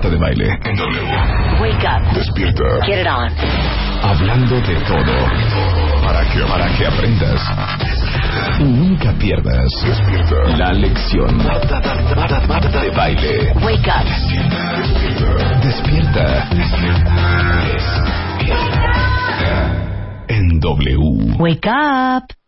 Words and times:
Marta 0.00 0.16
de 0.16 0.16
baile 0.16 0.58
en 0.64 0.76
W. 0.76 1.60
Wake 1.60 1.86
up. 1.86 2.14
Despierta. 2.14 2.64
Get 2.86 3.02
it 3.02 3.06
on. 3.06 3.30
Hablando 4.02 4.58
de 4.62 4.74
todo. 4.86 5.12
Para 6.02 6.24
que, 6.24 6.40
para 6.40 6.74
que 6.74 6.86
aprendas. 6.86 7.42
Y 8.60 8.64
nunca 8.64 9.12
pierdas. 9.18 9.70
Despierta. 9.84 10.56
La 10.56 10.72
lección. 10.72 11.36
Marta, 11.36 11.80
Marta, 11.84 12.14
Marta, 12.16 12.46
Marta 12.46 12.80
de 12.80 12.90
baile. 12.92 13.52
Wake 13.62 13.90
up. 13.90 14.06
Despierta. 15.62 16.48
Despierta. 16.54 17.28
En 20.28 20.60
W. 20.60 21.36
Wake 21.38 21.68
up. 21.68 22.40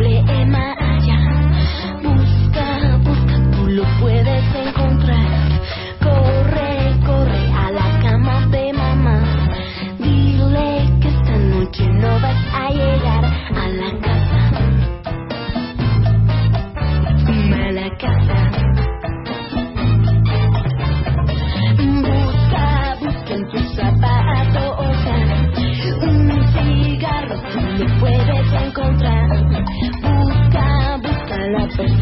Problema 0.00 0.79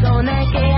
la 0.01 0.09
persona 0.09 0.45
que 0.51 0.68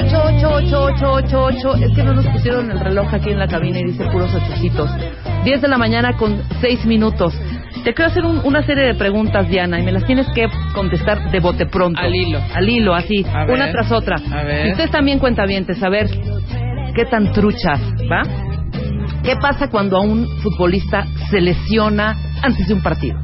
8, 0.00 0.22
8, 0.24 0.48
8, 0.52 0.82
8, 0.82 1.12
8, 1.12 1.40
8. 1.72 1.74
Es 1.84 1.96
que 1.96 2.02
no 2.04 2.14
nos 2.14 2.26
pusieron 2.26 2.70
el 2.70 2.78
reloj 2.78 3.12
aquí 3.12 3.30
en 3.30 3.38
la 3.38 3.48
cabina 3.48 3.80
y 3.80 3.84
dice 3.84 4.04
puros 4.06 4.32
ochocitos. 4.34 4.90
10 5.44 5.60
de 5.60 5.68
la 5.68 5.78
mañana 5.78 6.16
con 6.16 6.40
6 6.60 6.84
minutos. 6.86 7.34
Te 7.84 7.94
quiero 7.94 8.10
hacer 8.10 8.24
un- 8.24 8.40
una 8.44 8.62
serie 8.62 8.84
de 8.84 8.94
preguntas, 8.94 9.48
Diana, 9.48 9.78
y 9.78 9.82
me 9.82 9.92
las 9.92 10.04
tienes 10.04 10.26
que 10.34 10.46
contestar 10.74 11.30
de 11.30 11.40
bote 11.40 11.66
pronto. 11.66 12.00
Al 12.00 12.14
hilo. 12.14 12.40
Al 12.54 12.68
hilo, 12.68 12.94
así, 12.94 13.24
A 13.32 13.44
ver. 13.44 13.54
una 13.56 13.70
tras 13.72 13.90
otra. 13.90 14.16
A 14.32 14.42
ver. 14.44 14.66
Y 14.66 14.70
ustedes 14.72 14.90
también 14.90 15.18
cuentavientes, 15.18 15.82
a 15.82 15.88
ver 15.88 16.08
qué 16.94 17.04
tan 17.04 17.32
truchas, 17.32 17.80
¿va? 18.10 18.22
¿Qué 19.22 19.36
pasa 19.36 19.68
cuando 19.68 19.96
a 19.96 20.00
un 20.00 20.26
futbolista 20.42 21.06
se 21.30 21.40
lesiona 21.40 22.16
antes 22.42 22.68
de 22.68 22.74
un 22.74 22.82
partido? 22.82 23.18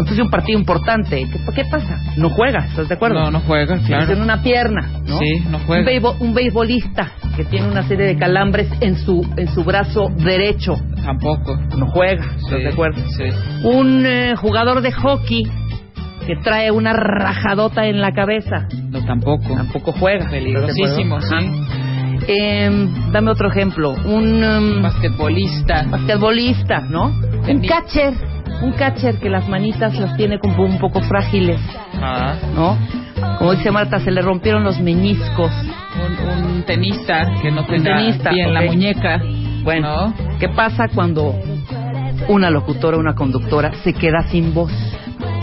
Antes 0.00 0.16
de 0.16 0.22
un 0.22 0.30
partido 0.30 0.58
importante, 0.58 1.26
¿qué, 1.30 1.52
qué 1.54 1.64
pasa? 1.70 1.98
No 2.16 2.30
juega, 2.30 2.66
¿estás 2.66 2.88
de 2.88 2.94
acuerdo? 2.94 3.20
No, 3.20 3.30
no 3.30 3.40
juega, 3.40 3.78
claro. 3.78 4.00
lesiona 4.06 4.22
una 4.24 4.42
pierna, 4.42 4.88
¿no? 5.06 5.18
Sí, 5.18 5.40
no 5.50 5.58
juega. 5.60 5.90
Un, 6.18 6.28
un 6.28 6.34
beisbolista 6.34 7.12
que 7.36 7.44
tiene 7.44 7.68
una 7.68 7.82
serie 7.86 8.06
de 8.06 8.16
calambres 8.16 8.68
en 8.80 8.96
su 8.96 9.24
en 9.36 9.48
su 9.48 9.62
brazo 9.64 10.08
derecho, 10.16 10.74
Tampoco. 11.04 11.56
no 11.76 11.86
juega, 11.86 12.24
¿estás 12.24 12.48
Sí, 12.48 12.56
de 12.62 12.68
acuerdo? 12.68 13.00
Sí. 13.16 13.24
Un 13.64 14.04
eh, 14.06 14.34
jugador 14.36 14.80
de 14.80 14.90
hockey 14.92 15.42
que 16.26 16.36
trae 16.42 16.70
una 16.70 16.92
rajadota 16.92 17.86
en 17.86 18.00
la 18.00 18.12
cabeza, 18.12 18.66
No, 18.90 19.04
tampoco. 19.04 19.54
tampoco 19.54 19.92
juega. 19.92 20.28
Peligrosísimo, 20.30 21.20
sí. 21.20 21.34
Em, 22.28 23.10
dame 23.12 23.30
otro 23.30 23.48
ejemplo. 23.48 23.92
Un 24.04 24.42
em, 24.44 24.82
Basquetbolista. 24.82 25.84
basquetbolista, 25.88 26.80
¿no? 26.82 27.06
Un 27.48 27.60
catcher, 27.66 28.12
un 28.62 28.72
catcher 28.72 29.18
que 29.18 29.28
las 29.30 29.48
manitas 29.48 29.96
las 29.98 30.16
tiene 30.16 30.38
como 30.38 30.64
un 30.64 30.78
poco 30.78 31.00
frágiles, 31.02 31.60
Ah, 32.02 32.34
¿no? 32.54 32.76
Como 33.38 33.52
dice 33.52 33.70
Marta, 33.70 34.00
se 34.00 34.10
le 34.10 34.22
rompieron 34.22 34.64
los 34.64 34.80
meñiscos. 34.80 35.50
un, 35.96 36.44
un 36.56 36.62
tenista 36.64 37.30
que 37.42 37.50
no 37.50 37.64
tenga 37.66 37.96
tenista, 37.96 38.30
bien 38.30 38.52
la 38.54 38.60
ok. 38.60 38.66
muñeca. 38.66 39.20
Bueno, 39.62 40.08
¿No? 40.08 40.14
¿qué 40.38 40.48
pasa 40.48 40.88
cuando 40.94 41.34
una 42.28 42.50
locutora, 42.50 42.96
una 42.96 43.14
conductora 43.14 43.72
se 43.82 43.92
queda 43.92 44.22
sin 44.30 44.54
voz? 44.54 44.72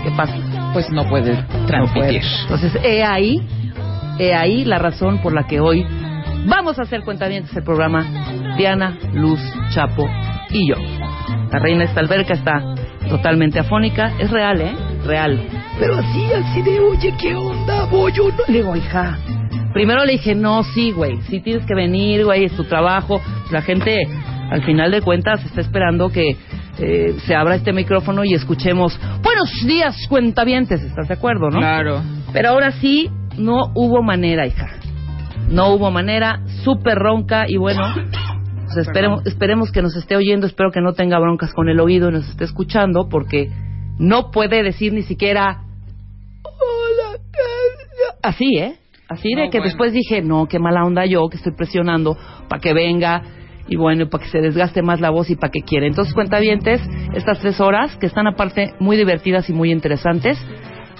¿Qué 0.03 0.11
pasa? 0.15 0.35
Pues 0.73 0.89
no 0.91 1.07
puede 1.07 1.33
No 1.35 1.65
transmitir. 1.67 2.21
Entonces, 2.43 2.77
he 2.83 3.03
ahí, 3.03 3.41
he 4.19 4.33
ahí 4.33 4.63
la 4.65 4.79
razón 4.79 5.19
por 5.19 5.33
la 5.33 5.43
que 5.45 5.59
hoy 5.59 5.85
vamos 6.45 6.79
a 6.79 6.83
hacer 6.83 7.01
cuentavientes 7.03 7.55
el 7.55 7.63
programa 7.63 8.05
Diana, 8.57 8.97
Luz, 9.13 9.39
Chapo 9.69 10.07
y 10.49 10.69
yo. 10.69 10.75
La 11.51 11.59
reina 11.59 11.79
de 11.79 11.85
esta 11.85 11.99
alberca 11.99 12.33
está 12.33 12.61
totalmente 13.07 13.59
afónica. 13.59 14.13
Es 14.19 14.31
real, 14.31 14.61
¿eh? 14.61 14.75
Real. 15.05 15.39
Pero 15.79 15.95
así, 15.95 16.31
así 16.33 16.61
de, 16.61 16.79
oye, 16.79 17.13
¿qué 17.19 17.35
onda? 17.35 17.85
Voy 17.85 18.11
yo 18.11 18.29
no. 18.29 18.43
Le 18.47 18.59
digo, 18.59 18.75
hija. 18.75 19.17
Primero 19.73 20.05
le 20.05 20.13
dije, 20.13 20.35
no, 20.35 20.63
sí, 20.63 20.91
güey. 20.91 21.21
Sí 21.23 21.39
tienes 21.39 21.65
que 21.65 21.75
venir, 21.75 22.25
güey, 22.25 22.45
es 22.45 22.53
tu 22.53 22.63
trabajo. 22.63 23.21
La 23.51 23.61
gente, 23.61 23.99
al 24.49 24.63
final 24.63 24.91
de 24.91 25.01
cuentas, 25.01 25.43
está 25.45 25.61
esperando 25.61 26.09
que 26.09 26.37
eh, 26.79 27.15
se 27.25 27.35
abra 27.35 27.55
este 27.55 27.73
micrófono 27.73 28.23
y 28.23 28.33
escuchemos, 28.33 28.99
buenos 29.21 29.51
días, 29.65 29.95
cuentavientes. 30.09 30.81
¿Estás 30.81 31.07
de 31.07 31.13
acuerdo, 31.13 31.49
no? 31.49 31.59
Claro. 31.59 32.01
Pero 32.33 32.49
ahora 32.49 32.71
sí, 32.71 33.09
no 33.37 33.71
hubo 33.75 34.01
manera, 34.01 34.47
hija. 34.47 34.67
No 35.49 35.69
hubo 35.69 35.91
manera, 35.91 36.41
súper 36.63 36.97
ronca 36.97 37.45
y 37.47 37.57
bueno, 37.57 37.83
esperemos, 38.75 39.25
esperemos 39.25 39.71
que 39.71 39.81
nos 39.81 39.95
esté 39.95 40.15
oyendo, 40.15 40.47
espero 40.47 40.71
que 40.71 40.81
no 40.81 40.93
tenga 40.93 41.19
broncas 41.19 41.53
con 41.53 41.69
el 41.69 41.79
oído 41.79 42.09
y 42.09 42.13
nos 42.13 42.27
esté 42.29 42.43
escuchando 42.43 43.07
porque 43.09 43.49
no 43.99 44.31
puede 44.31 44.63
decir 44.63 44.93
ni 44.93 45.03
siquiera 45.03 45.61
hola, 46.43 47.17
Carla". 47.31 48.17
así, 48.23 48.57
¿eh? 48.57 48.75
Así 49.09 49.29
de 49.35 49.45
No, 49.45 49.51
que 49.51 49.59
bueno. 49.59 49.69
después 49.69 49.93
dije, 49.93 50.21
no, 50.21 50.47
qué 50.47 50.59
mala 50.59 50.83
onda 50.83 51.05
yo, 51.05 51.29
que 51.29 51.37
estoy 51.37 51.53
presionando 51.53 52.17
para 52.49 52.61
que 52.61 52.73
venga 52.73 53.21
y 53.69 53.75
bueno, 53.77 54.09
para 54.09 54.23
que 54.23 54.29
se 54.29 54.39
desgaste 54.39 54.81
más 54.81 54.99
la 54.99 55.09
voz 55.11 55.29
y 55.29 55.35
para 55.35 55.51
que 55.51 55.61
quiera. 55.61 55.85
Entonces, 55.87 56.13
cuentavientes, 56.13 56.81
estas 57.13 57.39
tres 57.39 57.59
horas, 57.61 57.95
que 57.97 58.05
están 58.05 58.27
aparte 58.27 58.73
muy 58.79 58.97
divertidas 58.97 59.49
y 59.49 59.53
muy 59.53 59.71
interesantes, 59.71 60.37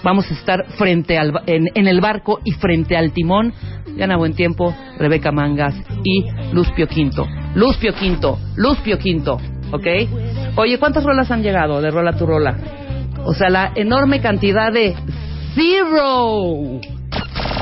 vamos 0.02 0.30
a 0.30 0.34
estar 0.34 0.66
frente 0.76 1.18
al, 1.18 1.32
en, 1.46 1.68
en 1.74 1.88
el 1.88 2.00
barco 2.00 2.40
y 2.44 2.52
frente 2.52 2.96
al 2.96 3.12
timón. 3.12 3.52
Diana 3.96 4.16
Buen 4.16 4.34
Tiempo, 4.34 4.74
Rebeca 4.98 5.32
Mangas 5.32 5.74
y 6.04 6.24
Luz 6.52 6.70
Pio 6.72 6.86
Quinto. 6.86 7.26
Luz 7.54 7.76
Pio 7.78 7.92
Quinto, 7.94 8.38
Luz 8.56 8.78
Pio 8.78 8.98
Quinto, 8.98 9.40
¿ok? 9.72 9.86
Oye, 10.56 10.78
¿cuántas 10.78 11.02
rolas 11.02 11.30
han 11.30 11.42
llegado 11.42 11.80
de 11.80 11.90
rola 11.90 12.12
tu 12.12 12.26
rola? 12.26 12.56
O 13.24 13.34
sea, 13.34 13.50
la 13.50 13.72
enorme 13.74 14.20
cantidad 14.20 14.72
de 14.72 14.94
zero. 15.54 16.80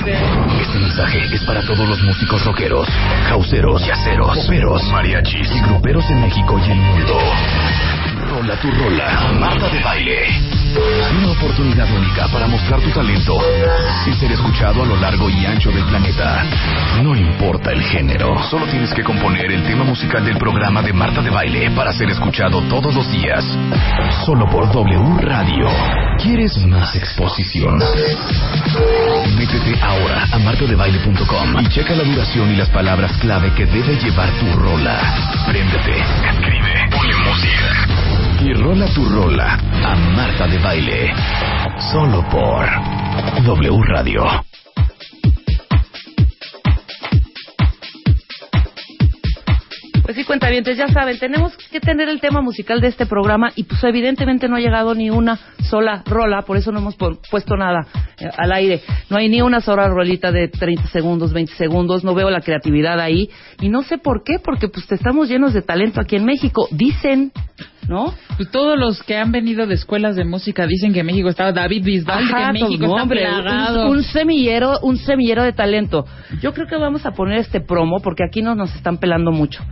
Este 0.06 0.78
mensaje 0.78 1.34
es 1.34 1.42
para 1.44 1.62
todos 1.62 1.88
los 1.88 2.00
músicos 2.02 2.44
rockeros, 2.44 2.86
causeros, 3.28 3.84
yaceros, 3.86 4.38
poperos, 4.38 4.84
mariachis 4.92 5.50
y 5.50 5.60
gruperos 5.60 6.08
en 6.10 6.20
México 6.20 6.60
y 6.64 6.70
el 6.70 6.78
mundo. 6.78 7.18
Rola 8.28 8.56
tu 8.56 8.70
rola. 8.70 9.32
Marta 9.38 9.68
de 9.68 9.80
baile. 9.82 10.56
Una 11.18 11.30
oportunidad 11.30 11.88
única 11.90 12.26
para 12.28 12.46
mostrar 12.46 12.80
tu 12.80 12.90
talento 12.90 13.34
y 14.06 14.12
ser 14.14 14.32
escuchado 14.32 14.82
a 14.82 14.86
lo 14.86 14.96
largo 14.96 15.30
y 15.30 15.46
ancho 15.46 15.70
del 15.70 15.84
planeta. 15.84 16.44
No 17.02 17.14
importa 17.16 17.70
el 17.72 17.82
género, 17.82 18.42
solo 18.50 18.66
tienes 18.66 18.92
que 18.92 19.02
componer 19.02 19.50
el 19.52 19.62
tema 19.62 19.84
musical 19.84 20.24
del 20.24 20.36
programa 20.36 20.82
de 20.82 20.92
Marta 20.92 21.22
de 21.22 21.30
baile 21.30 21.70
para 21.70 21.92
ser 21.92 22.10
escuchado 22.10 22.60
todos 22.62 22.94
los 22.94 23.10
días. 23.10 23.44
Solo 24.24 24.46
por 24.50 24.70
W 24.70 25.18
Radio. 25.20 25.68
¿Quieres 26.18 26.58
más 26.66 26.94
exposición? 26.96 27.78
Métete 29.38 29.78
ahora 29.80 30.26
a 30.32 30.38
martadebaile.com 30.38 31.60
y 31.60 31.68
checa 31.68 31.94
la 31.94 32.04
duración 32.04 32.52
y 32.52 32.56
las 32.56 32.68
palabras 32.70 33.16
clave 33.18 33.52
que 33.54 33.66
debe 33.66 33.96
llevar 33.96 34.30
tu 34.32 34.46
rola. 34.58 34.98
Préndete, 35.46 36.00
escribe, 36.00 36.88
ponle 36.90 37.16
música. 37.16 38.05
Y 38.40 38.52
rola 38.54 38.86
tu 38.94 39.04
rola 39.08 39.54
a 39.54 39.96
Marta 40.14 40.46
de 40.46 40.58
Baile. 40.58 41.12
Solo 41.92 42.22
por 42.30 42.66
W 43.44 43.82
Radio. 43.88 44.24
Pues 50.02 50.16
sí, 50.16 50.24
cuentavientes, 50.24 50.76
ya 50.78 50.86
saben, 50.86 51.18
tenemos 51.18 51.56
que 51.56 51.80
tener 51.80 52.08
el 52.08 52.20
tema 52.20 52.40
musical 52.40 52.80
de 52.80 52.86
este 52.86 53.06
programa 53.06 53.50
y 53.56 53.64
pues 53.64 53.82
evidentemente 53.82 54.48
no 54.48 54.54
ha 54.54 54.60
llegado 54.60 54.94
ni 54.94 55.10
una 55.10 55.36
sola 55.68 56.04
rola, 56.06 56.42
por 56.42 56.56
eso 56.56 56.70
no 56.70 56.78
hemos 56.78 56.96
pu- 56.96 57.18
puesto 57.28 57.56
nada 57.56 57.88
eh, 58.20 58.28
al 58.38 58.52
aire. 58.52 58.82
No 59.10 59.16
hay 59.16 59.28
ni 59.28 59.42
una 59.42 59.60
sola 59.60 59.88
rolita 59.88 60.30
de 60.30 60.46
30 60.46 60.86
segundos, 60.88 61.32
20 61.32 61.54
segundos, 61.54 62.04
no 62.04 62.14
veo 62.14 62.30
la 62.30 62.40
creatividad 62.40 63.00
ahí 63.00 63.28
y 63.60 63.68
no 63.68 63.82
sé 63.82 63.98
por 63.98 64.22
qué, 64.22 64.38
porque 64.38 64.68
pues 64.68 64.90
estamos 64.92 65.28
llenos 65.28 65.52
de 65.54 65.62
talento 65.62 66.00
aquí 66.00 66.14
en 66.14 66.24
México, 66.24 66.68
dicen, 66.70 67.32
¿no? 67.88 68.12
Pues 68.36 68.50
todos 68.50 68.78
los 68.78 69.02
que 69.02 69.16
han 69.16 69.32
venido 69.32 69.66
de 69.66 69.74
escuelas 69.74 70.16
de 70.16 70.24
música 70.24 70.66
dicen 70.66 70.92
que 70.92 71.02
México 71.04 71.28
estaba 71.28 71.52
David 71.52 71.84
Bisbal, 71.84 72.24
Ajá, 72.24 72.46
que 72.48 72.52
México 72.64 72.84
está 72.86 73.02
hombre, 73.02 73.20
plagado. 73.20 73.90
un, 73.90 73.98
un 73.98 74.02
semillero, 74.02 74.78
un 74.82 74.96
semillero 74.96 75.42
de 75.44 75.52
talento. 75.52 76.04
Yo 76.40 76.52
creo 76.52 76.66
que 76.66 76.76
vamos 76.76 77.06
a 77.06 77.12
poner 77.12 77.38
este 77.38 77.60
promo 77.60 78.00
porque 78.00 78.24
aquí 78.24 78.42
no 78.42 78.54
nos 78.54 78.74
están 78.74 78.98
pelando 78.98 79.30
mucho. 79.32 79.62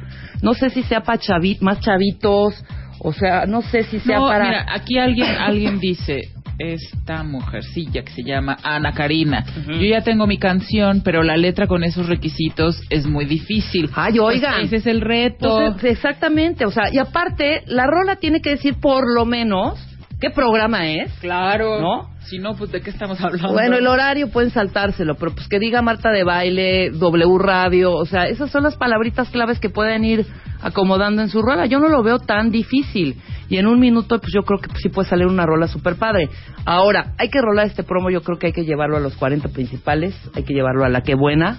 No 0.43 0.55
sé 0.55 0.70
si 0.70 0.82
sea 0.84 1.02
para 1.02 1.19
chavi- 1.20 1.58
más 1.61 1.81
chavitos, 1.81 2.55
o 3.00 3.12
sea, 3.12 3.46
no 3.46 3.62
sé 3.62 3.82
si 3.84 3.99
sea 4.00 4.19
No, 4.19 4.26
para 4.28 4.44
mira, 4.44 4.67
aquí 4.70 4.99
alguien 4.99 5.28
alguien 5.38 5.78
dice 5.81 6.28
esta 6.59 7.23
mujercilla 7.23 8.03
que 8.03 8.12
se 8.12 8.23
llama 8.23 8.56
Ana 8.62 8.93
Karina. 8.93 9.45
Yo 9.67 9.83
ya 9.83 10.03
tengo 10.03 10.27
mi 10.27 10.39
canción, 10.39 11.03
pero 11.05 11.23
la 11.23 11.37
letra 11.37 11.67
con 11.67 11.85
esos 11.85 12.09
requisitos 12.09 12.81
es 12.91 13.06
muy 13.06 13.25
difícil. 13.25 13.91
Ay, 13.95 14.19
oigan. 14.19 14.55
Pues 14.61 14.67
ese 14.67 14.77
es 14.77 14.87
el 14.87 15.01
reto. 15.01 15.75
Pues, 15.81 15.85
exactamente, 15.85 16.65
o 16.65 16.71
sea, 16.71 16.93
y 16.93 16.99
aparte 16.99 17.62
la 17.67 17.87
rola 17.87 18.17
tiene 18.17 18.41
que 18.41 18.51
decir 18.51 18.75
por 18.81 19.05
lo 19.12 19.25
menos 19.25 19.79
qué 20.25 20.31
programa 20.31 20.87
es. 20.88 21.12
claro. 21.21 21.81
¿No? 21.81 22.15
Si 22.25 22.38
no, 22.38 22.55
pues 22.55 22.73
¿de 22.73 22.81
qué 22.81 22.88
estamos 22.88 23.21
hablando? 23.21 23.53
Bueno, 23.53 23.76
el 23.76 23.87
horario 23.87 24.31
pueden 24.31 24.50
saltárselo, 24.50 25.17
pero 25.17 25.35
pues 25.35 25.47
que 25.47 25.59
diga 25.59 25.82
Marta 25.82 26.11
de 26.11 26.25
Baile, 26.25 26.91
W 26.91 27.38
Radio, 27.38 27.93
o 27.93 28.06
sea, 28.06 28.29
esas 28.29 28.50
son 28.50 28.62
las 28.62 28.76
palabritas 28.76 29.29
claves 29.29 29.61
que 29.61 29.69
pueden 29.69 30.05
ir 30.05 30.26
acomodando 30.62 31.21
en 31.21 31.29
su 31.29 31.43
rola. 31.43 31.67
Yo 31.67 31.81
no 31.81 31.88
lo 31.88 32.03
veo 32.03 32.19
tan 32.19 32.50
difícil. 32.50 33.17
Y 33.50 33.59
en 33.59 33.67
un 33.67 33.79
minuto, 33.79 34.19
pues 34.21 34.32
yo 34.32 34.43
creo 34.43 34.59
que 34.59 34.71
sí 34.81 34.88
puede 34.88 35.06
salir 35.06 35.26
una 35.26 35.44
rola 35.44 35.69
super 35.69 35.97
padre. 35.97 36.31
Ahora, 36.65 37.12
hay 37.19 37.29
que 37.29 37.43
rolar 37.43 37.67
este 37.67 37.82
promo, 37.82 38.09
yo 38.09 38.23
creo 38.23 38.38
que 38.38 38.47
hay 38.47 38.53
que 38.55 38.65
llevarlo 38.65 38.97
a 38.97 39.00
los 39.00 39.15
40 39.17 39.50
principales, 39.50 40.15
hay 40.35 40.44
que 40.44 40.55
llevarlo 40.55 40.87
a 40.87 40.88
la 40.88 41.03
que 41.03 41.15
buena, 41.15 41.59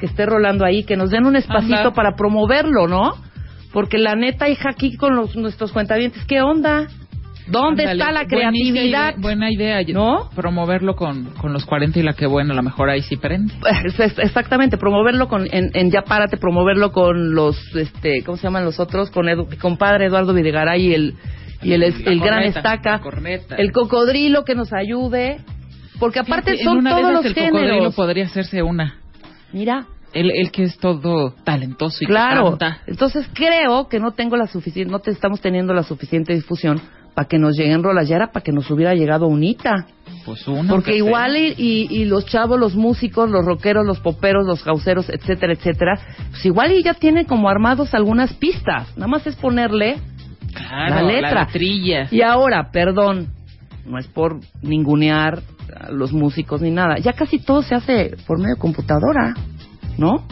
que 0.00 0.06
esté 0.06 0.24
rolando 0.24 0.64
ahí, 0.64 0.84
que 0.84 0.96
nos 0.96 1.10
den 1.10 1.26
un 1.26 1.36
espacito 1.36 1.76
Anda. 1.76 1.92
para 1.92 2.16
promoverlo, 2.16 2.88
¿no? 2.88 3.12
Porque 3.74 3.98
la 3.98 4.14
neta, 4.14 4.48
hija, 4.48 4.70
aquí 4.70 4.96
con 4.96 5.14
los, 5.14 5.36
nuestros 5.36 5.72
cuentavientes, 5.72 6.24
¿qué 6.24 6.40
onda? 6.40 6.88
¿Dónde 7.50 7.82
Ándale, 7.84 8.00
está 8.00 8.12
la 8.12 8.26
creatividad? 8.26 8.82
idea- 8.84 9.14
buena 9.18 9.50
idea, 9.50 9.80
¿No? 9.92 10.28
Promoverlo 10.34 10.94
con, 10.96 11.26
con 11.40 11.52
los 11.52 11.64
40 11.64 11.98
y 11.98 12.02
la 12.02 12.12
que 12.12 12.26
buena, 12.26 12.52
a 12.52 12.56
lo 12.56 12.62
mejor 12.62 12.90
ahí 12.90 13.02
sí 13.02 13.16
prende. 13.16 13.54
Es- 13.84 13.98
es- 14.00 14.18
Exactamente, 14.18 14.76
promoverlo 14.76 15.28
con, 15.28 15.46
en, 15.50 15.70
en 15.74 15.90
Ya 15.90 16.02
Párate, 16.02 16.36
promoverlo 16.36 16.92
con 16.92 17.34
los, 17.34 17.56
este, 17.74 18.22
¿cómo 18.24 18.36
se 18.36 18.44
llaman 18.44 18.64
los 18.64 18.78
otros? 18.80 19.10
Con 19.10 19.26
Edu- 19.26 19.48
mi 19.48 19.56
compadre 19.56 20.06
Eduardo 20.06 20.32
Videgaray 20.34 20.86
y 20.86 20.94
el, 20.94 21.14
y 21.62 21.72
el, 21.72 21.82
el 21.82 22.20
gran 22.20 22.42
estaca, 22.44 23.00
el 23.56 23.72
cocodrilo 23.72 24.44
que 24.44 24.54
nos 24.54 24.72
ayude, 24.72 25.38
porque 25.98 26.20
aparte 26.20 26.56
son 26.62 26.84
todos 26.84 27.12
los 27.12 27.24
el 27.24 27.34
cocodrilo 27.34 27.68
géneros. 27.72 27.94
podría 27.94 28.24
hacerse 28.26 28.62
una. 28.62 28.98
Mira, 29.52 29.86
Él, 30.12 30.30
él 30.34 30.50
que 30.50 30.62
es 30.62 30.78
todo 30.78 31.34
talentoso 31.44 31.96
y 32.02 32.06
que 32.06 32.12
claro. 32.12 32.50
canta. 32.50 32.78
Entonces 32.86 33.28
creo 33.34 33.88
que 33.88 33.98
no 33.98 34.12
tengo 34.12 34.36
la 34.36 34.46
suficiente, 34.46 34.90
no 34.92 35.00
te 35.00 35.10
estamos 35.10 35.40
teniendo 35.40 35.74
la 35.74 35.82
suficiente 35.82 36.34
difusión 36.34 36.80
para 37.18 37.26
que 37.26 37.36
nos 37.40 37.56
lleguen 37.56 37.82
rolas. 37.82 38.06
Ya 38.06 38.14
era 38.14 38.30
para 38.30 38.44
que 38.44 38.52
nos 38.52 38.70
hubiera 38.70 38.94
llegado 38.94 39.26
unita. 39.26 39.88
Pues 40.24 40.46
uno. 40.46 40.72
Porque 40.72 40.94
igual 40.96 41.36
y, 41.36 41.52
y- 41.58 41.88
y 41.90 42.04
los 42.04 42.24
chavos, 42.26 42.60
los 42.60 42.76
músicos, 42.76 43.28
los 43.28 43.44
rockeros, 43.44 43.84
los 43.84 43.98
poperos, 43.98 44.46
los 44.46 44.62
causeros, 44.62 45.10
etcétera, 45.10 45.52
etcétera, 45.54 45.98
pues 46.30 46.46
igual 46.46 46.70
y 46.70 46.84
ya 46.84 46.94
tienen 46.94 47.24
como 47.24 47.48
armados 47.48 47.92
algunas 47.92 48.32
pistas. 48.34 48.96
Nada 48.96 49.08
más 49.08 49.26
es 49.26 49.34
ponerle 49.34 49.96
Claro, 50.54 50.94
la 50.94 51.02
letra. 51.02 51.44
letrilla. 51.46 52.06
Y 52.12 52.22
ahora, 52.22 52.70
perdón, 52.70 53.30
no 53.84 53.98
es 53.98 54.06
por 54.06 54.38
ningunear 54.62 55.40
a 55.76 55.90
los 55.90 56.12
músicos 56.12 56.60
ni 56.62 56.70
nada. 56.70 56.98
Ya 56.98 57.14
casi 57.14 57.40
todo 57.40 57.62
se 57.62 57.74
hace 57.74 58.14
por 58.28 58.38
medio 58.38 58.54
de 58.54 58.60
computadora, 58.60 59.34
¿no? 59.98 60.22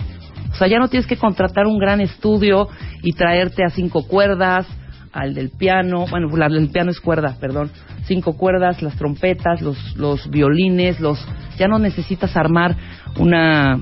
O 0.52 0.54
sea, 0.56 0.68
ya 0.68 0.78
no 0.78 0.86
tienes 0.86 1.08
que 1.08 1.16
contratar 1.16 1.66
un 1.66 1.78
gran 1.80 2.00
estudio 2.00 2.68
y 3.02 3.12
traerte 3.12 3.64
a 3.64 3.70
cinco 3.70 4.06
cuerdas, 4.06 4.68
al 5.16 5.34
del 5.34 5.50
piano, 5.50 6.06
bueno, 6.10 6.28
la 6.36 6.48
del 6.48 6.68
piano 6.68 6.90
es 6.90 7.00
cuerda, 7.00 7.36
perdón, 7.40 7.70
cinco 8.04 8.36
cuerdas, 8.36 8.82
las 8.82 8.96
trompetas, 8.96 9.62
los, 9.62 9.96
los 9.96 10.28
violines, 10.30 11.00
los, 11.00 11.26
ya 11.58 11.68
no 11.68 11.78
necesitas 11.78 12.36
armar 12.36 12.76
una, 13.18 13.80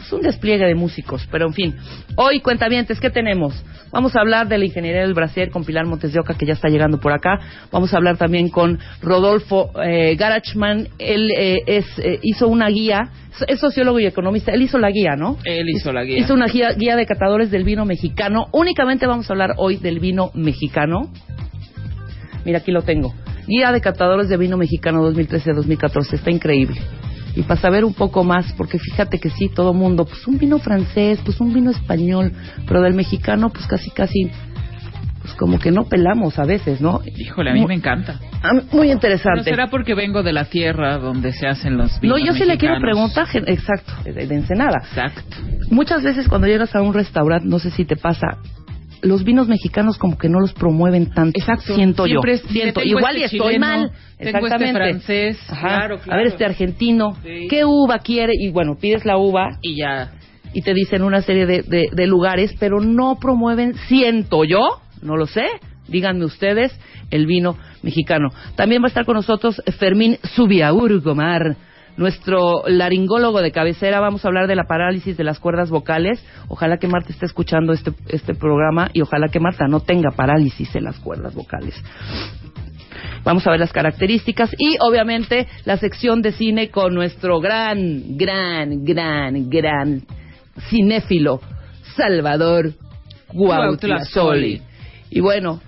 es 0.00 0.12
un 0.12 0.22
despliegue 0.22 0.66
de 0.66 0.74
músicos, 0.74 1.26
pero 1.30 1.46
en 1.46 1.52
fin. 1.52 1.76
Hoy, 2.16 2.40
cuentavientes, 2.40 3.00
¿qué 3.00 3.10
tenemos? 3.10 3.62
Vamos 3.92 4.14
a 4.16 4.20
hablar 4.20 4.48
de 4.48 4.56
la 4.56 4.64
ingeniería 4.64 5.02
del 5.02 5.14
Brasier 5.14 5.50
con 5.50 5.64
Pilar 5.64 5.84
Montes 5.86 6.12
de 6.12 6.20
Oca, 6.20 6.34
que 6.34 6.46
ya 6.46 6.52
está 6.52 6.68
llegando 6.68 7.00
por 7.00 7.12
acá. 7.12 7.40
Vamos 7.72 7.92
a 7.92 7.96
hablar 7.96 8.16
también 8.16 8.48
con 8.48 8.78
Rodolfo 9.02 9.72
eh, 9.82 10.14
Garachman. 10.16 10.88
Él 10.98 11.30
eh, 11.36 11.62
es, 11.66 11.86
eh, 11.98 12.20
hizo 12.22 12.46
una 12.48 12.68
guía, 12.68 13.10
es 13.48 13.58
sociólogo 13.58 13.98
y 13.98 14.06
economista. 14.06 14.52
Él 14.52 14.62
hizo 14.62 14.78
la 14.78 14.90
guía, 14.90 15.16
¿no? 15.16 15.38
Él 15.44 15.68
hizo 15.68 15.92
la 15.92 16.04
guía. 16.04 16.18
Hizo 16.18 16.34
una 16.34 16.46
guía, 16.46 16.72
guía 16.72 16.94
de 16.94 17.06
catadores 17.06 17.50
del 17.50 17.64
vino 17.64 17.84
mexicano. 17.84 18.46
Únicamente 18.52 19.06
vamos 19.06 19.28
a 19.28 19.32
hablar 19.32 19.54
hoy 19.56 19.76
del 19.76 19.98
vino 19.98 20.30
mexicano. 20.34 21.10
Mira, 22.44 22.58
aquí 22.58 22.70
lo 22.70 22.82
tengo. 22.82 23.12
Guía 23.46 23.72
de 23.72 23.80
catadores 23.80 24.28
de 24.28 24.36
vino 24.36 24.56
mexicano 24.56 25.02
2013-2014. 25.10 26.14
Está 26.14 26.30
increíble. 26.30 26.80
Y 27.36 27.42
para 27.42 27.60
saber 27.60 27.84
un 27.84 27.94
poco 27.94 28.24
más, 28.24 28.52
porque 28.54 28.78
fíjate 28.78 29.18
que 29.18 29.30
sí, 29.30 29.48
todo 29.54 29.72
mundo, 29.72 30.04
pues 30.04 30.26
un 30.26 30.38
vino 30.38 30.58
francés, 30.58 31.20
pues 31.24 31.40
un 31.40 31.52
vino 31.54 31.70
español, 31.70 32.32
pero 32.66 32.80
del 32.82 32.94
mexicano, 32.94 33.50
pues 33.50 33.66
casi, 33.66 33.90
casi, 33.90 34.30
pues 35.22 35.34
como 35.34 35.58
que 35.58 35.70
no 35.70 35.84
pelamos 35.84 36.38
a 36.38 36.44
veces, 36.44 36.80
¿no? 36.80 37.00
Híjole, 37.04 37.50
a 37.50 37.54
mí 37.54 37.60
Muy- 37.60 37.68
me 37.68 37.74
encanta. 37.74 38.18
Ah, 38.42 38.52
Muy 38.72 38.90
interesante. 38.90 39.44
será 39.44 39.68
porque 39.68 39.94
vengo 39.94 40.22
de 40.22 40.32
la 40.32 40.46
tierra 40.46 40.96
donde 40.98 41.32
se 41.32 41.46
hacen 41.46 41.76
los 41.76 41.92
No, 42.02 42.14
vinos 42.14 42.22
yo 42.24 42.32
sí 42.34 42.44
le 42.46 42.56
quiero 42.56 42.80
preguntar, 42.80 43.26
exacto, 43.46 43.92
de, 44.02 44.12
de 44.26 44.34
Ensenada. 44.34 44.78
Exacto. 44.82 45.36
Muchas 45.70 46.02
veces 46.02 46.26
cuando 46.26 46.46
llegas 46.46 46.74
a 46.74 46.80
un 46.82 46.94
restaurante, 46.94 47.46
no 47.46 47.58
sé 47.58 47.70
si 47.70 47.84
te 47.84 47.96
pasa, 47.96 48.38
los 49.02 49.24
vinos 49.24 49.48
mexicanos 49.48 49.98
como 49.98 50.16
que 50.18 50.28
no 50.28 50.40
los 50.40 50.52
promueven 50.52 51.10
tanto. 51.10 51.38
Exacto. 51.38 51.74
Siento 51.74 52.04
Siempre 52.06 52.38
yo. 52.38 52.48
Siento. 52.48 52.82
Igual 52.82 53.16
y 53.18 53.22
este 53.24 53.36
estoy 53.36 53.54
chileno, 53.54 53.66
mal. 53.66 53.90
tengo 53.90 53.92
este 54.18 54.28
Exactamente. 54.38 54.72
francés, 54.78 55.38
Ajá. 55.48 55.68
claro, 55.76 56.00
A 56.08 56.16
ver, 56.16 56.26
este 56.28 56.44
argentino. 56.44 57.16
Sí. 57.22 57.46
¿Qué 57.48 57.64
uva 57.64 57.98
quiere? 58.00 58.32
Y 58.38 58.50
bueno, 58.50 58.76
pides 58.80 59.04
la 59.04 59.16
uva 59.16 59.58
Y 59.62 59.76
ya. 59.76 60.12
y 60.52 60.62
te 60.62 60.74
dicen 60.74 61.02
una 61.02 61.22
serie 61.22 61.46
de, 61.46 61.62
de- 61.62 61.88
de 61.92 62.06
lugares, 62.06 62.54
pero 62.58 62.80
no 62.80 63.18
promueven, 63.20 63.74
siento 63.88 64.44
yo, 64.44 64.80
no 65.02 65.16
lo 65.16 65.26
sé, 65.26 65.44
díganme 65.88 66.24
ustedes, 66.24 66.72
el 67.10 67.26
vino 67.26 67.56
mexicano. 67.82 68.28
También 68.56 68.82
va 68.82 68.86
a 68.86 68.88
estar 68.88 69.04
con 69.06 69.14
nosotros 69.16 69.62
Fermín 69.78 70.18
Subiaurgomar, 70.34 71.56
nuestro 72.00 72.62
laringólogo 72.66 73.42
de 73.42 73.52
cabecera. 73.52 74.00
Vamos 74.00 74.24
a 74.24 74.28
hablar 74.28 74.48
de 74.48 74.56
la 74.56 74.64
parálisis 74.64 75.18
de 75.18 75.22
las 75.22 75.38
cuerdas 75.38 75.68
vocales. 75.68 76.24
Ojalá 76.48 76.78
que 76.78 76.88
Marta 76.88 77.12
esté 77.12 77.26
escuchando 77.26 77.74
este, 77.74 77.92
este 78.08 78.34
programa 78.34 78.90
y 78.94 79.02
ojalá 79.02 79.28
que 79.28 79.38
Marta 79.38 79.66
no 79.68 79.80
tenga 79.80 80.10
parálisis 80.10 80.74
en 80.74 80.84
las 80.84 80.98
cuerdas 80.98 81.34
vocales. 81.34 81.74
Vamos 83.22 83.46
a 83.46 83.50
ver 83.50 83.60
las 83.60 83.72
características 83.72 84.50
y 84.58 84.76
obviamente 84.80 85.46
la 85.66 85.76
sección 85.76 86.22
de 86.22 86.32
cine 86.32 86.70
con 86.70 86.94
nuestro 86.94 87.38
gran, 87.38 88.16
gran, 88.16 88.82
gran, 88.82 89.50
gran 89.50 90.02
cinéfilo 90.70 91.40
Salvador 91.96 92.72
Guautlazoli. 93.30 94.62
Y 95.10 95.20
bueno, 95.20 95.60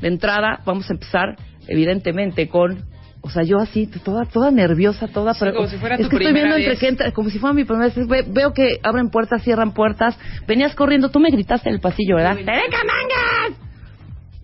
de 0.00 0.08
entrada 0.08 0.60
vamos 0.64 0.88
a 0.88 0.94
empezar 0.94 1.36
evidentemente 1.68 2.48
con 2.48 2.95
o 3.26 3.30
sea, 3.30 3.42
yo 3.42 3.58
así, 3.58 3.86
toda, 3.86 4.24
toda 4.24 4.50
nerviosa, 4.50 5.08
toda... 5.08 5.34
Sí, 5.34 5.44
como 5.54 5.66
si 5.68 5.76
fuera 5.76 5.96
es 5.96 6.02
tu 6.02 6.08
que 6.08 6.16
estoy 6.16 6.32
viendo 6.32 6.56
entre 6.56 6.70
vez. 6.70 6.82
entra- 6.82 7.12
como 7.12 7.28
si 7.28 7.38
fuera 7.38 7.52
mi 7.52 7.64
primera 7.64 7.92
vez. 7.92 8.06
Ve- 8.08 8.24
veo 8.28 8.52
que 8.52 8.78
abren 8.82 9.10
puertas, 9.10 9.42
cierran 9.42 9.72
puertas. 9.74 10.18
Venías 10.46 10.74
corriendo, 10.74 11.10
tú 11.10 11.18
me 11.20 11.30
gritaste 11.30 11.68
en 11.68 11.74
el 11.74 11.80
pasillo, 11.80 12.16
¿verdad? 12.16 12.36
¡Tereca 12.36 12.78
mangas! 12.84 13.60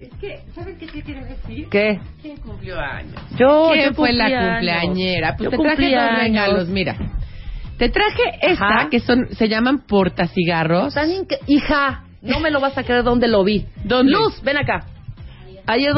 Es 0.01 0.11
que, 0.21 0.41
¿sabes 0.55 0.77
qué 0.79 0.87
te 0.89 1.03
quiero 1.03 1.25
decir? 1.25 1.69
¿Qué? 1.71 2.01
¿Quién 2.21 2.37
cumplió 2.39 2.79
años? 2.79 3.15
Yo, 3.39 3.71
¿Quién 3.73 3.87
yo 3.91 3.95
fue 3.95 4.13
la 4.13 4.25
cumpleañera? 4.51 5.37
Pues 5.37 5.51
Yo 5.51 5.57
te 5.57 5.63
traje 5.63 5.91
dos 5.91 6.01
años. 6.03 6.19
regalos, 6.19 6.69
mira. 6.69 6.97
Te 7.79 7.89
traje 7.89 8.23
esta, 8.43 8.65
Ajá. 8.81 8.89
que 8.91 8.99
son, 9.01 9.29
se 9.37 9.49
llaman 9.49 9.87
portacigarros. 9.87 10.95
Tan 10.95 11.09
Hija, 11.47 12.05
no 12.21 12.41
me 12.41 12.51
lo 12.51 12.61
vas 12.61 12.77
a 12.77 12.83
creer 12.85 13.05
dónde 13.05 13.29
lo 13.29 13.45
vi. 13.45 13.65
¿Dónde? 13.85 14.13
Luz, 14.13 14.43
ven 14.43 14.57
acá. 14.57 14.87
Ayer 15.67 15.93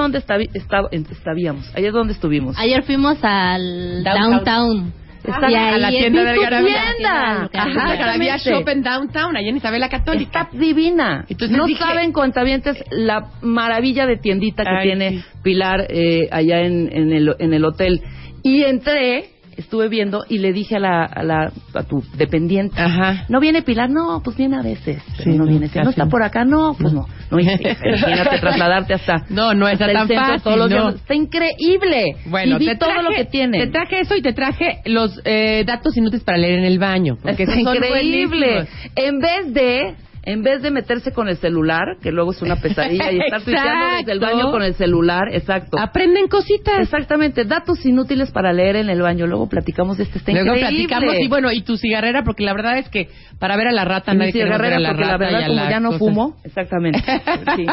en- 0.90 1.06
estábamos. 1.12 1.70
Ayer 1.76 1.92
dónde 1.92 2.12
estuvimos. 2.12 2.56
Ayer 2.58 2.82
fuimos 2.82 3.18
al 3.22 4.04
Downtown. 4.04 4.44
Downtown. 4.44 4.92
Está 5.24 5.50
Y 5.50 5.54
a 5.54 5.78
la 5.78 5.88
tienda 5.88 6.20
es 6.20 6.26
del 6.26 6.36
tu 6.36 6.42
Garabía. 6.42 6.82
tienda. 6.92 7.32
Ajá, 7.50 7.50
Ajá, 7.54 7.96
Garabía 7.96 8.34
exactamente. 8.34 8.50
Shop 8.50 8.68
en 8.68 8.82
Downtown, 8.82 9.36
allá 9.38 9.48
en 9.48 9.56
Isabela 9.56 9.88
Católica. 9.88 10.42
Está 10.42 10.58
divina. 10.58 11.24
Entonces 11.30 11.56
no 11.56 11.64
dije- 11.66 11.82
saben, 11.82 12.12
cuentavientes, 12.12 12.84
la 12.90 13.30
maravilla 13.40 14.06
de 14.06 14.18
tiendita 14.18 14.64
que 14.64 14.68
Ay, 14.70 14.82
tiene 14.86 15.10
sí. 15.12 15.24
Pilar 15.42 15.86
eh, 15.88 16.28
allá 16.30 16.60
en, 16.60 16.90
en 16.92 17.12
el, 17.14 17.34
en 17.38 17.54
el 17.54 17.64
hotel. 17.64 18.02
Y 18.42 18.64
entré, 18.64 19.30
estuve 19.56 19.88
viendo 19.88 20.24
y 20.28 20.38
le 20.38 20.52
dije 20.52 20.76
a 20.76 20.78
la, 20.80 21.04
a, 21.04 21.22
la, 21.22 21.52
a 21.74 21.82
tu 21.84 22.02
dependiente, 22.16 22.80
Ajá. 22.80 23.24
¿no 23.28 23.40
viene 23.40 23.62
Pilar? 23.62 23.90
No, 23.90 24.20
pues 24.22 24.36
viene 24.36 24.56
a 24.56 24.62
veces. 24.62 25.02
Pero 25.18 25.32
Sí, 25.32 25.38
no 25.38 25.46
viene. 25.46 25.68
Si 25.68 25.78
no 25.78 25.90
está 25.90 26.06
por 26.06 26.22
acá, 26.22 26.44
no, 26.44 26.74
pues 26.78 26.92
no. 26.92 27.06
no 27.30 27.40
imagínate 27.40 28.38
trasladarte 28.40 28.94
hasta, 28.94 29.24
No, 29.30 29.54
no 29.54 29.68
está 29.68 29.86
tan 29.92 30.06
centro 30.08 30.26
fácil, 30.38 30.58
no. 30.58 30.68
días. 30.68 30.94
Está 30.96 31.14
increíble. 31.14 32.04
Bueno, 32.26 32.56
y 32.56 32.58
vi 32.60 32.66
te 32.66 32.76
todo 32.76 32.90
traje, 32.90 33.02
lo 33.04 33.10
que 33.16 33.24
tiene. 33.24 33.58
Te 33.58 33.66
traje 33.72 34.00
eso 34.00 34.16
y 34.16 34.22
te 34.22 34.32
traje 34.32 34.78
los 34.86 35.20
eh, 35.24 35.64
datos 35.66 35.96
inútiles 35.96 36.24
para 36.24 36.38
leer 36.38 36.58
en 36.60 36.64
el 36.64 36.78
baño. 36.78 37.16
Porque 37.22 37.46
son 37.46 37.58
increíble. 37.60 37.88
buenísimos. 37.88 38.68
En 38.96 39.18
vez 39.20 39.52
de 39.54 39.94
en 40.26 40.42
vez 40.42 40.62
de 40.62 40.70
meterse 40.70 41.12
con 41.12 41.28
el 41.28 41.36
celular, 41.36 41.98
que 42.02 42.10
luego 42.12 42.32
es 42.32 42.42
una 42.42 42.56
pesadilla 42.56 43.12
y 43.12 43.20
estar 43.20 43.42
tuiteando 43.44 43.96
desde 43.98 44.12
el 44.12 44.20
baño 44.20 44.50
con 44.50 44.62
el 44.62 44.74
celular, 44.74 45.28
exacto. 45.32 45.78
Aprenden 45.78 46.28
cositas. 46.28 46.80
Exactamente, 46.80 47.44
datos 47.44 47.84
inútiles 47.84 48.30
para 48.30 48.52
leer 48.52 48.76
en 48.76 48.88
el 48.88 49.02
baño. 49.02 49.26
Luego 49.26 49.48
platicamos 49.48 49.98
de 49.98 50.04
este 50.04 50.18
está 50.18 50.32
Luego 50.32 50.56
increíble. 50.56 50.86
platicamos 50.88 51.14
y 51.20 51.28
bueno, 51.28 51.52
y 51.52 51.62
tu 51.62 51.76
cigarrera, 51.76 52.22
porque 52.24 52.44
la 52.44 52.54
verdad 52.54 52.78
es 52.78 52.88
que 52.88 53.08
para 53.38 53.56
ver 53.56 53.68
a 53.68 53.72
la 53.72 53.84
rata 53.84 54.14
Y 54.14 54.16
nadie 54.16 54.32
queremos 54.32 54.58
ver 54.60 54.72
cigarrera, 54.72 54.76
a 54.76 54.80
la 54.80 54.88
porque 54.90 55.04
la 55.04 55.14
y 55.14 55.18
verdad 55.18 55.42
a 55.42 55.46
como 55.46 55.60
la 55.62 55.70
ya 55.70 55.80
no 55.80 55.92
fumo, 55.92 56.36
exactamente. 56.44 57.02
Sí. 57.56 57.66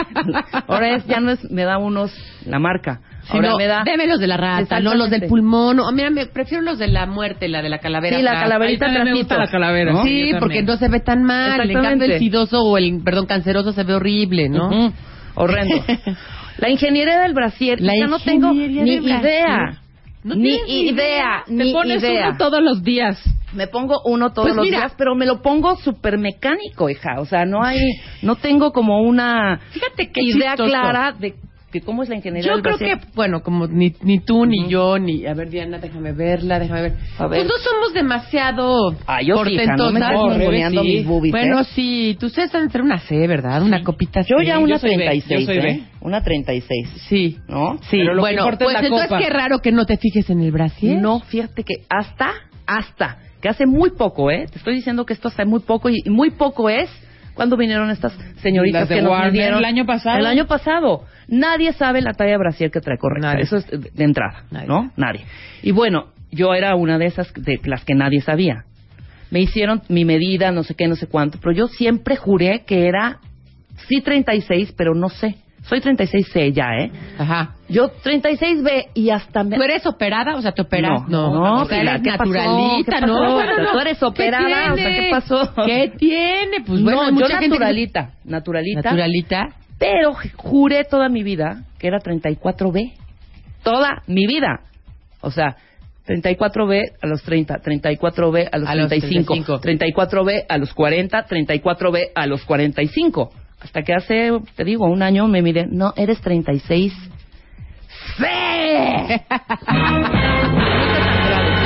Ahora 0.68 0.96
es 0.96 1.06
ya 1.08 1.20
no 1.20 1.32
es 1.32 1.50
me 1.50 1.64
da 1.64 1.78
unos 1.78 2.12
la 2.46 2.60
marca. 2.60 3.00
Sí, 3.24 3.30
Ahora 3.34 3.50
no, 3.52 3.58
me 3.58 3.68
da 3.68 3.84
deme 3.86 4.08
los 4.08 4.20
de 4.20 4.28
la 4.28 4.38
rata, 4.38 4.80
no 4.80 4.96
los 4.96 5.10
del 5.10 5.28
pulmón. 5.28 5.78
No, 5.78 5.92
mira, 5.92 6.10
me 6.10 6.26
prefiero 6.26 6.64
los 6.64 6.80
de 6.80 6.88
la 6.88 7.06
muerte, 7.06 7.48
la 7.48 7.62
de 7.62 7.70
la 7.70 7.78
calavera. 7.78 8.18
Sí, 8.18 8.24
la 8.24 8.34
calaverita 8.40 8.88
Ahí 8.88 9.04
me 9.04 9.14
gusta 9.14 9.38
la 9.38 9.48
calavera. 9.48 9.94
¿No? 9.94 10.04
Sí, 10.04 10.32
porque 10.40 10.64
no 10.64 10.76
se 10.78 10.88
ve 10.90 11.00
tan 11.02 11.24
mal. 11.24 11.70
En 11.70 11.82
cambio, 11.82 12.08
el 12.12 12.20
sidoso 12.20 12.62
o 12.64 12.78
el, 12.78 13.02
perdón, 13.04 13.28
canceroso 13.28 13.74
se 13.74 13.84
ve 13.84 13.94
horrible, 13.94 14.50
¿no? 14.50 14.92
Horrendo. 15.36 15.76
La 16.58 16.70
ingeniería 16.70 17.22
del 17.22 17.34
brasier, 17.34 17.80
La 17.82 17.94
ya 17.98 18.08
no 18.08 18.20
tengo 18.20 18.52
ni 18.54 18.66
idea. 18.66 19.80
No 20.24 20.36
ni 20.36 20.60
ni 20.68 20.82
idea, 20.90 21.44
Te 21.48 21.54
ni 21.54 21.74
pones 21.74 22.04
idea. 22.04 22.30
uno 22.30 22.38
todos 22.38 22.62
los 22.62 22.84
días. 22.84 23.20
Me 23.54 23.66
pongo 23.68 24.02
uno 24.06 24.32
todos 24.32 24.50
Pues 24.50 24.56
los 24.58 24.66
mira. 24.66 24.80
días, 24.80 24.94
pero 24.98 25.16
me 25.16 25.26
lo 25.26 25.42
pongo 25.42 25.76
súper 25.78 26.20
mecánico, 26.20 26.90
hija. 26.90 27.20
O 27.20 27.26
sea, 27.26 27.46
no 27.46 27.64
hay, 27.64 27.80
no 28.22 28.36
tengo 28.36 28.72
como 28.72 29.02
una 29.02 29.60
Fíjate 29.72 30.12
qué 30.12 30.22
idea 30.22 30.52
chistoso. 30.52 30.70
clara 30.70 31.14
de, 31.20 31.34
de 31.72 31.82
cómo 31.82 32.04
es 32.04 32.10
la 32.10 32.16
ingeniería 32.16 32.54
Yo 32.56 32.62
creo 32.62 32.78
que, 32.78 32.98
bueno, 33.16 33.42
como 33.42 33.68
ni, 33.68 33.94
ni 34.02 34.20
tú, 34.20 34.46
ni 34.46 34.62
Ujú. 34.62 34.70
yo, 34.70 35.00
ni... 35.00 35.26
A 35.26 35.34
ver, 35.34 35.50
Diana, 35.50 35.78
déjame 35.80 36.12
verla, 36.14 36.60
déjame 36.60 36.82
ver. 36.82 36.94
A 37.18 37.28
ver. 37.28 37.40
Pues 37.40 37.46
no 37.48 37.58
somos 37.64 37.94
demasiado 37.94 38.96
Ah, 39.08 39.22
yo 39.22 39.44
sí, 39.46 39.54
hija, 39.54 39.76
no 39.76 39.92
me 39.92 40.00
portentosas. 40.00 40.26
estés 40.26 40.38
ninguneando 40.40 40.84
mis 40.84 41.06
boobies, 41.06 41.32
Bueno, 41.32 41.62
¿eh? 41.62 41.66
sí, 41.76 42.18
tú 42.20 42.28
ustedes 42.28 42.52
deben 42.52 42.70
ser 42.70 42.82
una 42.82 43.00
C, 43.00 43.28
¿verdad? 43.28 43.62
Una 43.64 43.84
copita 43.84 44.22
Yo 44.22 44.38
C. 44.40 44.46
ya 44.46 44.60
una 44.60 44.70
yo 44.76 44.80
soy 44.80 44.92
B, 44.92 44.96
36, 44.98 45.40
yo 45.40 45.46
soy 45.46 45.58
B. 45.60 45.70
¿eh? 45.70 45.84
Una 46.02 46.22
36, 46.24 46.90
Sí. 47.08 47.38
¿no? 47.48 47.78
Sí, 47.90 47.98
Pero 47.98 48.14
lo 48.14 48.24
que 48.24 48.34
bueno, 48.34 48.50
es 48.50 48.58
pues 48.58 48.74
la 48.74 48.80
entonces 48.80 49.08
copa. 49.08 49.20
qué 49.22 49.30
raro 49.30 49.60
que 49.60 49.72
no 49.72 49.86
te 49.86 49.98
fijes 49.98 50.30
en 50.30 50.42
el 50.42 50.52
brasier. 50.52 51.02
No, 51.02 51.20
fíjate 51.22 51.64
que 51.64 51.74
hasta, 51.90 52.32
hasta, 52.66 53.18
que 53.42 53.50
hace 53.50 53.66
muy 53.66 53.92
poco, 53.92 54.30
¿eh? 54.32 54.46
Te 54.52 54.58
estoy 54.58 54.76
diciendo 54.76 55.06
que 55.06 55.14
esto 55.14 55.28
hace 55.28 55.46
muy 55.46 55.62
poco 55.62 55.90
y 55.90 56.02
muy 56.10 56.32
poco 56.32 56.70
es 56.70 56.90
cuando 57.42 57.58
vinieron 57.58 57.90
estas 57.90 58.14
señoritas 58.44 58.88
que 58.88 59.02
nos 59.02 59.10
Warner, 59.10 59.32
midieron 59.32 59.58
el 59.58 59.66
año 59.66 59.84
pasado. 59.84 60.20
El 60.20 60.28
año 60.28 60.46
pasado. 60.46 61.06
Nadie 61.28 61.74
sabe 61.74 62.00
la 62.04 62.14
talla 62.14 62.34
de 62.34 62.38
brasier 62.38 62.70
que 62.70 62.82
trae 62.82 63.00
correcta. 63.00 63.30
Nadie. 63.30 63.46
Eso 63.46 63.58
es 63.58 63.66
de 63.66 63.80
de 63.80 64.04
entrada, 64.04 64.44
Nadie. 64.52 64.68
¿no? 64.68 64.92
Nadie. 64.96 65.22
Y 65.64 65.72
bueno, 65.72 66.10
yo 66.30 66.54
era 66.54 66.76
una 66.76 67.00
de 67.00 67.08
esas 67.08 67.34
de 67.34 67.60
las 67.64 67.84
que 67.84 67.96
nadie 67.96 68.22
sabía. 68.22 68.66
Me 69.32 69.40
hicieron 69.40 69.82
mi 69.90 70.06
medida, 70.06 70.52
no 70.52 70.62
sé 70.62 70.76
qué, 70.76 70.88
no 70.88 70.96
sé 70.96 71.08
cuánto, 71.08 71.40
pero 71.42 71.52
yo 71.52 71.68
siempre 71.68 72.16
juré 72.16 72.64
que 72.64 72.86
era 72.86 73.18
sí 73.88 74.02
36, 74.02 74.76
pero 74.78 74.94
no 74.94 75.10
sé. 75.10 75.38
Soy 75.64 75.80
36C 75.80 76.52
ya, 76.54 76.76
¿eh? 76.78 76.92
Ajá. 77.20 77.56
Yo 77.70 77.92
36B 78.04 78.88
y 78.96 79.10
hasta 79.12 79.44
me... 79.44 79.56
¿Tú 79.58 79.64
eres 79.64 79.86
operada? 79.86 80.36
O 80.36 80.42
sea, 80.42 80.52
¿te 80.54 80.64
operas? 80.64 81.08
No, 81.08 81.32
no, 81.34 81.62
o 81.62 81.66
sea, 81.66 81.80
Pilar, 81.80 81.96
eres 82.02 82.12
¿qué 82.12 82.18
pasó? 82.18 82.26
naturalita, 82.34 83.00
¿Qué 83.00 83.06
¿no? 83.06 83.20
pasó? 83.20 83.34
Bueno, 83.36 83.58
no. 83.64 83.72
Tú 83.72 83.80
eres 83.80 84.04
operada, 84.04 84.74
o 84.74 84.76
sea, 84.76 84.90
¿qué 84.90 85.08
pasó? 85.12 85.54
¿Qué 85.66 85.94
tiene? 85.98 86.62
Pues 86.66 86.82
bueno, 86.84 87.04
no, 87.04 87.08
yo 87.10 87.14
mucha 87.14 87.28
gente 87.38 87.44
que- 87.46 87.50
naturalita, 87.50 88.10
naturalita, 88.26 88.82
Naturalita. 88.82 89.50
pero 89.78 90.14
juré 90.36 90.84
toda 90.84 91.10
mi 91.10 91.24
vida 91.24 91.64
que 91.80 91.88
era 91.88 92.00
34B. 92.00 92.94
Toda 93.64 94.02
mi 94.08 94.26
vida. 94.26 94.62
O 95.22 95.30
sea, 95.30 95.56
34B 96.08 96.82
a 97.02 97.08
los 97.08 97.22
30, 97.24 97.62
34B 97.62 98.50
a 98.52 98.58
los 98.58 98.68
A 98.68 98.76
los 98.76 98.90
35, 98.90 99.60
35. 99.60 100.02
34B 100.18 100.46
a 100.50 100.58
los 100.58 100.74
40, 100.74 101.26
34B 101.28 102.10
a 102.16 102.26
los 102.26 102.44
45. 102.46 103.32
Hasta 103.62 103.84
que 103.84 103.94
hace, 103.94 104.32
te 104.56 104.64
digo, 104.64 104.86
un 104.86 105.04
año 105.04 105.28
me 105.28 105.42
mide, 105.42 105.68
no, 105.70 105.94
eres 105.96 106.20
36. 106.22 106.94
¡Sí! 108.18 108.24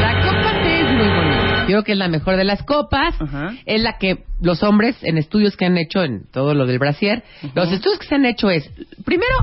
La 0.02 0.22
copa 0.24 0.52
C 0.64 0.80
es 0.82 0.92
muy 0.92 1.08
bonita. 1.08 1.62
Yo 1.62 1.68
creo 1.68 1.84
que 1.84 1.92
es 1.94 1.98
la 1.98 2.08
mejor 2.08 2.36
de 2.38 2.44
las 2.44 2.62
copas. 2.64 3.16
Ajá. 3.20 3.54
Es 3.66 3.82
la 3.82 3.98
que 3.98 4.24
los 4.42 4.62
hombres, 4.64 4.98
en 5.04 5.18
estudios 5.18 5.56
que 5.58 5.66
han 5.66 5.78
hecho, 5.78 6.04
en 6.04 6.26
todo 6.32 6.54
lo 6.54 6.66
del 6.66 6.80
brasier, 6.80 7.24
los 7.56 7.72
estudios 7.72 8.00
que 8.00 8.08
se 8.08 8.16
han 8.16 8.26
hecho 8.26 8.50
es, 8.50 8.70
primero, 9.04 9.34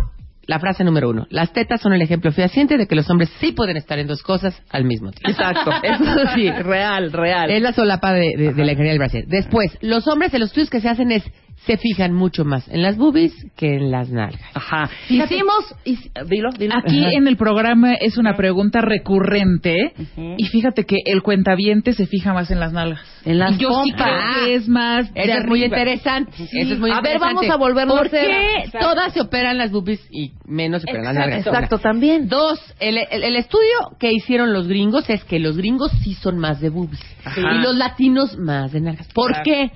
la 0.47 0.59
frase 0.61 0.85
número 0.85 1.09
uno. 1.11 1.27
Las 1.31 1.53
tetas 1.53 1.81
son 1.81 1.93
el 1.95 2.03
ejemplo 2.03 2.31
fehaciente 2.33 2.77
de 2.77 2.87
que 2.87 2.95
los 2.95 3.09
hombres 3.11 3.31
sí 3.41 3.53
pueden 3.53 3.77
estar 3.77 3.99
en 3.99 4.07
dos 4.07 4.23
cosas 4.23 4.61
al 4.71 4.85
mismo 4.85 5.11
tiempo. 5.11 5.31
Exacto, 5.31 5.71
eso 5.83 6.27
sí, 6.35 6.51
real, 6.51 7.13
real. 7.13 7.51
Es 7.51 7.63
la 7.63 7.73
solapa 7.73 8.13
de, 8.13 8.35
de- 8.37 8.53
de 8.53 8.65
la 8.65 8.73
ingeniería 8.73 8.93
del 8.93 8.99
brasier. 8.99 9.25
Después, 9.27 9.77
los 9.81 10.07
hombres, 10.07 10.33
en 10.35 10.41
los 10.41 10.51
estudios 10.51 10.71
que 10.71 10.81
se 10.81 10.89
hacen 10.89 11.11
es, 11.13 11.25
se 11.67 11.77
fijan 11.77 12.13
mucho 12.13 12.45
más 12.45 12.67
en 12.69 12.83
las 12.83 12.97
boobies 12.97 13.33
que 13.57 13.77
en 13.77 13.91
las 13.93 14.11
nalgas. 14.11 14.41
Ajá. 14.55 14.91
Hicimos, 15.09 15.75
hic- 15.85 16.11
dilo, 16.29 16.51
dilo. 16.59 16.75
Aquí 16.77 17.01
Ajá. 17.05 17.11
en 17.13 17.29
el 17.29 17.37
programa 17.37 17.95
es 17.95 18.19
una 18.19 18.35
pregunta 18.37 18.81
recurrente 18.81 19.93
y 20.37 20.45
fíjate 20.47 20.85
que 20.85 20.97
el 21.05 21.23
cuentaviente 21.23 21.93
se 21.93 22.07
fija 22.07 22.33
más 22.33 22.51
en 22.51 22.59
las 22.61 22.73
nalgas. 22.73 23.01
En 23.25 23.39
las 23.39 23.53
Y 23.53 23.59
yo 23.59 23.83
sí 23.85 23.93
creo 23.93 24.07
que 24.45 24.55
es 24.57 24.69
más 24.69 25.09
Eso 25.15 25.39
es 25.39 25.47
muy 25.47 25.65
interesante. 25.65 26.33
Eso 26.53 26.75
es 26.75 26.79
muy 26.81 26.91
A 26.91 27.01
ver, 27.01 27.19
vamos 27.21 27.49
a 27.49 27.57
volverlo 27.57 27.95
a 27.95 27.99
¿Por 27.99 28.07
hacer. 28.09 28.27
qué 28.27 28.55
Exacto. 28.65 28.79
todas 28.89 29.13
se 29.13 29.21
operan 29.21 29.59
las 29.59 29.71
boobies 29.71 30.01
y 30.11 30.33
menos 30.47 30.83
se 30.83 30.91
operan 30.91 31.05
las 31.07 31.15
nalgas? 31.15 31.47
Exacto, 31.47 31.79
también. 31.79 32.29
Dos, 32.29 32.59
el, 32.81 32.99
el- 32.99 33.23
el 33.23 33.37
estudio 33.37 33.79
que 34.01 34.13
hicieron 34.13 34.53
los 34.53 34.67
gringos 34.67 35.09
es 35.09 35.23
que 35.25 35.39
los 35.39 35.57
gringos 35.57 35.93
sí 36.03 36.15
son 36.15 36.39
más 36.39 36.61
de 36.61 36.71
boobies 36.71 37.01
Ajá. 37.25 37.41
y 37.41 37.63
los 37.63 37.77
latinos 37.77 38.37
más 38.39 38.73
de 38.73 38.81
nalgas. 38.81 39.07
¿Por 39.13 39.29
Claro. 39.31 39.43
qué? 39.45 39.71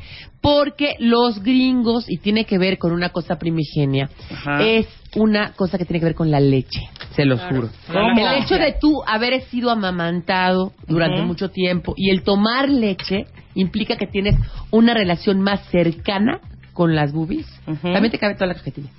Porque 0.46 0.94
los 1.00 1.42
gringos, 1.42 2.08
y 2.08 2.18
tiene 2.18 2.44
que 2.44 2.56
ver 2.56 2.78
con 2.78 2.92
una 2.92 3.08
cosa 3.10 3.36
primigenia, 3.36 4.08
Ajá. 4.30 4.62
es 4.64 4.86
una 5.16 5.52
cosa 5.54 5.76
que 5.76 5.84
tiene 5.84 5.98
que 5.98 6.04
ver 6.06 6.14
con 6.14 6.30
la 6.30 6.38
leche, 6.38 6.88
se 7.16 7.24
lo 7.24 7.36
juro. 7.36 7.68
¿Cómo? 7.88 8.28
El 8.28 8.44
hecho 8.44 8.54
de 8.54 8.76
tú 8.80 9.02
haber 9.06 9.42
sido 9.46 9.70
amamantado 9.70 10.72
durante 10.86 11.22
mucho 11.22 11.50
tiempo 11.50 11.94
y 11.96 12.10
el 12.10 12.22
tomar 12.22 12.68
leche 12.68 13.26
implica 13.54 13.96
que 13.96 14.06
tienes 14.06 14.36
una 14.70 14.94
relación 14.94 15.40
más 15.40 15.66
cercana 15.70 16.38
con 16.72 16.94
las 16.94 17.12
boobies. 17.12 17.46
También 17.82 18.10
te 18.12 18.18
cabe 18.18 18.34
toda 18.34 18.46
la 18.46 18.54
cajetilla. 18.54 18.90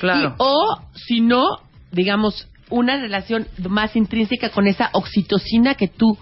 Claro. 0.00 0.30
Y- 0.30 0.32
o, 0.38 0.80
si 0.94 1.20
no, 1.20 1.44
digamos, 1.92 2.48
una 2.68 3.00
relación 3.00 3.46
más 3.68 3.94
intrínseca 3.94 4.50
con 4.50 4.66
esa 4.66 4.90
oxitocina 4.92 5.74
que 5.76 5.86
tú 5.86 6.18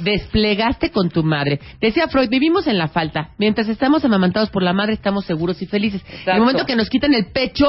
desplegaste 0.00 0.90
con 0.90 1.08
tu 1.10 1.22
madre. 1.22 1.60
Decía 1.80 2.08
Freud, 2.08 2.28
vivimos 2.28 2.66
en 2.66 2.78
la 2.78 2.88
falta. 2.88 3.30
Mientras 3.38 3.68
estamos 3.68 4.04
amamantados 4.04 4.50
por 4.50 4.62
la 4.62 4.72
madre, 4.72 4.94
estamos 4.94 5.24
seguros 5.24 5.60
y 5.62 5.66
felices. 5.66 6.02
En 6.26 6.34
el 6.34 6.40
momento 6.40 6.66
que 6.66 6.76
nos 6.76 6.88
quitan 6.88 7.14
el 7.14 7.26
pecho, 7.26 7.66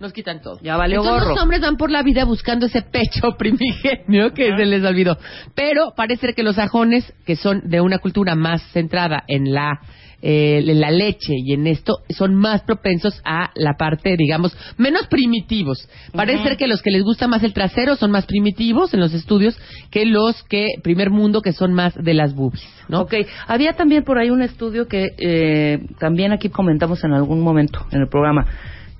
nos 0.00 0.12
quitan 0.12 0.40
todo. 0.40 0.58
Ya 0.62 0.76
valió 0.76 1.00
Entonces 1.00 1.22
gorro. 1.22 1.34
los 1.34 1.42
hombres 1.42 1.60
van 1.60 1.76
por 1.76 1.90
la 1.90 2.02
vida 2.02 2.24
buscando 2.24 2.66
ese 2.66 2.82
pecho 2.82 3.32
primigenio 3.38 4.32
que 4.32 4.56
se 4.56 4.64
les 4.66 4.84
olvidó. 4.84 5.18
Pero 5.54 5.92
parece 5.96 6.20
ser 6.26 6.34
que 6.34 6.42
los 6.42 6.56
sajones, 6.56 7.12
que 7.26 7.36
son 7.36 7.62
de 7.68 7.80
una 7.80 7.98
cultura 7.98 8.34
más 8.34 8.62
centrada 8.72 9.24
en 9.26 9.52
la 9.52 9.80
eh, 10.20 10.62
en 10.66 10.80
la 10.80 10.90
leche 10.90 11.34
y 11.36 11.52
en 11.52 11.66
esto, 11.66 11.98
son 12.10 12.34
más 12.34 12.62
propensos 12.62 13.20
a 13.24 13.50
la 13.54 13.74
parte, 13.74 14.16
digamos, 14.16 14.56
menos 14.76 15.06
primitivos. 15.06 15.88
Parece 16.12 16.42
ser 16.42 16.56
que 16.56 16.66
los 16.66 16.82
que 16.82 16.90
les 16.90 17.02
gusta 17.02 17.28
más 17.28 17.42
el 17.44 17.52
trasero 17.52 17.96
son 17.96 18.10
más 18.10 18.26
primitivos 18.26 18.92
en 18.94 19.00
los 19.00 19.14
estudios 19.14 19.56
que 19.90 20.06
los 20.06 20.42
que 20.44 20.66
primer 20.82 21.10
mundo 21.10 21.40
que 21.40 21.52
son 21.52 21.72
más 21.72 21.94
de 21.94 22.14
las 22.14 22.34
boobies, 22.34 22.68
¿no? 22.88 23.02
Ok, 23.02 23.14
había 23.46 23.74
también 23.74 24.04
por 24.04 24.18
ahí 24.18 24.30
un 24.30 24.42
estudio 24.42 24.88
que 24.88 25.08
eh, 25.18 25.86
también 25.98 26.32
aquí 26.32 26.48
comentamos 26.48 27.02
en 27.04 27.12
algún 27.12 27.40
momento 27.40 27.86
en 27.92 28.00
el 28.00 28.08
programa, 28.08 28.46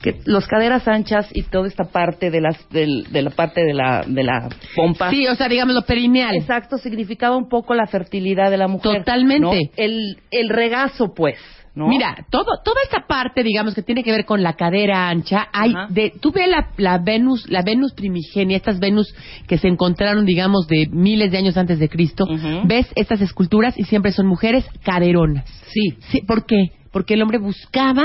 que 0.00 0.21
los 0.26 0.47
caderas 0.47 0.87
anchas 0.87 1.28
y 1.35 1.43
toda 1.43 1.67
esta 1.67 1.85
parte 1.85 2.31
de 2.31 2.40
las 2.40 2.69
de 2.71 3.23
la 3.23 3.31
parte 3.31 3.62
de 3.64 3.75
la 3.75 4.05
de 4.07 4.23
la 4.23 4.49
pompa. 4.76 5.11
Sí, 5.11 5.26
o 5.26 5.35
sea, 5.35 5.49
digamos 5.49 5.75
lo 5.75 5.83
perineal. 5.83 6.37
Exacto, 6.37 6.78
significaba 6.78 7.37
un 7.37 7.49
poco 7.49 7.75
la 7.75 7.87
fertilidad 7.87 8.50
de 8.50 8.57
la 8.59 8.69
mujer. 8.69 8.99
Totalmente. 8.99 9.40
¿no? 9.47 9.52
El 9.76 10.19
el 10.31 10.49
regazo, 10.50 11.12
pues, 11.14 11.37
¿no? 11.75 11.88
Mira, 11.88 12.26
todo, 12.31 12.47
toda 12.64 12.81
esta 12.85 13.07
parte, 13.07 13.43
digamos, 13.43 13.75
que 13.75 13.83
tiene 13.83 14.02
que 14.05 14.12
ver 14.12 14.25
con 14.25 14.43
la 14.43 14.55
cadera 14.55 15.09
ancha, 15.09 15.49
hay 15.52 15.71
Ajá. 15.71 15.87
de, 15.90 16.12
tú 16.21 16.33
ves 16.33 16.49
la, 16.49 16.71
la 16.76 16.99
Venus, 16.99 17.49
la 17.49 17.62
Venus 17.62 17.93
primigenia, 17.95 18.57
estas 18.57 18.78
Venus 18.78 19.12
que 19.47 19.59
se 19.59 19.69
encontraron, 19.69 20.25
digamos, 20.26 20.67
de 20.69 20.88
miles 20.90 21.31
de 21.33 21.38
años 21.38 21.57
antes 21.57 21.78
de 21.78 21.88
Cristo, 21.88 22.25
ves 22.64 22.87
estas 22.97 23.21
esculturas 23.21 23.78
y 23.78 23.85
siempre 23.85 24.12
son 24.12 24.26
mujeres 24.26 24.64
caderonas. 24.85 25.45
sí, 25.73 25.97
Sí, 26.11 26.21
¿Por 26.23 26.47
qué? 26.47 26.71
Porque 26.93 27.14
el 27.14 27.23
hombre 27.23 27.38
buscaba 27.38 28.05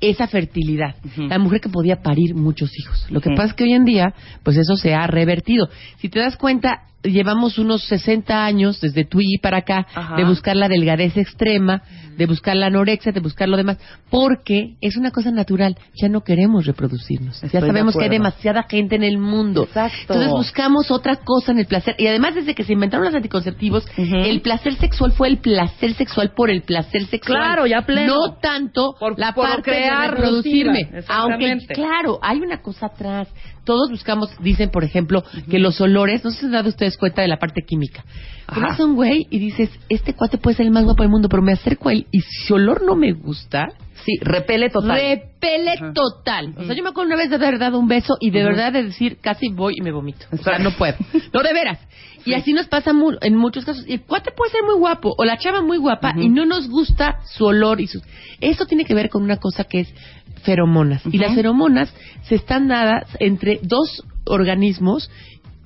esa 0.00 0.26
fertilidad, 0.26 0.94
la 1.16 1.38
mujer 1.38 1.60
que 1.60 1.68
podía 1.68 2.02
parir 2.02 2.34
muchos 2.34 2.70
hijos. 2.78 3.06
Lo 3.10 3.20
que 3.20 3.30
pasa 3.30 3.48
es 3.48 3.54
que 3.54 3.64
hoy 3.64 3.74
en 3.74 3.84
día, 3.84 4.14
pues 4.42 4.56
eso 4.56 4.76
se 4.76 4.94
ha 4.94 5.06
revertido. 5.06 5.68
Si 5.98 6.08
te 6.08 6.18
das 6.18 6.36
cuenta, 6.36 6.89
llevamos 7.02 7.58
unos 7.58 7.82
60 7.84 8.44
años 8.44 8.80
desde 8.80 9.04
Tui 9.04 9.38
para 9.42 9.58
acá 9.58 9.86
Ajá. 9.94 10.16
de 10.16 10.24
buscar 10.24 10.56
la 10.56 10.68
delgadez 10.68 11.16
extrema, 11.16 11.82
de 12.16 12.26
buscar 12.26 12.56
la 12.56 12.66
anorexia, 12.66 13.12
de 13.12 13.20
buscar 13.20 13.48
lo 13.48 13.56
demás, 13.56 13.78
porque 14.10 14.74
es 14.80 14.96
una 14.96 15.10
cosa 15.10 15.30
natural. 15.30 15.76
Ya 15.94 16.08
no 16.08 16.22
queremos 16.22 16.66
reproducirnos. 16.66 17.42
Estoy 17.42 17.60
ya 17.60 17.66
sabemos 17.66 17.96
que 17.96 18.04
hay 18.04 18.10
demasiada 18.10 18.64
gente 18.64 18.96
en 18.96 19.04
el 19.04 19.18
mundo. 19.18 19.64
Exacto. 19.64 19.96
Entonces 20.14 20.28
buscamos 20.30 20.90
otra 20.90 21.16
cosa 21.16 21.52
en 21.52 21.60
el 21.60 21.66
placer. 21.66 21.94
Y 21.98 22.06
además, 22.06 22.34
desde 22.34 22.54
que 22.54 22.64
se 22.64 22.72
inventaron 22.74 23.06
los 23.06 23.14
anticonceptivos, 23.14 23.86
el 23.96 24.40
placer 24.42 24.74
sexual 24.76 25.12
fue 25.12 25.28
el 25.28 25.38
placer 25.38 25.94
sexual 25.94 26.32
por 26.36 26.50
el 26.50 26.62
placer 26.62 27.06
sexual. 27.06 27.38
Claro, 27.38 27.66
ya 27.66 27.82
pleno. 27.82 28.14
No 28.14 28.34
tanto 28.34 28.94
Por- 28.98 29.18
la 29.18 29.32
por 29.32 29.48
parte 29.48 29.70
de 29.70 29.90
reproducirme. 30.08 30.90
Aunque, 31.08 31.58
claro, 31.72 32.18
hay 32.22 32.38
una 32.40 32.60
cosa 32.60 32.86
atrás. 32.86 33.28
Todos 33.64 33.90
buscamos, 33.90 34.30
dicen, 34.40 34.70
por 34.70 34.84
ejemplo, 34.84 35.22
que 35.50 35.58
los 35.58 35.80
olores, 35.80 36.24
no 36.24 36.30
sé 36.30 36.36
si 36.36 36.40
se 36.40 36.46
han 36.46 36.52
dado 36.52 36.68
ustedes 36.68 36.96
cuenta 36.96 37.22
de 37.22 37.28
la 37.28 37.38
parte 37.38 37.62
química. 37.66 38.04
Conoces 38.46 38.80
a 38.80 38.84
un 38.84 38.94
güey 38.94 39.26
y 39.30 39.38
dices, 39.38 39.70
este 39.88 40.14
cuate 40.14 40.38
puede 40.38 40.56
ser 40.56 40.66
el 40.66 40.72
más 40.72 40.84
guapo 40.84 41.02
del 41.02 41.10
mundo, 41.10 41.28
pero 41.28 41.42
me 41.42 41.52
acerco 41.52 41.88
a 41.88 41.92
él 41.92 42.06
y 42.10 42.20
si 42.20 42.52
olor 42.52 42.82
no 42.84 42.96
me 42.96 43.12
gusta, 43.12 43.68
sí, 44.04 44.18
repele 44.20 44.70
total. 44.70 44.96
repele 45.00 45.72
Ajá. 45.72 45.92
total. 45.92 46.54
O 46.56 46.64
sea, 46.64 46.74
yo 46.74 46.82
me 46.82 46.90
acuerdo 46.90 47.08
una 47.08 47.16
vez 47.16 47.30
de 47.30 47.36
haber 47.36 47.58
dado 47.58 47.78
un 47.78 47.88
beso 47.88 48.16
y 48.20 48.30
de 48.30 48.42
verdad 48.44 48.72
de 48.72 48.84
decir, 48.84 49.18
casi 49.20 49.48
voy 49.48 49.74
y 49.78 49.82
me 49.82 49.92
vomito. 49.92 50.26
O 50.32 50.36
sea, 50.36 50.58
no 50.58 50.70
puedo. 50.72 50.96
No, 51.32 51.42
de 51.42 51.52
veras. 51.52 51.78
Y 52.24 52.34
así 52.34 52.52
nos 52.52 52.66
pasa 52.68 52.92
mu- 52.92 53.16
en 53.22 53.34
muchos 53.34 53.64
casos. 53.64 53.84
Y 53.88 53.94
el 53.94 54.02
cuate 54.02 54.30
puede 54.32 54.50
ser 54.52 54.62
muy 54.64 54.74
guapo 54.74 55.14
o 55.16 55.24
la 55.24 55.38
chava 55.38 55.62
muy 55.62 55.78
guapa 55.78 56.12
y 56.18 56.28
no 56.28 56.44
nos 56.44 56.68
gusta 56.68 57.20
su 57.24 57.46
olor 57.46 57.80
y 57.80 57.86
su... 57.86 58.02
Eso 58.40 58.66
tiene 58.66 58.84
que 58.84 58.94
ver 58.94 59.08
con 59.08 59.22
una 59.22 59.38
cosa 59.38 59.64
que 59.64 59.80
es 59.80 59.94
feromonas. 60.42 61.02
Y 61.10 61.18
las 61.18 61.34
feromonas 61.34 61.94
se 62.24 62.34
están 62.34 62.68
dadas 62.68 63.04
entre 63.20 63.58
dos 63.62 64.04
organismos 64.26 65.10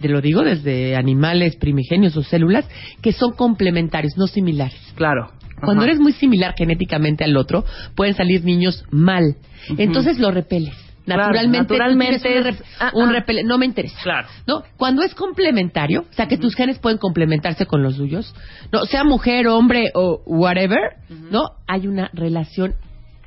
te 0.00 0.08
lo 0.10 0.20
digo 0.20 0.42
desde 0.42 0.96
animales 0.96 1.56
primigenios 1.56 2.14
o 2.18 2.22
células, 2.22 2.68
que 3.00 3.12
son 3.12 3.32
complementarios, 3.32 4.18
no 4.18 4.26
similares. 4.26 4.78
Claro. 4.96 5.30
Cuando 5.64 5.83
Ajá. 5.83 5.90
eres 5.92 6.00
muy 6.00 6.12
similar 6.12 6.54
genéticamente 6.56 7.25
al 7.25 7.37
otro, 7.37 7.64
pueden 7.94 8.14
salir 8.14 8.44
niños 8.44 8.85
mal. 8.90 9.37
Entonces 9.78 10.18
lo 10.18 10.30
repeles. 10.30 10.75
Naturalmente, 11.06 11.59
naturalmente 11.59 12.38
un, 12.38 12.44
rep- 12.44 12.62
ah, 12.80 12.90
un 12.94 13.09
ah. 13.11 13.12
repele- 13.12 13.44
no 13.44 13.59
me 13.59 13.66
interesa. 13.66 13.99
Claro. 14.02 14.28
¿No? 14.47 14.62
Cuando 14.78 15.02
es 15.02 15.14
complementario, 15.14 16.06
o 16.11 16.14
sea, 16.14 16.28
que 16.28 16.38
tus 16.38 16.54
genes 16.54 16.78
pueden 16.78 16.97
complementarse 16.99 17.66
con 17.66 17.83
los 17.83 17.97
suyos, 17.97 18.35
no, 18.73 18.87
sea 18.87 19.04
mujer, 19.04 19.47
hombre 19.49 19.90
o 19.94 20.23
whatever, 20.25 20.94
¿no? 21.30 21.50
Hay 21.66 21.87
una 21.88 22.11
relación 22.14 22.75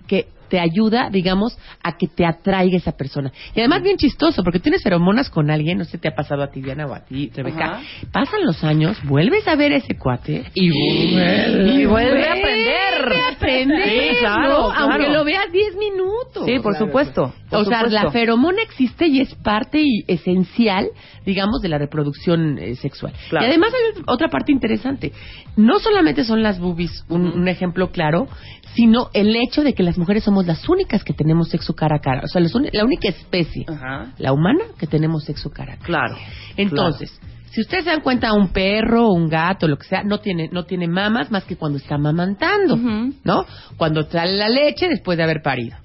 que 0.07 0.25
te 0.49 0.59
ayuda, 0.59 1.09
digamos, 1.11 1.57
a 1.83 1.97
que 1.97 2.07
te 2.07 2.25
atraiga 2.25 2.77
esa 2.77 2.91
persona. 2.93 3.31
Y 3.55 3.59
además 3.59 3.83
bien 3.83 3.97
chistoso, 3.97 4.43
porque 4.43 4.59
tienes 4.59 4.83
feromonas 4.83 5.29
con 5.29 5.49
alguien, 5.51 5.77
no 5.77 5.83
sé 5.85 5.91
si 5.91 5.97
te 5.99 6.07
ha 6.09 6.15
pasado 6.15 6.43
a 6.43 6.47
ti, 6.51 6.61
Diana, 6.61 6.85
o 6.85 6.93
a 6.93 7.03
ti, 7.05 7.29
Rebeca. 7.35 7.65
Ajá. 7.65 7.81
Pasan 8.11 8.45
los 8.45 8.63
años, 8.63 8.97
vuelves 9.03 9.47
a 9.47 9.55
ver 9.55 9.73
a 9.73 9.77
ese 9.77 9.95
cuate 9.97 10.43
Y 10.53 10.69
vuelve, 10.69 11.73
y 11.73 11.85
vuelve 11.85 12.27
a 12.27 12.33
aprender. 12.33 12.77
Vuelve 13.07 13.21
a 13.21 13.27
aprender, 13.29 13.83
Sí, 14.11 14.17
claro, 14.19 14.41
¿no? 14.41 14.69
claro. 14.71 14.91
Aunque 14.91 15.09
lo 15.09 15.23
veas 15.23 15.51
10 15.51 15.75
minutos. 15.75 16.45
Sí, 16.45 16.59
por 16.59 16.75
supuesto. 16.77 17.33
por 17.49 17.59
o 17.61 17.65
sea, 17.65 17.79
supuesto. 17.83 18.05
la 18.05 18.11
feromona 18.11 18.61
existe 18.61 19.07
y 19.07 19.21
es 19.21 19.33
parte 19.35 19.81
y 19.81 20.03
esencial, 20.07 20.87
digamos, 21.27 21.61
de 21.61 21.67
la 21.67 21.77
reproducción 21.77 22.57
eh, 22.57 22.75
sexual. 22.75 23.11
Claro. 23.29 23.45
Y 23.45 23.49
además 23.49 23.73
hay 23.73 24.01
otra 24.07 24.29
parte 24.29 24.53
interesante. 24.53 25.11
No 25.57 25.77
solamente 25.77 26.23
son 26.23 26.41
las 26.41 26.57
boobies 26.57 27.03
un, 27.09 27.49
ejemplo 27.49 27.91
claro, 27.91 28.27
sino 28.75 29.09
el 29.13 29.35
hecho 29.35 29.61
de 29.61 29.73
que 29.73 29.83
las 29.83 29.97
mujeres 29.97 30.23
somos 30.23 30.47
las 30.47 30.67
únicas 30.69 31.03
que 31.03 31.13
tenemos 31.13 31.49
sexo 31.49 31.75
cara 31.75 31.97
a 31.97 31.99
cara. 31.99 32.21
O 32.23 32.27
sea, 32.27 32.41
la 32.41 32.85
única 32.85 33.09
especie, 33.09 33.65
Ajá. 33.67 34.13
la 34.17 34.31
humana, 34.31 34.63
que 34.79 34.87
tenemos 34.87 35.25
sexo 35.25 35.49
cara 35.49 35.73
a 35.73 35.75
cara. 35.75 35.85
Claro. 35.85 36.15
Entonces, 36.55 37.11
si 37.51 37.59
ustedes 37.59 37.83
se 37.83 37.89
dan 37.89 37.99
cuenta, 38.01 38.31
un 38.31 38.53
perro, 38.53 39.09
un 39.09 39.27
gato, 39.27 39.67
lo 39.67 39.77
que 39.77 39.87
sea, 39.87 40.03
no 40.03 40.19
tiene, 40.19 40.47
no 40.49 40.63
tiene 40.63 40.87
mamas 40.87 41.29
más 41.29 41.43
que 41.43 41.57
cuando 41.57 41.77
está 41.77 41.97
mamantando. 41.97 42.77
¿no? 42.77 43.45
Cuando 43.75 44.07
trae 44.07 44.31
la 44.31 44.47
leche 44.47 44.87
después 44.87 45.17
de 45.17 45.25
haber 45.25 45.41
parido. 45.41 45.75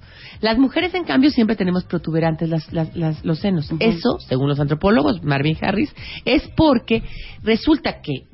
Las 0.43 0.57
mujeres, 0.57 0.93
en 0.93 1.05
cambio, 1.05 1.29
siempre 1.31 1.55
tenemos 1.55 1.85
protuberantes 1.85 2.49
las, 2.49 2.71
las- 2.73 2.95
las- 2.95 3.23
los 3.23 3.39
senos. 3.39 3.71
Eso, 3.79 4.19
según 4.27 4.49
los 4.49 4.59
antropólogos, 4.59 5.23
Marvin 5.23 5.57
Harris, 5.61 5.95
es 6.25 6.47
porque 6.55 7.01
resulta 7.43 8.01
que 8.01 8.27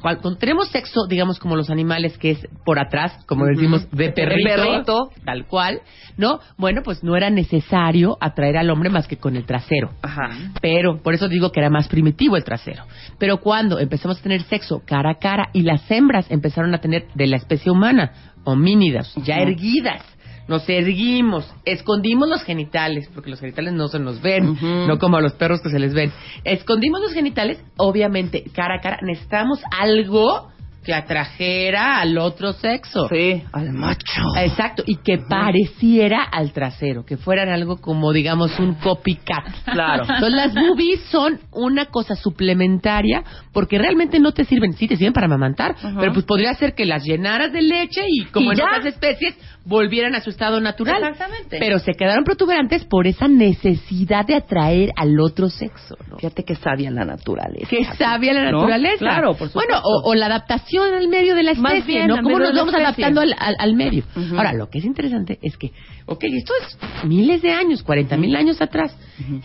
cuando 0.00 0.36
tenemos 0.36 0.68
sexo, 0.68 1.06
digamos 1.08 1.40
como 1.40 1.56
los 1.56 1.68
animales, 1.68 2.16
que 2.18 2.30
es 2.32 2.46
por 2.64 2.78
atrás, 2.78 3.24
como 3.26 3.44
decimos, 3.46 3.90
de 3.90 4.12
perrito, 4.12 4.48
perrito. 4.48 5.10
tal 5.24 5.46
cual, 5.46 5.80
¿no? 6.16 6.38
Bueno, 6.58 6.82
pues 6.84 7.02
no 7.02 7.16
era 7.16 7.28
necesario 7.30 8.16
atraer 8.20 8.56
al 8.58 8.70
hombre 8.70 8.88
más 8.90 9.08
que 9.08 9.16
con 9.16 9.34
el 9.34 9.46
trasero. 9.46 9.90
Ajá. 10.02 10.30
Pero, 10.60 11.02
por 11.02 11.14
eso 11.14 11.28
digo 11.28 11.50
que 11.50 11.58
era 11.58 11.70
más 11.70 11.88
primitivo 11.88 12.36
el 12.36 12.44
trasero. 12.44 12.84
Pero 13.18 13.38
cuando 13.38 13.80
empezamos 13.80 14.20
a 14.20 14.22
tener 14.22 14.42
sexo 14.42 14.82
cara 14.86 15.10
a 15.12 15.18
cara 15.18 15.48
y 15.52 15.62
las 15.62 15.90
hembras 15.90 16.30
empezaron 16.30 16.72
a 16.74 16.78
tener 16.78 17.06
de 17.14 17.26
la 17.26 17.36
especie 17.36 17.72
humana, 17.72 18.12
homínidas, 18.44 19.12
ya 19.24 19.36
erguidas, 19.38 20.02
nos 20.48 20.68
erguimos, 20.68 21.52
escondimos 21.64 22.28
los 22.28 22.42
genitales, 22.42 23.08
porque 23.14 23.30
los 23.30 23.40
genitales 23.40 23.72
no 23.72 23.88
se 23.88 23.98
nos 23.98 24.20
ven, 24.20 24.56
no 24.86 24.98
como 24.98 25.16
a 25.16 25.20
los 25.20 25.32
perros 25.34 25.60
que 25.62 25.70
se 25.70 25.78
les 25.78 25.94
ven. 25.94 26.12
Escondimos 26.44 27.00
los 27.00 27.12
genitales, 27.12 27.62
obviamente, 27.76 28.44
cara 28.54 28.76
a 28.76 28.80
cara, 28.80 28.98
necesitamos 29.02 29.60
algo 29.70 30.50
que 30.84 30.92
atrajera 30.92 31.98
al 32.00 32.18
otro 32.18 32.52
sexo. 32.52 33.08
Sí, 33.08 33.42
al 33.52 33.72
macho. 33.72 34.22
Exacto, 34.36 34.82
y 34.86 34.96
que 34.96 35.18
pareciera 35.18 36.22
al 36.22 36.52
trasero, 36.52 37.04
que 37.04 37.16
fueran 37.16 37.48
algo 37.48 37.78
como, 37.78 38.12
digamos, 38.12 38.58
un 38.58 38.74
copycat. 38.74 39.46
Claro. 39.64 40.02
Entonces, 40.02 40.32
las 40.34 40.54
boobies 40.54 41.00
son 41.10 41.40
una 41.52 41.86
cosa 41.86 42.14
suplementaria 42.14 43.24
porque 43.52 43.78
realmente 43.78 44.20
no 44.20 44.32
te 44.32 44.44
sirven, 44.44 44.74
sí 44.74 44.86
te 44.86 44.96
sirven 44.96 45.14
para 45.14 45.26
amamantar, 45.26 45.74
pero 45.98 46.12
pues 46.12 46.26
podría 46.26 46.52
ser 46.54 46.74
que 46.74 46.84
las 46.84 47.02
llenaras 47.02 47.52
de 47.52 47.62
leche 47.62 48.02
y 48.06 48.26
como 48.26 48.48
Y 48.48 48.52
en 48.52 48.58
ya. 48.58 48.64
otras 48.66 48.84
especies 48.86 49.34
volvieran 49.66 50.14
a 50.14 50.20
su 50.20 50.30
estado 50.30 50.60
natural. 50.60 50.96
Exactamente. 51.02 51.58
Pero 51.58 51.78
se 51.78 51.94
quedaron 51.94 52.24
protuberantes 52.24 52.84
por 52.84 53.06
esa 53.06 53.28
necesidad 53.28 54.26
de 54.26 54.34
atraer 54.34 54.90
al 54.96 55.18
otro 55.20 55.48
sexo, 55.48 55.96
¿no? 56.10 56.16
Fíjate 56.18 56.44
que 56.44 56.54
sabia 56.54 56.90
la 56.90 57.04
naturaleza. 57.04 57.66
que 57.70 57.84
sabia 57.96 58.32
la 58.34 58.50
¿No? 58.50 58.58
naturaleza. 58.58 58.98
Claro, 58.98 59.34
por 59.34 59.48
supuesto. 59.48 59.60
Bueno, 59.60 59.80
o, 59.84 60.10
o 60.10 60.14
la 60.14 60.26
adaptación 60.26 60.92
al 60.94 61.08
medio 61.08 61.34
de 61.34 61.42
la 61.44 61.54
Más 61.54 61.72
especie, 61.74 61.94
bien, 61.94 62.08
¿no? 62.08 62.16
¿Cómo 62.22 62.38
nos 62.38 62.54
vamos 62.54 62.74
adaptando 62.74 63.20
al, 63.22 63.34
al- 63.38 63.56
al 63.58 63.74
medio? 63.74 64.04
Ahora, 64.36 64.52
lo 64.52 64.68
que 64.68 64.78
es 64.80 64.84
interesante 64.84 65.38
es 65.42 65.56
que, 65.56 65.72
ok, 66.06 66.24
esto 66.24 66.52
es 66.60 67.04
miles 67.08 67.40
de 67.42 67.52
años, 67.52 67.82
40 67.82 68.16
mil 68.16 68.36
años 68.36 68.60
atrás. 68.60 68.96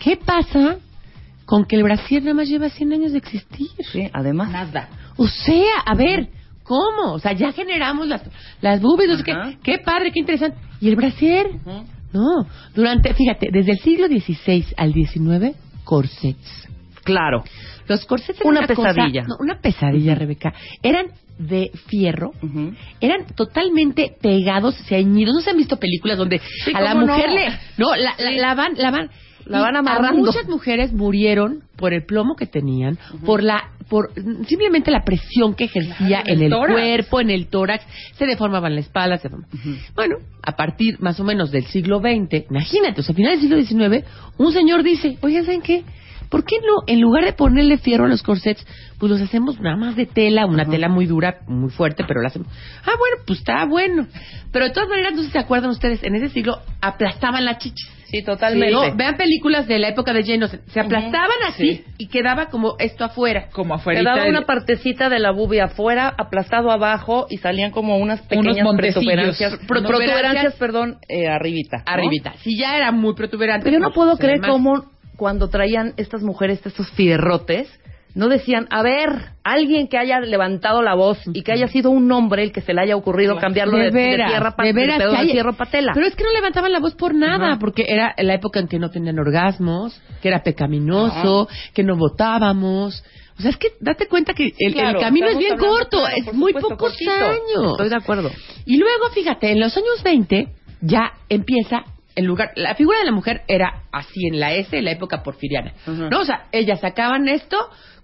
¿Qué 0.02 0.16
pasa 0.16 0.76
con 1.46 1.64
que 1.64 1.76
el 1.76 1.82
brasier 1.82 2.22
nada 2.22 2.34
más 2.34 2.48
lleva 2.48 2.68
100 2.68 2.92
años 2.92 3.12
de 3.12 3.18
existir? 3.18 3.68
Sí, 3.90 4.08
además. 4.12 4.50
Nada. 4.50 4.88
O 5.16 5.26
sea, 5.26 5.80
a 5.86 5.94
ver, 5.94 6.28
¿cómo? 6.70 7.14
O 7.14 7.18
sea, 7.18 7.32
ya 7.32 7.50
generamos 7.50 8.06
las, 8.06 8.22
las 8.60 8.80
boobies, 8.80 9.08
no 9.10 9.16
sé 9.16 9.24
qué. 9.24 9.34
Qué 9.64 9.78
padre, 9.84 10.12
qué 10.12 10.20
interesante. 10.20 10.56
¿Y 10.80 10.88
el 10.88 10.94
brasier? 10.94 11.48
No. 12.12 12.46
Durante, 12.76 13.12
fíjate, 13.12 13.48
desde 13.52 13.72
el 13.72 13.78
siglo 13.80 14.06
XVI 14.06 14.66
al 14.76 14.92
XIX, 14.92 15.56
corsets. 15.82 16.68
Claro. 17.02 17.42
Los 17.88 18.04
corsets 18.04 18.40
eran 18.40 18.52
Una 18.56 18.66
pesadilla. 18.68 19.22
no, 19.22 19.34
una 19.40 19.60
pesadilla, 19.60 20.14
Rebeca. 20.14 20.54
Eran 20.80 21.06
de 21.38 21.72
fierro, 21.88 22.30
eran 23.00 23.26
totalmente 23.34 24.14
pegados, 24.22 24.76
ceñidos. 24.86 25.34
¿No 25.34 25.40
se 25.40 25.50
han 25.50 25.56
visto 25.56 25.76
películas 25.76 26.18
donde 26.18 26.38
Sí, 26.64 26.70
a 26.72 26.80
la 26.82 26.92
¿cómo 26.92 27.06
mujer 27.06 27.28
no? 27.30 27.34
le... 27.34 27.46
No, 27.78 27.96
la, 27.96 28.14
la, 28.18 28.30
la 28.30 28.54
van... 28.54 28.74
La 28.76 28.90
van, 28.92 29.10
La 29.46 29.60
van 29.60 29.76
a 29.76 29.78
amarrando. 29.80 30.22
muchas 30.24 30.46
mujeres 30.48 30.92
murieron 30.92 31.62
por 31.76 31.92
el 31.92 32.04
plomo 32.04 32.36
que 32.36 32.46
tenían, 32.46 32.98
por 33.24 33.42
la 33.42 33.70
por 33.88 34.12
simplemente 34.46 34.90
la 34.92 35.02
presión 35.04 35.54
que 35.54 35.64
ejercía 35.64 36.22
Claro, 36.22 36.28
en 36.28 36.42
el 36.42 36.50
tórax. 36.50 36.72
cuerpo, 36.72 37.20
en 37.20 37.30
el 37.30 37.46
tórax, 37.48 37.84
se 38.16 38.26
deformaban 38.26 38.74
la 38.74 38.80
espalda, 38.80 39.16
se 39.18 39.24
deformaban. 39.28 39.58
Bueno, 39.96 40.16
a 40.42 40.52
partir 40.54 41.00
más 41.00 41.18
o 41.18 41.24
menos 41.24 41.50
del 41.50 41.64
siglo 41.66 41.98
XX, 41.98 42.48
imagínate, 42.50 43.00
o 43.00 43.02
sea, 43.02 43.12
a 43.12 43.16
finales 43.16 43.40
del 43.48 43.66
siglo 43.66 43.88
XIX, 43.90 44.06
un 44.38 44.52
señor 44.52 44.84
dice, 44.84 45.18
oigan, 45.22 45.44
¿saben 45.44 45.62
qué? 45.62 45.82
¿Por 46.28 46.44
qué 46.44 46.58
no, 46.60 46.84
en 46.86 47.00
lugar 47.00 47.24
de 47.24 47.32
ponerle 47.32 47.78
fierro 47.78 48.04
a 48.04 48.08
los 48.08 48.22
corsets, 48.22 48.64
pues 49.00 49.10
los 49.10 49.20
hacemos 49.20 49.58
nada 49.58 49.76
más 49.76 49.96
de 49.96 50.06
tela, 50.06 50.46
una 50.46 50.64
tela 50.64 50.88
muy 50.88 51.06
dura, 51.06 51.40
muy 51.48 51.70
fuerte, 51.70 52.04
pero 52.06 52.22
la 52.22 52.28
hacemos... 52.28 52.46
Ah, 52.84 52.92
bueno, 52.96 53.16
pues 53.26 53.40
está 53.40 53.64
bueno. 53.64 54.06
Pero 54.52 54.66
de 54.66 54.70
todas 54.70 54.88
maneras, 54.88 55.14
no 55.14 55.18
sé 55.22 55.26
si 55.26 55.32
se 55.32 55.38
acuerdan 55.40 55.70
ustedes, 55.70 56.04
en 56.04 56.14
ese 56.14 56.28
siglo 56.28 56.60
aplastaban 56.80 57.44
las 57.44 57.58
chichis. 57.58 57.90
Sí, 58.10 58.22
totalmente. 58.22 58.72
No, 58.72 58.94
vean 58.96 59.16
películas 59.16 59.66
de 59.66 59.78
la 59.78 59.88
época 59.88 60.12
de 60.12 60.22
Jane 60.24 60.42
Austen. 60.42 60.60
Se 60.66 60.80
aplastaban 60.80 61.36
así 61.46 61.76
Sí. 61.76 61.84
y 61.98 62.08
quedaba 62.08 62.46
como 62.46 62.76
esto 62.78 63.04
afuera. 63.04 63.48
Como 63.52 63.74
afuera. 63.74 64.00
Quedaba 64.00 64.26
una 64.26 64.46
partecita 64.46 65.08
de 65.08 65.18
la 65.18 65.30
bubia 65.30 65.64
afuera, 65.64 66.14
aplastado 66.16 66.70
abajo 66.70 67.26
y 67.30 67.38
salían 67.38 67.70
como 67.70 67.98
unas 67.98 68.20
pequeñas 68.22 68.66
protuberancias, 68.66 69.56
protuberancias, 69.66 69.68
protuberancias, 69.68 70.54
perdón, 70.54 70.98
eh, 71.08 71.28
arribita. 71.28 71.78
¿no? 71.78 71.84
Arribita. 71.86 72.34
Si 72.42 72.58
ya 72.58 72.76
era 72.76 72.92
muy 72.92 73.14
protuberante. 73.14 73.64
Pero 73.64 73.78
yo 73.78 73.80
no 73.80 73.92
puedo 73.92 74.16
creer 74.16 74.40
cómo 74.40 74.90
cuando 75.16 75.48
traían 75.48 75.92
estas 75.96 76.22
mujeres 76.22 76.64
estos 76.64 76.90
fierrotes, 76.92 77.68
no 78.14 78.28
decían, 78.28 78.66
a 78.70 78.82
ver, 78.82 79.10
alguien 79.44 79.88
que 79.88 79.96
haya 79.98 80.20
levantado 80.20 80.82
la 80.82 80.94
voz 80.94 81.18
y 81.32 81.42
que 81.42 81.52
haya 81.52 81.68
sido 81.68 81.90
un 81.90 82.10
hombre 82.12 82.42
el 82.42 82.52
que 82.52 82.60
se 82.60 82.74
le 82.74 82.80
haya 82.82 82.96
ocurrido 82.96 83.36
cambiarlo 83.38 83.76
de, 83.78 83.84
de 83.84 83.90
veras, 83.90 84.28
de 84.28 84.32
tierra 84.34 84.54
de 84.58 84.72
veras 84.72 84.98
perdón, 84.98 85.14
que 85.16 85.22
de 85.22 85.26
hay- 85.28 85.32
fierro 85.32 85.52
pa' 85.56 85.66
tela. 85.66 85.92
Pero 85.94 86.06
es 86.06 86.16
que 86.16 86.24
no 86.24 86.32
levantaban 86.32 86.72
la 86.72 86.80
voz 86.80 86.94
por 86.94 87.14
nada, 87.14 87.50
Ajá. 87.50 87.58
porque 87.60 87.84
era 87.88 88.14
la 88.18 88.34
época 88.34 88.58
en 88.60 88.68
que 88.68 88.78
no 88.78 88.90
tenían 88.90 89.18
orgasmos, 89.18 90.00
que 90.22 90.28
era 90.28 90.42
pecaminoso, 90.42 91.48
que 91.74 91.82
no 91.84 91.96
votábamos. 91.96 93.04
O 93.38 93.42
sea, 93.42 93.50
es 93.52 93.56
que 93.56 93.68
date 93.80 94.06
cuenta 94.06 94.34
que 94.34 94.52
el, 94.58 94.78
el 94.78 94.96
camino 94.98 95.28
es 95.28 95.38
bien 95.38 95.56
corto, 95.56 95.98
claro, 96.00 96.14
es 96.16 96.32
muy 96.34 96.52
supuesto, 96.52 96.68
pocos 96.70 96.90
cortito. 96.90 97.10
años. 97.12 97.70
Estoy 97.72 97.88
de 97.88 97.96
acuerdo. 97.96 98.30
Y 98.66 98.76
luego, 98.76 99.08
fíjate, 99.14 99.50
en 99.52 99.60
los 99.60 99.74
años 99.76 100.02
20 100.04 100.48
ya 100.82 101.12
empieza 101.28 101.84
el 102.16 102.26
lugar, 102.26 102.50
la 102.56 102.74
figura 102.74 102.98
de 102.98 103.04
la 103.06 103.12
mujer 103.12 103.42
era 103.48 103.84
así 103.92 104.26
en 104.26 104.40
la 104.40 104.52
S, 104.52 104.76
en 104.76 104.84
la 104.84 104.90
época 104.90 105.22
porfiriana. 105.22 105.72
¿No? 105.86 106.20
O 106.20 106.24
sea, 106.24 106.46
ellas 106.52 106.80
sacaban 106.80 107.28
esto 107.28 107.56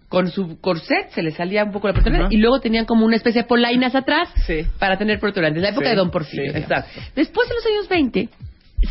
con 0.09 0.29
su 0.31 0.61
corset, 0.61 1.11
se 1.11 1.23
les 1.23 1.35
salía 1.35 1.65
un 1.65 1.73
poco 1.73 1.89
la 1.89 1.95
protuberante 1.95 2.27
Ajá. 2.27 2.35
y 2.35 2.39
luego 2.39 2.61
tenían 2.61 2.85
como 2.87 3.05
una 3.05 3.17
especie 3.17 3.43
de 3.43 3.49
polainas 3.49 3.95
atrás 3.95 4.29
Sí. 4.47 4.65
para 4.79 4.97
tener 4.99 5.19
protuberantes. 5.19 5.63
La 5.63 5.71
época 5.71 5.87
Sí, 5.87 5.91
de 5.91 5.97
Don 5.97 6.11
Porfirio. 6.11 6.53
sí, 6.53 6.59
exacto. 6.59 7.01
Después, 7.17 7.49
en 7.51 7.57
los 7.57 7.67
años 7.67 7.89
20, 7.89 8.29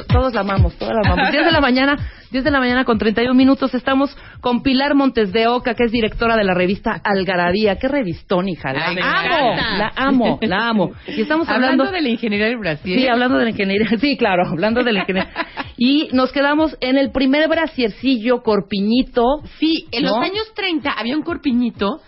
Todos 0.09 0.35
la 0.35 0.41
amamos, 0.43 0.77
todos 0.77 0.93
la 0.93 1.01
amamos. 1.01 1.31
10 1.33 1.45
de 1.47 1.53
la 1.53 1.61
mañana, 1.61 1.97
10 2.37 2.45
de 2.45 2.51
la 2.51 2.59
mañana 2.61 2.85
con 2.85 2.99
31 2.99 3.33
minutos. 3.33 3.73
Estamos 3.73 4.15
con 4.43 4.63
Pilar 4.63 4.95
Montes 4.95 5.33
de 5.33 5.47
Oca, 5.47 5.73
que 5.73 5.85
es 5.85 5.91
directora 5.91 6.37
de 6.37 6.45
la 6.45 6.53
revista 6.53 7.01
Algarabía. 7.03 7.77
Qué 7.77 7.89
revistón, 7.89 8.47
hija. 8.47 8.75
La 8.75 8.89
Ay, 8.89 8.97
amo, 9.01 9.53
encanta. 9.53 9.79
la 9.79 9.93
amo, 9.97 10.39
la 10.43 10.69
amo. 10.69 10.91
Y 11.07 11.23
estamos 11.23 11.49
Hablando, 11.49 11.85
hablando, 11.85 11.93
de 11.93 12.03
la 12.03 12.09
ingeniería 12.11 12.49
del 12.49 12.59
Brasil. 12.59 12.95
Sí, 12.99 13.09
hablando 13.09 13.39
de 13.39 13.45
la 13.45 13.51
ingeniería. 13.51 13.87
Sí, 13.99 14.19
claro, 14.19 14.47
hablando 14.47 14.85
de 14.85 14.93
la 14.93 15.01
ingeniería. 15.01 15.33
Y 15.79 16.09
nos 16.13 16.31
quedamos 16.31 16.77
en 16.81 16.99
el 16.99 17.11
primer 17.11 17.49
brasiercillo 17.49 18.43
corpiñito. 18.43 19.23
Sí, 19.59 19.87
en 19.91 20.05
¿No? 20.05 20.11
los 20.11 20.19
años 20.19 20.53
30 20.55 20.91
había 20.91 21.17
un 21.17 21.23
corpiñito, 21.23 22.01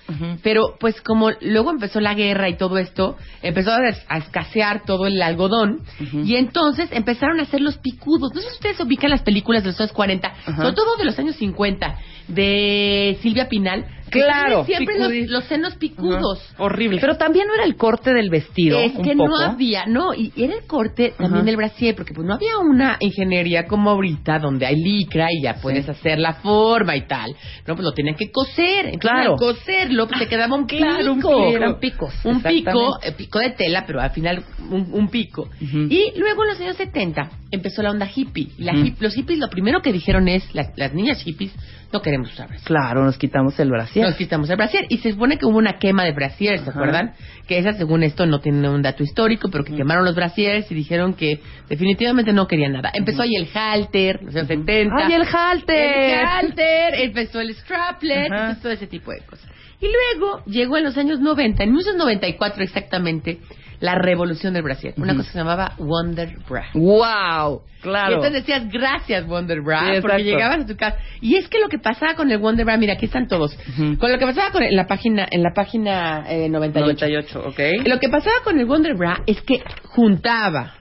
pero 0.43 0.75
pues 0.79 1.01
como 1.01 1.31
luego 1.41 1.71
empezó 1.71 2.01
la 2.01 2.13
guerra 2.15 2.51
y 2.51 2.57
todo 2.59 2.77
esto, 2.77 3.17
empezó 3.43 3.73
a 3.73 4.17
escasear 4.19 4.83
todo 4.85 5.07
el 5.07 5.21
algodón 5.23 5.81
y 6.25 6.37
entonces 6.37 6.91
empezaron 6.93 7.41
a 7.41 7.45
hacer 7.45 7.61
los 7.63 7.79
picudos. 7.79 8.33
No 8.35 8.41
sé 8.43 8.49
si 8.49 8.55
ustedes 8.55 8.81
ubican 8.81 9.11
las 9.11 9.23
películas 9.23 9.63
de 9.65 9.71
los 9.71 9.81
años 9.81 9.93
40, 9.93 10.18
sobre 10.45 10.73
todo 10.73 10.97
de 10.97 11.05
los 11.05 11.19
años 11.19 11.37
50, 11.37 11.97
de 12.29 13.19
Silvia 13.23 13.49
Pinal. 13.49 13.87
Claro, 14.11 14.65
siempre 14.65 14.99
los, 14.99 15.13
los 15.31 15.45
senos 15.45 15.75
picudos. 15.77 16.41
Horrible. 16.59 17.01
Pero 17.01 17.17
también 17.17 17.47
no 17.47 17.55
era 17.55 17.65
el 17.65 17.77
corte 17.77 18.13
del 18.13 18.31
vestido. 18.31 18.79
Es 18.81 18.95
un 18.95 19.03
que 19.05 19.13
poco? 19.17 19.29
no 19.29 19.37
había, 19.39 19.87
no, 19.87 20.15
y 20.15 20.33
era 20.37 20.55
el 20.55 20.67
corte 20.67 21.15
también 21.17 21.45
del 21.45 21.57
brasier, 21.57 21.95
porque 21.95 22.13
pues 22.15 22.27
no 22.27 22.35
había 22.35 22.59
una 22.59 22.97
ingeniería 23.01 23.67
como 23.67 23.91
ahorita 23.91 24.39
donde 24.39 24.67
hay 24.67 24.77
licra 24.77 25.29
y 25.31 25.43
ya 25.43 25.55
puedes 25.55 25.89
hacer 25.89 26.19
la 26.19 26.35
forma 26.35 26.97
y 26.97 27.07
tal. 27.07 27.35
No, 27.67 27.75
pues 27.75 27.85
lo 27.85 27.93
tenían 27.93 28.17
que 28.17 28.31
coser. 28.31 28.87
Entonces, 28.87 29.01
Claro. 29.01 29.33
al 29.33 29.39
coserlo 29.39 30.07
pues, 30.09 30.21
te 30.21 30.29
quedaba 30.29 30.55
un 30.57 30.67
Claro, 30.67 31.13
un 31.13 31.19
pico. 31.19 31.29
pico. 31.31 31.57
Eran 31.57 31.79
picos, 31.81 32.15
Un 32.25 32.43
pico, 32.43 32.99
eh, 33.03 33.13
pico 33.13 33.39
de 33.39 33.51
tela, 33.51 33.85
pero 33.87 34.01
al 34.01 34.11
final 34.11 34.43
un, 34.71 34.89
un 34.93 35.09
pico. 35.09 35.49
Y 35.61 36.13
luego 36.17 36.43
en 36.45 36.51
los 36.51 36.61
años 36.61 36.77
70 36.77 37.31
empezó 37.51 37.83
la 37.83 37.91
onda 37.91 38.09
hippie. 38.15 38.49
Y 38.59 38.63
la 38.65 38.73
hip- 38.73 38.97
los 39.01 39.15
hippies 39.15 39.39
lo 39.39 39.49
primero 39.49 39.81
que 39.83 39.93
dijeron 39.93 40.29
es, 40.29 40.55
las, 40.55 40.69
las 40.77 40.93
niñas 40.95 41.23
hippies, 41.23 41.53
no 41.93 42.03
queremos 42.03 42.33
usar 42.33 42.49
brasier. 42.49 42.67
Claro, 42.67 43.05
nos 43.05 43.17
quitamos 43.17 43.59
el 43.59 43.71
brasier. 43.71 44.07
Nos 44.07 44.17
quitamos 44.17 44.51
el 44.51 44.57
brasier. 44.57 44.87
Y 44.91 44.99
se 44.99 45.13
supone 45.13 45.39
que 45.39 45.47
hubo 45.47 45.57
una 45.57 45.79
quema 45.79 46.05
de 46.05 46.13
brasier, 46.13 46.59
¿se 46.59 46.71
Ajá. 46.71 46.79
acuerdan? 46.79 47.15
Que 47.47 47.59
esa, 47.59 47.73
según 47.73 48.03
esto, 48.03 48.27
no 48.27 48.41
tiene 48.41 48.69
un 48.69 48.83
dato 48.83 49.03
histórico, 49.03 49.49
pero 49.51 49.65
que 49.65 49.75
quemaron 49.75 50.05
los 50.05 50.15
brasieres 50.15 50.71
y 50.71 50.75
dijeron 50.75 51.15
que 51.15 51.41
definitivamente 51.69 52.33
no 52.33 52.47
querían 52.47 52.73
nada. 52.73 52.91
Empezó 52.93 53.23
ahí 53.23 53.35
el 53.37 53.49
halter, 53.55 54.21
los 54.23 54.35
años 54.37 54.49
70. 54.49 54.95
¡Ay, 54.97 55.13
el 55.15 55.23
halter! 55.23 56.19
El 56.21 56.27
halter, 56.27 56.95
empezó 56.95 57.41
el 57.41 57.55
straplet, 57.55 58.27
empezó 58.27 58.61
todo 58.63 58.73
ese 58.73 58.87
tipo 58.87 59.11
de 59.11 59.21
cosas. 59.21 59.49
Y 59.81 59.87
luego 59.87 60.43
llegó 60.45 60.77
en 60.77 60.85
los 60.85 60.99
años 60.99 61.21
90, 61.21 61.63
en 61.63 61.71
1994 61.71 62.65
exactamente, 62.65 63.39
la 63.81 63.95
revolución 63.95 64.55
del 64.55 64.63
brasier. 64.63 64.95
Una 64.97 65.15
cosa 65.15 65.27
que 65.29 65.33
se 65.33 65.39
llamaba 65.39 65.73
Wonder 65.79 66.37
Bra. 66.49 66.67
¡Wow! 66.75 67.63
Y 67.79 67.81
Claro. 67.81 68.15
entonces 68.17 68.33
decías, 68.45 68.69
gracias 68.69 69.25
Wonder 69.29 69.61
Bra, 69.61 69.95
Sí, 69.95 70.01
porque 70.01 70.25
llegabas 70.25 70.65
a 70.65 70.67
tu 70.67 70.77
casa. 70.77 70.97
Y 71.21 71.37
es 71.37 71.49
que 71.49 71.61
lo 71.61 71.69
que 71.69 71.79
pasaba 71.79 72.15
con 72.15 72.29
el 72.33 72.39
Wonder 72.39 72.65
Bra, 72.67 72.77
mira, 72.77 72.95
aquí 72.95 73.05
están 73.07 73.29
todos. 73.29 73.57
Ujú. 73.69 73.97
Con 73.99 74.11
lo 74.11 74.19
que 74.19 74.27
pasaba 74.27 74.51
con 74.51 74.65
el- 74.65 74.75
la 74.75 74.89
página, 74.89 75.29
en 75.31 75.45
la 75.45 75.53
página 75.55 76.25
eh, 76.29 76.49
98. 76.49 77.07
98, 77.07 77.43
ok. 77.47 77.87
Lo 77.87 78.01
que 78.01 78.09
pasaba 78.09 78.35
con 78.43 78.59
el 78.59 78.67
Wonder 78.67 78.95
Bra 78.97 79.23
es 79.27 79.41
que 79.43 79.63
juntaba, 79.85 80.75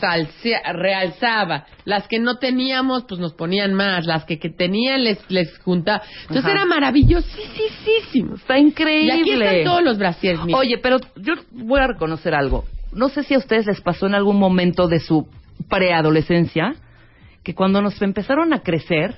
salsea- 0.00 0.72
realzaba. 0.74 1.66
Las 1.84 2.08
que 2.08 2.18
no 2.18 2.38
teníamos, 2.38 3.04
pues 3.08 3.20
nos 3.20 3.34
ponían 3.34 3.72
más. 3.72 4.04
Las 4.06 4.24
que, 4.24 4.40
que 4.40 4.50
tenían, 4.50 5.04
les, 5.04 5.18
les 5.30 5.56
juntaba. 5.58 6.02
Entonces 6.22 6.50
era 6.50 6.64
maravillosísimo. 6.64 8.34
Está 8.34 8.58
Y 8.58 8.62
increíble. 8.62 9.12
aquí 9.12 9.30
están 9.30 9.64
todos 9.64 9.82
los 9.84 9.98
brasieres, 9.98 10.40
mira. 10.44 10.58
Oye, 10.58 10.78
pero 10.82 10.96
yo 11.16 11.34
voy 11.52 11.80
a 11.80 11.86
reconocer 11.86 12.34
No 12.92 13.08
sé 13.08 13.22
si 13.24 13.34
a 13.34 13.38
ustedes 13.38 13.66
les 13.66 13.80
pasó 13.80 14.06
en 14.06 14.14
algún 14.14 14.38
momento 14.38 14.88
de 14.88 15.00
su 15.00 15.28
preadolescencia 15.68 16.74
que 17.42 17.54
cuando 17.54 17.82
nos 17.82 18.00
empezaron 18.02 18.52
a 18.52 18.60
crecer 18.60 19.16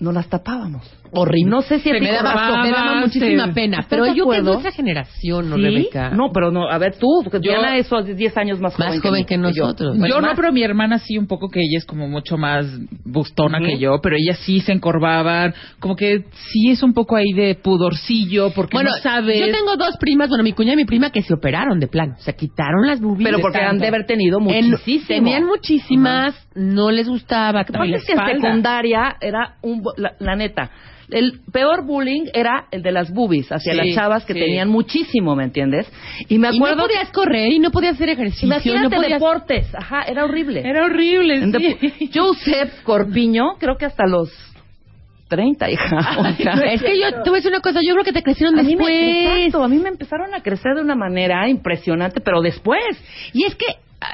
no 0.00 0.12
las 0.12 0.28
tapábamos. 0.28 0.90
Horrible. 1.14 1.50
No 1.50 1.60
sé 1.62 1.78
si 1.80 1.90
a 1.90 1.94
ti 1.94 2.00
me 2.00 2.10
daba, 2.10 2.30
acordabas, 2.32 2.64
me 2.66 2.70
daba 2.72 2.94
muchísima 3.00 3.52
pena. 3.52 3.80
¿Estás 3.80 3.90
Pero 4.00 4.14
yo 4.14 4.28
que 4.30 4.40
nuestra 4.42 4.72
generación, 4.72 5.50
¿no, 5.50 5.56
¿Sí? 5.56 5.62
Rebeca? 5.62 6.10
No, 6.10 6.30
pero 6.32 6.50
no, 6.50 6.68
a 6.70 6.78
ver 6.78 6.96
tú, 6.98 7.06
porque 7.22 7.38
Yo- 7.42 7.52
Diana 7.52 7.76
es 7.76 7.92
o 7.92 8.02
10 8.02 8.36
años 8.38 8.60
más 8.60 8.74
joven, 8.74 8.88
Más 8.90 9.00
joven 9.00 9.24
que 9.26 9.36
nosotros. 9.36 9.98
Bueno, 9.98 10.14
yo 10.14 10.20
no, 10.22 10.34
pero 10.34 10.52
mi 10.52 10.62
hermana 10.62 10.98
sí, 10.98 11.18
un 11.18 11.26
poco 11.26 11.48
que 11.48 11.60
ella 11.60 11.76
es 11.78 11.84
como 11.84 12.08
mucho 12.08 12.38
más 12.38 12.66
bustona 13.04 13.58
que 13.60 13.78
yo, 13.78 14.00
pero 14.02 14.16
ella 14.16 14.34
sí 14.36 14.60
se 14.60 14.72
encorvaban, 14.72 15.52
como 15.80 15.96
que 15.96 16.24
sí 16.50 16.70
es 16.70 16.82
un 16.82 16.94
poco 16.94 17.16
ahí 17.16 17.32
de 17.34 17.56
pudorcillo, 17.56 18.50
porque 18.54 18.76
Bueno, 18.76 18.90
no 18.90 18.96
sabes. 19.02 19.38
yo 19.38 19.46
tengo 19.52 19.76
dos 19.76 19.96
primas, 19.98 20.28
bueno, 20.30 20.42
mi 20.44 20.52
cuñada 20.52 20.74
y 20.74 20.76
mi 20.76 20.84
prima 20.86 21.10
que 21.10 21.22
se 21.22 21.34
operaron 21.34 21.78
de 21.78 21.88
plano. 21.88 22.14
Se 22.20 22.34
quitaron 22.34 22.86
las 22.86 23.00
boobies. 23.00 23.24
Pero 23.28 23.40
porque 23.40 23.58
han 23.58 23.78
de 23.78 23.88
haber 23.88 24.06
tenido 24.06 24.38
En- 24.48 24.70
muchísimo. 24.70 25.06
tenían 25.08 25.44
muchísimas, 25.44 26.34
no 26.54 26.90
les 26.90 27.08
gustaba. 27.08 27.60
Lo 27.60 27.66
que 27.66 27.72
pasa 27.72 27.96
es 27.96 28.04
que 28.06 28.12
en 28.12 28.18
secundaria 28.40 29.16
era 29.20 29.56
un... 29.62 29.82
La, 29.96 30.12
la 30.18 30.36
neta, 30.36 30.70
el 31.12 31.40
peor 31.52 31.84
bullying 31.86 32.26
era 32.34 32.66
el 32.70 32.82
de 32.82 32.92
las 32.92 33.12
boobies 33.12 33.48
hacia 33.50 33.72
Sí, 33.72 33.78
las 33.78 33.94
chavas 33.94 34.24
que 34.24 34.32
sí. 34.34 34.40
tenían 34.40 34.68
muchísimo, 34.68 35.36
¿me 35.36 35.44
entiendes? 35.44 35.90
Y 36.28 36.38
me 36.38 36.48
Y 36.52 36.58
no 36.58 36.66
acuerdo... 36.66 36.82
podías 36.88 37.10
correr 37.12 37.52
y 37.52 37.58
no 37.58 37.70
podías 37.70 37.94
hacer 37.94 38.08
ejercicio. 38.08 38.46
Imagínate 38.46 38.82
no 38.82 38.90
podías... 38.90 39.20
deportes, 39.20 39.74
ajá, 39.74 40.02
era 40.02 40.24
horrible. 40.24 40.60
Era 40.68 40.84
horrible, 40.84 41.52
sí. 41.52 42.10
Joseph 42.14 42.82
Corpiño, 42.82 43.56
creo 43.58 43.76
que 43.76 43.84
hasta 43.86 44.06
los 44.06 44.30
30, 45.28 45.70
hija. 45.70 45.96
O 46.18 46.32
sea, 46.34 46.52
Es 46.72 46.82
que 46.82 46.98
yo 46.98 47.22
te 47.22 47.30
voy 47.30 47.38
a 47.38 47.40
decir 47.40 47.50
una 47.52 47.60
cosa, 47.60 47.80
yo 47.86 47.94
creo 47.94 48.04
que 48.04 48.12
te 48.12 48.22
crecieron 48.22 48.58
a 48.58 48.62
mí, 48.62 48.70
después. 48.74 48.90
me, 48.94 49.36
exacto, 49.44 49.62
a 49.64 49.68
mí 49.68 49.78
me 49.78 49.88
empezaron 49.88 50.34
a 50.34 50.42
crecer 50.42 50.74
de 50.74 50.82
una 50.82 50.94
manera 50.94 51.48
impresionante, 51.48 52.20
pero 52.20 52.42
después. 52.42 52.82
Y 53.32 53.44
es 53.44 53.54
que 53.54 53.64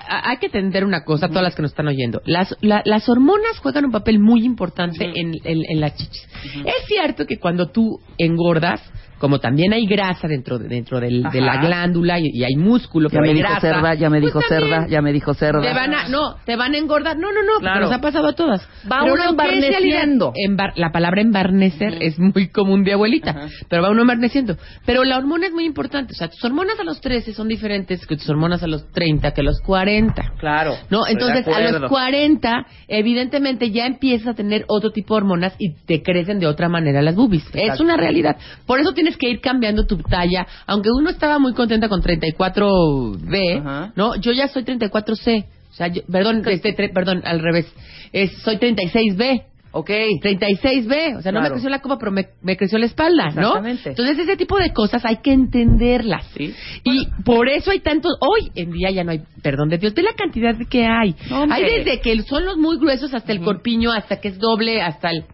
hay 0.09 0.37
que 0.38 0.46
entender 0.46 0.85
una 0.85 1.05
cosa, 1.05 1.29
todas 1.29 1.42
las 1.42 1.55
que 1.55 1.62
nos 1.62 1.70
están 1.72 1.88
oyendo. 1.88 2.20
Las, 2.24 2.55
la- 2.61 2.83
las 2.85 3.09
hormonas 3.09 3.59
juegan 3.62 3.87
un 3.87 3.92
papel 3.92 4.18
muy 4.18 4.44
importante 4.44 5.05
en, 5.05 5.33
en- 5.44 5.64
en 5.68 5.81
las 5.81 5.94
chichis. 5.96 6.29
Es 6.64 6.87
cierto 6.87 7.27
que 7.27 7.38
cuando 7.38 7.68
tú 7.68 8.01
engordas, 8.18 8.81
como 9.18 9.38
también 9.40 9.72
hay 9.72 9.87
grasa 9.87 10.28
dentro 10.28 10.59
de, 10.59 10.68
dentro 10.68 11.00
del- 11.00 11.22
de 11.24 11.40
la 11.40 11.57
glándula 11.61 12.18
y, 12.18 12.28
y 12.33 12.44
hay 12.44 12.57
músculo, 12.57 13.09
Ya 13.09 13.12
pero 13.12 13.22
me 13.22 13.28
hay 13.28 13.35
dijo 13.35 13.48
grasa, 13.48 13.61
cerda, 13.61 13.94
ya 13.94 14.11
me 14.11 14.20
pues 14.20 14.33
dijo 14.33 14.40
también 14.48 14.70
cerda, 14.70 14.87
ya 14.88 15.02
me 15.02 15.12
dijo 15.12 15.35
cerda. 15.35 15.61
Te 15.61 15.72
van 15.74 15.94
a, 15.94 16.09
no, 16.09 16.37
te 16.44 16.57
van 16.57 16.74
a 16.74 16.78
engordar. 16.78 17.16
No, 17.18 17.33
no, 17.33 17.42
no, 17.42 17.59
Claro. 17.61 17.74
porque 17.81 17.81
nos 17.88 17.92
ha 17.92 18.00
pasado 18.00 18.28
a 18.28 18.33
todas. 18.35 18.62
Va 18.90 19.00
Pero 19.02 19.14
uno 19.14 19.31
embarneciendo. 19.31 20.33
embar- 20.35 20.72
la 20.76 20.90
palabra 20.92 21.20
embarnecer 21.20 21.98
es 22.00 22.18
muy 22.18 22.48
común 22.48 22.85
de 22.85 22.92
abuelita, 22.92 23.48
pero 23.68 23.83
va 23.83 23.90
uno 23.90 24.02
embarneciendo. 24.02 24.57
Pero 24.87 25.04
la 25.04 25.18
hormona 25.18 25.46
es 25.46 25.52
muy 25.52 25.64
importante. 25.64 26.12
O 26.12 26.16
sea, 26.16 26.28
tus 26.28 26.42
hormonas 26.44 26.78
a 26.81 26.85
los 26.85 27.00
13 27.00 27.33
son 27.35 27.48
diferentes 27.48 28.07
que 28.07 28.16
tus 28.16 28.28
hormonas 28.28 28.62
a 28.62 28.66
los 28.66 28.90
30, 28.92 29.33
que 29.33 29.40
a 29.40 29.44
los 29.44 29.61
40. 29.61 30.33
Claro. 30.38 30.74
No, 30.90 31.07
entonces 31.07 31.46
a 31.48 31.61
los 31.61 31.88
40, 31.90 32.66
evidentemente 32.88 33.70
ya 33.70 33.87
empiezas 33.87 34.28
a 34.28 34.35
tener 34.35 34.64
otro 34.68 34.90
tipo 34.90 35.14
de 35.14 35.18
hormonas 35.18 35.54
y 35.59 35.74
te 35.87 36.02
crecen 36.02 36.38
de 36.38 36.46
otra 36.46 36.68
manera 36.68 37.02
las 37.02 37.14
boobies. 37.14 37.44
Es 37.54 37.81
una 37.81 37.96
realidad. 37.96 38.37
Por 38.66 38.81
eso 38.81 38.92
tienes 39.09 39.16
que 39.18 39.31
ir 39.31 39.40
cambiando 39.40 39.87
tu 39.87 39.97
talla. 39.99 40.47
Aunque 40.66 40.90
uno 40.90 41.11
estaba 41.11 41.38
muy 41.38 41.55
contenta 41.55 41.88
con 41.88 42.03
34B, 42.03 43.61
Ajá. 43.61 43.92
¿no? 43.97 44.16
Yo 44.16 44.33
ya 44.33 44.49
soy 44.49 44.64
34C. 44.64 45.44
O 45.71 45.75
sea, 45.75 45.88
yo- 45.88 46.03
perdón, 46.11 46.42
este, 46.47 46.75
tre- 46.77 46.92
perdón, 46.92 47.23
al 47.25 47.40
revés. 47.40 47.73
Es, 48.12 48.33
soy 48.42 48.57
36B. 48.57 49.44
Ok. 49.71 49.90
36B, 49.90 51.18
o 51.18 51.23
sea, 51.23 51.31
no 51.31 51.42
me 51.42 51.51
creció 51.51 51.68
la 51.68 51.81
copa, 51.81 51.99
pero 51.99 52.11
me, 52.11 52.29
me 52.42 52.57
creció 52.57 52.79
la 52.79 52.87
espalda, 52.87 53.27
¿no? 53.35 53.40
Exactamente. 53.49 53.90
Entonces, 53.90 54.18
ese 54.18 54.37
tipo 54.37 54.57
de 54.59 54.73
cosas 54.73 55.05
hay 55.05 55.18
que 55.18 55.31
entenderlas. 55.31 56.25
Sí. 56.37 56.55
Y 56.85 57.07
por 57.23 57.49
eso 57.51 57.71
hay 57.71 57.81
tantos, 57.81 58.12
hoy 58.21 58.51
en 58.55 58.73
día 58.73 58.90
ya 58.90 59.05
no 59.05 59.11
hay, 59.12 59.21
perdón 59.42 59.68
de 59.68 59.77
Dios, 59.77 59.94
de 59.94 60.03
la 60.03 60.14
cantidad 60.14 60.55
que 60.71 60.87
hay. 60.87 61.14
Hombre. 61.31 61.55
hay 61.55 61.85
desde 61.85 62.01
que 62.01 62.23
son 62.23 62.47
los 62.47 62.57
muy 62.57 62.79
gruesos 62.79 63.12
hasta 63.12 63.31
el 63.31 63.40
corpiño, 63.42 63.92
hasta 63.92 64.21
que 64.21 64.29
es 64.29 64.38
doble, 64.38 64.81
hasta 64.81 65.11
el... 65.11 65.25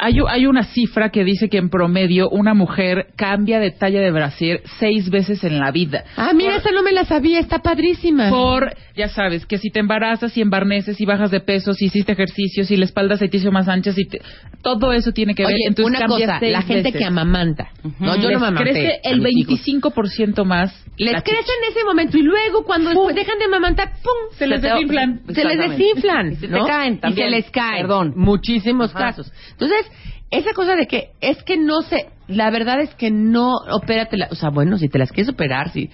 Hay, 0.00 0.14
hay 0.28 0.46
una 0.46 0.62
cifra 0.62 1.10
que 1.10 1.24
dice 1.24 1.48
que 1.48 1.58
en 1.58 1.70
promedio 1.70 2.28
una 2.30 2.54
mujer 2.54 3.08
cambia 3.16 3.58
de 3.58 3.72
talla 3.72 4.00
de 4.00 4.10
brasier 4.12 4.62
seis 4.78 5.10
veces 5.10 5.42
en 5.42 5.58
la 5.58 5.72
vida. 5.72 6.04
Ah, 6.16 6.30
mira, 6.34 6.56
esa 6.56 6.70
no 6.70 6.82
me 6.84 6.92
la 6.92 7.04
sabía, 7.04 7.40
está 7.40 7.58
padrísima. 7.58 8.30
Por, 8.30 8.74
ya 8.96 9.08
sabes, 9.08 9.44
que 9.46 9.58
si 9.58 9.70
te 9.70 9.80
embarazas 9.80 10.36
y 10.36 10.40
embarneces 10.40 11.00
y 11.00 11.04
bajas 11.04 11.30
de 11.32 11.40
peso, 11.40 11.74
si 11.74 11.86
hiciste 11.86 12.12
ejercicio, 12.12 12.64
si 12.64 12.76
la 12.76 12.84
espalda 12.84 13.16
se 13.16 13.28
te 13.28 13.38
hizo 13.38 13.50
más 13.50 13.66
ancha, 13.68 13.92
si 13.92 14.04
te- 14.06 14.20
todo 14.62 14.92
eso 14.92 15.12
tiene 15.12 15.34
que 15.34 15.42
ver. 15.42 15.52
Oye, 15.54 15.64
Entonces 15.66 15.98
una 15.98 16.06
cosa, 16.06 16.38
la 16.42 16.62
gente 16.62 16.82
veces. 16.84 16.96
que 17.00 17.04
amamanta, 17.04 17.70
no, 17.98 18.16
yo 18.16 18.22
no 18.22 18.28
Les 18.30 18.40
me 18.40 18.46
amamanté 18.46 18.70
crece 18.70 19.00
el 19.04 19.20
mis 19.20 19.36
hijos. 19.36 19.60
25% 19.66 20.44
más. 20.44 20.84
Les 20.96 21.22
crece 21.22 21.38
en 21.62 21.70
ese 21.72 21.84
momento 21.84 22.18
y 22.18 22.22
luego 22.22 22.64
cuando 22.64 22.90
después 22.90 23.14
dejan 23.14 23.38
de 23.38 23.44
amamantar, 23.44 23.92
¡pum! 24.02 24.36
Se 24.36 24.46
les 24.48 24.60
te- 24.60 24.68
desinflan. 24.68 25.20
se 25.32 25.44
les 25.44 25.58
desinflan. 25.58 26.32
Y 26.32 26.36
se 26.36 26.48
te 26.48 26.56
¿no? 26.58 26.66
caen 26.66 26.98
también. 26.98 27.28
Y 27.28 27.30
se 27.30 27.36
les 27.36 27.50
caen. 27.50 27.82
Perdón. 27.82 28.12
Muchísimos 28.16 28.90
Ajá. 28.90 29.06
casos. 29.06 29.32
Entonces, 29.52 29.87
esa 30.30 30.52
cosa 30.52 30.76
de 30.76 30.86
que 30.86 31.10
es 31.20 31.42
que 31.42 31.56
no 31.56 31.82
se. 31.82 32.06
La 32.28 32.50
verdad 32.50 32.80
es 32.82 32.94
que 32.96 33.10
no 33.10 33.54
opérate. 33.72 34.18
O 34.30 34.34
sea, 34.34 34.50
bueno, 34.50 34.76
si 34.76 34.90
te 34.90 34.98
las 34.98 35.10
quieres 35.10 35.32
operar, 35.32 35.70
si. 35.70 35.88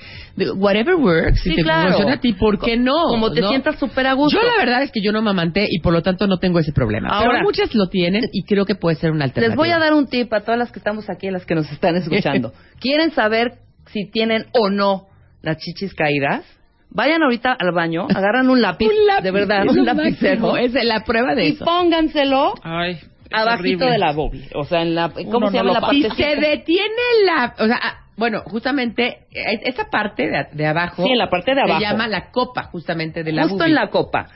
Whatever 0.57 0.97
works. 0.97 1.41
Si 1.43 1.51
Sí, 1.51 1.57
te 1.57 1.63
claro. 1.63 1.91
funciona 1.91 2.15
a 2.15 2.21
ti, 2.21 2.33
¿por 2.33 2.59
qué 2.59 2.77
no? 2.77 3.05
Como 3.09 3.31
te 3.33 3.41
¿no? 3.41 3.49
sientas 3.51 3.79
súper 3.79 4.07
a 4.09 4.15
gusto. 4.15 4.37
Yo 4.41 4.45
la 4.47 4.57
verdad 4.59 4.83
es 4.83 4.91
que 4.91 5.01
yo 5.01 5.13
no 5.13 5.23
mamanté 5.23 5.67
y 5.71 5.79
por 5.81 5.93
lo 5.93 6.03
tanto 6.03 6.27
no 6.27 6.39
tengo 6.39 6.59
ese 6.59 6.73
problema. 6.73 7.09
Ahora- 7.11 7.35
Pero 7.35 7.45
muchas 7.45 7.73
lo 7.77 7.89
tienen 7.89 8.25
y 8.33 8.43
creo 8.45 8.65
que 8.67 8.75
puede 8.75 8.97
ser 8.97 9.13
una 9.13 9.25
alternativa. 9.27 9.51
Les 9.51 9.57
voy 9.57 9.71
a 9.71 9.79
dar 9.79 9.95
un 9.95 10.09
tip 10.09 10.33
a 10.33 10.41
todas 10.41 10.59
las 10.59 10.73
que 10.73 10.81
estamos 10.81 11.09
aquí, 11.09 11.31
las 11.31 11.47
que 11.47 11.55
nos 11.55 11.71
están 11.71 11.95
escuchando. 11.97 12.53
¿Quieren 12.81 13.13
saber 13.13 13.53
si 13.93 14.11
tienen 14.11 14.47
o 14.53 14.71
no 14.71 15.07
las 15.43 15.59
chichis 15.59 15.95
caídas? 15.95 16.45
Vayan 16.91 17.23
ahorita 17.23 17.53
al 17.59 17.73
baño, 17.73 18.07
agarran 18.13 18.49
un 18.51 18.61
lápiz, 18.63 18.87
Un 18.89 19.07
lápiz, 19.07 19.23
de 19.25 19.31
verdad, 19.31 19.67
un 19.69 19.85
lapicero, 19.85 20.41
máximo, 20.53 20.57
Es 20.57 20.73
la 20.85 21.05
prueba 21.05 21.35
de 21.37 21.49
y 21.49 21.53
eso. 21.53 21.65
pónganselo 21.65 22.55
Ay, 22.63 22.99
abajito 23.43 23.87
de 23.87 23.99
la 23.99 24.13
boobie. 24.13 24.49
O 24.55 24.65
sea, 24.65 24.83
en 24.83 24.95
la, 24.95 25.11
¿cómo 25.11 25.37
Uno 25.39 25.51
se 25.51 25.57
llama 25.57 25.73
la 25.81 25.91
Si 25.91 26.03
parte? 26.03 26.23
se 26.23 26.37
detiene 26.37 27.03
la, 27.27 27.55
o 27.59 27.67
sea, 27.67 27.79
ah, 27.83 28.01
bueno, 28.17 28.43
justamente 28.47 29.27
eh, 29.33 29.61
esa 29.65 29.91
parte 29.91 30.29
de, 30.29 30.47
de 30.53 30.67
abajo, 30.67 31.03
Sí, 31.05 31.11
en 31.13 31.19
la 31.19 31.29
parte 31.31 31.55
de 31.55 31.61
abajo. 31.63 31.81
se 31.81 31.87
llama 31.87 32.07
la 32.09 32.31
copa, 32.31 32.65
justamente 32.65 33.23
de 33.25 33.33
la 33.33 33.43
Justo 33.43 33.57
boobie. 33.59 33.69
en 33.71 33.75
la 33.75 33.89
copa. 33.91 34.29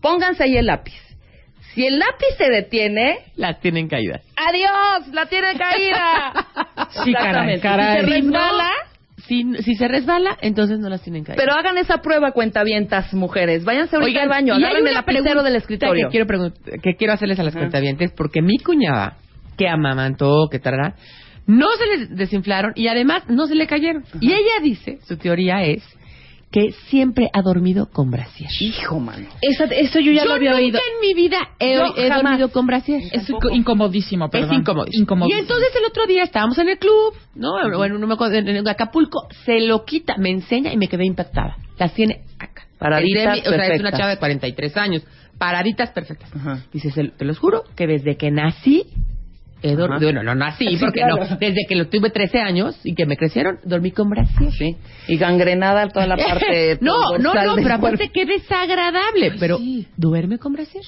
Pónganse 0.00 0.44
ahí 0.44 0.56
el 0.56 0.66
lápiz. 0.66 0.94
Si 1.74 1.84
el 1.84 1.98
lápiz 1.98 2.36
se 2.38 2.48
detiene, 2.50 3.18
las 3.34 3.58
tienen 3.60 3.88
caídas. 3.88 4.22
¡adiós! 4.36 5.08
¡La 5.12 5.26
tiene 5.26 5.56
caída! 5.56 6.32
Sí, 7.04 7.12
caray, 7.12 7.58
caray. 7.60 8.00
Si 8.04 8.06
se 8.10 8.14
Si 8.14 8.20
resbala, 8.22 8.70
Si, 9.26 9.42
si 9.62 9.74
se 9.74 9.88
resbala, 9.88 10.36
entonces 10.42 10.78
no 10.78 10.88
las 10.88 11.02
tienen 11.02 11.24
caídas. 11.24 11.42
pero 11.42 11.56
hagan 11.58 11.78
esa 11.78 11.98
prueba, 11.98 12.32
cuentavientas, 12.32 13.14
mujeres. 13.14 13.64
Váyanse 13.64 13.96
ahorita 13.96 14.22
al 14.22 14.28
baño, 14.28 14.58
y 14.58 14.64
agarren 14.64 14.86
el 14.86 14.94
lapicero 14.94 15.42
del 15.42 15.56
escritorio. 15.56 16.08
Que 16.08 16.18
quiero, 16.18 16.52
que 16.82 16.96
quiero 16.96 17.12
hacerles 17.14 17.38
a 17.40 17.42
las 17.42 17.54
Ajá. 17.54 17.60
cuentavientes, 17.60 18.12
porque 18.12 18.42
mi 18.42 18.58
cuñada, 18.58 19.16
que 19.56 19.68
amamantó, 19.68 20.48
que 20.50 20.58
tarará, 20.58 20.94
no 21.46 21.68
se 21.78 21.86
le 21.86 22.06
desinflaron 22.14 22.72
y 22.74 22.88
además 22.88 23.22
no 23.28 23.46
se 23.46 23.54
le 23.54 23.66
cayeron. 23.66 24.04
Y 24.20 24.32
ella 24.32 24.62
dice, 24.62 24.98
su 25.06 25.16
teoría 25.16 25.62
es, 25.64 25.82
que 26.54 26.70
siempre 26.88 27.28
ha 27.32 27.42
dormido 27.42 27.86
con 27.90 28.12
brasier. 28.12 28.48
Hijo, 28.60 29.00
mano. 29.00 29.26
Esa- 29.42 29.64
eso 29.64 29.98
yo 29.98 30.12
ya 30.12 30.24
lo 30.24 30.34
había 30.34 30.52
nunca 30.52 30.62
oído. 30.62 30.78
en 30.78 31.00
mi 31.00 31.12
vida 31.12 31.38
he, 31.58 31.74
Yo 31.74 31.94
he 31.96 32.08
jamás. 32.08 32.22
dormido 32.22 32.48
con 32.52 32.66
brasier. 32.68 33.02
Es 33.10 33.28
inco- 33.28 33.52
incomodísimo, 33.52 34.30
perdón. 34.30 34.52
Es 34.52 34.58
incómodo. 34.60 34.86
Incomodísimo. 34.92 35.36
Y 35.36 35.42
entonces 35.42 35.68
el 35.76 35.84
otro 35.84 36.06
día 36.06 36.22
estábamos 36.22 36.56
en 36.58 36.68
el 36.68 36.78
club, 36.78 37.12
¿no? 37.34 37.54
Bueno, 37.76 37.98
no 37.98 38.06
me 38.06 38.14
acuerdo, 38.14 38.36
en, 38.36 38.46
en 38.48 38.68
Acapulco, 38.68 39.26
se 39.44 39.58
lo 39.62 39.84
quita, 39.84 40.14
me 40.16 40.30
enseña 40.30 40.72
y 40.72 40.76
me 40.76 40.86
quedé 40.86 41.04
impactada. 41.04 41.56
Las 41.76 41.92
tiene 41.92 42.20
acá. 42.38 42.62
Paraditas 42.78 43.34
mi- 43.34 43.40
O 43.40 43.42
sea, 43.42 43.50
es 43.50 43.50
una 43.50 43.66
perfectas. 43.66 43.98
chava 43.98 44.10
de 44.10 44.18
43 44.18 44.76
años. 44.76 45.02
Paraditas 45.38 45.90
perfectas. 45.90 46.30
Ajá. 46.36 46.62
Dice, 46.72 46.92
"Se- 46.92 47.08
te 47.08 47.24
los 47.24 47.36
juro 47.40 47.64
que 47.74 47.88
desde 47.88 48.16
que 48.16 48.30
nací, 48.30 48.84
he 49.64 49.74
dormido. 49.76 50.02
Bueno, 50.02 50.22
no 50.22 50.34
nací, 50.34 50.66
Sí, 50.68 50.76
porque 50.78 51.00
claro. 51.00 51.16
no. 51.16 51.36
Desde 51.40 51.64
que 51.66 51.74
lo 51.74 51.88
tuve 51.88 52.10
13 52.10 52.38
años 52.38 52.78
y 52.84 52.94
que 52.94 53.06
me 53.06 53.16
crecieron, 53.16 53.58
dormí 53.64 53.90
con 53.92 54.10
brasier. 54.10 54.52
Sí. 54.52 54.76
Y 55.08 55.16
gangrenada 55.16 55.88
toda 55.88 56.06
la 56.06 56.16
parte 56.28 56.78
no, 56.80 57.16
no, 57.18 57.32
no, 57.34 57.54
pero 57.56 57.74
aparte 57.74 58.10
qué 58.12 58.26
desagradable. 58.26 59.32
pero 59.40 59.58
duerme 59.96 60.38
con 60.38 60.52
brasier. 60.52 60.84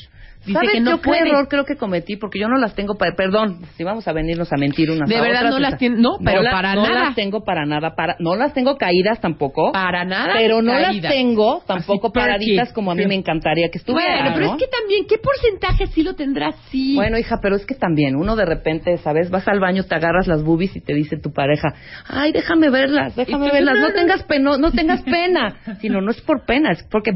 Dice 0.47 0.53
¿Sabes 0.53 0.71
que 0.73 0.81
no 0.81 0.91
yo 0.93 1.01
qué 1.01 1.11
error 1.19 1.49
creo 1.49 1.65
que 1.65 1.77
cometí? 1.77 2.17
Porque 2.17 2.39
yo 2.39 2.49
no 2.49 2.57
las 2.57 2.75
tengo 2.75 2.95
para... 2.97 3.15
Perdón, 3.17 3.61
si 3.77 3.85
vamos 3.85 4.07
a 4.09 4.13
venirnos 4.13 4.53
a 4.53 4.57
mentir 4.57 4.91
unas 4.91 5.09
De 5.09 5.17
a 5.17 5.21
verdad 5.21 5.41
otras, 5.47 5.55
no 5.55 5.59
las 5.59 5.79
tiene- 5.79 5.97
no, 5.99 6.11
pero 6.25 6.43
para 6.45 6.75
no 6.75 6.83
nada. 6.87 7.05
las 7.07 7.15
tengo 7.15 7.45
para 7.45 7.67
nada. 7.67 7.95
Para, 7.97 8.17
no 8.21 8.37
las 8.37 8.55
tengo 8.55 8.77
caídas 8.77 9.21
tampoco. 9.21 9.73
Para 9.73 10.05
nada. 10.05 10.35
pero 10.37 10.63
no 10.63 10.73
caídas. 10.73 11.03
las 11.03 11.13
tengo 11.13 11.63
tampoco 11.67 12.09
Así, 12.09 12.15
paraditas 12.15 12.73
como 12.73 12.93
a 12.93 12.95
mí 12.95 13.03
Sí. 13.03 13.09
me 13.09 13.15
encantaría 13.17 13.69
que 13.71 13.79
estuvieran. 13.79 14.19
Bueno, 14.21 14.31
pero 14.35 14.47
¿no? 14.47 14.53
es 14.57 14.59
que 14.63 14.69
también, 14.69 15.07
¿qué 15.09 15.19
porcentaje 15.19 15.87
sí 15.89 16.03
lo 16.03 16.15
tendrá 16.15 16.53
sí? 16.71 16.95
Bueno, 16.95 17.19
hija, 17.19 17.39
pero 17.43 17.57
es 17.57 17.67
que 17.67 17.75
también 17.75 18.17
uno 18.17 18.37
de 18.37 18.45
repente, 18.47 18.97
¿sabes? 18.99 19.31
Vas 19.31 19.47
al 19.49 19.61
baño, 19.61 19.85
te 19.85 19.95
agarras 19.95 20.27
las 20.27 20.43
boobies 20.45 20.75
y 20.77 20.81
te 20.81 20.95
dice 20.95 21.17
tu 21.19 21.33
pareja, 21.33 21.69
ay, 22.09 22.33
déjame 22.33 22.71
verlas, 22.71 23.15
déjame 23.17 23.51
verlas, 23.51 23.75
no, 23.75 23.81
no 23.83 23.89
no. 23.89 23.95
tengas 23.95 24.23
pena, 24.25 24.57
no 24.59 24.71
tengas 24.71 25.03
pena. 25.05 25.57
Sino 25.81 26.01
no 26.01 26.11
es 26.11 26.21
por 26.21 26.45
pena, 26.47 26.71
es 26.73 26.83
porque 26.91 27.11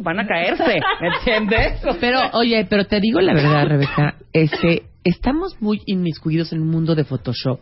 van 0.00 0.18
a 0.20 0.26
caerse, 0.26 0.80
¿me 1.00 1.08
entiendes? 1.08 1.80
Pero, 2.00 2.20
oye, 2.32 2.64
pero 2.72 2.86
te 2.86 3.00
digo 3.00 3.20
la 3.20 3.34
verdad, 3.34 3.66
Rebeca, 3.66 4.14
este, 4.32 4.84
estamos 5.04 5.60
muy 5.60 5.82
inmiscuidos 5.84 6.54
en 6.54 6.62
un 6.62 6.70
mundo 6.70 6.94
de 6.94 7.04
Photoshop 7.04 7.60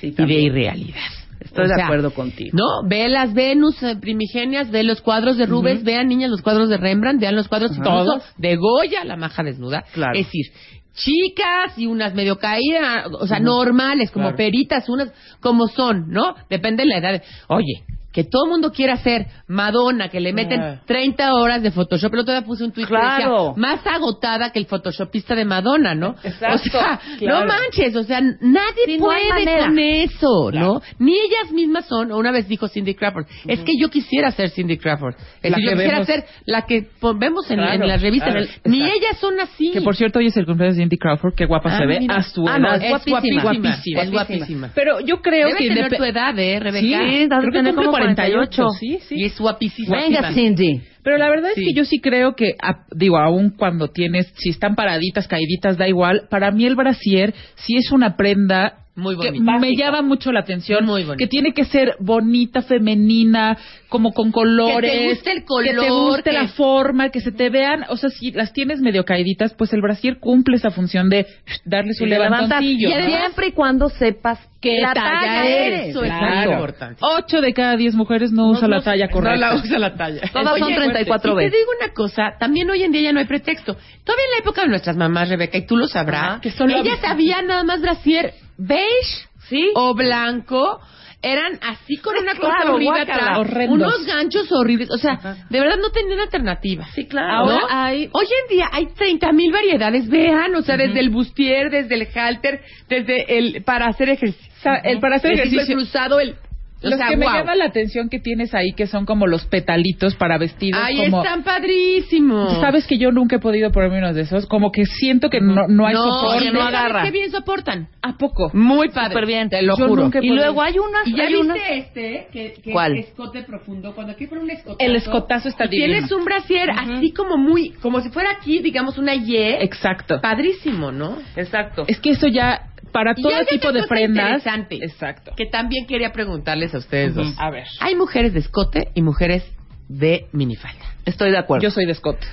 Sí, 0.00 0.08
y 0.08 0.26
de 0.26 0.40
irrealidad. 0.40 0.98
Estoy 1.38 1.66
O 1.66 1.68
de 1.68 1.80
acuerdo 1.80 2.12
contigo. 2.12 2.50
No, 2.58 2.88
ve 2.88 3.08
las 3.08 3.32
Venus 3.32 3.80
eh, 3.84 3.94
primigenias, 4.00 4.72
ve 4.72 4.82
los 4.82 5.02
cuadros 5.02 5.36
de 5.36 5.46
Rubens, 5.46 5.84
vean 5.84 6.08
niñas 6.08 6.32
los 6.32 6.42
cuadros 6.42 6.68
de 6.68 6.78
Rembrandt, 6.78 7.20
vean 7.20 7.36
los 7.36 7.46
cuadros 7.46 7.70
Ajá. 7.70 7.82
todos 7.84 8.24
de 8.38 8.56
Goya, 8.56 9.04
la 9.04 9.14
maja 9.14 9.44
desnuda. 9.44 9.84
Claro. 9.92 10.18
Es 10.18 10.26
decir, 10.26 10.46
chicas 10.94 11.78
y 11.78 11.86
unas 11.86 12.12
medio 12.16 12.36
caídas, 12.38 13.06
o 13.20 13.28
sea, 13.28 13.38
normales, 13.38 14.10
como 14.10 14.24
Claro. 14.24 14.36
peritas, 14.36 14.88
unas 14.88 15.12
como 15.38 15.68
son, 15.68 16.08
¿no? 16.10 16.34
Depende 16.50 16.82
de 16.82 16.88
la 16.88 16.98
edad. 16.98 17.22
Oye, 17.46 17.84
que 18.12 18.24
todo 18.24 18.44
el 18.46 18.50
mundo 18.50 18.72
quiera 18.72 18.96
ser 18.96 19.26
Madonna, 19.46 20.08
que 20.08 20.20
le 20.20 20.32
meten 20.32 20.60
Ah. 20.60 20.80
30 20.86 21.32
horas 21.34 21.62
de 21.62 21.70
Photoshop. 21.70 22.12
El 22.14 22.20
otro 22.20 22.32
día 22.34 22.42
puse 22.42 22.64
un 22.64 22.72
tweet 22.72 22.86
Claro. 22.86 23.16
que 23.16 23.22
decía, 23.22 23.52
más 23.56 23.86
agotada 23.86 24.50
que 24.50 24.58
el 24.58 24.66
Photoshopista 24.66 25.34
de 25.34 25.44
Madonna, 25.44 25.94
¿no? 25.94 26.14
Exacto, 26.22 26.56
O 26.56 26.58
sea, 26.70 27.00
claro. 27.18 27.40
no 27.40 27.46
manches, 27.46 27.94
o 27.96 28.02
sea, 28.02 28.20
nadie 28.20 28.84
Sí, 28.86 28.96
puede 28.98 29.28
con 29.28 29.78
eso, 29.78 30.50
¿no? 30.52 30.80
Ni 30.98 31.12
ellas 31.14 31.52
mismas 31.52 31.86
son, 31.86 32.12
o 32.12 32.18
una 32.18 32.30
vez 32.32 32.48
dijo 32.48 32.68
Cindy 32.68 32.94
Crawford, 32.94 33.26
es 33.46 33.60
que 33.60 33.72
yo 33.78 33.88
quisiera 33.88 34.30
ser 34.32 34.50
Cindy 34.50 34.76
Crawford. 34.78 35.14
Es 35.42 35.50
La 35.50 35.56
decir, 35.56 35.64
yo 35.64 35.70
que 35.70 35.76
quisiera 35.76 35.92
vemos. 36.00 36.06
ser 36.06 36.24
la 36.46 36.62
que 36.62 36.88
vemos 37.16 37.50
en, 37.50 37.56
Claro, 37.58 37.72
en 37.82 37.88
las 37.88 38.02
revistas. 38.02 38.30
claro, 38.32 38.46
Ni 38.64 38.80
exacto. 38.82 38.98
ellas 38.98 39.18
son 39.20 39.40
así. 39.40 39.70
Que 39.72 39.80
por 39.82 39.96
cierto, 39.96 40.18
hoy 40.18 40.26
es 40.26 40.36
el 40.36 40.46
cumpleaños 40.46 40.76
de 40.76 40.82
Cindy 40.82 40.96
Crawford. 40.98 41.34
Qué 41.34 41.46
guapa 41.46 41.70
Ah, 41.72 41.78
se 41.78 41.86
ve 41.86 42.00
a 42.08 42.22
su 42.22 42.44
Ah, 42.48 42.58
no, 42.58 42.68
edad. 42.74 42.82
es 42.82 42.90
guapísima. 43.06 43.42
guapísima. 43.42 44.02
Es 44.02 44.10
guapísima. 44.10 44.70
Pero 44.74 45.00
yo 45.00 45.20
creo 45.22 45.48
Debe 45.48 45.58
que... 45.58 45.68
tener 45.68 45.90
depe- 45.90 45.96
tu 45.96 46.04
edad, 46.04 46.38
¿eh, 46.38 46.58
Rebeca? 46.60 46.80
Sí, 46.80 46.88
debe 46.94 47.28
creo 47.28 47.40
que 47.42 47.50
tener 47.58 47.74
48. 48.04 48.62
48. 48.62 48.68
Sí, 48.78 48.98
sí. 49.08 49.14
Y 49.18 49.24
es 49.24 49.38
guapísima. 49.38 49.96
Venga, 49.96 50.32
Cindy. 50.32 50.80
Pero 51.02 51.16
la 51.16 51.28
verdad 51.30 51.50
Sí. 51.54 51.62
es 51.62 51.68
que 51.68 51.74
yo 51.74 51.84
sí 51.84 52.00
creo 52.00 52.34
que, 52.34 52.54
a- 52.62 52.84
digo, 52.94 53.16
aún 53.18 53.50
cuando 53.56 53.88
tienes, 53.88 54.32
si 54.36 54.50
están 54.50 54.74
paraditas, 54.74 55.26
caíditas, 55.28 55.78
da 55.78 55.88
igual. 55.88 56.28
Para 56.30 56.50
mí 56.50 56.66
el 56.66 56.76
brasier 56.76 57.32
sí 57.56 57.76
es 57.76 57.90
una 57.90 58.16
prenda 58.16 58.79
Muy 59.00 59.16
que 59.18 59.30
bonita. 59.30 59.58
me 59.58 59.74
llama 59.76 60.02
mucho 60.02 60.30
la 60.32 60.40
atención. 60.40 60.84
Muy 60.84 61.02
bonita. 61.04 61.16
Que 61.16 61.26
tiene 61.26 61.52
que 61.52 61.64
ser 61.64 61.96
bonita, 61.98 62.62
femenina, 62.62 63.56
como 63.88 64.12
con 64.12 64.30
colores. 64.30 64.90
Que 64.90 64.98
te 64.98 65.08
guste 65.08 65.32
el 65.32 65.44
color, 65.44 65.64
Que 65.74 65.80
te 65.80 65.90
guste 65.90 66.22
que- 66.30 66.32
la 66.36 66.48
forma, 66.48 67.08
que 67.10 67.20
se 67.20 67.32
te 67.32 67.50
vean. 67.50 67.84
O 67.88 67.96
sea, 67.96 68.10
si 68.10 68.30
las 68.32 68.52
tienes 68.52 68.80
medio 68.80 69.04
caíditas, 69.04 69.54
pues 69.54 69.72
el 69.72 69.80
brasier 69.80 70.18
cumple 70.20 70.56
esa 70.56 70.70
función 70.70 71.08
de 71.08 71.26
darle 71.64 71.94
su 71.94 72.04
Y 72.04 72.08
levantoncillo. 72.10 72.88
Y 72.90 72.94
¿no? 72.94 73.06
siempre 73.06 73.48
y 73.48 73.52
cuando 73.52 73.88
sepas 73.88 74.38
¿Qué 74.60 74.78
la 74.78 74.92
talla 74.92 75.10
talla 75.20 75.46
eres? 75.48 75.88
Eso 75.88 76.04
es 76.04 76.12
Claro. 76.12 76.52
importante. 76.52 76.96
Ocho 77.00 77.40
de 77.40 77.54
cada 77.54 77.76
diez 77.76 77.94
mujeres 77.94 78.30
no, 78.30 78.50
usa 78.50 78.68
la 78.68 78.82
talla 78.82 79.08
correcta. 79.08 79.34
No 79.34 79.40
la 79.40 79.54
usa 79.64 79.78
la 79.78 79.94
talla. 79.94 80.20
Todas 80.30 80.58
son 80.58 80.74
34 80.74 81.32
y 81.32 81.36
veces. 81.36 81.52
te 81.52 81.56
digo 81.58 81.70
una 81.82 81.94
cosa, 81.94 82.22
también 82.38 82.68
hoy 82.68 82.82
en 82.82 82.92
día 82.92 83.00
ya 83.00 83.12
no 83.14 83.20
hay 83.20 83.24
pretexto. 83.26 83.72
Todavía 84.04 84.24
en 84.26 84.30
la 84.32 84.38
época 84.40 84.60
de 84.60 84.68
nuestras 84.68 84.96
mamás, 84.98 85.30
Rebeca, 85.30 85.56
y 85.56 85.64
tú 85.66 85.78
lo 85.78 85.86
sabrás, 85.88 86.22
Ajá. 86.22 86.40
que 86.42 86.50
solo 86.50 86.76
ellas 86.76 86.98
había 87.04 87.40
nada 87.40 87.64
más 87.64 87.80
brasier 87.80 88.34
beige 88.66 89.28
Sí. 89.48 89.70
o 89.74 89.94
blanco. 89.94 90.80
Eran 91.22 91.58
así 91.60 91.98
con 91.98 92.16
una 92.16 92.34
cosa 92.34 92.54
Claro, 92.56 92.74
horrible 92.76 92.92
guácala. 93.04 93.22
atrás, 93.24 93.38
Horrendos. 93.40 93.74
unos 93.76 94.06
ganchos 94.06 94.50
horribles, 94.52 94.90
o 94.90 94.96
sea, 94.96 95.36
de 95.50 95.60
verdad 95.60 95.76
no 95.76 95.90
tenían 95.90 96.18
alternativa. 96.20 96.86
Sí, 96.94 97.06
claro. 97.06 97.30
Ahora 97.50 97.60
¿No? 97.60 97.66
hay, 97.68 98.08
hoy 98.12 98.24
en 98.24 98.56
día 98.56 98.70
hay 98.72 98.86
30 98.86 99.30
mil 99.32 99.52
variedades, 99.52 100.08
vean, 100.08 100.54
o 100.54 100.62
sea, 100.62 100.78
desde 100.78 100.98
el 100.98 101.10
bustier, 101.10 101.70
desde 101.70 101.94
el 101.96 102.08
halter, 102.14 102.62
desde 102.88 103.36
el 103.36 103.62
para 103.64 103.88
hacer 103.88 104.08
ejercicio, 104.08 104.50
el 104.82 104.98
para 104.98 105.16
hacer 105.16 105.32
el 105.32 105.40
ejercicio. 105.40 105.74
cruzado, 105.76 106.20
el, 106.20 106.36
o 106.82 106.88
Los 106.88 106.98
sea, 106.98 107.08
que 107.08 107.16
me 107.16 107.26
guau. 107.26 107.38
llama 107.38 107.54
la 107.56 107.66
atención 107.66 108.08
que 108.08 108.18
tienes 108.20 108.54
ahí, 108.54 108.72
que 108.72 108.86
son 108.86 109.04
como 109.06 109.26
los 109.26 109.44
petalitos 109.46 110.14
para 110.16 110.38
vestidos. 110.38 110.80
Ay, 110.82 110.96
como, 110.96 111.22
están 111.22 111.42
padrísimos. 111.44 112.60
Sabes 112.60 112.86
que 112.86 112.98
yo 112.98 113.10
nunca 113.12 113.36
he 113.36 113.38
podido 113.38 113.70
ponerme 113.70 113.98
uno 113.98 114.12
de 114.14 114.22
esos. 114.22 114.46
Como 114.46 114.70
que 114.72 114.84
siento 114.86 115.28
que 115.30 115.40
no, 115.40 115.68
no 115.68 115.86
hay 115.86 115.94
soporte. 115.94 116.44
que 116.46 116.52
no 116.52 116.60
¿sabes 116.60 116.74
agarra. 116.74 117.02
qué 117.04 117.10
bien 117.10 117.30
soportan? 117.30 117.88
¿A 118.02 118.16
poco? 118.16 118.50
Muy 118.54 118.88
padre. 118.88 119.10
Súper 119.10 119.26
bien. 119.26 119.48
Te 119.50 119.62
lo 119.62 119.76
Yo 119.76 119.88
juro. 119.88 120.02
nunca 120.04 120.18
he 120.18 120.24
Y 120.24 120.28
podido. 120.28 120.44
luego 120.44 120.62
hay 120.62 120.78
unas... 120.78 121.06
Y 121.06 121.14
ya 121.16 121.22
hay 121.24 121.28
viste 121.34 121.44
unas... 121.46 121.58
este, 121.70 122.28
que, 122.32 122.52
que 122.62 122.72
¿Cuál? 122.72 122.96
es 122.96 123.06
escote 123.08 123.42
profundo. 123.42 123.94
Cuando 123.94 124.12
aquí 124.12 124.26
fuera 124.26 124.42
un 124.42 124.50
escotazo. 124.50 124.78
El 124.80 124.96
escotazo 124.96 125.48
está 125.48 125.66
divino. 125.66 125.92
Tienes 125.92 126.12
un 126.12 126.24
brasier 126.24 126.70
así 126.70 127.12
como 127.12 127.36
muy, 127.36 127.70
como 127.82 128.00
si 128.00 128.08
fuera 128.10 128.30
aquí, 128.32 128.60
digamos, 128.60 128.96
una 128.98 129.14
Y. 129.14 129.36
Exacto. 129.36 130.20
Padrísimo, 130.20 130.92
¿no? 130.92 131.18
Exacto. 131.36 131.84
Es 131.86 132.00
que 132.00 132.10
eso 132.10 132.26
ya, 132.26 132.69
para 132.92 133.14
todo 133.14 133.32
tipo 133.48 133.72
de 133.72 133.82
prendas. 133.86 134.26
interesante. 134.38 134.78
Exacto. 134.82 135.32
Que 135.36 135.46
también 135.46 135.86
quería 135.86 136.12
preguntarles 136.12 136.74
a 136.74 136.78
ustedes 136.78 137.14
dos. 137.14 137.34
A 137.38 137.50
ver. 137.50 137.64
Hay 137.80 137.94
mujeres 137.94 138.32
de 138.34 138.40
escote 138.40 138.88
y 138.94 139.02
mujeres 139.02 139.44
de 139.88 140.26
minifalda. 140.32 140.84
Estoy 141.04 141.30
de 141.30 141.38
acuerdo. 141.38 141.62
Yo 141.62 141.70
soy 141.70 141.86
de 141.86 141.92
escote. 141.92 142.26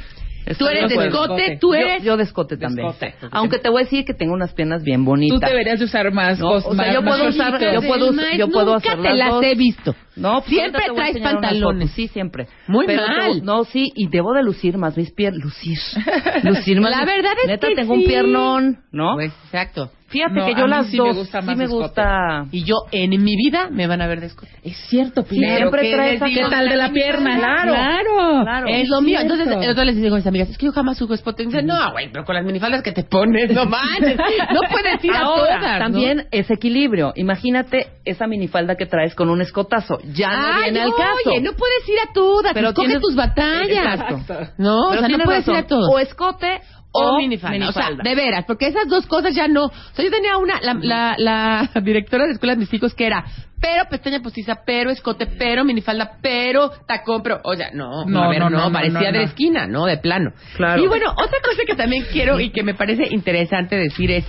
Tú 0.46 0.52
Estoy 0.54 0.78
eres 0.78 0.90
de 0.98 1.08
escote, 1.08 1.58
tú 1.60 1.74
eres... 1.74 2.04
Yo, 2.04 2.16
de 2.16 2.24
escote 2.24 2.56
también. 2.56 2.88
escote. 2.88 3.16
Aunque 3.32 3.60
te 3.60 3.68
voy 3.68 3.82
a 3.82 3.84
decir 3.84 4.06
que 4.06 4.14
tengo 4.14 4.34
unas 4.34 4.54
piernas 4.54 4.82
bien 4.82 5.02
Tú 5.04 5.08
bonitas. 5.08 5.42
deberías 5.50 5.78
de 5.78 5.84
usar 5.84 6.10
más 6.14 6.40
No, 6.40 6.52
o 6.52 6.62
sea, 6.62 6.74
más- 6.74 6.94
yo 6.94 7.04
puedo 7.04 7.28
usar- 7.28 7.60
yo 7.74 7.82
puedo- 7.82 8.12
yo 8.38 8.48
puedo 8.50 8.74
nunca 8.76 8.94
hacer 8.94 9.02
te 9.02 9.14
las 9.14 9.44
he 9.44 9.56
visto. 9.56 9.94
No, 10.16 10.36
pues 10.40 10.46
Siempre 10.52 10.84
traes 10.96 11.20
pantalones. 11.20 11.92
Sí, 11.92 12.08
siempre. 12.08 12.48
Muy 12.68 12.86
Pero 12.86 13.06
mal. 13.06 13.34
te 13.34 13.42
no, 13.42 13.66
sí, 13.66 13.92
y 13.94 14.08
debo 14.08 14.32
de 14.34 14.42
lucir 14.44 14.78
más 14.78 14.96
mis 14.96 15.12
piernas. 15.12 15.44
Lucir. 15.44 15.78
Lucir 16.44 16.80
más. 16.80 16.92
La 16.98 17.04
verdad 17.06 17.34
es 17.44 17.48
Neta, 17.50 17.68
que 17.68 17.76
tengo 17.76 17.94
sí. 17.96 18.00
un 18.00 18.06
piernón, 18.08 18.78
¿no? 18.94 19.16
Pues, 19.16 19.34
exacto. 19.48 19.92
Fíjate 20.10 20.36
No, 20.36 20.46
que 20.46 20.54
yo 20.54 20.64
a 20.64 20.68
mí 20.68 20.70
las 20.70 20.88
sí 20.88 20.98
me 21.02 21.08
dos 21.10 21.18
gusta 21.18 21.42
sí 21.42 21.48
más 21.48 21.58
me 21.58 21.64
escote. 21.66 21.84
gusta. 21.84 22.46
Y 22.52 22.64
yo 22.64 22.76
en 22.92 23.10
mi 23.24 23.36
vida 23.36 23.68
me 23.70 23.88
van 23.88 24.02
a 24.02 24.08
ver 24.08 24.22
de 24.22 24.28
escote. 24.28 24.52
Es 24.64 24.78
cierto, 24.88 25.24
Pilar. 25.24 25.58
siempre 25.58 25.82
¿qué 25.82 25.92
traes 25.94 26.22
a-? 26.22 26.26
¿Qué 26.28 26.46
tal 26.50 26.70
de 26.70 26.76
la 26.78 26.90
pierna? 26.92 27.38
Claro. 27.38 27.74
Claro. 27.74 28.44
Claro. 28.44 28.68
Es 28.70 28.88
lo 28.88 29.02
mío. 29.02 29.20
Entonces, 29.20 29.48
otro 29.70 29.84
les 29.84 29.98
digo 29.98 30.16
a 30.16 30.18
mis 30.20 30.28
amigas, 30.28 30.50
es 30.50 30.58
que 30.58 30.68
yo 30.68 30.72
jamás 30.72 31.02
uso 31.02 31.14
escote. 31.14 31.44
Y 31.44 31.48
dicen, 31.48 31.66
no, 31.66 31.92
güey, 31.92 32.10
pero 32.12 32.24
con 32.24 32.36
las 32.36 32.46
minifaldas 32.46 32.84
que 32.84 32.94
te 32.94 33.04
pones, 33.04 33.52
no 33.52 33.66
manches. 33.66 34.18
No 34.54 34.62
puedes 34.72 35.04
ir 35.04 35.12
a 35.14 35.24
todas. 35.24 35.62
¿no? 35.62 35.78
también 35.80 36.28
es 36.32 36.50
equilibrio. 36.50 37.12
Imagínate 37.16 37.88
esa 38.06 38.28
minifalda 38.28 38.76
que 38.76 38.86
traes 38.86 39.14
con 39.14 39.30
un 39.30 39.42
escotazo. 39.42 40.00
Ya 40.14 40.30
no 40.32 40.48
Ay, 40.54 40.64
viene 40.72 40.82
al 40.84 40.92
caso. 40.96 41.30
Oye, 41.32 41.42
no 41.42 41.52
puedes 41.52 41.90
ir 41.90 42.00
a 42.10 42.14
todas. 42.14 42.54
Pero 42.54 42.74
tienes- 42.74 43.02
tus 43.02 43.16
batallas. 43.16 44.00
Exacto. 44.00 44.54
No, 44.58 44.88
o 44.88 44.94
sea, 44.98 45.08
no 45.10 45.18
puedes 45.26 45.42
razón. 45.46 45.56
ir 45.56 45.60
a 45.64 45.68
todas. 45.68 45.90
O 45.94 46.00
escote 46.00 46.62
o 46.98 47.18
minifalda. 47.18 47.70
O 47.70 47.72
sea, 47.72 47.90
de 48.04 48.16
veras, 48.16 48.46
porque 48.46 48.68
esas 48.68 48.88
dos 48.88 49.06
cosas 49.08 49.34
ya 49.36 49.48
no. 49.48 49.66
O 49.66 49.72
sea, 49.94 50.04
yo 50.06 50.12
tenía 50.12 50.38
una, 50.38 50.60
la, 50.62 50.74
la, 50.82 51.16
la 51.18 51.70
directora 51.82 52.26
de 52.26 52.34
escuela 52.34 52.54
de 52.56 52.60
mis 52.62 52.74
hijos 52.74 52.94
que 52.94 53.06
era, 53.06 53.26
pero 53.60 53.86
pestaña 53.90 54.22
postiza, 54.22 54.60
pero 54.66 54.90
escote, 54.92 55.26
pero 55.26 55.64
minifalda, 55.66 56.18
pero 56.22 56.70
tacón, 56.88 57.24
pero, 57.24 57.40
o 57.44 57.56
sea, 57.56 57.70
no, 57.74 58.06
No, 58.06 58.24
a 58.24 58.30
ver, 58.30 58.40
no, 58.40 58.50
no, 58.50 58.72
parecía 58.72 59.12
de 59.12 59.24
esquina, 59.24 59.66
¿no? 59.68 59.86
De 59.86 59.98
plano. 59.98 60.32
Claro. 60.56 60.84
Y 60.84 60.88
bueno, 60.88 61.12
otra 61.12 61.40
cosa 61.44 61.64
que 61.66 61.76
también 61.76 62.06
quiero 62.12 62.40
y 62.40 62.52
que 62.52 62.64
me 62.64 62.74
parece 62.76 63.08
interesante 63.12 63.76
decir 63.76 64.12
es, 64.12 64.26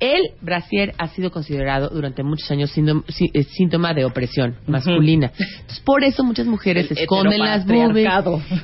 el 0.00 0.20
brasier 0.40 0.94
ha 0.98 1.06
sido 1.08 1.30
considerado 1.30 1.88
durante 1.90 2.24
muchos 2.24 2.50
años 2.50 2.72
sí- 2.72 3.30
eh, 3.34 3.44
síntoma 3.44 3.94
de 3.94 4.04
opresión 4.04 4.56
masculina. 4.66 5.30
Entonces, 5.38 5.78
por 5.84 6.02
eso 6.02 6.24
muchas 6.24 6.46
mujeres 6.46 6.90
El 6.90 6.98
esconden 6.98 7.38
las 7.38 7.64
boobies. 7.64 8.04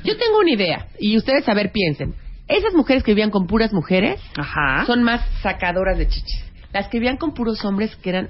Yo 0.03 0.17
tengo 0.17 0.39
una 0.41 0.51
idea, 0.51 0.87
y 0.99 1.17
ustedes 1.17 1.49
a 1.49 1.55
ver 1.55 1.71
piensen. 1.71 2.15
Esas 2.49 2.75
mujeres 2.75 3.03
que 3.03 3.13
vivían 3.13 3.31
con 3.31 3.47
puras 3.47 3.73
mujeres 3.73 4.21
Ajá. 4.37 4.85
son 4.87 5.03
más 5.03 5.21
sacadoras 5.43 5.99
de 5.99 6.09
chichis. 6.09 6.45
Las 6.73 6.89
que 6.89 6.99
vivían 6.99 7.17
con 7.19 7.35
puros 7.35 7.65
hombres 7.65 7.95
que 7.97 8.11
eran 8.11 8.29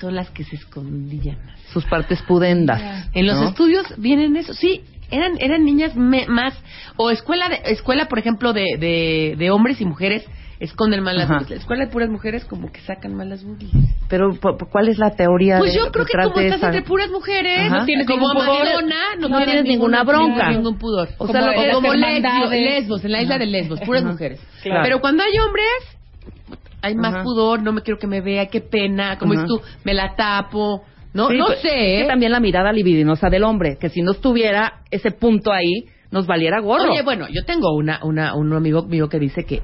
son 0.00 0.14
las 0.14 0.30
que 0.30 0.44
se 0.44 0.56
escondían. 0.56 1.38
sus 1.72 1.84
partes 1.84 2.20
pudendas. 2.22 3.08
En 3.12 3.26
los 3.26 3.36
¿no? 3.40 3.48
estudios 3.48 3.86
vienen 3.96 4.36
eso, 4.36 4.54
sí, 4.54 4.82
eran 5.10 5.32
eran 5.40 5.64
niñas 5.64 5.94
me- 5.96 6.26
más 6.26 6.54
o 6.96 7.10
escuela 7.10 7.48
de 7.48 7.60
escuela 7.66 8.06
por 8.06 8.18
ejemplo 8.18 8.52
de, 8.52 8.64
de, 8.78 9.34
de 9.38 9.50
hombres 9.50 9.80
y 9.80 9.84
mujeres 9.84 10.24
esconden 10.60 11.02
más 11.02 11.14
las 11.14 11.24
Ajá. 11.24 11.34
boobies. 11.38 11.50
La 11.50 11.56
escuela 11.56 11.84
de 11.86 11.90
puras 11.90 12.08
mujeres 12.10 12.44
como 12.44 12.70
que 12.70 12.80
sacan 12.82 13.14
más 13.14 13.26
las 13.26 13.42
boobies. 13.44 13.70
Pero 14.08 14.30
¿cu- 14.30 14.56
cu- 14.58 14.68
¿cuál 14.70 14.88
es 14.88 14.98
la 14.98 15.10
teoría? 15.16 15.58
Pues 15.58 15.72
de- 15.72 15.78
yo 15.80 15.90
creo 15.90 16.04
que 16.04 16.12
como 16.12 16.38
estás 16.38 16.58
esa- 16.58 16.66
entre 16.68 16.82
puras 16.82 17.10
mujeres, 17.10 17.58
Ajá. 17.66 17.78
no 17.80 17.84
tienes 17.86 18.06
Como 18.06 18.28
ningún 18.28 18.34
pudor, 18.46 18.64
Madonna, 18.66 18.96
no, 19.18 19.28
no 19.28 19.44
tienes 19.44 19.64
ninguna 19.64 20.04
bronca. 20.04 20.50
ningún 20.50 20.78
pudor. 20.78 21.08
O 21.18 21.24
O 21.24 21.28
sea, 21.28 21.40
lo 21.40 21.52
que- 21.52 21.70
como 21.72 21.92
lesbos, 21.94 23.04
en 23.04 23.12
la 23.12 23.22
isla 23.22 23.38
de 23.38 23.46
lesbos, 23.46 23.80
puras 23.80 24.04
mujeres. 24.04 24.40
Claro. 24.62 24.80
Pero 24.84 25.00
cuando 25.00 25.22
hay 25.22 25.38
hombres, 25.38 26.58
hay 26.82 26.94
más 26.94 27.14
Ajá. 27.14 27.22
pudor, 27.24 27.62
no 27.62 27.72
me 27.72 27.82
quiero 27.82 27.98
que 27.98 28.06
me 28.06 28.20
vea, 28.20 28.46
qué 28.46 28.60
pena, 28.60 29.18
como 29.18 29.32
dices 29.32 29.48
tú, 29.48 29.60
me 29.84 29.94
la 29.94 30.14
tapo. 30.16 30.82
No, 31.12 31.28
Sí, 31.28 31.36
no 31.38 31.46
pues, 31.46 31.60
sé, 31.60 31.68
es 31.68 31.72
que 31.72 32.04
¿eh? 32.04 32.06
también 32.06 32.30
la 32.32 32.38
mirada 32.40 32.70
libidinosa 32.72 33.28
del 33.30 33.42
hombre, 33.44 33.76
que 33.80 33.88
si 33.88 34.00
no 34.00 34.12
estuviera 34.12 34.82
ese 34.90 35.10
punto 35.10 35.52
ahí, 35.52 35.86
nos 36.12 36.26
valiera 36.26 36.60
gorro. 36.60 36.90
Oye, 36.92 37.02
bueno, 37.02 37.26
yo 37.32 37.44
tengo 37.44 37.74
una, 37.74 37.98
una, 38.04 38.34
un 38.34 38.52
amigo 38.52 38.82
mío 38.82 39.08
que 39.08 39.18
dice 39.18 39.44
que 39.44 39.60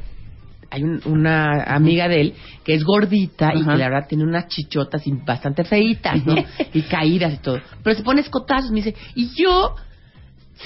hay 0.71 0.83
un- 0.83 1.01
una 1.07 1.63
amiga 1.65 2.09
de 2.09 2.21
él 2.21 2.35
que 2.65 2.75
es 2.75 2.85
gordita 2.85 3.53
y 3.55 3.65
que 3.65 3.77
la 3.77 3.89
verdad 3.89 4.07
tiene 4.09 4.25
unas 4.25 4.49
chichotas 4.49 5.07
y 5.07 5.13
bastante 5.13 5.65
feitas, 5.65 6.25
¿no? 6.27 6.35
y 6.73 6.83
caídas 6.83 7.35
y 7.35 7.39
todo. 7.39 7.61
Pero 7.83 7.97
se 7.97 8.03
pone 8.03 8.21
escotazos, 8.21 8.71
me 8.71 8.83
dice, 8.83 8.95
y 9.15 9.31
yo 9.41 9.75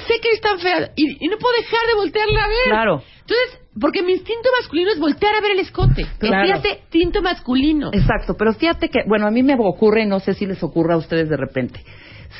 sé 0.07 0.15
que 0.23 0.31
es 0.33 0.41
tan 0.41 0.59
fea 0.59 0.91
y, 0.97 1.25
y 1.25 1.29
no 1.29 1.37
puedo 1.39 1.55
dejar 1.59 1.87
de 1.89 1.95
voltearla 1.97 2.45
a 2.45 2.49
ver. 2.49 2.65
Claro. 2.67 3.03
Entonces, 3.21 3.61
porque 3.81 4.03
mi 4.03 4.13
instinto 4.13 4.49
masculino 4.61 4.91
es 4.91 4.99
voltear 4.99 5.35
a 5.35 5.41
ver 5.41 5.53
el 5.53 5.61
escote. 5.61 6.07
Claro. 6.19 6.47
Fíjate, 6.47 6.81
instinto 6.83 7.23
masculino. 7.23 7.91
Exacto, 7.93 8.35
pero 8.37 8.53
fíjate 8.55 8.89
que, 8.89 9.01
bueno, 9.07 9.27
a 9.27 9.31
mí 9.31 9.43
me 9.43 9.55
ocurre, 9.59 10.03
y 10.03 10.07
no 10.07 10.21
sé 10.21 10.35
si 10.35 10.47
les 10.47 10.63
ocurra 10.63 10.95
a 10.95 10.99
ustedes 10.99 11.29
de 11.29 11.37
repente. 11.37 11.81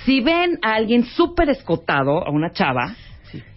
Si 0.05 0.21
ven 0.21 0.59
a 0.63 0.75
alguien 0.75 1.05
súper 1.05 1.51
escotado, 1.51 2.27
a 2.27 2.31
una 2.31 2.53
chava, 2.53 2.95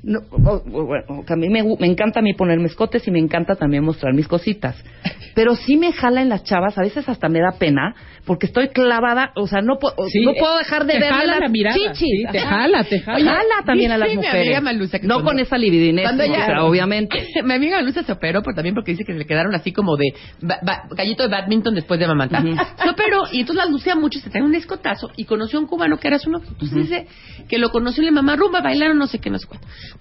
no, 0.04 0.20
o- 0.32 0.62
o- 0.72 0.86
bueno, 0.86 1.24
que 1.26 1.34
a 1.34 1.36
mí 1.36 1.50
me, 1.50 1.60
encanta 1.88 2.20
a 2.20 2.24
mí 2.24 2.34
ponerme 2.34 2.66
escotes 2.66 3.08
y 3.08 3.12
me 3.12 3.20
encanta 3.20 3.56
también 3.56 3.84
mostrar 3.84 4.14
mis 4.14 4.28
cositas. 4.28 4.76
pero 5.36 5.56
sí 5.56 5.78
me 5.78 5.92
jala 5.94 6.22
en 6.22 6.30
las 6.30 6.44
chavas, 6.44 6.78
a 6.78 6.82
veces 6.82 7.08
hasta 7.10 7.28
me 7.30 7.40
da 7.40 7.58
pena, 7.58 7.96
porque 8.26 8.46
estoy 8.46 8.70
clavada, 8.70 9.32
o 9.36 9.48
sea, 9.48 9.62
no, 9.62 9.78
puedo 9.80 9.96
Sí, 10.10 10.22
no 10.24 10.34
puedo 10.34 10.58
dejar 10.60 10.86
de 10.86 10.94
te 10.94 11.00
ver 11.00 11.12
las 11.26 11.40
la 11.40 11.48
mirada, 11.50 11.76
chichis. 11.76 11.98
sí, 11.98 12.24
te 12.32 12.40
jala, 12.40 12.84
te 12.84 13.00
jala. 13.00 13.20
Jala 13.32 13.66
también 13.66 13.92
a 13.92 13.98
las 13.98 14.10
Dice 14.10 14.20
mi 14.22 14.26
mujeres. 14.26 14.48
amiga 14.48 14.62
Malusa 14.62 15.00
que 15.00 15.08
no 15.08 15.16
cuando- 15.16 15.32
con 15.32 15.40
esa 15.40 15.58
libidinez, 15.58 16.04
cuando 16.06 16.24
o 16.24 16.28
ella- 16.28 16.46
sea, 16.46 16.64
obviamente. 16.64 17.28
Mi 17.44 17.54
amiga 17.54 17.82
Luisa 17.82 18.04
se 18.04 18.12
operó, 18.12 18.42
pero 18.44 18.56
también 18.56 18.76
porque 18.76 18.92
dice 18.92 19.04
que 19.04 19.14
le 19.14 19.26
quedaron 19.26 19.54
así 19.56 19.72
como 19.74 19.98
de 19.98 20.14
ba- 20.42 20.60
ba- 20.62 20.84
gallito 20.96 21.24
de 21.24 21.30
badminton 21.30 21.74
después 21.76 22.00
de 22.00 22.06
amamantar. 22.06 22.44
Se 22.44 22.90
operó 22.90 23.24
y 23.32 23.42
entonces 23.42 23.66
la 23.66 23.70
lucía 23.72 23.96
mucho, 23.96 24.20
se 24.20 24.30
trae 24.30 24.44
un 24.44 24.54
escotazo 24.56 25.10
y 25.18 25.26
conoció 25.26 25.58
a 25.60 25.62
un 25.64 25.68
cubano 25.68 25.98
que 25.98 26.08
era 26.08 26.20
su 26.20 26.30
novio. 26.30 26.48
Entonces 26.52 26.78
dice 26.78 27.08
que 27.50 27.58
lo 27.58 27.70
conoció 27.72 28.04
y 28.04 28.06
le 28.06 28.12
mamá 28.12 28.36
rumba, 28.36 28.62
bailaron 28.62 28.98
no 28.98 29.08
sé 29.08 29.20
qué, 29.20 29.30
no 29.30 29.40
sé. 29.40 29.48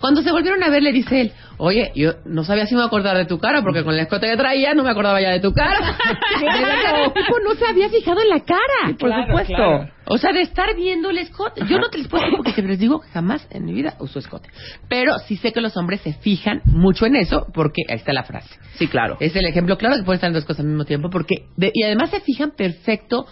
Cuando 0.01 0.23
se 0.23 0.31
volvieron 0.33 0.63
a 0.63 0.69
ver 0.71 0.83
le 0.83 0.93
dice 0.93 1.21
él, 1.21 1.33
oye, 1.59 1.93
yo 1.95 2.13
no 2.25 2.45
sabía 2.45 2.67
si 2.67 2.75
me 2.75 2.83
acordar 2.83 3.17
de 3.17 3.25
tu 3.27 3.39
cara 3.39 3.63
porque 3.63 3.85
con 3.85 3.95
el 3.95 4.01
escote 4.01 4.29
que 4.29 4.37
traía 4.37 4.75
no 4.75 4.83
me 4.85 4.91
acordaba 4.91 5.21
ya 5.21 5.31
de 5.31 5.41
tu 5.41 5.53
cara. 5.53 5.79
El 7.05 7.13
tipo 7.13 7.39
no 7.45 7.55
se 7.55 7.67
había 7.67 7.89
fijado 7.89 8.21
en 8.21 8.29
la 8.29 8.41
cara. 8.41 8.59
Por 8.99 9.09
Claro, 9.11 9.27
supuesto. 9.27 9.55
claro. 9.55 9.89
O 10.07 10.19
sea, 10.19 10.33
de 10.33 10.41
estar 10.43 10.75
viendo 10.75 11.11
el 11.11 11.19
escote. 11.19 11.63
Yo 11.69 11.79
no 11.79 11.89
te 11.89 11.99
les 11.99 12.09
puedo 12.09 12.25
decir 12.25 12.39
porque 12.45 12.61
les 12.63 12.79
digo, 12.79 13.01
jamás 13.13 13.47
en 13.51 13.65
mi 13.65 13.73
vida 13.73 13.95
uso 14.01 14.19
escote. 14.19 14.49
Pero 14.89 15.17
sí 15.21 15.37
sé 15.37 15.53
que 15.53 15.61
los 15.61 15.77
hombres 15.77 16.01
se 16.01 16.13
fijan 16.15 16.61
mucho 16.67 17.07
en 17.07 17.17
eso 17.17 17.47
porque 17.55 17.83
ahí 17.89 17.97
está 17.97 18.13
la 18.13 18.25
frase. 18.25 18.55
Sí, 18.75 18.89
claro. 18.89 19.17
Es 19.21 19.35
el 19.37 19.47
ejemplo 19.47 19.79
claro 19.79 19.97
que 19.97 20.03
pueden 20.03 20.17
estar 20.17 20.29
en 20.29 20.35
dos 20.35 20.45
cosas 20.45 20.61
al 20.61 20.67
mismo 20.67 20.85
tiempo 20.85 21.09
porque 21.09 21.47
de- 21.57 21.71
y 21.73 21.85
además 21.85 22.11
se 22.11 22.21
fijan 22.21 22.51
perfecto 22.57 23.27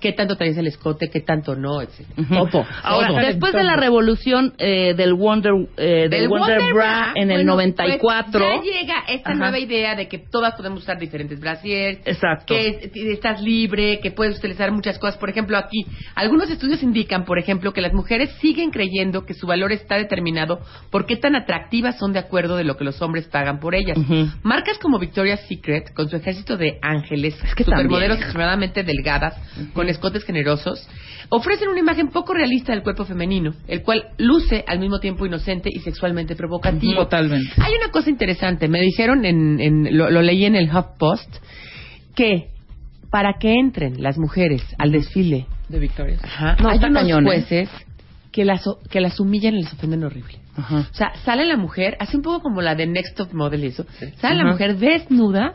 qué 0.00 0.12
tanto 0.12 0.36
traes 0.36 0.56
el 0.58 0.66
escote, 0.66 1.08
qué 1.10 1.20
tanto 1.20 1.54
no. 1.56 1.80
Todo, 2.50 2.64
Ahora, 2.82 3.08
todo. 3.08 3.18
después 3.18 3.52
de 3.52 3.64
la 3.64 3.76
revolución 3.76 4.52
eh, 4.58 4.94
del 4.94 5.14
Wonder 5.14 5.52
eh, 5.76 6.08
del, 6.10 6.28
Wonder, 6.28 6.60
Bra 6.74 7.12
en 7.14 7.30
el 7.30 7.38
bueno, 7.38 7.52
94, 7.52 8.30
pues, 8.32 8.42
ya 8.42 8.62
llega 8.80 8.94
esta 9.08 9.30
Ajá. 9.30 9.38
nueva 9.38 9.58
idea 9.58 9.94
de 9.94 10.06
que 10.08 10.18
todas 10.18 10.54
podemos 10.54 10.82
usar 10.82 10.98
diferentes 10.98 11.40
brasiers, 11.40 12.00
Exacto. 12.06 12.54
que 12.54 12.68
es- 12.68 12.90
estás 12.94 13.40
libre, 13.40 14.00
que 14.00 14.10
puedes 14.10 14.38
utilizar 14.38 14.70
muchas 14.70 14.98
cosas. 14.98 15.16
Por 15.18 15.30
ejemplo, 15.30 15.56
aquí, 15.56 15.86
algunos 16.14 16.50
estudios 16.50 16.82
indican, 16.82 17.24
por 17.24 17.38
ejemplo, 17.38 17.72
que 17.72 17.80
las 17.80 17.92
mujeres 17.92 18.30
siguen 18.40 18.70
creyendo 18.70 19.24
que 19.24 19.34
su 19.34 19.46
valor 19.46 19.72
está 19.72 19.96
determinado 19.96 20.60
por 20.90 21.06
qué 21.06 21.16
tan 21.16 21.34
atractivas 21.36 21.98
son 21.98 22.12
de 22.12 22.18
acuerdo 22.18 22.56
de 22.56 22.64
lo 22.64 22.76
que 22.76 22.84
los 22.84 23.00
hombres 23.02 23.26
pagan 23.28 23.60
por 23.60 23.74
ellas. 23.74 23.96
Marcas 24.42 24.78
como 24.78 24.98
Victoria's 24.98 25.40
Secret, 25.48 25.92
con 25.94 26.08
su 26.08 26.16
ejército 26.16 26.56
de 26.56 26.78
ángeles, 26.82 27.34
que 27.56 27.64
supermodelos 27.64 28.18
también. 28.18 28.22
extremadamente 28.22 28.82
delgadas, 28.82 29.34
con 29.72 29.88
escotes 29.96 30.24
generosos, 30.24 30.88
ofrecen 31.28 31.68
una 31.68 31.80
imagen 31.80 32.08
poco 32.08 32.32
realista 32.34 32.72
del 32.72 32.82
cuerpo 32.82 33.04
femenino, 33.04 33.52
el 33.68 33.82
cual 33.82 34.04
luce 34.18 34.64
al 34.66 34.78
mismo 34.78 35.00
tiempo 35.00 35.26
inocente 35.26 35.68
y 35.72 35.80
sexualmente 35.80 36.36
provocativo. 36.36 37.02
Totalmente. 37.02 37.50
Hay 37.58 37.74
una 37.74 37.90
cosa 37.90 38.10
interesante, 38.10 38.68
me 38.68 38.80
dijeron, 38.80 39.24
en, 39.24 39.60
en- 39.60 39.96
lo, 39.96 40.10
lo 40.10 40.22
leí 40.22 40.44
en 40.44 40.54
el 40.54 40.68
HuffPost, 40.74 41.28
que 42.14 42.50
para 43.10 43.34
que 43.40 43.52
entren 43.54 44.02
las 44.02 44.18
mujeres 44.18 44.62
al 44.78 44.92
desfile, 44.92 45.46
De 45.68 45.78
Victoria. 45.78 46.18
No, 46.60 46.68
hay 46.70 46.78
unos 46.78 46.92
cañón, 47.02 47.24
¿eh? 47.26 47.30
jueces 47.30 47.68
que 48.32 48.44
las, 48.44 48.66
o- 48.66 48.78
que 48.90 49.00
las 49.00 49.18
humillan 49.20 49.54
y 49.54 49.62
les 49.62 49.72
ofenden 49.72 50.04
horrible. 50.04 50.38
Ajá. 50.56 50.86
O 50.90 50.94
sea, 50.94 51.12
sale 51.24 51.44
la 51.46 51.56
mujer, 51.56 51.96
hace 52.00 52.16
un 52.16 52.22
poco 52.22 52.40
como 52.42 52.62
la 52.62 52.74
de 52.74 52.86
Next 52.86 53.16
Top 53.16 53.32
Model 53.32 53.64
y 53.64 53.68
eso. 53.68 53.84
Sale 54.20 54.36
la 54.36 54.42
Ajá. 54.42 54.52
mujer 54.52 54.76
desnuda 54.76 55.54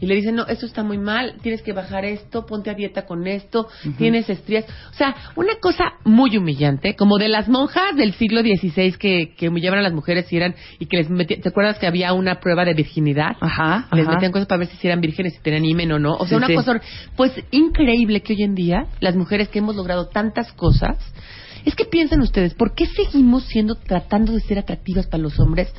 y 0.00 0.06
le 0.06 0.14
dicen, 0.14 0.34
no, 0.36 0.46
esto 0.46 0.66
está 0.66 0.82
muy 0.82 0.96
mal, 0.98 1.34
tienes 1.42 1.62
que 1.62 1.72
bajar 1.72 2.04
esto, 2.04 2.46
ponte 2.46 2.70
a 2.70 2.74
dieta 2.74 3.04
con 3.06 3.26
esto, 3.26 3.68
tienes 3.98 4.28
estrías. 4.30 4.64
O 4.90 4.94
sea, 4.94 5.14
una 5.36 5.56
cosa 5.60 5.84
muy 6.04 6.36
humillante, 6.36 6.96
como 6.96 7.18
de 7.18 7.28
las 7.28 7.48
monjas 7.48 7.94
del 7.96 8.14
siglo 8.14 8.40
XVI 8.40 8.92
que, 8.98 9.34
que 9.36 9.48
humillaban 9.48 9.80
a 9.80 9.82
las 9.82 9.92
mujeres 9.92 10.32
y 10.32 10.36
eran, 10.36 10.54
y 10.78 10.86
que 10.86 10.96
les 10.96 11.10
metían, 11.10 11.40
¿te 11.42 11.50
acuerdas 11.50 11.78
que 11.78 11.86
había 11.86 12.12
una 12.14 12.40
prueba 12.40 12.64
de 12.64 12.74
virginidad? 12.74 13.36
Ajá, 13.40 13.88
Les 13.92 14.06
ajá. 14.06 14.14
metían 14.14 14.32
cosas 14.32 14.48
para 14.48 14.60
ver 14.60 14.68
si 14.68 14.86
eran 14.86 15.00
vírgenes, 15.00 15.34
si 15.34 15.40
tenían 15.40 15.64
himen 15.64 15.92
o 15.92 15.98
no. 15.98 16.14
O 16.14 16.26
sea, 16.26 16.28
Sí, 16.28 16.34
una 16.36 16.46
sí. 16.46 16.54
cosa, 16.54 16.80
pues 17.16 17.32
increíble 17.50 18.22
que 18.22 18.32
hoy 18.32 18.42
en 18.42 18.54
día 18.54 18.86
las 19.00 19.16
mujeres 19.16 19.48
que 19.48 19.58
hemos 19.58 19.76
logrado 19.76 20.08
tantas 20.08 20.52
cosas, 20.52 20.96
es 21.64 21.74
que 21.74 21.84
piensan 21.84 22.22
ustedes, 22.22 22.54
¿por 22.54 22.74
qué 22.74 22.86
seguimos 22.86 23.44
siendo, 23.44 23.74
tratando 23.74 24.32
de 24.32 24.40
ser 24.40 24.58
atractivas 24.58 25.06
para 25.06 25.22
los 25.22 25.38
hombres 25.38 25.70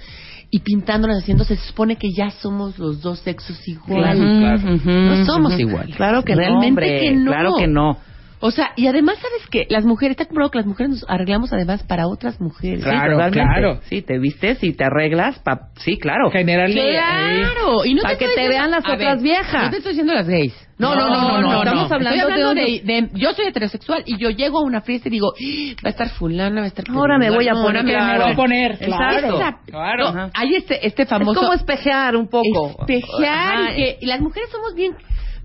y 0.52 0.60
pintándolas 0.60 1.20
haciendo, 1.24 1.44
se 1.46 1.56
supone 1.56 1.96
que 1.96 2.10
ya 2.12 2.30
somos 2.30 2.78
los 2.78 3.02
dos 3.02 3.20
sexos 3.20 3.58
igual? 3.68 4.18
Ujú, 4.60 4.74
ujú, 4.76 4.90
No 4.92 5.26
somos 5.26 5.58
iguales. 5.60 5.96
Claro 5.96 6.24
que 6.24 6.36
Realmente 6.36 6.66
no, 6.66 6.68
hombre, 6.68 7.00
que 7.00 7.12
no. 7.14 7.32
Claro 7.32 7.54
que 7.58 7.68
no. 7.68 7.98
O 8.44 8.50
sea, 8.50 8.72
y 8.76 8.88
además, 8.88 9.18
¿sabes 9.22 9.48
qué? 9.52 9.68
Las 9.70 9.86
mujeres, 9.86 10.14
está 10.16 10.26
comprobado 10.26 10.50
que 10.50 10.58
las 10.58 10.66
mujeres 10.66 10.90
nos 10.90 11.06
arreglamos 11.08 11.54
además 11.54 11.84
para 11.84 12.08
otras 12.08 12.42
mujeres. 12.42 12.84
Claro, 12.84 13.24
sí, 13.24 13.32
claro. 13.32 13.80
Sí, 13.84 14.02
te 14.02 14.18
vistes 14.18 14.64
y 14.64 14.74
te 14.74 14.84
arreglas. 14.84 15.38
Pa... 15.40 15.70
Sí, 15.78 15.98
claro. 16.00 16.32
Generarle 16.32 16.98
ahí- 17.00 17.40
Claro, 17.42 17.86
y 17.86 17.94
no 17.94 18.02
Para 18.02 18.16
te 18.16 18.20
que 18.20 18.26
estoy 18.26 18.44
te 18.44 18.50
vean 18.50 18.72
las 18.72 18.84
a 18.84 18.94
otras 18.96 19.16
ver, 19.18 19.24
viejas. 19.24 19.64
No 19.66 19.70
te 19.70 19.78
estoy 19.78 19.92
diciendo 19.92 20.14
las 20.16 20.28
gays. 20.28 20.56
No, 20.82 20.96
no, 20.96 21.08
no, 21.08 21.42
no, 21.42 21.42
no, 21.42 21.60
estamos 21.64 21.92
hablando 21.92 22.18
Estoy 22.20 22.34
de 22.36 22.44
hablando 22.44 22.62
otros- 22.62 22.86
de, 22.86 22.94
de- 22.94 23.10
Yo 23.20 23.34
soy 23.34 23.46
heterosexual 23.46 24.04
y 24.06 24.18
yo 24.18 24.30
llego 24.32 24.60
a 24.60 24.62
una 24.64 24.82
fiesta 24.82 25.08
y 25.08 25.12
digo, 25.12 25.34
"Ah, 25.34 25.76
va 25.86 25.88
a 25.88 25.90
estar 25.92 26.10
fulana, 26.10 26.62
va 26.62 26.66
a 26.66 26.68
estar... 26.68 26.86
Ahora 26.90 27.18
me 27.18 27.30
voy 27.30 27.48
a 27.48 27.54
poner, 27.54 27.66
ahora 27.66 27.84
me 27.84 27.92
claro. 27.94 28.24
voy 28.24 28.32
a 28.32 28.36
poner. 28.36 28.78
Claro, 28.80 29.40
claro. 29.66 30.12
No, 30.14 30.30
hay 30.34 30.56
este, 30.56 30.86
este 30.86 31.06
famoso... 31.06 31.32
Es 31.34 31.38
como 31.38 31.54
espejear 31.54 32.16
un 32.16 32.28
poco. 32.28 32.76
Espejear 32.80 33.72
y, 33.72 33.76
que, 33.76 33.98
y 34.02 34.06
las 34.08 34.20
mujeres 34.20 34.50
somos 34.52 34.74
bien, 34.76 34.96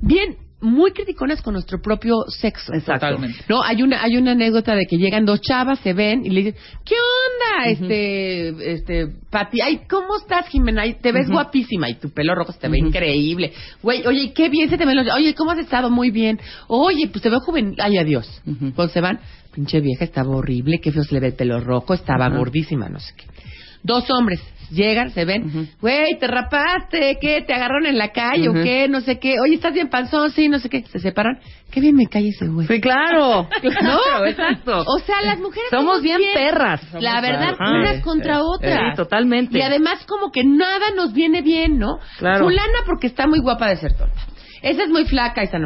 bien, 0.01 0.37
muy 0.61 0.93
criticonas 0.93 1.43
con 1.43 1.53
nuestro 1.53 1.81
propio 1.81 2.15
sexo. 2.29 2.73
Exacto. 2.73 3.07
Totalmente. 3.07 3.45
No, 3.49 3.63
hay 3.63 3.83
una 3.83 4.03
hay 4.03 4.17
una 4.17 4.33
anécdota 4.33 4.75
de 4.75 4.87
que 4.87 4.97
llegan 4.97 5.27
dos 5.27 5.41
chavas, 5.41 5.79
se 5.81 5.93
ven 5.93 6.25
y 6.25 6.31
le 6.31 6.43
dicen, 6.43 6.61
¿qué 6.85 6.95
onda, 6.95 7.71
este, 7.71 8.73
este, 8.73 9.07
Pati? 9.31 9.61
Ay, 9.61 9.83
¿cómo 9.89 10.17
estás, 10.17 10.49
Jimena? 10.49 10.83
Ay, 10.83 10.97
te 11.01 11.13
ves 11.13 11.29
guapísima 11.29 11.91
y 11.91 11.97
tu 11.97 12.11
pelo 12.11 12.35
rojo 12.35 12.53
se 12.53 12.59
te 12.59 12.69
ve 12.69 12.79
increíble. 12.79 13.53
Güey, 13.83 14.07
oye, 14.07 14.33
qué 14.33 14.49
bien 14.49 14.71
se 14.71 14.79
te 14.79 14.87
ven 14.87 14.97
los... 14.97 15.15
Oye, 15.15 15.35
¿cómo 15.35 15.51
has 15.51 15.59
estado? 15.59 15.91
Muy 15.91 16.11
bien. 16.11 16.41
Oye, 16.69 17.09
pues 17.09 17.23
te 17.23 17.29
veo 17.29 17.41
juvenil. 17.41 17.77
Ay, 17.79 17.99
adiós. 17.99 18.27
Cuando 18.75 18.89
se 18.89 19.01
van, 19.01 19.21
pinche 19.55 19.81
vieja, 19.81 20.05
estaba 20.05 20.31
horrible, 20.35 20.81
qué 20.81 20.91
feo 20.91 21.05
se 21.05 21.15
le 21.15 21.21
ve 21.21 21.27
el 21.29 21.35
pelo 21.35 21.61
rojo, 21.61 21.95
estaba 21.95 22.29
gordísima, 22.31 22.89
no 22.89 22.99
sé 22.99 23.13
qué. 23.17 23.25
Dos 23.83 24.11
hombres 24.11 24.41
llegan, 24.71 25.11
se 25.11 25.25
ven, 25.25 25.71
güey, 25.81 26.19
te 26.19 26.27
rapaste, 26.27 27.19
¿qué? 27.21 27.43
¿Te 27.47 27.55
agarraron 27.55 27.87
en 27.87 27.99
la 27.99 28.12
calle 28.12 28.49
o 28.49 28.53
qué? 28.53 28.89
No 28.89 29.01
sé 29.01 29.19
qué. 29.19 29.37
Oye, 29.41 29.55
¿estás 29.55 29.73
bien 29.75 29.89
panzón? 29.89 30.31
Sí, 30.31 30.49
no 30.49 30.59
sé 30.59 30.69
qué. 30.69 30.83
Se 30.87 30.99
separan. 30.99 31.39
Qué 31.71 31.81
bien 31.81 31.95
me 31.97 32.07
cae 32.07 32.29
ese 32.29 32.47
güey. 32.47 32.67
Sí, 32.67 32.81
claro. 32.81 33.49
¿No? 33.83 34.27
Exacto. 34.27 34.85
O 34.87 34.99
sea, 35.01 35.23
las 35.23 35.39
mujeres 35.41 35.69
Somos 35.71 36.03
bien 36.03 36.21
perras. 36.35 36.81
La 36.95 37.21
verdad, 37.21 37.55
Ajá. 37.59 37.73
unas 37.79 38.01
contra 38.03 38.37
Sí, 38.37 38.41
otras. 38.43 38.97
totalmente. 38.97 39.59
Y 39.59 39.62
además 39.62 40.05
como 40.07 40.31
que 40.31 40.45
nada 40.45 40.91
nos 40.95 41.12
viene 41.12 41.43
bien, 41.43 41.79
¿no? 41.79 41.99
Claro. 42.19 42.45
Fulana 42.45 42.79
porque 42.87 43.07
está 43.09 43.27
muy 43.27 43.41
guapa 43.41 43.69
de 43.69 43.77
ser 43.77 43.97
tonta. 43.97 44.21
Esa 44.62 44.83
es 44.85 44.89
muy 44.89 45.05
flaca 45.05 45.43
y 45.43 45.45
está. 45.45 45.59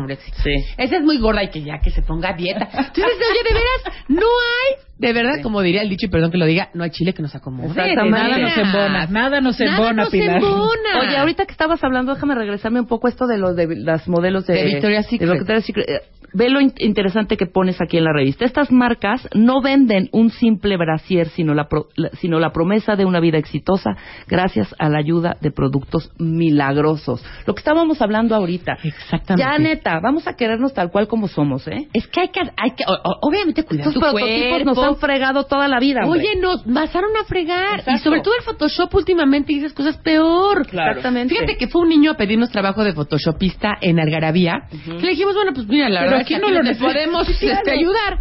Sí. 0.42 0.50
Esa 0.76 0.96
es 0.96 1.02
muy 1.02 1.18
gorda 1.18 1.42
y 1.42 1.48
que 1.50 1.62
ya 1.62 1.78
que 1.82 1.90
se 1.90 2.02
ponga 2.02 2.30
a 2.30 2.32
dieta. 2.34 2.68
Entonces, 2.72 2.96
oye, 3.30 3.42
de 3.48 3.54
veras, 3.54 4.04
no 4.08 4.26
hay, 4.26 4.74
de 5.00 5.12
verdad, 5.12 5.34
Sí. 5.36 5.42
como 5.42 5.62
diría 5.62 5.82
el 5.82 5.88
dicho, 5.88 6.06
y 6.06 6.10
perdón 6.10 6.30
que 6.30 6.38
lo 6.38 6.44
diga, 6.46 6.68
no 6.74 6.84
hay 6.84 6.90
chile 6.90 7.12
que 7.14 7.22
nos 7.22 7.34
acomode. 7.34 7.68
Exactamente. 7.68 8.10
Nada 8.10 8.38
nos 8.38 8.56
embona, 8.58 9.06
nada 9.06 9.40
nos 9.40 9.58
Nada 9.60 9.72
embona, 9.72 9.92
nos 10.02 10.10
Pilar. 10.10 10.36
embona. 10.36 11.00
Oye, 11.00 11.16
ahorita 11.16 11.46
que 11.46 11.52
estabas 11.52 11.82
hablando, 11.82 12.14
déjame 12.14 12.34
regresarme 12.34 12.80
un 12.80 12.86
poco 12.86 13.06
a 13.06 13.10
esto 13.10 13.26
de 13.26 13.38
los 13.38 13.56
de 13.56 13.74
las 13.76 14.06
modelos 14.08 14.46
de, 14.46 14.54
De 14.54 14.64
Victoria's 14.64 15.06
Secret. 15.06 15.28
de 15.28 15.34
Victoria's 15.38 15.64
Secret. 15.64 15.88
Eh, 15.88 16.00
Ve 16.32 16.48
lo 16.48 16.60
in- 16.60 16.72
interesante 16.78 17.36
que 17.36 17.46
pones 17.46 17.80
aquí 17.80 17.96
en 17.98 18.04
la 18.04 18.12
revista. 18.12 18.44
Estas 18.44 18.70
marcas 18.70 19.28
no 19.34 19.60
venden 19.60 20.08
un 20.12 20.30
simple 20.30 20.76
brasier, 20.76 21.26
sino 21.30 21.54
la, 21.54 21.64
pro- 21.64 21.88
la- 21.96 22.10
sino 22.20 22.38
la 22.38 22.52
promesa 22.52 22.94
de 22.94 23.04
una 23.04 23.18
vida 23.18 23.36
exitosa 23.36 23.96
gracias 24.28 24.72
a 24.78 24.88
la 24.88 24.98
ayuda 24.98 25.38
de 25.40 25.50
productos 25.50 26.12
milagrosos. 26.20 27.24
Lo 27.46 27.54
que 27.54 27.58
estábamos 27.58 28.00
hablando 28.00 28.36
ahorita. 28.36 28.78
Exactamente. 28.84 29.42
Ya, 29.50 29.58
neta, 29.58 29.98
vamos 30.00 30.28
a 30.28 30.34
querernos 30.36 30.72
tal 30.72 30.92
cual 30.92 31.08
como 31.08 31.26
somos, 31.26 31.66
¿eh? 31.66 31.88
Es 31.92 32.06
que 32.06 32.20
hay 32.20 32.28
que, 32.28 32.40
hay 32.56 32.70
que, 32.76 32.84
o- 32.86 33.18
obviamente 33.22 33.64
cuidar 33.64 33.92
tu 33.92 33.98
prototipos 33.98 34.64
nos 34.64 34.76
cuerpo. 34.76 34.89
Han 34.90 34.96
fregado 34.96 35.44
toda 35.44 35.66
la 35.68 35.78
vida, 35.80 36.00
hombre. 36.04 36.20
Oye, 36.20 36.36
nos 36.40 36.62
pasaron 36.62 37.10
a 37.20 37.24
fregar. 37.24 37.80
Exacto. 37.80 37.92
Y 37.92 37.98
sobre 37.98 38.20
todo 38.20 38.34
el 38.38 38.42
Photoshop 38.44 38.94
últimamente 38.94 39.52
dices 39.52 39.72
cosas 39.72 39.96
peor. 39.98 40.66
Claro. 40.66 40.90
Exactamente. 40.90 41.34
Fíjate 41.34 41.56
que 41.56 41.68
fue 41.68 41.82
un 41.82 41.88
niño 41.88 42.12
a 42.12 42.14
pedirnos 42.16 42.50
trabajo 42.50 42.84
de 42.84 42.92
Photoshopista 42.92 43.76
en 43.80 43.98
Algarabía. 44.00 44.68
Que 44.70 44.92
le 45.02 45.10
dijimos, 45.10 45.34
bueno, 45.34 45.52
pues 45.54 45.66
mira, 45.66 45.88
la 45.88 46.00
Pero 46.00 46.10
verdad 46.12 46.22
aquí 46.26 46.34
que 46.34 46.40
no 46.40 46.50
lo 46.50 46.60
podemos 46.78 47.26
Sí, 47.26 47.34
claro. 47.46 47.58
este, 47.58 47.70
ayudar. 47.72 48.18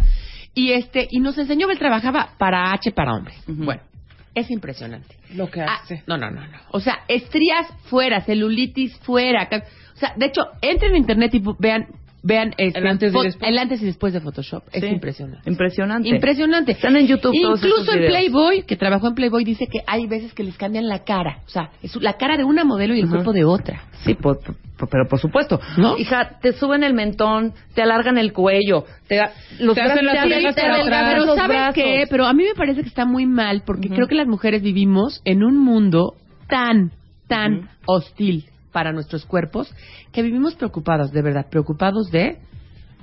Y 0.54 0.72
este 0.72 1.06
y 1.10 1.20
nos 1.20 1.38
enseñó, 1.38 1.70
él 1.70 1.78
trabajaba 1.78 2.30
para 2.38 2.72
H 2.72 2.90
para 2.92 3.14
hombre. 3.14 3.34
Ujú. 3.48 3.64
Bueno, 3.64 3.82
es 4.34 4.50
impresionante. 4.50 5.14
Lo 5.34 5.48
que 5.50 5.60
Ah, 5.60 5.78
hace. 5.82 6.02
no, 6.06 6.16
no, 6.16 6.30
no, 6.30 6.40
no. 6.40 6.58
O 6.72 6.80
sea, 6.80 7.00
estrías 7.08 7.66
fuera, 7.84 8.20
celulitis 8.22 8.96
fuera. 8.98 9.48
O 9.94 9.96
sea, 10.00 10.12
de 10.16 10.26
hecho, 10.26 10.42
entren 10.62 10.92
en 10.92 10.96
internet 11.02 11.34
y 11.34 11.42
vean 11.58 11.86
vean 12.22 12.52
este, 12.58 12.78
El 12.78 12.86
antes 12.86 13.12
y 13.12 13.16
fo- 13.16 13.22
después. 13.22 13.50
el 13.50 13.58
antes 13.58 13.82
y 13.82 13.86
después 13.86 14.12
de 14.12 14.20
Photoshop. 14.20 14.64
Es 14.72 14.82
impresionante. 14.84 15.48
Impresionante. 15.50 16.08
Impresionante. 16.08 16.72
Están 16.72 16.96
en 16.96 17.06
YouTube 17.06 17.32
todos 17.40 17.58
Incluso 17.60 17.82
esos 17.82 17.94
en 17.94 18.00
videos. 18.00 18.12
Playboy, 18.12 18.62
que 18.64 18.76
trabajó 18.76 19.08
en 19.08 19.14
Playboy, 19.14 19.44
dice 19.44 19.66
que 19.66 19.80
hay 19.86 20.06
veces 20.06 20.34
que 20.34 20.42
les 20.44 20.56
cambian 20.56 20.86
la 20.88 21.04
cara. 21.04 21.38
O 21.46 21.48
sea, 21.48 21.70
es 21.82 21.94
la 21.96 22.14
cara 22.14 22.36
de 22.36 22.44
una 22.44 22.64
modelo 22.64 22.94
y 22.94 22.98
el 23.00 23.04
Ajá. 23.06 23.14
cuerpo 23.16 23.32
de 23.32 23.44
otra. 23.44 23.82
Sí, 24.04 24.14
pero 24.90 25.06
por 25.08 25.18
supuesto. 25.18 25.60
¿No? 25.76 25.98
Hija, 25.98 26.38
te 26.40 26.52
suben 26.52 26.84
el 26.84 26.94
mentón, 26.94 27.52
te 27.74 27.82
alargan 27.82 28.16
el 28.18 28.32
cuello, 28.32 28.84
te, 29.08 29.20
los 29.58 29.74
Te 29.74 29.82
hacen 29.82 30.06
las 30.06 30.16
para 30.54 30.78
atrás. 30.80 31.14
Pero 31.14 31.34
¿sabes 31.36 31.74
qué? 31.74 32.04
Pero 32.08 32.26
a 32.26 32.32
mí 32.32 32.44
me 32.44 32.54
parece 32.54 32.82
que 32.82 32.88
está 32.88 33.04
muy 33.04 33.26
mal 33.26 33.62
porque 33.66 33.88
creo 33.88 34.06
que 34.06 34.14
las 34.14 34.26
mujeres 34.26 34.62
vivimos 34.62 35.20
en 35.24 35.42
un 35.44 35.58
mundo 35.58 36.14
tan, 36.48 36.92
tan 37.28 37.68
hostil 37.86 38.44
para 38.72 38.92
nuestros 38.92 39.24
cuerpos 39.26 39.72
que 40.12 40.22
vivimos 40.22 40.54
preocupados, 40.54 41.12
de 41.12 41.22
verdad, 41.22 41.46
preocupados 41.50 42.10
de 42.10 42.38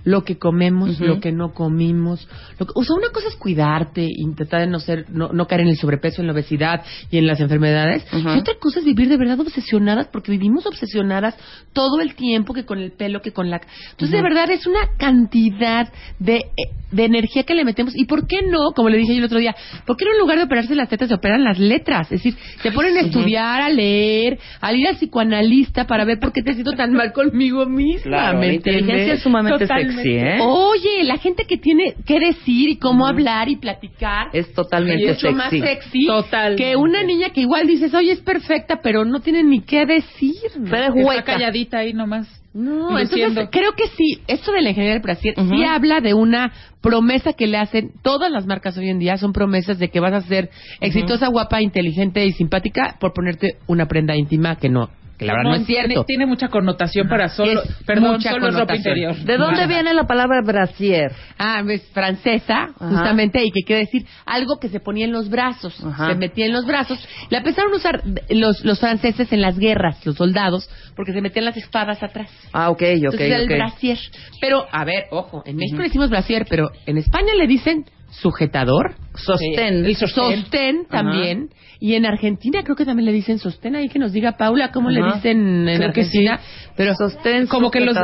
lo 0.03 0.23
que 0.23 0.37
comemos, 0.37 0.99
lo 0.99 1.19
que 1.19 1.31
no 1.31 1.53
comimos. 1.53 2.27
Lo 2.59 2.65
que- 2.65 2.73
o 2.75 2.83
sea, 2.83 2.95
una 2.95 3.09
cosa 3.09 3.27
es 3.27 3.35
cuidarte, 3.35 4.07
intentar 4.17 4.61
de 4.61 4.67
no 4.67 4.79
ser, 4.79 5.05
no, 5.09 5.29
no 5.33 5.47
caer 5.47 5.61
en 5.61 5.67
el 5.69 5.77
sobrepeso, 5.77 6.21
en 6.21 6.27
la 6.27 6.33
obesidad 6.33 6.83
y 7.11 7.17
en 7.17 7.27
las 7.27 7.39
enfermedades. 7.39 8.05
Y 8.13 8.39
otra 8.39 8.55
cosa 8.59 8.79
es 8.79 8.85
vivir 8.85 9.09
de 9.09 9.17
verdad 9.17 9.39
obsesionadas, 9.39 10.07
porque 10.07 10.31
vivimos 10.31 10.65
obsesionadas 10.65 11.35
todo 11.73 11.99
el 12.01 12.15
tiempo, 12.15 12.53
que 12.53 12.65
con 12.65 12.79
el 12.79 12.91
pelo, 12.91 13.21
que 13.21 13.31
con 13.31 13.49
la... 13.49 13.61
Entonces, 13.91 14.11
de 14.11 14.21
verdad, 14.21 14.49
es 14.51 14.65
una 14.67 14.79
cantidad 14.97 15.91
de, 16.19 16.35
eh, 16.37 16.71
de 16.91 17.03
energía 17.05 17.43
que 17.43 17.53
le 17.53 17.65
metemos. 17.65 17.93
¿Y 17.95 18.05
por 18.05 18.27
qué 18.27 18.41
no? 18.43 18.71
Como 18.75 18.89
le 18.89 18.97
dije 18.97 19.13
yo 19.13 19.19
el 19.19 19.25
otro 19.25 19.39
día, 19.39 19.55
¿por 19.85 19.97
qué 19.97 20.05
no 20.05 20.11
en 20.11 20.19
lugar 20.19 20.37
de 20.37 20.43
operarse 20.45 20.73
las 20.75 20.89
tetas 20.89 21.09
se 21.09 21.15
operan 21.15 21.43
las 21.43 21.59
letras? 21.59 22.11
Es 22.11 22.23
decir, 22.23 22.35
se 22.61 22.71
ponen 22.71 22.95
a 22.97 23.01
estudiar, 23.01 23.61
a 23.61 23.69
leer, 23.69 24.39
a 24.61 24.73
ir 24.73 24.87
al 24.87 24.95
psicoanalista 24.95 25.85
para 25.85 26.05
ver 26.05 26.19
por 26.19 26.31
qué 26.31 26.41
te 26.41 26.53
siento 26.53 26.71
tan 26.73 26.93
mal 26.93 27.11
conmigo 27.11 27.65
misma. 27.65 28.03
Claro, 28.03 28.39
¿me 28.39 28.47
la 28.47 28.53
inteligencia 28.53 29.13
es 29.15 29.21
sumamente 29.23 29.59
Totalmente. 29.59 29.86
Sexy, 29.93 30.17
¿eh? 30.17 30.37
Oye, 30.41 31.03
la 31.03 31.17
gente 31.17 31.45
que 31.45 31.57
tiene 31.57 31.95
que 32.05 32.19
decir 32.19 32.69
y 32.69 32.77
cómo 32.77 33.05
hablar 33.07 33.49
y 33.49 33.55
platicar 33.57 34.27
Es 34.33 34.53
totalmente 34.53 35.09
es 35.11 35.23
mucho 35.23 35.35
más 35.35 35.49
sexy. 35.49 35.67
sexy 35.67 36.05
Total. 36.07 36.55
que 36.55 36.75
una 36.75 37.03
niña 37.03 37.29
que 37.31 37.41
igual 37.41 37.67
dices, 37.67 37.93
oye, 37.93 38.11
es 38.11 38.19
perfecta, 38.21 38.79
pero 38.81 39.05
no 39.05 39.19
tiene 39.21 39.43
ni 39.43 39.61
qué 39.61 39.85
decir. 39.85 40.33
Pero 40.53 40.77
es 40.93 40.95
Está 40.95 41.07
hueca. 41.07 41.23
calladita 41.23 41.79
ahí 41.79 41.93
nomás. 41.93 42.27
No, 42.53 42.97
entonces 42.97 43.49
creo 43.51 43.73
que 43.73 43.87
sí, 43.89 44.19
esto 44.25 44.51
de 44.51 44.61
la 44.61 44.69
ingeniería 44.69 44.93
del 44.95 45.03
brasier 45.03 45.35
Ujú. 45.37 45.47
sí 45.49 45.63
habla 45.63 46.01
de 46.01 46.15
una 46.15 46.51
promesa 46.81 47.33
que 47.33 47.45
le 47.45 47.57
hacen 47.57 47.91
todas 48.01 48.31
las 48.31 48.47
marcas 48.47 48.75
hoy 48.79 48.89
en 48.89 48.97
día, 48.97 49.17
son 49.17 49.31
promesas 49.31 49.77
de 49.77 49.89
que 49.89 49.99
vas 49.99 50.13
a 50.13 50.21
ser 50.21 50.49
exitosa, 50.81 51.27
guapa, 51.27 51.61
inteligente 51.61 52.25
y 52.25 52.31
simpática 52.31 52.95
por 52.99 53.13
ponerte 53.13 53.57
una 53.67 53.85
prenda 53.87 54.15
íntima 54.15 54.55
que 54.55 54.69
no, 54.69 54.89
que 55.17 55.25
la 55.25 55.33
verdad 55.33 55.49
no, 55.51 55.55
es 55.55 55.65
tiene, 55.65 55.87
cierto. 55.87 56.03
tiene 56.05 56.25
mucha 56.25 56.47
connotación 56.49 57.07
para 57.07 57.29
solo, 57.29 57.63
Es 57.63 57.75
perdón, 57.85 58.13
mucha 58.13 58.31
solo 58.31 58.51
ropa 58.51 58.75
interior. 58.75 59.15
¿De 59.15 59.37
dónde 59.37 59.65
viene 59.65 59.93
la 59.93 60.03
palabra 60.03 60.41
brasier? 60.45 61.11
Ah, 61.39 61.63
es 61.67 61.81
francesa, 61.91 62.65
Ajá. 62.65 62.87
justamente, 62.89 63.43
y 63.43 63.51
que 63.51 63.61
quiere 63.65 63.81
decir 63.85 64.05
algo 64.25 64.59
que 64.59 64.69
se 64.69 64.79
ponía 64.79 65.05
en 65.05 65.11
los 65.11 65.29
brazos. 65.29 65.83
Ajá. 65.83 66.09
Se 66.09 66.15
metía 66.15 66.45
en 66.45 66.53
los 66.53 66.65
brazos. 66.65 66.99
La 67.29 67.39
empezaron 67.39 67.73
a 67.73 67.77
usar 67.77 68.03
los, 68.29 68.63
los 68.63 68.79
franceses 68.79 69.31
en 69.33 69.41
las 69.41 69.57
guerras, 69.57 70.05
los 70.05 70.15
soldados, 70.17 70.69
porque 70.95 71.13
se 71.13 71.21
metían 71.21 71.45
las 71.45 71.57
espadas 71.57 72.03
atrás. 72.03 72.29
Ah, 72.53 72.69
ok, 72.69 72.81
ok, 72.81 72.83
Entonces 72.83 73.21
era 73.21 73.37
el 73.37 73.45
ok. 73.45 73.57
brasier. 73.57 73.97
Pero, 74.39 74.65
a 74.71 74.85
ver, 74.85 75.05
ojo, 75.09 75.41
en 75.45 75.55
México 75.55 75.77
le 75.79 75.85
decimos 75.85 76.09
brasier, 76.11 76.45
pero 76.47 76.69
en 76.85 76.97
España 76.97 77.33
le 77.35 77.47
dicen 77.47 77.85
sujetador, 78.09 78.95
Sostén. 79.17 79.85
El 79.85 79.95
sostén. 79.95 80.41
sostén 80.41 80.85
también, 80.89 81.49
y 81.79 81.93
en 81.95 82.05
Argentina 82.05 82.63
creo 82.63 82.75
que 82.75 82.85
también 82.85 83.05
le 83.05 83.11
dicen 83.11 83.37
sostén. 83.39 83.75
Ahí 83.75 83.89
que 83.89 83.99
nos 83.99 84.11
diga 84.13 84.37
Paula 84.37 84.71
cómo 84.71 84.89
le 84.89 85.01
dicen 85.13 85.67
en 85.67 85.75
Creo 85.77 85.89
Argentina. 85.89 86.39
Pero 86.75 86.93
Sostén, 86.95 87.47
Como 87.47 87.69
que 87.71 87.79
los 87.81 87.95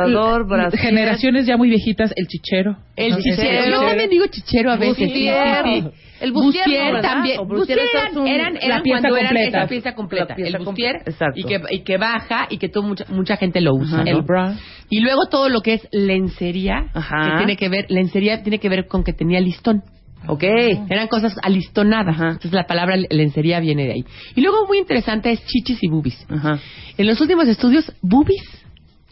brasier. 0.46 0.80
generaciones 0.80 1.46
ya 1.46 1.56
muy 1.56 1.68
viejitas, 1.70 2.12
el 2.16 2.26
chichero. 2.28 2.76
El 2.96 3.16
chichero. 3.16 3.70
Yo 3.70 3.86
también 3.86 4.10
digo 4.10 4.26
chichero 4.28 4.70
a 4.70 4.76
veces. 4.76 4.98
Bustier. 4.98 5.64
sí, 5.64 5.80
sí. 5.82 5.88
El 6.20 6.32
bustier, 6.32 6.64
Bustier 6.64 7.00
también. 7.02 7.36
Bustier 7.46 7.78
eran, 7.92 8.06
es 8.12 8.16
un- 8.16 8.26
eran, 8.28 8.54
la 8.54 8.60
eran 8.60 8.82
pieza 8.82 9.00
cuando 9.00 9.16
eran 9.18 9.28
completa. 9.34 9.58
esa 9.58 9.68
pieza 9.68 9.94
completa. 9.94 10.34
Pieza 10.36 10.56
el 10.58 10.64
bustier 10.64 10.96
exacto. 11.04 11.40
y 11.40 11.44
que, 11.44 11.60
y 11.70 11.80
que 11.82 11.96
baja 11.98 12.46
y 12.48 12.58
que 12.58 12.68
todo, 12.68 12.84
mucha, 12.84 13.04
mucha 13.10 13.36
gente 13.36 13.60
lo 13.60 13.74
usa. 13.74 13.96
Ajá. 14.02 14.04
¿no? 14.04 14.18
El 14.18 14.22
bra. 14.22 14.54
Y 14.88 15.00
luego 15.00 15.22
todo 15.28 15.48
lo 15.48 15.60
que 15.60 15.74
es 15.74 15.88
lencería, 15.90 16.86
Ajá. 16.94 17.16
que 17.32 17.36
tiene 17.38 17.56
que 17.56 17.68
ver, 17.68 17.86
lencería 17.88 18.42
tiene 18.42 18.58
que 18.60 18.68
ver 18.68 18.86
con 18.86 19.02
que 19.02 19.12
tenía 19.12 19.40
listón. 19.40 19.82
Ok. 20.26 20.42
Eran 20.88 21.08
cosas 21.08 21.34
alistonadas. 21.42 22.14
Ajá. 22.16 22.26
Entonces 22.28 22.52
la 22.52 22.66
palabra 22.66 22.96
lencería 23.10 23.60
viene 23.60 23.84
de 23.84 23.92
ahí. 23.92 24.04
Y 24.34 24.40
luego 24.40 24.66
muy 24.66 24.78
interesante 24.78 25.30
es 25.30 25.44
chichis 25.44 25.78
y 25.82 25.88
boobies. 25.88 26.26
Ajá. 26.30 26.58
En 26.96 27.06
los 27.06 27.20
últimos 27.20 27.46
estudios, 27.48 27.92
boobies 28.02 28.42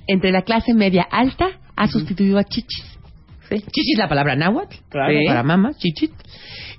entre 0.06 0.32
la 0.32 0.42
clase 0.42 0.74
media 0.74 1.02
alta 1.10 1.46
ha 1.76 1.86
sustituido 1.88 2.38
a 2.38 2.44
chichis. 2.44 2.84
Sí. 3.48 3.56
Chichis 3.70 3.98
la 3.98 4.08
palabra 4.08 4.34
náhuatl, 4.36 4.76
Claro. 4.88 5.12
Sí. 5.18 5.26
para 5.26 5.42
mamá, 5.42 5.72
chichit. 5.76 6.12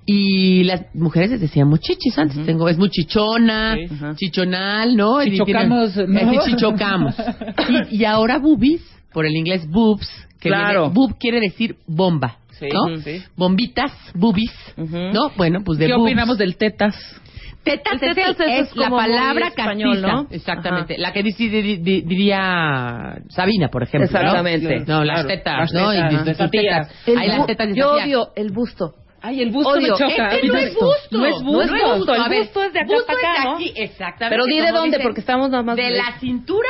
Y 0.06 0.64
las 0.64 0.94
mujeres 0.96 1.30
les 1.32 1.40
decíamos 1.42 1.80
chichis 1.80 2.18
antes. 2.18 2.46
Tengo, 2.46 2.68
es 2.68 2.78
muy 2.78 2.90
chichona, 2.90 3.76
Sí. 3.76 3.88
Chichonal, 4.16 4.96
¿no? 4.98 5.24
Y 5.24 5.32
Chichocamos, 5.32 5.94
tiene- 5.94 6.24
¿no? 6.26 6.32
eh, 6.34 6.40
chichocamos. 6.46 7.16
y, 7.92 7.98
y 8.02 8.06
ahora 8.06 8.38
boobies, 8.40 8.82
por 9.14 9.26
el 9.26 9.36
inglés 9.36 9.66
boobs, 9.70 10.10
que 10.42 10.50
Claro. 10.50 10.82
viene- 10.90 10.94
boob 10.96 11.18
quiere 11.20 11.40
decir 11.40 11.78
bomba, 11.88 12.38
Sí, 12.70 12.74
¿no? 12.74 12.98
sí. 13.02 13.24
Bombitas, 13.36 13.92
boobies, 14.14 14.52
Ujú. 14.78 14.98
¿no? 15.14 15.32
Bueno, 15.38 15.60
pues 15.66 15.80
de 15.80 15.88
¿Qué 15.88 15.94
boobs. 15.94 16.04
opinamos 16.06 16.38
del 16.38 16.58
tetas? 16.58 16.96
Tetas, 17.64 17.98
tetas 17.98 18.38
es, 18.42 18.70
es 18.72 18.76
la 18.76 18.90
palabra 18.90 19.48
español. 19.48 20.02
¿no? 20.02 20.28
Exactamente. 20.30 20.98
La 20.98 21.14
que 21.14 21.24
dice- 21.24 21.48
di- 21.48 21.78
di- 21.78 22.02
diría 22.02 23.16
Sabina, 23.30 23.70
por 23.70 23.84
ejemplo. 23.84 24.10
¿no? 24.12 24.18
Exactamente. 24.20 24.80
No, 24.86 25.04
las 25.06 25.22
Claro, 25.24 25.28
tetas, 25.30 25.72
las 25.72 25.74
¿no? 25.74 25.92
tetas, 25.92 26.48
y 26.48 26.50
tías. 26.50 26.88
tetas. 27.06 27.22
Ahí 27.22 27.28
las 27.30 27.46
tetas 27.46 27.70
Yo 27.74 27.92
odio 27.94 28.28
el 28.36 28.52
busto. 28.52 28.96
Ay, 29.26 29.42
el 29.42 29.52
busto 29.52 29.70
Odio. 29.70 29.82
me 29.82 29.88
choca. 29.98 30.36
Este 30.36 30.48
no 30.48 30.58
es 30.58 30.74
busto. 30.74 31.18
No 31.18 31.26
es 31.26 31.42
busto. 31.42 31.52
No 31.54 31.62
es 31.64 31.98
busto. 31.98 32.14
El 32.16 32.22
A 32.22 32.28
ver, 32.28 32.40
busto 32.44 32.64
es 32.64 32.74
de 32.74 32.80
acá 32.82 32.88
Busto 32.94 33.08
para 33.08 33.20
es 33.20 33.26
acá, 33.26 33.40
de 33.40 33.46
¿no? 33.50 33.56
aquí, 33.56 33.74
exactamente. 33.78 34.30
Pero 34.30 34.46
di 34.46 34.60
de 34.66 34.72
dónde, 34.78 35.00
porque 35.00 35.20
estamos 35.22 35.50
nada 35.50 35.64
más... 35.64 35.76
De 35.78 35.90
la 35.92 36.20
cintura 36.20 36.68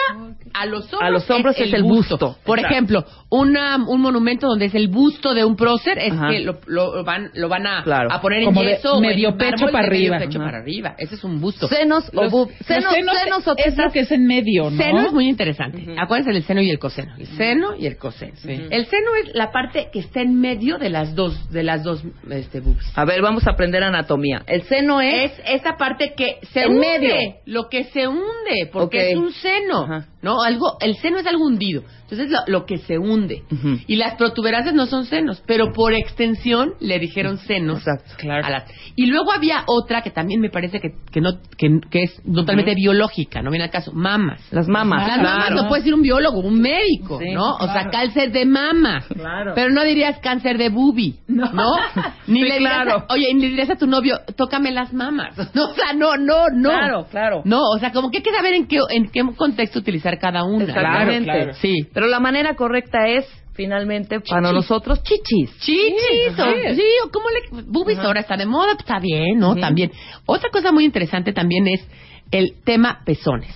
a 0.54 0.66
los 0.68 0.84
hombros, 0.86 1.01
A 1.01 1.10
los 1.10 1.30
hombros 1.32 1.60
es 1.60 1.74
el 1.74 1.82
busto. 1.82 2.38
Por 2.45 2.60
Exacto. 2.60 2.74
ejemplo, 2.76 3.06
una, 3.30 3.78
un 3.78 3.99
monumento 4.01 4.45
donde 4.47 4.66
es 4.66 4.76
el 4.76 4.88
busto 4.88 5.34
de 5.34 5.43
un 5.43 5.56
prócer 5.56 5.97
es 5.97 6.14
Ajá. 6.14 6.30
que 6.30 6.41
lo, 6.41 6.60
lo 6.68 7.04
van, 7.04 7.32
lo 7.34 7.49
van 7.49 7.66
a, 7.66 7.84
Claro. 7.84 8.10
a 8.12 8.22
poner 8.22 8.39
en 8.43 8.45
Como 8.45 8.62
de 8.62 8.68
yeso 8.76 8.93
o 8.93 9.01
medio 9.01 9.30
en 9.30 9.38
pecho 9.38 9.66
para 9.72 9.88
de 9.88 9.89
medio 9.89 10.14
arriba. 10.14 10.18
pecho 10.20 10.38
Ajá. 10.39 10.45
para 10.45 10.58
arriba. 10.60 10.95
Ese 10.99 11.16
es 11.16 11.24
un 11.24 11.41
busto. 11.41 11.68
Senos 11.68 12.08
o 12.14 12.22
Los- 12.22 12.32
bub. 12.32 12.49
los 12.49 12.68
Senos, 12.68 12.93
senos 12.93 13.47
o 13.47 13.56
es 13.58 13.66
lo 13.66 13.74
tetas. 13.78 13.93
que 13.93 13.99
es 14.01 14.12
en 14.12 14.28
medio, 14.28 14.70
¿no? 14.70 14.78
Seno 14.78 15.01
es 15.01 15.12
muy 15.12 15.28
interesante. 15.28 15.95
Acuérdense 15.97 16.32
del 16.32 16.43
seno 16.43 16.62
y 16.62 16.70
el 16.70 16.78
coseno. 16.78 17.16
El 17.18 17.26
seno 17.28 17.76
y 17.76 17.88
el 17.88 17.97
coseno. 17.97 18.34
El 18.45 18.86
seno 18.86 19.16
es 19.24 19.34
la 19.34 19.51
parte 19.51 19.89
que 19.91 19.99
está 19.99 20.22
en 20.22 20.39
medio 20.39 20.78
de 20.78 20.89
las 20.91 21.16
dos, 21.16 21.49
de 21.49 21.64
las 21.64 21.84
dos 21.84 22.04
este, 22.44 22.60
boobs. 22.60 22.86
A 22.96 23.06
ver, 23.06 23.22
vamos 23.22 23.46
a 23.48 23.52
aprender 23.52 23.84
anatomía. 23.84 24.44
El 24.48 24.64
seno 24.64 25.02
es... 25.02 25.32
Es 25.32 25.41
esa 25.62 25.76
parte 25.78 26.14
que 26.16 26.38
se 26.54 26.64
En 26.64 26.72
hunde, 26.74 26.88
medio. 27.00 27.16
lo 27.46 27.70
que 27.70 27.86
se 27.86 28.08
hunde, 28.08 28.70
porque 28.72 28.98
Ok. 29.00 29.04
es 29.10 29.16
un 29.18 29.32
seno, 29.34 29.84
Ajá. 29.84 30.06
¿No? 30.24 30.41
Algo, 30.41 30.78
el 30.82 30.95
seno 30.95 31.19
es 31.19 31.28
algo 31.28 31.45
hundido, 31.45 31.84
entonces 32.03 32.32
lo, 32.32 32.39
lo 32.47 32.65
que 32.65 32.78
se 32.80 32.97
hunde. 32.97 33.43
Y 33.88 33.97
las 33.97 34.15
protuberancias 34.15 34.74
no 34.74 34.86
son 34.88 35.05
senos, 35.05 35.43
pero 35.45 35.71
por 35.74 35.93
extensión 35.93 36.74
le 36.80 36.97
dijeron 36.99 37.38
senos. 37.38 37.80
Exacto. 37.80 38.13
Claro. 38.17 38.45
a 38.45 38.49
las- 38.49 38.63
Y 38.95 39.05
luego 39.07 39.32
había 39.32 39.63
otra 39.67 40.01
que 40.01 40.09
también 40.11 40.39
me 40.41 40.49
parece 40.49 40.80
que, 40.80 40.89
que 41.11 41.21
no, 41.21 41.32
que, 41.57 41.80
que 41.91 42.03
es 42.03 42.21
totalmente 42.24 42.74
biológica, 42.76 43.41
no 43.41 43.51
viene 43.51 43.65
al 43.65 43.71
caso, 43.71 43.91
mamas. 43.93 44.41
Las 44.51 44.67
mamas. 44.67 45.05
Las 45.07 45.19
claro. 45.19 45.30
mamas 45.39 45.51
lo 45.51 45.67
puede 45.67 45.82
decir 45.82 45.93
un 45.93 46.01
biólogo, 46.01 46.39
un 46.39 46.59
médico, 46.59 47.19
Sí, 47.19 47.32
¿no? 47.34 47.55
O 47.55 47.67
sea, 47.67 47.89
cáncer 47.89 48.32
de 48.32 48.45
mama. 48.45 49.03
Claro. 49.13 49.51
Pero 49.55 49.69
no 49.71 49.84
dirías 49.84 50.19
cáncer 50.19 50.57
de 50.57 50.69
bubi, 50.69 51.19
¿no? 51.28 51.51
Ni 52.28 52.41
Sí, 52.41 52.47
le 52.47 52.53
dirías 52.59 52.74
a- 52.80 52.84
claro. 52.84 53.05
oye, 53.09 53.34
ni 53.34 53.41
le 53.41 53.47
dirías 53.49 53.69
a 53.71 53.76
tu 53.76 53.88
novio, 53.88 54.19
tócame 54.38 54.71
las 54.71 54.93
mamas. 54.93 55.36
No, 55.53 55.65
o 55.69 55.74
sea, 55.74 55.93
no, 55.93 56.15
no, 56.17 56.47
no. 56.53 56.69
Claro, 56.69 57.07
claro. 57.11 57.41
No, 57.45 57.59
o 57.76 57.78
sea, 57.80 57.91
como 57.91 58.09
que 58.09 58.17
hay 58.17 58.24
que 58.24 58.32
saber 58.32 58.53
en 58.53 58.67
qué, 58.67 58.78
en 58.89 59.09
qué 59.09 59.21
contexto 59.36 59.80
utilizar 59.80 60.12
cada 60.18 60.43
una. 60.43 60.66
Exactamente. 60.66 61.24
Claro, 61.24 61.39
claro. 61.43 61.53
Sí. 61.55 61.88
Pero 61.93 62.07
la 62.07 62.20
manera 62.20 62.55
correcta 62.55 63.07
es, 63.07 63.26
finalmente, 63.53 64.20
para 64.20 64.51
nosotros, 64.51 65.01
chichis. 65.03 65.57
Chichis, 65.59 66.38
ajá. 66.38 66.49
o, 66.49 66.74
sí, 66.76 66.84
o 67.05 67.09
cómo 67.11 67.26
le... 67.30 67.64
Boobies 67.68 67.99
ahora 67.99 68.22
está 68.22 68.36
de 68.38 68.45
moda, 68.45 68.74
pues 68.74 68.88
está 68.88 68.99
bien, 68.99 69.39
¿no? 69.39 69.55
También. 69.55 69.91
Otra 70.26 70.49
cosa 70.51 70.72
muy 70.72 70.86
interesante 70.86 71.34
también 71.34 71.68
es 71.68 71.88
el 72.32 72.55
tema 72.64 73.01
pezones. 73.05 73.55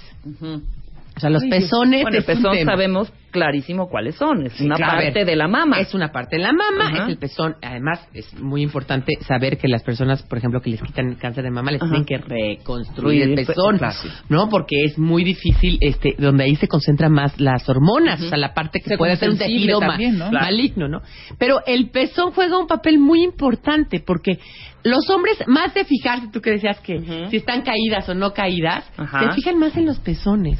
O 1.17 1.19
sea, 1.19 1.31
los 1.31 1.41
Ay, 1.43 1.49
pezones 1.49 2.03
Bueno, 2.03 2.17
el 2.19 2.23
pezón 2.23 2.55
sabemos 2.63 3.11
clarísimo 3.31 3.89
cuáles 3.89 4.15
son. 4.15 4.45
Es 4.45 4.59
una 4.61 4.75
claro, 4.75 4.93
parte 4.93 5.11
ver, 5.11 5.25
de 5.25 5.35
la 5.35 5.47
mama. 5.47 5.79
Es 5.79 5.93
una 5.93 6.11
parte 6.11 6.37
de 6.37 6.43
la 6.43 6.53
mama, 6.53 6.87
Ajá. 6.89 7.03
es 7.03 7.09
el 7.09 7.17
pezón. 7.17 7.55
Además, 7.61 8.07
es 8.13 8.33
muy 8.39 8.61
importante 8.61 9.13
saber 9.27 9.57
que 9.57 9.67
las 9.67 9.83
personas, 9.83 10.21
por 10.23 10.37
ejemplo, 10.37 10.61
que 10.61 10.69
les 10.69 10.81
quitan 10.81 11.09
el 11.09 11.17
cáncer 11.17 11.43
de 11.43 11.49
mama, 11.51 11.71
les 11.71 11.81
Ajá. 11.81 11.89
tienen 11.91 12.05
que 12.05 12.17
reconstruir 12.17 13.23
el 13.23 13.35
pe- 13.35 13.45
pezón, 13.47 13.77
claro. 13.79 13.95
¿no? 14.29 14.47
Porque 14.49 14.83
es 14.85 14.97
muy 14.97 15.23
difícil, 15.23 15.77
este, 15.81 16.15
donde 16.19 16.43
ahí 16.45 16.55
se 16.55 16.67
concentran 16.67 17.11
más 17.11 17.39
las 17.39 17.67
hormonas, 17.67 18.21
o 18.21 18.29
sea, 18.29 18.37
la 18.37 18.53
parte 18.53 18.79
que 18.79 18.89
Se 18.89 18.97
puede 18.97 19.15
ser 19.17 19.31
un 19.31 19.37
tejido 19.37 19.79
también, 19.79 20.17
¿no? 20.17 20.31
maligno, 20.31 20.87
¿no? 20.87 21.01
Pero 21.39 21.61
el 21.65 21.89
pezón 21.89 22.31
juega 22.31 22.57
un 22.57 22.67
papel 22.67 22.99
muy 22.99 23.23
importante 23.23 23.99
porque 24.05 24.39
los 24.83 25.09
hombres, 25.09 25.37
más 25.47 25.73
de 25.73 25.83
fijarse, 25.83 26.27
tú 26.31 26.41
que 26.41 26.51
decías 26.51 26.79
que 26.79 27.27
si 27.29 27.37
están 27.37 27.63
caídas 27.63 28.07
o 28.07 28.13
no 28.13 28.33
caídas, 28.33 28.85
se 28.95 29.31
fijan 29.33 29.57
más 29.59 29.75
en 29.77 29.85
los 29.87 29.99
pezones. 29.99 30.59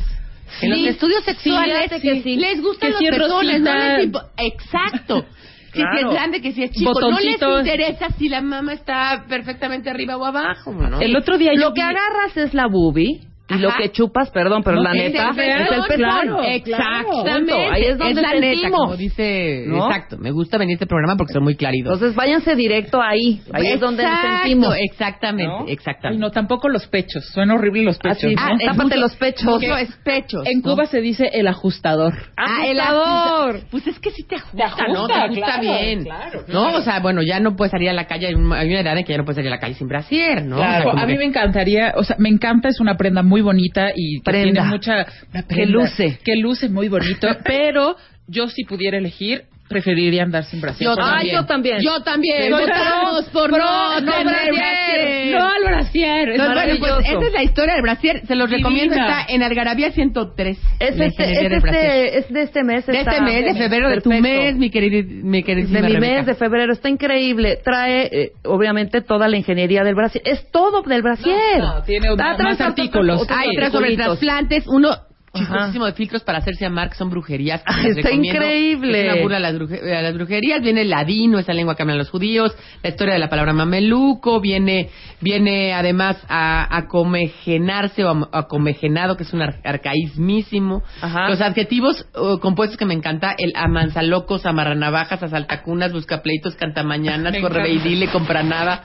En 0.62 0.70
los 0.72 0.80
estudios 0.80 1.24
sexuales 1.24 1.90
que 2.02 2.22
sí. 2.22 2.36
les 2.36 2.62
gustan 2.62 2.94
Que 2.98 3.06
los 3.10 3.18
pezones, 3.18 3.62
no 3.62 3.74
les 3.74 4.10
Exacto. 4.38 5.26
Que 5.74 5.84
si 5.84 6.06
es 6.06 6.10
grande, 6.12 6.42
que 6.42 6.54
si 6.54 6.64
es 6.64 6.72
chico. 6.72 7.00
No 7.00 7.20
les 7.20 7.40
interesa 7.42 8.08
si 8.18 8.30
la 8.30 8.42
mama 8.42 8.74
está 8.74 9.26
perfectamente 9.28 9.90
arriba 9.90 10.18
o 10.18 10.26
abajo, 10.26 10.72
¿no? 10.74 11.00
El 11.02 11.16
otro 11.16 11.38
día 11.38 11.52
yo 11.54 11.60
Lo 11.70 11.74
que 11.74 11.82
vi- 11.82 11.88
agarras 11.88 12.36
es 12.38 12.54
la 12.54 12.68
boobie, 12.68 13.20
y 13.50 13.58
lo 13.60 13.70
que 13.78 13.92
chupas, 13.92 14.30
perdón, 14.32 14.62
pero 14.64 14.78
No, 14.78 14.84
la 14.84 14.94
neta, 14.94 15.30
es 15.32 15.38
el 15.72 15.82
pezón. 15.88 15.96
claro. 15.98 16.42
Exactamente. 16.44 17.54
Punto. 17.54 17.72
Ahí 17.74 17.84
es 17.86 17.98
donde 17.98 18.22
la 18.22 18.34
neta, 18.34 18.48
sentimos. 18.48 18.80
como 18.80 18.96
dice, 18.98 19.64
¿No? 19.68 19.86
exacto. 19.88 20.18
Me 20.18 20.32
gusta 20.32 20.58
venir 20.58 20.74
a 20.74 20.76
este 20.76 20.86
programa 20.88 21.16
porque 21.16 21.34
son 21.34 21.44
muy 21.44 21.56
claritos. 21.56 21.94
Entonces 21.94 22.16
váyanse 22.16 22.56
directo 22.56 23.02
ahí, 23.02 23.42
ahí 23.54 23.68
es 23.68 23.80
donde 23.80 24.04
Exacto, 24.04 24.28
sentimos. 24.44 24.76
Exactamente, 24.80 25.46
¿No? 25.52 25.66
Exactamente. 25.68 26.22
no, 26.22 26.32
tampoco 26.32 26.70
los 26.70 26.88
pechos. 26.88 27.26
Suena 27.28 27.56
horrible 27.56 27.84
los 27.84 27.98
pechos. 27.98 28.18
Así, 28.26 28.36
¿no? 28.36 28.42
ah, 28.42 28.58
tápate 28.66 28.98
los 28.98 29.16
pechos. 29.16 29.64
Eso 29.64 29.78
es 29.78 29.96
pechos. 30.04 30.46
En 30.46 30.62
¿no? 30.62 30.72
Cuba 30.72 30.86
se 30.86 31.02
dice 31.02 31.30
el 31.34 31.48
ajustador. 31.48 32.14
Ah, 32.36 32.66
el 32.68 32.80
Ajustador. 32.80 33.62
Pues 33.72 33.88
es 33.88 34.00
que 34.00 34.12
sí 34.12 34.24
te 34.24 34.36
ajusta, 34.36 34.58
Te 34.76 34.92
¿no? 34.94 35.08
Te 35.08 35.14
ajusta, 35.14 35.26
ajusta 35.26 35.46
claro, 35.60 35.62
bien. 35.62 36.04
claro, 36.04 36.44
¿No? 36.48 36.76
O 36.78 36.82
sea, 36.82 37.00
bueno, 37.00 37.22
ya 37.22 37.40
no 37.40 37.56
puedes 37.56 37.72
salir 37.72 37.90
a 37.90 37.94
la 37.94 38.06
calle. 38.08 38.28
Hay 38.28 38.34
una 38.36 38.80
edad 38.80 38.98
en 38.98 39.04
que 39.06 39.14
ya 39.14 39.18
no 39.18 39.26
puedes 39.26 39.36
salir 39.38 39.52
a 39.52 39.56
la 39.56 39.60
calle 39.62 39.76
sin 39.76 39.88
brasier, 39.88 40.44
¿no? 40.44 40.58
O 40.58 40.60
sea, 40.60 40.82
a 40.82 41.06
mí 41.06 41.14
que- 41.14 41.20
me 41.20 41.26
encantaría, 41.26 41.94
o 41.96 42.04
sea, 42.04 42.16
me 42.20 42.30
encanta, 42.30 42.70
es 42.70 42.80
una 42.80 42.96
prenda 42.98 43.24
muy 43.24 43.37
bonita 43.42 43.92
y 43.96 44.18
que 44.20 44.24
Prenda. 44.24 44.62
tiene 44.62 44.70
mucha... 44.70 45.06
Que 45.48 45.66
luce. 45.66 46.20
Que 46.24 46.36
luce 46.36 46.70
muy 46.70 46.88
bonito, 46.88 47.28
pero 47.44 47.96
yo 48.28 48.48
si 48.48 48.64
pudiera 48.64 48.98
elegir, 48.98 49.46
preferiría 49.68 50.24
andar 50.24 50.44
sin 50.46 50.62
brasier. 50.62 50.90
Yo 50.90 50.96
Ay, 51.02 51.32
yo 51.32 51.46
también. 51.46 51.78
Yo 51.82 52.02
también. 52.02 52.52
Votamos 52.52 53.26
por 53.30 53.50
pro- 53.50 53.58
no, 53.60 54.00
no 54.00 54.12
tener 54.12 54.26
brasier. 54.26 54.54
brasier. 54.54 55.36
No 55.40 55.50
al 55.50 55.64
brasier. 55.64 56.30
es 56.30 56.38
No, 56.38 56.48
bueno, 56.54 56.74
pues 56.80 56.92
esa 57.10 57.28
es 57.28 57.34
la 57.34 57.44
historia 57.44 57.74
del 57.74 57.82
brasier. 57.84 58.26
Se 58.26 58.36
los 58.36 58.50
Divina. 58.50 58.70
recomiendo. 58.70 58.96
Está 58.96 59.26
en 59.28 59.44
Algarabía 59.44 59.92
103. 59.92 60.58
Es, 60.80 61.00
este, 61.00 61.06
es, 61.46 61.52
este, 61.52 62.18
es 62.20 62.30
de 62.34 62.42
este 62.44 62.64
mes. 62.64 62.86
De 62.86 63.00
este 63.00 63.22
mes, 63.22 63.46
de 63.46 63.54
febrero, 63.56 63.90
de 63.90 64.02
tu 64.02 64.10
Perfecto. 64.10 64.42
mes, 64.42 64.56
mi 64.56 64.70
querida, 64.70 65.04
mi 65.24 65.38
de 65.40 65.44
queridísima 65.44 65.82
mi 65.82 65.94
Rebeca. 65.94 66.16
mes 66.18 66.26
de 66.26 66.36
febrero 66.36 66.74
está 66.74 66.90
increíble 66.90 67.60
trae 67.64 68.10
eh, 68.12 68.32
obviamente 68.46 69.02
toda 69.02 69.28
la 69.28 69.38
ingeniería 69.38 69.84
del 69.84 69.96
brasier 69.96 70.24
es 70.26 70.50
todo 70.52 70.82
del 70.84 71.02
brasier 71.02 71.60
No, 71.60 71.76
no, 71.76 71.84
tiene 71.84 72.10
más 72.16 72.38
trae 72.38 72.54
otros- 72.54 72.62
artículos. 72.62 73.26
Hay 73.30 73.50
tres 73.56 73.72
sobre 73.72 73.96
trasplantes, 73.96 74.66
uno. 74.68 74.90
Chistosísimo 75.38 75.86
de 75.86 75.94
filtros 75.94 76.24
para 76.24 76.40
hacerse 76.40 76.66
amar, 76.66 76.90
que 76.90 76.96
son 76.96 77.10
brujerías. 77.10 77.62
que 77.62 77.66
Ah, 77.74 77.78
les 77.84 77.98
está 77.98 78.10
recomiendo. 78.10 78.40
increíble. 78.46 79.08
Es 79.08 79.14
una 79.14 79.22
burla 79.22 79.38
a 79.38 79.40
las, 79.40 79.56
bruje- 79.56 79.82
a 79.98 80.02
las 80.02 80.14
brujerías. 80.14 80.62
Viene 80.62 80.82
el 80.82 80.90
ladino, 80.90 81.40
esa 81.40 81.54
lengua 81.54 81.76
que 81.76 81.84
hablan 81.84 81.98
los 81.98 82.10
judíos, 82.10 82.56
la 82.84 82.90
historia 82.90 83.14
de 83.14 83.20
la 83.20 83.30
palabra 83.30 83.54
mameluco, 83.54 84.40
viene, 84.42 84.90
viene 85.22 85.74
además 85.74 86.18
a 86.30 86.76
acomejenarse 86.78 88.04
o 88.04 88.10
am- 88.10 88.28
acomejenado, 88.32 89.18
que 89.18 89.24
es 89.24 89.34
un 89.34 89.42
ar- 89.42 89.60
arcaísmísimo. 89.64 90.84
Ajá. 91.02 91.30
Los 91.30 91.42
adjetivos 91.42 92.06
uh, 92.16 92.38
compuestos 92.40 92.78
que 92.78 92.86
me 92.86 92.94
encanta, 92.94 93.36
el 93.38 93.54
amansalocos, 93.56 94.46
amarranavajas, 94.46 95.22
asaltacunas, 95.24 95.94
buscapleitos, 95.94 96.56
cantamañanas, 96.56 97.38
correveidile, 97.40 98.08
compranada, 98.08 98.84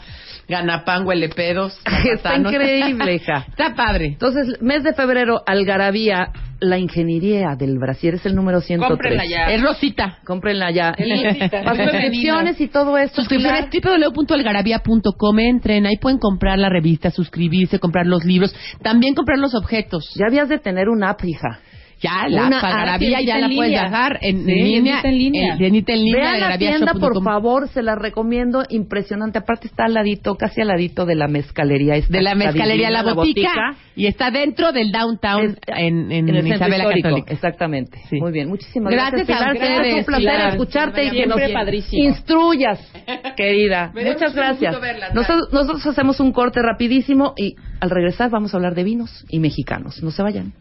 ganapan, 0.49 1.07
huelepedos. 1.07 1.78
Está 2.12 2.36
increíble, 2.36 3.14
hija. 3.14 3.47
Está 3.51 3.74
padre. 3.74 4.07
Entonces, 4.07 4.61
mes 4.61 4.82
de 4.82 4.93
febrero, 4.93 5.43
Algarabía, 5.47 6.30
la 6.61 6.78
ingeniería 6.78 7.57
del 7.57 7.78
brasier 7.78 8.14
es 8.14 8.26
el 8.26 8.36
número 8.36 8.61
103. 8.61 8.88
Cómprenla 8.88 9.24
ya. 9.24 9.53
Es 9.53 9.62
Rosita. 9.62 10.18
Cómprenla 10.24 10.70
ya. 10.70 10.90
Es 10.97 11.07
Y 11.07 11.24
Rosita, 11.24 11.62
para 11.64 11.84
es 11.84 11.90
suscripciones 11.90 12.61
y 12.61 12.68
todo 12.68 12.97
esto. 12.99 13.22
Suscripciones 13.22 13.66
www.algarabía.com. 13.70 15.38
Entren, 15.38 15.86
ahí 15.86 15.97
pueden 16.01 16.18
comprar 16.18 16.59
la 16.59 16.68
revista, 16.68 17.11
suscribirse, 17.11 17.78
comprar 17.78 18.07
los 18.07 18.24
libros, 18.24 18.55
también 18.82 19.14
comprar 19.14 19.38
los 19.38 19.55
objetos. 19.55 20.12
Ya 20.14 20.26
habías 20.26 20.49
de 20.49 20.59
tener 20.59 20.88
una 20.88 21.11
app, 21.11 21.24
hija. 21.24 21.61
Ya, 22.03 22.26
la 22.28 22.46
Una 22.48 22.61
ya 22.61 23.36
en 23.36 23.40
la 23.42 23.46
puedes 23.48 23.70
línea. 23.70 23.82
bajar 23.84 24.18
en, 24.22 24.38
en 24.40 24.44
Sí, 24.44 24.53
línea. 24.55 25.00
en 25.05 25.18
línea. 25.18 25.55
en- 25.55 25.64
en 25.64 25.72
línea, 26.05 26.20
Vean 26.32 26.40
la 26.40 26.59
tienda, 26.59 26.94
por 26.94 27.22
favor, 27.22 27.68
se 27.68 27.80
la 27.82 27.94
recomiendo, 27.94 28.64
impresionante. 28.68 29.38
Aparte 29.38 29.68
está 29.68 29.84
al 29.84 29.94
ladito, 29.94 30.34
casi 30.34 30.61
al 30.62 30.68
ladito 30.68 31.07
de 31.07 31.14
la 31.14 31.28
mezcalería. 31.28 31.94
Está- 31.94 32.16
De 32.16 32.22
la 32.22 32.34
mezcalería 32.34 32.88
divina 32.88 33.03
La 33.05 33.14
Botica, 33.14 33.76
y 33.94 34.07
está 34.07 34.30
dentro 34.32 34.72
del 34.72 34.90
downtown 34.90 35.50
Es- 35.50 35.59
en, 35.78 36.11
en, 36.11 36.12
en 36.12 36.28
el 36.30 36.34
centro 36.42 36.57
Isabela 36.57 36.76
histórico, 36.84 37.09
Católica. 37.09 37.32
exactamente. 37.34 37.98
Sí. 38.11 38.16
Muy 38.20 38.32
bien, 38.32 38.48
muchísimas 38.48 38.92
Gracias 38.92 39.26
gracias. 39.28 39.48
a 39.48 39.53
ustedes, 39.53 39.86
Es 39.86 39.94
un 40.00 40.05
placer 40.05 40.48
escucharte 40.50 41.05
y 41.05 41.11
que 41.11 41.26
nos 41.26 41.40
padrísimo. 41.53 42.03
instruyas, 42.05 42.92
querida. 43.36 43.92
Muchas 43.94 44.34
gracias. 44.34 44.74
nosotros, 45.14 45.48
nosotros 45.53 45.86
hacemos 45.86 46.18
un 46.18 46.32
corte 46.32 46.61
rapidísimo 46.62 47.34
y 47.36 47.55
al 47.82 47.90
regresar 47.90 48.30
vamos 48.30 48.54
a 48.54 48.58
hablar 48.58 48.76
de 48.76 48.84
vinos 48.84 49.24
y 49.28 49.40
mexicanos. 49.40 50.00
No 50.04 50.12
se 50.12 50.22
vayan. 50.22 50.52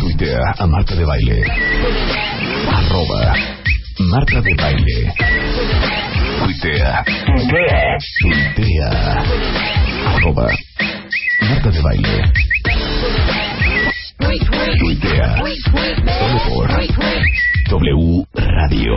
Tuitea 0.00 0.54
a 0.58 0.66
Marta 0.66 0.94
de 0.94 1.04
Baile. 1.06 1.44
Arroba 2.70 3.34
Marta 4.00 4.42
de 4.42 4.54
Baile. 4.54 5.14
Tuitea. 6.40 7.04
Tuitea. 8.20 9.24
Arroba 10.14 10.50
Marta 11.40 11.70
de 11.70 11.80
Baile. 11.80 12.32
Tuitea. 14.78 15.36
Solo 16.18 16.38
por 16.48 16.70
W 17.70 18.26
Radio. 18.34 18.96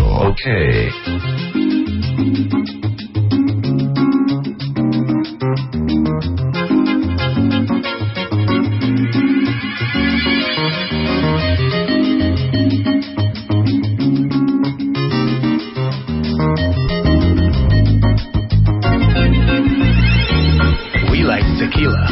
We 21.11 21.23
like 21.23 21.45
tequila. 21.59 22.07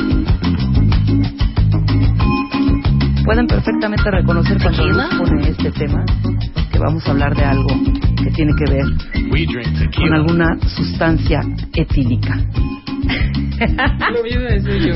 Pueden 3.26 3.48
perfectamente 3.48 4.12
reconocer 4.12 4.58
cuando 4.62 4.84
pone 5.18 5.50
este 5.50 5.72
tema 5.72 6.06
que 6.72 6.80
vamos 6.80 7.06
a 7.08 7.12
hablar 7.12 7.36
de 7.36 7.44
algo 7.44 7.69
tiene 8.40 8.54
que 8.56 8.72
ver 8.72 8.86
con 9.98 10.14
alguna 10.14 10.58
sustancia 10.62 11.42
etílica. 11.76 12.38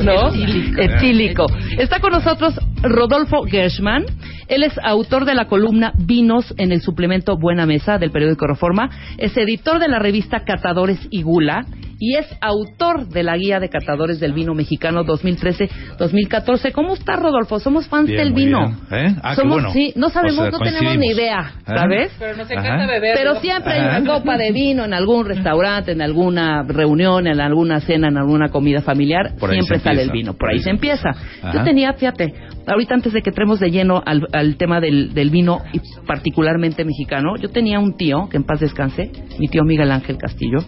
¿No? 0.02 0.32
Etílico. 0.78 1.44
Está 1.76 2.00
con 2.00 2.12
nosotros 2.12 2.58
Rodolfo 2.80 3.42
Gershman. 3.42 4.06
Él 4.48 4.62
es 4.62 4.72
autor 4.82 5.26
de 5.26 5.34
la 5.34 5.44
columna 5.46 5.92
Vinos 5.98 6.54
en 6.56 6.72
el 6.72 6.80
suplemento 6.80 7.36
Buena 7.36 7.66
Mesa 7.66 7.98
del 7.98 8.10
periódico 8.10 8.46
Reforma. 8.46 8.88
Es 9.18 9.36
editor 9.36 9.78
de 9.78 9.88
la 9.88 9.98
revista 9.98 10.44
Catadores 10.44 11.06
y 11.10 11.20
Gula. 11.20 11.66
Y 12.06 12.16
es 12.18 12.26
autor 12.42 13.08
de 13.08 13.22
la 13.22 13.34
guía 13.34 13.60
de 13.60 13.70
catadores 13.70 14.20
del 14.20 14.34
vino 14.34 14.52
mexicano 14.52 15.04
2013-2014. 15.04 16.70
¿Cómo 16.72 16.92
está 16.92 17.16
Rodolfo? 17.16 17.58
Somos 17.60 17.88
fans 17.88 18.08
Bien, 18.08 18.18
del 18.18 18.34
vino. 18.34 18.76
¿Eh? 18.90 19.14
Ah, 19.22 19.30
qué 19.30 19.36
Somos, 19.40 19.54
bueno. 19.54 19.70
sí, 19.72 19.94
no 19.96 20.10
sabemos, 20.10 20.40
O 20.40 20.42
sea, 20.42 20.50
no 20.50 20.58
tenemos 20.58 20.98
ni 20.98 21.06
idea, 21.12 21.52
¿Eh? 21.60 21.62
¿sabes? 21.64 22.12
Pero 22.18 22.36
nos 22.36 22.50
Ajá. 22.50 22.60
encanta 22.60 22.86
beber. 22.92 23.14
Pero 23.16 23.36
siempre 23.36 23.72
hay 23.72 24.02
una 24.02 24.18
copa 24.18 24.36
de 24.36 24.52
vino 24.52 24.84
en 24.84 24.92
algún 24.92 25.24
restaurante, 25.24 25.92
en 25.92 26.02
alguna 26.02 26.62
reunión, 26.68 27.26
en 27.26 27.40
alguna 27.40 27.80
cena, 27.80 28.08
en 28.08 28.18
alguna 28.18 28.50
comida 28.50 28.82
familiar. 28.82 29.32
Por 29.40 29.50
siempre 29.50 29.78
sale 29.78 30.02
el 30.02 30.10
vino. 30.10 30.34
Por 30.34 30.50
ahí 30.50 30.58
se 30.58 30.68
empieza. 30.68 31.08
Yo 31.54 31.64
tenía, 31.64 31.94
fíjate, 31.94 32.34
ahorita 32.66 32.96
antes 32.96 33.14
de 33.14 33.22
que 33.22 33.30
entremos 33.30 33.60
de 33.60 33.70
lleno 33.70 34.02
al, 34.04 34.26
al 34.30 34.56
tema 34.58 34.78
del, 34.78 35.14
del 35.14 35.30
vino, 35.30 35.62
y 35.72 35.80
particularmente 36.06 36.84
mexicano, 36.84 37.36
yo 37.40 37.48
tenía 37.48 37.78
un 37.80 37.96
tío, 37.96 38.28
que 38.30 38.36
en 38.36 38.44
paz 38.44 38.60
descanse, 38.60 39.10
mi 39.38 39.48
tío 39.48 39.62
Miguel 39.64 39.90
Ángel 39.90 40.18
Castillo, 40.18 40.58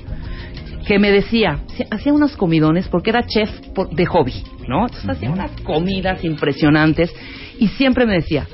que 0.86 0.98
me 0.98 1.10
decía, 1.10 1.60
hacía 1.90 2.12
unos 2.12 2.36
comidones 2.36 2.88
porque 2.88 3.10
era 3.10 3.26
chef 3.26 3.50
por- 3.74 3.90
de 3.90 4.06
hobby, 4.06 4.44
¿no? 4.68 4.82
Entonces 4.86 5.08
hacía 5.10 5.30
unas 5.30 5.50
comidas 5.62 6.24
impresionantes 6.24 7.12
y 7.58 7.68
siempre 7.68 8.06
me 8.06 8.14
decía, 8.14 8.46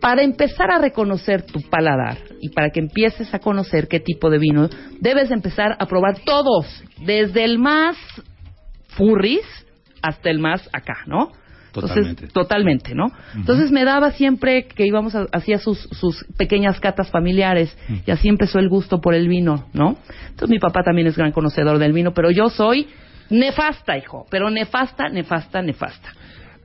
para 0.00 0.22
empezar 0.22 0.70
a 0.70 0.78
reconocer 0.78 1.42
tu 1.42 1.60
paladar 1.62 2.18
y 2.40 2.48
para 2.50 2.70
que 2.70 2.80
empieces 2.80 3.32
a 3.34 3.38
conocer 3.38 3.88
qué 3.88 4.00
tipo 4.00 4.30
de 4.30 4.38
vino, 4.38 4.68
debes 5.00 5.30
empezar 5.30 5.76
a 5.78 5.86
probar 5.86 6.18
todos, 6.24 6.66
desde 7.00 7.44
el 7.44 7.58
más 7.58 7.96
furris 8.88 9.42
hasta 10.02 10.30
el 10.30 10.38
más 10.38 10.68
acá, 10.72 10.98
¿no? 11.06 11.30
Totalmente. 11.72 12.10
Entonces, 12.10 12.32
totalmente, 12.32 12.94
¿no? 12.94 13.06
Entonces 13.34 13.70
me 13.72 13.84
daba 13.84 14.12
siempre 14.12 14.66
que 14.66 14.86
íbamos 14.86 15.14
a, 15.14 15.26
hacía 15.32 15.58
sus, 15.58 15.78
sus 15.92 16.24
pequeñas 16.36 16.78
catas 16.80 17.10
familiares 17.10 17.76
y 18.06 18.10
así 18.10 18.28
empezó 18.28 18.58
el 18.58 18.68
gusto 18.68 19.00
por 19.00 19.14
el 19.14 19.26
vino, 19.28 19.66
¿no? 19.72 19.96
Entonces 20.28 20.50
mi 20.50 20.58
papá 20.58 20.82
también 20.84 21.06
es 21.08 21.16
gran 21.16 21.32
conocedor 21.32 21.78
del 21.78 21.92
vino, 21.92 22.12
pero 22.12 22.30
yo 22.30 22.48
soy 22.48 22.86
Nefasta, 23.30 23.96
hijo, 23.96 24.26
pero 24.30 24.50
nefasta, 24.50 25.08
nefasta, 25.08 25.62
nefasta. 25.62 26.10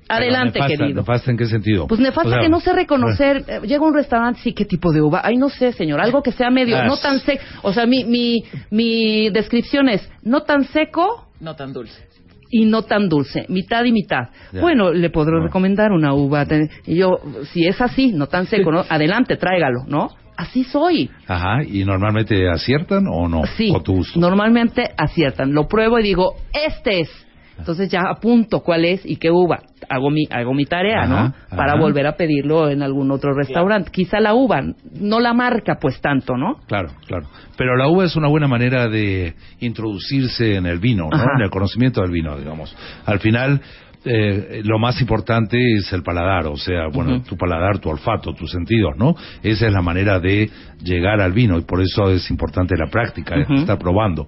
Adelante, 0.10 0.60
nefasta, 0.60 0.68
querido. 0.68 1.01
¿Nefasta 1.01 1.32
en 1.32 1.38
qué 1.38 1.45
sentido? 1.45 1.88
Pues 1.88 1.99
nefasta 1.99 2.28
O 2.30 2.32
sea, 2.32 2.41
que 2.41 2.49
no 2.49 2.60
sé 2.60 2.74
reconocer. 2.74 3.43
eh, 3.47 3.60
Llega 3.64 3.84
a 3.84 3.88
un 3.88 3.93
restaurante, 3.93 4.39
sí, 4.41 4.53
¿qué 4.53 4.66
tipo 4.66 4.91
de 4.91 5.01
uva? 5.01 5.22
Ay, 5.24 5.38
no 5.38 5.49
sé, 5.49 5.72
señor. 5.74 5.99
Algo 6.01 6.22
que 6.22 6.32
sea 6.32 6.49
medio, 6.49 6.82
no 6.84 6.97
tan 6.97 7.20
seco. 7.20 7.41
O 7.62 7.74
sea, 7.74 7.86
mi, 7.86 8.03
mi, 8.05 8.43
mi 8.70 9.30
descripción 9.30 9.89
es 9.89 10.10
no 10.24 10.43
tan 10.43 10.66
seco 10.66 11.30
No 11.39 11.55
tan 11.55 11.74
dulce. 11.74 12.08
Y 12.50 12.66
no 12.66 12.84
tan 12.84 13.10
dulce. 13.10 13.45
Mitad 13.50 13.84
y 13.86 13.91
mitad. 13.91 14.30
Ya. 14.52 14.62
Bueno, 14.62 14.91
le 14.93 15.10
podré 15.10 15.32
Bueno. 15.34 15.45
recomendar 15.48 15.91
una 15.91 16.14
uva. 16.14 16.45
Y 16.86 16.95
yo, 16.98 17.20
si 17.52 17.66
es 17.68 17.80
así, 17.82 18.12
no 18.14 18.28
tan 18.28 18.45
seco, 18.45 18.72
¿no? 18.72 18.84
Adelante, 18.89 19.38
tráigalo, 19.38 19.80
¿no? 19.88 20.10
Así 20.36 20.64
soy. 20.64 21.10
Ajá, 21.28 21.64
¿y 21.68 21.84
normalmente 21.84 22.48
aciertan 22.48 23.06
o 23.12 23.28
no? 23.28 23.41
Sí, 23.58 23.72
¿O 23.76 23.82
tu 23.82 23.95
gusto? 23.95 24.20
normalmente 24.20 24.91
aciertan. 24.95 25.52
Lo 25.54 25.68
pruebo 25.68 25.98
y 26.00 26.04
digo, 26.04 26.36
este 26.54 27.02
es. 27.02 27.26
Entonces 27.58 27.89
ya 27.89 28.01
apunto 28.10 28.62
cuál 28.62 28.86
es 28.86 29.05
y 29.05 29.18
qué 29.18 29.32
uva. 29.32 29.60
Hago 29.89 30.10
mi, 30.10 30.26
hago 30.30 30.53
mi 30.53 30.66
tarea, 30.66 31.03
Ajá, 31.03 31.08
¿no? 31.49 31.55
Para 31.55 31.74
ajá. 31.74 31.82
volver 31.82 32.08
a 32.08 32.16
pedirlo 32.16 32.70
en 32.70 32.82
algún 32.82 33.12
otro 33.12 33.34
restaurante. 33.34 33.91
Quizá 33.91 34.20
la 34.20 34.34
uva, 34.34 34.62
no 34.99 35.20
la 35.20 35.34
marca 35.34 35.78
pues 35.80 35.99
tanto, 36.01 36.36
¿no? 36.36 36.60
Claro, 36.68 36.89
claro. 37.08 37.28
Pero 37.58 37.76
la 37.76 37.88
uva 37.88 38.05
es 38.05 38.16
una 38.16 38.28
buena 38.28 38.47
manera 38.47 38.88
de 38.88 39.34
introducirse 39.60 40.55
en 40.55 40.66
el 40.66 40.80
vino, 40.80 41.08
¿no? 41.10 41.16
Ajá. 41.16 41.32
En 41.38 41.43
el 41.43 41.49
conocimiento 41.49 42.01
del 42.01 42.12
vino, 42.12 42.38
digamos. 42.38 42.76
Al 43.05 43.20
final, 43.20 43.62
eh, 44.05 44.62
lo 44.64 44.80
más 44.80 45.01
importante 45.01 45.58
es 45.76 45.91
el 45.91 46.03
paladar, 46.03 46.47
o 46.47 46.55
sea, 46.55 46.88
bueno, 46.93 47.22
tu 47.24 47.36
paladar, 47.36 47.80
tu 47.80 47.89
olfato, 47.89 48.34
tus 48.34 48.51
sentidos, 48.51 48.95
¿no? 48.97 49.16
Esa 49.43 49.68
es 49.68 49.74
la 49.74 49.82
manera 49.82 50.20
de 50.20 50.49
llegar 50.82 51.20
al 51.20 51.34
vino 51.34 51.58
y 51.58 51.62
por 51.62 51.82
eso 51.82 52.10
es 52.12 52.30
importante 52.30 52.76
la 52.78 52.89
práctica, 52.89 53.36
Ujú. 53.39 53.55
estar 53.55 53.78
probando. 53.78 54.28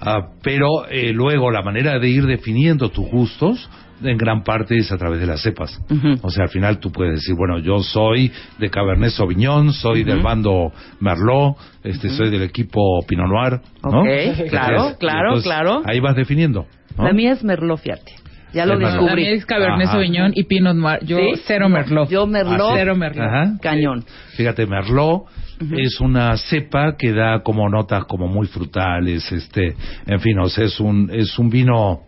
Ah, 0.00 0.28
pero 0.42 0.86
eh, 0.90 1.12
luego 1.12 1.50
la 1.50 1.62
manera 1.62 1.98
de 1.98 2.08
ir 2.08 2.26
definiendo 2.26 2.90
tus 2.90 3.06
gustos 3.08 3.68
en 4.02 4.18
gran 4.18 4.42
parte 4.44 4.76
es 4.76 4.92
a 4.92 4.98
través 4.98 5.20
de 5.20 5.26
las 5.26 5.40
cepas. 5.42 5.80
Ujú. 5.90 6.16
O 6.22 6.28
sea, 6.30 6.44
al 6.44 6.50
final 6.50 6.78
tú 6.80 6.92
puedes 6.92 7.14
decir, 7.14 7.34
bueno, 7.34 7.58
yo 7.60 7.78
soy 7.78 8.30
de 8.58 8.68
Cabernet 8.68 9.10
Sauvignon, 9.10 9.72
soy 9.72 10.04
del 10.04 10.20
bando 10.20 10.70
Merlot, 11.00 11.56
este, 11.82 12.10
soy 12.10 12.28
del 12.30 12.42
equipo 12.42 12.80
Pinot 13.08 13.26
Noir, 13.28 13.60
¿no? 13.82 14.00
Ok, 14.00 14.06
Entonces, 14.06 14.50
claro, 14.50 14.96
claro, 14.98 15.28
entonces, 15.28 15.44
claro. 15.44 15.82
Ahí 15.86 16.00
vas 16.00 16.14
definiendo. 16.14 16.66
¿no? 16.98 17.04
La 17.04 17.12
mía 17.14 17.32
es 17.32 17.42
Merlot, 17.42 17.78
fíjate. 17.80 18.12
Ya 18.52 18.64
lo 18.66 18.74
Es 18.74 18.80
Merlot. 18.80 18.94
La 18.96 19.00
descubrí. 19.02 19.22
mía 19.22 19.32
es 19.32 19.46
Cabernet 19.46 19.86
Ajá. 19.86 19.92
Sauvignon 19.92 20.32
y 20.34 20.44
Pinot 20.44 20.76
Noir. 20.76 20.98
Yo 21.04 21.16
¿Sí? 21.18 21.40
cero 21.46 21.68
Merlot. 21.70 22.08
Yo 22.10 22.26
Merlot, 22.26 22.60
Ah, 22.60 22.68
sí. 22.68 22.74
Cero 22.76 22.96
Merlot. 22.96 23.26
Ajá. 23.26 23.52
cañón. 23.62 24.04
Fíjate, 24.36 24.66
Merlot 24.66 25.24
es 25.60 26.00
una 26.00 26.36
cepa 26.36 26.96
que 26.96 27.12
da 27.12 27.42
como 27.42 27.68
notas 27.68 28.04
como 28.04 28.28
muy 28.28 28.46
frutales, 28.46 29.30
este, 29.32 29.74
en 30.06 30.20
fin, 30.20 30.38
o 30.38 30.48
sea, 30.48 30.64
es 30.64 30.78
un, 30.80 31.10
es 31.12 31.38
un 31.38 31.50
vino, 31.50 32.02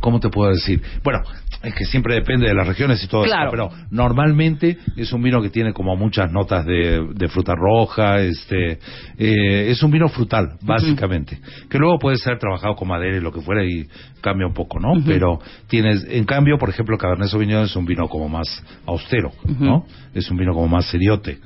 ¿cómo 0.00 0.20
te 0.20 0.28
puedo 0.28 0.50
decir? 0.50 0.82
Bueno, 1.02 1.20
es 1.62 1.74
que 1.74 1.84
siempre 1.86 2.14
depende 2.14 2.46
de 2.46 2.54
las 2.54 2.66
regiones 2.66 3.02
y 3.02 3.08
todo 3.08 3.24
Claro. 3.24 3.48
eso, 3.48 3.50
pero 3.50 3.86
normalmente 3.90 4.78
es 4.96 5.12
un 5.12 5.22
vino 5.22 5.42
que 5.42 5.50
tiene 5.50 5.72
como 5.72 5.96
muchas 5.96 6.30
notas 6.30 6.64
de, 6.64 7.04
de 7.14 7.28
fruta 7.28 7.54
roja, 7.56 8.20
este, 8.20 8.78
eh, 9.18 9.70
es 9.70 9.82
un 9.82 9.90
vino 9.90 10.08
frutal, 10.08 10.52
básicamente, 10.62 11.38
que 11.68 11.78
luego 11.78 11.98
puede 11.98 12.16
ser 12.18 12.38
trabajado 12.38 12.74
con 12.76 12.88
madera 12.88 13.16
y 13.16 13.20
lo 13.20 13.32
que 13.32 13.40
fuera 13.40 13.64
y 13.64 13.86
cambia 14.20 14.46
un 14.46 14.54
poco, 14.54 14.78
¿no? 14.80 14.92
Pero 15.06 15.38
tienes, 15.68 16.04
en 16.08 16.24
cambio, 16.24 16.58
por 16.58 16.68
ejemplo, 16.70 16.96
Cabernet 16.98 17.28
Sauvignon 17.28 17.64
es 17.64 17.76
un 17.76 17.86
vino 17.86 18.08
como 18.08 18.28
más 18.28 18.62
austero, 18.86 19.32
¿no? 19.58 19.84
Es 20.14 20.30
un 20.30 20.36
vino 20.36 20.52
como 20.54 20.68
más 20.68 20.86
seriote, 20.86 21.38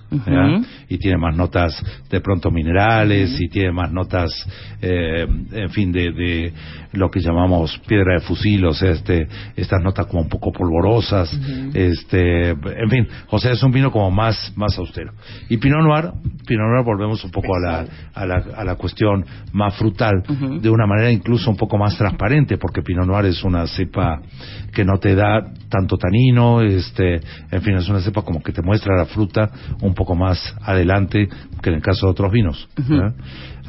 y 0.88 0.98
tiene 0.98 1.16
más 1.18 1.36
notas 1.36 1.82
de 2.10 2.20
pronto 2.20 2.50
minerales 2.50 3.38
y 3.40 3.48
tiene 3.48 3.72
más 3.72 3.92
notas, 3.92 4.30
eh, 4.80 5.26
en 5.52 5.70
fin, 5.70 5.92
de, 5.92 6.12
de 6.12 6.52
lo 6.92 7.10
que 7.10 7.20
llamamos 7.20 7.78
piedra 7.86 8.14
de 8.14 8.20
fusil, 8.20 8.64
o 8.66 8.74
sea, 8.74 8.90
este, 8.90 9.26
estas 9.56 9.82
notas 9.82 10.06
como 10.06 10.22
un 10.22 10.28
poco 10.28 10.52
polvorosas, 10.52 11.32
este, 11.74 12.50
en 12.50 12.90
fin, 12.90 13.08
o 13.30 13.38
sea, 13.38 13.52
es 13.52 13.62
un 13.62 13.72
vino 13.72 13.90
como 13.90 14.10
más, 14.10 14.52
más 14.56 14.78
austero. 14.78 15.12
Y 15.48 15.56
Pinot 15.56 15.82
Noir, 15.82 16.12
Pinot 16.46 16.66
Noir 16.66 16.84
volvemos 16.84 17.24
un 17.24 17.30
poco 17.30 17.54
a 17.56 17.60
la, 17.60 17.86
a 18.14 18.26
la, 18.26 18.44
a 18.56 18.64
la 18.64 18.76
cuestión 18.76 19.24
más 19.52 19.76
frutal, 19.76 20.22
de 20.60 20.70
una 20.70 20.86
manera 20.86 21.10
incluso 21.10 21.50
un 21.50 21.56
poco 21.56 21.78
más 21.78 21.96
transparente, 21.96 22.58
porque 22.58 22.82
Pinot 22.82 23.06
Noir 23.06 23.26
es 23.26 23.42
una 23.42 23.66
cepa 23.66 24.20
que 24.72 24.84
no 24.84 24.98
te 24.98 25.14
da 25.14 25.42
tanto 25.68 25.96
tanino, 25.96 26.60
este, 26.62 27.20
en 27.50 27.62
fin, 27.62 27.76
es 27.76 27.88
una 27.88 28.00
cepa 28.00 28.22
como 28.22 28.42
que 28.42 28.52
te 28.52 28.62
muestra 28.62 28.96
la 28.96 29.06
fruta 29.06 29.50
un 29.80 29.94
poco 29.94 30.14
más 30.14 30.54
adelante 30.62 31.28
que 31.62 31.70
en 31.70 31.76
el 31.76 31.82
caso 31.82 32.06
de 32.06 32.12
otros 32.12 32.32
vinos. 32.32 32.68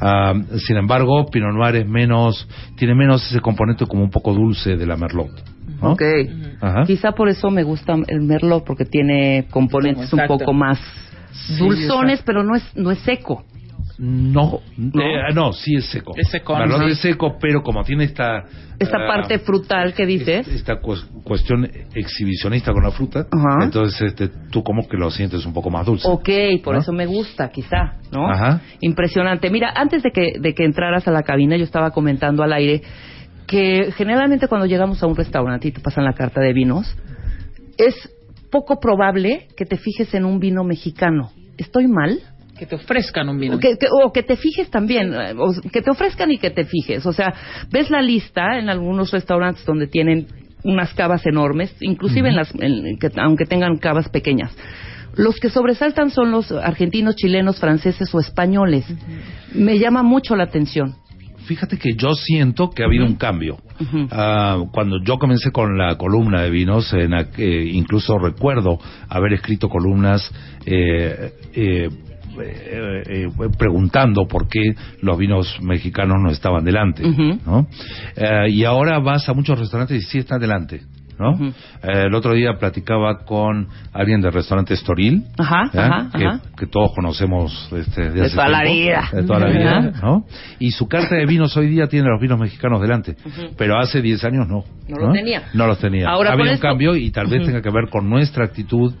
Ah, 0.00 0.34
sin 0.66 0.76
embargo, 0.76 1.26
Pinot 1.26 1.54
Noir 1.54 1.76
es 1.76 1.88
menos, 1.88 2.48
tiene 2.76 2.94
menos 2.94 3.26
ese 3.30 3.40
componente 3.40 3.86
como 3.86 4.02
un 4.02 4.10
poco 4.10 4.34
dulce 4.34 4.76
de 4.76 4.86
la 4.86 4.96
Merlot. 4.96 5.30
¿no? 5.80 5.92
Ok. 5.92 6.02
Ajá. 6.60 6.84
Quizá 6.84 7.12
por 7.12 7.28
eso 7.28 7.50
me 7.50 7.62
gusta 7.62 7.94
el 8.08 8.20
Merlot, 8.22 8.64
porque 8.64 8.84
tiene 8.84 9.46
componentes 9.50 10.12
un 10.12 10.26
poco 10.26 10.52
más 10.52 10.80
dulzones, 11.58 12.22
pero 12.24 12.42
no 12.42 12.56
es, 12.56 12.64
no 12.76 12.90
es 12.90 12.98
seco. 13.00 13.44
No, 13.98 14.60
eh, 14.76 15.32
no, 15.34 15.52
sí 15.52 15.76
es 15.76 15.86
seco. 15.86 16.14
Es 16.16 16.28
sí. 16.28 16.38
es 16.90 16.98
seco, 16.98 17.36
pero 17.40 17.62
como 17.62 17.84
tiene 17.84 18.04
esta... 18.04 18.44
Esta 18.78 18.96
ah, 18.98 19.06
parte 19.06 19.38
frutal 19.38 19.94
que 19.94 20.04
dices. 20.04 20.48
es- 20.48 20.54
esta 20.54 20.80
cues- 20.80 21.06
cuestión 21.22 21.70
exhibicionista 21.94 22.72
con 22.72 22.82
la 22.82 22.90
fruta, 22.90 23.26
entonces 23.62 24.00
este, 24.02 24.28
tú 24.50 24.64
como 24.64 24.88
que 24.88 24.96
lo 24.96 25.10
sientes 25.12 25.46
un 25.46 25.52
poco 25.52 25.70
más 25.70 25.86
dulce. 25.86 26.08
Ok, 26.08 26.28
por 26.64 26.74
¿No? 26.74 26.80
eso 26.80 26.92
me 26.92 27.06
gusta, 27.06 27.50
quizá, 27.50 27.94
¿no? 28.10 28.28
Ajá. 28.28 28.62
Impresionante. 28.80 29.48
Mira, 29.48 29.72
antes 29.76 30.02
de 30.02 30.10
que, 30.10 30.32
de 30.40 30.54
que 30.54 30.64
entraras 30.64 31.06
a 31.06 31.12
la 31.12 31.22
cabina, 31.22 31.56
yo 31.56 31.64
estaba 31.64 31.92
comentando 31.92 32.42
al 32.42 32.52
aire 32.52 32.82
que 33.46 33.92
generalmente 33.96 34.48
cuando 34.48 34.66
llegamos 34.66 35.02
a 35.02 35.06
un 35.06 35.14
restaurante 35.14 35.68
y 35.68 35.72
te 35.72 35.80
pasan 35.80 36.04
la 36.04 36.14
carta 36.14 36.40
de 36.40 36.52
vinos, 36.52 36.96
es 37.78 37.94
poco 38.50 38.80
probable 38.80 39.46
que 39.56 39.66
te 39.66 39.76
fijes 39.76 40.12
en 40.14 40.24
un 40.24 40.40
vino 40.40 40.64
mexicano. 40.64 41.30
¿Estoy 41.58 41.86
mal? 41.86 42.18
Que 42.58 42.66
te 42.66 42.76
ofrezcan 42.76 43.28
un 43.28 43.38
vino. 43.38 43.56
O 43.56 43.58
que, 43.58 43.76
que- 43.76 43.88
o 43.90 44.12
que 44.12 44.22
te 44.22 44.36
fijes 44.36 44.70
también, 44.70 45.12
eh, 45.12 45.34
o 45.36 45.52
que 45.70 45.82
te 45.82 45.90
ofrezcan 45.90 46.30
y 46.32 46.38
que 46.38 46.50
te 46.50 46.64
fijes. 46.64 47.04
O 47.06 47.12
sea, 47.12 47.34
ves 47.70 47.90
la 47.90 48.00
lista 48.00 48.58
en 48.58 48.68
algunos 48.68 49.10
restaurantes 49.10 49.64
donde 49.64 49.86
tienen 49.88 50.26
unas 50.62 50.94
cavas 50.94 51.26
enormes, 51.26 51.74
inclusive 51.80 52.28
en 52.30 52.36
las, 52.36 52.54
en- 52.58 52.98
que- 52.98 53.10
aunque 53.20 53.44
tengan 53.44 53.76
cavas 53.78 54.08
pequeñas. 54.08 54.56
Los 55.16 55.38
que 55.38 55.48
sobresaltan 55.50 56.10
son 56.10 56.30
los 56.32 56.50
argentinos, 56.50 57.14
chilenos, 57.16 57.60
franceses 57.60 58.12
o 58.14 58.18
españoles. 58.20 58.84
Me 59.52 59.78
llama 59.78 60.02
mucho 60.02 60.34
la 60.34 60.44
atención. 60.44 60.94
Fíjate 61.46 61.76
que 61.76 61.92
yo 61.94 62.14
siento 62.14 62.70
que 62.70 62.82
ha 62.82 62.86
habido 62.86 63.04
un 63.04 63.16
cambio. 63.16 63.58
Ah, 64.10 64.64
cuando 64.72 64.96
yo 65.04 65.18
comencé 65.18 65.50
con 65.52 65.76
la 65.76 65.96
columna 65.98 66.40
de 66.42 66.50
vinos, 66.50 66.90
en 66.94 67.10
que 67.36 67.64
incluso 67.66 68.18
recuerdo 68.18 68.78
haber 69.10 69.34
escrito 69.34 69.68
columnas 69.68 70.32
eh, 70.64 71.32
eh, 71.52 71.88
eh, 72.42 73.02
eh, 73.06 73.28
preguntando 73.58 74.26
por 74.26 74.48
qué 74.48 74.74
los 75.02 75.16
vinos 75.18 75.58
mexicanos 75.62 76.16
no 76.20 76.30
estaban 76.30 76.64
delante. 76.64 77.02
¿no? 77.46 77.66
Eh, 78.16 78.50
y 78.50 78.64
ahora 78.64 78.98
vas 78.98 79.28
a 79.28 79.34
muchos 79.34 79.58
restaurantes 79.58 80.02
y 80.02 80.06
sí 80.06 80.18
están 80.18 80.40
delante, 80.40 80.82
¿no? 81.18 81.32
Eh, 81.46 82.06
el 82.06 82.14
otro 82.14 82.32
día 82.34 82.54
platicaba 82.58 83.24
con 83.24 83.68
alguien 83.92 84.20
del 84.20 84.32
restaurante 84.32 84.74
Estoril, 84.74 85.24
Ajá, 85.38 85.70
¿ya? 85.72 85.86
ajá, 85.86 86.10
que, 86.18 86.26
ajá. 86.26 86.40
que 86.58 86.66
todos 86.66 86.90
conocemos 86.94 87.68
este, 87.76 88.10
de, 88.10 88.28
toda 88.30 88.48
la 88.48 88.64
vida. 88.64 89.08
de 89.12 89.22
toda 89.22 89.38
la 89.40 89.46
vida, 89.48 89.80
¿no? 90.02 90.24
Y 90.58 90.72
su 90.72 90.88
carta 90.88 91.14
de 91.14 91.24
vinos 91.26 91.56
hoy 91.56 91.68
día 91.68 91.86
tiene 91.86 92.08
los 92.08 92.20
vinos 92.20 92.38
mexicanos 92.40 92.80
delante, 92.80 93.14
pero 93.56 93.78
hace 93.78 94.02
10 94.02 94.24
años 94.24 94.48
no. 94.48 94.64
No 94.88 94.96
los 95.06 95.12
tenía. 95.14 95.42
No 95.54 95.66
los 95.66 95.78
tenía. 95.78 96.08
Ahora, 96.08 96.32
Había 96.32 96.44
un 96.46 96.50
esto- 96.52 96.66
cambio 96.66 96.96
y 96.96 97.10
tal 97.10 97.28
vez 97.28 97.46
tenga 97.46 97.62
que 97.62 97.70
ver 97.70 97.88
con 97.90 98.10
nuestra 98.10 98.44
actitud 98.44 98.92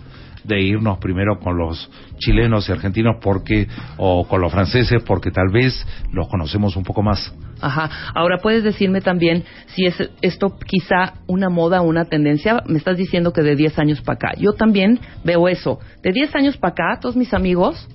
de 0.44 0.60
irnos 0.60 0.98
primero 0.98 1.38
con 1.38 1.58
los 1.58 1.90
chilenos 2.18 2.68
y 2.68 2.72
argentinos 2.72 3.16
porque 3.20 3.66
o 3.96 4.26
con 4.28 4.40
los 4.40 4.52
franceses 4.52 5.02
porque 5.02 5.30
tal 5.30 5.50
vez 5.50 5.86
los 6.12 6.28
conocemos 6.28 6.76
un 6.76 6.84
poco 6.84 7.02
más. 7.02 7.34
Ajá. 7.60 7.90
Ahora, 8.14 8.38
¿puedes 8.38 8.62
decirme 8.62 9.00
también 9.00 9.44
si 9.66 9.86
es 9.86 10.10
esto 10.20 10.58
quizá 10.58 11.14
una 11.26 11.48
moda 11.48 11.80
o 11.80 11.84
una 11.84 12.04
tendencia? 12.04 12.62
Me 12.66 12.78
estás 12.78 12.96
diciendo 12.96 13.32
que 13.32 13.42
de 13.42 13.56
10 13.56 13.78
años 13.78 14.00
para 14.02 14.16
acá. 14.16 14.28
Yo 14.38 14.52
también 14.52 15.00
veo 15.24 15.48
eso. 15.48 15.78
De 16.02 16.12
10 16.12 16.34
años 16.36 16.56
para 16.56 16.72
acá, 16.72 17.00
todos 17.00 17.16
mis 17.16 17.32
amigos 17.32 17.88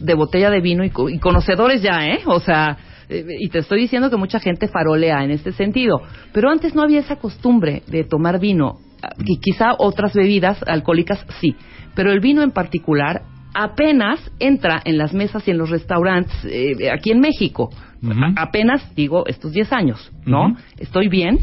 de 0.00 0.14
botella 0.14 0.50
de 0.50 0.60
vino 0.60 0.84
y, 0.84 0.90
y 1.10 1.18
conocedores 1.18 1.82
ya, 1.82 2.06
¿eh? 2.06 2.22
O 2.26 2.40
sea, 2.40 2.78
eh, 3.10 3.26
y 3.40 3.48
te 3.48 3.58
estoy 3.58 3.80
diciendo 3.82 4.08
que 4.08 4.16
mucha 4.16 4.38
gente 4.38 4.68
farolea 4.68 5.24
en 5.24 5.32
este 5.32 5.52
sentido. 5.52 6.00
Pero 6.32 6.48
antes 6.48 6.74
no 6.74 6.82
había 6.82 7.00
esa 7.00 7.16
costumbre 7.16 7.82
de 7.88 8.04
tomar 8.04 8.38
vino. 8.38 8.78
Y 9.24 9.38
quizá 9.38 9.72
otras 9.78 10.14
bebidas 10.14 10.62
alcohólicas 10.66 11.24
sí. 11.40 11.54
Pero 11.94 12.12
el 12.12 12.20
vino 12.20 12.42
en 12.42 12.50
particular 12.50 13.22
apenas 13.54 14.30
entra 14.38 14.80
en 14.84 14.98
las 14.98 15.12
mesas 15.12 15.46
y 15.46 15.50
en 15.50 15.58
los 15.58 15.70
restaurantes 15.70 16.34
eh, 16.44 16.90
aquí 16.90 17.10
en 17.10 17.20
México. 17.20 17.70
Apenas, 18.36 18.94
digo, 18.94 19.26
estos 19.26 19.52
10 19.52 19.72
años, 19.72 20.10
¿no? 20.24 20.56
¿Estoy 20.78 21.08
bien? 21.08 21.38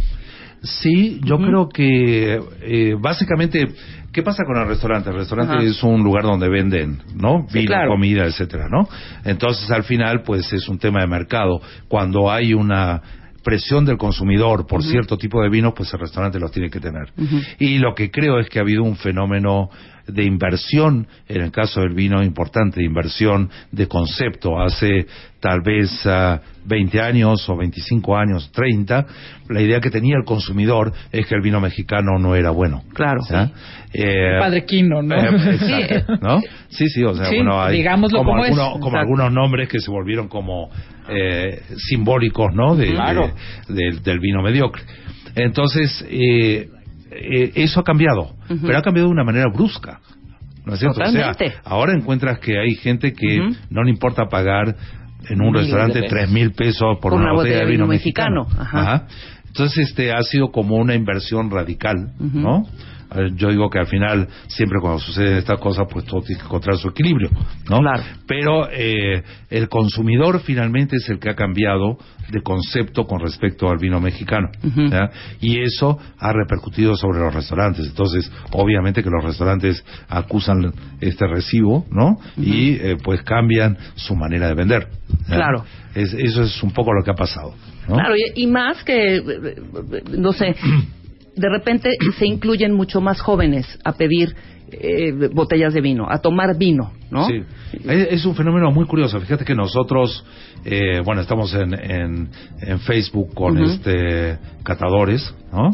Sí, 0.64 1.20
yo 1.24 1.38
creo 1.38 1.70
que 1.70 2.40
eh, 2.62 2.96
básicamente, 3.00 3.64
¿qué 4.12 4.24
pasa 4.24 4.44
con 4.44 4.58
el 4.58 4.68
restaurante? 4.68 5.12
El 5.12 5.18
restaurante 5.18 5.54
Ajá. 5.54 5.64
es 5.64 5.84
un 5.84 6.04
lugar 6.04 6.24
donde 6.24 6.50
venden, 6.50 6.98
¿no? 7.16 7.46
Sí, 7.50 7.60
Vino, 7.60 7.68
claro. 7.68 7.92
comida, 7.92 8.26
etcétera, 8.26 8.68
¿no? 8.70 8.88
Entonces, 9.24 9.70
al 9.70 9.84
final, 9.84 10.24
pues 10.24 10.52
es 10.52 10.68
un 10.68 10.80
tema 10.80 11.02
de 11.02 11.08
mercado. 11.08 11.62
Cuando 11.88 12.32
hay 12.32 12.56
una 12.56 13.02
presión 13.48 13.86
del 13.86 13.96
consumidor 13.98 14.68
por 14.68 14.84
cierto 14.84 15.18
tipo 15.18 15.42
de 15.42 15.48
vinos, 15.48 15.72
pues 15.74 15.94
el 15.94 16.02
restaurante 16.02 16.38
los 16.38 16.52
tiene 16.52 16.70
que 16.70 16.82
tener. 16.82 17.14
Y 17.60 17.78
lo 17.78 17.96
que 17.96 18.12
creo 18.12 18.40
es 18.40 18.50
que 18.50 18.60
ha 18.60 18.62
habido 18.62 18.84
un 18.84 18.98
fenómeno 18.98 19.70
de 20.06 20.26
inversión, 20.26 21.08
en 21.30 21.44
el 21.44 21.50
caso 21.50 21.80
del 21.80 21.94
vino 21.94 22.22
importante, 22.22 22.82
de 22.82 22.86
inversión 22.86 23.50
de 23.72 23.88
concepto. 23.88 24.60
Hace 24.60 25.08
tal 25.40 25.62
vez 25.62 25.90
ah, 26.06 26.42
20 26.68 27.02
años 27.02 27.48
o 27.50 27.56
25 27.58 28.18
años, 28.18 28.52
30, 28.52 29.06
la 29.50 29.62
idea 29.62 29.80
que 29.80 29.90
tenía 29.90 30.16
el 30.18 30.26
consumidor 30.26 30.92
es 31.12 31.26
que 31.26 31.36
el 31.36 31.42
vino 31.42 31.60
mexicano 31.62 32.20
no 32.20 32.36
era 32.36 32.52
bueno. 32.52 32.84
Claro. 32.94 33.22
Eh, 33.94 34.38
Padre 34.40 34.66
Quino, 34.66 35.02
¿no? 35.02 35.16
eh, 35.16 35.30
exacto, 35.54 36.18
¿no? 36.22 36.42
Sí, 36.70 36.88
sí, 36.90 37.04
o 37.04 37.16
sea, 37.16 37.26
Sí, 37.26 37.38
bueno, 37.38 37.62
hay 37.62 37.78
digámoslo 37.78 38.20
como, 38.20 38.32
como 38.32 38.44
es. 38.46 38.52
algunos, 38.52 38.80
como 38.80 38.98
algunos 38.98 39.32
nombres 39.32 39.70
que 39.70 39.80
se 39.80 39.90
volvieron 39.90 40.28
como 40.28 40.70
eh, 41.10 41.62
simbólicos, 41.90 42.54
¿no? 42.54 42.76
De- 42.76 42.92
Claro. 42.92 43.32
de- 43.70 43.74
del- 43.74 44.04
del 44.04 44.20
vino 44.20 44.42
mediocre. 44.42 44.84
Entonces, 45.36 46.06
eh, 46.10 46.68
eh, 47.12 47.52
eso 47.56 47.80
ha 47.80 47.84
cambiado, 47.84 48.36
pero 48.62 48.78
ha 48.78 48.82
cambiado 48.82 49.08
de 49.08 49.14
una 49.14 49.24
manera 49.24 49.46
brusca. 49.54 50.00
¿No 50.66 50.74
es 50.74 50.80
cierto? 50.80 51.00
O 51.02 51.06
sea, 51.10 51.32
Totalmente. 51.32 51.54
ahora 51.64 51.94
encuentras 51.94 52.40
que 52.40 52.60
hay 52.60 52.76
gente 52.76 53.14
que 53.14 53.40
no 53.70 53.84
le 53.84 53.90
importa 53.90 54.26
pagar 54.26 54.76
en 55.30 55.42
un 55.42 55.54
restaurante 55.54 56.04
tres 56.04 56.30
mil 56.30 56.52
pesos 56.52 56.98
por, 57.02 57.14
una, 57.14 57.34
botella, 57.34 57.60
de 57.60 57.66
vino, 57.66 57.88
mexicano. 57.88 58.48
Ajá. 58.58 59.08
Entonces, 59.48 59.90
este 59.90 60.12
ha 60.12 60.22
sido 60.22 60.52
como 60.52 60.76
una 60.76 60.94
inversión 60.94 61.50
radical. 61.50 62.14
¿no? 62.20 62.66
Eh, 63.18 63.32
Yo 63.36 63.50
digo 63.50 63.70
que 63.70 63.80
al 63.80 63.88
final, 63.88 64.28
siempre 64.48 64.80
cuando 64.82 65.00
suceden 65.00 65.38
estas 65.38 65.60
cosas, 65.60 65.86
pues 65.92 66.06
todo 66.06 66.22
tiene 66.22 66.40
que 66.40 66.46
encontrar 66.46 66.78
su 66.78 66.90
equilibrio, 66.90 67.30
¿no? 67.70 67.80
Claro. 67.80 68.04
Pero 68.28 68.70
eh, 68.72 69.24
el 69.50 69.68
consumidor 69.70 70.40
finalmente 70.42 70.98
es 70.98 71.10
el 71.10 71.20
que 71.20 71.30
ha 71.30 71.36
cambiado 71.36 71.98
de 72.30 72.42
concepto 72.42 73.06
con 73.06 73.20
respecto 73.22 73.70
al 73.70 73.78
vino 73.78 74.00
mexicano. 74.02 74.50
Y 75.40 75.60
eso 75.62 75.98
ha 76.20 76.34
repercutido 76.34 76.96
sobre 76.96 77.20
los 77.20 77.34
restaurantes. 77.34 77.86
Entonces, 77.88 78.30
obviamente 78.52 79.02
que 79.02 79.10
los 79.10 79.24
restaurantes 79.24 79.84
acusan 80.10 80.74
este 81.00 81.26
recibo, 81.28 81.86
¿no? 81.90 82.18
Y 82.38 82.74
eh, 82.74 82.98
pues 83.02 83.22
cambian 83.24 83.78
su 83.96 84.16
manera 84.16 84.48
de 84.50 84.54
vender. 84.56 84.88
¿ya? 85.30 85.36
Claro. 85.36 85.64
Es- 85.96 86.14
eso 86.14 86.44
es 86.44 86.62
un 86.64 86.72
poco 86.72 86.92
lo 86.94 87.04
que 87.04 87.12
ha 87.12 87.16
pasado. 87.16 87.54
¿no? 87.88 87.96
Claro, 87.96 88.16
y, 88.18 88.44
y 88.44 88.48
más 88.48 88.84
que, 88.84 89.16
eh, 89.18 89.24
eh, 89.26 89.56
no 90.18 90.34
sé, 90.34 90.54
de 91.38 91.50
repente 91.50 91.92
se 92.20 92.26
incluyen 92.26 92.74
mucho 92.74 93.02
más 93.02 93.22
jóvenes 93.22 93.80
a 93.84 93.94
pedir 93.94 94.36
eh, 94.70 95.14
botellas 95.32 95.74
de 95.74 95.80
vino, 95.80 96.08
a 96.10 96.20
tomar 96.20 96.58
vino, 96.58 96.92
¿no? 97.10 97.26
Sí. 97.26 97.42
Es, 97.86 98.26
un 98.26 98.36
fenómeno 98.36 98.70
muy 98.70 98.86
curioso. 98.86 99.18
Fíjate 99.22 99.46
que 99.46 99.56
nosotros, 99.56 100.26
eh, 100.66 101.00
bueno, 101.06 101.22
estamos 101.22 101.54
en, 101.54 101.74
en, 101.74 102.30
en 102.60 102.80
Facebook 102.80 103.34
con 103.34 103.58
este 103.60 104.38
catadores, 104.64 105.34
¿no? 105.54 105.72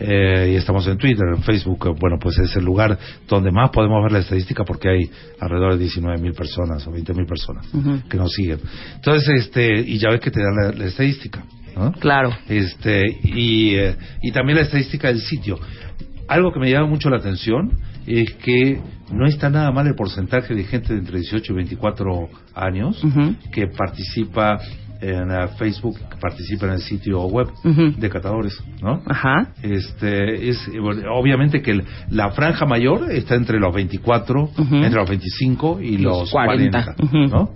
Eh, 0.00 0.50
y 0.52 0.56
estamos 0.56 0.84
en 0.88 0.98
Twitter, 0.98 1.24
en 1.36 1.44
Facebook, 1.44 1.96
bueno, 2.00 2.18
pues 2.20 2.36
es 2.40 2.56
el 2.56 2.64
lugar 2.64 2.98
donde 3.28 3.52
más 3.52 3.70
podemos 3.70 4.02
ver 4.02 4.10
la 4.10 4.18
estadística 4.18 4.64
porque 4.64 4.88
hay 4.88 5.10
alrededor 5.38 5.74
de 5.74 5.78
19 5.78 6.20
mil 6.20 6.32
personas 6.32 6.84
o 6.88 6.90
20 6.90 7.14
mil 7.14 7.26
personas 7.26 7.68
que 8.10 8.16
nos 8.16 8.32
siguen. 8.32 8.58
Entonces, 8.96 9.28
este, 9.44 9.80
y 9.80 9.98
ya 9.98 10.08
ves 10.10 10.20
que 10.20 10.32
te 10.32 10.42
dan 10.42 10.56
la, 10.56 10.72
la 10.72 10.86
estadística, 10.86 11.44
¿no? 11.76 11.92
Claro. 11.92 12.30
Este, 12.48 13.02
y, 13.22 13.74
eh, 13.76 13.96
y 14.22 14.32
también 14.32 14.56
la 14.58 14.64
estadística 14.64 15.08
del 15.08 15.20
sitio. 15.20 15.58
Algo 16.28 16.52
que 16.52 16.60
me 16.60 16.70
llama 16.70 16.86
mucho 16.86 17.10
la 17.10 17.18
atención 17.18 17.72
es 18.06 18.32
que 18.34 18.80
no 19.12 19.26
está 19.26 19.50
nada 19.50 19.70
mal 19.72 19.86
el 19.86 19.94
porcentaje 19.94 20.54
de 20.54 20.64
gente 20.64 20.92
de 20.94 21.00
entre 21.00 21.18
18 21.20 21.52
y 21.52 21.56
24 21.56 22.28
años 22.54 23.02
que 23.52 23.66
participa 23.66 24.58
en 25.00 25.28
Facebook, 25.58 25.98
que 25.98 26.16
participa 26.18 26.64
en 26.66 26.72
el 26.72 26.78
sitio 26.80 27.24
web 27.26 27.48
de 27.98 28.08
catadores, 28.08 28.58
¿no? 28.80 29.02
Ajá. 29.06 29.48
Este, 29.62 30.48
es, 30.48 30.66
obviamente 31.12 31.60
que 31.60 31.72
el- 31.72 31.84
la 32.08 32.30
franja 32.30 32.64
mayor 32.64 33.10
está 33.12 33.34
entre 33.34 33.58
los 33.60 33.74
24, 33.74 34.44
Ujú. 34.44 34.76
entre 34.76 34.92
los 34.92 35.08
25 35.08 35.80
y 35.82 35.98
Los 35.98 36.20
los 36.20 36.30
40. 36.30 36.84
40, 36.96 37.04
Ujú. 37.04 37.18
¿no? 37.28 37.50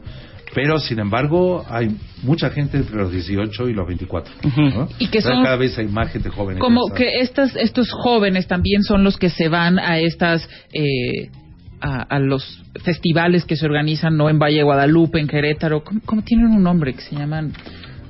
Pero, 0.54 0.78
sin 0.78 0.98
embargo, 0.98 1.64
hay 1.68 1.88
mucha 2.22 2.50
gente 2.50 2.78
entre 2.78 2.96
los 2.96 3.12
18 3.12 3.68
y 3.68 3.74
los 3.74 3.86
24. 3.86 4.32
Ujú. 4.44 4.60
¿no? 4.62 4.88
Y 4.98 5.08
que 5.08 5.18
O 5.18 5.22
sea, 5.22 5.34
son- 5.34 5.44
cada 5.44 5.56
vez 5.56 5.76
hay 5.78 5.86
más 5.88 6.10
gente 6.10 6.30
joven. 6.30 6.58
Como 6.58 6.88
que 6.94 7.20
estas, 7.20 7.54
estos 7.56 7.90
jóvenes 7.92 8.46
también 8.46 8.82
son 8.82 9.04
los 9.04 9.18
que 9.18 9.28
se 9.30 9.48
van 9.48 9.78
a 9.78 9.98
estas 9.98 10.48
eh, 10.72 11.30
a, 11.80 12.02
a 12.02 12.18
los 12.18 12.62
festivales 12.82 13.44
que 13.44 13.56
se 13.56 13.64
organizan 13.66 14.16
no 14.16 14.28
en 14.30 14.38
Valle 14.38 14.56
de 14.58 14.62
Guadalupe, 14.64 15.20
en 15.20 15.28
Querétaro, 15.28 15.84
¿cómo, 15.84 16.00
cómo 16.04 16.22
tienen 16.22 16.46
un 16.48 16.62
nombre 16.62 16.92
que 16.94 17.02
se 17.02 17.14
llaman? 17.14 17.52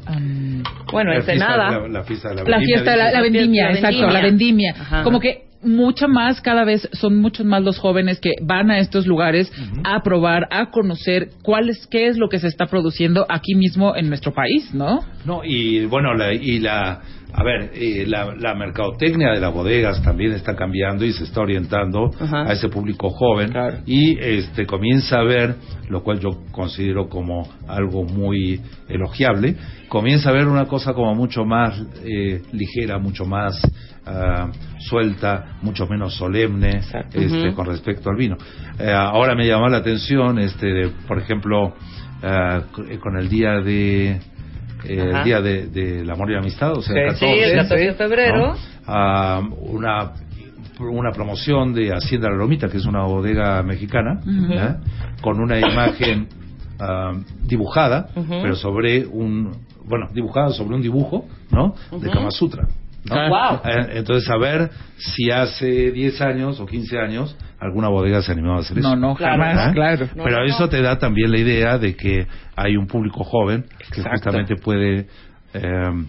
Am, 0.06 0.62
Bueno, 0.90 1.12
La 1.12 1.22
fiesta-. 1.22 1.56
La, 1.56 1.88
la 1.88 2.02
fiesta 2.04 2.30
de 2.30 2.34
la 2.36 2.44
la 2.44 2.50
vendimia, 2.56 2.66
fiesta, 2.76 2.90
de 2.92 2.96
la, 2.96 3.10
la 3.10 3.20
vendimia, 3.20 3.64
La 3.64 3.70
exacto, 3.72 3.96
vendimia. 3.98 4.12
la 4.12 4.22
vendimia. 4.22 4.74
Ajá. 4.78 5.02
Como 5.02 5.20
que 5.20 5.47
mucho 5.62 6.08
más, 6.08 6.40
cada 6.40 6.64
vez 6.64 6.88
son 6.92 7.20
muchos 7.20 7.44
más 7.44 7.62
los 7.62 7.78
jóvenes 7.78 8.20
que 8.20 8.32
van 8.42 8.70
a 8.70 8.78
estos 8.78 9.06
lugares 9.06 9.50
a 9.84 10.00
probar, 10.02 10.46
a 10.50 10.70
conocer 10.70 11.30
cuál 11.42 11.68
es, 11.70 11.86
qué 11.90 12.06
es 12.06 12.16
lo 12.18 12.28
que 12.28 12.38
se 12.38 12.46
está 12.48 12.66
produciendo 12.66 13.26
aquí 13.28 13.54
mismo 13.54 13.96
en 13.96 14.08
nuestro 14.08 14.32
país, 14.32 14.72
¿no? 14.72 15.00
No, 15.24 15.42
y 15.44 15.84
bueno, 15.86 16.14
la, 16.14 16.32
y 16.32 16.58
la, 16.60 17.00
a 17.32 17.44
ver, 17.44 17.70
eh, 17.74 18.04
la, 18.06 18.34
la 18.36 18.54
mercadotecnia 18.54 19.32
de 19.32 19.40
las 19.40 19.52
bodegas 19.52 20.02
también 20.02 20.32
está 20.32 20.54
cambiando 20.54 21.04
y 21.04 21.12
se 21.12 21.24
está 21.24 21.40
orientando 21.40 22.10
a 22.20 22.52
ese 22.52 22.68
público 22.68 23.10
joven 23.10 23.50
Claro. 23.50 23.78
y 23.84 24.18
este 24.18 24.64
comienza 24.66 25.18
a 25.20 25.24
ver, 25.24 25.56
lo 25.88 26.02
cual 26.02 26.20
yo 26.20 26.30
considero 26.52 27.08
como 27.08 27.48
algo 27.66 28.04
muy 28.04 28.60
elogiable, 28.88 29.56
comienza 29.88 30.30
a 30.30 30.32
ver 30.32 30.46
una 30.46 30.66
cosa 30.66 30.94
como 30.94 31.14
mucho 31.14 31.44
más 31.44 31.80
eh, 32.04 32.42
ligera, 32.52 32.98
mucho 32.98 33.24
más 33.24 33.60
ah, 34.08 34.50
suelta, 34.78 35.56
mucho 35.62 35.86
menos 35.86 36.14
solemne 36.14 36.80
este, 37.12 37.52
con 37.54 37.66
respecto 37.66 38.10
al 38.10 38.16
vino. 38.16 38.36
Eh, 38.78 38.90
ahora 38.90 39.34
me 39.34 39.46
llamó 39.46 39.68
la 39.68 39.78
atención, 39.78 40.38
este, 40.38 40.66
de, 40.66 40.88
por 41.06 41.18
ejemplo, 41.18 41.74
c- 42.20 42.98
con 43.00 43.16
el 43.18 43.28
día 43.28 43.60
de 43.60 44.20
eh, 44.84 45.00
Ajá. 45.10 45.18
el 45.18 45.24
día 45.24 45.40
de, 45.40 45.66
del 45.66 46.08
amor 46.10 46.30
y 46.30 46.34
la 46.34 46.38
amistad, 46.40 46.72
o 46.72 46.82
sea, 46.82 46.94
el 46.96 47.14
Sí, 47.16 47.26
14, 47.26 47.44
el 47.50 47.56
14 47.58 47.84
de 47.84 47.94
febrero. 47.94 48.46
¿no? 48.48 48.54
Ah, 48.86 49.42
una 49.60 50.12
una 50.80 51.10
promoción 51.10 51.74
de 51.74 51.92
Hacienda 51.92 52.30
La 52.30 52.36
Lomita, 52.36 52.68
que 52.68 52.76
es 52.76 52.86
una 52.86 53.02
bodega 53.02 53.60
mexicana. 53.64 54.20
¿eh? 54.24 54.74
con 55.20 55.40
una 55.40 55.58
imagen 55.58 56.28
ah, 56.78 57.12
dibujada, 57.42 58.06
pero 58.14 58.54
sobre 58.54 59.04
un, 59.04 59.50
bueno, 59.84 60.06
dibujada 60.14 60.50
sobre 60.50 60.76
un 60.76 60.82
dibujo, 60.82 61.26
¿no? 61.50 61.74
De. 61.98 62.08
Kama 62.10 62.30
Sutra. 62.30 62.68
¿No? 63.04 63.14
Ah. 63.16 63.60
Wow. 63.62 63.70
Eh, 63.72 63.86
Entonces, 63.98 64.28
a 64.30 64.36
ver 64.38 64.70
si 64.96 65.30
hace 65.30 65.90
10 65.92 66.20
años 66.20 66.60
o 66.60 66.66
15 66.66 66.98
años 66.98 67.36
alguna 67.60 67.88
bodega 67.88 68.22
se 68.22 68.32
animó 68.32 68.54
a 68.56 68.60
hacer 68.60 68.78
eso. 68.78 68.88
No, 68.88 68.96
no, 68.96 69.14
jamás, 69.14 69.72
claro. 69.74 70.06
No, 70.14 70.24
Pero 70.24 70.38
no, 70.38 70.44
eso 70.44 70.68
te 70.68 70.80
da 70.82 70.98
también 70.98 71.30
la 71.32 71.38
idea 71.38 71.78
de 71.78 71.96
que 71.96 72.26
hay 72.56 72.76
un 72.76 72.86
público 72.86 73.24
joven 73.24 73.64
que 73.78 74.00
Exacto. 74.00 74.10
justamente 74.10 74.56
puede, 74.56 75.06
eh, 75.54 76.04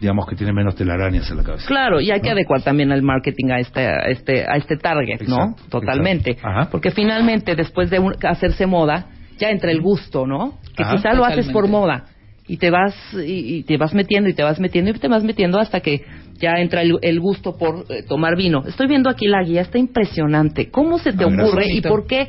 digamos 0.00 0.26
que 0.26 0.36
tiene 0.36 0.52
menos 0.52 0.74
telarañas 0.76 1.28
en 1.30 1.36
la 1.38 1.42
cabeza. 1.42 1.66
Claro, 1.66 2.00
y 2.00 2.10
hay 2.10 2.20
que 2.20 2.30
adecuar 2.30 2.62
también 2.62 2.92
el 2.92 3.02
marketing 3.02 3.50
a 3.50 3.58
este, 3.58 3.86
a 3.86 4.06
este, 4.08 4.44
a 4.44 4.56
este 4.56 4.76
target, 4.76 5.22
¿no? 5.26 5.56
Totalmente. 5.68 6.36
Porque 6.70 6.90
finalmente, 6.90 7.54
después 7.56 7.90
de 7.90 7.98
un- 7.98 8.14
hacerse 8.28 8.66
moda, 8.66 9.06
ya 9.38 9.50
entra 9.50 9.70
el 9.72 9.80
gusto, 9.80 10.26
¿no? 10.26 10.58
Que 10.76 10.84
Ajá. 10.84 10.96
quizá 10.96 11.12
lo 11.14 11.24
haces 11.24 11.48
por 11.50 11.68
moda 11.68 12.04
y 12.48 12.56
te 12.56 12.70
vas 12.70 12.94
y, 13.14 13.56
y 13.58 13.62
te 13.62 13.76
vas 13.76 13.94
metiendo 13.94 14.28
y 14.28 14.34
te 14.34 14.42
vas 14.42 14.58
metiendo 14.58 14.90
y 14.90 14.94
te 14.94 15.08
vas 15.08 15.22
metiendo 15.24 15.58
hasta 15.60 15.80
que 15.80 16.04
ya 16.40 16.54
entra 16.58 16.82
el, 16.82 16.98
el 17.02 17.20
gusto 17.20 17.56
por 17.56 17.84
eh, 17.88 18.02
tomar 18.02 18.36
vino. 18.36 18.64
Estoy 18.66 18.88
viendo 18.88 19.08
aquí 19.08 19.26
la 19.28 19.42
guía, 19.44 19.60
está 19.62 19.78
impresionante. 19.78 20.70
¿Cómo 20.70 20.98
se 20.98 21.12
te 21.12 21.24
Ah, 21.24 21.28
gracias. 21.28 21.48
ocurre 21.48 21.66
y 21.72 21.80
por 21.80 22.06
qué 22.06 22.28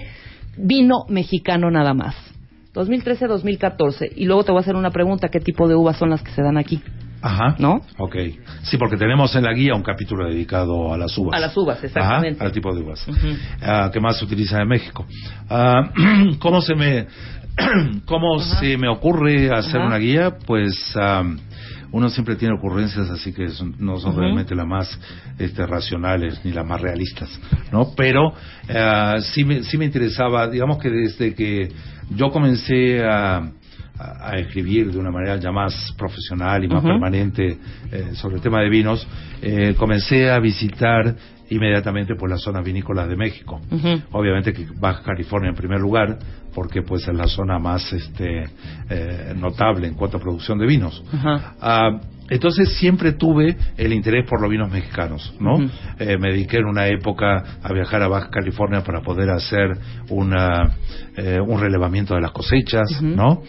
vino 0.58 1.06
mexicano 1.10 1.72
nada 1.72 1.94
más? 1.94 2.16
2013-2014. 2.76 4.12
Y 4.16 4.26
luego 4.26 4.44
te 4.44 4.52
voy 4.52 4.60
a 4.60 4.62
hacer 4.62 4.76
una 4.76 4.92
pregunta, 4.92 5.30
¿qué 5.30 5.40
tipo 5.40 5.68
de 5.68 5.76
uvas 5.76 5.98
son 5.98 6.10
las 6.10 6.22
que 6.22 6.32
se 6.32 6.42
dan 6.42 6.58
aquí? 6.58 6.82
Ajá. 7.22 7.56
¿No? 7.58 7.82
Ok. 7.98 8.16
Sí, 8.64 8.78
porque 8.78 8.98
tenemos 8.98 9.34
en 9.36 9.44
la 9.44 9.54
guía 9.54 9.76
un 9.76 9.84
capítulo 9.84 10.28
dedicado 10.28 10.94
a 10.94 10.98
las 10.98 11.18
uvas. 11.18 11.38
A 11.38 11.40
las 11.40 11.56
uvas, 11.56 11.82
exactamente. 11.84 12.38
Ajá, 12.38 12.46
al 12.46 12.52
tipo 12.52 12.74
de 12.76 12.82
uvas. 12.82 13.06
Que 13.94 14.00
más 14.02 14.18
se 14.20 14.26
utiliza 14.26 14.62
en 14.62 14.68
México. 14.68 15.06
Ah, 15.50 15.92
¿Cómo 16.40 16.62
se 16.62 16.76
me 16.76 17.06
cómo 18.06 18.40
se 18.40 18.78
me 18.78 18.88
ocurre 18.90 19.52
hacer 19.52 19.78
Ajá. 19.78 19.88
una 19.88 19.98
guía? 19.98 20.38
Pues 20.46 20.74
am, 20.96 21.38
uno 21.92 22.10
siempre 22.10 22.36
tiene 22.36 22.56
ocurrencias, 22.56 23.10
así 23.12 23.32
que 23.32 23.50
son- 23.50 23.76
no 23.78 24.00
son 24.00 24.18
realmente 24.18 24.56
las 24.56 24.66
más 24.66 25.00
este, 25.38 25.66
racionales 25.68 26.44
ni 26.44 26.52
las 26.52 26.66
más 26.66 26.82
realistas, 26.82 27.30
¿no? 27.72 27.92
Pero 27.96 28.34
ah, 28.70 29.18
sí, 29.22 29.44
me, 29.44 29.64
sí 29.64 29.78
me 29.78 29.86
interesaba, 29.86 30.48
digamos 30.48 30.80
que 30.80 30.90
desde 30.90 31.36
que 31.36 31.70
yo 32.10 32.32
comencé 32.32 33.04
a, 33.06 33.44
escribir 34.36 34.92
de 34.92 34.98
una 34.98 35.12
manera 35.12 35.38
ya 35.38 35.52
más 35.52 35.94
profesional 35.96 36.64
y 36.64 36.68
más 36.68 36.84
permanente 36.84 37.58
eh, 37.92 38.10
sobre 38.14 38.38
el 38.38 38.42
tema 38.42 38.60
de 38.60 38.68
vinos, 38.68 39.08
eh, 39.42 39.76
comencé 39.78 40.32
a 40.32 40.40
visitar 40.40 41.16
inmediatamente 41.50 42.16
pues 42.16 42.30
las 42.32 42.42
zonas 42.42 42.64
vinícolas 42.64 43.08
de 43.08 43.16
México. 43.16 43.62
Obviamente 44.12 44.54
que 44.54 44.66
Baja 44.80 45.04
California 45.04 45.50
en 45.50 45.56
primer 45.56 45.80
lugar, 45.80 46.18
porque 46.54 46.82
pues 46.82 47.08
es 47.08 47.16
la 47.16 47.28
zona 47.28 47.60
más 47.60 47.92
este, 47.94 48.44
eh, 48.90 49.34
notable 49.36 49.88
en 49.88 49.96
cuanto 49.96 50.18
a 50.18 50.20
producción 50.20 50.58
de 50.60 50.68
vinos. 50.68 51.04
Ah, 51.62 52.00
entonces 52.30 52.78
siempre 52.78 53.14
tuve 53.14 53.56
el 53.78 53.94
interés 53.94 54.26
por 54.28 54.42
los 54.42 54.50
vinos 54.50 54.72
mexicanos, 54.72 55.34
¿no? 55.40 55.58
Eh, 56.00 56.18
me 56.18 56.30
dediqué 56.30 56.58
en 56.58 56.66
una 56.66 56.88
época 56.88 57.44
a 57.62 57.74
viajar 57.74 58.02
a 58.02 58.08
Baja 58.08 58.30
California 58.30 58.82
para 58.82 59.02
poder 59.02 59.30
hacer 59.30 59.78
una, 60.10 60.78
eh, 61.18 61.40
un 61.40 61.60
relevamiento 61.60 62.16
de 62.16 62.22
las 62.22 62.32
cosechas. 62.32 63.02
¿no? 63.02 63.44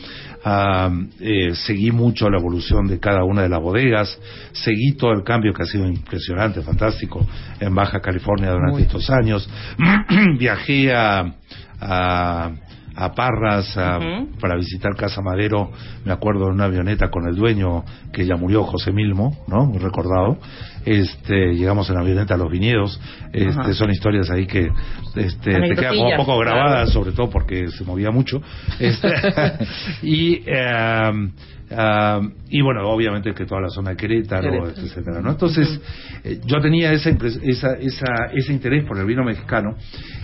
Ah, 0.46 0.90
eh, 1.20 1.54
seguí 1.54 1.90
mucho 1.90 2.28
la 2.28 2.38
evolución 2.38 2.86
de 2.86 3.00
cada 3.00 3.24
una 3.24 3.42
de 3.42 3.48
las 3.48 3.60
bodegas, 3.62 4.18
seguí 4.52 4.92
todo 4.92 5.12
el 5.12 5.22
cambio 5.24 5.54
que 5.54 5.62
ha 5.62 5.66
sido 5.66 5.86
impresionante, 5.86 6.60
fantástico 6.60 7.26
en 7.60 7.74
Baja 7.74 8.00
California 8.00 8.50
durante 8.50 8.72
Muy. 8.74 8.82
estos 8.82 9.08
años. 9.08 9.48
Viajé 10.38 10.94
a, 10.94 11.34
a, 11.80 12.50
a 12.96 13.14
Parras 13.14 13.76
a- 13.78 13.98
para 14.38 14.56
visitar 14.56 14.94
Casa 14.96 15.22
Madero, 15.22 15.70
me 16.04 16.12
acuerdo 16.12 16.46
en 16.48 16.52
una 16.54 16.64
avioneta 16.64 17.08
con 17.10 17.26
el 17.26 17.34
dueño 17.36 17.82
que 18.12 18.26
ya 18.26 18.36
murió, 18.36 18.64
José 18.64 18.92
Milmo, 18.92 19.36
¿no? 19.48 19.64
Muy 19.64 19.78
recordado. 19.78 20.36
Este, 20.84 21.54
llegamos 21.54 21.88
en 21.90 21.96
avioneta 21.96 22.34
a 22.34 22.36
los 22.36 22.50
viñedos. 22.50 23.00
Este, 23.32 23.74
son 23.74 23.90
historias 23.90 24.30
ahí 24.30 24.46
que 24.46 24.70
este, 25.16 25.60
te 25.60 25.74
quedan 25.74 25.96
como 25.96 26.10
un 26.10 26.16
poco 26.16 26.40
claro. 26.40 26.56
grabadas, 26.56 26.90
sobre 26.90 27.12
todo 27.12 27.30
porque 27.30 27.68
se 27.68 27.84
movía 27.84 28.10
mucho. 28.10 28.42
Este, 28.78 29.08
y 30.02 30.42
eh, 30.46 31.30
ah, 31.70 32.20
y 32.48 32.62
bueno, 32.62 32.88
obviamente 32.88 33.32
que 33.34 33.46
toda 33.46 33.62
la 33.62 33.70
zona 33.70 33.90
de 33.90 33.96
Querétaro, 33.96 34.50
Querétaro. 34.50 34.86
etcétera, 34.86 35.20
¿no? 35.20 35.30
Entonces, 35.30 35.80
eh, 36.22 36.40
yo 36.44 36.60
tenía 36.60 36.92
esa, 36.92 37.10
esa, 37.10 37.74
esa, 37.74 38.06
ese 38.34 38.52
interés 38.52 38.84
por 38.84 38.98
el 38.98 39.06
vino 39.06 39.24
mexicano 39.24 39.76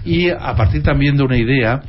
y 0.04 0.28
a 0.28 0.54
partir 0.54 0.82
también 0.82 1.16
de 1.16 1.22
una 1.22 1.36
idea 1.36 1.82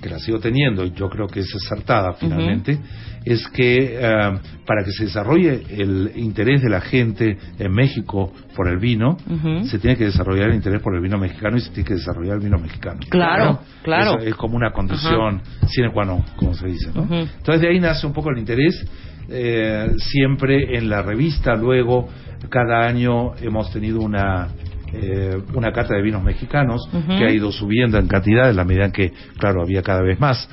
que 0.00 0.10
la 0.10 0.18
sigo 0.18 0.38
teniendo 0.38 0.84
y 0.84 0.92
yo 0.92 1.08
creo 1.08 1.26
que 1.26 1.40
es 1.40 1.54
acertada 1.54 2.12
finalmente, 2.14 2.78
es 3.26 3.46
que 3.48 3.98
eh, 4.00 4.38
para 4.64 4.84
que 4.84 4.92
se 4.92 5.04
desarrolle 5.04 5.62
el 5.68 6.12
interés 6.14 6.62
de 6.62 6.70
la 6.70 6.80
gente 6.80 7.36
en 7.58 7.72
México 7.72 8.32
por 8.54 8.68
el 8.68 8.78
vino, 8.78 9.16
se 9.64 9.78
tiene 9.80 9.96
que 9.96 10.04
desarrollar 10.04 10.48
el 10.50 10.54
interés 10.54 10.80
por 10.80 10.94
el 10.94 11.00
vino 11.02 11.18
mexicano 11.18 11.56
y 11.56 11.60
se 11.60 11.70
tiene 11.70 11.88
que 11.88 11.94
desarrollar 11.94 12.36
el 12.36 12.44
vino 12.44 12.56
mexicano. 12.56 13.00
Claro, 13.10 13.60
claro. 13.82 14.18
Es 14.20 14.34
como 14.36 14.56
una 14.56 14.70
condición 14.70 15.42
sine 15.68 15.90
qua 15.92 16.04
non, 16.04 16.22
como 16.36 16.54
se 16.54 16.68
dice. 16.68 16.90
¿no? 16.94 17.02
Entonces 17.02 17.60
de 17.60 17.68
ahí 17.68 17.80
nace 17.80 18.06
un 18.06 18.12
poco 18.12 18.30
el 18.30 18.38
interés. 18.38 18.86
eh, 19.28 19.90
siempre 19.98 20.78
en 20.78 20.88
la 20.88 21.02
revista, 21.02 21.56
luego, 21.56 22.08
cada 22.48 22.86
año 22.86 23.34
hemos 23.42 23.72
tenido 23.72 24.00
una 24.00 24.48
eh, 24.92 25.36
una 25.52 25.72
cata 25.72 25.94
de 25.96 26.02
vinos 26.02 26.22
mexicanos 26.22 26.88
que 27.08 27.24
ha 27.24 27.30
ido 27.32 27.50
subiendo 27.50 27.98
en 27.98 28.06
cantidad 28.06 28.48
en 28.48 28.54
la 28.56 28.64
medida 28.64 28.84
en 28.84 28.92
que, 28.92 29.12
claro, 29.36 29.62
había 29.62 29.82
cada 29.82 30.00
vez 30.00 30.18
más. 30.20 30.48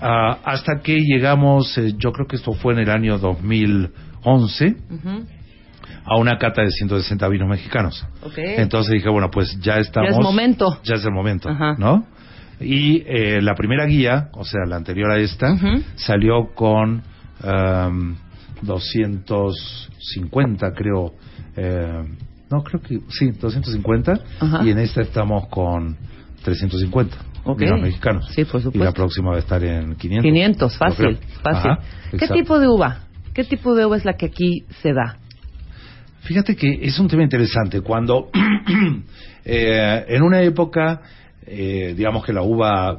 Ah, 0.00 0.38
hasta 0.44 0.80
que 0.82 0.98
llegamos, 1.00 1.76
eh, 1.78 1.94
yo 1.98 2.12
creo 2.12 2.26
que 2.26 2.36
esto 2.36 2.52
fue 2.52 2.74
en 2.74 2.80
el 2.80 2.90
año 2.90 3.18
2011, 3.18 4.76
Ujú. 4.90 5.24
a 6.04 6.16
una 6.18 6.36
cata 6.38 6.62
de 6.62 6.70
160 6.70 7.26
vinos 7.28 7.48
mexicanos. 7.48 8.04
Entonces 8.36 8.92
dije, 8.94 9.08
bueno, 9.08 9.30
pues 9.30 9.58
ya 9.60 9.78
estamos. 9.78 10.10
Ya 10.10 10.16
es 10.16 10.22
momento. 10.22 10.78
Ya 10.84 10.94
es 10.96 11.04
el 11.04 11.12
momento, 11.12 11.48
Ajá. 11.48 11.74
¿no? 11.78 12.06
Y 12.60 13.02
eh, 13.06 13.40
la 13.40 13.54
primera 13.54 13.86
guía, 13.86 14.28
o 14.32 14.44
sea, 14.44 14.66
la 14.66 14.74
anterior 14.76 15.10
a 15.12 15.18
esta, 15.18 15.56
salió 15.96 16.48
con 16.54 17.02
um, 17.44 18.16
250, 18.62 20.72
creo. 20.72 21.14
eh, 21.56 22.04
no, 22.50 22.62
creo 22.62 22.80
que 22.80 23.00
sí, 23.10 23.30
250. 23.32 24.20
Ajá. 24.40 24.64
Y 24.64 24.70
en 24.70 24.78
esta 24.78 25.02
estamos 25.02 25.48
con 25.48 25.98
350 26.44 27.16
Ok. 27.44 27.60
vinos 27.60 27.80
mexicanos. 27.80 28.26
Sí, 28.34 28.44
por 28.44 28.60
Y 28.60 28.64
supuesto. 28.64 28.84
la 28.84 28.92
próxima 28.92 29.30
va 29.30 29.36
a 29.36 29.40
estar 29.40 29.62
en 29.64 29.94
500. 29.96 30.22
500, 30.22 30.72
yo 30.72 30.78
fácil, 30.78 31.18
fácil. 31.42 31.70
Ajá, 31.70 31.80
¿Qué 32.10 32.16
exacto. 32.16 32.34
tipo 32.34 32.58
de 32.58 32.68
uva? 32.68 33.00
¿Qué 33.34 33.44
tipo 33.44 33.74
de 33.74 33.86
uva 33.86 33.96
es 33.96 34.04
la 34.04 34.14
que 34.14 34.26
aquí 34.26 34.64
se 34.82 34.92
da? 34.92 35.18
Fíjate 36.22 36.56
que 36.56 36.80
es 36.82 36.98
un 36.98 37.08
tema 37.08 37.22
interesante. 37.22 37.80
Cuando 37.80 38.30
eh, 39.44 40.04
en 40.08 40.22
una 40.22 40.42
época, 40.42 41.00
eh, 41.50 41.94
digamos 41.96 42.24
que 42.24 42.32
la 42.32 42.42
uva 42.42 42.98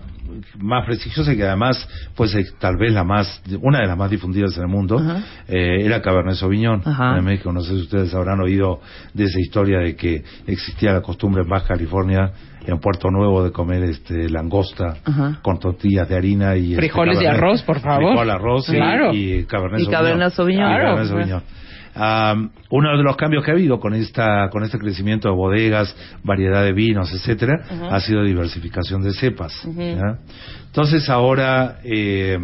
más 0.60 0.86
prestigiosa 0.86 1.34
y 1.34 1.38
que 1.38 1.43
además, 1.43 1.88
pues 2.16 2.36
tal 2.60 2.78
vez 2.78 2.93
la 2.93 3.04
más, 3.04 3.41
una 3.62 3.80
de 3.80 3.88
las 3.88 3.97
más 3.97 4.12
difundidas 4.12 4.56
en 4.58 4.64
el 4.64 4.70
mundo, 4.70 5.02
eh, 5.47 5.84
era 5.84 6.02
Cabernet 6.02 6.36
Sauvignon 6.36 6.82
Ajá. 6.86 7.18
en 7.18 7.26
México. 7.26 7.52
No 7.52 7.62
sé 7.62 7.74
si 7.76 7.82
ustedes 7.82 8.14
habrán 8.14 8.39
oído 8.39 8.80
de 9.14 9.24
esa 9.24 9.39
historia 9.39 9.80
de 9.80 9.95
que 9.95 10.24
existía 10.45 10.93
la 10.93 11.02
costumbre 11.02 11.41
en 11.43 11.50
Baja 11.50 11.68
California, 11.68 12.32
en 12.66 12.80
Puerto 12.80 13.10
Nuevo, 13.10 13.43
de 13.43 13.52
comer 13.52 13.84
este 13.86 14.30
langosta 14.30 14.97
Ajá. 15.04 15.39
con 15.41 15.58
tortillas 15.60 16.08
de 16.08 16.16
harina 16.16 16.56
y 16.56 16.74
este, 16.74 16.76
Frijoles 16.76 17.18
de 17.18 17.26
Cabernet. 17.26 17.43
arroz, 17.43 17.64
por 17.64 17.80
favor. 17.80 18.10
Frijol, 18.12 18.30
arroz 18.30 18.70
y- 18.70 18.72
Claro. 18.74 19.14
y, 19.14 19.45
Cabernet 19.45 19.80
Y 19.80 19.84
Sauvignon. 19.86 20.02
Cabernet 20.04 20.34
Sauvignon. 20.34 20.64
Y 20.64 20.76
Claro. 20.76 20.84
Cabernet 20.95 21.08
Sauvignon. 21.10 21.43
Am, 21.96 22.52
uno 22.70 22.98
de 22.98 23.04
los 23.04 23.16
cambios 23.18 23.44
que 23.44 23.52
ha 23.52 23.54
habido 23.54 23.80
con 23.80 23.94
esta 23.94 24.50
con 24.50 24.64
este 24.64 24.78
crecimiento 24.78 25.30
de 25.30 25.36
bodegas, 25.36 25.96
variedad 26.24 26.64
de 26.64 26.74
vinos, 26.74 27.12
etcétera, 27.14 27.62
ha 27.90 28.00
sido 28.00 28.24
diversificación 28.24 29.02
de 29.02 29.14
cepas. 29.14 29.68
Entonces 30.68 31.10
ahora 31.10 31.80
eh, 31.84 32.38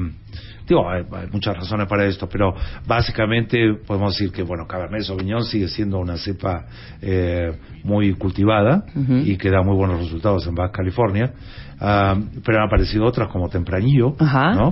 digo 0.67 0.89
hay, 0.89 1.03
hay 1.11 1.27
muchas 1.31 1.55
razones 1.55 1.87
para 1.87 2.05
esto, 2.05 2.27
pero 2.27 2.53
básicamente 2.87 3.75
podemos 3.85 4.17
decir 4.17 4.31
que 4.33 4.43
bueno 4.43 4.67
Cabernet 4.67 5.03
Sauvignon 5.03 5.43
sigue 5.43 5.67
siendo 5.67 5.99
una 5.99 6.17
cepa 6.17 6.65
eh, 7.01 7.53
muy 7.83 8.13
cultivada 8.13 8.83
y 9.25 9.37
que 9.37 9.49
da 9.51 9.61
muy 9.61 9.75
buenos 9.75 9.99
resultados 9.99 10.45
en 10.47 10.55
Baja 10.55 10.71
California. 10.71 11.31
Pero 11.77 12.57
han 12.57 12.67
aparecido 12.67 13.05
otras 13.05 13.27
como 13.29 13.49
Tempranillo, 13.49 14.15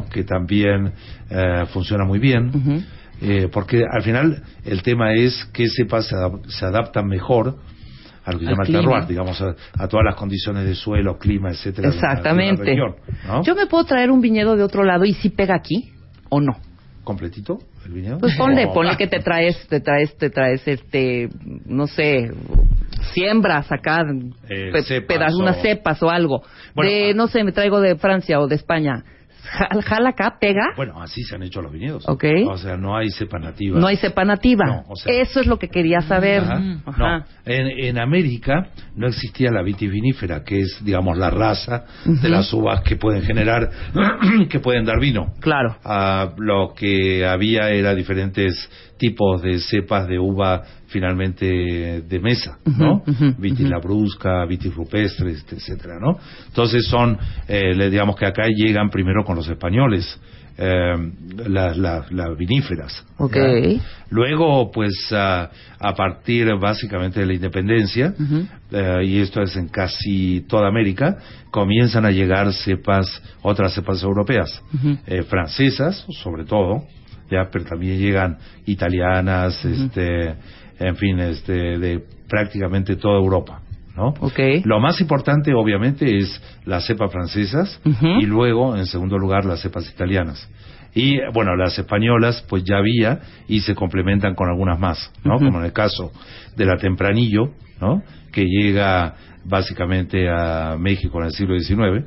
que 0.09 0.23
también 0.23 0.93
eh, 1.29 1.65
funciona 1.71 2.05
muy 2.05 2.17
bien. 2.19 2.49
Eh, 3.23 3.47
porque 3.51 3.83
al 3.89 4.01
final 4.03 4.43
el 4.65 4.83
tema 4.83 5.13
es 5.13 5.49
qué 5.53 5.67
cepas 5.69 6.07
se, 6.07 6.15
adap- 6.15 6.45
se 6.49 6.65
adaptan 6.65 7.07
mejor 7.07 7.55
a 8.25 8.31
lo 8.31 8.39
que 8.39 8.45
se 8.45 8.51
llama 8.51 8.63
el 8.65 8.71
terroir, 8.73 9.07
digamos, 9.07 9.41
a, 9.41 9.55
a 9.77 9.87
todas 9.87 10.05
las 10.05 10.15
condiciones 10.15 10.65
de 10.65 10.75
suelo, 10.75 11.17
clima, 11.17 11.49
etcétera. 11.51 11.89
Exactamente. 11.89 12.63
región, 12.63 12.95
¿no? 13.27 13.43
Yo 13.43 13.55
me 13.55 13.65
puedo 13.67 13.83
traer 13.85 14.11
un 14.11 14.21
viñedo 14.21 14.55
de 14.55 14.63
otro 14.63 14.83
lado 14.83 15.05
y 15.05 15.13
si 15.13 15.29
pega 15.29 15.55
aquí 15.55 15.91
o 16.29 16.39
no. 16.41 16.57
¿Completito 17.03 17.57
el 17.85 17.91
viñedo? 17.93 18.17
Pues 18.19 18.35
ponle, 18.37 18.65
O- 18.65 18.73
ponle 18.73 18.95
que 18.97 19.07
te 19.07 19.19
traes, 19.19 19.67
te 19.67 19.79
traes, 19.81 20.15
te 20.17 20.29
traes, 20.29 20.65
este, 20.67 21.27
no 21.65 21.87
sé, 21.87 22.29
siembras 23.13 23.71
acá, 23.71 24.03
Eh, 24.49 24.71
cepas 24.83 25.33
o- 25.33 25.37
unas 25.39 25.61
cepas 25.61 26.01
o 26.03 26.09
algo. 26.09 26.43
Bueno, 26.75 26.91
de, 26.91 27.09
ah. 27.11 27.13
no 27.13 27.27
sé, 27.27 27.43
me 27.43 27.51
traigo 27.51 27.81
de 27.81 27.95
Francia 27.95 28.39
o 28.39 28.47
de 28.47 28.55
España. 28.55 29.03
Ja- 29.53 29.69
Jala 29.85 30.09
acá, 30.09 30.37
pega. 30.39 30.73
Bueno, 30.75 31.01
así 31.01 31.21
se 31.23 31.35
han 31.35 31.43
hecho 31.43 31.61
los 31.61 31.71
viñedos. 31.71 32.07
Ok. 32.07 32.23
O 32.47 32.57
sea, 32.57 32.75
no 32.77 32.95
hay 32.97 33.09
cepa 33.11 33.37
nativa. 33.39 33.79
No 33.79 33.87
hay 33.87 33.97
cepa 33.97 34.25
nativa. 34.25 34.65
No, 34.65 34.83
o 34.87 34.95
sea- 34.95 35.13
Eso 35.13 35.39
es 35.39 35.47
lo 35.47 35.57
que 35.59 35.69
quería 35.69 36.01
saber. 36.01 36.41
Ajá. 36.41 36.61
Ajá. 36.85 36.97
No, 37.19 37.25
en, 37.45 37.67
en 37.85 37.97
América 37.99 38.67
no 38.95 39.07
existía 39.07 39.51
la 39.51 39.63
vitis 39.63 39.91
vinífera, 39.91 40.43
que 40.43 40.59
es, 40.59 40.79
digamos, 40.83 41.17
la 41.17 41.29
raza 41.29 41.85
de 42.05 42.29
las 42.29 42.53
uvas 42.53 42.81
que 42.81 42.95
pueden 42.95 43.23
generar, 43.23 43.69
que 44.49 44.59
pueden 44.59 44.85
dar 44.85 44.99
vino. 44.99 45.33
Claro. 45.39 45.77
Ah, 45.83 46.33
lo 46.37 46.73
que 46.75 47.25
había 47.25 47.69
era 47.69 47.95
diferentes 47.95 48.69
tipos 48.97 49.41
de 49.41 49.59
cepas 49.59 50.07
de 50.07 50.19
uva 50.19 50.61
finalmente 50.87 52.03
de 52.07 52.19
mesa, 52.19 52.59
¿no? 52.65 53.03
Vitis 53.37 53.67
labrusca, 53.67 54.45
vitis 54.45 54.73
rupestre, 54.73 55.31
este, 55.31 55.55
etcétera, 55.55 55.95
¿no? 55.99 56.19
Entonces 56.47 56.85
son, 56.85 57.17
eh, 57.47 57.89
digamos 57.89 58.15
que 58.15 58.27
acá 58.27 58.43
llegan 58.47 58.89
primero 58.89 59.23
con 59.23 59.35
los 59.35 59.49
españoles, 59.49 60.19
eh, 60.57 60.95
las 61.47 61.77
las- 61.77 62.11
las 62.11 62.37
viníferas. 62.37 63.05
Ok. 63.17 63.35
¿ya? 63.35 63.81
Luego, 64.09 64.71
pues, 64.71 64.93
ah, 65.11 65.49
a 65.79 65.93
partir 65.95 66.47
básicamente 66.59 67.19
de 67.21 67.25
la 67.25 67.33
independencia, 67.33 68.13
eh, 68.71 69.01
y 69.05 69.19
esto 69.19 69.41
es 69.41 69.55
en 69.55 69.67
casi 69.69 70.41
toda 70.47 70.67
América, 70.67 71.17
comienzan 71.49 72.05
a 72.05 72.11
llegar 72.11 72.53
cepas, 72.53 73.21
otras 73.41 73.73
cepas 73.73 74.03
europeas, 74.03 74.61
eh, 75.07 75.23
francesas, 75.23 76.05
sobre 76.21 76.45
todo, 76.45 76.83
ya, 77.31 77.49
pero 77.51 77.65
también 77.65 77.97
llegan 77.99 78.37
italianas, 78.65 79.63
este, 79.65 80.35
en 80.79 80.95
fin, 80.97 81.19
este, 81.19 81.79
de 81.79 82.03
prácticamente 82.29 82.95
toda 82.95 83.17
Europa, 83.17 83.61
¿no? 83.95 84.13
Lo 84.65 84.79
más 84.79 84.99
importante, 85.01 85.53
obviamente, 85.53 86.17
es 86.17 86.41
las 86.65 86.85
cepas 86.85 87.11
francesas 87.11 87.79
y 88.19 88.25
luego, 88.25 88.75
en 88.75 88.85
segundo 88.85 89.17
lugar, 89.17 89.45
las 89.45 89.61
cepas 89.61 89.89
italianas. 89.89 90.49
Y, 90.95 91.17
bueno, 91.33 91.55
las 91.55 91.77
españolas, 91.77 92.45
pues 92.47 92.63
ya 92.63 92.77
había 92.77 93.19
y 93.47 93.61
se 93.61 93.73
complementan 93.73 94.35
con 94.35 94.49
algunas 94.49 94.79
más, 94.79 95.11
¿no? 95.23 95.37
Como 95.37 95.59
en 95.59 95.65
el 95.65 95.73
caso 95.73 96.11
de 96.55 96.65
la 96.65 96.77
Tempranillo, 96.77 97.51
¿no? 97.81 98.03
Que 98.31 98.45
llega 98.45 99.15
básicamente 99.43 100.29
a 100.29 100.75
México 100.79 101.19
en 101.19 101.25
el 101.25 101.33
siglo 101.33 101.59
XIX. 101.59 102.05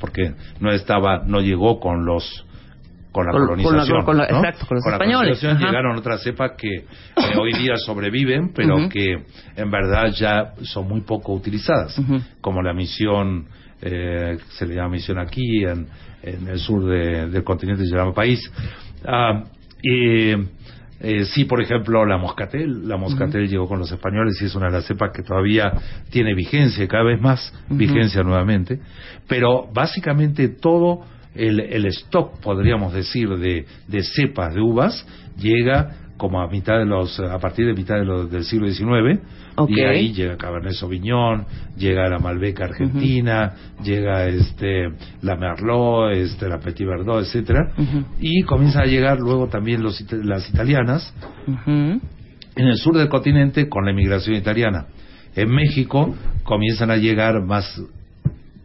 Porque 0.00 0.34
no 0.60 0.70
estaba, 0.70 1.22
no 1.26 1.40
llegó 1.40 1.80
con 1.80 2.04
los 2.04 2.44
con 3.16 3.24
la 3.26 3.32
Con- 3.32 3.46
con 3.46 3.56
la- 3.56 3.62
colonización. 3.64 4.04
con 4.04 4.16
la- 4.18 4.26
¿no? 4.28 4.36
exacto, 4.38 4.66
con 4.66 4.74
los 4.76 4.84
la 4.84 4.92
españoles, 4.92 5.18
colonización 5.40 5.56
ajá. 5.56 5.66
llegaron 5.66 5.96
otras 5.96 6.22
cepas 6.22 6.52
que 6.58 6.68
eh, 6.74 6.84
hoy 7.40 7.52
día 7.54 7.76
sobreviven, 7.78 8.52
pero 8.54 8.88
que 8.90 9.24
en 9.56 9.70
verdad 9.70 10.08
ya 10.12 10.52
son 10.62 10.86
muy 10.86 11.00
poco 11.00 11.32
utilizadas, 11.32 11.98
como 12.42 12.60
la 12.62 12.74
misión, 12.74 13.46
eh, 13.80 14.36
se 14.50 14.66
le 14.66 14.74
llama 14.74 14.90
misión 14.90 15.18
aquí, 15.18 15.64
en, 15.64 15.86
en 16.22 16.46
el 16.48 16.58
sur 16.58 16.84
de- 16.84 17.28
del 17.30 17.42
continente 17.42 17.86
se 17.86 17.94
llama 17.96 18.12
país. 18.12 18.40
Ah, 19.06 19.44
y, 19.82 20.32
eh, 21.00 21.24
sí, 21.26 21.44
por 21.44 21.60
ejemplo, 21.62 22.04
la 22.06 22.16
moscatel. 22.18 22.88
La 22.88 22.96
moscatel 22.96 23.48
llegó 23.48 23.66
con 23.68 23.78
los 23.78 23.90
españoles 23.92 24.40
y 24.42 24.46
es 24.46 24.54
una 24.54 24.66
de 24.66 24.72
las 24.72 24.86
cepas 24.86 25.10
que 25.14 25.22
todavía 25.22 25.72
tiene 26.10 26.34
vigencia, 26.34 26.86
cada 26.88 27.04
vez 27.04 27.20
más 27.20 27.52
vigencia 27.68 28.22
nuevamente. 28.22 28.78
Pero 29.28 29.68
básicamente 29.72 30.48
todo 30.48 31.04
el, 31.38 31.60
el 31.60 31.86
stock, 31.86 32.40
podríamos 32.40 32.92
decir, 32.92 33.28
de, 33.28 33.66
de 33.88 34.02
cepas 34.02 34.54
de 34.54 34.60
uvas 34.60 35.06
llega 35.38 35.92
como 36.16 36.40
a 36.40 36.48
mitad 36.48 36.78
de 36.78 36.86
los 36.86 37.20
a 37.20 37.38
partir 37.38 37.66
de 37.66 37.74
mitad 37.74 37.96
de 37.96 38.04
los- 38.06 38.30
del 38.30 38.44
siglo 38.44 38.66
XIX 38.70 39.20
y 39.68 39.74
ahí 39.90 40.12
llega 40.14 40.36
Cabernet 40.38 40.72
Sauvignon 40.72 41.44
llega 41.76 42.08
la 42.08 42.18
Malbec 42.18 42.58
argentina 42.60 43.52
llega 43.84 44.26
este 44.26 44.88
la 45.20 45.36
Merlot 45.36 46.12
este 46.12 46.48
la 46.48 46.58
Petit 46.58 46.86
Verdot 46.86 47.20
etcétera. 47.22 47.70
Y 48.18 48.42
comienzan 48.44 48.82
a 48.84 48.86
llegar 48.86 49.18
luego 49.18 49.48
también 49.48 49.82
los, 49.82 50.02
las 50.24 50.48
italianas 50.48 51.12
en 52.56 52.66
el 52.66 52.76
sur 52.78 52.96
del 52.96 53.08
continente 53.10 53.68
con 53.68 53.84
la 53.84 53.90
inmigración 53.90 54.36
italiana. 54.36 54.86
En 55.34 55.50
México 55.50 56.14
comienzan 56.44 56.90
a 56.90 56.96
llegar 56.96 57.42
más 57.44 57.78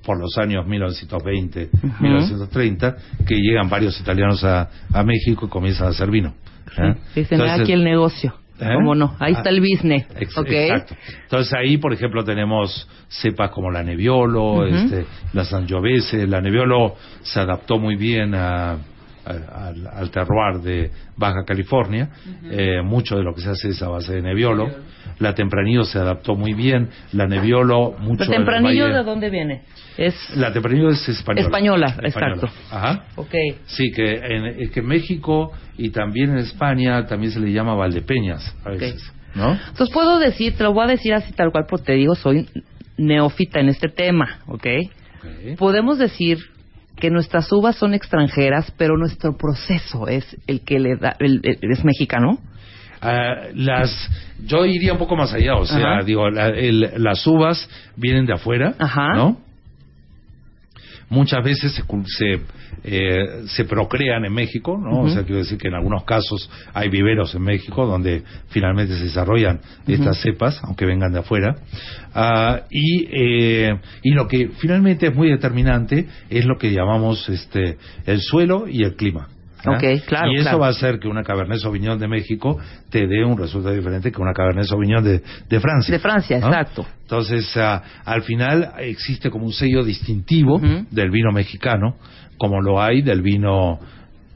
por 0.06 0.20
los 0.20 0.38
años 0.38 0.66
1920, 0.68 1.70
Ujú. 1.74 1.88
1930, 2.04 2.96
que 3.28 3.36
llegan 3.36 3.70
varios 3.70 4.00
italianos 4.00 4.44
a, 4.44 4.70
a 4.94 5.04
México 5.04 5.46
y 5.46 5.50
comienzan 5.50 5.88
a 5.88 5.90
hacer 5.92 6.10
vino. 6.10 6.34
¿eh? 6.78 6.96
Dicen, 7.16 7.42
"Ah, 7.42 7.44
Entonces- 7.46 7.60
aquí 7.62 7.72
el 7.74 7.84
negocio. 7.84 8.34
¿Eh? 8.60 8.74
¿Cómo 8.76 8.94
no? 8.94 9.16
Ahí 9.20 9.32
está 9.34 9.50
Ah, 9.50 9.54
el 9.54 9.60
business. 9.60 10.06
Ex-. 10.20 10.38
Exacto. 10.38 10.96
Entonces 11.24 11.52
ahí, 11.54 11.78
por 11.78 11.94
ejemplo, 11.94 12.24
tenemos 12.24 12.88
cepas 13.10 13.50
como 13.50 13.72
la 13.72 13.82
Nebbiolo, 13.82 14.68
este, 14.68 15.06
la 15.34 15.44
Sangiovese. 15.46 16.28
La 16.28 16.42
Nebbiolo 16.42 16.96
se 17.24 17.40
adaptó 17.40 17.80
muy 17.80 17.96
bien 17.96 18.36
a- 18.36 18.78
al, 19.32 19.88
al 19.88 20.12
terroir 20.12 20.60
de 20.62 20.92
Baja 21.18 21.44
California. 21.46 22.10
Eh, 22.50 22.82
mucho 22.84 23.16
de 23.18 23.24
lo 23.24 23.34
que 23.34 23.42
se 23.42 23.50
hace 23.50 23.70
es 23.70 23.82
a 23.82 23.88
base 23.90 24.14
de 24.16 24.22
Nebbiolo. 24.22 24.70
La 25.20 25.34
Tempranillo 25.36 25.84
se 25.84 26.00
adaptó 26.00 26.36
muy 26.36 26.54
bien. 26.54 26.90
La 27.14 27.28
Nebbiolo, 27.28 27.96
mucho 28.00 28.24
¿El 28.24 28.30
del 28.30 28.38
tempranillo 28.40 28.86
valle- 28.86 28.98
de 28.98 29.04
dónde 29.04 29.30
viene? 29.30 29.62
Es... 29.98 30.16
La 30.36 30.52
Tempranillo 30.54 30.90
es 30.90 31.08
española. 31.10 31.46
Española, 31.46 31.96
exacto. 32.04 32.50
Ajá. 32.72 33.04
Ok. 33.16 33.34
Sí, 33.66 33.92
que 33.92 34.14
en, 34.16 34.46
es 34.62 34.72
que 34.72 34.80
en 34.80 34.88
México 34.88 35.52
y 35.78 35.90
también 35.90 36.32
en 36.32 36.38
España 36.40 37.06
también 37.06 37.32
se 37.32 37.40
le 37.40 37.52
llama 37.52 37.74
Valdepeñas 37.76 38.56
a 38.66 38.70
veces, 38.72 39.12
¿no? 39.36 39.54
Entonces 39.54 39.90
puedo 39.94 40.20
decir, 40.20 40.56
te 40.56 40.64
lo 40.64 40.74
voy 40.74 40.86
a 40.86 40.88
decir 40.88 41.14
así 41.14 41.34
tal 41.34 41.52
cual, 41.52 41.66
porque 41.70 41.86
te 41.88 41.94
digo, 41.94 42.16
soy 42.16 42.48
neófita 42.98 43.60
en 43.60 43.70
este 43.70 43.90
tema, 43.90 44.40
¿ok? 44.48 44.66
Ok. 45.20 45.58
Podemos 45.58 45.98
decir 45.98 46.38
que 47.02 47.10
nuestras 47.10 47.52
uvas 47.52 47.76
son 47.76 47.94
extranjeras, 47.94 48.72
pero 48.78 48.96
nuestro 48.96 49.36
proceso 49.36 50.08
es 50.08 50.38
el 50.48 50.62
que 50.62 50.80
le 50.80 50.96
da, 50.96 51.16
el- 51.20 51.42
el- 51.44 51.72
es 51.72 51.84
mexicano. 51.84 52.38
Ah, 53.02 53.48
las 53.56 53.90
yo 54.46 54.64
iría 54.66 54.94
un 54.94 55.00
poco 55.00 55.16
más 55.16 55.34
allá 55.34 55.56
o 55.56 55.66
sea 55.66 55.96
Ajá. 55.96 56.04
digo 56.06 56.30
la- 56.30 56.50
el- 56.50 56.92
las 56.98 57.26
uvas 57.26 57.68
vienen 57.96 58.28
de 58.28 58.34
afuera 58.34 58.76
Ajá. 58.78 59.16
no 59.16 59.38
muchas 61.12 61.44
veces 61.44 61.74
se, 61.74 61.84
se, 62.06 62.42
eh, 62.84 63.44
se 63.46 63.66
procrean 63.66 64.26
en 64.26 64.34
México 64.34 64.80
no 64.82 65.02
o 65.02 65.10
sea 65.10 65.24
quiero 65.24 65.40
decir 65.40 65.58
que 65.58 65.68
en 65.68 65.76
algunos 65.76 66.06
casos 66.06 66.50
hay 66.74 66.90
viveros 66.90 67.36
en 67.36 67.44
México 67.44 67.86
donde 67.86 68.24
finalmente 68.48 68.98
se 68.98 69.04
desarrollan 69.04 69.60
estas 69.86 70.20
cepas 70.22 70.60
aunque 70.64 70.86
vengan 70.86 71.12
de 71.12 71.20
afuera. 71.20 71.56
Ah, 72.14 72.62
y 72.70 73.08
eh, 73.12 73.80
y 74.04 74.12
lo 74.12 74.28
que 74.28 74.50
finalmente 74.58 75.08
es 75.08 75.16
muy 75.16 75.30
determinante 75.30 76.08
es 76.30 76.46
lo 76.46 76.58
que 76.58 76.72
llamamos 76.72 77.28
este 77.30 77.78
el 78.06 78.22
suelo 78.22 78.68
y 78.68 78.84
el 78.84 78.96
clima 78.96 79.28
¿ah? 79.66 79.72
Ok, 79.72 80.06
claro, 80.06 80.32
y 80.32 80.36
eso 80.36 80.44
claro. 80.44 80.60
va 80.60 80.68
a 80.68 80.70
hacer 80.72 81.00
que 81.00 81.08
una 81.08 81.24
Cabernet 81.24 81.60
Sauvignon 81.60 82.00
de 82.00 82.08
México 82.08 82.58
te 82.90 83.08
dé 83.08 83.24
un 83.24 83.38
resultado 83.38 83.76
diferente 83.76 84.12
que 84.12 84.22
una 84.22 84.34
Cabernet 84.34 84.66
Sauvignon 84.66 85.04
de, 85.04 85.22
de 85.50 85.60
Francia. 85.60 85.94
De 85.94 86.00
Francia, 86.00 86.40
¿no? 86.40 86.48
exacto. 86.48 86.86
Entonces, 87.02 87.56
ah, 87.58 87.82
al 88.06 88.24
final 88.24 88.74
existe 88.80 89.30
como 89.30 89.46
un 89.46 89.54
sello 89.54 89.84
distintivo 89.84 90.60
del 90.90 91.12
vino 91.12 91.32
mexicano, 91.32 91.98
como 92.38 92.62
lo 92.62 92.82
hay 92.82 93.02
del 93.02 93.22
vino 93.22 93.80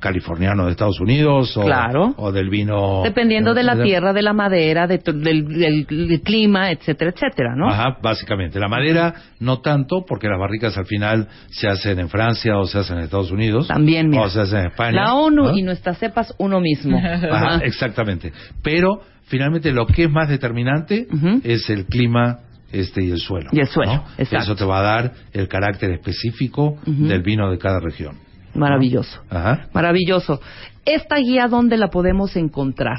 californiano 0.06 0.66
de 0.66 0.72
Estados 0.72 1.00
Unidos 1.00 1.58
o, 1.58 1.64
Claro. 1.64 2.14
o 2.18 2.32
del 2.32 2.48
vino... 2.52 3.02
Dependiendo 3.04 3.56
de 3.56 3.64
la 3.64 3.82
tierra, 3.82 4.14
de 4.14 4.22
la 4.22 4.34
madera, 4.34 4.86
de 4.86 5.00
del, 5.00 5.48
del- 5.48 5.86
del 5.88 6.22
clima, 6.22 6.70
etcétera, 6.70 7.10
etcétera, 7.10 7.56
¿no? 7.56 7.68
Ajá, 7.70 7.98
básicamente. 8.04 8.60
La 8.60 8.68
madera 8.68 9.16
no 9.40 9.62
tanto, 9.62 10.06
porque 10.08 10.28
las 10.28 10.40
barricas 10.40 10.78
al 10.78 10.86
final 10.86 11.28
se 11.50 11.68
hacen 11.68 11.98
en 12.00 12.08
Francia 12.10 12.56
o 12.60 12.66
se 12.66 12.78
hacen 12.78 12.98
en 13.00 13.06
Estados 13.06 13.32
Unidos. 13.32 13.68
También, 13.68 14.10
mira. 14.10 14.22
O 14.22 14.30
se 14.30 14.42
hacen 14.42 14.60
en 14.60 14.66
España. 14.68 14.92
La 15.06 15.16
ONU 15.16 15.44
¿no? 15.46 15.58
y 15.58 15.64
nuestras 15.64 15.98
cepas 15.98 16.36
uno 16.38 16.60
mismo. 16.60 17.00
Ajá, 17.32 17.62
exactamente. 17.64 18.32
Pero 18.62 19.02
finalmente 19.26 19.72
lo 19.72 19.88
que 19.88 20.04
es 20.04 20.12
más 20.12 20.30
determinante 20.30 21.08
es 21.44 21.68
el 21.72 21.86
clima 21.88 22.42
este 22.72 23.04
y 23.04 23.10
el 23.12 23.20
suelo. 23.20 23.50
Y 23.54 23.60
el 23.60 23.68
suelo, 23.68 23.94
¿no? 23.96 24.04
exacto. 24.18 24.44
Eso 24.44 24.56
te 24.56 24.66
va 24.66 24.80
a 24.80 24.84
dar 24.84 25.12
el 25.34 25.48
carácter 25.48 25.92
específico 25.92 26.78
del 26.86 27.24
vino 27.24 27.50
de 27.50 27.58
cada 27.58 27.80
región. 27.80 28.18
Maravilloso. 28.56 29.22
Ajá. 29.30 29.68
Maravilloso. 29.74 30.40
¿Esta 30.86 31.18
guía 31.18 31.48
dónde 31.48 31.78
la 31.78 31.90
podemos 31.90 32.36
encontrar? 32.36 32.98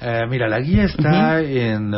Eh, 0.00 0.22
mira, 0.28 0.48
la 0.48 0.60
guía 0.60 0.84
está 0.84 1.40
en 1.40 1.90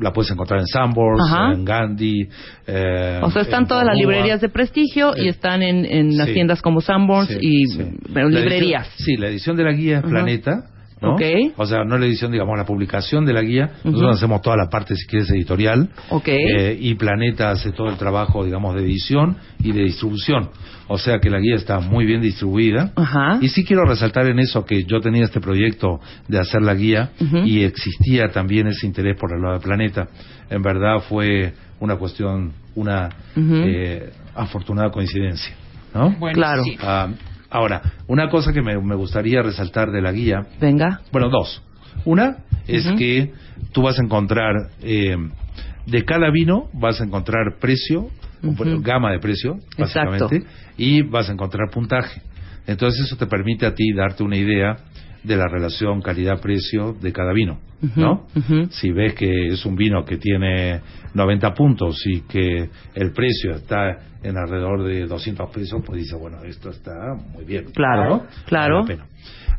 la 0.00 0.12
puedes 0.12 0.30
encontrar 0.30 0.60
en 0.60 0.66
Sambors, 0.68 1.20
Ajá. 1.28 1.52
en 1.54 1.64
Gandhi. 1.64 2.28
eh, 2.68 3.18
O 3.20 3.30
sea, 3.32 3.42
están 3.42 3.66
todas 3.66 3.84
las 3.84 3.96
librerías 3.96 4.40
de 4.40 4.48
prestigio 4.48 5.12
y 5.16 5.26
Eh, 5.26 5.30
están 5.30 5.60
en, 5.62 5.84
en 5.84 6.16
las 6.16 6.28
sí. 6.28 6.34
tiendas 6.34 6.62
como 6.62 6.80
Sanborns 6.80 7.28
Sí, 7.28 7.38
y 7.40 7.64
sí. 7.66 7.82
librerías. 8.14 8.86
edición- 8.86 9.04
sí, 9.04 9.16
la 9.16 9.26
edición 9.28 9.56
de 9.56 9.64
la 9.64 9.72
guía. 9.72 10.02
Planeta. 10.02 10.66
¿No? 11.00 11.14
Ok. 11.14 11.22
O 11.56 11.66
sea, 11.66 11.84
no 11.84 11.96
la 11.98 12.06
edición, 12.06 12.32
digamos, 12.32 12.56
la 12.56 12.64
publicación 12.66 13.24
de 13.24 13.32
la 13.32 13.42
guía. 13.42 13.70
Nosotros 13.84 14.16
hacemos 14.16 14.42
toda 14.42 14.56
la 14.56 14.68
parte, 14.68 14.94
si 14.96 15.06
quieres, 15.06 15.30
editorial. 15.30 15.88
Ok. 16.10 16.28
Eh, 16.28 16.76
y 16.80 16.94
Planeta 16.94 17.50
hace 17.50 17.72
todo 17.72 17.88
el 17.88 17.96
trabajo, 17.96 18.44
digamos, 18.44 18.74
de 18.74 18.82
edición 18.82 19.36
y 19.62 19.72
de 19.72 19.82
distribución. 19.84 20.50
O 20.88 20.96
sea 20.98 21.18
que 21.18 21.28
la 21.28 21.38
guía 21.38 21.56
está 21.56 21.80
muy 21.80 22.06
bien 22.06 22.20
distribuida. 22.22 22.92
Ajá. 22.96 23.38
Y 23.42 23.48
sí 23.48 23.64
quiero 23.64 23.84
resaltar 23.84 24.26
en 24.26 24.38
eso 24.38 24.64
que 24.64 24.84
yo 24.84 25.00
tenía 25.00 25.24
este 25.24 25.40
proyecto 25.40 26.00
de 26.28 26.38
hacer 26.38 26.62
la 26.62 26.74
guía 26.74 27.10
y 27.44 27.62
existía 27.62 28.30
también 28.30 28.66
ese 28.68 28.86
interés 28.86 29.16
por 29.18 29.32
el 29.34 29.42
lado 29.42 29.54
de 29.54 29.60
Planeta. 29.60 30.08
En 30.48 30.62
verdad 30.62 31.00
fue 31.08 31.52
una 31.80 31.96
cuestión, 31.96 32.52
una 32.74 33.10
eh, 33.36 34.10
afortunada 34.34 34.90
coincidencia. 34.90 35.54
¿no? 35.94 36.10
Bueno, 36.18 36.34
Claro. 36.34 36.64
sí. 36.64 36.76
Ah, 37.50 37.58
ahora, 37.58 37.82
una 38.06 38.28
cosa 38.28 38.52
que 38.52 38.62
me, 38.62 38.78
me 38.80 38.94
gustaría 38.94 39.42
resaltar 39.42 39.90
de 39.90 40.02
la 40.02 40.12
guía, 40.12 40.46
Venga. 40.60 41.00
bueno, 41.12 41.28
dos. 41.28 41.62
Una 42.04 42.38
es 42.66 42.86
que 42.96 43.32
tú 43.72 43.82
vas 43.82 43.98
a 43.98 44.02
encontrar, 44.04 44.54
eh, 44.82 45.16
de 45.86 46.04
cada 46.04 46.30
vino 46.30 46.68
vas 46.74 47.00
a 47.00 47.04
encontrar 47.04 47.56
precio, 47.60 48.08
gama 48.82 49.10
de 49.12 49.18
precio, 49.18 49.56
básicamente, 49.76 50.36
Exacto. 50.36 50.56
y 50.76 51.02
vas 51.02 51.28
a 51.28 51.32
encontrar 51.32 51.70
puntaje. 51.70 52.20
Entonces 52.66 53.06
eso 53.06 53.16
te 53.16 53.26
permite 53.26 53.66
a 53.66 53.74
ti 53.74 53.92
darte 53.94 54.22
una 54.22 54.36
idea 54.36 54.76
de 55.24 55.36
la 55.36 55.48
relación 55.48 56.00
calidad-precio 56.00 56.92
de 57.00 57.12
cada 57.12 57.32
vino, 57.32 57.58
¿no? 57.96 58.26
Si 58.70 58.92
ves 58.92 59.14
que 59.14 59.48
es 59.48 59.64
un 59.66 59.74
vino 59.74 60.04
que 60.04 60.18
tiene 60.18 60.80
90 61.14 61.54
puntos 61.54 62.00
y 62.06 62.20
que 62.20 62.68
el 62.94 63.12
precio 63.12 63.52
está 63.56 63.98
en 64.22 64.36
alrededor 64.36 64.84
de 64.84 65.06
200 65.06 65.50
pesos, 65.50 65.82
pues 65.84 66.02
dices, 66.02 66.18
bueno, 66.18 66.42
esto 66.44 66.70
está 66.70 67.14
muy 67.32 67.44
bien. 67.44 67.66
Claro, 67.72 68.26
claro. 68.46 68.82
Vale 68.82 68.96
la 68.96 69.04
pena. 69.04 69.06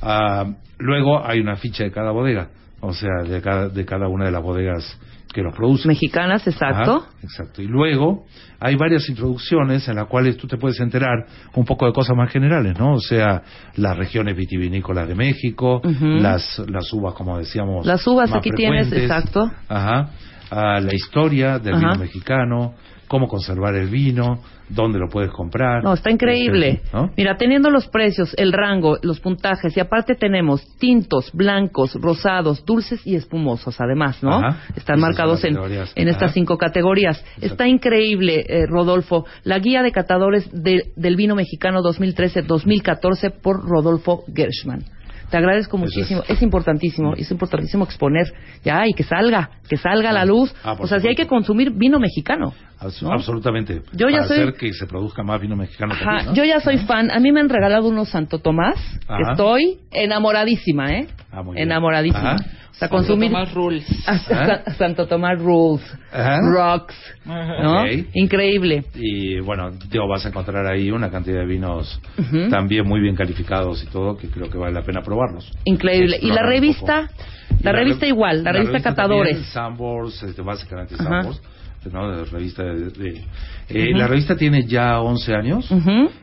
Ah, 0.01 0.45
luego 0.78 1.26
hay 1.26 1.39
una 1.39 1.55
ficha 1.55 1.84
de 1.84 1.91
cada 1.91 2.12
bodega, 2.12 2.49
o 2.82 2.93
sea, 2.93 3.24
de 3.24 3.41
cada, 3.41 3.70
de 3.70 3.86
cada 3.86 4.07
una 4.07 4.26
de 4.26 4.32
las 4.32 4.41
bodegas 4.41 4.99
que 5.34 5.41
los 5.41 5.53
producen. 5.53 5.89
Mexicanas, 5.89 6.45
exacto. 6.47 7.05
Ajá, 7.07 7.10
exacto. 7.22 7.62
Y 7.62 7.68
luego 7.68 8.26
hay 8.60 8.76
varias 8.76 9.07
introducciones 9.10 9.88
en 9.88 9.95
las 9.95 10.07
cuales 10.07 10.38
tú 10.38 10.47
te 10.47 10.57
puedes 10.57 10.80
enterar 10.80 11.26
un 11.53 11.66
poco 11.66 11.86
de 11.86 11.93
cosas 11.93 12.16
más 12.18 12.32
generales, 12.32 12.78
¿no? 12.80 12.93
O 12.93 12.99
sea, 12.99 13.43
las 13.76 13.97
regiones 13.97 14.36
vitivinícolas 14.36 15.07
de 15.07 15.16
México, 15.16 15.82
las, 16.01 16.60
las 16.68 16.91
uvas, 16.93 17.14
como 17.14 17.38
decíamos. 17.38 17.86
Las 17.86 18.05
uvas 18.07 18.30
más 18.30 18.39
aquí 18.39 18.51
tienes, 18.51 18.91
exacto. 18.91 19.51
Ajá. 19.68 20.10
Ah, 20.51 20.80
la 20.80 20.95
historia 20.95 21.60
del 21.60 21.76
Ajá. 21.76 21.89
vino 21.89 21.99
mexicano, 21.99 22.74
cómo 23.10 23.28
conservar 23.28 23.76
el 23.76 23.89
vino, 23.89 24.39
dónde 24.70 24.99
lo 24.99 25.10
puedes 25.10 25.32
comprar. 25.32 25.84
No, 25.84 25.93
está 25.93 26.12
increíble. 26.12 26.82
Este, 26.84 26.95
¿no? 26.95 27.10
Mira, 27.18 27.36
teniendo 27.38 27.70
los 27.72 27.88
precios, 27.88 28.34
el 28.38 28.53
rango, 28.53 28.97
los 29.01 29.20
puntajes, 29.20 29.76
y 29.76 29.80
aparte 29.80 30.14
tenemos 30.16 30.62
tintos, 30.78 31.32
blancos, 31.34 31.95
rosados, 31.95 32.64
dulces 32.66 33.05
y 33.05 33.16
espumosos, 33.16 33.82
además, 33.82 34.22
¿no? 34.24 34.36
Ajá. 34.36 34.62
Están 34.76 34.99
Esas 34.99 34.99
marcados 34.99 35.43
en, 35.43 35.57
estas 36.07 36.34
cinco 36.34 36.57
categorías. 36.57 37.22
Está 37.41 37.68
increíble, 37.68 38.45
eh, 38.47 38.66
Rodolfo. 38.68 39.26
La 39.43 39.57
guía 39.60 39.82
de 39.82 39.92
catadores 39.92 40.47
de- 40.54 40.92
del 40.96 41.16
vino 41.16 41.36
mexicano 41.36 41.82
2013-2014 41.82 43.32
por 43.42 43.67
Rodolfo 43.67 44.24
Gershman. 44.33 44.83
Te 45.30 45.38
agradezco 45.38 45.78
Eso 45.78 45.86
muchísimo. 45.86 46.22
es. 46.24 46.30
Es. 46.32 46.42
importantísimo, 46.42 47.14
es 47.16 47.30
importantísimo 47.32 47.84
exponer 47.86 48.26
ya 48.64 48.88
y 48.88 48.93
que 48.93 49.04
salga, 49.04 49.50
que 49.70 49.78
salga 49.78 50.10
a 50.10 50.14
la 50.14 50.26
luz. 50.26 50.54
Ah, 50.64 50.76
o 50.80 50.88
sea, 50.88 51.00
si 51.00 51.08
hay 51.08 51.16
que 51.16 51.28
consumir 51.28 51.72
vino 51.72 52.00
mexicano. 52.00 52.54
Abs- 52.80 53.01
¿no? 53.01 53.12
Absolutamente. 53.12 53.82
Yo 53.93 54.08
ya 54.10 54.24
soy- 54.24 54.38
hacer 54.39 54.54
que 54.54 54.72
se 54.74 54.88
produzca 54.88 55.22
más 55.22 55.39
vino 55.42 55.56
mexicano 55.56 55.93
Ajá, 55.93 56.04
también, 56.06 56.26
¿no? 56.28 56.34
yo 56.34 56.43
ya 56.46 56.60
soy 56.62 56.78
fan. 56.80 57.12
A 57.12 57.20
mí 57.20 57.32
me 57.32 57.42
han 57.42 57.50
regalado 57.50 57.88
unos 57.89 58.10
Santo 58.10 58.39
Tomás. 58.39 58.76
Ajá. 59.08 59.32
Estoy 59.32 59.80
enamoradísima, 59.92 60.89
¿eh? 60.92 61.08
Ah, 61.32 61.43
muy 61.43 61.56
bien. 61.56 61.68
enamoradísima. 61.68 62.32
Ajá. 62.34 62.46
O 62.72 62.74
sea, 62.80 62.88
consumir 62.89 63.30
Tomás 63.32 63.54
Rules. 63.54 63.86
Ah, 64.08 64.18
Sa- 64.20 64.72
Santo 64.76 65.06
Tomás 65.06 65.38
Rules, 65.39 65.84
Ajá. 66.12 66.39
Rocks, 66.42 66.96
¿no? 67.26 67.82
Ok. 67.84 67.88
Increíble. 68.14 68.86
Y 68.96 69.39
bueno, 69.42 69.70
digo, 69.92 70.08
vas 70.08 70.26
a 70.26 70.30
encontrar 70.30 70.66
ahí 70.66 70.89
una 70.89 71.10
cantidad 71.12 71.39
de 71.42 71.46
vinos 71.46 72.00
Ujú. 72.18 72.50
también 72.50 72.88
muy 72.88 73.01
bien 73.01 73.16
calificados 73.16 73.84
y 73.84 73.88
todo, 73.88 74.18
que 74.18 74.30
creo 74.30 74.50
que 74.50 74.58
vale 74.58 74.74
la 74.74 74.84
pena 74.84 75.01
probarlos. 75.01 75.51
Increíble. 75.66 76.18
Y 76.22 76.28
la 76.32 76.42
revista, 76.43 77.10
la 77.62 77.72
Y 77.72 77.74
revista 77.74 78.06
rev- 78.06 78.10
igual, 78.10 78.43
la, 78.43 78.51
revista 78.54 78.80
Catadores. 78.82 79.34
también, 79.34 79.51
Sambors, 79.51 80.24
este, 80.24 80.42
básicamente. 80.42 80.96
Sambors, 80.96 81.42
¿no? 81.92 82.12
De 82.16 82.26
revista 82.26 82.64
de, 82.64 82.89
de- 82.92 83.24
eh. 83.70 83.91
La 83.96 84.08
revista 84.08 84.36
tiene 84.36 84.66
ya 84.66 85.00
11 85.00 85.36
años 85.36 85.70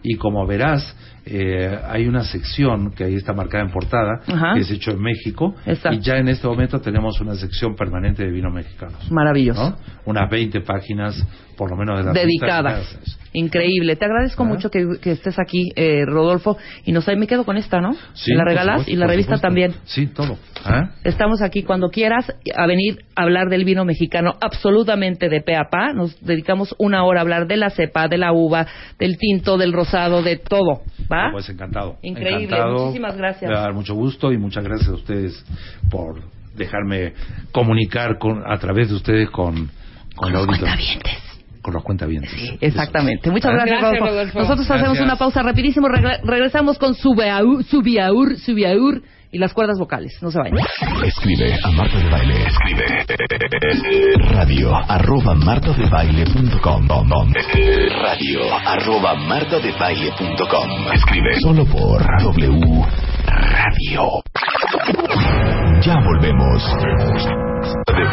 y 0.03 0.17
como 0.17 0.47
verás, 0.47 0.97
eh, 1.25 1.77
hay 1.89 2.07
una 2.07 2.23
sección 2.23 2.93
que 2.93 3.03
ahí 3.05 3.15
está 3.15 3.33
marcada 3.33 3.65
en 3.65 3.71
portada, 3.71 4.21
que 4.55 4.61
es 4.61 4.71
hecho 4.71 4.93
en 4.93 5.01
México, 5.01 5.55
Exacto. 5.67 5.99
y 5.99 6.01
ya 6.01 6.19
en 6.19 6.29
este 6.29 6.47
momento 6.47 6.81
tenemos 6.81 7.21
una 7.21 7.35
sección 7.35 7.75
permanente 7.75 8.25
de 8.25 8.31
vinos 8.31 8.53
mexicanos. 8.55 9.11
Maravilloso. 9.11 9.71
¿no? 9.71 9.77
Unas 10.05 10.31
20 10.31 10.61
páginas, 10.61 11.27
por 11.57 11.71
lo 11.71 11.77
menos, 11.77 11.99
de 11.99 12.05
la 12.05 12.13
Dedicadas. 12.13 12.99
Increíble. 13.37 13.97
Te 13.97 14.07
agradezco 14.07 14.47
mucho 14.47 14.71
que, 14.71 14.99
que 14.99 15.11
estés 15.11 15.39
aquí, 15.39 15.69
eh, 15.77 16.07
Rodolfo. 16.07 16.57
Y 16.87 16.93
nos 16.93 17.07
me 17.07 17.27
quedo 17.27 17.45
con 17.45 17.59
esta, 17.59 17.83
¿no? 17.83 17.93
Sí, 18.15 18.33
¿Me 18.33 18.39
la 18.39 18.45
regalas? 18.45 18.81
supuesto, 18.81 18.93
y 18.93 18.97
la 18.97 19.07
revista 19.07 19.37
supuesto. 19.37 19.47
también. 19.47 19.75
Sí, 19.85 20.07
todo. 20.07 20.39
¿Ah? 20.65 20.91
Estamos 21.05 21.43
aquí 21.43 21.63
cuando 21.63 21.91
quieras 21.91 22.33
a 22.57 22.67
venir 22.67 23.05
a 23.15 23.25
hablar 23.25 23.51
del 23.51 23.67
vino 23.67 23.85
mexicano 23.85 24.37
absolutamente 24.41 25.29
de 25.29 25.43
pe 25.43 25.55
a 25.55 25.65
pa. 25.71 25.93
Nos 25.93 26.19
dedicamos 26.25 26.75
una 26.79 27.05
hora 27.05 27.21
a 27.21 27.23
hablar 27.23 27.36
de 27.45 27.57
la 27.59 27.69
cepa, 27.71 28.09
de 28.09 28.17
la 28.17 28.33
uva, 28.33 28.67
del 28.99 29.19
tinto, 29.19 29.59
del 29.59 29.73
rosado, 29.75 30.23
de 30.23 30.37
todo. 30.37 30.81
¿Va? 31.13 31.29
Pues 31.33 31.49
encantado. 31.51 31.97
Increíble, 32.03 32.45
Encantado. 32.45 32.79
muchísimas 32.87 33.17
gracias. 33.17 33.49
Me 33.51 33.55
va 33.55 33.61
a 33.61 33.65
dar 33.65 33.75
mucho 33.75 33.95
gusto 33.95 34.33
y 34.33 34.39
muchas 34.39 34.65
gracias 34.65 34.89
a 34.89 34.95
ustedes 34.95 35.45
por 35.91 36.23
dejarme 36.57 37.13
comunicar 37.53 38.17
con, 38.19 38.43
a 38.51 38.57
través 38.59 38.89
de 38.89 38.95
ustedes 38.95 39.29
con, 39.31 39.69
con, 40.15 40.33
la 40.33 40.39
auditoría. 40.39 40.75
Con 41.61 41.75
los 41.75 41.83
cuentavientes. 41.83 42.33
Exactamente. 42.61 43.31
Muchas 43.31 43.51
¿Ah? 43.51 43.55
gracias, 43.57 43.81
Gracias, 43.81 44.01
Rodolfo. 44.01 44.15
Rodolfo. 44.15 44.39
Nosotros 44.39 44.71
hacemos 44.71 45.01
una 45.01 45.17
pausa 45.17 45.43
rapidísimo. 45.43 45.89
regre- 45.89 46.21
regresamos 46.23 46.79
con 46.79 46.95
Subiaur, 46.95 47.63
Subiaur, 47.65 48.37
Subiaur 48.37 49.03
y 49.33 49.39
las 49.39 49.53
cuerdas 49.53 49.79
vocales. 49.79 50.17
No 50.23 50.31
se 50.31 50.39
vayan. 50.39 50.57
Escribe 51.05 51.55
a 51.63 51.71
Marta 51.71 51.99
de 51.99 52.09
Baile. 52.11 52.47
Escribe 52.47 52.85
radio 54.35 54.75
arroba 54.75 55.35
martadebaile.com 55.35 57.33
radio 58.03 58.41
arroba 58.67 59.15
martadebaile.com 59.15 60.93
Escribe 60.93 61.41
solo 61.41 61.65
por 61.67 62.03
W 62.23 62.85
Radio. 63.27 64.23
Ya 65.83 65.97
volvemos. 66.01 66.63
De 67.87 68.05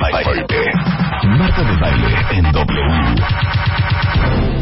baile. 0.00 0.44
Marta 1.38 1.62
de 1.62 1.76
Baile 1.76 2.16
en 2.32 2.50
W. 2.52 4.55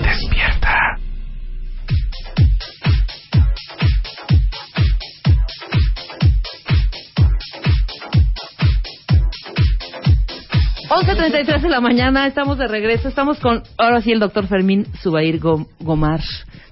11.33 10.94 11.60
de 11.60 11.68
la 11.68 11.80
mañana, 11.80 12.26
estamos 12.26 12.56
de 12.56 12.68
regreso. 12.68 13.08
Estamos 13.08 13.38
con, 13.40 13.62
ahora 13.78 14.00
sí, 14.00 14.12
el 14.12 14.20
doctor 14.20 14.46
Fermín 14.46 14.86
Subair 15.02 15.40
Gom- 15.40 15.66
Gomar. 15.80 16.20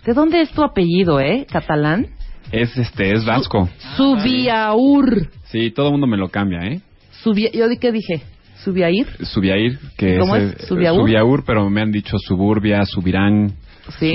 ¿De 0.06 0.12
dónde 0.12 0.40
es 0.42 0.50
tu 0.52 0.62
apellido, 0.62 1.18
eh? 1.20 1.44
¿Catalán? 1.50 2.06
Es 2.52 2.76
este, 2.78 3.12
es 3.12 3.24
vasco. 3.24 3.68
Subiaur. 3.96 5.28
Sí, 5.44 5.70
todo 5.72 5.86
el 5.86 5.92
mundo 5.92 6.06
me 6.06 6.16
lo 6.16 6.28
cambia, 6.28 6.60
¿eh? 6.68 6.80
Subia, 7.22 7.50
¿Yo 7.52 7.68
di 7.68 7.78
qué 7.78 7.90
dije? 7.90 8.22
¿Subiair? 8.62 9.06
Subiair, 9.26 9.78
que 9.98 10.18
¿Cómo 10.18 10.36
es, 10.36 10.54
es? 10.54 10.60
eh, 10.62 10.66
¿Subiaur? 10.68 11.00
Subiaur, 11.00 11.44
pero 11.44 11.68
me 11.68 11.80
han 11.80 11.90
dicho 11.90 12.16
suburbia, 12.18 12.84
subirán, 12.84 13.52
Sí. 13.98 14.12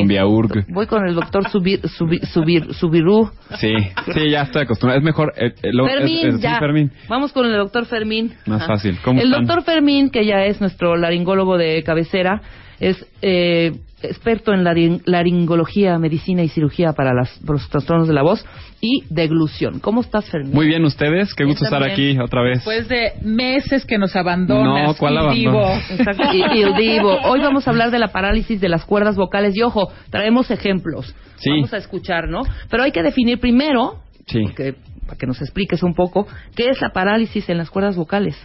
Voy 0.70 0.88
con 0.88 1.06
el 1.06 1.14
doctor 1.16 1.50
Subir, 1.50 1.88
Subir, 1.90 2.26
Subir, 2.26 2.74
Subirú. 2.74 3.30
Sí, 3.60 3.74
sí, 4.14 4.30
ya 4.30 4.44
estoy 4.44 4.64
acostumbrado. 4.64 5.00
Es 5.00 5.04
mejor. 5.06 5.34
eh, 5.38 5.54
eh, 5.62 5.70
lo- 5.74 5.86
Fermín, 5.88 6.28
es- 6.28 6.36
es- 6.36 6.42
ya. 6.42 6.58
Fermín. 6.60 6.92
Vamos 7.10 7.34
con 7.34 7.46
el 7.46 7.54
doctor 7.58 7.86
Fermín. 7.86 8.34
Más 8.46 8.62
Ajá. 8.64 8.74
fácil. 8.76 8.98
¿Cómo 9.04 9.20
el 9.20 9.28
están? 9.28 9.46
doctor 9.46 9.64
Fermín, 9.66 10.10
que 10.10 10.26
ya 10.26 10.46
es 10.46 10.62
nuestro 10.62 10.96
laringólogo 10.96 11.58
de 11.58 11.84
cabecera, 11.84 12.42
es 12.80 13.06
eh, 13.22 13.74
experto 14.02 14.54
en 14.54 14.64
laring- 14.64 15.02
laringología, 15.06 15.98
medicina 15.98 16.44
y 16.44 16.50
cirugía 16.50 16.94
para, 16.94 17.14
las, 17.14 17.32
para 17.40 17.54
los 17.54 17.70
trastornos 17.70 18.08
de 18.08 18.14
la 18.14 18.22
voz 18.22 18.46
y 18.80 19.04
deglución. 19.10 19.80
¿Cómo 19.80 20.02
estás, 20.02 20.30
Fermín? 20.30 20.54
Muy 20.54 20.68
bien, 20.68 20.86
ustedes. 20.86 21.34
Qué 21.34 21.46
gusto 21.46 21.66
estar 21.66 21.84
aquí 21.84 22.18
otra 22.20 22.44
vez. 22.44 22.58
Después 22.60 22.88
de 22.88 23.14
meses 23.24 23.86
que 23.86 23.98
nos 23.98 24.16
abandonas. 24.16 24.88
No, 24.90 24.94
¿cuál 24.96 25.18
abandono? 25.18 25.74
Exacto, 25.90 26.24
y, 26.34 26.60
y 26.60 26.62
el 26.62 26.76
divo. 26.76 27.18
Hoy 27.26 27.40
vamos 27.42 27.68
a 27.68 27.72
hablar 27.72 27.90
de 27.92 28.00
la 28.00 28.10
parálisis 28.10 28.62
de 28.62 28.70
las 28.70 28.86
cuerdas 28.86 29.16
vocales 29.16 29.56
y 29.58 29.64
ojo, 29.64 29.92
traemos 30.12 30.52
ejemplos. 30.52 31.16
Sí. 31.38 31.50
Vamos 31.52 31.74
a 31.74 31.78
escuchar, 31.78 32.28
¿no? 32.30 32.42
Pero 32.70 32.84
hay 32.84 32.92
que 32.92 33.02
definir 33.04 33.40
primero, 33.40 33.96
Sí. 34.28 34.42
porque, 34.44 34.76
para 35.06 35.18
que 35.18 35.26
nos 35.26 35.42
expliques 35.42 35.82
un 35.84 35.94
poco, 35.96 36.28
qué 36.56 36.70
es 36.70 36.82
la 36.82 36.90
parálisis 36.90 37.50
en 37.50 37.58
las 37.58 37.70
cuerdas 37.72 37.96
vocales. 37.96 38.36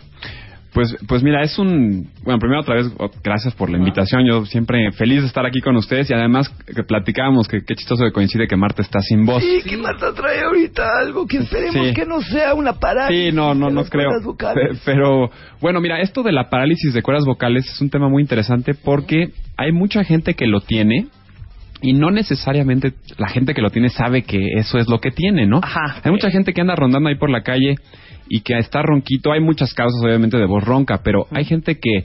Pues, 0.72 0.96
pues 1.06 1.22
mira, 1.22 1.42
es 1.42 1.58
un... 1.58 2.08
Bueno, 2.24 2.38
primero 2.38 2.62
otra 2.62 2.76
vez, 2.76 2.86
gracias 3.22 3.54
por 3.54 3.68
la 3.68 3.76
invitación. 3.76 4.24
Yo 4.26 4.46
siempre 4.46 4.90
feliz 4.92 5.20
de 5.20 5.26
estar 5.26 5.44
aquí 5.44 5.60
con 5.60 5.76
ustedes 5.76 6.08
y 6.10 6.14
además 6.14 6.48
que 6.48 6.82
platicábamos 6.82 7.46
que 7.46 7.60
qué 7.66 7.74
chistoso 7.74 8.04
que 8.04 8.10
coincide 8.12 8.46
que 8.48 8.56
Marta 8.56 8.80
está 8.80 9.00
sin 9.00 9.26
voz. 9.26 9.42
Sí, 9.42 9.60
que 9.68 9.76
Marta 9.76 10.14
trae 10.14 10.40
ahorita 10.42 10.82
algo 11.00 11.26
que 11.26 11.38
esperemos 11.38 11.88
Sí. 11.88 11.92
que 11.94 12.06
no 12.06 12.22
sea 12.22 12.54
una 12.54 12.72
parálisis. 12.72 13.30
Sí, 13.30 13.36
no, 13.36 13.54
no, 13.54 13.66
de 13.66 13.72
no 13.74 13.80
las 13.82 13.90
creo. 13.90 14.06
cuerdas 14.08 14.24
vocales. 14.24 14.78
Pe- 14.78 14.82
Pero 14.86 15.30
bueno, 15.60 15.80
mira, 15.82 16.00
esto 16.00 16.22
de 16.22 16.32
la 16.32 16.48
parálisis 16.48 16.94
de 16.94 17.02
cuerdas 17.02 17.26
vocales 17.26 17.66
es 17.68 17.78
un 17.82 17.90
tema 17.90 18.08
muy 18.08 18.22
interesante 18.22 18.72
porque 18.72 19.28
hay 19.58 19.72
mucha 19.72 20.04
gente 20.04 20.32
que 20.32 20.46
lo 20.46 20.60
tiene 20.62 21.08
y 21.82 21.92
no 21.92 22.10
necesariamente 22.10 22.94
la 23.18 23.28
gente 23.28 23.52
que 23.54 23.60
lo 23.60 23.68
tiene 23.68 23.88
sabe 23.90 24.22
que 24.22 24.54
eso 24.54 24.78
es 24.78 24.88
lo 24.88 25.00
que 25.00 25.10
tiene, 25.10 25.46
¿no? 25.46 25.58
Ajá. 25.62 26.00
Hay 26.02 26.10
mucha 26.12 26.30
gente 26.30 26.54
que 26.54 26.60
anda 26.62 26.76
rondando 26.76 27.08
ahí 27.10 27.16
por 27.16 27.28
la 27.28 27.42
calle 27.42 27.74
y 28.28 28.40
que 28.40 28.58
está 28.58 28.82
ronquito. 28.82 29.32
Hay 29.32 29.40
muchas 29.40 29.74
causas, 29.74 30.00
obviamente, 30.02 30.36
de 30.38 30.46
voz 30.46 30.64
ronca, 30.64 31.00
pero 31.04 31.26
hay 31.30 31.44
gente 31.44 31.78
que 31.78 32.04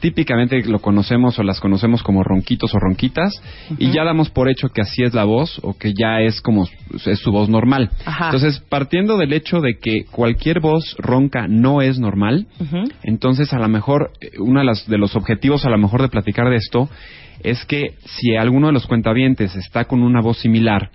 típicamente 0.00 0.62
lo 0.64 0.78
conocemos 0.78 1.38
o 1.38 1.42
las 1.42 1.60
conocemos 1.60 2.02
como 2.02 2.22
ronquitos 2.22 2.74
o 2.74 2.78
ronquitas 2.78 3.42
y 3.78 3.90
ya 3.92 4.02
damos 4.04 4.30
por 4.30 4.48
hecho 4.48 4.68
que 4.68 4.80
así 4.80 5.02
es 5.02 5.12
la 5.14 5.24
voz 5.24 5.58
o 5.62 5.76
que 5.76 5.92
ya 5.98 6.20
es 6.20 6.40
como 6.40 6.66
es 7.06 7.18
su 7.18 7.30
voz 7.32 7.48
normal. 7.50 7.90
Ajá. 8.06 8.26
Entonces, 8.26 8.60
partiendo 8.68 9.18
del 9.18 9.32
hecho 9.34 9.60
de 9.60 9.78
que 9.78 10.04
cualquier 10.10 10.60
voz 10.60 10.96
ronca 10.98 11.46
no 11.48 11.82
es 11.82 11.98
normal, 11.98 12.46
entonces 13.02 13.52
a 13.52 13.58
lo 13.58 13.68
mejor 13.68 14.12
uno 14.38 14.60
de, 14.60 14.66
las- 14.66 14.86
de 14.88 14.96
los 14.98 15.16
objetivos 15.16 15.66
a 15.66 15.70
lo 15.70 15.78
mejor 15.78 16.00
de 16.02 16.08
platicar 16.08 16.48
de 16.48 16.56
esto 16.56 16.88
es 17.42 17.64
que 17.66 17.94
si 18.04 18.36
alguno 18.36 18.68
de 18.68 18.72
los 18.74 18.86
cuentavientes 18.86 19.54
está 19.56 19.84
con 19.84 20.02
una 20.02 20.20
voz 20.22 20.38
similar 20.38 20.90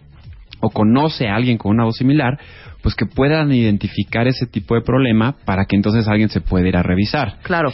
o 0.65 0.69
conoce 0.69 1.27
a 1.27 1.35
alguien 1.35 1.57
con 1.57 1.71
una 1.71 1.85
voz 1.85 1.95
similar, 1.95 2.39
pues 2.81 2.95
que 2.95 3.05
puedan 3.05 3.51
identificar 3.51 4.27
ese 4.27 4.47
tipo 4.47 4.75
de 4.75 4.81
problema 4.81 5.35
para 5.45 5.65
que 5.65 5.75
entonces 5.75 6.07
alguien 6.07 6.29
se 6.29 6.41
pueda 6.41 6.67
ir 6.67 6.77
a 6.77 6.83
revisar. 6.83 7.37
Claro. 7.43 7.71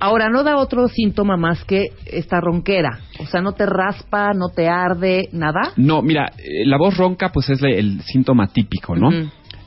Ahora, 0.00 0.28
no 0.28 0.42
da 0.42 0.56
otro 0.56 0.88
síntoma 0.88 1.36
más 1.36 1.64
que 1.64 1.86
esta 2.06 2.40
ronquera. 2.40 2.98
O 3.20 3.26
sea, 3.26 3.40
no 3.40 3.52
te 3.52 3.64
raspa, 3.64 4.32
no 4.34 4.48
te 4.48 4.68
arde, 4.68 5.28
nada. 5.32 5.72
No, 5.76 6.02
mira, 6.02 6.32
eh, 6.36 6.66
la 6.66 6.76
voz 6.76 6.96
ronca 6.96 7.30
pues 7.30 7.48
es 7.50 7.62
el 7.62 8.00
síntoma 8.02 8.48
típico, 8.48 8.96
¿no? 8.96 9.10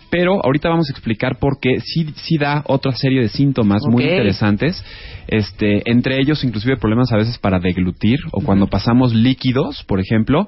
Pero 0.10 0.40
ahorita 0.44 0.70
vamos 0.70 0.90
a 0.90 0.94
explicar 0.94 1.38
por 1.38 1.60
qué 1.60 1.80
sí, 1.84 2.06
sí 2.16 2.38
da 2.38 2.64
otra 2.66 2.94
serie 2.94 3.22
de 3.22 3.30
síntomas 3.30 3.82
muy 3.90 4.04
interesantes. 4.04 4.84
Este, 5.28 5.90
entre 5.90 6.18
ellos, 6.20 6.44
inclusive 6.46 6.78
problemas 6.78 7.12
a 7.12 7.18
veces 7.18 7.38
para 7.38 7.60
deglutir 7.60 8.20
o 8.32 8.42
cuando 8.42 8.68
pasamos 8.68 9.14
líquidos, 9.14 9.84
por 9.84 10.00
ejemplo, 10.00 10.48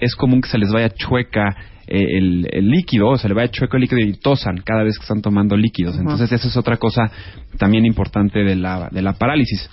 es 0.00 0.14
común 0.14 0.40
que 0.40 0.48
se 0.48 0.58
les 0.58 0.70
vaya 0.72 0.90
chueca 0.90 1.56
eh, 1.86 2.18
el, 2.18 2.48
el 2.52 2.68
líquido, 2.70 3.08
o 3.08 3.18
se 3.18 3.28
le 3.28 3.34
vaya 3.34 3.50
chueco 3.50 3.76
el 3.76 3.82
líquido 3.82 4.00
y 4.00 4.12
tosan 4.14 4.58
cada 4.64 4.82
vez 4.82 4.96
que 4.96 5.02
están 5.02 5.22
tomando 5.22 5.56
líquidos. 5.56 5.98
Entonces, 5.98 6.30
eso 6.32 6.48
es 6.48 6.56
otra 6.56 6.76
cosa 6.76 7.10
también 7.58 7.84
importante 7.84 8.40
de 8.44 8.56
la, 8.56 8.88
de 8.90 9.02
la 9.02 9.14
parálisis. 9.14 9.68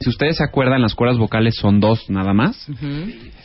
Si 0.00 0.08
ustedes 0.08 0.38
se 0.38 0.44
acuerdan, 0.44 0.82
las 0.82 0.94
cuerdas 0.94 1.16
vocales 1.16 1.54
son 1.54 1.78
dos 1.78 2.10
nada 2.10 2.32
más. 2.32 2.68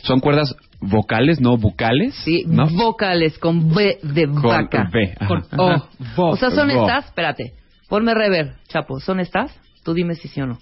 Son 0.02 0.18
cuerdas 0.18 0.56
vocales, 0.80 1.40
no 1.40 1.56
bucales. 1.56 2.14
Sí, 2.24 2.44
¿no? 2.46 2.66
vocales 2.66 3.38
con 3.38 3.72
B 3.72 3.98
de 4.02 4.26
Con 4.26 4.42
vaca. 4.42 4.90
Ajá. 5.20 5.28
Con 5.28 5.44
O. 5.56 5.70
Ajá. 5.70 5.88
O 6.16 6.36
sea, 6.36 6.50
¿son 6.50 6.70
estas? 6.70 7.06
Espérate. 7.06 7.52
Ponme 7.88 8.12
rever, 8.12 8.54
Chapo. 8.68 8.98
¿Son 9.00 9.20
estas? 9.20 9.54
Tú 9.84 9.94
dime 9.94 10.14
si 10.14 10.28
sí 10.28 10.40
o 10.40 10.46
no. 10.46 10.58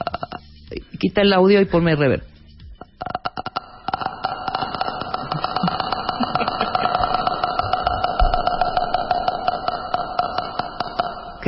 Ah, 0.00 0.40
Quita 0.98 1.22
el 1.22 1.32
audio 1.32 1.60
y 1.60 1.66
ponme 1.66 1.94
rever. 1.94 2.24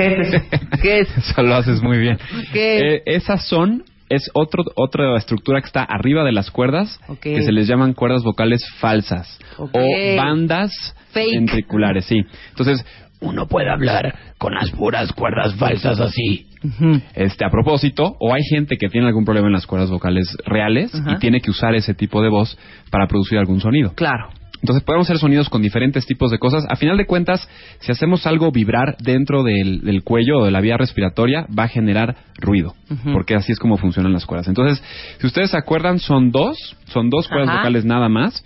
¿Qué 0.01 0.21
es 0.21 0.35
eso? 0.35 0.45
¿Qué 0.83 1.01
es? 1.01 1.17
Eso 1.31 1.43
lo 1.43 1.55
haces 1.55 1.83
muy 1.83 1.99
bien. 1.99 2.19
¿Qué? 2.53 2.95
Eh, 2.97 3.03
esas 3.07 3.47
son 3.47 3.85
es 4.09 4.29
otro, 4.35 4.65
otra 4.75 5.17
estructura 5.17 5.61
que 5.61 5.67
está 5.67 5.85
arriba 5.85 6.25
de 6.25 6.33
las 6.33 6.51
cuerdas 6.51 7.01
que 7.21 7.43
se 7.43 7.53
les 7.53 7.69
llaman 7.69 7.95
cuerdas 7.95 8.25
vocales 8.25 8.61
falsas 8.79 9.39
o 9.57 9.71
bandas 10.17 10.73
Fake. 11.13 11.33
ventriculares, 11.33 12.07
sí. 12.07 12.21
Entonces, 12.49 12.85
Uno 13.21 13.47
puede 13.47 13.71
hablar 13.71 14.15
con 14.39 14.55
las 14.55 14.71
puras 14.73 15.13
cuerdas 15.13 15.55
falsas 15.55 16.01
así. 16.01 16.47
este 17.15 17.45
a 17.45 17.51
propósito, 17.51 18.17
o 18.19 18.35
hay 18.35 18.43
gente 18.43 18.77
que 18.79 18.89
tiene 18.89 19.07
algún 19.07 19.25
problema 19.25 19.47
en 19.47 19.53
las 19.53 19.67
cuerdas 19.67 19.91
vocales 19.91 20.37
reales 20.45 20.91
y 21.07 21.17
tiene 21.19 21.41
que 21.41 21.51
usar 21.51 21.75
ese 21.75 21.95
tipo 21.95 22.21
de 22.21 22.31
voz 22.31 22.59
para 22.91 23.07
producir 23.07 23.39
algún 23.39 23.61
sonido. 23.61 23.93
Claro. 23.95 24.31
Entonces 24.61 24.85
podemos 24.85 25.07
hacer 25.07 25.19
sonidos 25.19 25.49
con 25.49 25.63
diferentes 25.63 26.07
tipos 26.07 26.31
de 26.31 26.39
cosas. 26.39 26.65
A 26.69 26.77
final 26.77 26.97
de 26.97 27.07
cuentas, 27.07 27.49
si 27.81 27.93
hacemos 27.93 28.27
algo 28.27 28.51
vibrar 28.53 28.97
dentro 28.99 29.43
del, 29.43 29.81
del 29.81 30.03
cuello 30.03 30.41
o 30.41 30.45
de 30.45 30.51
la 30.51 30.61
vía 30.61 30.77
respiratoria, 30.77 31.47
va 31.57 31.65
a 31.65 31.69
generar 31.69 32.17
ruido, 32.37 32.75
porque 33.13 33.35
así 33.35 33.53
es 33.53 33.59
como 33.59 33.77
funcionan 33.79 34.13
las 34.13 34.27
cuerdas. 34.27 34.49
Entonces, 34.49 34.83
si 35.19 35.27
ustedes 35.27 35.51
se 35.51 35.57
acuerdan, 35.57 35.99
son 35.99 36.31
dos, 36.31 36.57
son 36.87 37.09
dos 37.11 37.29
cuerdas 37.29 37.49
Ajá. 37.49 37.59
vocales 37.59 37.85
nada 37.85 38.09
más. 38.09 38.45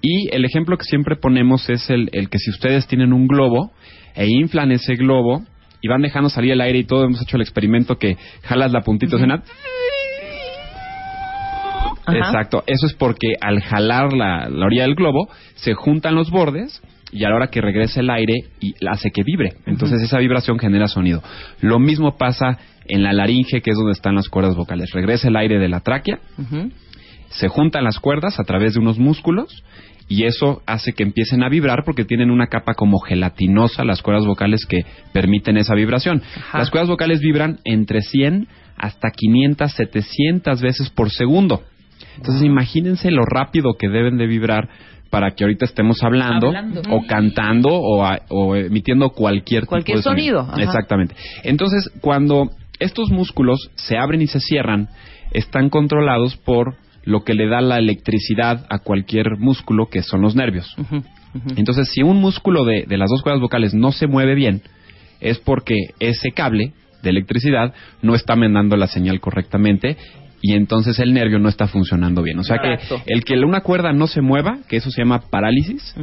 Y 0.00 0.28
el 0.34 0.44
ejemplo 0.44 0.76
que 0.76 0.84
siempre 0.84 1.16
ponemos 1.16 1.68
es 1.70 1.88
el, 1.88 2.10
el 2.12 2.28
que 2.28 2.38
si 2.38 2.50
ustedes 2.50 2.86
tienen 2.86 3.12
un 3.12 3.26
globo 3.26 3.72
e 4.14 4.26
inflan 4.26 4.70
ese 4.72 4.96
globo 4.96 5.42
y 5.80 5.88
van 5.88 6.02
dejando 6.02 6.30
salir 6.30 6.52
el 6.52 6.60
aire 6.60 6.78
y 6.78 6.84
todo, 6.84 7.04
hemos 7.04 7.22
hecho 7.22 7.36
el 7.36 7.42
experimento 7.42 7.96
que 7.96 8.16
jalas 8.42 8.72
la 8.72 8.80
puntita, 8.80 9.18
suena 9.18 9.42
Ajá. 12.06 12.18
Exacto, 12.18 12.64
eso 12.66 12.86
es 12.86 12.94
porque 12.94 13.34
al 13.40 13.60
jalar 13.60 14.12
la, 14.12 14.48
la 14.48 14.66
orilla 14.66 14.82
del 14.82 14.94
globo 14.94 15.28
se 15.54 15.74
juntan 15.74 16.14
los 16.14 16.30
bordes 16.30 16.82
y 17.14 17.24
a 17.24 17.30
la 17.30 17.36
hora 17.36 17.46
que 17.46 17.60
regresa 17.60 18.00
el 18.00 18.10
aire 18.10 18.34
y 18.60 18.74
hace 18.88 19.10
que 19.10 19.22
vibre. 19.22 19.54
Entonces 19.66 20.02
esa 20.02 20.18
vibración 20.18 20.58
genera 20.58 20.88
sonido. 20.88 21.22
Lo 21.60 21.78
mismo 21.78 22.16
pasa 22.18 22.58
en 22.86 23.04
la 23.04 23.12
laringe, 23.12 23.62
que 23.62 23.70
es 23.70 23.76
donde 23.76 23.92
están 23.92 24.16
las 24.16 24.28
cuerdas 24.28 24.56
vocales. 24.56 24.90
Regresa 24.92 25.28
el 25.28 25.36
aire 25.36 25.58
de 25.58 25.68
la 25.68 25.80
tráquea, 25.80 26.18
se 27.28 27.48
juntan 27.48 27.84
las 27.84 28.00
cuerdas 28.00 28.40
a 28.40 28.44
través 28.44 28.74
de 28.74 28.80
unos 28.80 28.98
músculos 28.98 29.62
y 30.08 30.24
eso 30.24 30.62
hace 30.66 30.92
que 30.92 31.04
empiecen 31.04 31.42
a 31.44 31.48
vibrar 31.48 31.84
porque 31.84 32.04
tienen 32.04 32.30
una 32.30 32.48
capa 32.48 32.74
como 32.74 32.98
gelatinosa 32.98 33.84
las 33.84 34.02
cuerdas 34.02 34.26
vocales 34.26 34.66
que 34.66 34.84
permiten 35.12 35.56
esa 35.56 35.74
vibración. 35.74 36.20
Ajá. 36.36 36.58
Las 36.58 36.70
cuerdas 36.70 36.90
vocales 36.90 37.20
vibran 37.20 37.60
entre 37.64 38.02
100 38.02 38.48
hasta 38.76 39.10
500, 39.10 39.72
700 39.72 40.60
veces 40.60 40.90
por 40.90 41.10
segundo. 41.10 41.62
Entonces 42.16 42.42
imagínense 42.44 43.10
lo 43.10 43.24
rápido 43.24 43.74
que 43.78 43.88
deben 43.88 44.16
de 44.18 44.26
vibrar 44.26 44.68
para 45.10 45.30
que 45.32 45.44
ahorita 45.44 45.64
estemos 45.64 46.02
hablando, 46.02 46.48
Hablando. 46.48 46.82
o 46.90 47.06
cantando 47.06 47.68
o, 47.70 48.04
a- 48.04 48.20
o 48.30 48.56
emitiendo 48.56 49.10
cualquier, 49.10 49.66
Cualquier 49.66 49.98
tipo 49.98 50.08
de 50.10 50.14
sonido. 50.16 50.48
Exactamente. 50.58 51.14
Entonces, 51.44 51.90
cuando 52.00 52.50
estos 52.80 53.10
músculos 53.10 53.70
se 53.76 53.96
abren 53.96 54.22
y 54.22 54.26
se 54.26 54.40
cierran, 54.40 54.88
están 55.32 55.70
controlados 55.70 56.36
por 56.36 56.74
lo 57.04 57.22
que 57.22 57.34
le 57.34 57.48
da 57.48 57.60
la 57.60 57.78
electricidad 57.78 58.66
a 58.70 58.78
cualquier 58.78 59.36
músculo, 59.38 59.86
que 59.88 60.02
son 60.02 60.22
los 60.22 60.34
nervios. 60.34 60.74
Entonces, 61.56 61.88
si 61.92 62.02
un 62.02 62.20
músculo 62.20 62.64
de, 62.64 62.84
de 62.86 62.96
las 62.96 63.10
dos 63.10 63.22
cuerdas 63.22 63.40
vocales 63.42 63.74
no 63.74 63.92
se 63.92 64.06
mueve 64.06 64.34
bien, 64.34 64.62
es 65.20 65.38
porque 65.38 65.76
ese 66.00 66.30
cable 66.32 66.72
de 67.02 67.10
electricidad 67.10 67.74
no 68.02 68.14
está 68.14 68.34
mandando 68.36 68.76
la 68.76 68.86
señal 68.86 69.20
correctamente 69.20 69.96
y 70.46 70.52
entonces 70.52 70.98
el 70.98 71.14
nervio 71.14 71.38
no 71.38 71.48
está 71.48 71.68
funcionando 71.68 72.22
bien. 72.22 72.38
O 72.38 72.44
sea 72.44 72.58
que 72.58 72.76
el 73.06 73.24
que 73.24 73.38
una 73.38 73.62
cuerda 73.62 73.94
no 73.94 74.06
se 74.06 74.20
mueva, 74.20 74.58
que 74.68 74.76
eso 74.76 74.90
se 74.90 75.00
llama 75.00 75.30
parálisis, 75.30 75.96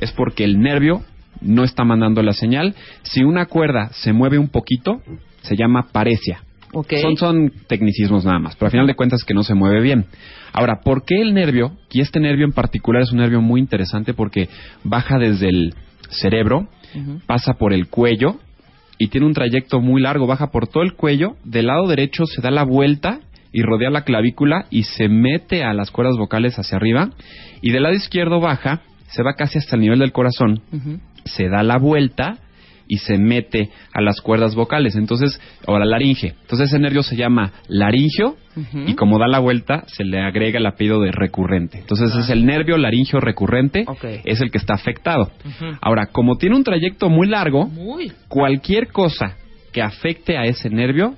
es 0.00 0.12
porque 0.12 0.44
el 0.44 0.60
nervio 0.60 1.02
no 1.40 1.64
está 1.64 1.82
mandando 1.82 2.22
la 2.22 2.32
señal. 2.32 2.76
Si 3.02 3.24
una 3.24 3.46
cuerda 3.46 3.90
se 3.92 4.12
mueve 4.12 4.38
un 4.38 4.46
poquito, 4.46 5.02
se 5.42 5.56
llama 5.56 5.88
paresia. 5.90 6.44
Ok. 6.72 6.92
Son, 7.02 7.16
son 7.16 7.52
tecnicismos 7.66 8.24
nada 8.24 8.38
más, 8.38 8.54
pero 8.54 8.68
a 8.68 8.70
final 8.70 8.86
de 8.86 8.94
cuentas 8.94 9.24
que 9.24 9.34
no 9.34 9.42
se 9.42 9.54
mueve 9.54 9.80
bien. 9.80 10.06
Ahora, 10.52 10.82
¿por 10.84 11.04
qué 11.04 11.20
el 11.20 11.34
nervio? 11.34 11.72
Y 11.90 12.00
este 12.00 12.20
nervio 12.20 12.44
en 12.44 12.52
particular 12.52 13.02
es 13.02 13.10
un 13.10 13.18
nervio 13.18 13.40
muy 13.40 13.60
interesante 13.60 14.14
porque 14.14 14.48
baja 14.84 15.18
desde 15.18 15.48
el 15.48 15.74
cerebro, 16.10 16.68
pasa 17.26 17.54
por 17.54 17.72
el 17.72 17.88
cuello 17.88 18.36
y 18.98 19.08
tiene 19.08 19.26
un 19.26 19.34
trayecto 19.34 19.80
muy 19.80 20.00
largo, 20.00 20.28
baja 20.28 20.52
por 20.52 20.68
todo 20.68 20.84
el 20.84 20.92
cuello, 20.92 21.34
del 21.42 21.66
lado 21.66 21.88
derecho 21.88 22.24
se 22.26 22.40
da 22.40 22.52
la 22.52 22.62
vuelta 22.62 23.18
y 23.52 23.62
rodea 23.62 23.90
la 23.90 24.04
clavícula 24.04 24.66
y 24.70 24.84
se 24.84 25.08
mete 25.08 25.64
a 25.64 25.72
las 25.72 25.90
cuerdas 25.90 26.16
vocales 26.16 26.58
hacia 26.58 26.76
arriba 26.76 27.10
y 27.62 27.72
del 27.72 27.82
lado 27.82 27.94
izquierdo 27.94 28.40
baja, 28.40 28.82
se 29.08 29.22
va 29.22 29.34
casi 29.34 29.58
hasta 29.58 29.76
el 29.76 29.82
nivel 29.82 29.98
del 29.98 30.12
corazón, 30.12 30.62
se 31.24 31.48
da 31.48 31.62
la 31.62 31.78
vuelta 31.78 32.38
y 32.90 32.98
se 32.98 33.18
mete 33.18 33.70
a 33.92 34.00
las 34.00 34.20
cuerdas 34.20 34.56
vocales, 34.56 34.96
entonces, 34.96 35.40
o 35.64 35.76
a 35.76 35.78
la 35.78 35.84
laringe. 35.84 36.34
Entonces 36.40 36.70
ese 36.70 36.78
nervio 36.80 37.04
se 37.04 37.14
llama 37.16 37.52
laringio 37.68 38.36
y 38.86 38.94
como 38.94 39.18
da 39.20 39.28
la 39.28 39.38
vuelta 39.38 39.84
se 39.86 40.04
le 40.04 40.20
agrega 40.20 40.58
el 40.58 40.66
apellido 40.66 41.00
de 41.00 41.12
recurrente. 41.12 41.78
Entonces 41.78 42.14
es 42.16 42.30
el 42.30 42.44
nervio 42.44 42.76
laringio 42.76 43.20
recurrente, 43.20 43.84
es 44.24 44.40
el 44.40 44.50
que 44.50 44.58
está 44.58 44.74
afectado. 44.74 45.30
Ahora, 45.80 46.06
como 46.06 46.36
tiene 46.36 46.56
un 46.56 46.64
trayecto 46.64 47.08
muy 47.08 47.28
largo, 47.28 47.68
Muy. 47.68 48.10
cualquier 48.26 48.88
cosa 48.88 49.36
que 49.72 49.82
afecte 49.82 50.36
a 50.36 50.42
ese 50.44 50.68
nervio 50.68 51.14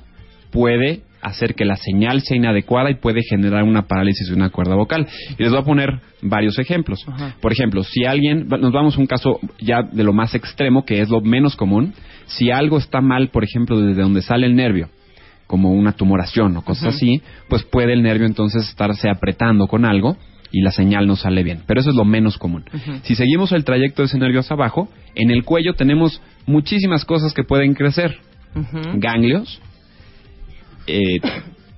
puede 0.50 1.00
hacer 1.22 1.54
que 1.54 1.64
la 1.64 1.76
señal 1.76 2.20
sea 2.22 2.36
inadecuada 2.36 2.90
y 2.90 2.96
puede 2.96 3.22
generar 3.22 3.62
una 3.62 3.86
parálisis 3.86 4.28
de 4.28 4.34
una 4.34 4.50
cuerda 4.50 4.74
vocal. 4.74 5.06
Y 5.38 5.42
les 5.42 5.52
voy 5.52 5.60
a 5.60 5.64
poner 5.64 6.00
varios 6.20 6.58
ejemplos. 6.58 7.04
Ajá. 7.06 7.36
Por 7.40 7.52
ejemplo, 7.52 7.82
si 7.84 8.04
alguien, 8.04 8.48
nos 8.48 8.72
vamos 8.72 8.96
a 8.96 9.00
un 9.00 9.06
caso 9.06 9.38
ya 9.60 9.82
de 9.82 10.04
lo 10.04 10.12
más 10.12 10.34
extremo, 10.34 10.84
que 10.84 11.00
es 11.00 11.08
lo 11.08 11.20
menos 11.20 11.56
común, 11.56 11.94
si 12.26 12.50
algo 12.50 12.78
está 12.78 13.00
mal, 13.00 13.28
por 13.28 13.44
ejemplo, 13.44 13.80
desde 13.80 14.02
donde 14.02 14.22
sale 14.22 14.46
el 14.46 14.56
nervio, 14.56 14.88
como 15.46 15.72
una 15.72 15.92
tumoración 15.92 16.56
o 16.56 16.62
cosas 16.62 16.94
así, 16.94 17.22
pues 17.48 17.62
puede 17.62 17.92
el 17.92 18.02
nervio 18.02 18.26
entonces 18.26 18.68
estarse 18.68 19.08
apretando 19.08 19.66
con 19.66 19.84
algo 19.84 20.16
y 20.50 20.60
la 20.60 20.70
señal 20.70 21.06
no 21.06 21.16
sale 21.16 21.42
bien. 21.42 21.60
Pero 21.66 21.80
eso 21.80 21.90
es 21.90 21.96
lo 21.96 22.04
menos 22.04 22.38
común. 22.38 22.64
Si 23.02 23.14
seguimos 23.14 23.52
el 23.52 23.64
trayecto 23.64 24.02
de 24.02 24.06
ese 24.06 24.18
nervio 24.18 24.40
hacia 24.40 24.54
abajo, 24.54 24.88
en 25.14 25.30
el 25.30 25.44
cuello 25.44 25.74
tenemos 25.74 26.20
muchísimas 26.46 27.04
cosas 27.04 27.32
que 27.32 27.44
pueden 27.44 27.74
crecer. 27.74 28.18
Ganglios, 28.94 29.60
eh, 30.86 31.20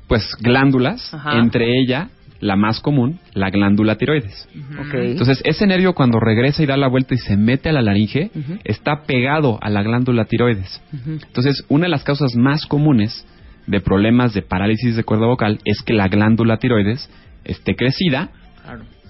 pues 0.09 0.36
glándulas, 0.40 1.12
Ajá. 1.12 1.39
entre 1.39 1.78
ella 1.81 2.10
la 2.40 2.56
más 2.56 2.81
común, 2.81 3.20
la 3.32 3.48
glándula 3.48 3.97
tiroides. 3.97 4.48
Ok. 4.78 4.94
Entonces, 4.94 5.40
ese 5.44 5.66
nervio 5.66 5.94
cuando 5.94 6.20
regresa 6.20 6.62
y 6.62 6.66
da 6.66 6.76
la 6.76 6.89
vuelta 6.89 7.14
y 7.14 7.18
se 7.18 7.39
mete 7.39 7.70
a 7.70 7.72
la 7.72 7.81
laringe, 7.81 8.31
está 8.64 9.05
pegado 9.06 9.59
a 9.62 9.70
la 9.70 9.82
glándula 9.82 10.26
tiroides. 10.26 10.82
Entonces, 11.06 11.64
una 11.68 11.85
de 11.85 11.90
las 11.90 12.05
causas 12.05 12.36
más 12.36 12.66
comunes 12.66 13.26
de 13.66 13.81
problemas 13.81 14.35
de 14.35 14.43
parálisis 14.43 14.94
de 14.94 15.05
cuerda 15.05 15.26
vocal 15.26 15.59
es 15.64 15.81
que 15.82 15.94
la 15.94 16.09
glándula 16.09 16.59
tiroides 16.59 17.09
esté 17.44 17.76
crecida. 17.76 18.28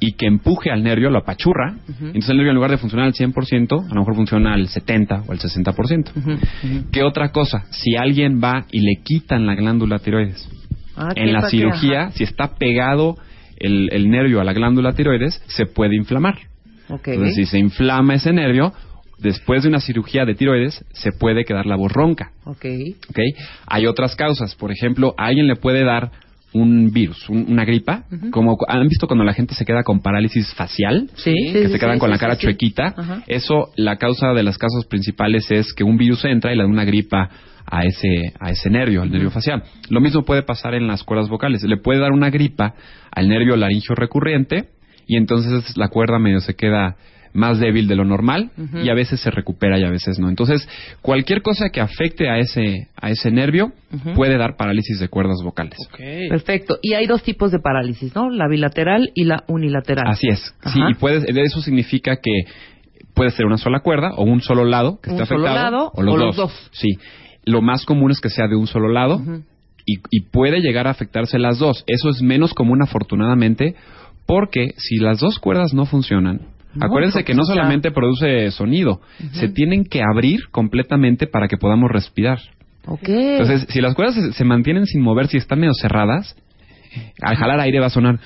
Y 0.01 0.13
que 0.13 0.27
empuje 0.27 0.71
al 0.71 0.83
nervio, 0.83 1.11
lo 1.11 1.19
apachurra. 1.19 1.77
Ujú. 1.89 2.07
Entonces 2.07 2.31
el 2.31 2.37
nervio 2.37 2.51
en 2.51 2.57
lugar 2.57 2.71
de 2.71 2.79
funcionar 2.79 3.07
al 3.07 3.15
100%, 3.15 3.87
a 3.91 3.95
lo 3.95 4.01
mejor 4.01 4.15
funciona 4.15 4.55
al 4.55 4.69
70 4.69 5.23
o 5.27 5.33
al 5.33 5.39
60%. 5.39 6.11
Ujú. 6.17 6.31
Ujú. 6.33 6.91
¿Qué 6.93 7.03
otra 7.03 7.31
cosa? 7.31 7.65
Si 7.71 7.97
alguien 7.97 8.41
va 8.43 8.67
y 8.71 8.81
le 8.81 9.03
quitan 9.03 9.47
la 9.47 9.55
glándula 9.55 9.99
tiroides, 9.99 10.49
Ah, 10.97 11.11
¿qué 11.15 11.23
en 11.23 11.33
la 11.33 11.49
cirugía, 11.49 12.03
Ajá. 12.03 12.13
si 12.13 12.23
está 12.23 12.55
pegado 12.57 13.17
el, 13.57 13.89
el 13.93 14.11
nervio 14.11 14.41
a 14.41 14.45
la 14.45 14.53
glándula 14.53 14.93
tiroides, 14.93 15.43
se 15.49 15.67
puede 15.67 15.97
inflamar. 15.97 16.39
Ok. 16.89 17.09
Entonces, 17.09 17.35
si 17.37 17.47
se 17.47 17.59
inflama 17.59 18.15
ese 18.15 18.33
nervio, 18.33 18.73
después 19.19 19.63
de 19.63 19.71
una 19.71 19.81
cirugía 19.81 20.25
de 20.25 20.35
tiroides, 20.35 20.85
se 20.93 21.11
puede 21.13 21.45
quedar 21.45 21.67
la 21.67 21.77
voz 21.77 21.91
ronca. 21.91 22.31
Ok. 22.45 22.65
¿ok? 23.09 23.19
Hay 23.67 23.87
otras 23.87 24.15
causas. 24.17 24.55
Por 24.55 24.71
ejemplo, 24.71 25.15
a 25.17 25.27
alguien 25.27 25.47
le 25.49 25.57
puede 25.57 25.83
dar 25.83 26.11
un 26.55 26.93
virus, 26.93 27.29
un- 27.29 27.47
una 27.49 27.65
gripa, 27.65 28.05
como 28.31 28.57
han 28.69 28.89
visto 28.89 29.07
cuando 29.07 29.25
la 29.25 29.35
gente 29.35 29.55
se 29.55 29.65
queda 29.65 29.83
con 29.83 30.01
parálisis 30.01 30.55
facial, 30.55 31.11
Sí, 31.17 31.35
que 31.53 31.67
sí, 31.67 31.73
se 31.73 31.79
quedan 31.79 31.95
sí, 31.97 32.01
con 32.01 32.11
la 32.11 32.19
cara 32.19 32.37
chuequita. 32.39 32.95
Eso, 33.27 33.71
la 33.77 33.97
causa 33.97 34.33
de 34.33 34.43
las 34.43 34.57
causas 34.57 34.87
principales 34.87 35.51
es 35.51 35.75
que 35.75 35.85
un 35.85 35.97
virus 35.97 36.25
entra 36.25 36.53
y 36.53 36.57
le 36.57 36.63
da 36.63 36.69
una 36.69 36.85
gripa 36.85 37.29
a 37.67 37.85
ese, 37.85 38.33
a 38.41 38.51
ese 38.51 38.71
nervio, 38.71 39.03
al 39.03 39.11
nervio 39.11 39.31
facial. 39.31 39.63
Lo 39.91 40.01
mismo 40.01 40.23
puede 40.25 40.43
pasar 40.43 40.75
en 40.75 40.87
las 40.87 41.03
cuerdas 41.03 41.29
vocales. 41.29 41.63
Le 41.65 41.77
puede 41.77 41.99
dar 41.99 42.13
una 42.13 42.31
gripa 42.31 42.75
al 43.11 43.29
nervio 43.29 43.57
laringio 43.57 43.95
recurrente 43.95 44.69
y 45.07 45.17
entonces 45.17 45.77
la 45.77 45.89
cuerda 45.89 46.19
medio 46.19 46.41
se 46.41 46.55
queda 46.55 46.97
más 47.35 47.59
débil 47.59 47.89
de 47.89 47.97
lo 47.97 48.05
normal 48.05 48.53
y 48.83 48.89
a 48.89 48.95
veces 48.95 49.21
se 49.21 49.31
recupera 49.31 49.79
y 49.79 49.85
a 49.85 49.91
veces 49.91 50.19
no. 50.19 50.29
Entonces, 50.29 50.67
cualquier 51.03 51.43
cosa 51.43 51.69
que 51.71 51.81
afecte 51.81 52.31
a 52.31 52.39
ese, 52.39 52.89
a 52.97 53.11
ese 53.11 53.31
nervio 53.31 53.73
puede 54.15 54.39
dar 54.39 54.57
parálisis 54.57 55.01
de 55.01 55.09
cuerdas 55.09 55.43
vocales. 55.43 55.77
Perfecto. 56.29 56.79
Y 56.81 56.95
hay 56.95 57.07
dos 57.07 57.23
tipos 57.23 57.51
de 57.51 57.59
parálisis, 57.59 58.15
¿no? 58.15 58.31
La 58.31 58.49
bilateral 58.49 59.11
y 59.15 59.25
la 59.25 59.43
unilateral. 59.49 60.07
Así 60.09 60.29
es. 60.29 60.55
Sí, 60.73 60.81
y 60.89 60.95
puedes, 60.95 61.25
eso 61.29 61.61
significa 61.61 62.17
que 62.17 62.45
puede 63.15 63.31
ser 63.31 63.47
una 63.47 63.59
sola 63.59 63.81
cuerda 63.81 64.13
o 64.17 64.23
un 64.23 64.41
solo 64.41 64.65
lado 64.65 65.01
que 65.03 65.11
Un 65.11 65.17
esté 65.17 65.27
solo 65.27 65.47
afectado 65.47 65.71
lado 65.71 65.91
o 65.95 66.03
los, 66.03 66.15
o 66.15 66.19
dos. 66.19 66.27
los 66.27 66.37
dos. 66.37 66.71
Sí. 66.73 66.99
Lo 67.45 67.63
más 67.63 67.85
común 67.85 68.13
es 68.13 68.21
que 68.21 68.31
sea 68.31 68.47
de 68.47 68.57
un 68.57 68.69
solo 68.69 68.89
lado 68.89 69.21
y, 69.85 69.99
y 70.11 70.21
puede 70.31 70.61
llegar 70.61 70.87
a 70.87 70.91
afectarse 70.91 71.39
las 71.39 71.59
dos. 71.59 71.83
Eso 71.89 72.09
es 72.11 72.23
menos 72.23 72.55
común 72.55 72.81
afortunadamente 72.81 73.75
porque 74.25 74.75
si 74.77 74.97
las 74.99 75.19
dos 75.19 75.39
cuerdas 75.39 75.75
no 75.75 75.85
funcionan, 75.85 76.54
acuérdense 76.81 77.25
que 77.25 77.35
no 77.35 77.45
solamente 77.45 77.91
produce 77.91 78.51
sonido, 78.51 79.01
se 79.33 79.49
tienen 79.49 79.85
que 79.85 80.01
abrir 80.03 80.49
completamente 80.51 81.27
para 81.27 81.49
que 81.49 81.57
podamos 81.57 81.91
respirar. 81.91 82.39
Entonces, 82.87 83.67
si 83.71 83.81
las 83.81 83.95
cuerdas 83.95 84.15
se, 84.15 84.33
se 84.33 84.45
mantienen 84.45 84.87
sin 84.87 85.01
mover, 85.03 85.29
si 85.29 85.39
están 85.39 85.59
medio 85.61 85.73
cerradas, 85.75 86.37
al 87.23 87.37
jalar 87.37 87.61
aire 87.61 87.81
va 87.81 87.87
a 87.87 87.91
sonar 87.91 88.21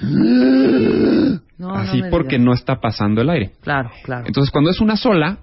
No, 1.58 1.74
así 1.74 2.02
no 2.02 2.10
porque 2.10 2.36
digas. 2.36 2.44
no 2.44 2.52
está 2.52 2.76
pasando 2.80 3.20
el 3.20 3.30
aire. 3.30 3.52
Claro, 3.62 3.90
claro. 4.04 4.24
Entonces, 4.26 4.50
cuando 4.50 4.70
es 4.70 4.80
una 4.80 4.96
sola, 4.96 5.38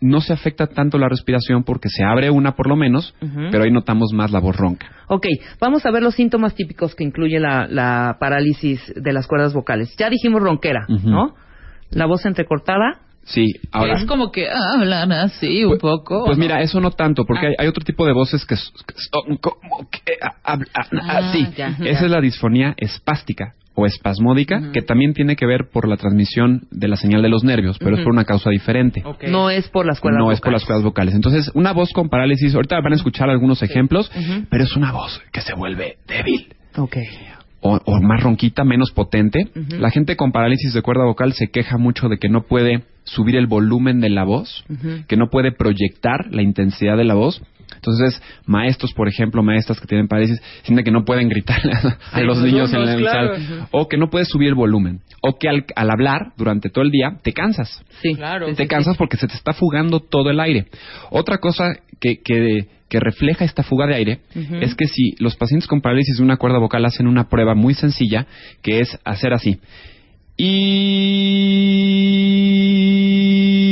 no 0.00 0.20
se 0.20 0.32
afecta 0.32 0.66
tanto 0.68 0.96
la 0.98 1.08
respiración 1.08 1.64
porque 1.64 1.88
se 1.88 2.04
abre 2.04 2.30
una 2.30 2.52
por 2.54 2.68
lo 2.68 2.76
menos, 2.76 3.14
pero 3.50 3.64
ahí 3.64 3.70
notamos 3.70 4.12
más 4.12 4.30
la 4.30 4.38
voz 4.40 4.56
ronca. 4.56 4.86
Ok, 5.08 5.26
vamos 5.60 5.84
a 5.86 5.90
ver 5.90 6.02
los 6.02 6.14
síntomas 6.14 6.54
típicos 6.54 6.94
que 6.94 7.04
incluye 7.04 7.40
la, 7.40 7.66
la 7.66 8.16
parálisis 8.20 8.80
de 8.94 9.12
las 9.12 9.26
cuerdas 9.26 9.52
vocales. 9.54 9.94
Ya 9.98 10.08
dijimos 10.08 10.40
ronquera. 10.42 10.86
¿no? 10.88 11.34
La 11.90 12.06
voz 12.06 12.24
entrecortada. 12.26 13.00
Sí, 13.24 13.44
ahora. 13.72 13.94
es 13.98 14.06
como 14.06 14.32
que 14.32 14.48
hablan 14.48 15.12
así 15.12 15.62
un 15.62 15.76
poco. 15.76 16.24
Pues 16.24 16.38
¿o 16.38 16.40
no? 16.40 16.42
mira, 16.46 16.62
eso 16.62 16.80
no 16.80 16.92
tanto, 16.92 17.24
porque 17.26 17.46
Ah. 17.46 17.48
hay, 17.50 17.54
hay 17.58 17.68
otro 17.68 17.84
tipo 17.84 18.06
de 18.06 18.14
voces 18.14 18.46
que, 18.46 18.56
son 18.56 19.36
como 19.36 19.86
que 19.90 20.14
ah, 20.22 20.32
hablan 20.44 20.68
Ah, 21.10 21.18
así. 21.28 21.46
ya, 21.54 21.68
Esa 21.68 21.84
ya. 21.84 21.90
es 22.06 22.10
la 22.10 22.20
disfonía 22.22 22.72
espástica 22.78 23.52
o 23.74 23.84
espasmódica, 23.84 24.58
Ujú. 24.60 24.72
que 24.72 24.80
también 24.80 25.12
tiene 25.12 25.36
que 25.36 25.44
ver 25.44 25.68
por 25.70 25.86
la 25.88 25.98
transmisión 25.98 26.62
de 26.70 26.88
la 26.88 26.96
señal 26.96 27.20
de 27.20 27.28
los 27.28 27.44
nervios, 27.44 27.76
pero 27.78 27.90
es 27.92 27.98
Ujú. 27.98 28.04
por 28.04 28.12
una 28.14 28.24
causa 28.24 28.48
diferente. 28.48 29.04
No 29.28 29.50
es 29.50 29.68
por 29.68 29.84
las 29.84 30.00
cuerdas 30.00 30.18
no 30.20 30.24
vocales. 30.24 30.38
es 30.38 30.42
por 30.42 30.52
las 30.54 30.64
cuerdas 30.64 30.84
vocales. 30.84 31.14
Entonces, 31.14 31.50
una 31.54 31.72
voz 31.72 31.92
con 31.92 32.08
parálisis, 32.08 32.54
ahorita 32.54 32.80
van 32.80 32.94
a 32.94 32.96
escuchar 32.96 33.28
algunos 33.28 33.62
ejemplos, 33.62 34.10
Ujú. 34.16 34.46
pero 34.50 34.64
es 34.64 34.74
una 34.74 34.90
voz 34.90 35.20
que 35.32 35.42
se 35.42 35.52
vuelve 35.54 35.98
débil 36.06 36.54
Ok. 36.78 36.96
O, 37.60 37.78
o 37.84 38.00
más 38.00 38.22
ronquita, 38.22 38.64
menos 38.64 38.92
potente. 38.92 39.48
La 39.78 39.90
gente 39.90 40.16
con 40.16 40.32
parálisis 40.32 40.72
de 40.72 40.82
cuerda 40.82 41.04
vocal 41.04 41.32
se 41.32 41.48
queja 41.48 41.76
mucho 41.78 42.08
de 42.08 42.18
que 42.18 42.28
no 42.28 42.42
puede 42.42 42.84
subir 43.04 43.36
el 43.36 43.46
volumen 43.46 44.00
de 44.00 44.10
la 44.10 44.24
voz, 44.24 44.64
que 45.06 45.16
no 45.16 45.28
puede 45.30 45.52
proyectar 45.52 46.26
la 46.30 46.42
intensidad 46.42 46.96
de 46.96 47.04
la 47.04 47.14
voz. 47.14 47.42
Entonces, 47.78 48.20
maestros, 48.46 48.92
por 48.92 49.08
ejemplo, 49.08 49.42
maestras 49.42 49.80
que 49.80 49.86
tienen 49.86 50.08
parálisis, 50.08 50.40
sienten 50.62 50.84
que 50.84 50.90
no 50.90 51.04
pueden 51.04 51.28
gritar 51.28 51.60
a 52.12 52.20
los 52.20 52.38
los 52.38 52.44
niños 52.44 52.72
en 52.72 52.84
la 52.84 52.96
claro. 52.96 53.36
sala, 53.36 53.68
o 53.70 53.88
que 53.88 53.96
no 53.96 54.10
puedes 54.10 54.28
subir 54.28 54.48
el 54.48 54.54
volumen, 54.54 55.00
o 55.22 55.38
que 55.38 55.48
al, 55.48 55.64
al 55.76 55.90
hablar 55.90 56.32
durante 56.36 56.68
todo 56.70 56.84
el 56.84 56.90
día 56.90 57.18
te 57.22 57.32
cansas. 57.32 57.84
Sí, 58.02 58.14
Claro. 58.14 58.46
Te 58.46 58.62
sí, 58.62 58.68
cansas 58.68 58.94
sí. 58.94 58.98
porque 58.98 59.16
se 59.16 59.26
te 59.26 59.34
está 59.34 59.52
fugando 59.52 60.00
todo 60.00 60.30
el 60.30 60.40
aire. 60.40 60.66
Otra 61.10 61.38
cosa 61.38 61.72
que, 62.00 62.20
que, 62.22 62.66
que 62.88 63.00
refleja 63.00 63.44
esta 63.44 63.62
fuga 63.62 63.86
de 63.86 63.94
aire 63.94 64.20
es 64.60 64.74
que 64.74 64.86
si 64.86 65.14
los 65.18 65.36
pacientes 65.36 65.68
con 65.68 65.80
parálisis 65.80 66.18
de 66.18 66.22
una 66.22 66.36
cuerda 66.36 66.58
vocal 66.58 66.84
hacen 66.84 67.06
una 67.06 67.28
prueba 67.28 67.54
muy 67.54 67.74
sencilla, 67.74 68.26
que 68.62 68.80
es 68.80 68.98
hacer 69.04 69.32
así. 69.32 69.58
Y 70.40 70.48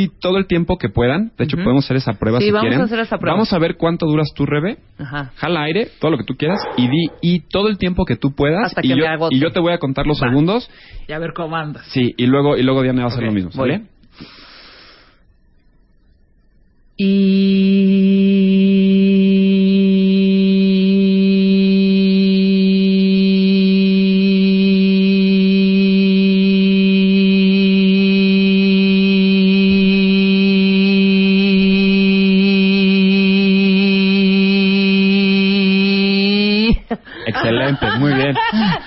todo 0.08 0.38
el 0.38 0.46
tiempo 0.46 0.78
que 0.78 0.88
puedan, 0.88 1.32
de 1.36 1.44
hecho 1.44 1.56
podemos 1.56 1.84
hacer 1.84 1.96
esa 1.96 2.12
prueba 2.14 2.38
Sí, 2.38 2.46
si 2.46 2.50
vamos 2.50 2.62
quieren. 2.62 2.80
a 2.80 2.84
hacer 2.84 3.00
esa 3.00 3.18
prueba. 3.18 3.34
Vamos 3.34 3.52
a 3.52 3.58
ver 3.58 3.76
cuánto 3.76 4.06
duras 4.06 4.32
tú, 4.34 4.46
Rebe. 4.46 4.78
Ajá. 4.98 5.32
Jala 5.36 5.62
aire, 5.62 5.88
todo 6.00 6.10
lo 6.10 6.18
que 6.18 6.24
tú 6.24 6.34
quieras, 6.36 6.60
y 6.76 6.88
di 6.88 7.10
y 7.22 7.40
todo 7.40 7.68
el 7.68 7.78
tiempo 7.78 8.04
que 8.04 8.16
tú 8.16 8.34
puedas. 8.34 8.66
Hasta 8.66 8.80
y, 8.84 8.88
que 8.88 8.96
yo, 8.96 9.04
me 9.06 9.28
y 9.30 9.38
yo 9.38 9.50
te 9.52 9.60
voy 9.60 9.72
a 9.72 9.78
contar 9.78 10.06
los 10.06 10.22
Va. 10.22 10.28
segundos. 10.28 10.70
Y 11.08 11.12
a 11.12 11.18
ver 11.18 11.32
cómo 11.34 11.56
andas. 11.56 11.86
Sí, 11.88 12.14
y 12.16 12.26
luego, 12.26 12.56
y 12.56 12.62
luego 12.62 12.82
Diana 12.82 13.02
va 13.02 13.08
a 13.08 13.12
hacer 13.12 13.24
lo 13.24 13.32
mismo. 13.32 13.50
¿vale? 13.54 13.74
Excelente, 13.74 13.90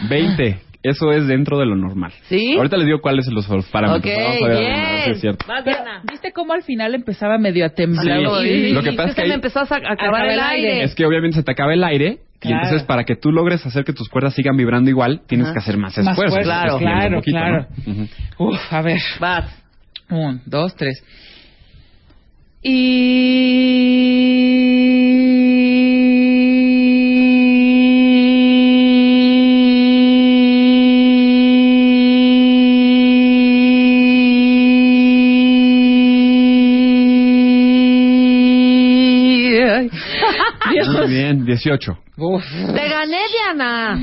20. 0.09 0.59
Eso 0.81 1.11
es 1.11 1.27
dentro 1.27 1.57
de 1.59 1.65
lo 1.65 1.75
normal. 1.75 2.13
¿Sí? 2.29 2.55
Ahorita 2.55 2.77
les 2.77 2.85
digo 2.85 3.01
cuáles 3.01 3.25
son 3.25 3.35
los 3.35 3.45
parámetros. 3.69 4.13
Ok, 4.13 4.21
Vamos 4.23 4.43
a 4.43 4.47
ver, 4.47 4.57
bien. 4.59 4.71
a 4.73 4.91
ver 4.91 5.03
si 5.03 5.11
es 5.11 5.19
cierto. 5.21 5.45
Vas, 5.45 5.65
Diana. 5.65 6.01
¿Viste 6.09 6.31
cómo 6.31 6.53
al 6.53 6.63
final 6.63 6.95
empezaba 6.95 7.37
medio 7.37 7.65
a 7.65 7.69
temblar? 7.69 8.19
Sí, 8.41 8.47
Y- 8.49 8.71
lo 8.71 8.81
que 8.81 8.91
y 8.91 8.95
pasa 8.95 9.09
es 9.09 9.15
que 9.15 9.21
se 9.23 9.27
me 9.27 9.33
ahí- 9.33 9.35
empezó 9.35 9.59
a 9.59 9.63
acabar 9.63 10.25
el 10.29 10.39
aire. 10.39 10.83
Es 10.83 10.95
que 10.95 11.05
obviamente 11.05 11.35
se 11.35 11.43
te 11.43 11.51
acaba 11.51 11.73
el 11.73 11.83
aire 11.83 12.19
y 12.41 12.51
entonces 12.53 12.83
para 12.83 13.03
que 13.03 13.17
tú 13.17 13.33
logres 13.33 13.65
hacer 13.65 13.83
que 13.83 13.91
tus 13.91 14.07
cuerdas 14.07 14.33
sigan 14.35 14.55
vibrando 14.55 14.89
igual, 14.89 15.21
tienes 15.27 15.47
Ajá. 15.47 15.53
que 15.55 15.59
hacer 15.59 15.75
más 15.77 15.97
Más 15.97 16.07
esfuerzo. 16.07 16.35
fuerza, 16.35 16.61
Entonces, 16.63 16.79
claro, 16.87 16.99
claro, 16.99 17.15
poquito, 17.17 17.37
claro. 17.37 17.67
Uf, 18.37 18.73
a 18.73 18.81
ver. 18.81 18.99
Vas. 19.19 19.63
Un, 20.09 20.41
dos, 20.45 20.73
tres. 20.77 21.03
Muy 22.63 24.18
bien, 41.09 41.45
18. 41.45 41.97
Uf. 42.21 42.43
Te 42.73 42.89
gané, 42.89 43.17
Diana. 43.31 43.97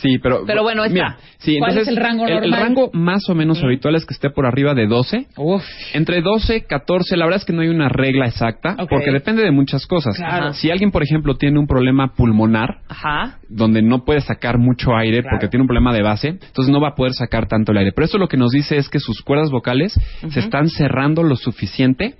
Sí, 0.00 0.18
pero... 0.22 0.44
Pero 0.46 0.62
bueno, 0.62 0.84
está. 0.84 0.94
Mira, 0.94 1.16
sí, 1.38 1.58
¿Cuál 1.58 1.72
entonces, 1.72 1.82
es 1.82 1.88
el 1.88 2.02
rango 2.02 2.26
el, 2.26 2.34
normal? 2.34 2.60
rango 2.60 2.90
más 2.94 3.28
o 3.28 3.34
menos 3.34 3.62
habitual 3.62 3.94
es 3.94 4.06
que 4.06 4.14
esté 4.14 4.30
por 4.30 4.46
arriba 4.46 4.72
de 4.74 4.86
12. 4.86 5.26
Uf. 5.36 5.62
Entre 5.92 6.22
12, 6.22 6.64
14, 6.64 7.16
la 7.16 7.26
verdad 7.26 7.40
es 7.40 7.44
que 7.44 7.52
no 7.52 7.60
hay 7.60 7.68
una 7.68 7.88
regla 7.90 8.26
exacta, 8.26 8.74
porque 8.88 9.10
depende 9.10 9.42
de 9.42 9.50
muchas 9.50 9.86
cosas. 9.86 10.16
Claro. 10.16 10.54
Si 10.54 10.70
alguien, 10.70 10.90
por 10.90 11.02
ejemplo, 11.02 11.36
tiene 11.36 11.58
un 11.58 11.66
problema 11.66 12.14
pulmonar, 12.14 12.78
Ajá. 12.88 13.38
donde 13.48 13.82
no 13.82 14.04
puede 14.04 14.20
sacar 14.22 14.58
mucho 14.58 14.96
aire 14.96 15.20
Claro. 15.20 15.36
porque 15.36 15.48
tiene 15.48 15.62
un 15.62 15.68
problema 15.68 15.92
de 15.92 16.02
base, 16.02 16.28
entonces 16.28 16.72
no 16.72 16.80
va 16.80 16.90
a 16.90 16.94
poder 16.94 17.12
sacar 17.12 17.48
tanto 17.48 17.72
el 17.72 17.78
aire. 17.78 17.92
Pero 17.92 18.06
esto 18.06 18.18
lo 18.18 18.28
que 18.28 18.38
nos 18.38 18.50
dice 18.50 18.78
es 18.78 18.88
que 18.88 18.98
sus 18.98 19.20
cuerdas 19.22 19.50
vocales 19.50 19.92
se 20.30 20.40
están 20.40 20.68
cerrando 20.68 21.22
lo 21.22 21.36
suficiente 21.36 22.14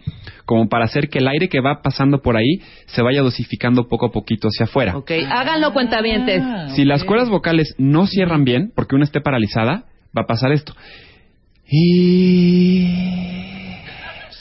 como 0.45 0.69
para 0.69 0.87
hacer 0.87 1.09
que 1.11 1.19
el 1.19 1.29
aire 1.29 1.49
que 1.49 1.61
va 1.61 1.83
pasando 1.83 2.23
por 2.23 2.37
ahí 2.37 2.61
se 2.87 3.03
vaya 3.03 3.21
dosificando 3.21 3.87
poco 3.87 4.07
a 4.07 4.11
poquito 4.29 4.49
hacia 4.49 4.65
afuera. 4.65 4.95
Ok, 4.97 5.11
háganlo 5.31 5.73
cuentavientes. 5.73 6.43
Ah, 6.45 6.69
Si 6.75 6.85
las 6.85 7.03
cuerdas 7.05 7.31
vocales 7.31 7.75
no 7.79 8.07
cierran 8.07 8.45
bien, 8.45 8.71
porque 8.75 8.95
una 8.95 9.05
esté 9.05 9.21
paralizada, 9.23 9.85
va 10.17 10.23
a 10.23 10.27
pasar 10.27 10.53
esto. 10.53 10.75
Y 11.71 12.87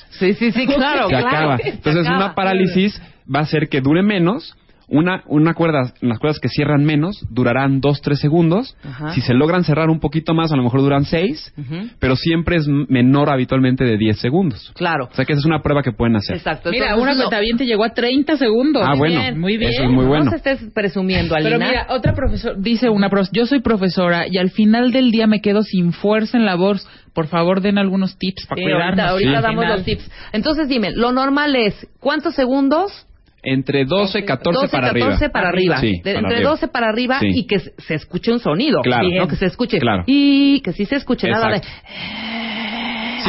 Sí, 0.10 0.34
sí, 0.34 0.52
sí, 0.52 0.66
claro, 0.66 1.04
se 1.10 1.10
claro. 1.16 1.28
acaba. 1.28 1.58
Se 1.58 1.70
Entonces 1.70 2.06
acaba. 2.06 2.18
una 2.26 2.36
parálisis 2.36 3.00
va 3.34 3.40
a 3.40 3.44
hacer 3.44 3.70
que 3.70 3.82
dure 3.82 4.02
menos. 4.02 4.56
Una, 4.90 5.22
una 5.28 5.54
cuerda, 5.54 5.94
las 6.00 6.18
cuerdas 6.18 6.40
que 6.40 6.48
cierran 6.48 6.86
menos 6.86 7.26
durarán 7.30 7.82
2-3 7.82 8.16
segundos. 8.16 8.78
Ajá. 8.86 9.12
Si 9.14 9.20
se 9.20 9.34
logran 9.34 9.66
cerrar 9.66 9.90
un 9.90 10.00
poquito 10.00 10.34
más, 10.34 10.54
a 10.54 10.56
lo 10.56 10.64
mejor 10.64 10.80
duran 10.80 11.04
6, 11.04 11.54
Ujú. 11.58 11.90
pero 12.00 12.16
siempre 12.16 12.56
es 12.56 12.68
menor 12.68 13.30
habitualmente 13.30 13.84
de 13.84 13.98
10 13.98 14.18
segundos. 14.20 14.72
Claro. 14.76 15.10
O 15.12 15.14
sea 15.16 15.26
que 15.26 15.34
esa 15.34 15.42
es 15.42 15.46
una 15.46 15.62
prueba 15.62 15.84
que 15.84 15.92
pueden 15.92 16.16
hacer. 16.16 16.38
Exacto. 16.38 16.70
Mira, 16.72 16.86
Entonces, 16.86 17.04
una 17.04 17.14
no- 17.16 17.20
cuentaviente 17.20 17.66
llegó 17.66 17.84
a 17.84 17.90
30 17.94 18.38
segundos. 18.38 18.82
Ah, 18.86 18.96
bueno. 18.98 19.20
bien. 19.20 19.40
Muy 19.40 19.58
bien. 19.58 19.72
Eso 19.72 19.84
es 19.84 19.92
muy 19.92 20.06
bueno. 20.06 20.24
No 20.26 20.32
se 20.32 20.38
estés 20.38 20.64
presumiendo, 20.74 21.36
Alina. 21.36 21.58
Pero 21.58 21.68
mira, 21.70 21.88
otra 21.90 22.14
profesora, 22.14 22.56
dice 22.58 22.90
una 22.90 23.10
profesora, 23.10 23.34
yo 23.42 23.46
soy 23.46 23.60
profesora 23.60 24.26
y 24.30 24.38
al 24.38 24.52
final 24.52 24.92
del 24.94 25.12
día 25.12 25.28
me 25.28 25.42
quedo 25.42 25.64
sin 25.64 25.92
fuerza 25.92 26.38
en 26.38 26.46
la 26.46 26.56
voz. 26.56 26.88
Por 27.14 27.28
favor, 27.28 27.60
den 27.60 27.78
algunos 27.78 28.18
tips 28.18 28.46
para 28.48 28.60
Sí, 28.60 28.64
cuidarnos. 28.64 29.00
ahorita, 29.06 29.10
ahorita 29.32 29.42
damos 29.42 29.68
los 29.68 29.84
tips. 29.84 30.10
Entonces 30.32 30.70
dime, 30.70 30.92
lo 30.92 31.12
normal 31.12 31.56
es, 31.58 31.88
¿cuántos 32.00 32.36
segundos? 32.36 33.04
Entre 33.44 33.86
12, 33.86 34.26
14 34.26 34.62
12, 34.62 34.72
para 34.72 34.88
14 34.88 35.08
arriba. 35.16 35.30
para 35.32 35.48
arriba. 35.50 35.78
Sí, 35.78 35.92
De- 35.92 36.02
para 36.04 36.20
entre 36.20 36.36
arriba. 36.38 36.50
12 36.52 36.68
para 36.68 36.90
arriba 36.90 37.20
Sí. 37.20 37.28
y 37.34 37.48
que 37.48 37.60
se 37.60 37.94
escuche 37.96 38.32
un 38.32 38.40
sonido. 38.40 38.82
Claro. 38.82 39.08
No, 39.10 39.28
que 39.28 39.36
se 39.36 39.46
escuche. 39.46 39.80
Claro. 39.80 40.04
Y 40.08 40.60
que 40.62 40.74
sí 40.74 40.86
se 40.86 40.96
escuche 40.96 41.30
nada 41.30 41.48
de... 41.50 41.58
Exacto. 41.58 41.78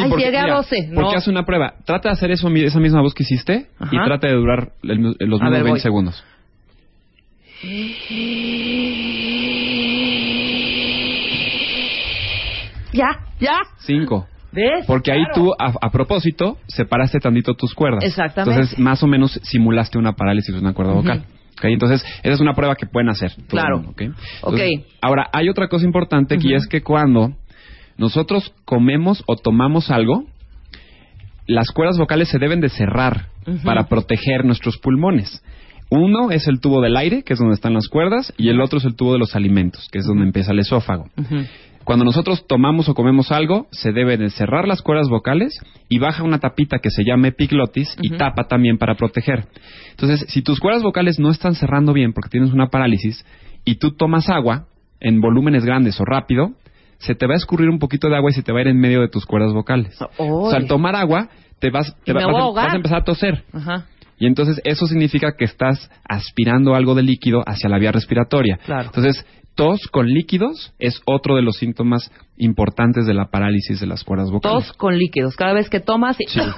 Ay, 0.01 0.09
porque, 0.09 0.25
llegué 0.25 0.37
a 0.37 0.43
mira, 0.43 0.55
12. 0.55 0.89
Porque 0.93 1.11
No. 1.11 1.17
hace 1.17 1.29
una 1.29 1.43
prueba. 1.45 1.73
Trata 1.85 2.09
de 2.09 2.13
hacer 2.13 2.31
eso, 2.31 2.47
esa 2.49 2.79
misma 2.79 3.01
voz 3.01 3.13
que 3.13 3.23
hiciste 3.23 3.67
y 3.91 3.97
Ajá. 3.97 4.05
trata 4.05 4.27
de 4.27 4.33
durar 4.33 4.69
el- 4.83 5.01
los 5.01 5.15
mismos 5.19 5.39
ver, 5.41 5.63
20 5.63 5.69
voy. 5.71 5.79
segundos. 5.79 6.23
Ya, 12.91 13.07
ya. 13.39 13.57
5, 13.79 14.27
¿Ves? 14.51 14.85
Porque 14.87 15.11
ahí 15.11 15.23
tú, 15.33 15.53
a, 15.57 15.73
a 15.81 15.91
propósito, 15.91 16.57
separaste 16.67 17.19
tantito 17.19 17.53
tus 17.53 17.73
cuerdas. 17.73 18.03
Exactamente. 18.03 18.55
Entonces, 18.55 18.79
más 18.79 19.03
o 19.03 19.07
menos 19.07 19.39
simulaste 19.43 19.97
una 19.97 20.13
parálisis 20.13 20.53
de 20.53 20.59
una 20.59 20.73
cuerda 20.73 20.93
vocal. 20.93 21.25
¿ok? 21.57 21.65
Entonces, 21.65 22.03
esa 22.23 22.33
es 22.33 22.39
una 22.39 22.53
prueba 22.53 22.75
que 22.75 22.85
pueden 22.85 23.09
hacer. 23.09 23.31
Claro. 23.47 23.77
mundo, 23.77 23.91
¿ok? 23.91 24.01
Ok. 24.41 24.53
Entonces, 24.59 24.97
Ahora, 25.01 25.29
hay 25.31 25.49
otra 25.49 25.67
cosa 25.67 25.85
importante 25.85 26.37
que 26.37 26.55
es 26.55 26.67
que 26.67 26.81
cuando 26.81 27.33
nosotros 27.97 28.53
comemos 28.65 29.23
o 29.27 29.35
tomamos 29.35 29.91
algo, 29.91 30.25
las 31.45 31.71
cuerdas 31.71 31.97
vocales 31.97 32.29
se 32.29 32.39
deben 32.39 32.61
de 32.61 32.69
cerrar 32.69 33.27
para 33.63 33.87
proteger 33.87 34.45
nuestros 34.45 34.77
pulmones. 34.77 35.43
Uno 35.89 36.29
es 36.29 36.47
el 36.47 36.59
tubo 36.59 36.81
del 36.81 36.95
aire, 36.95 37.23
que 37.23 37.33
es 37.33 37.39
donde 37.39 37.55
están 37.55 37.73
las 37.73 37.87
cuerdas, 37.87 38.31
y 38.37 38.49
el 38.49 38.61
otro 38.61 38.77
es 38.77 38.85
el 38.85 38.95
tubo 38.95 39.13
de 39.13 39.19
los 39.19 39.35
alimentos, 39.35 39.87
que 39.91 39.99
es 39.99 40.05
donde 40.05 40.23
empieza 40.23 40.51
el 40.51 40.59
esófago. 40.59 41.09
Cuando 41.89 42.05
nosotros 42.05 42.45
tomamos 42.45 42.87
o 42.87 42.93
comemos 42.93 43.31
algo, 43.31 43.65
se 43.71 43.91
deben 43.91 44.19
de 44.19 44.29
cerrar 44.29 44.67
las 44.67 44.83
cuerdas 44.83 45.09
vocales 45.09 45.59
y 45.89 45.97
baja 45.97 46.21
una 46.21 46.37
tapita 46.37 46.77
que 46.77 46.91
se 46.91 47.03
llama 47.03 47.29
epiglotis 47.29 47.97
y 47.99 48.09
tapa 48.17 48.43
también 48.43 48.77
para 48.77 48.93
proteger. 48.93 49.45
Entonces, 49.89 50.23
si 50.29 50.43
tus 50.43 50.59
cuerdas 50.59 50.83
vocales 50.83 51.17
no 51.17 51.31
están 51.31 51.55
cerrando 51.55 51.91
bien 51.91 52.13
porque 52.13 52.29
tienes 52.29 52.53
una 52.53 52.67
parálisis 52.67 53.25
y 53.65 53.77
tú 53.79 53.95
tomas 53.95 54.29
agua 54.29 54.65
en 54.99 55.19
volúmenes 55.19 55.65
grandes 55.65 55.99
o 55.99 56.05
rápido, 56.05 56.51
se 56.99 57.15
te 57.15 57.25
va 57.25 57.33
a 57.33 57.37
escurrir 57.37 57.69
un 57.69 57.79
poquito 57.79 58.07
de 58.07 58.17
agua 58.17 58.29
y 58.29 58.33
se 58.35 58.43
te 58.43 58.51
va 58.51 58.59
a 58.59 58.61
ir 58.61 58.67
en 58.67 58.77
medio 58.79 59.01
de 59.01 59.07
tus 59.07 59.25
cuerdas 59.25 59.51
vocales. 59.53 59.97
O 60.19 60.49
sea, 60.51 60.59
al 60.59 60.67
tomar 60.67 60.95
agua, 60.95 61.29
te 61.57 61.71
vas, 61.71 61.95
te 62.05 62.13
va- 62.13 62.21
vas, 62.27 62.35
a 62.35 62.45
vas 62.53 62.73
a 62.73 62.75
empezar 62.77 62.97
a 62.99 63.03
toser. 63.03 63.43
Ajá. 63.51 63.85
Y 64.19 64.25
entonces 64.27 64.61
eso 64.65 64.85
significa 64.87 65.33
que 65.37 65.45
estás 65.45 65.89
aspirando 66.07 66.75
algo 66.75 66.93
de 66.95 67.03
líquido 67.03 67.41
hacia 67.47 67.69
la 67.69 67.79
vía 67.79 67.91
respiratoria. 67.91 68.57
Claro. 68.65 68.87
Entonces, 68.87 69.25
tos 69.55 69.79
con 69.91 70.07
líquidos 70.07 70.73
es 70.79 71.01
otro 71.05 71.35
de 71.35 71.41
los 71.41 71.57
síntomas 71.57 72.11
importantes 72.37 73.05
de 73.05 73.13
la 73.13 73.25
parálisis 73.29 73.79
de 73.79 73.87
las 73.87 74.03
cuerdas 74.03 74.29
vocales. 74.31 74.67
Tos 74.67 74.73
con 74.77 74.97
líquidos. 74.97 75.35
Cada 75.35 75.53
vez 75.53 75.69
que 75.69 75.79
tomas... 75.79 76.19
y- 76.19 76.25
Sí. 76.27 76.39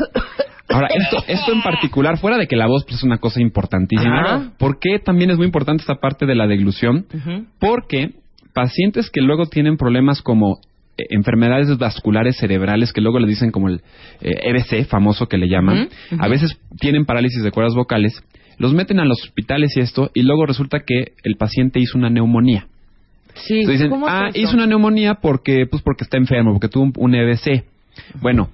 Ahora, 0.69 0.87
esto, 0.95 1.17
esto 1.27 1.51
en 1.51 1.61
particular, 1.61 2.17
fuera 2.17 2.37
de 2.37 2.47
que 2.47 2.55
la 2.55 2.65
voz 2.65 2.85
pues, 2.85 2.95
es 2.97 3.03
una 3.03 3.17
cosa 3.17 3.41
importantísima, 3.41 4.21
Ajá. 4.23 4.51
¿por 4.57 4.79
qué 4.79 4.99
también 4.99 5.29
es 5.29 5.35
muy 5.37 5.45
importante 5.45 5.81
esta 5.81 5.95
parte 5.95 6.25
de 6.25 6.33
la 6.33 6.47
deglución? 6.47 7.07
Porque 7.59 8.11
pacientes 8.53 9.09
que 9.09 9.19
luego 9.21 9.47
tienen 9.47 9.75
problemas 9.75 10.21
como 10.21 10.59
enfermedades 11.09 11.77
vasculares 11.77 12.37
cerebrales, 12.37 12.93
que 12.93 13.01
luego 13.01 13.19
le 13.19 13.27
dicen 13.27 13.51
como 13.51 13.69
el 13.69 13.81
eh, 14.21 14.31
EBC, 14.43 14.87
famoso 14.87 15.27
que 15.27 15.37
le 15.37 15.47
llaman, 15.47 15.89
a 16.19 16.27
veces 16.27 16.57
tienen 16.79 17.05
parálisis 17.05 17.43
de 17.43 17.51
cuerdas 17.51 17.75
vocales, 17.75 18.23
los 18.57 18.73
meten 18.73 18.99
a 18.99 19.05
los 19.05 19.21
hospitales 19.23 19.75
y 19.75 19.79
esto, 19.79 20.11
y 20.13 20.23
luego 20.23 20.45
resulta 20.45 20.81
que 20.85 21.13
el 21.23 21.35
paciente 21.35 21.79
hizo 21.79 21.97
una 21.97 22.09
neumonía. 22.09 22.67
Sí, 23.33 23.61
Entonces 23.61 23.79
dicen, 23.79 23.89
¿cómo 23.89 24.07
es 24.07 24.13
ah, 24.13 24.27
eso? 24.29 24.39
hizo 24.39 24.53
una 24.55 24.67
neumonía 24.67 25.15
porque, 25.15 25.65
pues 25.69 25.81
porque 25.81 26.03
está 26.03 26.17
enfermo, 26.17 26.51
porque 26.51 26.67
tuvo 26.67 26.83
un, 26.83 26.93
un 26.97 27.15
EBC. 27.15 27.63
Bueno, 28.21 28.49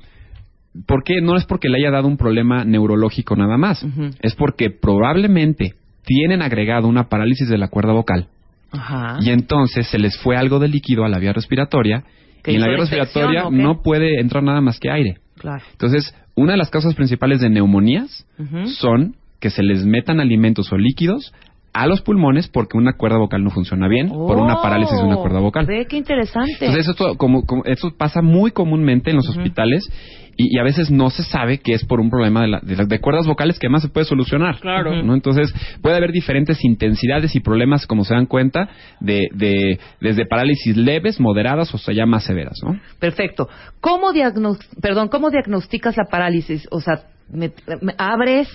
¿por 0.86 1.04
qué? 1.04 1.22
No 1.22 1.36
es 1.36 1.46
porque 1.46 1.70
le 1.70 1.80
haya 1.80 1.92
dado 1.92 2.08
un 2.08 2.18
problema 2.18 2.64
neurológico 2.64 3.36
nada 3.36 3.58
más. 3.58 3.86
Es 4.22 4.36
porque 4.36 4.70
probablemente 4.70 5.74
tienen 6.06 6.42
agregado 6.42 6.88
una 6.88 7.10
parálisis 7.10 7.50
de 7.50 7.58
la 7.58 7.68
cuerda 7.68 7.92
vocal 7.92 8.28
Ajá. 8.72 9.18
y 9.20 9.30
entonces 9.32 9.88
se 9.88 10.00
les 10.00 10.18
fue 10.18 10.38
algo 10.38 10.60
de 10.60 10.70
líquido 10.70 11.04
a 11.04 11.10
la 11.10 11.20
vía 11.20 11.34
respiratoria 11.34 12.04
¿Que 12.04 12.08
y 12.52 12.56
en 12.56 12.62
la 12.62 12.68
vía 12.68 12.78
respiratoria 12.78 13.50
no 13.52 13.82
puede 13.82 14.20
entrar 14.20 14.44
nada 14.44 14.62
más 14.62 14.80
que 14.80 14.90
aire. 14.92 15.18
Claro. 15.38 15.64
Entonces, 15.72 16.16
una 16.36 16.54
de 16.54 16.58
las 16.58 16.70
causas 16.70 16.96
principales 16.96 17.42
de 17.42 17.50
neumonías 17.50 18.26
son 18.80 19.16
que 19.40 19.50
se 19.50 19.62
les 19.64 19.86
metan 19.86 20.20
alimentos 20.20 20.72
o 20.72 20.78
líquidos 20.78 21.34
a 21.74 21.86
los 21.86 22.02
pulmones 22.02 22.48
porque 22.48 22.76
una 22.76 22.94
cuerda 22.94 23.18
vocal 23.20 23.44
no 23.44 23.52
funciona 23.52 23.88
bien 23.88 24.10
por 24.10 24.38
una 24.38 24.56
Oh, 24.56 24.62
parálisis 24.64 24.98
de 24.98 25.04
una 25.04 25.18
cuerda 25.18 25.40
vocal. 25.40 25.68
Ve, 25.68 25.86
qué 25.88 25.98
interesante. 25.98 26.54
Entonces 26.60 26.88
esto, 26.88 27.16
como, 27.18 27.46
como- 27.46 27.64
esto 27.66 27.92
pasa 27.96 28.24
muy 28.24 28.50
comúnmente 28.52 29.12
en 29.12 29.18
los 29.18 29.30
hospitales 29.30 29.88
y, 30.38 30.56
y 30.56 30.60
a 30.60 30.64
veces 30.64 30.90
no 30.92 31.10
se 31.10 31.24
sabe 31.24 31.58
que 31.60 31.74
es 31.74 31.84
por 31.84 32.00
un 32.00 32.10
problema 32.10 32.42
de, 32.44 32.48
la- 32.48 32.60
de 32.62 32.76
las- 32.76 32.88
de 32.88 33.00
cuerdas 33.00 33.26
vocales 33.28 33.60
que 33.60 33.68
además 33.68 33.82
se 33.82 33.90
puede 33.90 34.06
solucionar. 34.06 34.60
Claro. 34.60 35.04
¿no? 35.04 35.14
Entonces 35.16 35.54
puede 35.82 35.98
haber 35.98 36.12
diferentes 36.12 36.64
intensidades 36.64 37.36
y 37.36 37.40
problemas, 37.40 37.86
como 37.88 38.04
se 38.04 38.14
dan 38.14 38.28
cuenta, 38.28 38.70
de, 39.00 39.28
de 39.34 39.80
desde 40.00 40.26
parálisis 40.26 40.78
leves, 40.78 41.20
moderadas 41.20 41.74
o 41.74 41.78
hasta 41.78 41.92
ya 41.92 42.06
más 42.06 42.24
severas. 42.24 42.58
¿no? 42.64 42.80
Perfecto. 43.00 43.50
¿Cómo, 43.82 44.14
diagnos 44.14 44.58
perdón, 44.82 45.08
¿Cómo 45.10 45.30
diagnosticas 45.32 45.98
la 45.98 46.06
parálisis? 46.06 46.68
O 46.72 46.80
sea, 46.82 47.02
me- 47.30 47.52
me- 47.82 47.96
abres, 47.98 48.48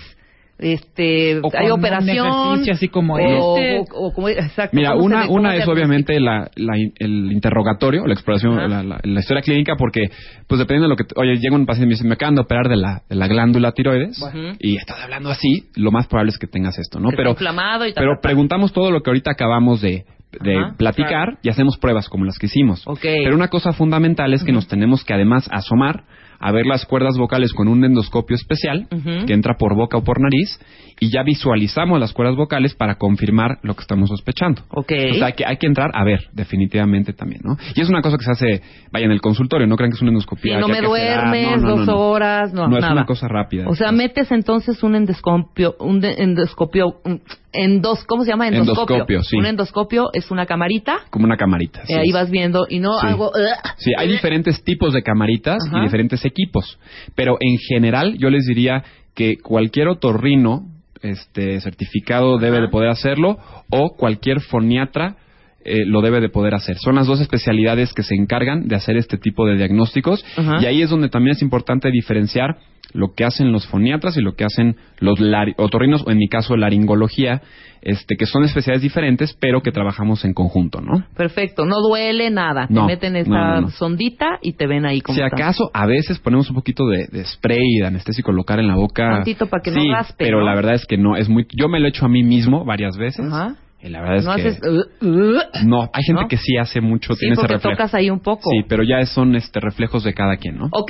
este, 0.59 1.39
O 1.39 1.49
hay 1.53 1.65
un 1.67 1.71
operación. 1.79 2.27
ejercicio 2.27 2.73
así 2.73 2.87
como 2.87 3.15
o, 3.15 3.57
este. 3.57 3.79
o- 3.79 4.07
o 4.07 4.13
como- 4.13 4.29
exacto, 4.29 4.75
Mira, 4.77 4.91
¿cómo 4.91 5.01
se 5.01 5.05
una, 5.07 5.27
una 5.29 5.55
es 5.55 5.67
obviamente 5.67 6.19
la, 6.19 6.49
la 6.55 6.77
in- 6.77 6.93
el 6.99 7.31
interrogatorio, 7.31 8.05
la 8.05 8.13
exploración, 8.13 8.55
la, 8.69 8.83
la- 8.83 8.99
la 9.03 9.19
historia 9.19 9.41
clínica, 9.41 9.75
porque, 9.77 10.09
pues 10.47 10.59
dependiendo 10.59 10.87
de 10.87 10.89
lo 10.89 10.95
que, 10.95 11.05
oye, 11.15 11.37
llega 11.39 11.55
un 11.55 11.65
paciente 11.65 11.85
y 11.85 11.87
me 11.89 11.93
dice, 11.95 12.07
me 12.07 12.13
acaban 12.13 12.35
de 12.35 12.41
operar 12.41 12.69
de 12.69 12.77
la, 12.77 13.01
de 13.09 13.15
la 13.15 13.27
glándula 13.27 13.71
tiroides, 13.71 14.17
y 14.59 14.77
estás 14.77 15.01
hablando 15.01 15.29
así, 15.29 15.69
lo 15.75 15.91
más 15.91 16.07
probable 16.07 16.29
es 16.31 16.37
que 16.37 16.47
tengas 16.47 16.77
esto, 16.77 16.99
¿no? 16.99 17.09
Que 17.09 17.15
está 17.17 17.29
inflamado 17.29 17.85
y 17.87 17.93
tal, 17.93 18.01
pero 18.03 18.13
tal, 18.15 18.21
preguntamos 18.21 18.71
todo 18.73 18.91
lo 18.91 19.01
que 19.01 19.09
ahorita 19.09 19.31
acabamos 19.31 19.81
de, 19.81 20.05
de 20.41 20.57
Ajá, 20.57 20.75
platicar 20.77 21.09
claro. 21.25 21.37
y 21.43 21.49
hacemos 21.49 21.77
pruebas 21.77 22.09
como 22.09 22.25
las 22.25 22.37
que 22.39 22.45
hicimos. 22.47 22.87
Ok. 22.87 23.01
Pero 23.01 23.35
una 23.35 23.49
cosa 23.49 23.73
fundamental 23.73 24.33
es 24.33 24.43
que 24.43 24.51
nos 24.51 24.67
tenemos 24.67 25.03
que 25.03 25.13
además 25.13 25.47
asomar 25.51 26.03
a 26.45 26.51
ver 26.51 26.65
las 26.65 26.85
cuerdas 26.85 27.17
vocales 27.17 27.53
con 27.53 27.69
un 27.69 27.85
endoscopio 27.85 28.35
especial 28.35 28.87
que 29.25 29.33
entra 29.33 29.55
por 29.57 29.75
boca 29.75 29.97
o 29.97 30.03
por 30.03 30.19
nariz 30.19 30.59
y 30.99 31.09
ya 31.09 31.23
visualizamos 31.23 31.99
las 32.01 32.11
cuerdas 32.11 32.35
vocales 32.35 32.75
para 32.75 32.95
confirmar 32.95 33.59
lo 33.63 33.75
que 33.75 33.81
estamos 33.81 34.09
sospechando. 34.09 34.61
Ok. 34.69 34.91
O 35.11 35.13
sea, 35.15 35.27
hay 35.27 35.33
que, 35.33 35.45
hay 35.45 35.55
que 35.57 35.67
entrar 35.67 35.91
a 35.93 36.03
ver, 36.03 36.27
definitivamente 36.33 37.13
también, 37.13 37.41
¿no? 37.45 37.55
Y 37.75 37.79
es 37.81 37.87
una 37.89 38.01
cosa 38.01 38.17
que 38.17 38.25
se 38.25 38.31
hace, 38.31 38.61
vaya, 38.91 39.05
en 39.05 39.11
el 39.13 39.21
consultorio, 39.21 39.67
no 39.67 39.77
crean 39.77 39.91
que 39.91 39.95
es 39.95 40.01
una 40.01 40.09
Sí, 40.09 40.15
endoscopia. 40.15 40.59
no 40.59 40.67
me 40.67 40.81
duermes 40.81 41.61
No, 41.61 41.67
no, 41.67 41.67
no, 41.69 41.77
dos 41.77 41.87
no. 41.87 41.97
horas, 41.97 42.53
no, 42.53 42.67
No, 42.67 42.75
es 42.75 42.81
nada. 42.81 42.93
una 42.93 43.05
cosa 43.05 43.27
rápida. 43.29 43.65
O 43.69 43.75
sea, 43.75 43.91
metes 43.93 44.29
entonces 44.31 44.83
un 44.83 44.95
endoscopio, 44.95 45.75
un 45.79 46.03
endoscopio, 46.03 46.99
un- 47.05 47.21
endos, 47.53 48.03
¿cómo 48.05 48.23
se 48.23 48.31
llama? 48.31 48.47
Endoscopio. 48.47 48.95
Endoscopio, 48.95 49.23
sí. 49.23 49.37
Un 49.37 49.45
endoscopio 49.45 50.09
es 50.13 50.31
una 50.31 50.45
camarita, 50.45 51.01
Como 51.09 51.25
una 51.25 51.37
camarita. 51.37 51.81
eh, 51.81 51.85
sí 51.87 51.93
ahí 51.93 52.11
vas 52.11 52.29
viendo 52.29 52.65
y 52.69 52.79
no 52.79 52.99
Sí. 52.99 53.07
hago... 53.07 53.31
Sí, 53.77 53.91
hay 53.97 54.07
diferentes 54.09 54.63
tipos 54.63 54.93
de 54.93 55.03
camaritas 55.03 55.57
Ajá. 55.67 55.79
y 55.79 55.83
diferentes 55.83 56.25
equipos. 56.25 56.79
Pero 57.15 57.37
en 57.39 57.57
general, 57.59 58.17
yo 58.17 58.29
les 58.29 58.45
diría 58.45 58.83
que 59.15 59.37
cualquier 59.37 59.87
otorrino 59.87 60.65
este, 61.01 61.59
certificado 61.61 62.37
debe 62.37 62.61
de 62.61 62.69
poder 62.69 62.89
hacerlo 62.89 63.37
o 63.69 63.95
cualquier 63.95 64.39
foniatra 64.41 65.17
eh, 65.65 65.85
lo 65.85 66.01
debe 66.01 66.19
de 66.19 66.29
poder 66.29 66.55
hacer. 66.55 66.77
Son 66.77 66.95
las 66.95 67.07
dos 67.07 67.21
especialidades 67.21 67.93
que 67.93 68.03
se 68.03 68.15
encargan 68.15 68.67
de 68.67 68.75
hacer 68.75 68.97
este 68.97 69.17
tipo 69.17 69.45
de 69.45 69.55
diagnósticos 69.55 70.25
y 70.61 70.65
ahí 70.65 70.81
es 70.81 70.89
donde 70.89 71.09
también 71.09 71.35
es 71.35 71.41
importante 71.41 71.89
diferenciar 71.91 72.57
lo 72.93 73.13
que 73.15 73.25
hacen 73.25 73.51
los 73.51 73.65
foniatras 73.67 74.17
y 74.17 74.21
lo 74.21 74.35
que 74.35 74.43
hacen 74.43 74.75
los 74.99 75.19
otorrinos 75.57 76.03
o 76.05 76.11
en 76.11 76.17
mi 76.17 76.27
caso 76.27 76.55
laringología, 76.55 77.41
este, 77.81 78.15
que 78.15 78.25
son 78.25 78.43
especialidades 78.43 78.83
diferentes 78.83 79.35
pero 79.39 79.61
que 79.61 79.71
trabajamos 79.71 80.23
en 80.25 80.33
conjunto, 80.33 80.79
¿no? 80.79 81.05
Perfecto, 81.15 81.65
no 81.65 81.81
duele 81.81 82.29
nada. 82.29 82.67
No, 82.69 82.81
te 82.81 82.93
meten 82.93 83.15
esta 83.15 83.31
no, 83.31 83.55
no, 83.55 83.61
no. 83.61 83.69
sondita 83.69 84.39
y 84.41 84.53
te 84.53 84.67
ven 84.67 84.85
ahí 84.85 85.01
como 85.01 85.15
Si 85.15 85.21
acaso, 85.21 85.71
a 85.73 85.85
veces 85.85 86.19
ponemos 86.19 86.49
un 86.49 86.55
poquito 86.55 86.87
de, 86.87 87.07
de 87.07 87.25
spray 87.25 87.79
de 87.79 87.87
anestésico 87.87 88.31
local 88.31 88.59
en 88.59 88.67
la 88.67 88.75
boca. 88.75 89.09
Tantito 89.09 89.47
para 89.47 89.63
que 89.63 89.71
no 89.71 89.81
sí, 89.81 89.89
raspe, 89.89 90.25
pero 90.25 90.39
¿no? 90.39 90.45
la 90.45 90.55
verdad 90.55 90.75
es 90.75 90.85
que 90.85 90.97
no, 90.97 91.15
es 91.15 91.29
muy... 91.29 91.47
Yo 91.55 91.67
me 91.67 91.79
lo 91.79 91.87
he 91.87 91.89
hecho 91.89 92.05
a 92.05 92.09
mí 92.09 92.23
mismo 92.23 92.63
varias 92.63 92.97
veces. 92.97 93.25
Ajá. 93.25 93.55
Y 93.85 93.89
la 93.89 93.99
verdad 94.01 94.15
es 94.17 94.25
no 94.25 94.35
que... 94.35 94.41
haces... 94.47 94.59
uh, 94.63 95.05
uh. 95.05 95.39
no, 95.67 95.89
hay 95.93 96.03
gente 96.03 96.21
¿no? 96.21 96.27
que 96.29 96.37
sí 96.37 96.55
hace 96.57 96.79
mucho, 96.79 97.13
Sí, 97.13 97.19
tiene 97.19 97.33
ese 97.33 97.41
porque 97.41 97.55
reflejo. 97.55 97.75
tocas 97.77 97.93
ahí 97.93 98.09
un 98.09 98.21
poco. 98.21 98.49
Sí, 98.49 98.63
pero 98.67 98.81
ya 98.83 99.05
son 99.05 99.35
este 99.35 99.59
reflejos 99.59 100.03
de 100.05 100.13
cada 100.13 100.37
quien, 100.37 100.57
¿no? 100.57 100.65
Ok, 100.71 100.89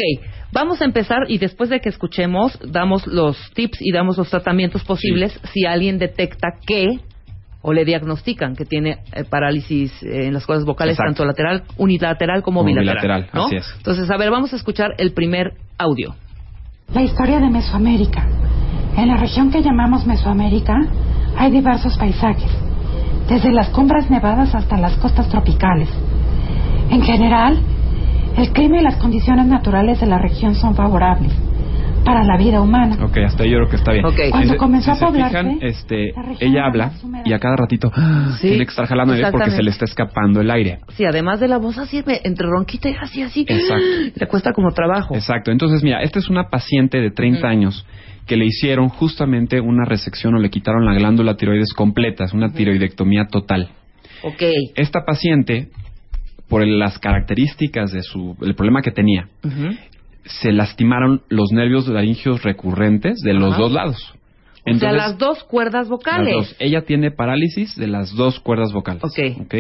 vamos 0.52 0.80
a 0.82 0.86
empezar 0.86 1.20
y 1.28 1.40
después 1.40 1.70
de 1.72 1.80
que 1.80 1.90
escuchemos, 1.90 2.60
damos 2.72 3.07
los 3.07 3.36
tips 3.56 3.80
y 3.82 3.91
damos 3.91 4.18
los 4.18 4.30
tratamientos 4.30 4.84
posibles 4.84 5.40
si 5.53 5.65
alguien 5.65 5.98
detecta 5.98 6.49
que 6.68 6.99
o 7.64 7.72
le 7.74 7.84
diagnostican 7.86 8.56
que 8.56 8.65
tiene 8.65 8.98
eh, 9.14 9.24
parálisis 9.24 9.91
eh, 10.03 10.28
en 10.28 10.34
las 10.34 10.45
cuerdas 10.45 10.65
vocales, 10.65 10.94
Exacto. 10.95 11.24
tanto 11.24 11.26
lateral, 11.26 11.64
unilateral 11.78 12.44
como, 12.44 12.60
Como 12.60 12.68
bilateral. 12.76 13.22
bilateral, 13.24 13.30
¿no? 13.34 13.45
así 13.48 13.56
es. 13.56 13.74
Entonces, 13.78 14.11
a 14.11 14.18
ver, 14.18 14.30
vamos 14.30 14.52
a 14.53 14.57
escuchar 14.57 14.90
el 14.98 15.14
primer 15.14 15.53
audio. 15.78 16.14
La 16.94 17.02
historia 17.02 17.40
de 17.40 17.49
Mesoamérica. 17.49 18.28
En 18.98 19.07
la 19.07 19.15
región 19.18 19.49
que 19.49 19.61
llamamos 19.64 20.06
Mesoamérica 20.06 20.76
hay 21.38 21.49
diversos 21.52 21.98
paisajes, 21.98 22.52
desde 23.28 23.52
las 23.52 23.70
cumbres 23.70 24.10
nevadas 24.10 24.54
hasta 24.56 24.78
las 24.78 24.98
costas 24.98 25.30
tropicales. 25.30 25.90
En 26.90 27.02
general, 27.02 27.60
el 28.38 28.50
clima 28.52 28.80
y 28.80 28.84
las 28.84 28.98
condiciones 28.98 29.45
naturales 29.48 30.00
de 30.00 30.08
la 30.08 30.18
región 30.18 30.56
son 30.56 30.76
favorables 30.76 31.32
para 32.04 32.24
la 32.24 32.38
vida 32.38 32.62
humana. 32.62 32.98
Ok, 33.02 33.18
hasta 33.26 33.44
ahí 33.44 33.52
yo 33.52 33.58
creo 33.60 33.70
que 33.70 33.76
está 33.78 33.94
bien. 33.94 34.06
Ok. 34.06 34.20
Cuando 34.30 34.54
Si 34.54 34.60
comenzó 34.60 34.86
si 34.86 34.91
a 34.91 34.95
se 34.95 35.06
poblarse, 35.06 35.38
fijan, 35.38 35.58
este, 35.62 36.14
ella 36.40 36.66
habla 36.66 36.91
y 37.24 37.32
a 37.32 37.40
cada 37.40 37.56
ratito 37.56 37.91
¡ah! 37.95 38.36
Sí, 38.41 38.50
tiene 38.50 38.66
que 38.66 38.72
estar 38.72 38.86
jalando 38.88 39.14
aire 39.14 39.32
porque 39.32 39.52
se 39.52 39.64
le 39.64 39.70
está 39.70 39.86
escapando 39.86 40.41
el 40.41 40.52
aire. 40.52 40.80
Sí, 40.95 41.06
además 41.06 41.40
de 41.40 41.48
la 41.48 41.58
voz 41.58 41.78
así, 41.78 42.04
entre 42.06 42.48
ronquita 42.48 42.90
y 42.90 42.95
así, 43.02 43.22
así. 43.22 43.45
Exacto. 43.48 43.86
Le 44.16 44.28
cuesta 44.28 44.52
como 44.52 44.72
trabajo. 44.72 45.16
Exacto. 45.16 45.52
Entonces, 45.52 45.82
mira, 45.84 46.02
esta 46.02 46.20
es 46.20 46.30
una 46.30 46.50
paciente 46.50 47.00
de 47.00 47.12
30 47.12 47.40
Ujú. 47.40 47.48
años 47.48 47.86
que 48.26 48.38
le 48.38 48.45
hicieron 48.45 48.90
justamente 48.90 49.60
una 49.60 49.86
resección 49.86 50.36
o 50.36 50.40
le 50.40 50.50
quitaron 50.50 50.86
la 50.86 50.94
glándula 50.94 51.36
tiroides 51.36 51.74
completa, 51.74 52.26
es 52.26 52.34
una 52.34 52.54
tiroidectomía 52.54 53.28
total. 53.28 53.70
Ok. 54.24 54.44
Esta 54.76 55.06
paciente 55.06 55.70
por 56.48 56.66
las 56.66 57.00
características 57.00 57.91
de 57.91 58.04
su, 58.04 58.38
el 58.41 58.56
problema 58.56 58.82
que 58.82 58.91
tenía, 58.91 59.28
se 60.26 60.52
lastimaron 60.52 61.24
los 61.30 61.52
nervios 61.52 61.88
laringios 61.88 62.44
recurrentes 62.44 63.20
de 63.20 63.34
los 63.34 63.58
dos 63.58 63.72
lados. 63.72 64.14
o 64.66 64.74
sea, 64.76 64.91
las 64.91 65.18
dos 65.18 65.44
cuerdas 65.44 65.90
vocales. 65.90 66.36
las 66.36 66.48
dos. 66.50 66.56
Ella 66.60 66.84
tiene 66.84 67.12
parálisis 67.12 67.76
de 67.76 67.88
las 67.88 68.14
dos 68.16 68.40
cuerdas 68.40 68.72
vocales. 68.72 69.04
Ok. 69.04 69.41
¿ok? 69.41 69.56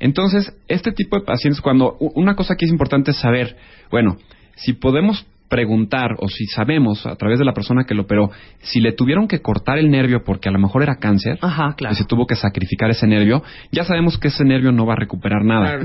Entonces, 0.00 0.54
este 0.68 0.92
tipo 0.92 1.18
de 1.18 1.24
pacientes, 1.24 1.60
cuando 1.60 1.96
una 1.98 2.36
cosa 2.36 2.54
que 2.56 2.66
es 2.66 2.70
importante 2.70 3.12
saber, 3.12 3.56
bueno, 3.90 4.16
si 4.54 4.74
podemos 4.74 5.26
preguntar 5.48 6.14
o 6.18 6.28
si 6.28 6.46
sabemos 6.46 7.06
a 7.06 7.16
través 7.16 7.38
de 7.38 7.44
la 7.44 7.52
persona 7.52 7.84
que 7.84 7.94
lo 7.94 8.02
operó, 8.02 8.30
si 8.60 8.80
le 8.80 8.92
tuvieron 8.92 9.28
que 9.28 9.40
cortar 9.40 9.78
el 9.78 9.90
nervio 9.90 10.22
porque 10.24 10.48
a 10.48 10.52
lo 10.52 10.58
mejor 10.58 10.82
era 10.82 10.96
cáncer, 10.96 11.38
Ajá, 11.40 11.74
claro. 11.76 11.94
y 11.94 11.96
se 11.96 12.04
tuvo 12.04 12.26
que 12.26 12.36
sacrificar 12.36 12.90
ese 12.90 13.06
nervio, 13.06 13.42
ya 13.72 13.84
sabemos 13.84 14.18
que 14.18 14.28
ese 14.28 14.44
nervio 14.44 14.72
no 14.72 14.86
va 14.86 14.94
a 14.94 14.96
recuperar 14.96 15.44
nada. 15.44 15.80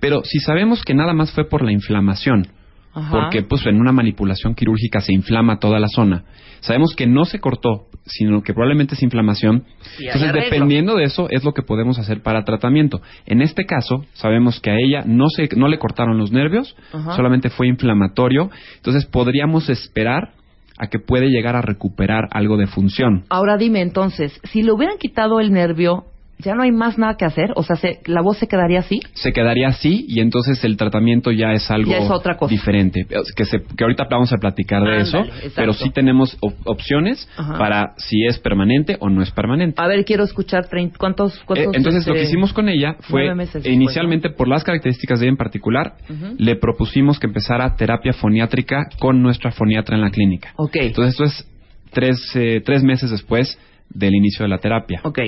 Pero 0.00 0.22
si 0.24 0.38
sabemos 0.40 0.82
que 0.82 0.94
nada 0.94 1.12
más 1.12 1.32
fue 1.32 1.48
por 1.48 1.62
la 1.64 1.72
inflamación, 1.72 2.48
Ajá. 2.94 3.10
porque 3.10 3.42
pues 3.42 3.66
en 3.66 3.80
una 3.80 3.92
manipulación 3.92 4.54
quirúrgica 4.54 5.00
se 5.00 5.12
inflama 5.12 5.58
toda 5.58 5.80
la 5.80 5.88
zona. 5.88 6.24
Sabemos 6.60 6.94
que 6.96 7.06
no 7.06 7.24
se 7.24 7.40
cortó, 7.40 7.88
sino 8.06 8.42
que 8.42 8.54
probablemente 8.54 8.94
es 8.94 9.02
inflamación. 9.02 9.64
Entonces, 9.98 10.32
dependiendo 10.32 10.94
de 10.96 11.04
eso, 11.04 11.28
es 11.28 11.44
lo 11.44 11.52
que 11.52 11.62
podemos 11.62 11.98
hacer 11.98 12.22
para 12.22 12.44
tratamiento. 12.44 13.02
En 13.26 13.42
este 13.42 13.66
caso, 13.66 14.06
sabemos 14.14 14.60
que 14.60 14.70
a 14.70 14.76
ella 14.78 15.04
no 15.06 15.28
se 15.28 15.48
no 15.56 15.68
le 15.68 15.78
cortaron 15.78 16.16
los 16.16 16.32
nervios, 16.32 16.74
Ajá. 16.92 17.16
solamente 17.16 17.50
fue 17.50 17.68
inflamatorio. 17.68 18.50
Entonces, 18.76 19.04
podríamos 19.04 19.68
esperar 19.68 20.32
a 20.78 20.88
que 20.88 20.98
puede 20.98 21.28
llegar 21.28 21.56
a 21.56 21.62
recuperar 21.62 22.28
algo 22.30 22.56
de 22.56 22.66
función. 22.66 23.24
Ahora 23.28 23.56
dime 23.56 23.80
entonces, 23.80 24.40
si 24.44 24.62
le 24.62 24.72
hubieran 24.72 24.98
quitado 24.98 25.40
el 25.40 25.52
nervio, 25.52 26.04
¿ya 26.38 26.54
no 26.54 26.62
hay 26.62 26.72
más 26.72 26.98
nada 26.98 27.16
que 27.16 27.24
hacer? 27.24 27.52
O 27.56 27.62
sea, 27.62 27.76
se- 27.76 28.00
¿la 28.06 28.20
voz 28.22 28.38
se 28.38 28.46
quedaría 28.48 28.80
así? 28.80 29.00
se 29.14 29.32
quedaría 29.32 29.68
así 29.68 30.04
y 30.08 30.20
entonces 30.20 30.62
el 30.64 30.76
tratamiento 30.76 31.30
ya 31.30 31.52
es 31.52 31.70
algo 31.70 31.90
Ya 31.90 31.98
es 31.98 32.10
otra 32.10 32.36
cosa. 32.36 32.50
diferente. 32.50 33.06
Que, 33.36 33.44
se- 33.44 33.62
que 33.62 33.84
ahorita 33.84 34.06
vamos 34.10 34.32
a 34.32 34.36
platicar 34.38 34.82
de 34.82 35.00
eso, 35.02 35.24
pero 35.54 35.72
sí 35.72 35.90
tenemos 35.90 36.36
op- 36.40 36.54
opciones 36.66 37.28
Ajá. 37.36 37.56
para 37.58 37.94
si 37.96 38.24
es 38.26 38.38
permanente 38.38 38.96
o 39.00 39.08
no 39.08 39.22
es 39.22 39.30
permanente. 39.30 39.80
A 39.82 39.86
ver, 39.86 40.04
quiero 40.04 40.24
escuchar 40.24 40.68
trein- 40.68 40.92
cuántos, 40.98 41.36
Eh, 41.36 41.42
cuántos 41.46 41.74
entonces 41.76 42.06
lo 42.06 42.14
que 42.14 42.22
este, 42.22 42.32
hicimos 42.32 42.52
con 42.52 42.68
ella 42.68 42.96
fue 43.00 43.26
inicialmente 43.64 44.30
por 44.30 44.48
las 44.48 44.64
características 44.64 45.20
de 45.20 45.26
ella 45.26 45.32
en 45.32 45.36
particular 45.38 45.94
le 46.38 46.56
propusimos 46.56 47.18
que 47.18 47.26
empezara 47.26 47.74
terapia 47.76 48.12
foniátrica 48.12 48.88
con 48.98 49.22
nuestra 49.22 49.50
foniatra 49.52 49.96
en 49.96 50.02
la 50.02 50.10
clínica. 50.10 50.52
Ok. 50.56 50.76
Entonces 50.76 51.12
esto 51.12 51.24
es 51.24 51.48
tres, 51.92 52.18
eh, 52.34 52.60
tres 52.64 52.82
meses 52.82 53.10
después 53.10 53.58
del 53.90 54.14
inicio 54.14 54.44
de 54.44 54.48
la 54.48 54.58
terapia. 54.58 55.00
Ok. 55.04 55.20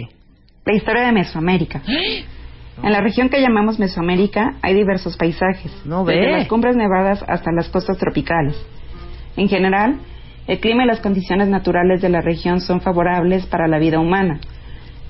La 0.67 0.75
historia 0.75 1.07
de 1.07 1.13
Mesoamérica. 1.13 1.81
En 2.83 2.93
la 2.93 3.01
región 3.01 3.29
que 3.29 3.41
llamamos 3.41 3.79
Mesoamérica 3.79 4.57
hay 4.63 4.75
diversos 4.75 5.17
paisajes, 5.17 5.73
No 5.87 6.05
desde 6.05 6.33
las 6.33 6.49
cumbres 6.49 6.75
nevadas 6.75 7.25
hasta 7.29 7.53
las 7.53 7.69
costas 7.69 7.97
tropicales. 7.99 8.61
En 9.37 9.49
general, 9.49 10.01
el 10.49 10.59
clima 10.59 10.83
y 10.83 10.89
las 10.89 11.01
condiciones 11.01 11.47
naturales 11.47 12.03
de 12.03 12.09
la 12.09 12.21
región 12.21 12.61
son 12.61 12.81
favorables 12.81 13.47
para 13.47 13.69
la 13.69 13.79
vida 13.79 14.01
humana. 14.01 14.41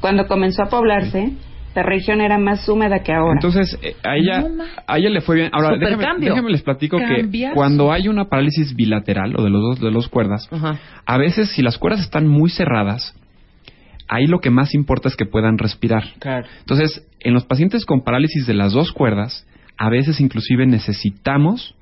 Cuando 0.00 0.26
comenzó 0.26 0.62
a 0.62 0.66
poblarse, 0.66 1.32
la 1.74 1.82
región 1.82 2.20
era 2.20 2.36
más 2.36 2.68
húmeda 2.68 2.98
que 2.98 3.14
ahora. 3.14 3.34
Entonces, 3.34 3.78
eh, 3.82 3.96
a 4.04 4.16
ella, 4.16 4.44
a 4.86 4.98
ella 4.98 5.08
le 5.08 5.22
fue 5.22 5.36
bien. 5.36 5.50
Ahora, 5.52 5.78
déjame, 5.78 6.26
déjame 6.26 6.50
les 6.50 6.62
platico 6.62 6.98
que 6.98 7.50
cuando 7.54 7.92
hay 7.92 8.08
una 8.08 8.26
parálisis 8.26 8.76
bilateral 8.76 9.34
o 9.38 9.42
de 9.42 9.48
los 9.48 9.62
dos 9.62 9.80
de 9.80 9.90
los 9.90 10.08
cuerdas, 10.08 10.48
Ajá. 10.52 10.76
a 11.06 11.16
veces 11.16 11.48
si 11.50 11.62
las 11.62 11.78
cuerdas 11.78 12.00
están 12.00 12.28
muy 12.28 12.50
cerradas, 12.50 13.14
ahí 14.08 14.26
lo 14.26 14.40
que 14.40 14.50
más 14.50 14.74
importa 14.74 15.08
es 15.08 15.16
que 15.16 15.26
puedan 15.26 15.58
respirar. 15.58 16.04
Entonces, 16.60 17.06
en 17.20 17.34
los 17.34 17.44
pacientes 17.44 17.84
con 17.84 18.02
parálisis 18.02 18.46
de 18.46 18.54
las 18.54 18.72
dos 18.72 18.92
cuerdas, 18.92 19.46
a 19.78 19.90
veces 19.90 20.20
inclusive 20.20 20.66
necesitamos 20.66 21.74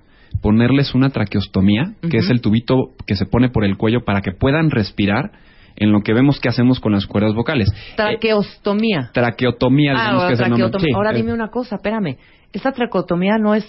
ponerles 0.42 0.94
una 0.94 1.10
traqueostomía, 1.10 1.94
que 2.10 2.18
es 2.18 2.28
el 2.30 2.40
tubito 2.40 2.94
que 3.06 3.14
se 3.14 3.24
pone 3.26 3.50
por 3.50 3.64
el 3.64 3.76
cuello 3.76 4.04
para 4.04 4.20
que 4.20 4.32
puedan 4.32 4.70
respirar 4.70 5.30
en 5.76 5.90
lo 5.92 6.00
que 6.02 6.12
vemos 6.12 6.40
que 6.40 6.48
hacemos 6.48 6.80
con 6.80 6.92
las 6.92 7.06
cuerdas 7.06 7.34
vocales. 7.34 7.68
Traqueostomía. 7.96 9.10
Traqueotomía, 9.12 9.92
Ah, 9.92 10.00
digamos 10.00 10.22
ahora, 10.22 10.28
que 10.28 10.34
es 10.34 10.40
el 10.40 10.50
nombre. 10.50 10.62
traqueotomía. 10.70 10.88
Sí, 10.92 10.96
Ahora 10.96 11.10
eh, 11.12 11.16
dime 11.16 11.32
una 11.32 11.48
cosa, 11.48 11.76
espérame. 11.76 12.16
¿Esta 12.52 12.72
traqueotomía 12.72 13.38
no 13.38 13.54
es 13.54 13.64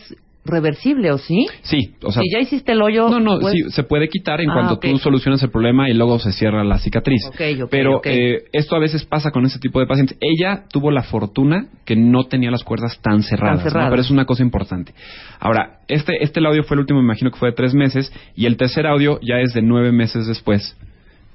reversible 0.46 1.12
o 1.12 1.18
sí? 1.18 1.48
Sí, 1.64 1.96
o 2.04 2.12
sea, 2.12 2.22
si 2.22 2.30
ya 2.32 2.40
hiciste 2.40 2.72
el 2.74 2.82
hoyo... 2.82 3.10
No, 3.10 3.20
no, 3.20 3.40
pues- 3.40 3.54
sí, 3.54 3.72
se 3.72 3.84
puede 3.84 4.08
quitar 4.10 4.42
en 4.42 4.50
Ah, 4.52 4.54
cuanto 4.54 4.74
ok. 4.76 4.86
tú 4.92 4.98
solucionas 5.00 5.42
el 5.44 5.50
problema 5.50 5.90
y 5.90 5.94
luego 5.94 6.20
se 6.20 6.32
cierra 6.32 6.64
la 6.64 6.78
cicatriz. 6.78 7.26
Ok, 7.28 7.42
ok, 7.64 7.68
Pero 7.72 8.02
eh, 8.04 8.44
esto 8.54 8.76
a 8.76 8.80
veces 8.80 9.06
pasa 9.06 9.32
con 9.32 9.46
este 9.46 9.60
tipo 9.60 9.80
de 9.80 9.88
pacientes. 9.88 10.18
Ella 10.22 10.66
tuvo 10.72 10.92
la 10.92 11.04
fortuna 11.04 11.68
que 11.84 11.96
no 11.96 12.26
tenía 12.26 12.52
las 12.52 12.64
cuerdas 12.64 13.00
tan 13.02 13.24
cerradas, 13.24 13.64
cerradas. 13.64 13.90
pero 13.90 14.02
es 14.02 14.12
una 14.12 14.26
cosa 14.26 14.44
importante. 14.44 14.94
Ahora, 15.40 15.80
este, 15.88 16.24
este 16.24 16.40
audio 16.46 16.64
fue 16.64 16.76
el 16.76 16.82
último, 16.82 17.00
me 17.00 17.06
imagino 17.06 17.32
que 17.32 17.38
fue 17.40 17.50
de 17.50 17.56
tres 17.56 17.74
meses, 17.74 18.14
y 18.36 18.46
el 18.46 18.56
tercer 18.58 18.86
audio 18.88 19.20
ya 19.22 19.40
es 19.40 19.54
de 19.54 19.62
nueve 19.64 19.92
meses 19.92 20.28
después 20.28 20.78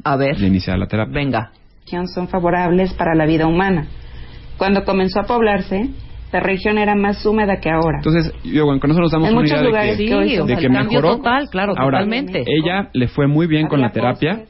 A 0.05 0.16
ver. 0.16 0.37
de 0.37 0.47
iniciar 0.47 0.78
la 0.78 0.87
terapia. 0.87 1.12
Venga. 1.15 1.53
son 2.15 2.28
favorables 2.28 2.93
para 2.95 3.15
la 3.16 3.27
vida 3.27 3.47
humana. 3.47 3.89
Cuando 4.57 4.85
comenzó 4.85 5.20
a 5.20 5.24
poblarse, 5.24 5.89
la 6.32 6.40
región 6.40 6.78
era 6.78 6.94
más 6.94 7.24
húmeda 7.27 7.57
que 7.61 7.70
ahora. 7.70 7.98
Entonces, 7.98 8.32
yo, 8.44 8.65
bueno, 8.66 8.81
con 8.81 8.90
eso 8.90 9.01
nos 9.01 9.11
damos 9.11 9.28
En 9.31 9.36
una 9.36 9.47
idea 9.47 9.59
de 9.59 9.65
lugares 9.66 9.97
que, 9.98 10.05
que 10.05 10.11
son- 10.11 10.47
de 10.47 10.52
el 10.55 10.59
que 10.61 10.66
cambio 10.69 10.85
mejoró. 11.01 11.16
total, 11.16 11.48
claro, 11.51 11.73
Ahora, 11.77 11.98
totalmente. 11.98 12.44
ella 12.47 12.89
le 12.93 13.09
fue 13.09 13.27
muy 13.27 13.47
bien 13.47 13.66
con 13.66 13.81
la 13.81 13.90
terapia. 13.90 14.44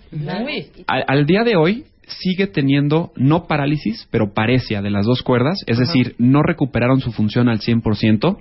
Al, 0.86 1.04
al 1.06 1.26
día 1.26 1.44
de 1.44 1.56
hoy 1.56 1.84
sigue 2.06 2.46
teniendo 2.48 3.12
no 3.16 3.46
parálisis, 3.46 4.08
pero 4.10 4.32
paresia 4.34 4.82
de 4.82 4.90
las 4.90 5.06
dos 5.06 5.22
cuerdas, 5.22 5.58
es 5.66 5.78
Ajá. 5.78 5.86
decir, 5.86 6.16
no 6.18 6.42
recuperaron 6.42 7.00
su 7.00 7.12
función 7.12 7.48
al 7.48 7.60
100%, 7.60 8.36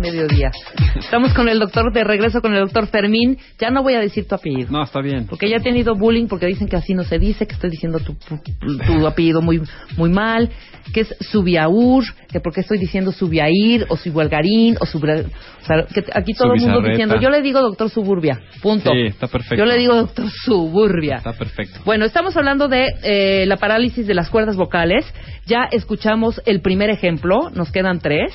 Mediodía. 0.00 0.50
Estamos 0.98 1.32
con 1.34 1.48
el 1.48 1.58
doctor, 1.58 1.92
de 1.92 2.02
regreso 2.04 2.40
con 2.40 2.54
el 2.54 2.60
doctor 2.60 2.86
Fermín. 2.88 3.38
Ya 3.58 3.70
no 3.70 3.82
voy 3.82 3.94
a 3.94 4.00
decir 4.00 4.26
tu 4.26 4.34
apellido. 4.34 4.70
No, 4.70 4.82
está 4.82 5.00
bien. 5.00 5.26
Porque 5.28 5.48
ya 5.48 5.56
he 5.56 5.60
tenido 5.60 5.94
bullying 5.94 6.26
porque 6.26 6.46
dicen 6.46 6.68
que 6.68 6.76
así 6.76 6.94
no 6.94 7.04
se 7.04 7.18
dice, 7.18 7.46
que 7.46 7.54
estoy 7.54 7.70
diciendo 7.70 7.98
tu, 8.00 8.14
tu- 8.14 8.40
tu 8.86 9.06
apellido 9.06 9.40
muy 9.42 9.60
muy 9.96 10.10
mal, 10.10 10.50
que 10.92 11.00
es 11.02 11.14
Subiaur, 11.20 12.04
que 12.30 12.40
porque 12.40 12.60
estoy 12.60 12.78
diciendo 12.78 13.12
Subiair 13.12 13.86
o 13.88 13.96
Subualgarín 13.96 14.76
o 14.80 14.86
Subra... 14.86 15.20
O 15.62 15.64
sea, 15.66 15.84
que 15.92 16.04
aquí 16.14 16.32
todo 16.32 16.54
el 16.54 16.60
mundo 16.60 16.80
diciendo, 16.90 17.14
yo 17.20 17.30
le 17.30 17.42
digo 17.42 17.60
doctor 17.60 17.90
Suburbia, 17.90 18.40
punto. 18.62 18.90
Sí, 18.92 19.02
está 19.06 19.26
perfecto. 19.28 19.56
Yo 19.56 19.66
le 19.66 19.76
digo 19.76 19.94
doctor 19.94 20.26
Suburbia. 20.30 21.16
Está 21.16 21.32
perfecto. 21.34 21.80
Bueno, 21.84 22.06
estamos 22.06 22.36
hablando 22.36 22.66
de 22.68 22.86
eh, 23.02 23.44
la 23.46 23.56
parálisis 23.56 24.06
de 24.06 24.14
las 24.14 24.30
cuerdas 24.30 24.56
vocales. 24.56 25.04
Ya 25.46 25.68
escuchamos 25.70 26.40
el 26.46 26.60
primer 26.60 26.90
ejemplo, 26.90 27.50
nos 27.54 27.70
quedan 27.70 27.98
tres. 28.00 28.32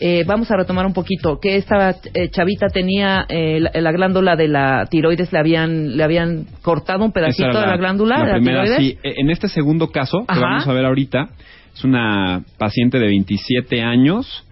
Eh, 0.00 0.24
vamos 0.26 0.50
a 0.50 0.56
retomar 0.56 0.86
un 0.86 0.92
poquito. 0.92 1.38
Que 1.40 1.56
esta 1.56 1.96
eh, 2.14 2.28
chavita 2.30 2.66
tenía 2.68 3.24
eh, 3.28 3.60
la, 3.60 3.70
la 3.80 3.92
glándula 3.92 4.36
de 4.36 4.48
la 4.48 4.86
tiroides, 4.90 5.32
le 5.32 5.38
habían, 5.38 5.96
le 5.96 6.02
habían 6.04 6.46
cortado 6.62 7.04
un 7.04 7.12
pedacito 7.12 7.48
de 7.60 7.66
la 7.66 7.76
glándula 7.76 8.18
la 8.18 8.24
de 8.24 8.30
la 8.32 8.36
primera, 8.38 8.64
tiroides. 8.64 8.78
sí. 8.92 8.98
E- 9.02 9.14
En 9.20 9.30
este 9.30 9.48
segundo 9.48 9.88
caso, 9.90 10.24
que 10.26 10.38
vamos 10.40 10.66
a 10.66 10.72
ver 10.72 10.84
ahorita, 10.84 11.28
es 11.74 11.84
una 11.84 12.42
paciente 12.58 12.98
de 12.98 13.06
27 13.06 13.82
años 13.82 14.44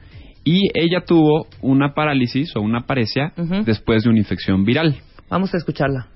y 0.45 0.69
ella 0.75 1.05
tuvo 1.07 1.47
una 1.61 1.95
parálisis 1.95 2.57
o 2.57 2.61
una 2.61 2.81
paresia 2.87 3.33
después 3.65 4.03
de 4.05 4.11
una 4.11 4.19
infección 4.19 4.65
viral. 4.65 4.97
Vamos 5.31 5.55
a 5.55 5.57
escucharla. 5.59 6.09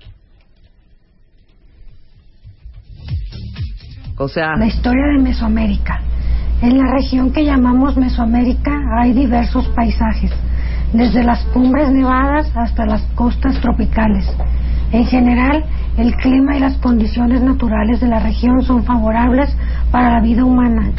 O 4.17 4.27
sea, 4.27 4.55
La 4.57 4.65
historia 4.65 5.03
de 5.15 5.21
Mesoamérica. 5.23 6.01
En 6.61 6.77
la 6.77 6.87
región 6.91 7.31
que 7.31 7.45
llamamos 7.45 7.97
Mesoamérica 7.97 8.71
hay 8.99 9.13
diversos 9.13 9.67
paisajes, 9.69 10.31
desde 10.93 11.23
las 11.23 11.43
cumbres 11.45 11.91
nevadas 11.91 12.51
hasta 12.55 12.85
las 12.85 13.01
costas 13.15 13.59
tropicales. 13.61 14.25
En 14.91 15.05
general, 15.05 15.65
el 15.97 16.13
clima 16.15 16.55
y 16.55 16.59
las 16.59 16.77
condiciones 16.77 17.41
naturales 17.41 17.99
de 17.99 18.07
la 18.07 18.19
región 18.19 18.61
son 18.61 18.83
favorables 18.83 19.49
para 19.91 20.11
la 20.13 20.21
vida 20.21 20.45
humana. 20.45 20.91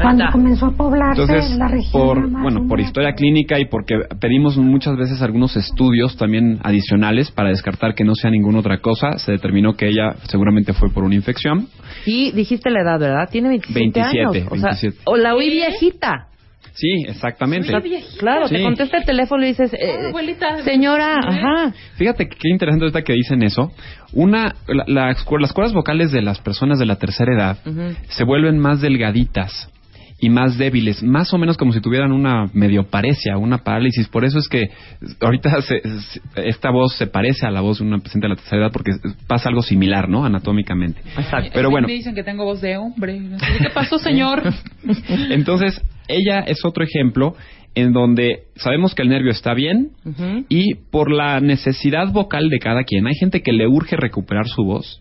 Cuando 0.00 0.24
comenzó 0.32 0.66
a 0.66 0.70
poblarse 0.72 1.22
Entonces, 1.22 1.56
la 1.56 1.68
región 1.68 1.92
por, 1.92 2.30
bueno, 2.30 2.66
por 2.66 2.80
historia 2.80 3.12
clínica 3.12 3.58
y 3.58 3.66
porque 3.66 3.94
pedimos 4.20 4.56
muchas 4.56 4.96
veces 4.96 5.22
algunos 5.22 5.56
estudios 5.56 6.16
también 6.16 6.58
adicionales 6.62 7.30
para 7.30 7.50
descartar 7.50 7.94
que 7.94 8.04
no 8.04 8.14
sea 8.14 8.30
ninguna 8.30 8.60
otra 8.60 8.78
cosa, 8.78 9.18
se 9.18 9.32
determinó 9.32 9.74
que 9.74 9.88
ella 9.88 10.14
seguramente 10.24 10.72
fue 10.72 10.90
por 10.90 11.04
una 11.04 11.14
infección. 11.14 11.68
y 12.06 12.32
dijiste 12.32 12.70
la 12.70 12.80
edad, 12.80 12.98
¿verdad? 12.98 13.28
Tiene 13.30 13.50
27, 13.50 13.80
27, 13.80 14.20
años. 14.20 14.52
O, 14.52 14.56
sea, 14.56 14.70
27. 14.70 14.98
o 15.04 15.16
la 15.16 15.34
oí 15.34 15.50
viejita. 15.50 16.28
Sí, 16.74 16.88
exactamente. 17.08 17.66
Claro, 18.18 18.48
te 18.48 18.62
contesta 18.62 18.98
el 18.98 19.04
teléfono 19.04 19.42
y 19.44 19.48
dices, 19.48 19.72
eh, 19.74 20.10
señora, 20.64 21.16
ajá. 21.26 21.72
Fíjate 21.96 22.28
que 22.28 22.36
qué 22.36 22.48
interesante 22.50 22.84
ahorita 22.84 23.02
que 23.02 23.14
dicen 23.14 23.42
eso. 23.42 23.72
Una, 24.12 24.54
la- 24.68 24.84
las, 24.86 25.24
cu- 25.24 25.38
las 25.38 25.52
cuerdas 25.52 25.72
vocales 25.74 26.12
de 26.12 26.22
las 26.22 26.38
personas 26.40 26.78
de 26.78 26.86
la 26.86 26.96
tercera 26.96 27.34
edad 27.34 27.58
se 28.10 28.24
vuelven 28.24 28.58
más 28.58 28.80
delgaditas 28.80 29.72
y 30.20 30.30
más 30.30 30.56
débiles, 30.58 31.02
más 31.02 31.32
o 31.32 31.38
menos 31.38 31.56
como 31.56 31.72
si 31.72 31.80
tuvieran 31.80 32.10
una 32.12 32.46
medio 32.52 32.84
paresia, 32.84 33.38
una 33.38 33.58
parálisis. 33.58 34.08
Por 34.08 34.24
eso 34.24 34.38
es 34.38 34.48
que 34.48 34.68
ahorita 35.20 35.60
se- 35.62 35.80
se- 35.80 36.20
esta 36.44 36.70
voz 36.70 36.94
se 36.96 37.06
parece 37.08 37.46
a 37.46 37.50
la 37.50 37.60
voz 37.60 37.78
de 37.80 37.86
una 37.86 37.98
paciente 37.98 38.26
de 38.26 38.30
la 38.30 38.36
tercera 38.36 38.62
edad 38.62 38.72
porque 38.72 38.92
pasa 39.26 39.48
algo 39.48 39.62
similar, 39.62 40.08
¿no? 40.08 40.24
Anatómicamente. 40.24 41.00
Exacto. 41.16 41.50
Pero 41.54 41.70
bueno, 41.70 41.88
Me 41.88 41.94
dicen 41.94 42.14
que 42.14 42.22
tengo 42.24 42.44
voz 42.44 42.60
de 42.60 42.76
hombre. 42.76 43.20
¿Qué 43.62 43.70
pasó, 43.70 43.98
señor? 43.98 44.42
entonces 45.30 45.80
ella 46.08 46.40
es 46.40 46.64
otro 46.64 46.84
ejemplo 46.84 47.34
en 47.74 47.92
donde 47.92 48.44
sabemos 48.56 48.94
que 48.94 49.02
el 49.02 49.08
nervio 49.08 49.30
está 49.30 49.54
bien, 49.54 49.90
y 50.48 50.74
por 50.90 51.12
la 51.12 51.38
necesidad 51.40 52.10
vocal 52.12 52.48
de 52.48 52.58
cada 52.58 52.82
quien. 52.82 53.06
Hay 53.06 53.14
gente 53.14 53.40
que 53.42 53.52
le 53.52 53.68
urge 53.68 53.96
recuperar 53.96 54.48
su 54.48 54.64
voz 54.64 55.00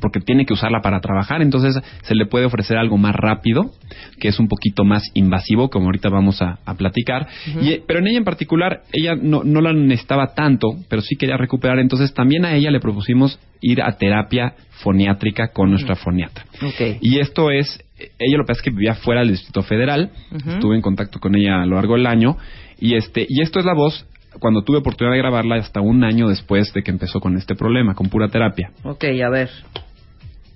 porque 0.00 0.20
tiene 0.20 0.46
que 0.46 0.54
usarla 0.54 0.80
para 0.80 1.00
trabajar, 1.00 1.42
entonces 1.42 1.78
se 2.02 2.14
le 2.14 2.26
puede 2.26 2.46
ofrecer 2.46 2.78
algo 2.78 2.96
más 2.96 3.14
rápido, 3.14 3.70
que 4.18 4.28
es 4.28 4.38
un 4.38 4.48
poquito 4.48 4.84
más 4.84 5.10
invasivo, 5.14 5.68
como 5.68 5.86
ahorita 5.86 6.08
vamos 6.08 6.40
a, 6.40 6.58
a 6.64 6.74
platicar. 6.74 7.26
y, 7.60 7.80
pero 7.86 7.98
en 7.98 8.08
ella 8.08 8.18
en 8.18 8.24
particular, 8.24 8.82
ella 8.92 9.14
no, 9.14 9.44
no 9.44 9.60
la 9.60 9.72
necesitaba 9.72 10.34
tanto, 10.34 10.68
pero 10.88 11.02
sí 11.02 11.16
quería 11.16 11.36
recuperar, 11.36 11.78
entonces 11.78 12.14
también 12.14 12.44
a 12.44 12.54
ella 12.54 12.70
le 12.70 12.80
propusimos 12.80 13.38
ir 13.60 13.82
a 13.82 13.92
terapia 13.98 14.54
foniátrica 14.82 15.48
con 15.52 15.70
nuestra 15.70 15.96
foniatra. 15.96 16.44
Ok. 16.62 16.98
Y 17.00 17.18
esto 17.18 17.50
es, 17.50 17.83
ella 17.98 18.36
lo 18.36 18.44
que 18.44 18.48
pasa 18.48 18.60
es 18.60 18.62
que 18.62 18.70
vivía 18.70 18.94
fuera 18.94 19.20
del 19.20 19.30
Distrito 19.30 19.62
Federal, 19.62 20.10
estuve 20.32 20.76
en 20.76 20.82
contacto 20.82 21.20
con 21.20 21.34
ella 21.36 21.62
a 21.62 21.66
lo 21.66 21.76
largo 21.76 21.94
del 21.94 22.06
año, 22.06 22.36
y 22.78 22.96
este, 22.96 23.26
y 23.28 23.42
esto 23.42 23.58
es 23.58 23.64
la 23.64 23.74
voz 23.74 24.06
cuando 24.40 24.62
tuve 24.62 24.78
oportunidad 24.78 25.14
de 25.14 25.18
grabarla 25.18 25.56
hasta 25.56 25.80
un 25.80 26.02
año 26.02 26.28
después 26.28 26.72
de 26.72 26.82
que 26.82 26.90
empezó 26.90 27.20
con 27.20 27.36
este 27.36 27.54
problema, 27.54 27.94
con 27.94 28.08
pura 28.08 28.28
terapia. 28.28 28.72
Ok, 28.82 29.04
a 29.24 29.30
ver. 29.30 29.50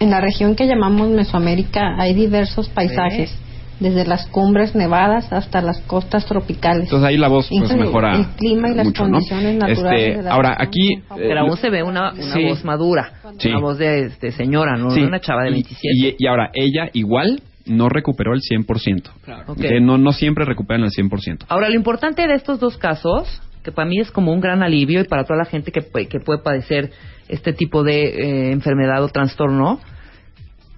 En 0.00 0.10
la 0.10 0.20
región 0.20 0.56
que 0.56 0.66
llamamos 0.66 1.08
Mesoamérica 1.10 1.94
hay 1.98 2.14
diversos 2.14 2.68
paisajes, 2.68 3.36
desde 3.80 4.04
las 4.06 4.26
cumbres 4.28 4.74
nevadas 4.74 5.32
hasta 5.32 5.60
las 5.62 5.80
costas 5.82 6.26
tropicales. 6.26 6.84
Entonces 6.84 7.08
ahí 7.08 7.16
la 7.16 7.28
voz 7.28 7.48
pues 7.48 7.62
Incluye 7.62 7.84
mejora 7.84 8.16
el 8.16 8.26
clima 8.36 8.70
y 8.70 8.74
las 8.74 8.86
mucho, 8.86 9.04
¿no? 9.04 9.10
condiciones 9.12 9.56
naturales 9.56 10.02
Este, 10.02 10.16
de 10.16 10.22
la 10.24 10.32
ahora 10.34 10.56
aquí 10.58 10.94
eh, 10.94 11.02
Pero 11.16 11.40
aún 11.40 11.56
se 11.56 11.70
ve 11.70 11.82
una, 11.82 12.12
una 12.12 12.32
sí. 12.34 12.44
voz 12.44 12.64
madura. 12.64 13.12
Sí. 13.38 13.48
Una 13.50 13.60
voz 13.60 13.78
de, 13.78 14.08
de 14.08 14.32
señora, 14.32 14.76
no 14.76 14.90
Sí. 14.90 15.00
una 15.02 15.20
chava 15.20 15.42
de 15.44 15.50
Y- 15.50 15.52
27. 15.52 15.94
Y, 15.94 16.16
y 16.18 16.26
ahora 16.26 16.50
ella 16.54 16.90
igual 16.92 17.40
no 17.66 17.88
recuperó 17.88 18.32
el 18.32 18.40
100%. 18.40 19.10
Ok. 19.46 19.58
Que 19.60 19.80
no 19.80 19.98
no 19.98 20.12
siempre 20.12 20.44
recuperan 20.44 20.82
el 20.84 20.90
100%. 20.90 21.44
Ahora, 21.48 21.68
lo 21.68 21.74
importante 21.76 22.26
de 22.26 22.34
estos 22.34 22.58
dos 22.58 22.78
casos, 22.78 23.42
que 23.62 23.70
para 23.72 23.86
mí 23.86 24.00
es 24.00 24.10
como 24.10 24.32
un 24.32 24.40
gran 24.40 24.62
alivio 24.62 25.02
y 25.02 25.04
para 25.04 25.24
toda 25.24 25.36
la 25.38 25.44
gente 25.44 25.70
que, 25.70 25.82
que 26.06 26.18
puede 26.20 26.40
padecer 26.42 26.90
este 27.28 27.52
tipo 27.52 27.84
de 27.84 28.04
eh, 28.48 28.52
enfermedad 28.52 29.04
o 29.04 29.08
trastorno, 29.08 29.80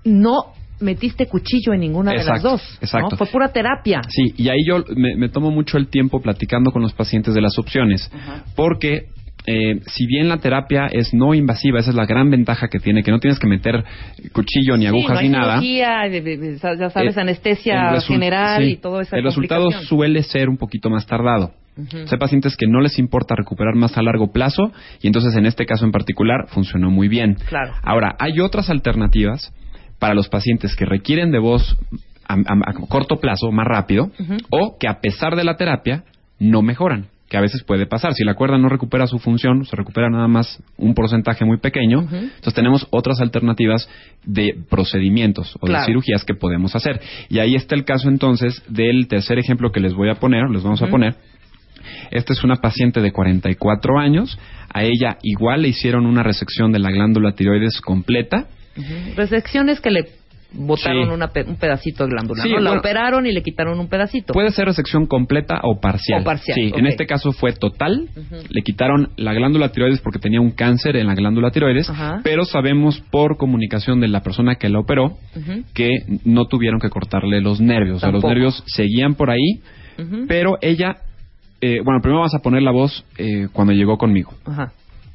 no 0.04 0.46
metiste 0.80 1.26
cuchillo 1.26 1.72
en 1.74 1.80
ninguna 1.80 2.10
de 2.12 2.18
las 2.18 2.26
Exacto, 2.26 2.50
dos. 2.50 2.62
¿no? 2.70 2.76
exacto. 2.80 3.16
Fue 3.16 3.26
pura 3.28 3.48
terapia. 3.52 4.00
Sí, 4.08 4.34
y 4.36 4.48
ahí 4.48 4.64
yo 4.66 4.84
me, 4.96 5.14
me 5.16 5.28
tomo 5.28 5.50
mucho 5.50 5.78
el 5.78 5.88
tiempo 5.88 6.20
platicando 6.20 6.70
con 6.70 6.82
los 6.82 6.92
pacientes 6.92 7.34
de 7.34 7.40
las 7.40 7.58
opciones, 7.58 8.10
porque 8.56 9.06
eh, 9.46 9.80
si 9.86 10.06
bien 10.06 10.28
la 10.28 10.36
terapia 10.36 10.86
es 10.92 11.14
no 11.14 11.32
invasiva, 11.34 11.80
esa 11.80 11.90
es 11.90 11.96
la 11.96 12.04
gran 12.04 12.30
ventaja 12.30 12.68
que 12.68 12.78
tiene, 12.78 13.02
que 13.02 13.10
no 13.10 13.18
tienes 13.20 13.38
que 13.38 13.46
meter 13.46 13.82
cuchillo 14.32 14.76
ni 14.76 14.82
Sí, 14.82 14.86
agujas 14.88 15.12
no 15.14 15.18
hay 15.18 15.28
ni 15.28 15.32
nada. 15.32 15.60
ya 15.62 16.58
sabes, 16.58 17.16
Eh, 17.16 17.20
anestesia 17.20 18.00
general 18.02 18.62
sí, 18.64 18.70
y 18.72 18.76
todo 18.76 19.00
eso. 19.00 19.16
El 19.16 19.24
resultado 19.24 19.70
suele 19.70 20.22
ser 20.22 20.48
un 20.48 20.56
poquito 20.58 20.90
más 20.90 21.06
tardado. 21.06 21.52
O 21.78 21.82
sea, 21.90 22.08
hay 22.12 22.18
pacientes 22.18 22.56
que 22.56 22.66
no 22.66 22.80
les 22.80 22.98
importa 22.98 23.34
recuperar 23.34 23.74
más 23.74 23.96
a 23.96 24.02
largo 24.02 24.30
plazo 24.32 24.70
y 25.00 25.06
entonces 25.06 25.34
en 25.36 25.46
este 25.46 25.64
caso 25.64 25.86
en 25.86 25.92
particular 25.92 26.46
funcionó 26.48 26.90
muy 26.90 27.08
bien. 27.08 27.36
Claro. 27.48 27.72
Ahora, 27.82 28.16
hay 28.18 28.40
otras 28.40 28.68
alternativas 28.68 29.54
para 30.00 30.14
los 30.14 30.28
pacientes 30.28 30.74
que 30.74 30.84
requieren 30.84 31.30
de 31.30 31.38
voz 31.38 31.76
a, 32.26 32.34
a- 32.34 32.70
a 32.70 32.72
corto 32.88 33.20
plazo, 33.20 33.52
más 33.52 33.66
rápido, 33.68 34.10
o 34.50 34.76
que 34.80 34.88
a 34.88 35.00
pesar 35.00 35.36
de 35.36 35.44
la 35.44 35.56
terapia 35.56 36.02
no 36.40 36.62
mejoran, 36.62 37.06
que 37.28 37.36
a 37.36 37.40
veces 37.40 37.62
puede 37.62 37.86
pasar. 37.86 38.14
Si 38.14 38.24
la 38.24 38.34
cuerda 38.34 38.58
no 38.58 38.68
recupera 38.68 39.06
su 39.06 39.18
función, 39.18 39.64
se 39.64 39.76
recupera 39.76 40.08
nada 40.10 40.26
más 40.26 40.60
un 40.78 40.94
porcentaje 40.94 41.44
muy 41.44 41.58
pequeño, 41.58 42.00
entonces 42.10 42.54
tenemos 42.54 42.88
otras 42.90 43.20
alternativas 43.20 43.88
de 44.24 44.56
procedimientos 44.68 45.54
o 45.60 45.66
Claro. 45.66 45.82
de 45.82 45.86
cirugías 45.86 46.24
que 46.24 46.34
podemos 46.34 46.74
hacer. 46.74 47.00
Y 47.28 47.38
ahí 47.38 47.54
está 47.54 47.74
el 47.76 47.84
caso 47.84 48.08
entonces 48.08 48.62
del 48.68 49.06
tercer 49.06 49.38
ejemplo 49.38 49.70
que 49.70 49.80
les 49.80 49.94
voy 49.94 50.08
a 50.08 50.14
poner, 50.14 50.48
les 50.50 50.62
vamos 50.62 50.82
a 50.82 50.86
poner. 50.88 51.14
Esta 52.10 52.32
es 52.32 52.42
una 52.42 52.56
paciente 52.56 53.00
de 53.00 53.12
44 53.12 53.98
años. 53.98 54.38
A 54.72 54.82
ella 54.82 55.18
igual 55.22 55.62
le 55.62 55.68
hicieron 55.68 56.06
una 56.06 56.22
resección 56.22 56.72
de 56.72 56.78
la 56.78 56.90
glándula 56.90 57.32
tiroides 57.32 57.80
completa. 57.80 58.48
Resecciones 59.16 59.80
que 59.80 59.90
le 59.90 60.04
botaron 60.52 61.06
Sí. 61.06 61.14
una 61.14 61.28
pe- 61.28 61.44
un 61.44 61.54
pedacito 61.54 62.04
de 62.04 62.10
glándula. 62.10 62.42
Sí, 62.42 62.48
¿no? 62.50 62.58
La 62.58 62.70
bueno. 62.70 62.80
operaron 62.80 63.24
y 63.24 63.30
le 63.32 63.40
quitaron 63.40 63.78
un 63.78 63.88
pedacito. 63.88 64.32
Puede 64.32 64.50
ser 64.50 64.64
resección 64.66 65.06
completa 65.06 65.60
o 65.62 65.78
parcial. 65.80 66.22
O 66.22 66.24
parcial, 66.24 66.56
Sí, 66.56 66.72
en 66.74 66.86
este 66.86 67.06
caso 67.06 67.30
fue 67.30 67.52
total. 67.52 68.08
Le 68.48 68.62
quitaron 68.62 69.10
la 69.16 69.32
glándula 69.32 69.70
tiroides 69.70 70.00
porque 70.00 70.18
tenía 70.18 70.40
un 70.40 70.50
cáncer 70.50 70.96
en 70.96 71.06
la 71.06 71.14
glándula 71.14 71.52
tiroides, 71.52 71.88
pero 72.24 72.44
sabemos 72.44 73.00
por 73.12 73.36
comunicación 73.36 74.00
de 74.00 74.08
la 74.08 74.22
persona 74.24 74.56
que 74.56 74.68
la 74.68 74.80
operó 74.80 75.18
que 75.72 75.90
no 76.24 76.46
tuvieron 76.46 76.80
que 76.80 76.90
cortarle 76.90 77.40
los 77.40 77.60
nervios. 77.60 77.98
O 77.98 78.00
sea, 78.00 78.10
los 78.10 78.24
nervios 78.24 78.64
seguían 78.66 79.14
por 79.14 79.30
ahí, 79.30 79.60
pero 80.26 80.58
ella, 80.62 80.96
eh, 81.60 81.78
bueno, 81.84 82.00
primero 82.00 82.18
vamos 82.22 82.34
a 82.34 82.40
poner 82.40 82.62
la 82.62 82.72
voz 82.72 83.04
eh, 83.18 83.46
cuando 83.52 83.72
llegó 83.72 83.96
conmigo. 83.98 84.32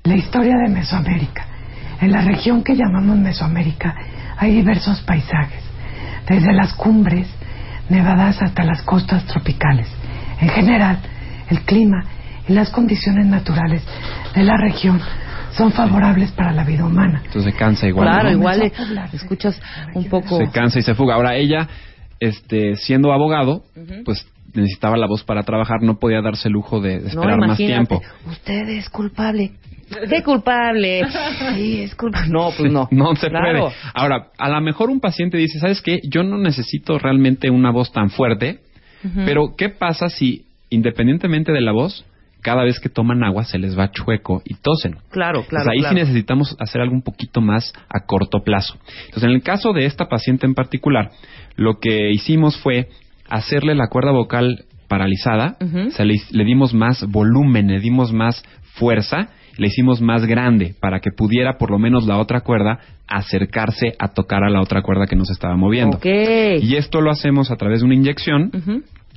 La 0.05 0.15
historia 0.15 0.53
de 0.65 0.71
Mesoamérica. 0.73 1.45
En 2.01 2.11
la 2.11 2.21
región 2.21 2.63
que 2.63 2.75
llamamos 2.75 3.17
Mesoamérica 3.17 3.95
hay 4.37 4.53
diversos 4.53 5.01
paisajes, 5.01 5.63
desde 6.27 6.53
las 6.53 6.73
cumbres 6.73 7.27
nevadas 7.89 8.41
hasta 8.41 8.63
las 8.63 8.81
costas 8.81 9.25
tropicales. 9.25 9.87
En 10.41 10.49
general, 10.49 10.99
el 11.49 11.61
clima 11.61 12.03
y 12.47 12.53
las 12.53 12.69
condiciones 12.69 13.25
naturales 13.25 13.83
de 14.33 14.43
la 14.43 14.57
región 14.57 14.99
son 15.51 15.71
favorables 15.71 16.31
para 16.31 16.51
la 16.51 16.63
vida 16.63 16.85
humana. 16.85 17.21
Entonces 17.25 17.53
se 17.53 17.57
cansa 17.57 17.87
igual. 17.87 18.07
claro, 18.07 18.29
¿no? 18.29 18.37
igual 18.37 18.71
escuchas 19.13 19.59
un 19.93 20.05
poco. 20.05 20.37
se 20.37 20.49
cansa 20.51 20.79
y 20.79 20.81
se 20.81 20.95
fuga. 20.95 21.15
Ahora 21.15 21.35
ella, 21.35 21.67
este, 22.19 22.75
siendo 22.75 23.13
abogado, 23.13 23.63
pues 24.03 24.27
necesitaba 24.53 24.97
la 24.97 25.07
voz 25.07 25.23
para 25.23 25.43
trabajar, 25.43 25.81
no 25.81 25.97
podía 25.97 26.21
darse 26.21 26.49
el 26.49 26.53
lujo 26.53 26.81
de, 26.81 26.97
esperar 26.97 27.37
no, 27.37 27.47
más 27.47 27.57
tiempo. 27.57 28.01
Usted 28.29 28.67
es 28.69 28.89
culpable. 28.89 29.53
¿Qué 30.09 30.23
culpable? 30.23 31.01
Sí, 31.55 31.81
es 31.81 31.95
culpable. 31.95 32.29
No, 32.31 32.49
pues 32.57 32.71
no. 32.71 32.87
No 32.91 33.15
se 33.15 33.29
Claro. 33.29 33.59
puede. 33.65 33.75
Ahora, 33.93 34.27
a 34.37 34.49
lo 34.49 34.61
mejor 34.61 34.89
un 34.89 34.99
paciente 34.99 35.37
dice, 35.37 35.59
¿sabes 35.59 35.81
qué? 35.81 35.99
Yo 36.09 36.23
no 36.23 36.37
necesito 36.37 36.97
realmente 36.99 37.49
una 37.49 37.71
voz 37.71 37.91
tan 37.91 38.09
fuerte, 38.09 38.59
pero 39.25 39.55
¿qué 39.55 39.69
pasa 39.69 40.09
si, 40.09 40.45
independientemente 40.69 41.51
de 41.51 41.61
la 41.61 41.71
voz, 41.71 42.05
cada 42.41 42.63
vez 42.63 42.79
que 42.79 42.89
toman 42.89 43.23
agua 43.23 43.43
se 43.45 43.59
les 43.59 43.77
va 43.77 43.91
chueco 43.91 44.41
y 44.45 44.55
tosen? 44.55 44.97
Claro, 45.11 45.43
claro. 45.47 45.65
Pues 45.65 45.67
ahí 45.67 45.79
claro. 45.79 45.95
sí 45.95 46.01
necesitamos 46.01 46.55
hacer 46.59 46.81
algo 46.81 46.93
un 46.95 47.03
poquito 47.03 47.41
más 47.41 47.71
a 47.89 48.05
corto 48.05 48.39
plazo. 48.43 48.75
Entonces, 49.05 49.23
en 49.23 49.31
el 49.31 49.43
caso 49.43 49.73
de 49.73 49.85
esta 49.85 50.07
paciente 50.07 50.45
en 50.47 50.55
particular, 50.55 51.11
lo 51.55 51.79
que 51.79 52.11
hicimos 52.11 52.57
fue 52.57 52.89
hacerle 53.29 53.75
la 53.75 53.87
cuerda 53.87 54.11
vocal 54.11 54.65
paralizada, 54.87 55.57
Ujú. 55.61 55.87
o 55.87 55.91
sea, 55.91 56.05
le, 56.05 56.15
le 56.31 56.43
dimos 56.45 56.73
más 56.73 57.03
volumen, 57.09 57.67
le 57.67 57.79
dimos 57.79 58.11
más 58.13 58.43
fuerza, 58.73 59.29
le 59.57 59.67
hicimos 59.67 60.01
más 60.01 60.25
grande 60.25 60.75
para 60.79 60.99
que 60.99 61.11
pudiera 61.11 61.57
por 61.57 61.71
lo 61.71 61.79
menos 61.79 62.05
la 62.05 62.17
otra 62.17 62.41
cuerda 62.41 62.79
acercarse 63.07 63.95
a 63.99 64.09
tocar 64.09 64.43
a 64.43 64.49
la 64.49 64.61
otra 64.61 64.81
cuerda 64.81 65.07
que 65.07 65.15
nos 65.15 65.29
estaba 65.29 65.55
moviendo. 65.55 65.97
Ok. 65.97 66.05
Y 66.61 66.75
esto 66.75 67.01
lo 67.01 67.11
hacemos 67.11 67.51
a 67.51 67.55
través 67.55 67.79
de 67.79 67.85
una 67.85 67.95
inyección 67.95 68.51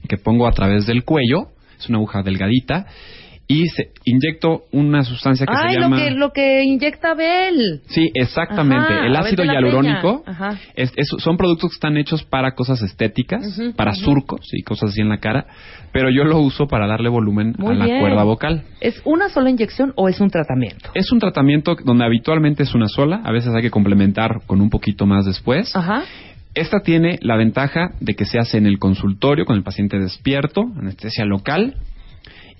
que 0.08 0.16
pongo 0.16 0.46
a 0.46 0.52
través 0.52 0.86
del 0.86 1.04
cuello, 1.04 1.48
es 1.78 1.88
una 1.88 1.98
aguja 1.98 2.22
delgadita, 2.22 2.86
y 3.50 3.66
se, 3.68 3.92
inyecto 4.04 4.64
una 4.72 5.02
sustancia 5.04 5.46
que 5.46 5.54
Ay, 5.56 5.70
se 5.72 5.80
lo 5.80 5.82
llama... 5.84 5.96
que, 5.96 6.10
lo 6.10 6.32
que 6.32 6.62
inyecta 6.64 7.14
Bel. 7.14 7.80
Sí, 7.88 8.10
exactamente. 8.12 8.92
Ajá, 8.92 9.06
el 9.06 9.16
ácido 9.16 9.42
hialurónico 9.44 10.22
es- 10.74 10.92
es- 10.96 11.08
son 11.18 11.38
productos 11.38 11.70
que 11.70 11.74
están 11.76 11.96
hechos 11.96 12.24
para 12.24 12.54
cosas 12.54 12.82
estéticas, 12.82 13.58
para 13.74 13.94
surcos 13.94 14.40
y 14.52 14.62
cosas 14.62 14.90
así 14.90 15.00
en 15.00 15.08
la 15.08 15.16
cara, 15.18 15.46
pero 15.92 16.10
yo 16.10 16.24
lo 16.24 16.38
uso 16.40 16.66
para 16.68 16.86
darle 16.86 17.08
volumen 17.08 17.54
Muy 17.56 17.74
a 17.74 17.78
la 17.78 17.84
bien. 17.86 18.00
cuerda 18.00 18.22
vocal. 18.22 18.64
¿Es 18.82 19.00
una 19.06 19.30
sola 19.30 19.48
inyección 19.48 19.94
o 19.96 20.10
es 20.10 20.20
un 20.20 20.28
tratamiento? 20.28 20.90
Es 20.92 21.10
un 21.10 21.18
tratamiento 21.18 21.74
donde 21.84 22.04
habitualmente 22.04 22.64
es 22.64 22.74
una 22.74 22.88
sola, 22.88 23.22
a 23.24 23.32
veces 23.32 23.54
hay 23.54 23.62
que 23.62 23.70
complementar 23.70 24.42
con 24.46 24.60
un 24.60 24.68
poquito 24.68 25.06
más 25.06 25.24
después. 25.24 25.74
Ajá. 25.74 26.02
Esta 26.54 26.80
tiene 26.80 27.18
la 27.22 27.36
ventaja 27.36 27.92
de 28.00 28.14
que 28.14 28.26
se 28.26 28.38
hace 28.38 28.58
en 28.58 28.66
el 28.66 28.78
consultorio 28.78 29.46
con 29.46 29.56
el 29.56 29.62
paciente 29.62 29.98
despierto, 29.98 30.64
anestesia 30.78 31.24
local, 31.24 31.76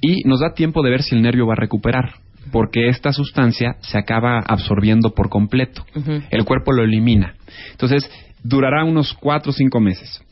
y 0.01 0.23
nos 0.29 0.41
da 0.41 0.55
tiempo 0.55 0.83
de 0.83 0.91
ver 0.91 1.03
si 1.03 1.15
el 1.15 1.23
nervio 1.23 1.47
va 1.47 1.55
a 1.55 1.61
recuperar, 1.61 2.15
porque 2.53 2.89
esta 2.89 3.13
sustancia 3.13 3.77
se 3.81 3.99
acaba 3.99 4.41
absorbiendo 4.41 5.15
por 5.15 5.29
completo. 5.29 5.85
El 6.31 6.45
cuerpo 6.45 6.73
lo 6.73 6.83
elimina. 6.83 7.35
Entonces, 7.73 8.11
durará 8.43 8.85
unos 8.85 9.15
cuatro 9.15 9.51
o 9.51 9.55
cinco 9.55 9.81
meses. 9.81 10.23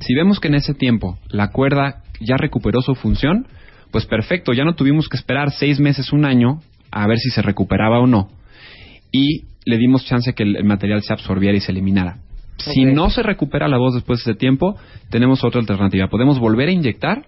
Si 0.00 0.14
vemos 0.14 0.40
que 0.40 0.48
en 0.48 0.54
ese 0.54 0.74
tiempo 0.74 1.18
la 1.28 1.50
cuerda 1.50 2.02
ya 2.20 2.36
recuperó 2.36 2.80
su 2.80 2.94
función, 2.94 3.46
pues 3.90 4.06
perfecto, 4.06 4.52
ya 4.52 4.64
no 4.64 4.74
tuvimos 4.74 5.08
que 5.08 5.16
esperar 5.16 5.50
seis 5.50 5.80
meses, 5.80 6.12
un 6.12 6.24
año, 6.24 6.60
a 6.90 7.06
ver 7.06 7.18
si 7.18 7.30
se 7.30 7.42
recuperaba 7.42 8.00
o 8.00 8.06
no. 8.06 8.28
Y 9.12 9.44
le 9.64 9.76
dimos 9.76 10.04
chance 10.06 10.32
que 10.34 10.44
el 10.44 10.64
material 10.64 11.02
se 11.02 11.12
absorbiera 11.12 11.56
y 11.56 11.60
se 11.60 11.72
eliminara. 11.72 12.18
Si 12.62 12.84
no 12.84 13.10
se 13.10 13.22
recupera 13.22 13.68
la 13.68 13.78
voz 13.78 13.94
después 13.94 14.24
de 14.24 14.32
ese 14.32 14.38
tiempo, 14.38 14.76
tenemos 15.10 15.44
otra 15.44 15.60
alternativa. 15.60 16.08
Podemos 16.08 16.38
volver 16.38 16.68
a 16.68 16.72
inyectar 16.72 17.24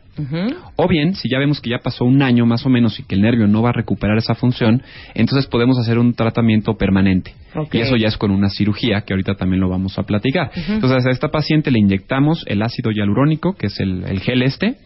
o 0.77 0.89
bien, 0.89 1.15
si 1.15 1.29
ya 1.31 1.39
vemos 1.39 1.61
que 1.61 1.71
ya 1.71 1.79
pasó 1.79 2.05
un 2.05 2.23
año 2.23 2.45
más 2.45 2.67
o 2.67 2.69
menos 2.69 3.01
y 3.01 3.05
que 3.05 3.15
el 3.15 3.23
nervio 3.23 3.47
no 3.47 3.63
va 3.63 3.71
a 3.71 3.73
recuperar 3.73 4.19
esa 4.19 4.35
función, 4.35 4.83
entonces 5.15 5.49
podemos 5.49 5.79
hacer 5.79 5.99
un 5.99 6.15
tratamiento 6.15 6.75
permanente. 6.77 7.35
Y 7.73 7.79
eso 7.79 7.97
ya 7.97 8.09
es 8.09 8.17
con 8.17 8.31
una 8.31 8.51
cirugía, 8.51 9.03
que 9.03 9.15
ahorita 9.15 9.35
también 9.35 9.61
lo 9.61 9.69
vamos 9.69 9.99
a 9.99 10.03
platicar. 10.03 10.51
Entonces 10.69 11.07
a 11.07 11.11
esta 11.11 11.29
paciente 11.29 11.71
le 11.71 11.79
inyectamos 11.79 12.45
el 12.47 12.63
ácido 12.63 12.91
hialurónico, 12.91 13.55
que 13.55 13.69
es 13.69 13.81
el, 13.81 14.05
el 14.05 14.21
gel 14.21 14.43
este, 14.43 14.77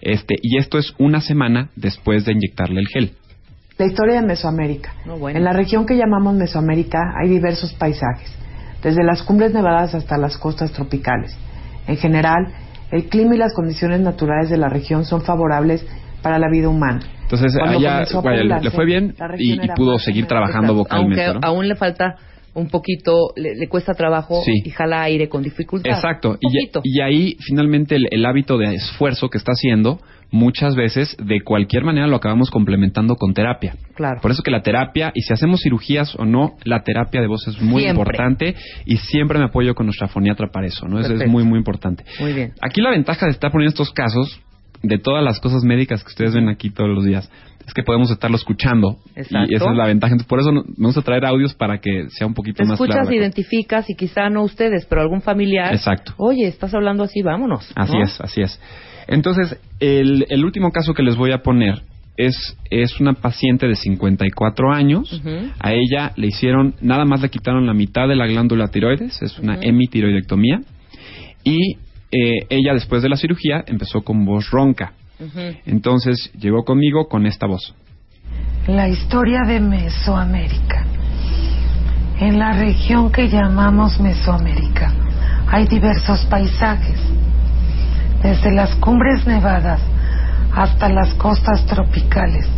este, 0.00 0.36
y 0.42 0.58
esto 0.58 0.78
es 0.78 0.92
una 0.98 1.20
semana 1.20 1.70
después 1.76 2.24
de 2.24 2.32
inyectarle 2.32 2.80
el 2.80 2.88
gel. 2.88 3.12
La 3.78 3.86
historia 3.86 4.20
de 4.20 4.26
Mesoamérica. 4.26 4.94
No, 5.04 5.18
bueno. 5.18 5.36
En 5.36 5.44
la 5.44 5.52
región 5.52 5.84
que 5.84 5.96
llamamos 5.96 6.34
Mesoamérica 6.36 6.98
hay 7.20 7.28
diversos 7.28 7.72
paisajes, 7.74 8.32
desde 8.84 9.02
las 9.02 9.22
cumbres 9.22 9.52
nevadas 9.52 9.94
hasta 9.94 10.16
las 10.18 10.36
costas 10.38 10.70
tropicales. 10.72 11.36
En 11.88 11.96
general, 11.96 12.46
el 12.92 13.08
clima 13.08 13.34
y 13.34 13.38
las 13.38 13.52
condiciones 13.54 14.00
naturales 14.00 14.50
de 14.50 14.58
la 14.58 14.68
región 14.68 15.04
son 15.04 15.22
favorables 15.22 15.84
para 16.22 16.38
la 16.38 16.48
vida 16.48 16.68
humana. 16.68 17.00
Entonces 17.22 17.54
Cuando 17.58 17.78
a 17.78 17.80
ella 17.80 17.90
comenzó 17.92 18.18
a 18.18 18.22
vaya, 18.22 18.60
le- 18.60 18.70
fue 18.70 18.84
bien 18.84 19.14
y, 19.38 19.58
pudo 19.74 19.98
seguir 19.98 20.26
trabajando 20.26 20.74
vocalmente. 20.74 21.24
Aunque 21.24 21.40
¿no? 21.40 21.46
aún 21.52 21.66
le 21.66 21.74
falta 21.74 22.16
un 22.54 22.68
poquito, 22.68 23.32
le, 23.36 23.56
le 23.56 23.68
cuesta 23.68 23.94
trabajo 23.94 24.42
Sí. 24.44 24.52
y 24.64 24.70
jala 24.70 25.02
aire 25.02 25.28
con 25.28 25.42
dificultad. 25.42 25.90
Exacto. 25.90 26.38
Y, 26.82 27.00
ahí 27.00 27.36
finalmente 27.40 27.96
el, 27.96 28.06
el 28.10 28.24
hábito 28.26 28.58
de 28.58 28.74
esfuerzo 28.74 29.28
que 29.28 29.38
está 29.38 29.52
haciendo, 29.52 29.98
muchas 30.34 30.74
veces 30.74 31.16
de 31.22 31.40
cualquier 31.42 31.84
manera 31.84 32.08
lo 32.08 32.16
acabamos 32.16 32.50
complementando 32.50 33.14
con 33.14 33.34
terapia. 33.34 33.76
Claro. 33.94 34.20
Por 34.20 34.32
eso 34.32 34.42
que 34.42 34.50
la 34.50 34.62
terapia, 34.62 35.12
y 35.14 35.22
si 35.22 35.32
hacemos 35.32 35.60
cirugías 35.62 36.14
o 36.18 36.24
no, 36.24 36.56
la 36.64 36.82
terapia 36.82 37.20
de 37.20 37.28
voz 37.28 37.46
es 37.46 37.60
muy 37.62 37.82
Siempre. 37.84 37.90
importante 38.02 38.54
y 38.84 38.96
siempre 38.96 39.38
me 39.38 39.44
apoyo 39.44 39.74
con 39.76 39.86
nuestra 39.86 40.08
foniatra 40.08 40.48
para 40.52 40.66
eso, 40.66 40.88
¿no? 40.88 40.98
Eso 40.98 41.14
es 41.14 41.28
muy, 41.28 41.44
muy 41.44 41.58
importante. 41.58 42.04
Muy 42.18 42.32
bien. 42.32 42.52
Aquí 42.60 42.80
la 42.80 42.90
ventaja 42.90 43.26
de 43.26 43.32
estar 43.32 43.52
poniendo 43.52 43.70
estos 43.70 43.92
casos, 43.92 44.40
de 44.82 44.98
todas 44.98 45.22
las 45.24 45.38
cosas 45.40 45.62
médicas 45.62 46.02
que 46.02 46.08
ustedes 46.08 46.34
ven 46.34 46.48
aquí 46.48 46.68
todos 46.70 46.90
los 46.90 47.04
días, 47.04 47.30
es 47.66 47.72
que 47.72 47.82
podemos 47.84 48.10
estarlo 48.10 48.36
escuchando. 48.36 48.96
Exacto. 49.14 49.50
Y 49.50 49.54
esa 49.54 49.70
es 49.70 49.76
la 49.76 49.86
ventaja. 49.86 50.12
Entonces, 50.12 50.28
por 50.28 50.40
eso 50.40 50.50
no- 50.52 50.64
me 50.76 50.86
gusta 50.88 51.00
traer 51.00 51.24
audios 51.24 51.54
para 51.54 51.78
que 51.78 52.10
sea 52.10 52.26
un 52.26 52.34
poquito 52.34 52.56
Te 52.58 52.64
más 52.64 52.72
escuchas, 52.72 52.96
claro. 52.96 53.04
la 53.04 53.10
cosa. 53.10 53.16
identificas 53.16 53.88
y 53.88 53.94
quizá 53.94 54.28
no 54.28 54.42
ustedes, 54.42 54.84
pero 54.84 55.00
algún 55.00 55.22
familiar. 55.22 55.72
Exacto. 55.72 56.12
Oye, 56.18 56.46
estás 56.48 56.74
hablando 56.74 57.04
así, 57.04 57.22
vámonos. 57.22 57.72
Así 57.76 57.92
¿no? 57.96 58.02
es, 58.02 58.20
así 58.20 58.42
es. 58.42 58.60
Entonces, 59.08 59.58
el, 59.80 60.26
el 60.28 60.44
último 60.44 60.70
caso 60.70 60.94
que 60.94 61.02
les 61.02 61.16
voy 61.16 61.32
a 61.32 61.42
poner 61.42 61.82
es, 62.16 62.56
es 62.70 63.00
una 63.00 63.14
paciente 63.14 63.66
de 63.66 63.74
54 63.74 64.72
años. 64.72 65.12
Ujú. 65.12 65.50
A 65.58 65.72
ella 65.72 66.12
le 66.16 66.28
hicieron, 66.28 66.74
nada 66.80 67.04
más 67.04 67.20
le 67.20 67.28
quitaron 67.28 67.66
la 67.66 67.74
mitad 67.74 68.08
de 68.08 68.16
la 68.16 68.26
glándula 68.26 68.68
tiroides, 68.68 69.20
es 69.22 69.38
una 69.38 69.54
Ujú. 69.54 69.62
hemitiroidectomía. 69.62 70.60
Y 71.42 71.76
eh, 72.12 72.46
ella, 72.48 72.72
después 72.74 73.02
de 73.02 73.08
la 73.08 73.16
cirugía, 73.16 73.64
empezó 73.66 74.02
con 74.02 74.24
voz 74.24 74.50
ronca. 74.50 74.92
Entonces, 75.64 76.30
llegó 76.38 76.64
conmigo 76.64 77.08
con 77.08 77.24
esta 77.26 77.46
voz. 77.46 77.74
La 78.66 78.88
historia 78.88 79.40
de 79.46 79.60
Mesoamérica. 79.60 80.84
En 82.20 82.38
la 82.38 82.52
región 82.52 83.10
que 83.10 83.28
llamamos 83.28 84.00
Mesoamérica 84.00 84.92
hay 85.48 85.66
diversos 85.66 86.24
paisajes, 86.26 86.98
desde 88.24 88.50
las 88.52 88.74
cumbres 88.76 89.26
nevadas 89.26 89.80
hasta 90.50 90.88
las 90.88 91.12
costas 91.14 91.66
tropicales. 91.66 92.48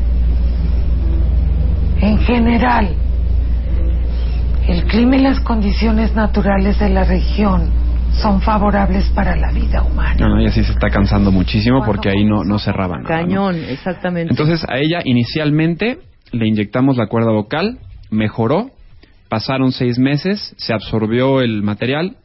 En 2.01 2.19
general, 2.19 2.95
el 4.69 4.85
clima 4.85 5.17
y 5.17 5.23
las 5.23 5.41
condiciones 5.41 6.15
naturales 6.15 6.79
de 6.79 6.89
la 6.89 7.03
región 7.03 7.69
son 8.13 8.41
favorables 8.43 9.07
para 9.11 9.35
la 9.35 9.51
vida 9.51 9.83
humana. 9.83 10.15
No, 10.21 10.29
no, 10.29 10.39
ella 10.39 10.53
sí 10.53 10.63
se 10.63 10.71
está 10.71 10.89
cansando 10.89 11.33
muchísimo 11.33 11.85
porque 11.85 12.11
ahí 12.11 12.25
no, 12.25 12.45
no 12.45 12.61
cerraba 12.61 12.99
nada. 12.99 13.23
¿no? 13.23 13.27
Cañón, 13.27 13.57
exactamente. 13.69 14.31
Entonces 14.31 14.65
a 14.69 14.79
ella 14.79 15.01
inicialmente 15.05 15.99
le 16.31 16.47
inyectamos 16.47 16.97
la 16.97 17.09
cuerda 17.09 17.33
vocal, 17.33 17.79
mejoró, 18.11 18.71
pasaron 19.29 19.73
seis 19.73 19.99
meses, 19.99 20.55
se 20.59 20.73
absorbió 20.73 21.41
el 21.41 21.65
material 21.65 22.19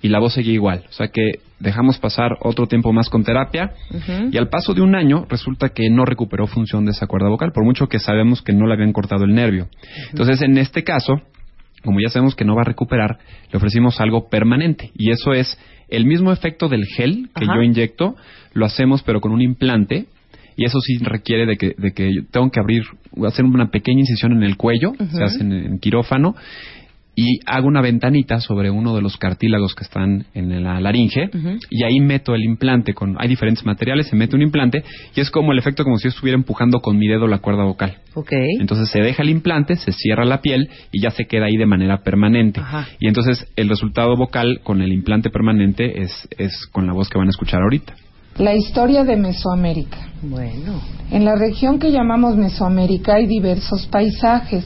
y 0.00 0.10
la 0.10 0.20
voz 0.20 0.34
seguía 0.34 0.54
igual. 0.54 0.84
O 0.88 0.92
sea 0.92 1.08
que 1.08 1.40
dejamos 1.64 1.98
pasar 1.98 2.36
otro 2.40 2.66
tiempo 2.66 2.92
más 2.92 3.08
con 3.08 3.24
terapia. 3.24 3.72
Y 4.30 4.36
al 4.36 4.48
paso 4.48 4.74
de 4.74 4.82
un 4.82 4.94
año 4.94 5.26
resulta 5.28 5.70
que 5.70 5.90
no 5.90 6.04
recuperó 6.04 6.46
función 6.46 6.84
de 6.84 6.92
esa 6.92 7.06
cuerda 7.06 7.28
vocal, 7.28 7.52
por 7.52 7.64
mucho 7.64 7.88
que 7.88 7.98
sabemos 7.98 8.42
que 8.42 8.52
no 8.52 8.66
le 8.66 8.74
habían 8.74 8.92
cortado 8.92 9.24
el 9.24 9.34
nervio. 9.34 9.68
Entonces 10.10 10.40
en 10.42 10.58
este 10.58 10.84
caso, 10.84 11.22
como 11.82 12.00
ya 12.00 12.08
sabemos 12.08 12.34
que 12.34 12.44
no 12.44 12.54
va 12.54 12.62
a 12.62 12.66
recuperar, 12.66 13.18
le 13.50 13.56
ofrecimos 13.56 14.00
algo 14.00 14.28
permanente. 14.28 14.90
Y 14.94 15.10
eso 15.10 15.32
es 15.32 15.58
el 15.88 16.04
mismo 16.06 16.32
efecto 16.32 16.68
del 16.68 16.84
gel 16.96 17.30
que 17.34 17.44
Ajá. 17.44 17.56
yo 17.56 17.62
inyecto, 17.62 18.16
lo 18.52 18.66
hacemos 18.66 19.02
pero 19.02 19.20
con 19.20 19.32
un 19.32 19.42
implante. 19.42 20.06
Y 20.56 20.66
eso 20.66 20.78
sí 20.80 20.98
requiere 20.98 21.46
de 21.46 21.56
que, 21.56 21.74
de 21.76 21.92
que 21.92 22.14
yo 22.14 22.22
tengo 22.30 22.48
que 22.50 22.60
abrir, 22.60 22.84
hacer 23.26 23.44
una 23.44 23.70
pequeña 23.70 24.00
incisión 24.00 24.32
en 24.32 24.44
el 24.44 24.56
cuello, 24.56 24.92
se 25.10 25.24
hace 25.24 25.40
en, 25.42 25.52
en 25.52 25.78
quirófano, 25.80 26.36
y 27.16 27.40
hago 27.46 27.68
una 27.68 27.80
ventanita 27.80 28.40
sobre 28.40 28.70
uno 28.70 28.94
de 28.94 29.02
los 29.02 29.16
cartílagos 29.16 29.74
que 29.74 29.84
están 29.84 30.26
en 30.34 30.62
la 30.62 30.80
laringe, 30.80 31.30
y 31.70 31.84
ahí 31.84 32.00
meto 32.00 32.34
el 32.34 32.42
implante, 32.42 32.94
con 32.94 33.16
hay 33.18 33.28
diferentes 33.28 33.64
materiales, 33.64 34.08
se 34.08 34.16
mete 34.16 34.36
un 34.36 34.42
implante, 34.42 34.82
y 35.14 35.20
es 35.20 35.30
como 35.30 35.52
el 35.52 35.58
efecto 35.58 35.84
como 35.84 35.96
si 35.98 36.04
yo 36.04 36.08
estuviera 36.10 36.36
empujando 36.36 36.80
con 36.80 36.98
mi 36.98 37.06
dedo 37.06 37.26
la 37.26 37.38
cuerda 37.38 37.64
vocal. 37.64 37.98
Entonces 38.60 38.88
se 38.90 39.00
deja 39.00 39.22
el 39.22 39.30
implante, 39.30 39.76
se 39.76 39.92
cierra 39.92 40.24
la 40.24 40.40
piel 40.40 40.68
y 40.92 41.02
ya 41.02 41.10
se 41.10 41.26
queda 41.26 41.46
ahí 41.46 41.56
de 41.56 41.66
manera 41.66 42.02
permanente. 42.02 42.60
Ajá. 42.60 42.86
Y 42.98 43.08
entonces 43.08 43.46
el 43.56 43.68
resultado 43.68 44.16
vocal 44.16 44.60
con 44.62 44.82
el 44.82 44.92
implante 44.92 45.30
permanente 45.30 46.02
es, 46.02 46.28
es 46.38 46.66
con 46.72 46.86
la 46.86 46.92
voz 46.92 47.08
que 47.08 47.18
van 47.18 47.28
a 47.28 47.30
escuchar 47.30 47.60
ahorita. 47.62 47.94
La 48.38 48.54
historia 48.54 49.04
de 49.04 49.16
Mesoamérica. 49.16 50.08
Bueno. 50.22 50.80
En 51.12 51.24
la 51.24 51.36
región 51.36 51.78
que 51.78 51.92
llamamos 51.92 52.36
Mesoamérica 52.36 53.14
hay 53.14 53.26
diversos 53.26 53.86
paisajes, 53.86 54.64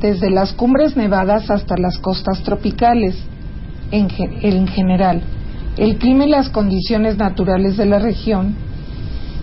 desde 0.00 0.30
las 0.30 0.52
cumbres 0.52 0.96
nevadas 0.96 1.50
hasta 1.50 1.76
las 1.76 1.98
costas 1.98 2.42
tropicales. 2.42 3.16
En, 3.90 4.08
ge- 4.08 4.38
en 4.42 4.66
general, 4.68 5.22
el 5.76 5.96
clima 5.98 6.24
y 6.24 6.30
las 6.30 6.48
condiciones 6.48 7.16
naturales 7.16 7.76
de 7.76 7.86
la 7.86 7.98
región 7.98 8.54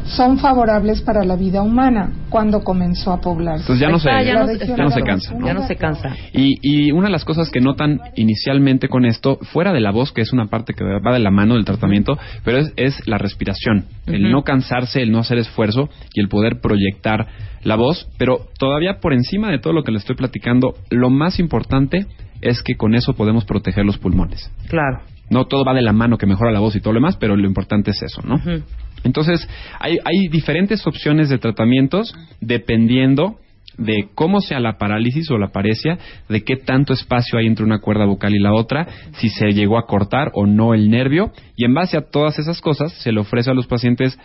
son 0.07 0.37
favorables 0.39 1.01
para 1.01 1.23
la 1.23 1.35
vida 1.35 1.61
humana 1.61 2.11
cuando 2.29 2.63
comenzó 2.63 3.11
a 3.11 3.21
poblarse. 3.21 3.61
Entonces 3.63 3.79
ya 3.81 3.89
no 3.89 3.99
se, 3.99 4.09
Ahí 4.09 4.27
está, 4.27 4.33
ya 4.33 4.39
no- 4.39 4.45
ya 4.47 4.53
está 4.65 4.83
no 4.83 4.89
se 4.89 4.95
bien. 4.95 5.05
cansa. 5.05 5.33
¿no? 5.33 5.45
Ya 5.45 5.53
no 5.53 5.67
se 5.67 5.75
cansa. 5.75 6.15
Y, 6.33 6.57
y 6.61 6.91
una 6.91 7.07
de 7.07 7.11
las 7.11 7.25
cosas 7.25 7.49
que 7.49 7.59
notan 7.61 7.99
inicialmente 8.15 8.87
con 8.89 9.05
esto, 9.05 9.37
fuera 9.53 9.73
de 9.73 9.79
la 9.79 9.91
voz, 9.91 10.11
que 10.11 10.21
es 10.21 10.33
una 10.33 10.47
parte 10.47 10.73
que 10.73 10.83
va 10.83 11.13
de 11.13 11.19
la 11.19 11.31
mano 11.31 11.55
del 11.55 11.65
tratamiento, 11.65 12.17
pero 12.43 12.57
es, 12.59 12.73
es 12.75 13.07
la 13.07 13.17
respiración, 13.17 13.85
el 14.05 14.31
no 14.31 14.43
cansarse, 14.43 15.01
el 15.01 15.11
no 15.11 15.19
hacer 15.19 15.37
esfuerzo 15.37 15.89
y 16.13 16.21
el 16.21 16.29
poder 16.29 16.59
proyectar 16.61 17.27
la 17.63 17.75
voz, 17.75 18.07
pero 18.17 18.47
todavía 18.59 18.99
por 19.01 19.13
encima 19.13 19.49
de 19.51 19.59
todo 19.59 19.73
lo 19.73 19.83
que 19.83 19.91
le 19.91 19.97
estoy 19.97 20.15
platicando, 20.15 20.75
lo 20.89 21.09
más 21.09 21.39
importante 21.39 22.05
es 22.41 22.61
que 22.61 22.75
con 22.75 22.95
eso 22.95 23.13
podemos 23.13 23.45
proteger 23.45 23.83
los 23.85 23.97
pulmones. 23.97 24.51
Claro. 24.69 24.99
No 25.29 25.45
todo 25.47 25.65
va 25.65 25.73
de 25.73 25.81
la 25.81 25.91
mano 25.91 26.17
que 26.17 26.25
mejora 26.25 26.51
la 26.51 26.59
voz 26.59 26.75
y 26.75 26.79
todo 26.79 26.93
lo 26.93 26.99
demás, 26.99 27.17
pero 27.17 27.35
lo 27.35 27.45
importante 27.45 27.91
es 27.91 28.01
eso, 28.01 28.21
¿no? 28.21 28.35
Ujú. 28.35 28.63
Entonces, 29.03 29.47
hay, 29.79 29.97
hay 30.03 30.27
diferentes 30.29 30.85
opciones 30.85 31.29
de 31.29 31.37
tratamientos 31.37 32.13
dependiendo 32.41 33.37
de 33.77 34.09
cómo 34.15 34.41
sea 34.41 34.59
la 34.59 34.77
parálisis 34.77 35.29
o 35.29 35.37
la 35.37 35.49
paresia, 35.49 35.97
de 36.27 36.43
qué 36.43 36.55
tanto 36.55 36.93
espacio 36.93 37.37
hay 37.37 37.45
entre 37.45 37.63
una 37.65 37.79
cuerda 37.79 38.05
vocal 38.05 38.35
y 38.35 38.39
la 38.39 38.53
otra, 38.53 38.87
si 39.13 39.29
se 39.29 39.51
llegó 39.51 39.77
a 39.77 39.85
cortar 39.85 40.31
o 40.33 40.45
no 40.47 40.73
el 40.73 40.89
nervio, 40.89 41.31
y 41.55 41.65
en 41.65 41.73
base 41.73 41.97
a 41.97 42.09
todas 42.09 42.39
esas 42.39 42.59
cosas 42.59 42.91
se 42.93 43.11
le 43.11 43.19
ofrece 43.19 43.51
a 43.51 43.53
los 43.53 43.67
pacientes 43.67 44.17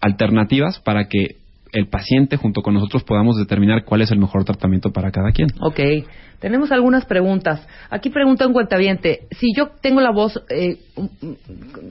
alternativas 0.00 0.80
para 0.80 1.08
que 1.08 1.36
el 1.72 1.88
paciente 1.88 2.36
junto 2.36 2.62
con 2.62 2.74
nosotros 2.74 3.04
podamos 3.04 3.36
determinar 3.36 3.84
cuál 3.84 4.02
es 4.02 4.10
el 4.10 4.18
mejor 4.18 4.44
tratamiento 4.44 4.92
para 4.92 5.10
cada 5.10 5.32
quien. 5.32 5.48
Ok. 5.60 5.80
Tenemos 6.40 6.70
algunas 6.70 7.06
preguntas. 7.06 7.66
Aquí 7.88 8.10
pregunta 8.10 8.46
un 8.46 8.52
cuentaviente, 8.52 9.20
si 9.30 9.54
yo 9.56 9.70
tengo 9.80 10.02
la 10.02 10.10
voz 10.10 10.42
eh, 10.50 10.78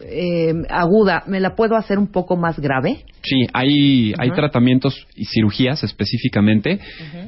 eh, 0.08 0.54
aguda, 0.70 1.24
¿me 1.26 1.40
la 1.40 1.56
puedo 1.56 1.76
hacer 1.76 1.98
un 1.98 2.12
poco 2.12 2.38
más 2.38 2.60
grave? 2.60 3.06
Sí, 3.24 3.48
hay, 3.54 4.14
hay 4.20 4.30
tratamientos 4.32 5.08
y 5.16 5.26
cirugías 5.26 5.84
específicamente 5.84 6.80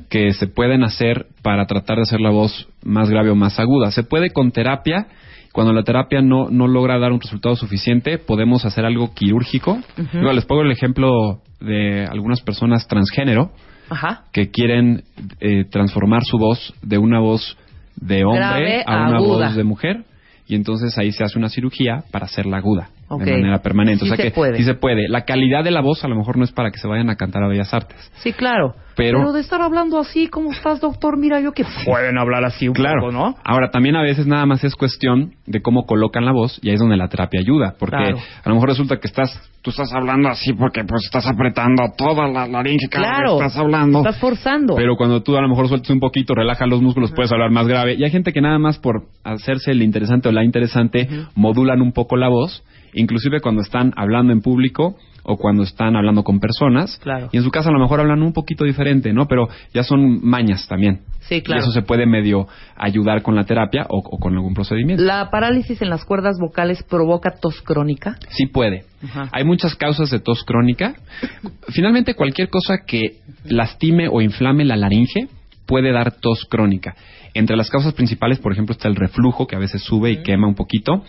que 0.10 0.34
se 0.34 0.48
pueden 0.48 0.84
hacer 0.84 1.26
para 1.41 1.65
tratar 1.65 1.98
de 1.98 2.03
hacer 2.03 2.22
la 2.22 2.30
voz 2.30 2.68
más 2.84 3.10
grave 3.10 3.32
o 3.32 3.36
más 3.36 3.60
aguda. 3.60 3.91
Se 3.91 4.03
puede 4.03 4.30
con 4.30 4.52
terapia. 4.52 5.07
Cuando 5.53 5.74
la 5.74 5.82
terapia 5.84 6.22
no, 6.22 6.52
no 6.52 6.68
logra 6.68 6.99
dar 6.99 7.11
un 7.11 7.19
resultado 7.19 7.56
suficiente, 7.56 8.19
podemos 8.19 8.64
hacer 8.64 8.86
algo 8.86 9.15
quirúrgico. 9.15 9.80
Les 10.14 10.45
pongo 10.45 10.61
el 10.61 10.72
ejemplo 10.72 11.41
de 11.59 12.05
algunas 12.05 12.41
personas 12.41 12.88
transgénero 12.88 13.51
Ajá. 13.89 14.23
que 14.31 14.49
quieren 14.51 15.03
eh, 15.39 15.65
transformar 15.69 16.23
su 16.23 16.38
voz 16.38 16.73
de 16.81 16.97
una 16.97 17.19
voz 17.19 17.57
de 17.95 18.23
hombre 18.25 18.39
Grave 18.39 18.84
a 18.85 19.07
una 19.07 19.17
aguda. 19.17 19.47
voz 19.47 19.55
de 19.55 19.63
mujer 19.63 20.05
y 20.47 20.55
entonces 20.55 20.97
ahí 20.97 21.11
se 21.11 21.23
hace 21.23 21.38
una 21.38 21.49
cirugía 21.49 22.03
para 22.11 22.25
hacerla 22.25 22.57
aguda 22.57 22.89
De 23.09 23.31
manera 23.31 23.59
permanente. 23.61 24.05
Sí 24.05 24.11
o 24.11 24.15
sea 24.15 24.17
se 24.17 24.23
que 24.23 24.31
puede. 24.35 24.57
sí 24.57 24.63
se 24.63 24.73
puede. 24.73 25.07
La 25.07 25.23
calidad 25.25 25.63
de 25.63 25.71
la 25.71 25.81
voz 25.81 26.03
a 26.03 26.07
lo 26.09 26.15
mejor 26.15 26.38
no 26.38 26.43
es 26.43 26.51
para 26.51 26.71
que 26.71 26.77
se 26.77 26.88
vayan 26.88 27.09
a 27.09 27.15
cantar 27.15 27.43
a 27.43 27.47
Bellas 27.47 27.73
Artes. 27.73 27.97
Sí, 28.17 28.34
claro. 28.34 28.75
Pero- 28.97 29.31
de 29.31 29.41
estar 29.41 29.61
hablando 29.61 29.99
así, 29.99 30.27
¿cómo 30.27 30.51
estás, 30.51 30.81
doctor? 30.81 31.17
Mira, 31.19 31.39
yo 31.39 31.51
que 31.51 31.63
pueden 31.85 32.17
hablar 32.17 32.43
así 32.43 32.67
un 32.67 32.73
Claro, 32.73 33.01
poco, 33.01 33.11
¿no? 33.11 33.35
Ahora, 33.43 33.69
también 33.69 33.95
a 33.95 34.01
veces 34.01 34.25
nada 34.25 34.45
más 34.47 34.63
es 34.63 34.73
cuestión 34.75 35.34
de 35.45 35.61
cómo 35.61 35.85
colocan 35.85 36.25
la 36.25 36.31
voz 36.31 36.59
y 36.63 36.69
ahí 36.69 36.73
es 36.73 36.79
donde 36.79 36.97
la 36.97 37.07
terapia 37.07 37.39
ayuda. 37.39 37.75
Porque 37.79 37.95
Claro. 37.95 38.17
a 38.43 38.49
lo 38.49 38.55
mejor 38.55 38.69
resulta 38.69 38.97
que 38.97 39.07
estás, 39.07 39.29
tú 39.61 39.69
estás 39.69 39.93
hablando 39.93 40.29
así 40.29 40.51
porque 40.53 40.84
pues 40.84 41.05
estás 41.05 41.27
apretando 41.27 41.84
toda 41.95 42.27
la 42.27 42.47
laringe 42.47 42.88
Claro. 42.89 43.38
que 43.38 43.45
estás 43.45 43.57
hablando. 43.59 43.99
Estás 43.99 44.19
forzando. 44.19 44.73
Pero 44.75 44.95
cuando 44.97 45.21
tú 45.21 45.38
a 45.38 45.41
lo 45.41 45.47
mejor 45.47 45.67
sueltas 45.67 45.91
un 45.91 45.99
poquito, 45.99 46.34
relajas 46.34 46.67
los 46.67 46.81
músculos, 46.81 47.11
puedes 47.11 47.31
hablar 47.31 47.51
más 47.51 47.67
grave. 47.67 47.93
Y 47.99 48.03
hay 48.03 48.09
gente 48.09 48.34
que 48.34 48.41
nada 48.41 48.57
más 48.57 48.79
por 48.79 49.03
hacerse 49.23 49.69
el 49.71 49.84
interesante 49.84 50.27
o 50.29 50.31
la 50.31 50.43
interesante, 50.43 51.07
modulan 51.35 51.81
un 51.84 51.91
poco 51.93 52.17
la 52.17 52.29
voz, 52.29 52.63
inclusive 52.93 53.39
cuando 53.41 53.61
están 53.61 53.93
hablando 53.95 54.34
en 54.34 54.41
público 54.41 54.97
o 55.23 55.38
cuando 55.38 55.64
están 55.64 55.95
hablando 55.97 56.23
con 56.23 56.39
personas. 56.39 56.97
Claro. 56.99 57.30
Y 57.34 57.38
en 57.38 57.43
su 57.43 57.51
casa 57.51 57.69
a 57.69 57.73
lo 57.73 57.80
mejor 57.80 57.99
hablan 57.99 58.23
un 58.23 58.31
poquito 58.31 58.64
diferente, 58.64 59.11
¿no? 59.11 59.27
Pero 59.27 59.49
ya 59.73 59.84
son 59.84 60.26
mañas 60.26 60.65
también. 60.69 61.01
Sí, 61.19 61.41
claro. 61.41 61.59
Y 61.59 61.64
eso 61.64 61.72
se 61.73 61.81
puede 61.81 62.05
medio 62.05 62.47
ayudar 62.77 63.22
con 63.22 63.35
la 63.35 63.43
terapia 63.43 63.85
o, 63.89 63.97
o 63.97 64.19
con 64.19 64.34
algún 64.35 64.53
procedimiento. 64.53 65.03
¿La 65.03 65.30
parálisis 65.30 65.81
en 65.81 65.89
las 65.89 66.05
cuerdas 66.05 66.38
vocales 66.39 66.81
provoca 66.84 67.31
tos 67.41 67.61
crónica? 67.61 68.18
Sí 68.30 68.45
puede. 68.45 68.85
Ajá. 69.03 69.30
Hay 69.34 69.43
muchas 69.43 69.76
causas 69.76 70.09
de 70.09 70.19
tos 70.19 70.43
crónica. 70.45 70.95
Finalmente, 71.69 72.14
cualquier 72.14 72.47
cosa 72.47 72.85
que 72.88 73.18
lastime 73.43 74.07
o 74.09 74.22
inflame 74.22 74.64
la 74.64 74.77
laringe 74.77 75.27
puede 75.65 75.91
dar 75.91 76.14
tos 76.14 76.45
crónica. 76.49 76.95
Entre 77.34 77.55
las 77.55 77.69
causas 77.69 77.93
principales, 77.93 78.39
por 78.39 78.53
ejemplo, 78.53 78.73
está 78.73 78.88
el 78.88 78.95
reflujo, 78.95 79.45
que 79.45 79.55
a 79.55 79.59
veces 79.59 79.84
sube 79.84 80.09
y 80.09 80.23
quema 80.23 80.47
un 80.47 80.55
poquito. 80.55 81.03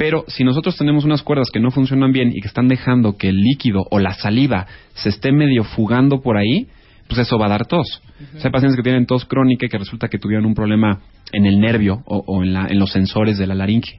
Pero 0.00 0.24
si 0.28 0.44
nosotros 0.44 0.78
tenemos 0.78 1.04
unas 1.04 1.22
cuerdas 1.22 1.50
que 1.52 1.60
no 1.60 1.70
funcionan 1.70 2.10
bien 2.10 2.30
y 2.34 2.40
que 2.40 2.48
están 2.48 2.68
dejando 2.68 3.18
que 3.18 3.28
el 3.28 3.36
líquido 3.36 3.86
o 3.90 3.98
la 3.98 4.14
saliva 4.14 4.66
se 4.94 5.10
esté 5.10 5.30
medio 5.30 5.62
fugando 5.62 6.22
por 6.22 6.38
ahí, 6.38 6.68
pues 7.06 7.20
eso 7.20 7.36
va 7.38 7.44
a 7.46 7.48
dar 7.50 7.66
tos. 7.66 8.00
O 8.34 8.38
sea, 8.38 8.46
hay 8.48 8.50
pacientes 8.50 8.76
que 8.78 8.82
tienen 8.82 9.04
tos 9.04 9.26
crónica 9.26 9.66
y 9.66 9.68
que 9.68 9.76
resulta 9.76 10.08
que 10.08 10.18
tuvieron 10.18 10.46
un 10.46 10.54
problema 10.54 11.00
en 11.32 11.44
el 11.44 11.60
nervio 11.60 12.02
o, 12.06 12.24
o 12.26 12.42
en, 12.42 12.54
la- 12.54 12.66
en 12.68 12.78
los 12.78 12.90
sensores 12.92 13.36
de 13.36 13.46
la 13.46 13.54
laringe. 13.54 13.98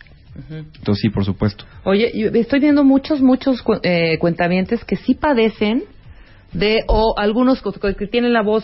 Entonces 0.50 1.02
sí, 1.04 1.10
por 1.10 1.24
supuesto. 1.24 1.66
Oye, 1.84 2.12
yo 2.16 2.30
estoy 2.34 2.62
viendo 2.62 2.84
muchos, 2.84 3.22
muchos 3.22 3.62
cu- 3.62 3.80
eh, 3.84 4.18
cuentavientes 4.18 4.84
que 4.84 4.96
sí 4.96 5.14
padecen 5.14 5.84
de, 6.52 6.84
o 6.88 7.14
algunos 7.18 7.62
que 7.98 8.08
tienen 8.08 8.34
la 8.34 8.42
voz 8.42 8.64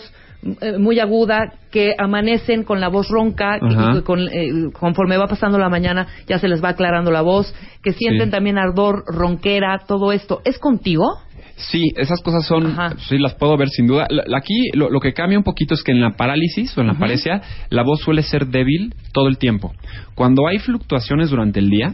eh, 0.61 0.77
muy 0.77 0.99
aguda, 0.99 1.53
que 1.71 1.93
amanecen 1.97 2.63
con 2.63 2.79
la 2.79 2.87
voz 2.89 3.09
ronca, 3.09 3.59
que- 3.59 3.65
Ajá. 3.75 4.01
con, 4.03 4.21
eh, 4.21 4.69
conforme 4.73 5.17
va 5.17 5.27
pasando 5.27 5.57
la 5.57 5.69
mañana 5.69 6.07
ya 6.27 6.39
se 6.39 6.47
les 6.47 6.63
va 6.63 6.69
aclarando 6.69 7.11
la 7.11 7.21
voz, 7.21 7.53
que 7.83 7.91
sienten 7.93 8.27
Sí. 8.27 8.31
también 8.31 8.57
ardor, 8.57 9.03
ronquera, 9.07 9.79
todo 9.87 10.11
esto. 10.11 10.41
¿Es 10.45 10.57
contigo? 10.59 11.05
Sí, 11.55 11.91
esas 11.95 12.21
cosas 12.21 12.45
son, 12.45 12.77
sí 13.09 13.17
las 13.17 13.33
puedo 13.33 13.57
ver 13.57 13.69
sin 13.69 13.87
duda. 13.87 14.05
La- 14.11 14.37
Aquí 14.37 14.69
lo, 14.73 14.91
lo 14.91 14.99
que 14.99 15.13
cambia 15.13 15.39
un 15.39 15.43
poquito 15.43 15.73
es 15.73 15.81
que 15.83 15.91
en 15.91 16.01
la 16.01 16.11
parálisis 16.11 16.77
o 16.77 16.81
en 16.81 16.87
la 16.87 16.93
Ujú. 16.93 16.99
paresia, 17.01 17.41
la 17.69 17.81
voz 17.83 17.99
suele 18.01 18.21
ser 18.21 18.45
débil 18.45 18.93
todo 19.11 19.27
el 19.27 19.39
tiempo. 19.39 19.73
Cuando 20.13 20.47
hay 20.47 20.59
fluctuaciones 20.59 21.31
durante 21.31 21.59
el 21.59 21.69
día, 21.71 21.93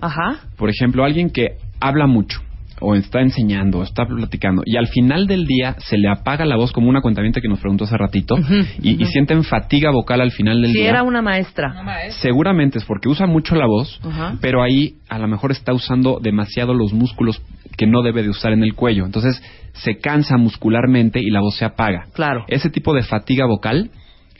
por 0.57 0.69
ejemplo, 0.69 1.05
alguien 1.05 1.29
que 1.29 1.55
habla 1.79 2.07
mucho 2.07 2.41
o 2.83 2.95
está 2.95 3.21
enseñando 3.21 3.79
o 3.79 3.83
está 3.83 4.05
platicando 4.05 4.61
y 4.65 4.75
al 4.77 4.87
final 4.87 5.25
del 5.25 5.45
día 5.45 5.75
se 5.79 5.97
le 5.97 6.09
apaga 6.09 6.45
la 6.45 6.57
voz 6.57 6.71
como 6.71 6.89
una 6.89 7.01
cuentaviente 7.01 7.41
que 7.41 7.47
nos 7.47 7.59
preguntó 7.59 7.85
hace 7.85 7.97
ratito 7.97 8.35
y, 8.81 9.01
y 9.01 9.05
sienten 9.05 9.43
fatiga 9.43 9.89
vocal 9.91 10.21
al 10.21 10.31
final 10.31 10.61
del 10.61 10.71
Si 10.71 10.79
día. 10.79 10.89
era 10.89 11.03
una 11.03 11.21
maestra. 11.21 11.73
Seguramente 12.19 12.77
es 12.77 12.85
porque 12.85 13.09
usa 13.09 13.25
mucho 13.25 13.55
la 13.55 13.65
voz, 13.65 13.99
Ajá. 14.03 14.35
pero 14.41 14.61
ahí 14.61 14.95
a 15.09 15.17
lo 15.17 15.27
mejor 15.27 15.51
está 15.51 15.73
usando 15.73 16.19
demasiado 16.21 16.73
los 16.73 16.93
músculos 16.93 17.41
que 17.77 17.87
no 17.87 18.01
debe 18.03 18.21
de 18.23 18.29
usar 18.29 18.51
en 18.53 18.63
el 18.63 18.73
cuello. 18.75 19.05
Entonces 19.05 19.41
se 19.73 19.97
cansa 19.97 20.37
muscularmente 20.37 21.19
y 21.19 21.29
la 21.31 21.39
voz 21.41 21.55
se 21.55 21.65
apaga. 21.65 22.05
Claro. 22.13 22.45
Ese 22.47 22.69
tipo 22.69 22.93
de 22.93 23.03
fatiga 23.03 23.45
vocal 23.45 23.89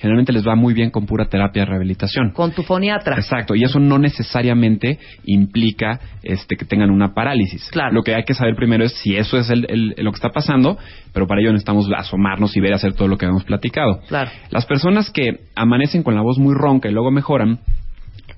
generalmente 0.03 0.33
les 0.33 0.45
va 0.45 0.53
muy 0.55 0.73
bien 0.73 0.89
con 0.91 1.05
pura 1.05 1.29
terapia 1.29 1.61
de 1.61 1.67
rehabilitación. 1.67 2.31
Con 2.31 2.51
tu 2.51 2.61
foniatra. 2.61 3.15
Exacto, 3.15 3.55
y 3.55 3.63
eso 3.63 3.79
no 3.79 3.97
necesariamente 3.99 4.99
implica 5.23 5.97
este, 6.23 6.57
que 6.57 6.65
tengan 6.65 6.91
una 6.91 7.13
parálisis. 7.13 7.69
Claro. 7.71 7.93
Lo 7.93 8.03
que 8.03 8.13
hay 8.13 8.25
que 8.25 8.33
saber 8.33 8.53
primero 8.57 8.83
es 8.83 8.91
si 9.01 9.15
eso 9.15 9.37
es 9.37 9.49
el- 9.49 9.65
el- 9.69 9.95
lo 10.03 10.11
que 10.11 10.17
está 10.17 10.27
pasando, 10.29 10.77
pero 11.13 11.25
para 11.25 11.39
ello 11.39 11.53
necesitamos 11.53 11.87
asomarnos 11.95 12.55
y 12.57 12.59
ver 12.59 12.73
hacer 12.73 12.93
todo 12.95 13.07
lo 13.07 13.17
que 13.17 13.25
habíamos 13.25 13.45
platicado. 13.45 14.01
Claro. 14.09 14.29
Las 14.51 14.65
personas 14.65 15.09
que 15.09 15.39
amanecen 15.55 16.03
con 16.03 16.15
la 16.15 16.21
voz 16.21 16.37
muy 16.37 16.53
ronca 16.53 16.89
y 16.89 16.91
luego 16.91 17.09
mejoran, 17.09 17.59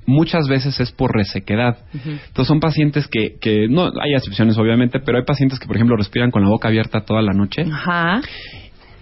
muchas 0.05 0.47
veces 0.47 0.79
es 0.79 0.91
por 0.91 1.15
resequedad. 1.15 1.77
Entonces 1.95 2.45
son 2.47 2.59
pacientes 2.59 3.07
que, 3.07 3.37
que 3.41 3.67
no 3.67 3.85
hay 3.85 4.13
excepciones 4.15 4.55
obviamente, 4.59 4.99
pero 4.99 5.17
hay 5.17 5.23
pacientes 5.25 5.57
que 5.57 5.65
por 5.65 5.77
ejemplo 5.77 5.97
respiran 5.97 6.29
con 6.29 6.43
la 6.43 6.49
boca 6.49 6.67
abierta 6.67 7.01
toda 7.01 7.23
la 7.23 7.33
noche 7.33 7.63
Ajá. 7.63 8.21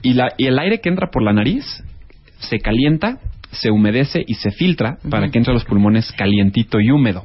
y, 0.02 0.14
la, 0.14 0.30
y 0.38 0.45
el 0.48 0.57
aire 0.60 0.80
que 0.80 0.88
entra 0.88 1.10
por 1.11 1.22
la 1.23 1.34
nariz 1.34 1.65
se 2.49 2.60
calienta, 2.60 3.20
se 3.52 3.70
humedece 3.72 4.24
y 4.26 4.36
se 4.36 4.52
filtra 4.52 4.98
para 5.10 5.30
que 5.30 5.38
entre 5.38 5.52
a 5.52 5.53
los 5.53 5.65
pulmones 5.65 6.11
calientito 6.14 6.80
y 6.80 6.90
húmedo. 6.91 7.24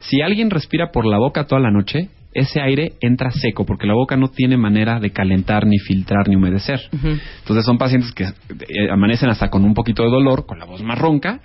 Si 0.00 0.20
alguien 0.22 0.50
respira 0.50 0.90
por 0.92 1.06
la 1.06 1.18
boca 1.18 1.44
toda 1.46 1.60
la 1.60 1.70
noche, 1.70 2.08
ese 2.32 2.60
aire 2.60 2.92
entra 3.00 3.30
seco 3.30 3.64
porque 3.64 3.86
la 3.86 3.94
boca 3.94 4.16
no 4.16 4.28
tiene 4.28 4.56
manera 4.58 5.00
de 5.00 5.10
calentar, 5.10 5.66
ni 5.66 5.78
filtrar, 5.78 6.28
ni 6.28 6.36
humedecer. 6.36 6.80
Entonces 6.92 7.64
son 7.64 7.78
pacientes 7.78 8.12
que 8.12 8.24
eh, 8.24 8.90
amanecen 8.90 9.30
hasta 9.30 9.48
con 9.48 9.64
un 9.64 9.74
poquito 9.74 10.02
de 10.02 10.10
dolor, 10.10 10.46
con 10.46 10.58
la 10.58 10.66
voz 10.66 10.82
más 10.82 10.98
ronca, 10.98 11.40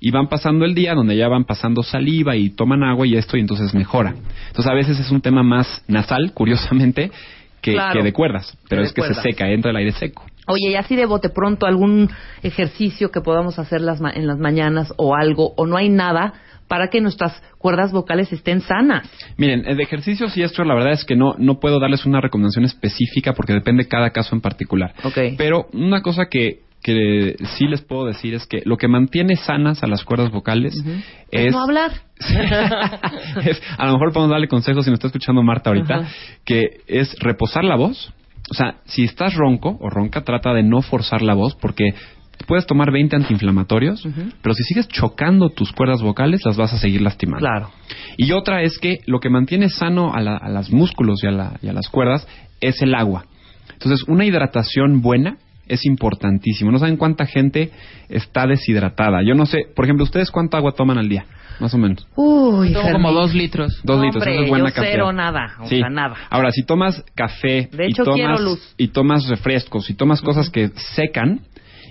y 0.00 0.10
van 0.10 0.26
pasando 0.28 0.64
el 0.64 0.74
día 0.74 0.94
donde 0.94 1.16
ya 1.16 1.28
van 1.28 1.44
pasando 1.44 1.82
saliva 1.84 2.34
y 2.36 2.50
toman 2.50 2.82
agua 2.82 3.06
y 3.06 3.14
esto, 3.14 3.36
y 3.36 3.40
entonces 3.40 3.72
mejora. 3.72 4.14
Entonces 4.48 4.66
a 4.70 4.74
veces 4.74 4.98
es 4.98 5.10
un 5.12 5.20
tema 5.20 5.44
más 5.44 5.84
nasal, 5.86 6.32
curiosamente, 6.34 7.10
que, 7.60 7.74
Claro. 7.74 8.00
que 8.00 8.04
de 8.04 8.12
cuerdas, 8.12 8.58
pero 8.68 8.82
Que 8.82 8.86
es 8.88 8.92
que 8.92 9.00
cuerdas. 9.02 9.22
se 9.22 9.30
seca, 9.30 9.48
entra 9.48 9.70
el 9.70 9.76
aire 9.76 9.92
seco. 9.92 10.26
Oye, 10.48 10.70
y 10.70 10.74
así 10.74 10.96
de 10.96 11.06
bote 11.06 11.28
pronto, 11.28 11.66
algún 11.66 12.10
ejercicio 12.42 13.10
que 13.10 13.20
podamos 13.20 13.58
hacer 13.58 13.80
las 13.80 14.00
ma- 14.00 14.10
en 14.12 14.26
las 14.26 14.38
mañanas 14.38 14.92
o 14.96 15.14
algo, 15.14 15.54
o 15.56 15.66
no 15.66 15.76
hay 15.76 15.88
nada 15.88 16.34
para 16.68 16.88
que 16.88 17.00
nuestras 17.00 17.42
cuerdas 17.58 17.92
vocales 17.92 18.32
estén 18.32 18.60
sanas. 18.62 19.08
Miren, 19.36 19.64
eh, 19.68 19.74
de 19.74 19.82
ejercicios 19.82 20.36
y 20.36 20.42
esto, 20.42 20.64
la 20.64 20.74
verdad 20.74 20.92
es 20.92 21.04
que 21.04 21.16
no, 21.16 21.34
no 21.38 21.60
puedo 21.60 21.78
darles 21.78 22.06
una 22.06 22.20
recomendación 22.20 22.64
específica 22.64 23.34
porque 23.34 23.52
depende 23.52 23.86
cada 23.86 24.10
caso 24.10 24.34
en 24.34 24.40
particular. 24.40 24.94
Pero 25.36 25.66
una 25.74 26.00
cosa 26.00 26.26
que, 26.30 26.60
que 26.82 27.36
sí 27.56 27.66
les 27.66 27.82
puedo 27.82 28.06
decir 28.06 28.34
es 28.34 28.46
que 28.46 28.62
lo 28.64 28.76
que 28.78 28.88
mantiene 28.88 29.36
sanas 29.36 29.82
a 29.82 29.86
las 29.86 30.02
cuerdas 30.02 30.30
vocales 30.30 30.74
es... 31.30 31.52
no 31.52 31.62
hablar. 31.62 31.90
es- 33.44 33.62
a 33.78 33.86
lo 33.86 33.92
mejor 33.92 34.12
podemos 34.12 34.30
darle 34.30 34.48
consejos 34.48 34.84
si 34.84 34.90
nos 34.90 34.96
está 34.98 35.08
escuchando 35.08 35.42
Marta 35.42 35.70
ahorita, 35.70 36.08
que 36.44 36.80
es 36.86 37.14
reposar 37.20 37.64
la 37.64 37.76
voz. 37.76 38.12
O 38.52 38.54
sea, 38.54 38.76
si 38.84 39.04
estás 39.04 39.34
ronco 39.34 39.78
o 39.80 39.88
ronca, 39.88 40.20
trata 40.24 40.52
de 40.52 40.62
no 40.62 40.82
forzar 40.82 41.22
la 41.22 41.32
voz 41.32 41.54
porque 41.56 41.94
puedes 42.46 42.66
tomar 42.66 42.92
20 42.92 43.16
antiinflamatorios, 43.16 44.06
pero 44.42 44.54
si 44.54 44.62
sigues 44.64 44.88
chocando 44.88 45.48
tus 45.48 45.72
cuerdas 45.72 46.02
vocales, 46.02 46.42
las 46.44 46.58
vas 46.58 46.74
a 46.74 46.78
seguir 46.78 47.00
lastimando. 47.00 47.46
Claro. 47.46 47.70
Y 48.18 48.30
otra 48.32 48.60
es 48.62 48.78
que 48.78 48.98
lo 49.06 49.20
que 49.20 49.30
mantiene 49.30 49.70
sano 49.70 50.12
a, 50.12 50.20
la- 50.20 50.36
a 50.36 50.50
los 50.50 50.70
músculos 50.70 51.24
y 51.24 51.28
a, 51.28 51.30
la- 51.30 51.58
y 51.62 51.68
a 51.68 51.72
las 51.72 51.88
cuerdas 51.88 52.28
es 52.60 52.82
el 52.82 52.94
agua. 52.94 53.24
Entonces, 53.72 54.06
una 54.06 54.26
hidratación 54.26 55.00
buena 55.00 55.38
es 55.66 55.86
importantísimo. 55.86 56.70
No 56.70 56.78
saben 56.78 56.98
cuánta 56.98 57.24
gente 57.24 57.70
está 58.10 58.46
deshidratada. 58.46 59.22
Yo 59.26 59.34
no 59.34 59.46
sé, 59.46 59.60
por 59.74 59.86
ejemplo, 59.86 60.04
¿ustedes 60.04 60.30
cuánta 60.30 60.58
agua 60.58 60.72
toman 60.72 60.98
al 60.98 61.08
día? 61.08 61.24
Más 61.60 61.72
o 61.74 61.78
menos. 61.78 62.06
Uy, 62.16 62.72
Tomo 62.72 62.92
como 62.92 63.12
dos 63.12 63.34
litros. 63.34 63.80
Dos 63.84 64.00
litros, 64.00 64.22
Hombre, 64.22 64.34
eso 64.34 64.42
es 64.44 64.48
buena 64.48 64.68
yo 64.68 64.74
cantidad. 64.74 64.92
cero 64.92 65.12
nada, 65.12 65.54
o 65.60 65.66
Sí. 65.66 65.78
sea, 65.78 65.88
nada. 65.90 66.14
Ahora, 66.30 66.50
si 66.50 66.64
tomas 66.64 67.04
café 67.14 67.68
De 67.72 67.86
y, 67.86 67.90
hecho, 67.90 68.04
tomas, 68.04 68.40
luz. 68.40 68.74
y 68.76 68.88
tomas 68.88 69.28
refrescos 69.28 69.88
y 69.90 69.94
tomas 69.94 70.20
cosas 70.22 70.50
que 70.50 70.70
secan 70.94 71.40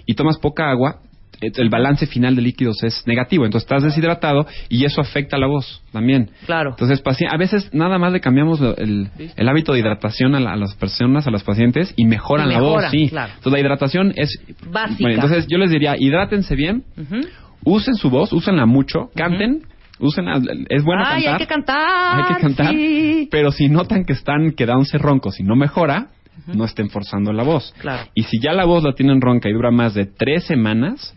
y 0.05 0.13
tomas 0.15 0.37
poca 0.39 0.69
agua, 0.71 0.97
eh, 1.41 1.51
el 1.55 1.69
balance 1.69 2.05
final 2.05 2.35
de 2.35 2.41
líquidos 2.43 2.83
es 2.83 3.05
negativo. 3.07 3.45
Entonces 3.45 3.65
estás 3.65 3.83
deshidratado 3.83 4.45
y 4.69 4.85
eso 4.85 5.01
afecta 5.01 5.37
la 5.39 5.47
voz 5.47 5.81
también. 5.91 6.29
Claro. 6.45 6.71
Entonces, 6.71 7.01
a 7.31 7.37
veces 7.37 7.73
nada 7.73 7.97
más 7.97 8.11
le 8.13 8.19
cambiamos 8.19 8.61
el, 8.61 9.09
el 9.35 9.49
hábito 9.49 9.73
de 9.73 9.79
hidratación 9.79 10.35
a, 10.35 10.39
la- 10.39 10.51
a 10.53 10.55
las 10.55 10.75
personas, 10.75 11.25
a 11.27 11.31
las 11.31 11.43
pacientes 11.43 11.93
y 11.97 12.05
mejoran 12.05 12.49
Y 12.49 12.53
la 12.53 12.59
voz. 12.61 12.83
Sí. 12.91 13.09
claro. 13.09 13.31
Entonces, 13.37 13.53
la 13.53 13.59
hidratación 13.59 14.13
es 14.17 14.37
Básica. 14.71 14.97
Bueno, 14.99 15.15
entonces 15.15 15.47
yo 15.47 15.57
les 15.57 15.71
diría, 15.71 15.95
hidrátense 15.97 16.55
bien, 16.55 16.83
Ujú. 16.97 17.21
Usen 17.63 17.95
su 17.95 18.09
voz, 18.09 18.33
úsenla 18.33 18.65
mucho, 18.65 19.09
canten, 19.15 19.61
úsenla, 19.99 20.41
es 20.69 20.83
bueno 20.83 21.03
Ay, 21.05 21.23
cantar. 21.23 21.33
hay 21.33 21.39
que 21.39 21.47
cantar. 21.47 22.15
Hay 22.15 22.35
que 22.35 22.41
cantar, 22.41 22.73
sí. 22.73 23.27
pero 23.31 23.51
si 23.51 23.69
notan 23.69 24.05
que 24.05 24.13
están 24.13 24.51
quedándose 24.51 24.97
roncos 24.97 25.39
y 25.39 25.43
no 25.43 25.55
mejora, 25.55 26.07
no 26.47 26.65
estén 26.65 26.89
forzando 26.89 27.33
la 27.33 27.43
voz. 27.43 27.73
Claro. 27.79 28.09
Y 28.15 28.23
si 28.23 28.39
ya 28.39 28.53
la 28.53 28.65
voz 28.65 28.83
la 28.83 28.93
tienen 28.93 29.21
ronca 29.21 29.49
y 29.49 29.53
dura 29.53 29.71
más 29.71 29.93
de 29.93 30.05
tres 30.05 30.45
semanas, 30.45 31.15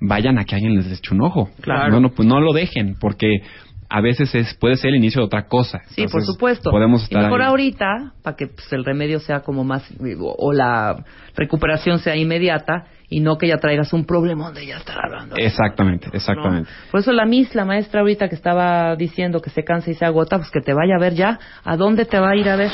vayan 0.00 0.38
a 0.38 0.44
que 0.44 0.54
alguien 0.54 0.74
les 0.74 0.86
eche 0.86 1.14
un 1.14 1.22
ojo. 1.22 1.50
Claro. 1.60 1.92
No, 1.92 2.00
no, 2.00 2.10
pues 2.10 2.26
no 2.28 2.40
lo 2.40 2.52
dejen, 2.52 2.96
porque 3.00 3.42
a 3.90 4.00
veces 4.00 4.34
es 4.34 4.54
puede 4.54 4.76
ser 4.76 4.90
el 4.90 4.96
inicio 4.96 5.20
de 5.20 5.26
otra 5.26 5.46
cosa. 5.46 5.82
Sí, 5.88 6.06
por 6.10 6.22
supuesto. 6.22 6.70
Podemos 6.70 7.02
y 7.02 7.04
estar 7.04 7.24
mejor 7.24 7.42
ahí. 7.42 7.48
ahorita, 7.48 8.14
para 8.22 8.36
que 8.36 8.46
pues, 8.46 8.72
el 8.72 8.84
remedio 8.84 9.20
sea 9.20 9.40
como 9.40 9.64
más, 9.64 9.84
o 10.20 10.52
la 10.52 11.04
recuperación 11.36 11.98
sea 11.98 12.16
inmediata, 12.16 12.86
y 13.08 13.20
no 13.20 13.38
que 13.38 13.48
ya 13.48 13.58
traigas 13.58 13.92
un 13.92 14.04
problema 14.04 14.46
donde 14.46 14.66
ya 14.66 14.78
estar 14.78 14.96
hablando. 15.04 15.36
Exactamente, 15.36 16.08
exactamente. 16.12 16.70
¿no? 16.70 16.90
Por 16.90 17.00
eso 17.00 17.12
la 17.12 17.26
Miss, 17.26 17.54
la 17.54 17.64
maestra 17.64 18.00
ahorita 18.00 18.28
que 18.28 18.34
estaba 18.34 18.96
diciendo 18.96 19.40
que 19.40 19.50
se 19.50 19.64
cansa 19.64 19.90
y 19.90 19.94
se 19.94 20.04
agota, 20.04 20.38
pues 20.38 20.50
que 20.50 20.60
te 20.60 20.72
vaya 20.72 20.96
a 20.96 20.98
ver 20.98 21.14
ya. 21.14 21.38
¿A 21.64 21.76
dónde 21.76 22.04
te 22.04 22.18
va 22.18 22.30
a 22.30 22.36
ir 22.36 22.48
a 22.48 22.56
ver? 22.56 22.70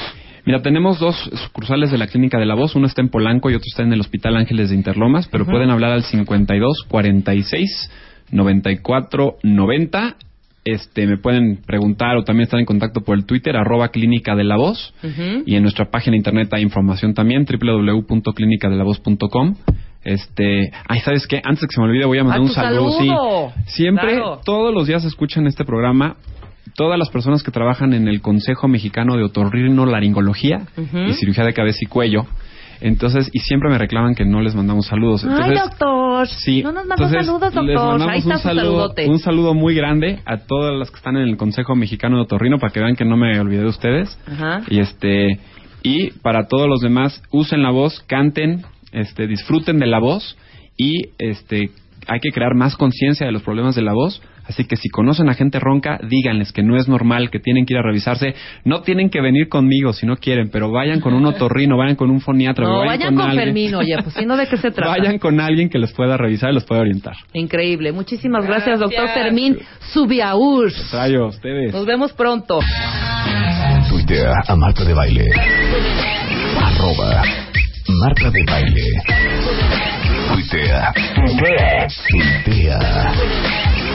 Mira, 0.47 0.62
tenemos 0.62 0.98
dos 0.98 1.31
sucursales 1.44 1.90
de 1.90 1.98
la 1.98 2.07
Clínica 2.07 2.39
de 2.39 2.47
la 2.47 2.55
Voz. 2.55 2.74
Uno 2.74 2.86
está 2.86 3.02
en 3.02 3.11
Polanco 3.11 3.51
y 3.51 3.55
otro 3.55 3.66
está 3.69 3.82
en 3.82 3.93
el 3.93 4.01
Hospital 4.01 4.36
Ángeles 4.36 4.70
de 4.70 4.77
Interlomas, 4.77 5.28
pero 5.28 5.44
pueden 5.44 5.69
hablar 5.70 5.93
al 5.93 6.05
52 6.05 6.85
46 6.89 7.90
94 8.31 9.36
90. 9.43 10.16
Este, 10.62 11.07
me 11.07 11.16
pueden 11.16 11.57
preguntar 11.57 12.16
o 12.16 12.23
también 12.23 12.44
estar 12.44 12.61
en 12.61 12.66
contacto 12.66 13.01
por 13.01 13.16
el 13.16 13.24
Twitter, 13.24 13.57
arroba 13.57 13.89
Clínica 13.89 14.36
de 14.36 14.44
la 14.44 14.57
Voz. 14.57 14.93
Ujú. 15.02 15.43
Y 15.47 15.57
en 15.57 15.62
nuestra 15.62 15.90
página 15.90 16.12
de 16.12 16.19
internet 16.19 16.52
hay 16.52 16.62
información 16.62 17.15
también, 17.15 17.44
www.clinicadelavoz.com. 17.44 19.57
Este, 20.05 20.72
ay, 20.89 21.01
¿sabes 21.01 21.27
qué? 21.27 21.40
Antes 21.44 21.60
de 21.62 21.66
que 21.68 21.74
se 21.74 21.81
me 21.81 21.86
olvide, 21.89 22.05
voy 22.06 22.18
a 22.18 22.24
mandar 22.24 22.40
¡Ah, 22.40 22.43
un 22.43 22.48
saludo. 22.51 22.90
saludo! 22.93 23.52
Sí. 23.66 23.72
Siempre, 23.82 24.14
Claro. 24.16 24.40
todos 24.44 24.72
los 24.74 24.86
días 24.86 25.05
escuchan 25.05 25.47
este 25.47 25.64
programa. 25.64 26.16
Todas 26.77 26.98
las 26.98 27.10
personas 27.10 27.43
que 27.43 27.51
trabajan 27.51 27.93
en 27.94 28.06
el 28.09 28.20
Consejo 28.20 28.68
Mexicano 28.68 29.16
de 29.16 29.24
Otorrinolaringología 29.24 30.62
Ujú. 30.77 30.98
y 31.09 31.12
cirugía 31.14 31.44
de 31.44 31.52
cabeza 31.52 31.78
y 31.82 31.86
cuello. 31.86 32.27
Entonces, 32.81 33.28
y 33.35 33.40
siempre 33.40 33.68
me 33.68 33.77
reclaman 33.77 34.14
que 34.14 34.24
no 34.24 34.40
les 34.40 34.55
mandamos 34.55 34.86
saludos. 34.86 35.22
Entonces, 35.24 35.47
Ay, 35.51 35.68
doctor. 35.68 36.27
Sí, 36.28 36.62
No 36.62 36.72
nos 36.72 36.86
mandas 36.86 37.10
saludos, 37.10 37.43
les 37.43 37.55
doctor. 37.55 37.74
mandamos 37.74 38.09
Ahí 38.09 38.18
está 38.20 38.35
un 38.35 38.39
saludo, 38.40 38.94
un 39.06 39.18
saludo 39.18 39.55
muy 39.55 39.74
grande 39.74 40.20
a 40.24 40.39
todas 40.39 40.78
las 40.78 40.90
que 40.90 40.97
están 40.97 41.16
en 41.16 41.28
el 41.28 41.36
Consejo 41.36 41.74
Mexicano 41.77 42.16
de 42.16 42.22
Otorrino 42.22 42.59
para 42.59 42.72
que 42.72 42.81
vean 42.81 42.97
que 42.97 43.05
no 43.05 43.16
me 43.18 43.39
olvidé 43.39 43.62
de 43.62 43.68
ustedes. 43.68 44.18
Ajá. 44.27 44.62
Y 44.70 44.78
este 44.81 45.40
y 45.82 46.10
para 46.22 46.47
todos 46.47 46.68
los 46.68 46.81
demás, 46.81 47.22
usen 47.31 47.62
la 47.62 47.70
voz, 47.70 48.01
canten, 48.06 48.62
este 48.93 49.27
disfruten 49.27 49.79
de 49.79 49.87
la 49.87 49.99
voz 49.99 50.37
y 50.77 51.11
este 51.19 51.71
hay 52.07 52.21
que 52.21 52.31
crear 52.31 52.55
más 52.55 52.77
conciencia 52.77 53.27
de 53.27 53.33
los 53.33 53.43
problemas 53.43 53.75
de 53.75 53.83
la 53.83 53.93
voz. 53.93 54.23
Así 54.47 54.65
que 54.65 54.77
si 54.77 54.89
conocen 54.89 55.29
a 55.29 55.35
gente 55.35 55.61
ronca, 55.61 56.01
díganles 56.03 56.51
que 56.51 56.62
no 56.65 56.77
es 56.77 56.89
normal, 56.89 57.31
que 57.31 57.39
tienen 57.39 57.67
que 57.67 57.75
ir 57.75 57.79
a 57.79 57.83
revisarse. 57.83 58.35
No 58.65 58.83
tienen 58.83 59.09
que 59.09 59.21
venir 59.21 59.49
conmigo 59.49 59.93
si 59.93 60.07
no 60.07 60.17
quieren, 60.17 60.51
pero 60.51 60.73
vayan 60.73 61.01
con 61.01 61.15
un 61.15 61.25
otorrino, 61.25 61.77
vayan 61.77 61.95
con 61.95 62.11
un 62.11 62.21
foniatra, 62.21 62.67
No, 62.67 62.79
vayan, 62.79 62.87
vayan 62.89 63.15
con 63.15 63.25
alguien. 63.27 63.45
Fermín, 63.45 63.75
oye, 63.77 63.97
pues 64.03 64.15
si 64.15 64.27
no, 64.27 64.37
¿de 64.37 64.49
qué 64.49 64.57
se 64.57 64.73
trata? 64.73 64.91
Vayan 64.91 65.19
con 65.19 65.39
alguien 65.39 65.69
que 65.69 65.79
les 65.79 65.93
pueda 65.93 66.17
revisar 66.17 66.51
y 66.51 66.55
los 66.55 66.65
pueda 66.65 66.81
orientar. 66.81 67.15
Increíble. 67.33 67.93
Muchísimas 67.93 68.45
gracias, 68.45 68.81
doctor. 68.81 69.09
Fermín 69.11 69.59
Subiaur. 69.93 70.73
Rayo, 70.93 71.27
ustedes. 71.29 71.73
Nos 71.73 71.87
vemos 71.87 72.12
pronto. 72.12 72.59
Tuitea 73.89 74.33
a 74.49 74.57
Marta 74.57 74.85
de 74.85 74.95
Baile. 74.95 75.27
Arroba 76.61 77.23
Marta 77.99 78.31
de 78.31 78.45
Baile. 78.47 78.87
Tuitea. 80.29 80.93
Tuitea. 82.09 82.79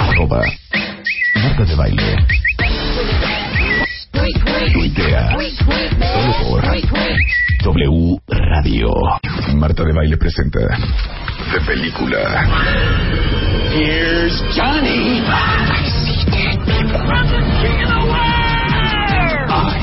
Arroba 0.02 0.42
Marta 1.42 1.64
de 1.66 1.76
Baile. 1.76 2.18
Tuitea. 4.74 5.30
Solo 6.14 6.34
por 6.42 6.62
W 7.64 8.18
Radio. 8.28 8.90
Marta 9.56 9.84
de 9.84 9.94
Baile 9.94 10.18
presenta 10.18 10.60
de 10.60 11.62
película. 11.66 12.20
Here's 13.72 14.42
Johnny. 14.56 15.22
I 15.22 15.30
see 15.88 16.26
dead 16.32 16.60
people. 16.66 17.00
I'm 17.00 17.28
the 17.28 17.40
king 17.62 17.80
of 17.84 17.90
the 17.90 18.00
world. 18.08 18.76
I 19.52 19.78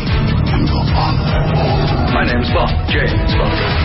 am 0.52 0.66
your 0.66 0.84
father. 0.92 1.32
My 2.12 2.24
name's 2.24 2.50
Bond. 2.52 2.72
James 2.90 3.34
Bond. 3.36 3.81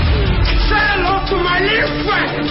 My 1.58 1.64
little 1.64 1.90
friend. 2.06 2.46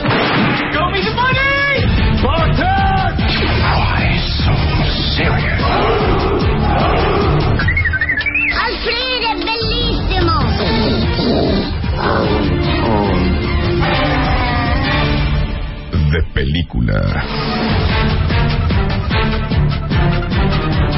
Show 0.74 0.91
me 0.91 0.99
the 0.99 1.15
money. 1.15 1.87
Barton. 2.24 3.15
Why 3.62 4.19
so 4.43 4.51
serious? 5.15 5.62
Alfredo 8.65 9.27
è 9.31 9.37
bellissimo! 9.47 10.35
De 16.11 16.23
película. 16.33 17.23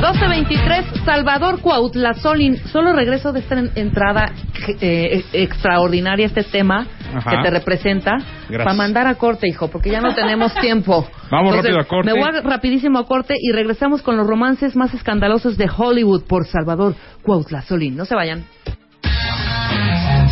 1223, 0.01 1.05
Salvador 1.05 1.61
Cuautla 1.61 2.15
Solín. 2.15 2.57
Solo 2.73 2.93
regreso 2.95 3.33
de 3.33 3.41
esta 3.41 3.59
en- 3.59 3.73
entrada 3.75 4.33
eh, 4.81 5.23
extraordinaria, 5.33 6.25
este 6.25 6.45
tema 6.45 6.87
Ajá. 7.15 7.31
que 7.31 7.37
te 7.43 7.51
representa, 7.51 8.13
Gracias. 8.17 8.65
para 8.65 8.75
mandar 8.75 9.07
a 9.07 9.15
corte, 9.17 9.49
hijo, 9.49 9.69
porque 9.69 9.91
ya 9.91 10.01
no 10.01 10.15
tenemos 10.15 10.55
tiempo. 10.61 11.07
Vamos 11.31 11.55
rápido 11.57 11.81
a 11.81 11.85
corte. 11.85 12.13
Me 12.13 12.19
voy 12.19 12.29
a- 12.29 12.41
rapidísimo 12.43 12.99
a 12.99 13.07
corte 13.07 13.35
y 13.41 13.53
regresamos 13.53 14.03
con 14.03 14.17
los 14.17 14.27
romances 14.27 14.77
más 14.77 14.93
escandalosos 14.95 15.57
de 15.57 15.69
Hollywood 15.75 16.25
por 16.27 16.47
Salvador 16.47 16.95
Cuautla 17.23 17.63
Solín. 17.63 17.97
No 17.97 18.05
se 18.05 18.15
vayan. 18.15 18.45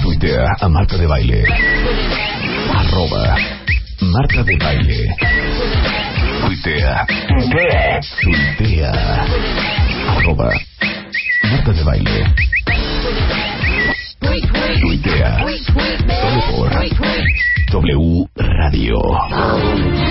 Tuitea 0.03 0.47
a 0.61 0.69
Marta 0.69 0.97
de 0.97 1.07
Baile. 1.07 1.45
Arroba 2.75 3.37
Marta 4.01 4.43
de 4.45 4.57
Baile. 4.57 5.07
Tuitea. 6.47 7.07
Tuitea. 8.23 8.93
Arroba 10.17 10.51
Marta 11.51 11.73
de 11.73 11.83
Baile. 11.83 12.25
Tuitea. 15.03 15.39
Solo 16.21 16.41
por 16.53 16.71
W 17.83 18.29
Radio. 18.37 18.97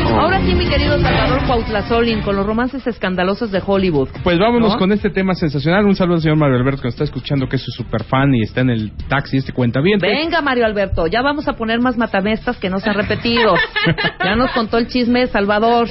Ahora 0.10 0.40
sí, 0.42 0.54
mi 0.54 0.68
querido 0.68 1.00
Salvador 1.00 1.42
Cuautla 1.48 1.82
Solín, 1.84 2.22
con 2.22 2.36
los 2.36 2.46
romances 2.46 2.86
escandalosos 2.86 3.52
de 3.52 3.62
Hollywood. 3.66 4.10
Pues 4.24 4.38
vámonos 4.38 4.74
¿No? 4.74 4.80
con 4.80 4.92
este 4.92 5.10
tema 5.10 5.34
sensacional. 5.34 5.86
Un 5.86 5.96
saludo 5.96 6.16
al 6.16 6.22
señor 6.22 6.38
Mario 6.38 6.58
Alberto 6.58 6.82
que 6.82 6.88
nos 6.88 6.94
está 6.94 7.06
escuchando, 7.06 7.48
que 7.48 7.56
es 7.56 7.64
su 7.64 7.72
super 7.72 8.04
fan 8.04 8.34
y 8.36 8.44
está 8.44 8.62
en 8.62 8.70
el 8.70 8.92
taxi, 9.10 9.38
este 9.38 9.54
cuenta 9.54 9.82
bien. 9.82 10.00
Venga, 10.00 10.42
Mario 10.42 10.66
Alberto, 10.66 11.08
ya 11.08 11.22
vamos 11.22 11.48
a 11.48 11.54
poner 11.54 11.80
más 11.80 11.98
matamestas 11.98 12.58
que 12.58 12.70
no 12.70 12.80
se 12.80 12.90
han 12.90 12.96
repetido. 12.96 13.56
ya 14.24 14.36
nos 14.36 14.52
contó 14.52 14.78
el 14.78 14.88
chisme 14.88 15.22
de 15.22 15.28
Salvador. 15.28 15.88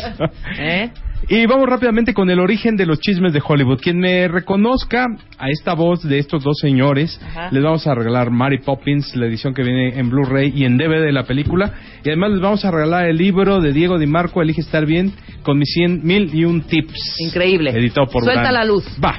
¿Eh? 0.59 0.91
Y 1.29 1.47
vamos 1.47 1.69
rápidamente 1.69 2.13
con 2.13 2.29
el 2.31 2.41
origen 2.41 2.77
de 2.77 2.87
los 2.87 3.01
chismes 3.01 3.33
de 3.33 3.43
Hollywood. 3.47 3.81
Quien 3.81 3.99
me 3.99 4.29
reconozca 4.29 5.07
a 5.39 5.49
esta 5.49 5.75
voz 5.75 6.03
de 6.03 6.19
estos 6.19 6.45
dos 6.45 6.59
señores, 6.61 7.21
Ajá. 7.23 7.49
les 7.51 7.63
vamos 7.63 7.87
a 7.87 7.95
regalar 7.95 8.31
Mary 8.31 8.59
Poppins, 8.59 9.15
la 9.17 9.27
edición 9.27 9.55
que 9.55 9.63
viene 9.63 9.99
en 9.99 10.11
Blu-ray 10.11 10.53
y 10.55 10.65
en 10.65 10.77
DVD 10.77 11.03
de 11.03 11.13
la 11.13 11.25
película. 11.25 11.73
Y 12.05 12.09
además 12.09 12.33
les 12.33 12.41
vamos 12.41 12.65
a 12.65 12.71
regalar 12.71 13.07
el 13.07 13.17
libro 13.17 13.61
de 13.61 13.73
Diego 13.73 13.99
Di 13.99 14.07
Marco, 14.07 14.43
Elige 14.43 14.61
estar 14.61 14.87
bien, 14.87 15.13
con 15.43 15.59
mis 15.59 15.73
100 15.73 16.05
mil 16.05 16.35
y 16.35 16.45
un 16.45 16.63
tips. 16.63 17.17
Increíble. 17.21 17.71
Editado 17.71 18.07
por 18.07 18.23
Suelta 18.25 18.53
la 18.53 18.65
luz. 18.65 18.85
Va. 19.03 19.19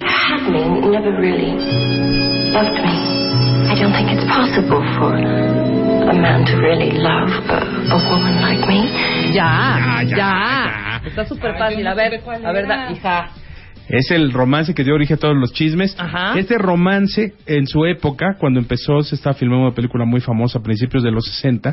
happening 0.00 0.90
never 0.90 1.12
really 1.20 1.54
loved 2.52 2.78
me. 2.82 2.94
I 3.70 3.74
don't 3.78 3.92
think 3.92 4.10
it's 4.10 4.26
possible 4.26 4.82
for 4.98 5.45
a 6.08 6.12
man 6.12 6.44
to 6.44 6.56
really 6.60 6.90
love 6.92 7.28
a, 7.48 7.92
a 7.92 8.10
woman 8.10 8.40
like 8.40 8.66
me. 8.66 9.32
Ya, 9.34 10.02
ya. 10.06 11.00
Está 11.04 11.24
súper 11.24 11.56
fácil. 11.58 11.86
A 11.86 11.94
ver, 11.94 12.20
a 12.44 12.52
ver, 12.52 12.66
da- 12.66 12.92
hija. 12.92 13.28
Es 13.88 14.10
el 14.10 14.32
romance 14.32 14.74
que 14.74 14.82
dio 14.82 14.94
origen 14.96 15.14
a 15.16 15.20
todos 15.20 15.36
los 15.36 15.52
chismes. 15.52 15.94
Ajá. 15.96 16.36
Este 16.36 16.58
romance, 16.58 17.34
en 17.46 17.68
su 17.68 17.84
época, 17.86 18.34
cuando 18.36 18.58
empezó, 18.58 19.00
se 19.02 19.14
estaba 19.14 19.34
filmando 19.34 19.66
una 19.66 19.74
película 19.76 20.04
muy 20.04 20.20
famosa 20.20 20.58
a 20.58 20.62
principios 20.62 21.04
de 21.04 21.12
los 21.12 21.24
60, 21.24 21.72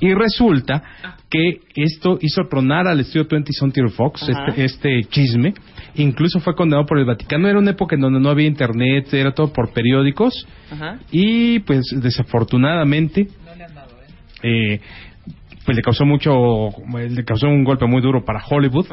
y 0.00 0.14
resulta 0.14 0.82
que 1.28 1.60
esto 1.76 2.16
hizo 2.22 2.44
tronar 2.48 2.88
al 2.88 3.00
estudio 3.00 3.28
20th 3.28 3.52
Century 3.52 3.90
Fox, 3.90 4.22
Ajá. 4.30 4.46
este, 4.56 4.64
este 4.64 5.04
chisme. 5.10 5.52
Incluso 5.96 6.40
fue 6.40 6.54
condenado 6.54 6.86
por 6.86 6.98
el 6.98 7.04
Vaticano. 7.04 7.46
Era 7.46 7.58
una 7.58 7.72
época 7.72 7.94
en 7.94 8.00
donde 8.00 8.20
no 8.20 8.30
había 8.30 8.46
internet, 8.46 9.12
era 9.12 9.32
todo 9.32 9.52
por 9.52 9.70
periódicos. 9.74 10.46
Ajá. 10.72 10.98
Y 11.12 11.58
pues 11.58 11.82
desafortunadamente 11.94 13.28
eh, 14.42 14.80
pues 15.64 15.76
le 15.76 15.82
causó 15.82 16.04
mucho 16.04 16.68
le 16.92 17.24
causó 17.24 17.46
un 17.48 17.64
golpe 17.64 17.86
muy 17.86 18.00
duro 18.00 18.24
para 18.24 18.40
Hollywood 18.44 18.86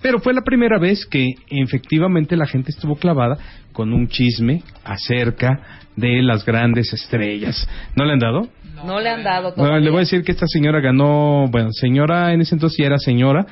pero 0.00 0.20
fue 0.20 0.32
la 0.32 0.42
primera 0.42 0.78
vez 0.78 1.06
que 1.06 1.26
efectivamente 1.50 2.36
la 2.36 2.46
gente 2.46 2.70
estuvo 2.70 2.96
clavada 2.96 3.36
con 3.72 3.92
un 3.92 4.08
chisme 4.08 4.62
acerca 4.84 5.60
de 5.96 6.22
las 6.22 6.44
grandes 6.44 6.92
estrellas 6.92 7.68
¿no 7.96 8.04
le 8.04 8.12
han 8.12 8.18
dado? 8.18 8.48
No 8.84 9.00
le 9.00 9.10
han 9.10 9.22
dado 9.22 9.52
Bueno, 9.56 9.78
le 9.78 9.90
voy 9.90 9.98
a 9.98 10.00
decir 10.00 10.22
que 10.22 10.32
esta 10.32 10.46
señora 10.46 10.80
ganó 10.80 11.46
bueno 11.48 11.70
señora 11.72 12.32
en 12.32 12.40
ese 12.40 12.54
entonces 12.54 12.78
ya 12.78 12.86
era 12.86 12.98
señora 12.98 13.46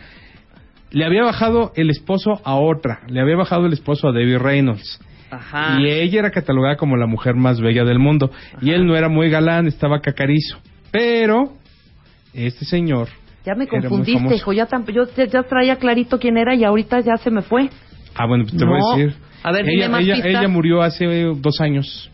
le 0.93 1.05
había 1.05 1.22
bajado 1.22 1.72
el 1.77 1.90
esposo 1.90 2.40
a 2.44 2.55
otra 2.55 3.01
le 3.09 3.20
había 3.20 3.36
bajado 3.36 3.66
el 3.66 3.72
esposo 3.72 4.09
a 4.09 4.12
Debbie 4.12 4.39
Reynolds 4.39 5.01
Ajá. 5.31 5.81
y 5.81 5.86
ella 5.89 6.20
era 6.20 6.31
catalogada 6.31 6.77
como 6.77 6.97
la 6.97 7.06
mujer 7.06 7.35
más 7.35 7.60
bella 7.60 7.85
del 7.85 7.98
mundo. 7.98 8.31
Y 8.60 8.70
él 8.70 8.86
no 8.86 8.97
era 8.97 9.09
muy 9.09 9.31
galán, 9.31 9.66
estaba 9.66 10.01
cacarizo. 10.01 10.59
Pero 10.93 11.53
este 12.35 12.65
señor 12.65 13.09
Ya 13.45 13.55
me 13.55 13.67
confundiste, 13.67 14.35
hijo. 14.35 14.53
Ya, 14.53 14.67
tam- 14.69 14.85
yo 14.93 15.05
ya- 15.17 15.25
ya 15.27 15.43
traía 15.45 15.77
clarito 15.77 16.19
quién 16.19 16.37
era 16.37 16.55
y 16.55 16.62
ahorita 16.65 17.01
ya 17.01 17.17
se 17.17 17.31
me 17.31 17.43
fue. 17.43 17.71
Ah, 18.15 18.27
bueno, 18.27 18.45
te 18.45 18.57
No. 18.65 18.67
voy 18.67 18.79
a 18.79 18.97
decir. 19.07 19.17
A 19.43 19.53
ver, 19.53 19.65
dime 19.65 19.77
ella, 19.79 19.89
más 19.89 20.03
ella, 20.03 20.49
murió 20.49 20.83
hace 20.83 21.05
eh, 21.07 21.33
dos 21.37 21.61
años. 21.61 22.11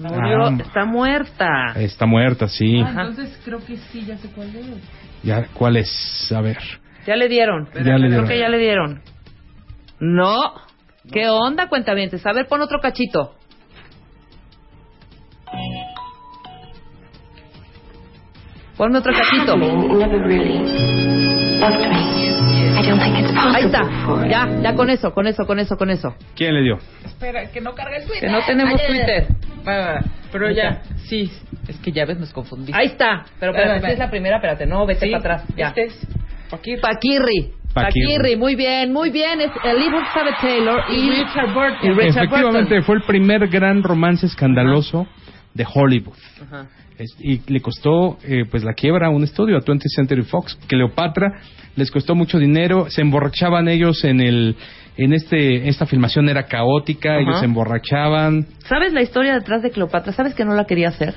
Murió, 0.00 0.44
Ah. 0.46 0.56
está 0.60 0.84
muerta. 0.84 1.72
Está 1.76 2.06
muerta, 2.06 2.48
sí. 2.48 2.80
Ajá. 2.80 3.02
Entonces 3.02 3.40
creo 3.44 3.58
que 3.64 3.76
sí, 3.76 4.04
ya 4.04 4.16
sé 4.18 4.28
cuál 4.34 4.54
es. 4.54 4.66
Ya, 5.22 5.46
¿Cuál 5.52 5.76
es? 5.76 6.32
A 6.34 6.40
ver. 6.40 6.58
Ya 7.06 7.16
le 7.16 7.28
dieron. 7.28 7.66
Ya 7.74 7.80
le 7.80 7.82
Creo 7.82 7.98
dieron. 8.08 8.28
que 8.28 8.38
ya 8.38 8.48
le 8.48 8.58
dieron. 8.58 9.00
No. 10.00 10.38
¿Qué 11.12 11.28
onda, 11.28 11.68
cuentavientes? 11.68 12.24
A 12.26 12.32
ver, 12.32 12.46
pon 12.46 12.60
otro 12.60 12.78
cachito. 12.80 13.34
Ponme 18.76 18.98
otro 18.98 19.12
cachito. 19.12 19.54
Ahí 23.54 23.64
está. 23.64 23.82
Ya, 24.28 24.48
ya 24.62 24.74
con 24.74 24.90
eso, 24.90 25.12
con 25.12 25.26
eso, 25.26 25.44
con 25.46 25.58
eso, 25.58 25.76
con 25.76 25.90
eso. 25.90 26.14
¿Quién 26.34 26.54
le 26.54 26.62
dio? 26.62 26.78
Espera, 27.04 27.50
que 27.50 27.60
no 27.60 27.74
carga 27.74 27.96
el 27.98 28.04
Twitter. 28.06 28.20
Que 28.22 28.28
no 28.30 28.40
tenemos 28.44 28.80
Ay, 28.80 28.86
Twitter. 28.86 29.26
Va, 29.66 29.76
va, 29.78 29.86
va. 29.94 30.00
Pero 30.32 30.48
Ahí 30.48 30.54
ya, 30.56 30.82
sí. 31.08 31.30
Es 31.68 31.78
que 31.78 31.92
ya 31.92 32.04
ves, 32.04 32.18
nos 32.18 32.32
confundí. 32.32 32.72
Ahí 32.74 32.86
está. 32.86 33.24
Pero 33.38 33.52
espérate, 33.52 33.76
esta 33.76 33.90
es 33.92 33.98
la 33.98 34.10
primera, 34.10 34.36
espérate, 34.36 34.66
no, 34.66 34.86
vete 34.86 35.06
Sí, 35.06 35.12
para 35.12 35.34
atrás. 35.36 35.54
Ya. 35.56 35.68
Este 35.68 35.84
es 35.84 36.06
Paquirri. 36.50 36.80
Paquirri. 36.80 37.52
Paquirri. 37.72 38.36
Muy 38.36 38.54
bien, 38.56 38.92
muy 38.92 39.10
bien. 39.10 39.40
Es 39.40 39.50
Elizabeth 39.64 40.34
Taylor 40.40 40.80
y, 40.90 40.94
Y 40.96 41.10
Richard 41.10 41.52
Burton. 41.54 41.78
y 41.82 41.88
Richard 41.90 42.24
Efectivamente, 42.24 42.74
Burton. 42.74 42.82
fue 42.84 42.96
el 42.96 43.02
primer 43.02 43.46
gran 43.48 43.82
romance 43.82 44.26
escandaloso 44.26 45.06
de 45.54 45.66
Hollywood. 45.72 46.14
Ajá. 46.42 46.66
Es- 46.98 47.16
y 47.20 47.40
le 47.50 47.60
costó 47.60 48.18
eh, 48.24 48.44
pues 48.50 48.64
la 48.64 48.74
quiebra 48.74 49.08
a 49.08 49.10
un 49.10 49.22
estudio, 49.24 49.56
a 49.56 49.60
20th 49.60 49.88
Century 49.94 50.22
Fox. 50.22 50.58
Cleopatra 50.66 51.40
les 51.76 51.90
costó 51.90 52.14
mucho 52.14 52.38
dinero, 52.38 52.90
se 52.90 53.00
emborrachaban 53.00 53.68
ellos 53.68 54.04
en 54.04 54.20
el 54.20 54.56
en 54.98 55.14
este 55.14 55.68
esta 55.68 55.86
filmación 55.86 56.28
era 56.28 56.44
caótica, 56.44 57.12
Ajá. 57.14 57.20
ellos 57.22 57.38
se 57.40 57.46
emborrachaban. 57.46 58.46
¿Sabes 58.68 58.92
la 58.92 59.02
historia 59.02 59.34
detrás 59.34 59.62
de 59.62 59.70
Cleopatra? 59.70 60.12
¿Sabes 60.12 60.34
que 60.34 60.44
no 60.44 60.54
la 60.54 60.64
quería 60.66 60.88
hacer? 60.88 61.14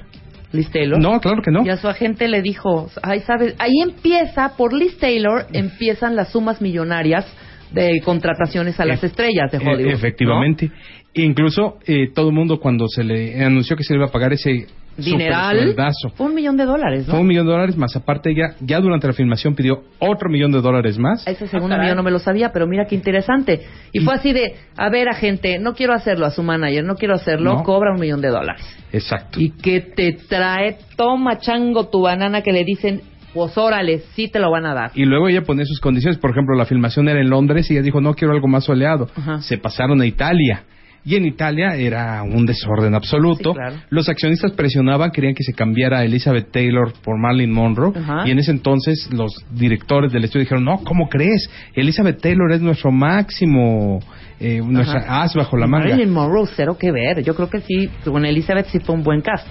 Liz 0.53 0.69
Taylor. 0.71 0.97
No, 1.01 1.19
claro 1.19 1.41
que 1.41 1.51
no. 1.51 1.65
Y 1.65 1.69
a 1.69 1.75
su 1.75 1.89
agente 1.89 2.29
le 2.29 2.41
dijo, 2.41 2.89
ay, 3.03 3.19
¿sabes? 3.21 3.55
Ahí 3.59 3.73
empieza, 3.83 4.55
por 4.55 4.71
Liz 4.73 4.97
Taylor, 4.97 5.47
empiezan 5.51 6.15
las 6.15 6.31
sumas 6.31 6.61
millonarias 6.61 7.25
de 7.71 7.99
contrataciones 8.05 8.79
a 8.79 8.85
las 8.85 9.03
estrellas 9.03 9.51
de 9.51 9.57
e- 9.57 9.61
Hollywood. 9.67 9.91
efectivamente. 9.93 10.71
Incluso 11.15 11.77
eh, 11.87 12.09
todo 12.13 12.29
el 12.29 12.35
mundo 12.35 12.59
cuando 12.59 12.87
se 12.87 13.03
le 13.03 13.43
anunció 13.43 13.75
que 13.75 13.83
se 13.83 13.93
le 13.93 13.99
iba 13.99 14.07
a 14.07 14.11
pagar 14.11 14.33
ese. 14.33 14.67
Dineral. 14.97 15.75
Fue 16.15 16.27
un 16.27 16.35
millón 16.35 16.55
de 16.55 16.63
dólares, 16.63 17.05
¿no? 17.05 17.11
Fue 17.11 17.19
un 17.19 17.27
millón 17.27 17.45
de 17.45 17.51
dólares 17.51 17.75
más. 17.75 17.93
Aparte, 17.97 18.33
ya, 18.33 18.55
ya 18.61 18.79
durante 18.79 19.07
la 19.07 19.11
filmación 19.13 19.53
pidió 19.53 19.83
otro 19.99 20.29
millón 20.29 20.53
de 20.53 20.61
dólares 20.61 20.97
más. 20.97 21.27
Ese 21.27 21.47
segundo 21.49 21.75
Ah, 21.75 21.77
caray. 21.77 21.87
millón 21.87 21.97
no 21.97 22.03
me 22.03 22.11
lo 22.11 22.19
sabía, 22.19 22.53
pero 22.53 22.65
mira 22.65 22.85
qué 22.85 22.95
interesante. 22.95 23.59
Y 23.91 23.99
fue 23.99 24.13
así 24.13 24.31
de, 24.31 24.55
a 24.77 24.89
ver, 24.89 25.09
agente, 25.09 25.59
no 25.59 25.73
quiero 25.73 25.91
hacerlo 25.93 26.25
a 26.25 26.31
su 26.31 26.43
manager, 26.43 26.85
no 26.85 26.95
quiero 26.95 27.13
hacerlo, 27.13 27.55
No. 27.55 27.63
cobra 27.63 27.91
un 27.93 27.99
millón 27.99 28.21
de 28.21 28.29
dólares. 28.29 28.61
Exacto. 28.93 29.37
Y 29.41 29.49
que 29.51 29.81
te 29.81 30.13
trae, 30.29 30.77
toma 30.95 31.39
chango 31.39 31.89
tu 31.89 32.01
banana 32.03 32.41
que 32.41 32.53
le 32.53 32.63
dicen, 32.63 33.01
pues 33.33 33.57
órale, 33.57 33.99
sí 34.15 34.29
te 34.29 34.39
lo 34.39 34.49
van 34.49 34.65
a 34.65 34.73
dar. 34.73 34.91
Y 34.95 35.03
luego 35.03 35.27
ella 35.27 35.41
ponía 35.41 35.65
sus 35.65 35.81
condiciones. 35.81 36.17
Por 36.19 36.31
ejemplo, 36.31 36.55
la 36.55 36.63
filmación 36.63 37.09
era 37.09 37.19
en 37.19 37.29
Londres 37.29 37.69
y 37.69 37.73
ella 37.73 37.81
dijo, 37.81 37.99
no 37.99 38.13
quiero 38.13 38.33
algo 38.33 38.47
más 38.47 38.63
soleado. 38.63 39.09
Ajá. 39.13 39.41
Se 39.41 39.57
pasaron 39.57 39.99
a 39.99 40.05
Italia. 40.05 40.63
Y 41.07 41.15
en 41.15 41.25
Italia 41.25 41.75
era 41.75 42.23
un 42.23 42.47
desorden 42.47 42.95
absoluto. 42.95 43.51
Sí, 43.51 43.57
claro. 43.59 43.75
Los 43.91 44.09
accionistas 44.09 44.53
presionaban, 44.53 45.11
querían 45.11 45.35
que 45.35 45.43
se 45.43 45.53
cambiara 45.53 45.99
a 45.99 46.03
Elizabeth 46.03 46.51
Taylor 46.51 46.93
por 47.03 47.19
Marilyn 47.19 47.51
Monroe. 47.53 47.93
Ajá. 47.95 48.23
Y 48.27 48.31
en 48.31 48.39
ese 48.39 48.49
entonces 48.51 49.07
los 49.13 49.31
directores 49.51 50.11
del 50.11 50.23
estudio 50.23 50.45
dijeron, 50.45 50.65
no, 50.65 50.77
¿cómo 50.83 51.07
crees? 51.07 51.47
Elizabeth 51.75 52.19
Taylor 52.21 52.51
es 52.51 52.61
nuestro 52.61 52.91
máximo, 52.91 53.99
eh, 54.39 54.61
nuestra 54.65 55.21
as 55.21 55.35
bajo 55.35 55.55
la 55.57 55.67
manga. 55.67 55.89
Marilyn 55.89 56.11
Monroe, 56.11 56.47
cero 56.55 56.75
que 56.79 56.91
ver. 56.91 57.23
Yo 57.23 57.35
creo 57.35 57.49
que 57.51 57.61
sí, 57.61 57.87
con 58.03 58.25
Elizabeth 58.25 58.65
sí 58.67 58.79
fue 58.79 58.95
un 58.95 59.03
buen 59.03 59.21
cast. 59.21 59.47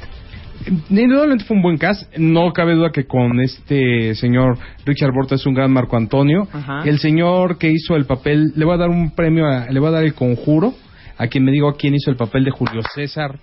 Indudablemente 0.90 1.44
fue 1.44 1.56
un 1.56 1.62
buen 1.62 1.76
cast. 1.78 2.16
No 2.16 2.52
cabe 2.52 2.74
duda 2.74 2.90
que 2.90 3.04
con 3.04 3.38
este 3.40 4.14
señor 4.14 4.56
Richard 4.86 5.12
Burton 5.12 5.36
es 5.36 5.46
un 5.46 5.54
gran 5.54 5.70
Marco 5.72 5.96
Antonio. 5.96 6.48
Ajá. 6.52 6.82
El 6.84 6.98
señor 6.98 7.58
que 7.58 7.70
hizo 7.70 7.96
el 7.96 8.06
papel, 8.06 8.52
le 8.56 8.64
voy 8.64 8.74
a 8.74 8.78
dar 8.78 8.88
un 8.88 9.10
premio, 9.14 9.46
a- 9.46 9.66
le 9.70 9.78
voy 9.78 9.88
a 9.88 9.92
dar 9.92 10.04
el 10.04 10.14
conjuro 10.14 10.74
a 11.18 11.26
quien 11.28 11.44
me 11.44 11.52
diga 11.52 11.72
quién 11.78 11.94
hizo 11.94 12.10
el 12.10 12.16
papel 12.16 12.44
de 12.44 12.50
Julio 12.50 12.82
César 12.94 13.38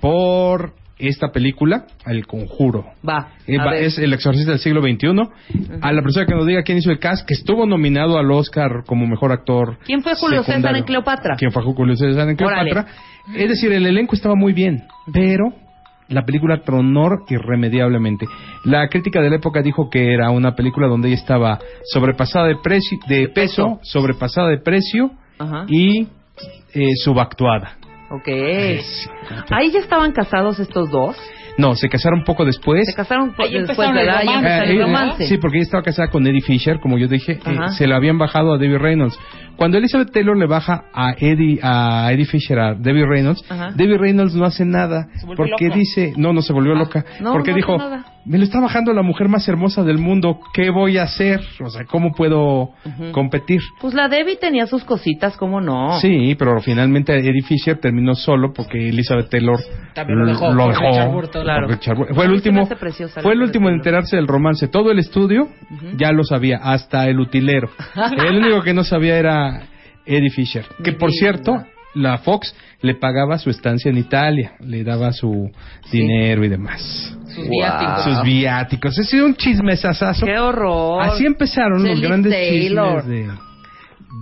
por 0.00 0.74
esta 0.96 1.32
película, 1.32 1.86
El 2.06 2.24
Conjuro. 2.26 2.84
Va. 3.06 3.30
Eh, 3.48 3.58
va- 3.58 3.76
es 3.76 3.98
el 3.98 4.12
exorcista 4.12 4.52
del 4.52 4.60
siglo 4.60 4.80
XXI. 4.80 5.08
A 5.82 5.92
la 5.92 6.02
persona 6.02 6.24
que 6.26 6.34
nos 6.34 6.46
diga 6.46 6.62
quién 6.62 6.78
hizo 6.78 6.90
el 6.92 7.00
cast, 7.00 7.26
que 7.26 7.34
estuvo 7.34 7.66
nominado 7.66 8.16
al 8.16 8.30
Oscar 8.30 8.84
como 8.86 9.06
mejor 9.06 9.32
actor. 9.32 9.78
¿Quién 9.84 10.02
fue 10.02 10.14
Julio 10.14 10.44
César 10.44 10.76
en 10.76 10.84
Cleopatra? 10.84 11.34
¿Quién 11.36 11.50
fue 11.50 11.62
Julio 11.64 11.96
César 11.96 12.28
en 12.28 12.36
Órale. 12.44 12.70
Cleopatra? 12.70 12.94
Es 13.36 13.48
decir, 13.48 13.72
el 13.72 13.86
elenco 13.86 14.14
estaba 14.14 14.36
muy 14.36 14.52
bien, 14.52 14.84
pero 15.12 15.52
la 16.08 16.22
película 16.24 16.60
tronó 16.62 17.08
irremediablemente. 17.28 18.26
La 18.64 18.88
crítica 18.88 19.20
de 19.20 19.30
la 19.30 19.36
época 19.36 19.62
dijo 19.62 19.88
que 19.90 20.12
era 20.14 20.30
una 20.30 20.54
película 20.54 20.86
donde 20.86 21.08
ella 21.08 21.16
estaba 21.16 21.58
sobrepasada 21.92 22.46
de, 22.46 22.56
preci- 22.56 23.04
de 23.08 23.28
peso, 23.30 23.80
sobrepasada 23.82 24.48
de 24.48 24.58
precio 24.58 25.10
y 25.68 26.06
eh, 26.74 26.90
subactuada. 27.02 27.76
Ok. 28.10 28.28
Ahí 29.50 29.70
ya 29.72 29.80
estaban 29.80 30.12
casados 30.12 30.58
estos 30.60 30.90
dos. 30.90 31.16
No, 31.56 31.76
se 31.76 31.88
casaron 31.88 32.24
poco 32.24 32.44
después. 32.44 32.84
Se 32.86 32.94
casaron 32.94 33.32
po- 33.32 33.44
Ahí 33.44 33.52
después, 33.52 33.88
¿verdad? 33.92 34.18
Ahí 34.18 34.26
romance. 34.26 34.48
Eh, 34.72 34.74
eh, 34.76 34.82
romance. 34.82 35.26
Sí, 35.26 35.38
porque 35.38 35.58
ella 35.58 35.64
estaba 35.64 35.82
casada 35.84 36.08
con 36.08 36.26
Eddie 36.26 36.40
Fisher, 36.40 36.80
como 36.80 36.98
yo 36.98 37.06
dije, 37.06 37.32
eh, 37.44 37.58
se 37.78 37.86
la 37.86 37.96
habían 37.96 38.18
bajado 38.18 38.52
a 38.54 38.58
Debbie 38.58 38.78
Reynolds. 38.78 39.16
Cuando 39.56 39.78
Elizabeth 39.78 40.10
Taylor 40.12 40.36
le 40.36 40.46
baja 40.46 40.86
a 40.92 41.12
Eddie, 41.16 41.60
a 41.62 42.10
Eddie 42.12 42.24
Fisher, 42.24 42.58
a 42.58 42.74
Debbie 42.74 43.06
Reynolds, 43.06 43.44
Ajá. 43.48 43.70
Debbie 43.72 43.98
Reynolds 43.98 44.34
no 44.34 44.44
hace 44.44 44.64
nada 44.64 45.06
porque 45.36 45.66
loca. 45.66 45.76
dice, 45.76 46.12
no, 46.16 46.32
no 46.32 46.42
se 46.42 46.52
volvió 46.52 46.74
loca, 46.74 47.04
No, 47.20 47.32
porque 47.32 47.50
no 47.52 47.56
dijo, 47.56 47.74
hace 47.76 47.84
nada. 47.84 48.04
Me 48.24 48.38
lo 48.38 48.44
está 48.44 48.60
bajando 48.60 48.92
la 48.92 49.02
mujer 49.02 49.28
más 49.28 49.46
hermosa 49.48 49.82
del 49.82 49.98
mundo, 49.98 50.40
¿qué 50.52 50.70
voy 50.70 50.98
a 50.98 51.02
hacer? 51.02 51.40
O 51.60 51.68
sea, 51.68 51.84
¿cómo 51.84 52.12
puedo 52.12 52.70
competir? 53.12 53.60
Pues 53.80 53.94
la 53.94 54.08
Debbie 54.08 54.36
tenía 54.36 54.66
sus 54.66 54.84
cositas, 54.84 55.36
¿cómo 55.36 55.60
no? 55.60 55.98
Sí, 56.00 56.34
pero 56.38 56.60
finalmente 56.60 57.14
Eddie 57.16 57.42
Fisher 57.42 57.78
terminó 57.78 58.14
solo 58.14 58.52
porque 58.52 58.88
Elizabeth 58.88 59.28
Taylor 59.28 59.58
También 59.94 60.20
lo 60.20 60.26
dejó 60.26 60.52
lo 60.52 60.68
dejó. 60.68 60.80
Richard 60.80 61.12
Burton. 61.12 61.42
por 61.42 61.42
Claro. 61.42 61.68
Richard 61.68 61.96
Burton. 61.96 62.14
Fue 62.14 62.24
el 62.24 62.32
último, 62.32 62.68
preciosa 62.68 63.20
fue 63.20 63.32
el 63.34 63.42
último 63.42 63.68
en 63.68 63.76
enterarse 63.76 64.16
del 64.16 64.26
romance. 64.26 64.68
Todo 64.68 64.90
el 64.90 64.98
estudio 64.98 65.48
ya 65.96 66.12
lo 66.12 66.24
sabía, 66.24 66.58
hasta 66.62 67.06
el 67.08 67.20
utilero. 67.20 67.68
el 68.26 68.36
único 68.36 68.62
que 68.62 68.72
no 68.72 68.84
sabía 68.84 69.18
era 69.18 69.62
Eddie 70.06 70.30
Fisher. 70.30 70.64
Que 70.82 70.92
por 70.92 71.12
cierto, 71.12 71.64
la 71.94 72.18
Fox 72.18 72.54
le 72.82 72.94
pagaba 72.94 73.38
su 73.38 73.50
estancia 73.50 73.90
en 73.90 73.98
Italia, 73.98 74.52
le 74.60 74.84
daba 74.84 75.12
su 75.12 75.50
dinero 75.90 76.44
y 76.44 76.48
demás. 76.48 77.16
Sus 77.34 77.48
viáticos. 77.48 78.04
Sus 78.04 78.22
viáticos. 78.22 78.94
Sido 78.94 79.26
un 79.26 79.34
chismesazazo. 79.34 80.26
¡Qué 80.26 80.38
horror! 80.38 81.02
Así 81.02 81.24
empezaron 81.26 81.82
los 81.84 82.00
grandes 82.00 82.32
Taylor. 82.32 83.02
chismes 83.02 83.26
de, 83.26 83.32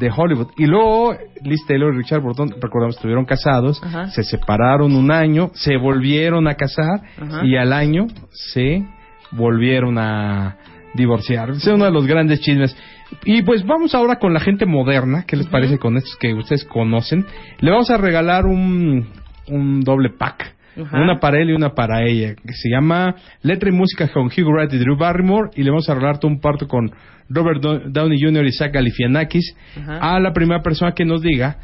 de 0.07 0.11
Hollywood. 0.15 0.49
Y 0.57 0.66
luego 0.66 1.15
Liz 1.43 1.61
Taylor 1.66 1.93
y 1.94 1.99
Richard 1.99 2.20
Burton, 2.20 2.55
recordamos, 2.61 2.97
estuvieron 2.97 3.24
casados, 3.24 3.82
Ajá. 3.82 4.09
se 4.11 4.23
separaron 4.23 4.94
un 4.94 5.11
año, 5.11 5.51
se 5.55 5.77
volvieron 5.77 6.49
a 6.49 6.55
casar 6.55 7.01
Ajá. 7.20 7.40
y 7.44 7.57
al 7.57 7.73
año 7.73 8.07
se 8.31 8.85
volvieron 9.32 9.99
a 9.99 10.57
divorciar. 10.94 11.51
Es 11.51 11.66
uno 11.66 11.85
de 11.86 11.90
los 11.90 12.07
grandes 12.07 12.40
chismes. 12.40 12.77
Y 13.24 13.43
pues 13.43 13.64
vamos 13.66 13.94
ahora 13.94 14.16
con 14.16 14.32
la 14.32 14.40
gente 14.40 14.66
moderna. 14.66 15.24
¿Qué 15.26 15.36
les 15.36 15.47
parece 15.47 15.78
con 15.78 15.97
estos 15.97 16.16
que 16.16 16.34
ustedes 16.34 16.64
conocen? 16.64 17.24
Le 17.60 17.70
vamos 17.70 17.90
a 17.90 17.97
regalar 17.97 18.47
un, 18.47 19.09
un 19.48 19.80
doble 19.80 20.10
pack. 20.10 20.55
Ajá. 20.82 21.01
Una 21.02 21.20
para 21.20 21.39
él 21.40 21.51
y 21.51 21.52
una 21.52 21.74
para 21.74 22.02
ella, 22.02 22.34
que 22.34 22.55
se 22.55 22.70
llama 22.70 23.14
Letra 23.43 23.68
y 23.68 23.72
Música 23.72 24.09
con 24.09 24.26
Hugh 24.28 24.55
Grant 24.55 24.72
y 24.72 24.78
Drew 24.78 24.97
Barrymore, 24.97 25.51
y 25.55 25.62
le 25.62 25.70
vamos 25.70 25.89
a 25.90 25.94
regalar 25.94 26.18
todo 26.18 26.30
un 26.30 26.40
parto 26.40 26.66
con 26.66 26.90
Robert 27.28 27.60
Do- 27.60 27.80
Downey 27.90 28.18
Jr. 28.18 28.47
y 28.47 28.52
Zach 28.52 28.72
Galifianakis 28.72 29.55
Ajá. 29.78 29.98
a 30.16 30.18
la 30.18 30.32
primera 30.32 30.62
persona 30.62 30.93
que 30.93 31.05
nos 31.05 31.20
diga 31.20 31.59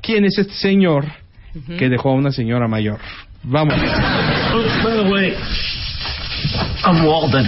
quién 0.00 0.24
es 0.24 0.36
este 0.38 0.54
señor 0.54 1.04
que 1.78 1.88
dejó 1.88 2.10
a 2.10 2.14
una 2.14 2.32
señora 2.32 2.66
mayor. 2.66 2.98
Vamos. 3.44 3.74
Oh, 3.74 4.84
by 4.84 5.04
the 5.04 5.10
way, 5.12 5.34
I'm 6.84 7.04
Walden. 7.06 7.46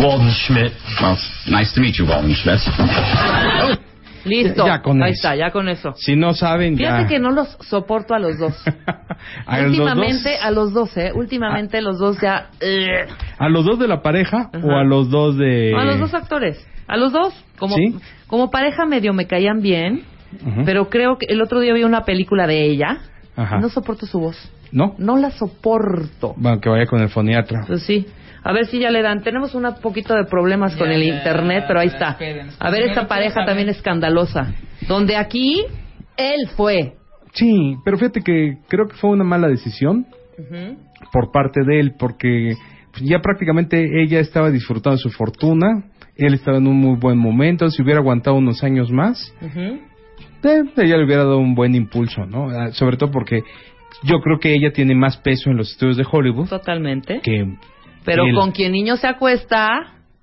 Walden 0.00 0.30
Schmidt. 0.32 0.72
Well, 1.00 1.16
nice 1.48 1.72
to 1.74 1.80
meet 1.80 1.96
you, 1.98 2.06
Walden 2.06 2.34
Schmidt. 2.34 2.60
Listo. 4.24 4.66
Ya 4.66 4.80
con 4.80 5.02
Ahí 5.02 5.10
eso. 5.12 5.18
está, 5.28 5.36
ya 5.36 5.50
con 5.50 5.68
eso. 5.68 5.92
Si 5.96 6.16
no 6.16 6.32
saben, 6.32 6.78
Fíjate 6.78 7.02
ya. 7.02 7.08
que 7.08 7.18
no 7.18 7.30
los 7.30 7.58
soporto 7.60 8.14
a 8.14 8.18
los 8.18 8.38
dos. 8.38 8.54
A 9.46 9.58
los 9.60 9.70
Últimamente 9.78 10.30
dos- 10.32 10.42
a 10.42 10.50
los 10.50 10.72
dos, 10.72 10.96
¿eh? 10.96 11.10
Últimamente 11.14 11.80
los 11.82 11.98
dos 11.98 12.18
ya... 12.20 12.48
eh, 12.60 13.06
¿A 13.38 13.48
los 13.48 13.64
dos 13.64 13.78
de 13.78 13.86
la 13.88 14.00
pareja 14.02 14.50
Ajá. 14.52 14.66
o 14.66 14.72
a 14.72 14.84
los 14.84 15.10
dos 15.10 15.36
de...? 15.38 15.70
no, 15.72 15.80
a 15.80 15.84
los 15.84 15.98
dos 15.98 16.14
actores. 16.14 16.66
A 16.86 16.96
los 16.96 17.12
dos. 17.12 17.32
Como, 17.58 17.74
¿Sí? 17.74 17.96
como 18.26 18.50
pareja 18.50 18.84
medio 18.86 19.12
me 19.14 19.26
caían 19.26 19.60
bien, 19.60 20.02
Ujú. 20.44 20.64
pero 20.64 20.88
creo 20.90 21.16
que 21.18 21.26
el 21.28 21.40
otro 21.42 21.60
día 21.60 21.72
vi 21.74 21.84
una 21.84 22.04
película 22.04 22.46
de 22.46 22.64
ella. 22.66 22.98
Ajá. 23.36 23.58
No 23.58 23.68
soporto 23.68 24.06
su 24.06 24.20
voz. 24.20 24.36
¿No? 24.70 24.94
No 24.98 25.16
la 25.16 25.30
soporto. 25.30 26.34
Bueno, 26.36 26.60
que 26.60 26.68
vaya 26.68 26.86
con 26.86 27.00
el 27.00 27.08
foniatra. 27.08 27.64
Pues 27.66 27.82
sí. 27.84 28.06
A 28.42 28.52
ver 28.52 28.66
si 28.66 28.78
ya 28.78 28.90
le 28.90 29.02
dan. 29.02 29.22
Tenemos 29.22 29.54
un 29.54 29.66
poquito 29.80 30.14
de 30.14 30.24
problemas 30.24 30.76
con 30.76 30.90
el 30.90 31.02
internet, 31.02 31.64
pero 31.66 31.80
ahí 31.80 31.88
está. 31.88 32.10
esperen. 32.10 32.48
A 32.58 32.70
ver, 32.70 32.82
esta 32.82 33.08
pareja 33.08 33.44
también 33.46 33.68
escandalosa. 33.70 34.52
Donde 34.86 35.16
aquí, 35.16 35.64
él 36.16 36.48
fue. 36.56 36.94
Sí, 37.32 37.76
pero 37.84 37.96
fíjate 37.96 38.20
que 38.20 38.58
creo 38.68 38.86
que 38.86 38.96
fue 38.96 39.10
una 39.10 39.24
mala 39.24 39.48
decisión 39.48 40.06
por 41.12 41.32
parte 41.32 41.62
de 41.64 41.80
él, 41.80 41.94
porque 41.98 42.54
ya 43.02 43.20
prácticamente 43.20 44.02
ella 44.02 44.20
estaba 44.20 44.50
disfrutando 44.50 44.98
su 44.98 45.10
fortuna, 45.10 45.84
él 46.16 46.34
estaba 46.34 46.58
en 46.58 46.66
un 46.66 46.76
muy 46.76 46.96
buen 46.98 47.18
momento, 47.18 47.68
si 47.70 47.82
hubiera 47.82 48.00
aguantado 48.00 48.36
unos 48.36 48.62
años 48.62 48.90
más, 48.90 49.34
Ujú. 49.40 49.80
Eh, 50.44 50.62
ella 50.76 50.96
le 50.96 51.04
hubiera 51.04 51.24
dado 51.24 51.38
un 51.38 51.54
buen 51.54 51.74
impulso, 51.74 52.26
¿no? 52.26 52.48
Ah, 52.50 52.70
Sobre 52.72 52.96
todo 52.96 53.10
porque 53.10 53.42
yo 54.02 54.20
creo 54.20 54.38
que 54.38 54.54
ella 54.54 54.72
tiene 54.72 54.94
más 54.94 55.16
peso 55.18 55.50
en 55.50 55.56
los 55.56 55.70
estudios 55.72 55.96
de 55.96 56.04
Hollywood 56.10 56.48
Totalmente. 56.48 57.20
que 57.22 57.46
Pero 58.04 58.24
él. 58.26 58.34
con 58.34 58.50
quien 58.52 58.72
niño 58.72 58.96
se 58.96 59.06
acuesta, 59.06 59.68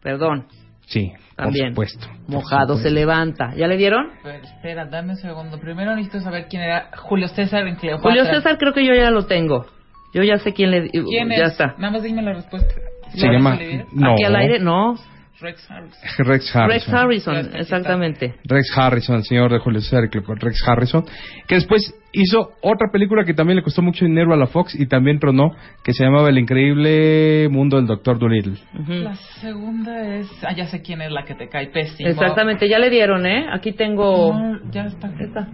perdón, 0.01 0.45
Sí, 0.87 1.13
También. 1.37 1.73
por 1.73 1.87
supuesto. 1.87 2.07
mojado 2.27 2.75
se 2.77 2.91
levanta. 2.91 3.53
¿Ya 3.55 3.67
le 3.67 3.77
dieron? 3.77 4.09
Pero 4.23 4.43
espera, 4.43 4.85
dame 4.85 5.11
un 5.11 5.15
segundo. 5.17 5.57
Primero 5.57 5.95
necesito 5.95 6.19
saber 6.19 6.47
quién 6.49 6.63
era 6.63 6.89
Julio 6.97 7.29
César 7.29 7.65
en 7.65 7.75
Cleopatra. 7.75 8.09
Julio 8.11 8.25
César 8.25 8.57
creo 8.57 8.73
que 8.73 8.85
yo 8.85 8.93
ya 8.93 9.09
lo 9.09 9.25
tengo. 9.25 9.65
Yo 10.13 10.21
ya 10.23 10.37
sé 10.39 10.53
quién 10.53 10.71
le... 10.71 10.89
¿Quién 10.89 11.29
ya 11.29 11.45
es? 11.45 11.51
está. 11.53 11.75
Nada 11.77 11.91
más 11.93 12.03
dime 12.03 12.21
la 12.21 12.33
respuesta. 12.33 12.73
Se 13.15 13.25
¿Lo 13.25 13.31
llama-? 13.33 13.57
No. 13.93 14.11
Aquí 14.13 14.23
al 14.25 14.35
aire, 14.35 14.59
no. 14.59 14.95
Rex 15.41 15.69
Harris. 15.69 15.95
Rex 16.19 16.55
Harrison. 16.55 16.69
Rex 16.69 16.89
Harrison, 16.93 17.55
exactamente. 17.55 18.35
Rex 18.45 18.77
Harrison, 18.77 19.15
el 19.17 19.23
señor 19.23 19.51
de 19.51 19.59
Julio 19.59 19.81
César, 19.81 20.03
Rex 20.11 20.67
Harrison, 20.67 21.05
que 21.47 21.55
después 21.55 21.81
hizo 22.13 22.51
otra 22.61 22.89
película 22.91 23.23
que 23.25 23.33
también 23.33 23.57
le 23.57 23.63
costó 23.63 23.81
mucho 23.81 24.05
dinero 24.05 24.33
a 24.33 24.37
la 24.37 24.47
Fox 24.47 24.75
y 24.79 24.85
también 24.85 25.19
tronó, 25.19 25.51
que 25.83 25.93
se 25.93 26.03
llamaba 26.03 26.29
El 26.29 26.37
increíble 26.37 27.47
mundo 27.49 27.77
del 27.77 27.87
Doctor 27.87 28.19
Dolittle. 28.19 28.57
La 28.87 29.15
segunda 29.15 30.15
es... 30.15 30.27
Ah, 30.43 30.53
ya 30.53 30.67
sé 30.67 30.81
quién 30.81 31.01
es 31.01 31.11
la 31.11 31.23
que 31.23 31.35
te 31.35 31.49
cae 31.49 31.67
pésimo. 31.67 32.09
Exactamente, 32.09 32.67
ya 32.69 32.79
le 32.79 32.89
dieron, 32.89 33.25
¿eh? 33.25 33.47
Aquí 33.51 33.71
tengo... 33.73 34.33
No, 34.33 34.71
ya 34.71 34.83
está. 34.85 35.11
Esta. 35.19 35.47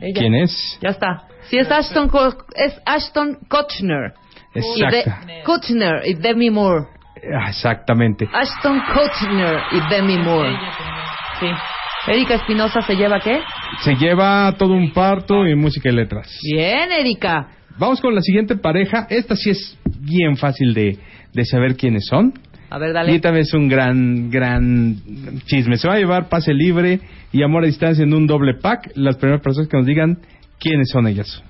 Ella. 0.00 0.20
¿Quién 0.20 0.34
es? 0.34 0.78
Ya 0.82 0.90
está. 0.90 1.24
Sí, 1.48 1.56
es 1.58 1.70
Ashton, 1.70 2.08
Co- 2.08 2.36
es 2.56 2.78
Ashton 2.84 3.38
Kutcher. 3.48 4.14
Y 4.54 4.80
de- 4.90 4.98
Exacta. 5.00 5.20
Kutcher 5.44 6.02
y 6.06 6.14
Demi 6.14 6.50
Moore. 6.50 6.86
Ah, 7.32 7.48
Exactamente. 7.48 8.28
Ashton 8.32 8.80
Kutcher 8.92 9.60
y 9.72 9.80
Demi 9.90 10.18
Moore. 10.18 10.56
Sí. 11.40 11.46
Erika 12.06 12.34
Espinosa 12.34 12.82
se 12.82 12.96
lleva 12.96 13.18
qué? 13.20 13.40
Se 13.80 13.94
lleva 13.96 14.54
todo 14.58 14.74
un 14.74 14.92
parto 14.92 15.46
y 15.46 15.54
música 15.54 15.88
y 15.88 15.92
letras. 15.92 16.28
Bien, 16.42 16.92
Erika. 16.92 17.48
Vamos 17.78 18.00
con 18.00 18.14
la 18.14 18.20
siguiente 18.20 18.56
pareja. 18.56 19.06
Esta 19.08 19.34
sí 19.36 19.50
es 19.50 19.78
bien 20.00 20.36
fácil 20.36 20.74
de, 20.74 20.98
de 21.32 21.44
saber 21.44 21.76
quiénes 21.76 22.06
son. 22.06 22.34
A 22.70 22.78
ver, 22.78 22.90
Y 22.90 22.92
dale. 22.92 23.20
también 23.20 23.42
es 23.44 23.54
un 23.54 23.68
gran, 23.68 24.30
gran 24.30 24.96
chisme. 25.46 25.76
Se 25.76 25.88
va 25.88 25.94
a 25.94 25.98
llevar 25.98 26.28
pase 26.28 26.52
libre 26.52 27.00
y 27.32 27.42
amor 27.42 27.62
a 27.64 27.66
distancia 27.66 28.02
en 28.04 28.12
un 28.12 28.26
doble 28.26 28.54
pack. 28.60 28.90
Las 28.96 29.16
primeras 29.16 29.42
personas 29.42 29.68
que 29.68 29.76
nos 29.76 29.86
digan 29.86 30.18
quiénes 30.60 30.90
son 30.90 31.06
ellas. 31.08 31.42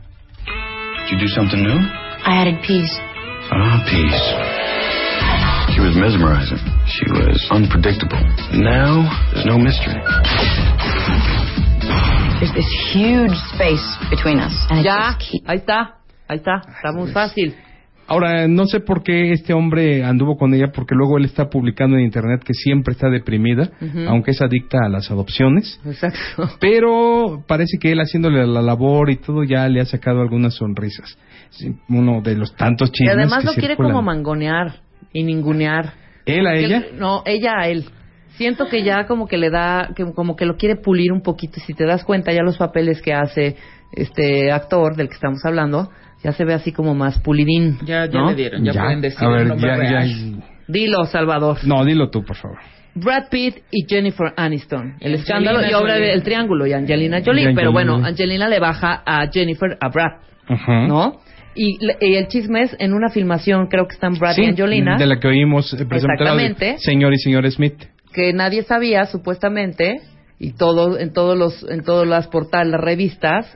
Did 1.10 1.18
you 1.18 1.26
do 1.26 1.28
something 1.28 1.62
new? 1.62 1.78
I 1.78 2.40
added 2.40 2.60
peas. 2.66 3.02
Ah, 3.50 3.82
peace. 3.84 4.63
She 5.74 5.80
was 5.80 5.96
mesmerizing. 5.96 6.58
She 6.86 7.04
was 7.10 7.38
unpredictable. 7.50 8.20
Now, 8.54 9.10
there's 9.32 9.46
no 9.46 9.58
mystery. 9.58 9.98
There's 12.38 12.52
this 12.54 12.70
huge 12.92 13.34
space 13.54 13.84
between 14.10 14.38
us. 14.38 14.52
And 14.70 14.84
Ya, 14.84 15.16
ahí 15.46 15.56
está. 15.58 15.96
Ahí 16.28 16.36
está. 16.38 16.62
Está 16.76 16.92
muy 16.92 17.10
fácil. 17.10 17.54
Ahora, 18.06 18.46
no 18.48 18.66
sé 18.66 18.80
por 18.80 19.02
qué 19.02 19.32
este 19.32 19.54
hombre 19.54 20.04
anduvo 20.04 20.36
con 20.36 20.52
ella, 20.52 20.70
porque 20.74 20.94
luego 20.94 21.16
él 21.16 21.24
está 21.24 21.48
publicando 21.48 21.96
en 21.96 22.04
internet 22.04 22.42
que 22.44 22.52
siempre 22.52 22.92
está 22.92 23.08
deprimida, 23.08 23.70
Ujú. 23.80 24.00
aunque 24.08 24.32
es 24.32 24.42
adicta 24.42 24.76
a 24.84 24.90
las 24.90 25.10
adopciones. 25.10 25.80
Exacto. 25.86 26.50
Pero 26.60 27.42
parece 27.48 27.78
que 27.80 27.92
él 27.92 27.98
haciéndole 28.00 28.46
la 28.46 28.60
labor 28.60 29.10
y 29.10 29.16
todo 29.16 29.42
ya 29.42 29.66
le 29.68 29.80
ha 29.80 29.86
sacado 29.86 30.20
algunas 30.20 30.54
sonrisas. 30.54 31.16
Sí, 31.50 31.74
uno 31.88 32.20
de 32.20 32.34
los 32.36 32.54
tantos 32.56 32.90
Y 32.90 32.92
chismes 32.92 33.14
además 33.16 33.38
que 33.40 33.46
lo 33.46 33.52
quiere 33.54 33.68
circulan. 33.68 33.92
como 33.92 34.02
mangonear 34.02 34.74
y 35.14 35.22
ningunear. 35.22 35.94
¿Él 36.26 36.46
a 36.46 36.52
Que- 36.52 36.64
ella? 36.66 36.82
No, 36.98 37.22
ella 37.24 37.54
a 37.58 37.68
él. 37.68 37.86
Siento 38.36 38.68
que 38.68 38.82
ya 38.82 39.06
como 39.06 39.26
que 39.28 39.38
le 39.38 39.48
da, 39.48 39.90
que 39.96 40.04
como 40.12 40.36
que 40.36 40.44
lo 40.44 40.56
quiere 40.56 40.76
pulir 40.76 41.12
un 41.12 41.22
poquito. 41.22 41.54
Y 41.56 41.60
si 41.60 41.72
te 41.72 41.86
das 41.86 42.04
cuenta, 42.04 42.32
ya 42.32 42.42
los 42.42 42.58
papeles 42.58 43.00
que 43.00 43.14
hace 43.14 43.56
este 43.92 44.50
actor 44.50 44.96
del 44.96 45.08
que 45.08 45.14
estamos 45.14 45.38
hablando, 45.44 45.88
ya 46.22 46.32
se 46.32 46.44
ve 46.44 46.52
así 46.54 46.72
como 46.72 46.94
más 46.94 47.20
pulidín. 47.20 47.78
Ya, 47.86 48.06
ya 48.06 48.18
¿no? 48.20 48.30
le 48.30 48.34
dieron, 48.34 48.64
ya, 48.64 48.72
pueden 48.72 49.00
decir 49.00 49.24
a 49.24 49.28
ver, 49.30 49.40
el 49.42 49.48
nombre 49.48 49.70
ya, 49.70 49.76
real. 49.76 50.08
ya- 50.08 50.46
Dilo, 50.66 51.04
Salvador. 51.04 51.58
No, 51.64 51.84
dilo 51.84 52.10
tú, 52.10 52.24
por 52.24 52.36
favor. 52.36 52.58
Brad 52.96 53.28
Pitt 53.28 53.56
y 53.70 53.86
Jennifer 53.88 54.32
Aniston. 54.36 54.94
El 55.00 55.14
escándalo 55.14 55.60
y 55.66 55.70
Jolie. 55.72 55.94
del 56.00 56.22
triángulo 56.22 56.66
y 56.66 56.72
Angelina 56.72 57.20
Jolie. 57.24 57.52
Pero 57.54 57.70
bueno, 57.72 57.94
Angelina. 57.96 58.08
Angelina 58.08 58.48
le 58.48 58.60
baja 58.60 59.02
a 59.04 59.26
Jennifer 59.30 59.76
a 59.80 59.88
Brad, 59.90 60.12
Ajá. 60.48 60.86
¿no? 60.86 61.20
Y, 61.56 61.78
le- 61.84 61.96
y 62.00 62.14
el 62.16 62.26
chisme 62.28 62.62
es 62.62 62.76
en 62.78 62.92
una 62.94 63.08
filmación, 63.10 63.66
creo 63.68 63.86
que 63.86 63.94
están 63.94 64.14
Brad 64.14 64.34
Sí, 64.34 64.42
y 64.42 64.46
Angelina. 64.46 64.96
de 64.96 65.06
la 65.06 65.20
que 65.20 65.28
oímos 65.28 65.72
eh, 65.74 65.86
Exactamente. 65.90 66.78
señor 66.78 67.12
y 67.14 67.18
señor 67.18 67.50
Smith. 67.50 67.74
que 68.12 68.32
nadie 68.32 68.62
sabía 68.62 69.04
supuestamente 69.06 70.00
y 70.38 70.52
todo 70.52 70.98
en 70.98 71.12
todos 71.12 71.36
los 71.38 71.64
en 71.70 71.82
todas 71.84 72.06
las 72.08 72.26
portales 72.28 72.72
las 72.72 72.80
revistas 72.80 73.46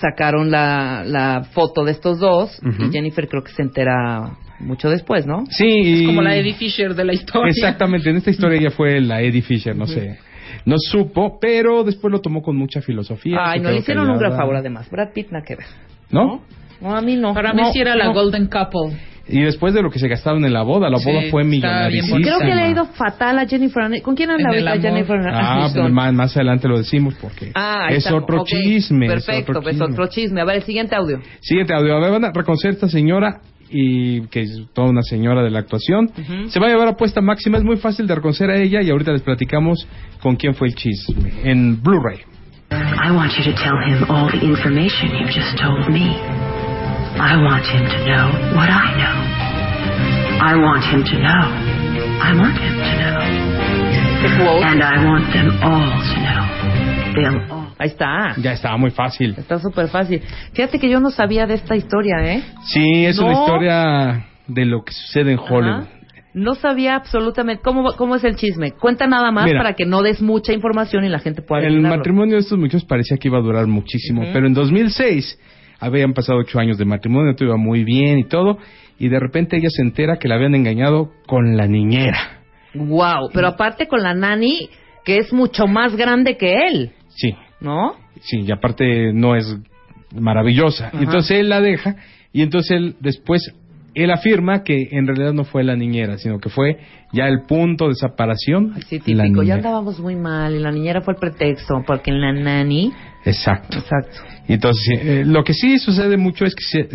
sacaron 0.00 0.50
la, 0.50 1.02
la 1.06 1.44
foto 1.52 1.84
de 1.84 1.92
estos 1.92 2.18
dos 2.20 2.60
y 2.80 2.90
Jennifer 2.92 3.28
creo 3.28 3.42
que 3.42 3.52
se 3.52 3.62
entera 3.62 4.36
mucho 4.60 4.88
después 4.90 5.26
no 5.26 5.44
Sí, 5.50 6.02
Es 6.02 6.06
como 6.06 6.22
la 6.22 6.36
Eddie 6.36 6.54
Fisher 6.54 6.94
de 6.94 7.04
la 7.04 7.12
historia. 7.14 7.50
Exactamente, 7.50 8.10
en 8.10 8.16
esta 8.16 8.30
historia 8.30 8.58
ella 8.60 8.70
fue 8.70 9.00
la 9.00 9.20
Eddie 9.22 9.42
Fisher, 9.42 9.74
no 9.74 9.86
sé. 9.86 10.18
No 10.64 10.76
supo, 10.78 11.38
pero 11.40 11.82
después 11.82 12.12
lo 12.12 12.20
tomó 12.20 12.42
con 12.42 12.56
mucha 12.56 12.80
filosofía. 12.82 13.38
ay 13.40 13.60
no 13.60 13.70
le 13.70 13.78
hicieron 13.78 14.08
un 14.08 14.18
gran 14.18 14.36
favor 14.36 14.56
además 14.56 14.88
Brad 14.90 15.12
Pitt 15.12 15.30
nada 15.30 15.44
que 15.44 15.56
ver 15.56 15.66
¿No? 16.10 16.24
no 16.24 16.42
a 16.84 17.00
mí 17.00 17.16
no 17.16 17.34
Para 17.34 17.52
mí 17.52 17.62
No, 17.62 17.72
sí 17.72 17.80
era 17.80 17.94
la 17.96 18.06
no. 18.06 18.14
Golden 18.14 18.46
Couple. 18.46 18.96
Y 19.28 19.40
después 19.40 19.72
de 19.72 19.82
lo 19.82 19.90
que 19.90 20.00
se 20.00 20.08
gastaron 20.08 20.44
en 20.44 20.52
la 20.52 20.62
boda, 20.62 20.90
la 20.90 20.98
Sí, 20.98 21.08
boda 21.08 21.20
fue 21.30 21.44
bonita. 21.44 21.88
creo 21.88 22.38
que 22.40 22.44
le 22.54 22.60
ha 22.62 22.68
ido 22.70 22.84
fatal 22.86 23.38
a 23.38 23.46
Jennifer 23.46 23.84
Aniston. 23.84 24.04
¿con 24.04 24.16
quién 24.16 24.30
anda 24.30 24.48
ahorita. 24.48 24.80
Jennifer 24.80 25.16
Ah, 25.32 25.54
Aniston? 25.60 25.82
pues 25.84 25.92
más, 25.94 26.12
más 26.12 26.36
adelante 26.36 26.66
lo 26.66 26.76
decimos 26.76 27.14
porque 27.20 27.52
Ah, 27.54 27.86
es 27.90 28.10
otro 28.10 28.40
Ok, 28.42 28.48
chisme. 28.48 29.06
es 29.06 29.12
perfecto 29.12 29.52
otro 29.52 29.62
pues 29.62 29.74
chisme. 29.76 29.92
otro 29.92 30.06
chisme 30.08 30.40
a 30.40 30.44
ver 30.44 30.56
el 30.56 30.62
siguiente 30.64 30.96
audio 30.96 31.20
Siguiente 31.40 31.72
audio. 31.72 31.96
A 31.96 32.00
ver, 32.00 32.10
van 32.10 32.24
a 32.24 32.32
reconocer 32.32 32.70
a 32.70 32.74
esta 32.74 32.88
señora 32.88 33.40
y 33.70 34.22
que 34.26 34.40
es 34.42 34.60
toda 34.74 34.90
una 34.90 35.02
señora 35.02 35.42
de 35.44 35.50
la 35.50 35.60
actuación. 35.60 36.06
Ujú. 36.18 36.48
Se 36.50 36.58
va 36.60 36.66
a 36.66 36.70
llevar 36.70 36.88
apuesta 36.88 37.20
máxima. 37.22 37.56
Es 37.58 37.64
muy 37.64 37.76
fácil 37.76 38.06
de 38.08 38.16
reconocer 38.16 38.50
a 38.50 38.56
ella 38.60 38.82
y 38.82 38.90
ahorita 38.90 39.12
les 39.12 39.22
platicamos 39.22 39.86
con 40.20 40.34
quién 40.36 40.54
fue 40.54 40.66
el 40.68 40.74
chisme 40.74 41.32
en 41.44 41.80
Blu-ray. 41.80 42.18
I 42.72 43.12
want 43.12 43.32
you 43.38 43.44
to 43.44 43.52
tell 43.54 43.78
him 43.86 44.04
all 44.10 44.28
the 44.30 44.44
information 44.44 45.10
you 45.12 45.26
just 45.26 45.56
told 45.58 45.88
me. 45.88 46.51
I 47.18 47.36
want 47.36 47.64
him 47.66 47.84
to 47.86 47.98
know 48.06 48.26
what 48.56 48.68
I 48.70 48.88
know. 48.98 49.16
I 50.42 50.54
want 50.56 50.82
him 50.84 51.04
to 51.04 51.18
know. 51.18 51.44
I 52.22 52.32
want 52.34 52.56
him 52.58 52.74
to 52.78 52.92
know. 53.00 53.20
And 54.62 54.82
I 54.82 55.04
want 55.04 55.32
them 55.32 55.48
all 55.62 55.90
to 55.90 56.16
know. 56.20 56.42
They'll 57.14 57.52
all. 57.52 57.62
ahí 57.78 57.88
está 57.88 58.34
Ya 58.38 58.52
estaba 58.52 58.76
muy 58.78 58.90
fácil. 58.90 59.34
está 59.36 59.58
súper 59.58 59.88
fácil 59.88 60.22
fíjate 60.54 60.78
que 60.78 60.88
yo 60.88 61.00
no 61.00 61.10
sabía 61.10 61.46
de 61.46 61.54
esta 61.54 61.74
historia 61.76 62.16
eh 62.24 62.42
Sí, 62.64 63.04
es 63.04 63.18
una 63.18 63.32
No. 63.32 63.40
historia 63.40 64.26
de 64.46 64.64
lo 64.64 64.82
que 64.84 64.92
sucede 64.92 65.32
en 65.32 65.38
Hollywood. 65.38 65.84
No 66.34 66.54
sabía 66.54 66.94
absolutamente 66.96 67.62
cómo, 67.62 67.92
cómo 67.98 68.14
es 68.16 68.24
el 68.24 68.36
chisme. 68.36 68.72
Cuenta 68.72 69.06
nada 69.06 69.30
más 69.30 69.44
Mira. 69.44 69.58
para 69.58 69.74
que 69.74 69.84
no 69.84 70.00
des 70.00 70.22
mucha 70.22 70.52
información 70.54 71.04
y 71.04 71.10
la 71.10 71.18
gente 71.18 71.42
pueda 71.42 71.60
El 71.60 71.66
adivinarlo. 71.68 71.98
matrimonio 71.98 72.34
de 72.36 72.40
estos 72.40 72.58
muchachos 72.58 72.86
parecía 72.86 73.18
que 73.18 73.28
iba 73.28 73.36
a 73.38 73.42
durar 73.42 73.66
muchísimo, 73.66 74.22
Ujú. 74.22 74.30
pero 74.32 74.46
en 74.46 74.54
2006 74.54 75.38
habían 75.82 76.12
pasado 76.14 76.38
ocho 76.38 76.60
años 76.60 76.78
de 76.78 76.84
matrimonio, 76.84 77.34
todo 77.34 77.48
iba 77.48 77.56
muy 77.56 77.82
bien 77.82 78.18
y 78.20 78.24
todo, 78.24 78.58
y 79.00 79.08
de 79.08 79.18
repente 79.18 79.56
ella 79.56 79.68
se 79.68 79.82
entera 79.82 80.16
que 80.16 80.28
la 80.28 80.36
habían 80.36 80.54
engañado 80.54 81.10
con 81.26 81.56
la 81.56 81.66
niñera. 81.66 82.40
Wow, 82.74 83.30
pero 83.34 83.48
aparte 83.48 83.88
con 83.88 84.00
la 84.02 84.14
nani 84.14 84.70
que 85.04 85.18
es 85.18 85.32
mucho 85.32 85.66
más 85.66 85.96
grande 85.96 86.36
que 86.36 86.54
él, 86.68 86.92
Sí, 87.08 87.34
¿no? 87.60 87.96
sí, 88.20 88.42
y 88.42 88.52
aparte 88.52 89.12
no 89.12 89.34
es 89.34 89.58
maravillosa. 90.14 90.86
Ajá. 90.88 90.98
Entonces 91.00 91.40
él 91.40 91.48
la 91.48 91.60
deja, 91.60 91.96
y 92.32 92.42
entonces 92.42 92.70
él 92.70 92.96
después, 93.00 93.52
él 93.94 94.12
afirma 94.12 94.62
que 94.62 94.88
en 94.92 95.08
realidad 95.08 95.32
no 95.32 95.42
fue 95.42 95.64
la 95.64 95.74
niñera, 95.74 96.16
sino 96.16 96.38
que 96.38 96.48
fue 96.48 96.78
ya 97.12 97.26
el 97.26 97.42
punto 97.42 97.88
de 97.88 97.94
separación. 97.96 98.74
Sí, 98.86 99.00
típico. 99.00 99.42
Ya 99.42 99.54
andábamos 99.56 99.98
muy 99.98 100.14
mal 100.14 100.54
y 100.54 100.60
la 100.60 100.70
niñera 100.70 101.00
fue 101.02 101.14
el 101.14 101.20
pretexto 101.20 101.82
porque 101.84 102.12
la 102.12 102.32
nani. 102.32 102.92
Exacto. 103.24 103.78
Exacto. 103.78 104.31
Y 104.48 104.54
Entonces, 104.54 104.82
sí, 104.84 104.94
eh, 104.94 105.22
lo 105.26 105.44
que 105.44 105.54
sí 105.54 105.78
sucede 105.78 106.16
mucho 106.16 106.44
es 106.44 106.54
que 106.54 106.64
se- 106.64 106.88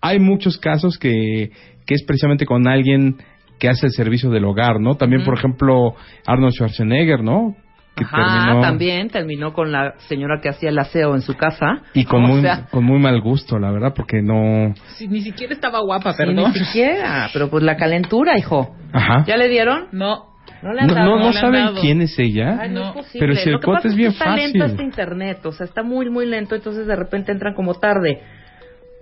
hay 0.00 0.18
muchos 0.18 0.58
casos 0.58 0.98
que, 0.98 1.50
que 1.86 1.94
es 1.94 2.02
precisamente 2.04 2.46
con 2.46 2.66
alguien 2.66 3.16
que 3.58 3.68
hace 3.68 3.86
el 3.86 3.92
servicio 3.92 4.30
del 4.30 4.44
hogar, 4.46 4.80
¿no? 4.80 4.94
También, 4.96 5.22
por 5.22 5.34
ejemplo, 5.36 5.94
Arnold 6.26 6.54
Schwarzenegger, 6.54 7.22
¿no? 7.22 7.54
Que 7.94 8.04
Ajá, 8.04 8.16
terminó 8.16 8.60
también 8.62 9.08
terminó 9.10 9.52
con 9.52 9.72
la 9.72 9.94
señora 10.08 10.40
que 10.40 10.48
hacía 10.48 10.70
el 10.70 10.78
aseo 10.78 11.14
en 11.14 11.20
su 11.20 11.34
casa. 11.36 11.82
y 11.92 12.04
con 12.04 12.22
muy, 12.22 12.40
sea, 12.40 12.66
con 12.70 12.84
muy 12.84 12.98
mal 12.98 13.20
gusto, 13.20 13.58
la 13.58 13.70
verdad, 13.70 13.92
porque 13.94 14.22
no... 14.22 14.72
Sí, 14.96 15.08
ni 15.08 15.20
siquiera 15.20 15.52
estaba 15.52 15.80
guapa, 15.80 16.12
sí, 16.12 16.18
perdón. 16.18 16.52
ni 16.54 16.64
siquiera, 16.64 17.28
pero 17.32 17.50
pues 17.50 17.62
la 17.62 17.76
calentura, 17.76 18.38
hijo. 18.38 18.74
Ajá. 18.92 19.24
¿Ya 19.26 19.36
le 19.36 19.48
dieron? 19.48 19.88
No. 19.92 20.29
No 20.62 20.72
le 20.74 20.80
han 20.82 20.86
No, 20.88 20.94
dado. 20.94 21.06
no, 21.10 21.16
no 21.16 21.22
le 21.22 21.26
han 21.28 21.32
saben 21.34 21.64
dado. 21.64 21.80
quién 21.80 22.02
es 22.02 22.18
ella. 22.18 22.58
Ay, 22.60 22.70
no, 22.70 22.88
es 22.88 22.92
posible. 22.92 23.20
Pero 23.20 23.34
si 23.36 23.48
el 23.48 23.52
Lo 23.52 23.60
que 23.60 23.64
cuate 23.66 23.78
pasa 23.78 23.88
es 23.88 23.96
bien 23.96 24.10
está 24.12 24.36
lento 24.36 24.64
este 24.64 24.82
internet, 24.82 25.46
o 25.46 25.52
sea, 25.52 25.64
está 25.66 25.82
muy, 25.82 26.10
muy 26.10 26.26
lento, 26.26 26.54
entonces 26.54 26.86
de 26.86 26.96
repente 26.96 27.32
entran 27.32 27.54
como 27.54 27.74
tarde. 27.74 28.20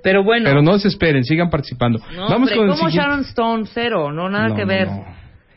Pero 0.02 0.22
bueno. 0.22 0.44
Pero 0.48 0.62
no 0.62 0.78
se 0.78 0.88
esperen, 0.88 1.24
sigan 1.24 1.50
participando. 1.50 1.98
No, 2.14 2.22
Vamos 2.28 2.32
hombre, 2.36 2.54
con 2.56 2.64
el 2.66 2.70
como 2.76 2.88
siguiente. 2.88 3.08
Sharon 3.10 3.20
Stone, 3.24 3.64
cero, 3.72 4.12
no 4.12 4.28
nada 4.30 4.48
No, 4.50 4.54
que 4.56 4.64
ver. 4.64 4.86
no. 4.86 5.04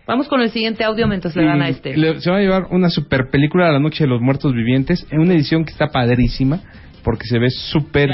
Vamos 0.07 0.27
con 0.27 0.41
el 0.41 0.49
siguiente 0.49 0.83
audio 0.83 1.07
mientras 1.07 1.35
le 1.35 1.45
dan 1.45 1.61
a 1.61 1.69
este. 1.69 1.95
le- 1.95 2.19
se 2.19 2.31
va 2.31 2.37
a 2.37 2.41
llevar 2.41 2.65
una 2.71 2.89
super 2.89 3.29
película 3.29 3.67
de 3.67 3.73
la 3.73 3.79
noche 3.79 4.03
de 4.03 4.09
los 4.09 4.19
muertos 4.19 4.51
vivientes 4.53 5.05
en 5.11 5.19
una 5.19 5.33
edición 5.35 5.63
que 5.63 5.71
está 5.71 5.87
padrísima 5.87 6.59
porque 7.03 7.27
se 7.27 7.37
ve 7.37 7.49
súper 7.51 8.09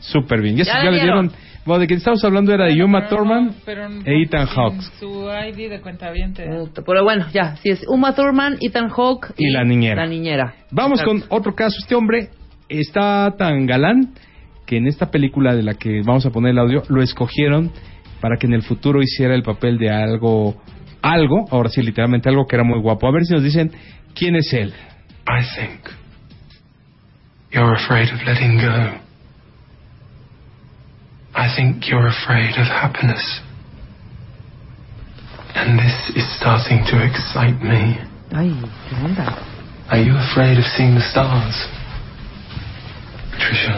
súper 0.00 0.40
bien. 0.40 0.56
Ya, 0.56 0.64
Ya 0.64 0.72
se- 0.72 0.78
le 0.78 0.84
ya 0.84 0.90
le 0.92 1.00
dieron. 1.00 1.28
dieron. 1.28 1.53
Bueno, 1.66 1.80
de 1.80 1.86
quien 1.86 1.98
estamos 1.98 2.22
hablando 2.24 2.52
era 2.52 2.66
de 2.66 2.74
pero 2.74 3.08
Thurman 3.08 3.46
no, 3.46 3.54
pero 3.64 3.88
no- 3.88 4.02
e 4.04 4.22
Ethan 4.22 4.46
Hawke 4.46 4.82
Su 5.00 5.26
ID 5.30 5.70
de 5.70 5.80
cuenta 5.80 6.10
Pero 6.84 7.04
bueno, 7.04 7.26
ya, 7.32 7.56
si 7.56 7.70
es 7.70 7.84
Uma 7.88 8.14
Thurman, 8.14 8.56
Ethan 8.60 8.90
Hawke 8.90 9.32
y 9.38 9.50
la 9.50 9.64
niñera. 9.64 10.02
la 10.04 10.08
niñera. 10.10 10.54
Vamos 10.70 11.00
Exacto. 11.00 11.26
con 11.28 11.38
otro 11.38 11.54
caso. 11.54 11.76
Este 11.80 11.94
hombre 11.94 12.28
está 12.68 13.34
tan 13.38 13.66
galán 13.66 14.12
que 14.66 14.76
en 14.76 14.86
esta 14.86 15.10
película 15.10 15.54
de 15.54 15.62
la 15.62 15.74
que 15.74 16.02
vamos 16.04 16.26
a 16.26 16.30
poner 16.30 16.52
el 16.52 16.58
audio 16.58 16.82
lo 16.88 17.02
escogieron 17.02 17.70
para 18.20 18.36
que 18.36 18.46
en 18.46 18.54
el 18.54 18.62
futuro 18.62 19.00
hiciera 19.02 19.34
el 19.34 19.42
papel 19.42 19.78
de 19.78 19.90
algo, 19.90 20.56
algo, 21.02 21.46
ahora 21.50 21.68
sí 21.68 21.82
literalmente 21.82 22.28
algo 22.28 22.46
que 22.46 22.56
era 22.56 22.64
muy 22.64 22.80
guapo. 22.80 23.06
A 23.06 23.12
ver 23.12 23.24
si 23.24 23.34
nos 23.34 23.42
dicen 23.42 23.70
quién 24.14 24.36
es 24.36 24.52
él. 24.52 24.72
I 25.26 25.42
think 25.56 25.80
you're 27.52 27.74
afraid 27.74 28.08
of 28.12 28.22
letting 28.26 28.56
go. 28.58 29.03
I 31.36 31.48
think 31.56 31.88
you're 31.88 32.06
afraid 32.06 32.54
of 32.58 32.66
happiness. 32.66 33.40
And 35.54 35.78
this 35.78 36.16
is 36.16 36.24
starting 36.38 36.84
to 36.90 37.04
excite 37.04 37.60
me. 37.62 37.98
Ay, 38.32 38.54
¿qué 38.88 39.04
onda? 39.04 39.36
Are 39.90 40.02
you 40.02 40.14
afraid 40.16 40.58
of 40.58 40.64
seeing 40.76 40.94
the 40.94 41.00
stars? 41.10 41.54
Patricia. 43.30 43.76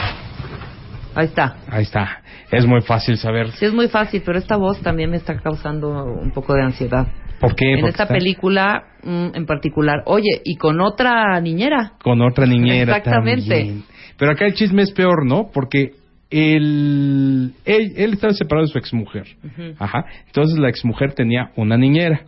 Ahí 1.14 1.26
está. 1.26 1.56
Ahí 1.70 1.82
está. 1.82 2.22
Es 2.50 2.66
muy 2.66 2.80
fácil 2.82 3.16
saber 3.16 3.50
Sí, 3.52 3.64
es 3.64 3.72
muy 3.72 3.88
fácil, 3.88 4.22
pero 4.24 4.38
esta 4.38 4.56
voz 4.56 4.80
también 4.80 5.10
me 5.10 5.16
está 5.16 5.36
causando 5.38 6.04
un 6.04 6.30
poco 6.30 6.54
de 6.54 6.62
ansiedad. 6.62 7.06
por 7.40 7.54
qué. 7.54 7.72
En 7.72 7.80
porque 7.80 7.90
esta 7.90 8.02
está 8.04 8.14
película 8.14 8.84
mm, 9.02 9.28
en 9.34 9.46
particular. 9.46 10.02
Oye, 10.06 10.42
y 10.44 10.56
con 10.56 10.80
otra 10.80 11.40
niñera. 11.40 11.92
Con 12.02 12.20
otra 12.22 12.46
niñera 12.46 12.96
Exactamente. 12.98 13.48
también. 13.48 13.84
Pero 14.18 14.32
acá 14.32 14.46
el 14.46 14.54
chisme 14.54 14.82
es 14.82 14.92
peor, 14.92 15.26
¿no? 15.26 15.50
Porque 15.52 15.92
él, 16.31 17.53
él, 17.65 17.93
él 17.97 18.12
estaba 18.15 18.32
separado 18.32 18.66
de 18.66 18.73
su 18.73 18.78
exmujer. 18.78 19.27
Ujú. 19.44 19.74
Ajá. 19.78 20.05
Entonces 20.27 20.59
la 20.59 20.69
exmujer 20.69 21.12
tenía 21.15 21.51
una 21.57 21.77
niñera 21.77 22.27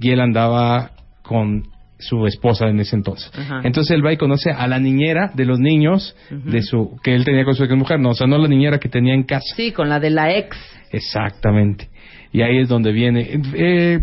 y 0.00 0.10
él 0.10 0.20
andaba 0.20 0.92
con 1.22 1.64
su 1.98 2.26
esposa 2.26 2.68
en 2.68 2.80
ese 2.80 2.96
entonces. 2.96 3.30
Entonces 3.62 3.96
él 3.96 4.04
va 4.04 4.12
y 4.12 4.16
conoce 4.16 4.50
a 4.50 4.66
la 4.66 4.78
niñera 4.78 5.30
de 5.34 5.44
los 5.44 5.58
niños 5.58 6.14
de 6.30 6.62
su 6.62 6.98
que 7.02 7.14
él 7.14 7.24
tenía 7.24 7.44
con 7.44 7.54
su 7.54 7.64
exmujer, 7.64 8.00
no, 8.00 8.10
o 8.10 8.14
sea, 8.14 8.26
no 8.26 8.36
la 8.36 8.48
niñera 8.48 8.78
que 8.78 8.88
tenía 8.88 9.14
en 9.14 9.22
casa. 9.22 9.54
Sí, 9.56 9.72
con 9.72 9.88
la 9.88 10.00
de 10.00 10.10
la 10.10 10.36
ex. 10.36 10.56
Exactamente. 10.90 11.88
Y 12.32 12.42
ahí 12.42 12.58
es 12.58 12.68
donde 12.68 12.92
viene 12.92 13.40
eh, 13.54 14.00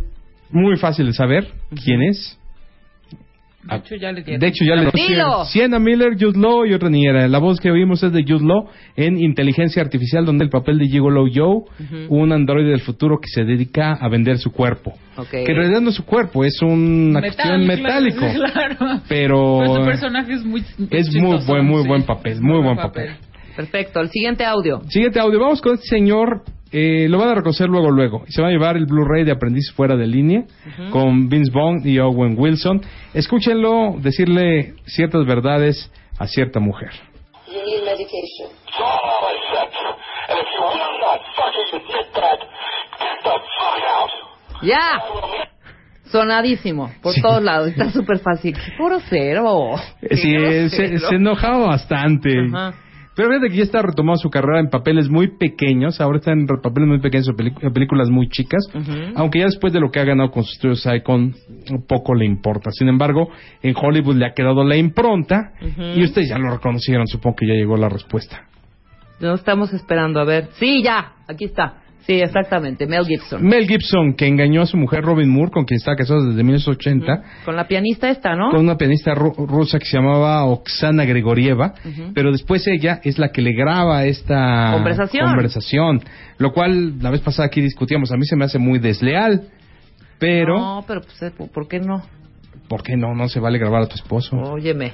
muy 0.49 0.77
fácil 0.77 1.07
de 1.07 1.13
saber 1.13 1.47
quién 1.83 2.01
es. 2.01 2.39
De 3.63 3.75
hecho, 3.75 3.95
ya 3.95 4.11
le 4.11 4.23
dieron. 4.23 4.39
De 4.39 4.47
hecho, 4.47 4.65
ya 4.65 4.75
le 4.75 4.89
¡Dilo! 4.91 5.45
Sienna 5.45 5.79
Miller, 5.79 6.13
Jude 6.19 6.39
Law 6.39 6.65
y 6.65 6.73
otra 6.73 6.89
niñera. 6.89 7.27
La 7.27 7.37
voz 7.39 7.59
que 7.59 7.69
oímos 7.69 8.01
es 8.03 8.11
de 8.11 8.23
Jude 8.23 8.45
Law 8.45 8.69
en 8.95 9.19
Inteligencia 9.19 9.81
Artificial, 9.81 10.25
donde 10.25 10.43
el 10.43 10.49
papel 10.49 10.79
de 10.79 10.87
Gigolo 10.87 11.25
Joe, 11.31 11.63
un 12.09 12.31
androide 12.31 12.69
del 12.69 12.81
futuro 12.81 13.19
que 13.19 13.27
se 13.27 13.43
dedica 13.43 13.93
a 13.93 14.09
vender 14.09 14.39
su 14.39 14.51
cuerpo. 14.51 14.93
Ok. 15.17 15.29
Que 15.29 15.51
en 15.51 15.55
realidad 15.55 15.81
no 15.81 15.89
es 15.89 15.95
su 15.95 16.05
cuerpo, 16.05 16.43
es 16.43 16.59
una 16.61 17.19
cuestión 17.21 17.65
metálico. 17.65 18.25
Claro. 18.41 19.01
Pero 19.07 19.59
Pero 19.59 19.75
su 19.75 19.85
personaje 19.85 20.33
es 20.33 20.43
muy 20.43 20.63
es 20.89 21.13
muy 21.15 21.37
buen, 21.45 21.65
muy 21.65 21.83
sí. 21.83 21.87
buen 21.87 22.03
papel, 22.03 22.41
muy 22.41 22.61
buen 22.63 22.75
papel. 22.75 23.11
Perfecto, 23.55 23.99
el 23.99 24.09
siguiente 24.09 24.45
audio. 24.45 24.81
Siguiente 24.87 25.19
audio, 25.19 25.39
vamos 25.39 25.61
con 25.61 25.75
este 25.75 25.87
señor. 25.87 26.43
Eh, 26.71 27.07
lo 27.09 27.17
van 27.17 27.29
a 27.29 27.35
reconocer 27.35 27.67
luego, 27.69 27.91
luego. 27.91 28.23
Se 28.29 28.41
va 28.41 28.47
a 28.47 28.51
llevar 28.51 28.77
el 28.77 28.85
Blu-ray 28.85 29.23
de 29.23 29.31
Aprendiz 29.31 29.71
Fuera 29.73 29.95
de 29.97 30.07
Línea 30.07 30.43
con 30.91 31.27
Vince 31.29 31.51
Vaughn 31.53 31.81
y 31.85 31.99
Owen 31.99 32.35
Wilson. 32.37 32.81
Escúchenlo 33.13 33.95
decirle 33.99 34.75
ciertas 34.85 35.25
verdades 35.25 35.91
a 36.17 36.27
cierta 36.27 36.59
mujer. 36.59 36.91
¡Ya! 44.63 45.01
Sonadísimo, 46.05 46.91
por 47.01 47.13
todos 47.21 47.41
lados. 47.41 47.69
Está 47.69 47.89
súper 47.89 48.19
fácil. 48.19 48.53
¡Qué 48.53 48.83
grosero! 48.83 49.75
Eh, 50.01 50.15
Sí, 50.17 50.35
eh, 50.35 50.69
se, 50.69 50.99
se 50.99 51.15
enojaba 51.15 51.67
bastante. 51.67 52.31
Ajá. 52.53 52.73
Pero 53.15 53.29
fíjate 53.29 53.49
que 53.49 53.57
ya 53.57 53.63
está 53.63 53.81
retomando 53.81 54.17
su 54.17 54.29
carrera 54.29 54.59
en 54.59 54.69
papeles 54.69 55.09
muy 55.09 55.37
pequeños. 55.37 55.99
Ahora 55.99 56.19
está 56.19 56.31
en 56.31 56.47
papeles 56.47 56.87
muy 56.87 56.99
pequeños, 56.99 57.27
en 57.27 57.73
películas 57.73 58.09
muy 58.09 58.29
chicas. 58.29 58.65
Aunque 59.15 59.39
ya 59.39 59.45
después 59.45 59.73
de 59.73 59.81
lo 59.81 59.91
que 59.91 59.99
ha 59.99 60.05
ganado 60.05 60.31
con 60.31 60.43
sus 60.43 60.53
estudios 60.53 60.85
Icon, 60.85 61.35
poco 61.87 62.15
le 62.15 62.25
importa. 62.25 62.71
Sin 62.71 62.87
embargo, 62.87 63.29
en 63.61 63.75
Hollywood 63.75 64.15
le 64.15 64.25
ha 64.27 64.33
quedado 64.33 64.63
la 64.63 64.77
impronta. 64.77 65.53
Y 65.95 66.03
ustedes 66.03 66.29
ya 66.29 66.37
lo 66.37 66.51
reconocieron. 66.51 67.05
Supongo 67.07 67.35
que 67.37 67.47
ya 67.47 67.53
llegó 67.53 67.75
la 67.75 67.89
respuesta. 67.89 68.47
No 69.19 69.35
estamos 69.35 69.73
esperando, 69.73 70.19
a 70.19 70.23
ver. 70.23 70.47
Sí, 70.53 70.81
ya, 70.81 71.13
aquí 71.27 71.45
está. 71.45 71.80
Sí, 72.07 72.13
exactamente, 72.13 72.87
Mel 72.87 73.05
Gibson. 73.05 73.43
Mel 73.45 73.67
Gibson, 73.67 74.15
que 74.15 74.25
engañó 74.27 74.61
a 74.63 74.65
su 74.65 74.75
mujer 74.75 75.03
Robin 75.03 75.29
Moore, 75.29 75.51
con 75.51 75.65
quien 75.65 75.77
está 75.77 75.95
casado 75.95 76.23
desde 76.25 76.43
1980. 76.43 77.23
Con 77.45 77.55
la 77.55 77.67
pianista 77.67 78.09
esta, 78.09 78.35
¿no? 78.35 78.49
con 78.51 78.59
una 78.61 78.75
pianista 78.75 79.13
ru- 79.13 79.35
rusa 79.47 79.77
que 79.77 79.85
se 79.85 79.97
llamaba 79.97 80.43
Oksana 80.45 81.05
Gregorieva, 81.05 81.73
Ujú. 81.85 82.11
pero 82.15 82.31
después 82.31 82.65
ella 82.67 82.99
es 83.03 83.19
la 83.19 83.29
que 83.31 83.41
le 83.41 83.53
graba 83.53 84.05
esta 84.05 84.71
Conversación. 84.73 85.27
conversación, 85.27 86.01
lo 86.39 86.51
cual 86.53 86.99
la 86.99 87.11
vez 87.11 87.21
pasada 87.21 87.45
aquí 87.47 87.61
discutíamos, 87.61 88.11
a 88.11 88.17
mí 88.17 88.25
se 88.25 88.35
me 88.35 88.45
hace 88.45 88.57
muy 88.57 88.79
desleal, 88.79 89.43
pero 90.19 90.57
No, 90.57 90.83
pero 90.87 91.01
pues, 91.01 91.31
¿por 91.51 91.67
qué 91.67 91.79
no? 91.79 92.01
¿por 92.67 92.83
qué 92.83 92.95
no? 92.95 93.13
No 93.13 93.27
se 93.27 93.39
vale 93.41 93.59
grabar 93.59 93.81
a 93.83 93.87
tu 93.87 93.95
esposo. 93.95 94.37
Óyeme. 94.37 94.93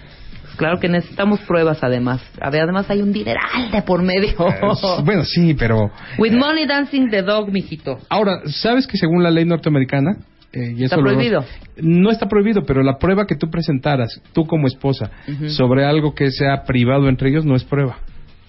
Claro 0.58 0.80
que 0.80 0.90
necesitamos 0.90 1.40
pruebas 1.42 1.84
además. 1.84 2.22
A 2.42 2.50
ver, 2.50 2.64
además 2.64 2.90
hay 2.90 3.02
un 3.02 3.14
dineral 3.14 3.72
de 3.72 3.82
por 3.84 4.02
medio. 4.04 4.30
Eh, 4.30 5.02
bueno, 5.06 5.24
sí, 5.24 5.54
pero 5.54 5.92
With 6.18 6.34
money 6.34 6.66
dancing 6.66 7.10
the 7.10 7.22
dog, 7.22 7.52
mijito. 7.52 8.00
ahora, 8.10 8.42
¿sabes 8.46 8.88
que 8.88 8.98
según 8.98 9.24
la 9.24 9.32
ley 9.32 9.46
norteamericana 9.46 10.18
eh, 10.54 10.74
y 10.78 10.84
Está 10.86 10.96
lo- 10.98 11.04
prohibido. 11.04 11.44
No 11.78 12.10
está 12.10 12.28
prohibido, 12.28 12.64
pero 12.66 12.82
la 12.82 12.98
prueba 12.98 13.26
que 13.28 13.36
tú 13.36 13.50
presentaras, 13.52 14.22
tú 14.34 14.46
como 14.48 14.66
esposa, 14.68 15.12
sobre 15.50 15.86
algo 15.86 16.16
que 16.16 16.32
sea 16.32 16.64
privado 16.64 17.08
entre 17.10 17.30
ellos, 17.30 17.46
no 17.46 17.56
es 17.56 17.64
prueba. 17.64 17.98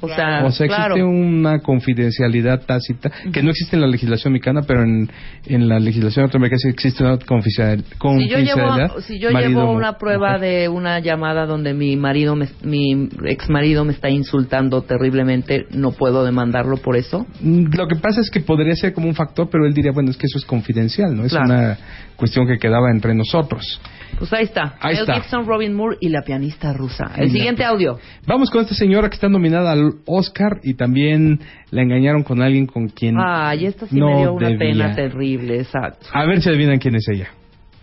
O 0.01 0.07
sea, 0.09 0.45
o 0.45 0.51
sea, 0.53 0.67
existe 0.67 0.67
claro. 0.69 1.09
una 1.09 1.59
confidencialidad 1.61 2.61
tácita 2.65 3.11
que 3.33 3.43
no 3.43 3.51
existe 3.51 3.75
en 3.77 3.83
la 3.83 3.89
legislación 3.89 4.33
mexicana, 4.33 4.63
pero 4.67 4.83
en, 4.85 5.11
en 5.47 5.69
la 5.69 5.81
legislación 5.81 6.25
norteamericana 6.25 6.59
sí 6.63 6.69
existe 6.69 7.03
una 7.03 7.19
confidencial- 7.19 7.83
Si 7.83 7.91
yo 7.91 7.99
confidencialidad. 7.99 8.89
llevo, 8.89 9.01
si 9.01 9.19
yo 9.19 9.31
llevo 9.31 9.71
una 9.73 9.99
prueba 9.99 10.39
de 10.39 10.69
una 10.69 11.01
llamada 11.01 11.47
donde 11.47 11.75
mi 11.75 11.97
marido, 11.97 12.37
me- 12.37 12.49
mi 12.63 13.09
ex 13.25 13.49
marido 13.51 13.85
me 13.85 13.93
está 13.93 14.09
insultando 14.09 14.83
terriblemente, 14.83 15.67
¿no 15.73 15.91
puedo 15.93 16.25
demandarlo 16.25 16.77
por 16.77 16.97
eso? 16.97 17.27
Mm, 17.41 17.75
Lo 17.77 17.89
que 17.89 17.97
pasa 17.97 18.21
es 18.21 18.31
que 18.31 18.41
podría 18.41 18.75
ser 18.77 18.93
como 18.93 19.09
un 19.09 19.15
factor, 19.15 19.49
pero 19.51 19.67
él 19.67 19.75
diría, 19.75 19.93
bueno, 19.93 20.11
es 20.11 20.17
que 20.17 20.27
eso 20.27 20.39
es 20.39 20.45
confidencial, 20.45 21.17
¿no? 21.17 21.25
Es 21.25 21.33
Claro. 21.33 21.47
una 21.47 21.79
cuestión 22.17 22.47
que 22.47 22.59
quedaba 22.59 22.91
entre 22.93 23.15
nosotros. 23.15 23.81
Pues 24.19 24.33
ahí 24.33 24.45
está. 24.45 24.75
Ahí 24.81 24.95
Mel 24.95 25.03
está. 25.03 25.15
Gibson, 25.15 25.47
Robin 25.47 25.73
Moore 25.75 25.97
y 26.01 26.09
la 26.09 26.23
pianista 26.23 26.73
rusa. 26.73 27.13
El 27.17 27.29
Y 27.29 27.31
siguiente 27.31 27.65
audio. 27.65 27.99
Vamos 28.27 28.51
con 28.51 28.63
esta 28.63 28.75
señora 28.75 29.09
que 29.09 29.15
está 29.15 29.29
nominada 29.29 29.71
al 29.71 29.88
Oscar 30.07 30.61
y 30.63 30.75
también 30.75 31.41
la 31.71 31.83
engañaron 31.83 32.23
con 32.23 32.41
alguien 32.43 32.67
con 32.67 32.89
quien 32.89 33.17
Ay, 33.19 33.67
esta 33.67 33.87
sí 33.87 33.99
no 33.99 34.09
me 34.11 34.17
dio 34.19 34.33
una 34.35 34.49
debía. 34.49 34.59
pena 34.87 34.95
terrible, 34.95 35.61
exacto. 35.61 36.07
A 36.13 36.25
ver 36.25 36.41
si 36.43 36.49
adivinan 36.49 36.79
quién 36.79 36.95
es 36.97 37.09
ella. 37.09 37.29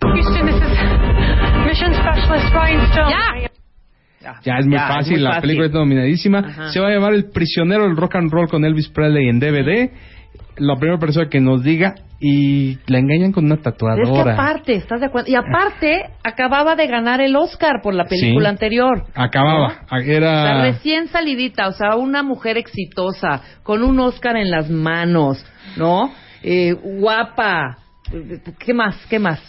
Houston, 0.02 0.46
this 0.46 0.54
is 0.56 0.62
Mission 1.66 1.92
Specialist 1.94 2.52
Ryan 2.54 2.80
Stone. 2.90 3.10
Ya 4.44 4.58
es 4.58 4.66
muy 4.66 4.76
Ya, 4.76 4.86
es 4.88 4.94
fácil, 4.94 5.12
muy 5.14 5.22
la 5.22 5.28
fácil. 5.30 5.42
película 5.42 5.66
está 5.66 5.78
nominadísima. 5.78 6.38
Ajá. 6.40 6.68
Se 6.70 6.80
va 6.80 6.88
a 6.88 6.90
llamar 6.90 7.14
El 7.14 7.26
prisionero 7.30 7.84
del 7.84 7.96
rock 7.96 8.16
and 8.16 8.30
roll 8.32 8.48
con 8.48 8.64
Elvis 8.64 8.88
Presley 8.88 9.28
en 9.28 9.38
DVD. 9.38 9.90
La 10.58 10.76
primera 10.76 10.98
persona 10.98 11.28
que 11.28 11.40
nos 11.40 11.62
diga 11.62 11.94
y 12.18 12.78
la 12.86 12.98
engañan 12.98 13.32
con 13.32 13.44
una 13.44 13.56
Es 13.56 13.60
que 13.60 13.70
tatuadora. 13.70 14.32
aparte, 14.34 14.74
¿estás 14.74 15.00
de 15.00 15.06
acuerdo? 15.06 15.30
Y 15.30 15.34
aparte, 15.34 16.10
acababa 16.24 16.74
de 16.74 16.86
ganar 16.86 17.20
el 17.20 17.36
Oscar 17.36 17.80
por 17.82 17.94
la 17.94 18.04
película 18.06 18.48
Sí. 18.48 18.52
anterior. 18.52 19.04
Acababa, 19.14 19.82
O 19.84 19.88
sea, 19.88 19.98
era 20.14 20.62
recién 20.62 21.08
salidita, 21.08 21.68
o 21.68 21.72
sea, 21.72 21.96
una 21.96 22.22
mujer 22.22 22.56
exitosa, 22.58 23.42
con 23.62 23.82
un 23.82 24.00
Oscar 24.00 24.36
en 24.36 24.50
las 24.50 24.70
manos, 24.70 25.44
¿no? 25.76 26.10
Eh, 26.42 26.72
guapa. 26.72 27.78
¿Qué 28.58 28.74
más? 28.74 28.96
¿Qué 29.08 29.18
más? 29.18 29.40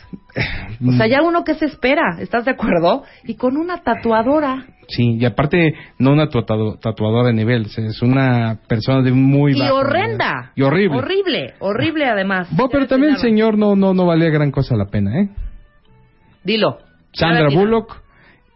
O 0.86 0.92
sea, 0.94 1.08
ya 1.08 1.22
uno 1.22 1.44
que 1.44 1.56
se 1.56 1.66
espera, 1.66 2.18
¿estás 2.20 2.46
de 2.46 2.52
acuerdo? 2.52 3.04
Y 3.24 3.36
con 3.36 3.58
una 3.58 3.82
tatuadora. 3.84 4.66
Sí, 4.88 5.18
y 5.20 5.26
aparte 5.26 5.74
no 6.00 6.12
una 6.14 6.30
tatuado- 6.30 6.80
tatuadora 6.80 7.28
de 7.28 7.34
nivel, 7.34 7.66
es 7.66 8.02
una 8.02 8.60
persona 8.68 9.02
de 9.02 9.12
muy 9.12 9.56
y 9.56 9.60
bajo 9.60 9.76
horrenda. 9.76 10.34
nivel. 10.34 10.52
Y 10.56 10.62
horrible. 10.64 10.98
Horrible, 10.98 11.54
horrible 11.60 12.06
además. 12.06 12.48
Bo, 12.52 12.70
pero 12.70 12.88
también 12.88 13.14
el 13.14 13.20
señor 13.20 13.58
no, 13.58 13.76
no, 13.76 13.94
no 13.94 14.06
valía 14.06 14.30
gran 14.30 14.52
cosa 14.52 14.76
la 14.76 14.86
pena, 14.86 15.22
¿eh? 15.22 15.30
Dilo. 16.44 16.80
Sandra. 17.14 17.50
Bullock 17.50 18.02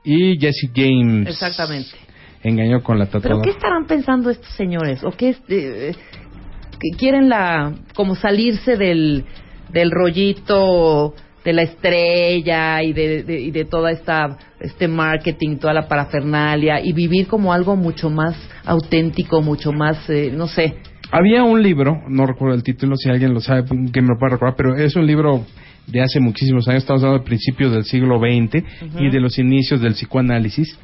y 0.03 0.39
Jesse 0.39 0.69
James. 0.73 1.27
Exactamente. 1.27 1.89
Engañó 2.43 2.81
con 2.81 2.97
la 2.97 3.05
¿Pero 3.05 3.19
tatuadora. 3.21 3.43
qué 3.43 3.51
estarán 3.51 3.85
pensando 3.85 4.29
estos 4.29 4.49
señores? 4.55 5.03
¿O 5.03 5.11
qué 5.11 5.29
es, 5.29 5.41
eh, 5.49 5.93
quieren 6.97 7.29
la 7.29 7.73
como 7.93 8.15
salirse 8.15 8.77
del, 8.77 9.25
del 9.73 9.91
rollito 9.91 11.13
de 11.43 11.53
la 11.53 11.63
estrella 11.63 12.83
y 12.83 12.93
de, 12.93 13.23
de- 13.23 13.41
y 13.41 13.51
de 13.51 13.65
toda 13.65 13.91
esta 13.91 14.37
este 14.59 14.87
marketing, 14.87 15.57
toda 15.57 15.73
la 15.73 15.87
parafernalia 15.87 16.79
y 16.83 16.93
vivir 16.93 17.27
como 17.27 17.51
algo 17.51 17.75
mucho 17.75 18.09
más 18.11 18.35
auténtico, 18.63 19.41
mucho 19.41 19.71
más, 19.71 20.07
eh, 20.09 20.31
no 20.31 20.47
sé. 20.47 20.75
Había 21.11 21.43
un 21.43 21.61
libro, 21.61 22.03
no 22.07 22.25
recuerdo 22.25 22.55
el 22.55 22.63
título, 22.63 22.95
si 22.95 23.09
alguien 23.09 23.33
lo 23.33 23.39
sabe, 23.41 23.63
que 23.91 24.01
me 24.01 24.09
lo 24.09 24.17
puede 24.19 24.33
recordar, 24.33 24.55
pero 24.55 24.75
es 24.75 24.95
un 24.95 25.05
libro 25.07 25.43
de 25.87 26.01
hace 26.01 26.19
muchísimos 26.19 26.67
años, 26.67 26.83
estamos 26.83 27.01
hablando 27.03 27.23
de 27.23 27.27
principios 27.27 27.71
del 27.73 27.83
siglo 27.85 28.19
XX 28.19 28.63
y 28.99 29.09
de 29.09 29.19
los 29.19 29.37
inicios 29.39 29.81
del 29.81 29.93
psicoanálisis, 29.93 30.77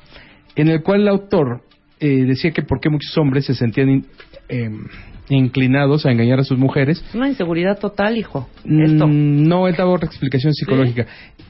en 0.56 0.70
el 0.70 0.82
cual 0.82 1.02
el 1.02 1.08
autor 1.08 1.62
eh, 2.00 2.26
decía 2.26 2.50
que 2.52 2.64
por 2.64 2.80
qué 2.80 2.90
muchos 2.90 3.16
hombres 3.18 3.46
se 3.46 3.54
sentían 3.54 4.06
em, 4.50 4.86
inclinados 5.30 6.06
a 6.06 6.12
engañar 6.12 6.40
a 6.40 6.44
sus 6.44 6.58
mujeres. 6.58 7.04
Es 7.10 7.16
una 7.16 7.28
inseguridad 7.28 7.80
total, 7.80 8.18
hijo. 8.18 8.48
Esto. 8.64 9.08
Mm, 9.08 9.48
No, 9.48 9.68
él 9.68 9.76
daba 9.78 9.92
otra 9.92 10.08
explicación 10.08 10.54
psicológica. 10.54 11.06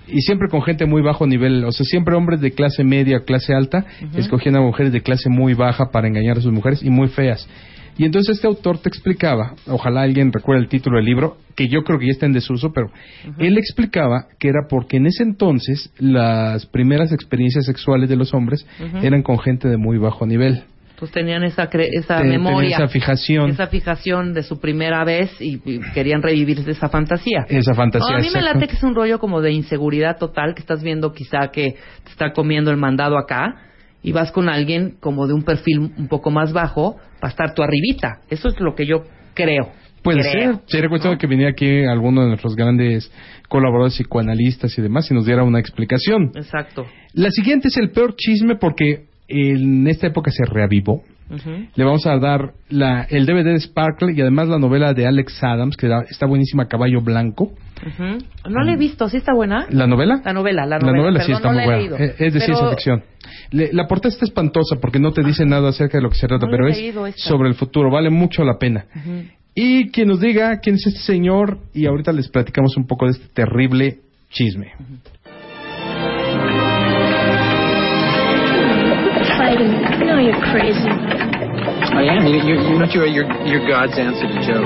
Y 0.07 0.21
siempre 0.21 0.47
con 0.49 0.61
gente 0.61 0.85
muy 0.85 1.01
bajo 1.01 1.27
nivel. 1.27 1.63
O 1.65 1.71
sea, 1.71 1.85
siempre 1.85 2.15
hombres 2.15 2.41
de 2.41 2.51
clase 2.51 2.83
media 2.83 3.17
o 3.17 3.23
clase 3.25 3.53
alta 3.53 3.85
Ujú. 4.09 4.17
escogían 4.19 4.55
a 4.55 4.61
mujeres 4.61 4.91
de 4.93 5.01
clase 5.01 5.29
muy 5.29 5.53
baja 5.53 5.91
para 5.91 6.07
engañar 6.07 6.37
a 6.37 6.41
sus 6.41 6.51
mujeres 6.51 6.81
y 6.83 6.89
muy 6.89 7.07
feas. 7.09 7.47
Y 7.99 8.05
entonces 8.05 8.35
este 8.35 8.45
autor 8.47 8.77
te 8.77 8.89
explicaba, 8.89 9.55
ojalá 9.65 10.01
alguien 10.03 10.31
recuerde 10.31 10.61
el 10.61 10.69
título 10.69 10.97
del 10.97 11.05
libro, 11.05 11.37
que 11.55 11.67
yo 11.67 11.83
creo 11.83 11.97
que 11.97 12.05
ya 12.05 12.11
está 12.11 12.27
en 12.27 12.33
desuso, 12.33 12.71
pero 12.71 12.91
él 13.39 13.57
explicaba 13.57 14.27
que 14.37 14.49
era 14.49 14.67
porque 14.69 14.97
en 14.97 15.07
ese 15.07 15.23
entonces 15.23 15.91
las 15.97 16.67
primeras 16.67 17.11
experiencias 17.11 17.65
sexuales 17.65 18.07
de 18.07 18.15
los 18.15 18.35
hombres 18.35 18.67
eran 19.01 19.23
con 19.23 19.39
gente 19.39 19.67
de 19.67 19.77
muy 19.77 19.97
bajo 19.97 20.27
nivel. 20.27 20.61
Pues 20.99 21.11
tenían 21.11 21.43
esa, 21.43 21.69
cre- 21.69 21.89
esa 21.91 22.17
Ten- 22.17 22.29
memoria. 22.29 22.75
esa 22.75 22.87
fijación. 22.87 23.51
Esa 23.51 23.67
fijación 23.67 24.33
de 24.33 24.41
su 24.43 24.59
primera 24.59 25.03
vez 25.03 25.29
y, 25.39 25.61
y 25.63 25.79
querían 25.93 26.23
revivir 26.23 26.59
esa 26.67 26.89
fantasía. 26.89 27.45
Esa 27.49 27.75
fantasía, 27.75 28.15
a 28.15 28.19
mí 28.19 28.29
me 28.33 28.41
late 28.41 28.67
que 28.67 28.75
es 28.75 28.83
un 28.83 28.95
rollo 28.95 29.19
como 29.19 29.41
de 29.41 29.51
inseguridad 29.51 30.17
total, 30.17 30.55
que 30.55 30.61
estás 30.61 30.81
viendo 30.81 31.13
quizá 31.13 31.49
que 31.51 31.75
te 32.03 32.09
está 32.11 32.31
comiendo 32.33 32.71
el 32.71 32.77
mandado 32.77 33.17
acá 33.19 33.55
y 34.01 34.11
vas 34.11 34.31
con 34.31 34.49
alguien 34.49 34.95
como 34.99 35.27
de 35.27 35.33
un 35.33 35.43
perfil 35.43 35.91
un 35.97 36.07
poco 36.07 36.31
más 36.31 36.51
bajo 36.51 36.97
para 37.19 37.29
estar 37.29 37.53
tú 37.53 37.61
arribita. 37.61 38.21
Eso 38.29 38.47
es 38.47 38.59
lo 38.59 38.73
que 38.73 38.87
yo 38.87 39.03
creo. 39.35 39.71
Puede 40.03 40.21
Creo. 40.21 40.53
ser. 40.53 40.61
Sería 40.67 40.89
cuestión 40.89 41.13
de 41.13 41.17
que 41.19 41.27
viniera 41.27 41.51
aquí 41.51 41.83
alguno 41.83 42.21
de 42.21 42.27
nuestros 42.29 42.55
grandes 42.55 43.11
colaboradores 43.49 43.95
psicoanalistas 43.97 44.77
y 44.77 44.81
demás 44.81 45.11
y 45.11 45.13
nos 45.13 45.25
diera 45.25 45.43
una 45.43 45.59
explicación. 45.59 46.31
Exacto. 46.35 46.85
La 47.13 47.29
siguiente 47.29 47.67
es 47.67 47.77
el 47.77 47.91
peor 47.91 48.15
chisme 48.15 48.55
porque 48.55 49.07
en 49.27 49.87
esta 49.87 50.07
época 50.07 50.31
se 50.31 50.45
reavivó. 50.45 51.01
Le 51.75 51.83
vamos 51.83 52.05
a 52.07 52.17
dar 52.19 52.53
la, 52.69 53.03
el 53.09 53.25
DVD 53.25 53.51
de 53.51 53.59
Sparkle 53.59 54.13
y 54.15 54.21
además 54.21 54.47
la 54.47 54.59
novela 54.59 54.93
de 54.93 55.05
Alex 55.05 55.43
Adams, 55.43 55.75
que 55.75 55.87
da- 55.89 56.05
está 56.09 56.25
buenísima, 56.25 56.67
Caballo 56.69 57.01
Blanco. 57.01 57.51
No 58.49 58.63
la 58.63 58.73
he 58.73 58.77
visto, 58.77 59.09
¿sí 59.09 59.17
está 59.17 59.33
buena? 59.33 59.67
¿La 59.69 59.87
novela? 59.87 60.21
La 60.23 60.31
novela, 60.31 60.65
la 60.65 60.79
novela. 60.79 61.19
sí 61.19 61.33
Perdón, 61.33 61.35
está 61.35 61.47
no 61.49 61.53
muy 61.53 61.59
la 61.59 61.65
buena. 61.65 61.79
leído. 61.81 61.97
Eh, 61.97 62.15
Es 62.17 62.33
de 62.33 62.39
Pero- 62.39 62.45
ciencia 62.45 62.69
ficción. 62.69 63.03
Le- 63.51 63.73
la 63.73 63.87
portada 63.87 64.09
está 64.13 64.23
espantosa 64.23 64.77
porque 64.81 64.99
no 64.99 65.11
te 65.11 65.21
dice 65.21 65.45
nada 65.45 65.67
acerca 65.69 65.97
de 65.97 66.03
lo 66.03 66.09
que 66.09 66.15
se 66.17 66.27
trata, 66.27 66.45
No 66.45 66.51
la 66.53 66.57
pero 66.57 66.69
es 67.07 67.15
sobre 67.17 67.49
el 67.49 67.55
futuro. 67.55 67.91
Vale 67.91 68.09
mucho 68.09 68.45
la 68.45 68.57
pena. 68.57 68.85
Y 69.53 69.89
quien 69.89 70.07
nos 70.07 70.21
diga 70.21 70.59
quién 70.61 70.75
es 70.75 70.87
este 70.87 70.99
señor 71.01 71.57
y 71.73 71.87
ahorita 71.87 72.13
les 72.13 72.29
platicamos 72.29 72.77
un 72.77 72.87
poco 72.87 73.05
de 73.05 73.11
este 73.11 73.27
terrible 73.33 73.97
chisme. 74.29 74.71
No, 79.57 80.19
you're 80.21 80.37
crazy. 80.53 80.85
I 80.85 82.03
am. 82.13 82.27
You, 82.29 82.37
you, 82.45 82.55
you 82.61 82.75
know, 82.77 82.85
you're, 82.93 83.07
you're, 83.09 83.27
you're 83.45 83.65
God's 83.67 83.97
answer 83.97 84.27
to 84.29 84.37
Job. 84.45 84.65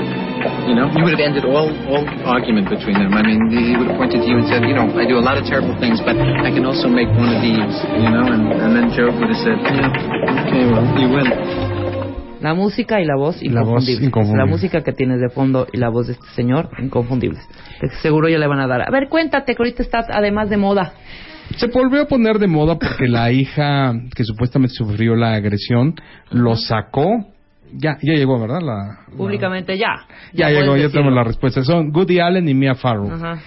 You 0.68 0.74
know, 0.74 0.90
you 0.92 1.02
would 1.04 1.14
have 1.16 1.22
ended 1.22 1.44
all, 1.46 1.70
all 1.88 2.04
argument 2.28 2.68
between 2.68 2.98
them. 3.00 3.14
I 3.14 3.22
mean, 3.22 3.40
he 3.48 3.76
would 3.78 3.88
have 3.88 3.96
pointed 3.96 4.20
to 4.20 4.26
you 4.28 4.36
and 4.42 4.46
said, 4.50 4.66
you 4.68 4.74
know, 4.74 4.90
I 4.98 5.06
do 5.06 5.16
a 5.16 5.24
lot 5.24 5.38
of 5.38 5.44
terrible 5.46 5.72
things, 5.80 6.00
but 6.04 6.18
I 6.18 6.50
can 6.50 6.66
also 6.66 6.88
make 6.88 7.08
one 7.08 7.30
of 7.32 7.40
these, 7.40 7.72
you 7.96 8.10
know, 8.10 8.26
and, 8.26 8.50
and 8.52 8.70
then 8.76 8.90
Job 8.92 9.16
would 9.16 9.30
have 9.32 9.40
said, 9.40 9.56
yeah, 9.64 10.44
okay, 10.44 10.62
well, 10.68 10.84
you 10.98 11.08
win. 11.08 11.26
La 12.42 12.54
música 12.54 13.00
y 13.00 13.04
la 13.04 13.14
voz 13.16 13.40
La 13.42 13.62
voz 13.62 13.86
inconfundibles. 13.88 14.02
inconfundible. 14.02 14.44
La 14.44 14.50
música 14.50 14.82
que 14.82 14.92
tienes 14.92 15.20
de 15.20 15.28
fondo 15.30 15.68
y 15.72 15.78
la 15.78 15.88
voz 15.90 16.08
de 16.08 16.14
este 16.14 16.26
señor 16.34 16.70
inconfundibles. 16.80 17.40
Seguro 18.02 18.28
ya 18.28 18.38
le 18.38 18.48
van 18.48 18.58
a 18.58 18.66
dar. 18.66 18.82
A 18.82 18.90
ver, 18.90 19.08
cuéntate 19.08 19.54
que 19.54 19.62
ahorita 19.62 19.84
está 19.84 20.04
además 20.10 20.50
de 20.50 20.56
moda. 20.56 20.92
Se 21.56 21.66
volvió 21.68 22.02
a 22.02 22.06
poner 22.08 22.38
de 22.38 22.46
moda 22.46 22.78
porque 22.78 23.06
la 23.08 23.30
hija 23.32 23.92
que 24.14 24.24
supuestamente 24.24 24.74
sufrió 24.74 25.14
la 25.16 25.34
agresión 25.34 25.94
lo 26.30 26.56
sacó. 26.56 27.26
Ya, 27.74 27.96
ya 28.02 28.12
llegó, 28.14 28.38
¿verdad? 28.38 28.60
La, 28.60 29.16
Públicamente 29.16 29.78
ya. 29.78 30.06
ya 30.34 30.50
llegó, 30.50 30.76
ya 30.76 30.90
tenemos 30.90 31.14
la 31.14 31.24
respuesta. 31.24 31.62
Son 31.62 31.90
Woody 31.94 32.20
Allen 32.20 32.48
y 32.48 32.54
Mia 32.54 32.74
Farrow. 32.74 33.10
Ajá. 33.10 33.40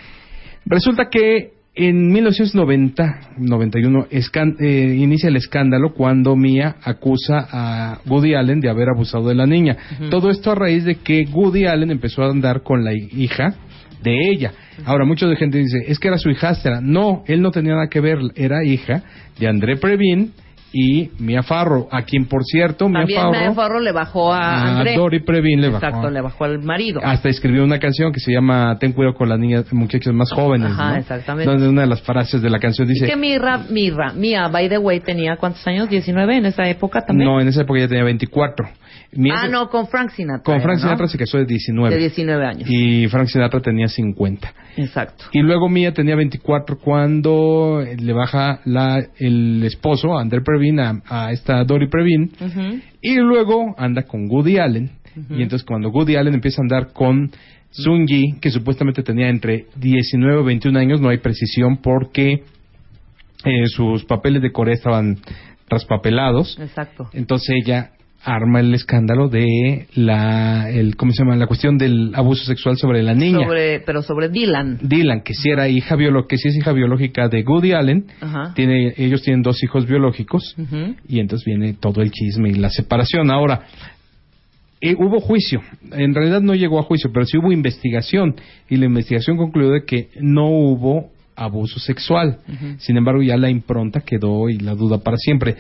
Resulta 0.65 1.10
que 1.11 1.52
en 1.76 2.11
1990-91 2.11 4.07
escan- 4.10 4.56
eh, 4.60 4.95
inicia 4.98 5.30
el 5.30 5.36
escándalo 5.36 5.94
cuando 5.94 6.36
Mia 6.36 6.76
acusa 6.84 7.45
a 7.52 7.99
Woody 8.07 8.34
Allen 8.34 8.61
de 8.61 8.69
haber 8.69 8.90
abusado 8.90 9.27
de 9.27 9.36
la 9.36 9.45
niña. 9.45 9.77
Todo 10.10 10.30
esto 10.30 10.52
a 10.52 10.56
raíz 10.56 10.86
de 10.86 10.95
que 10.95 11.26
Woody 11.32 11.65
Allen 11.65 11.91
empezó 11.91 12.23
a 12.23 12.30
andar 12.32 12.61
con 12.64 12.84
la 12.84 12.94
hi- 12.94 13.10
hija 13.11 13.53
de 14.01 14.30
ella. 14.30 14.51
Ahora, 14.85 15.05
mucha 15.05 15.27
de 15.27 15.35
gente 15.35 15.57
dice, 15.57 15.80
es 15.88 15.99
que 15.99 16.07
era 16.07 16.17
su 16.17 16.30
hijastra. 16.30 16.81
No, 16.81 17.23
él 17.27 17.41
no 17.41 17.51
tenía 17.51 17.73
nada 17.73 17.88
que 17.88 17.99
ver, 17.99 18.19
era 18.35 18.63
hija 18.63 19.03
de 19.39 19.47
André 19.47 19.77
Previn 19.77 20.34
y 20.77 21.09
Mia 21.19 21.41
Farrow, 21.41 21.88
a 21.89 22.01
quien, 22.01 22.26
por 22.26 22.43
cierto, 22.43 22.89
Mia 22.89 23.05
También 23.05 23.31
Mia 23.31 23.53
Farrow 23.53 23.80
le 23.80 23.93
bajó 23.93 24.34
a 24.34 24.55
a 24.55 24.80
André. 24.80 24.95
Dory 24.95 25.22
Previn 25.22 25.61
le 25.61 25.69
bajó. 25.69 25.85
Exacto, 25.85 26.09
le 26.09 26.19
bajó 26.19 26.43
al 26.43 26.61
marido. 26.63 26.99
Hasta 27.01 27.30
escribió 27.30 27.63
una 27.63 27.80
canción 27.80 28.11
que 28.11 28.19
se 28.19 28.34
llama 28.34 28.77
Ten 28.77 28.91
cuidado 28.91 29.15
con 29.15 29.30
las 29.30 29.39
niñas, 29.39 29.72
muchachos 29.72 30.13
más 30.13 30.30
jóvenes. 30.34 30.72
Ajá, 30.72 30.91
¿no? 30.91 30.97
exactamente. 30.97 31.49
Donde 31.49 31.69
una 31.69 31.81
de 31.84 31.88
las 31.88 32.01
frases 32.01 32.41
de 32.41 32.49
la 32.49 32.59
canción 32.59 32.89
Y 32.89 32.93
dice: 32.93 33.05
que 33.05 33.15
Mirra, 33.15 33.59
Mirra, 33.69 34.11
Mia, 34.11 34.49
by 34.49 34.67
the 34.67 34.77
way, 34.77 34.99
tenía 34.99 35.38
cuántos 35.38 35.65
años? 35.65 35.89
19 35.89 36.35
en 36.35 36.45
esa 36.47 36.67
época 36.67 37.05
también. 37.05 37.30
No, 37.30 37.39
en 37.39 37.47
esa 37.47 37.61
época 37.61 37.80
ya 37.80 37.88
tenía 37.88 38.03
24. 38.03 38.67
Ah, 39.31 39.47
no, 39.47 39.69
con 39.69 39.87
Frank 39.87 40.11
Sinatra. 40.11 40.43
Con 40.43 40.61
Frank 40.61 40.77
¿no? 40.77 40.83
Sinatra 40.83 41.07
se 41.07 41.17
casó 41.17 41.37
de 41.37 41.45
19. 41.45 41.93
De 41.93 42.01
19 42.01 42.45
años. 42.45 42.69
Y 42.69 43.07
Frank 43.07 43.27
Sinatra 43.27 43.61
tenía 43.61 43.87
50. 43.87 44.53
Exacto. 44.77 45.25
Y 45.31 45.41
luego 45.41 45.69
Mia 45.69 45.93
tenía 45.93 46.15
24 46.15 46.77
cuando 46.79 47.81
le 47.97 48.13
baja 48.13 48.59
la, 48.65 49.05
el 49.17 49.63
esposo, 49.63 50.17
André 50.17 50.41
Previn, 50.41 50.79
a, 50.79 51.01
a 51.07 51.31
esta 51.31 51.63
Dory 51.63 51.87
Previn, 51.87 52.31
y 53.01 53.15
luego 53.15 53.75
anda 53.77 54.03
con 54.03 54.27
Woody 54.29 54.57
Allen. 54.57 54.91
Y 55.29 55.41
entonces 55.41 55.65
cuando 55.65 55.89
Woody 55.89 56.17
Allen 56.17 56.33
empieza 56.33 56.61
a 56.61 56.63
andar 56.63 56.91
con 56.91 57.31
Sun 57.71 58.05
Yi, 58.05 58.39
que 58.41 58.51
supuestamente 58.51 59.01
tenía 59.01 59.29
entre 59.29 59.67
19 59.77 60.41
y 60.41 60.45
21 60.45 60.77
años, 60.77 60.99
no 60.99 61.09
hay 61.09 61.19
precisión 61.19 61.77
porque 61.77 62.43
eh, 63.45 63.67
sus 63.67 64.03
papeles 64.05 64.41
de 64.41 64.51
Corea 64.51 64.73
estaban 64.73 65.17
traspapelados. 65.69 66.57
Exacto. 66.59 67.09
Entonces 67.13 67.55
ella 67.61 67.91
arma 68.26 68.60
el 68.60 68.73
escándalo 68.73 69.30
de 69.30 69.88
la, 69.93 70.69
el, 70.69 70.95
¿cómo 70.95 71.11
se 71.11 71.23
llama? 71.23 71.35
La 71.35 71.47
cuestión 71.47 71.77
del 71.77 72.11
abuso 72.15 72.43
sexual 72.43 72.76
sobre 72.76 73.03
la 73.03 73.14
niña. 73.14 73.45
Sobre, 73.45 73.80
pero 73.81 74.02
sobre 74.02 74.30
Dylan. 74.30 74.80
Dylan, 74.81 75.22
que 75.22 75.34
si 75.34 75.49
era 75.49 75.69
hija 75.69 75.95
biológica, 75.95 76.30
que 76.30 76.38
si 76.38 76.49
es 76.49 76.57
hija 76.57 76.73
biológica 76.73 77.30
de 77.30 77.43
Woody 77.47 77.73
Allen, 77.73 78.07
Ajá. 78.19 78.53
tiene, 78.56 78.93
ellos 78.97 79.22
tienen 79.22 79.43
dos 79.43 79.64
hijos 79.64 79.85
biológicos 79.88 80.56
y 81.07 81.19
entonces 81.19 81.45
viene 81.45 81.73
todo 81.73 82.02
el 82.02 82.11
chisme 82.11 82.49
y 82.49 82.56
la 82.56 82.69
separación. 82.69 83.30
Ahora, 83.30 83.61
eh, 84.81 84.95
hubo 84.97 85.19
juicio, 85.19 85.61
en 85.91 86.14
realidad 86.14 86.41
no 86.41 86.56
llegó 86.56 86.80
a 86.80 86.84
juicio, 86.84 87.11
pero 87.14 87.26
sí 87.26 87.38
hubo 87.38 87.52
investigación 87.52 88.35
y 88.69 88.77
la 88.77 88.85
investigación 88.85 89.38
concluyó 89.38 89.69
de 89.69 89.85
que 89.85 90.10
no 90.19 90.49
hubo 90.49 91.11
abuso 91.35 91.80
sexual. 91.80 92.39
Sin 92.77 92.97
embargo, 92.97 93.22
ya 93.22 93.38
la 93.38 93.49
impronta 93.49 94.02
quedó 94.02 94.49
y 94.49 94.57
la 94.57 94.73
duda 94.73 94.99
para 94.99 95.18
siempre. 95.18 95.56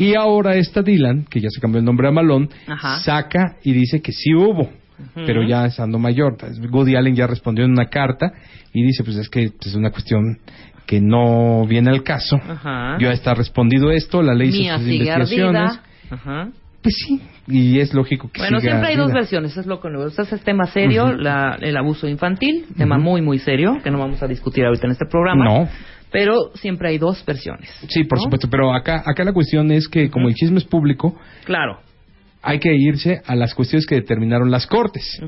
Y 0.00 0.14
ahora 0.14 0.54
esta 0.56 0.82
Dylan, 0.82 1.24
que 1.28 1.40
ya 1.40 1.48
se 1.50 1.60
cambió 1.60 1.78
el 1.78 1.84
nombre 1.84 2.08
a 2.08 2.10
Malone, 2.10 2.48
Ajá. 2.66 3.00
saca 3.00 3.56
y 3.62 3.72
dice 3.72 4.00
que 4.00 4.12
sí 4.12 4.34
hubo, 4.34 4.70
pero 5.14 5.46
ya 5.46 5.66
estando 5.66 5.98
mayor. 5.98 6.36
Woody 6.70 6.96
Allen 6.96 7.14
ya 7.14 7.26
respondió 7.26 7.64
en 7.64 7.72
una 7.72 7.86
carta 7.86 8.32
y 8.72 8.82
dice, 8.82 9.04
pues 9.04 9.16
es 9.16 9.28
que 9.28 9.50
pues, 9.50 9.66
es 9.68 9.74
una 9.74 9.90
cuestión 9.90 10.38
que 10.86 11.00
no 11.00 11.66
viene 11.66 11.90
al 11.90 12.02
caso. 12.02 12.36
Ajá. 12.36 12.96
Ya 12.98 13.12
está 13.12 13.34
respondido 13.34 13.90
esto, 13.90 14.22
la 14.22 14.34
ley 14.34 14.48
hizo 14.48 14.78
sus 14.78 14.88
investigaciones. 14.88 15.80
Ajá. 16.10 16.48
Pues 16.82 16.94
sí, 17.06 17.20
y 17.46 17.78
es 17.78 17.92
lógico 17.92 18.30
que 18.32 18.40
Bueno, 18.40 18.58
siga 18.58 18.72
siempre 18.72 18.88
hay 18.92 18.96
dos 18.96 19.12
versiones, 19.12 19.54
es 19.54 19.66
lo 19.66 19.82
que 19.82 19.90
nos 19.90 20.02
gusta. 20.16 20.22
Es 20.22 20.42
tema 20.42 20.64
serio, 20.64 21.12
la- 21.12 21.58
el 21.60 21.76
abuso 21.76 22.08
infantil, 22.08 22.64
tema 22.74 22.96
muy, 22.96 23.20
muy 23.20 23.38
serio, 23.38 23.76
que 23.84 23.90
no 23.90 23.98
vamos 23.98 24.22
a 24.22 24.26
discutir 24.26 24.64
ahorita 24.64 24.86
en 24.86 24.92
este 24.92 25.04
programa. 25.04 25.44
No. 25.44 25.68
Pero 26.10 26.50
siempre 26.54 26.88
hay 26.90 26.98
dos 26.98 27.24
versiones. 27.24 27.70
Sí, 27.88 28.04
por 28.04 28.18
¿no? 28.18 28.24
supuesto, 28.24 28.48
pero 28.50 28.72
acá, 28.74 29.02
acá 29.06 29.24
la 29.24 29.32
cuestión 29.32 29.70
es 29.70 29.88
que 29.88 30.10
como 30.10 30.28
el 30.28 30.34
chisme 30.34 30.58
es 30.58 30.64
público, 30.64 31.16
Claro. 31.44 31.80
hay 32.42 32.58
que 32.58 32.74
irse 32.74 33.22
a 33.26 33.36
las 33.36 33.54
cuestiones 33.54 33.86
que 33.86 33.96
determinaron 33.96 34.50
las 34.50 34.66
cortes. 34.66 35.20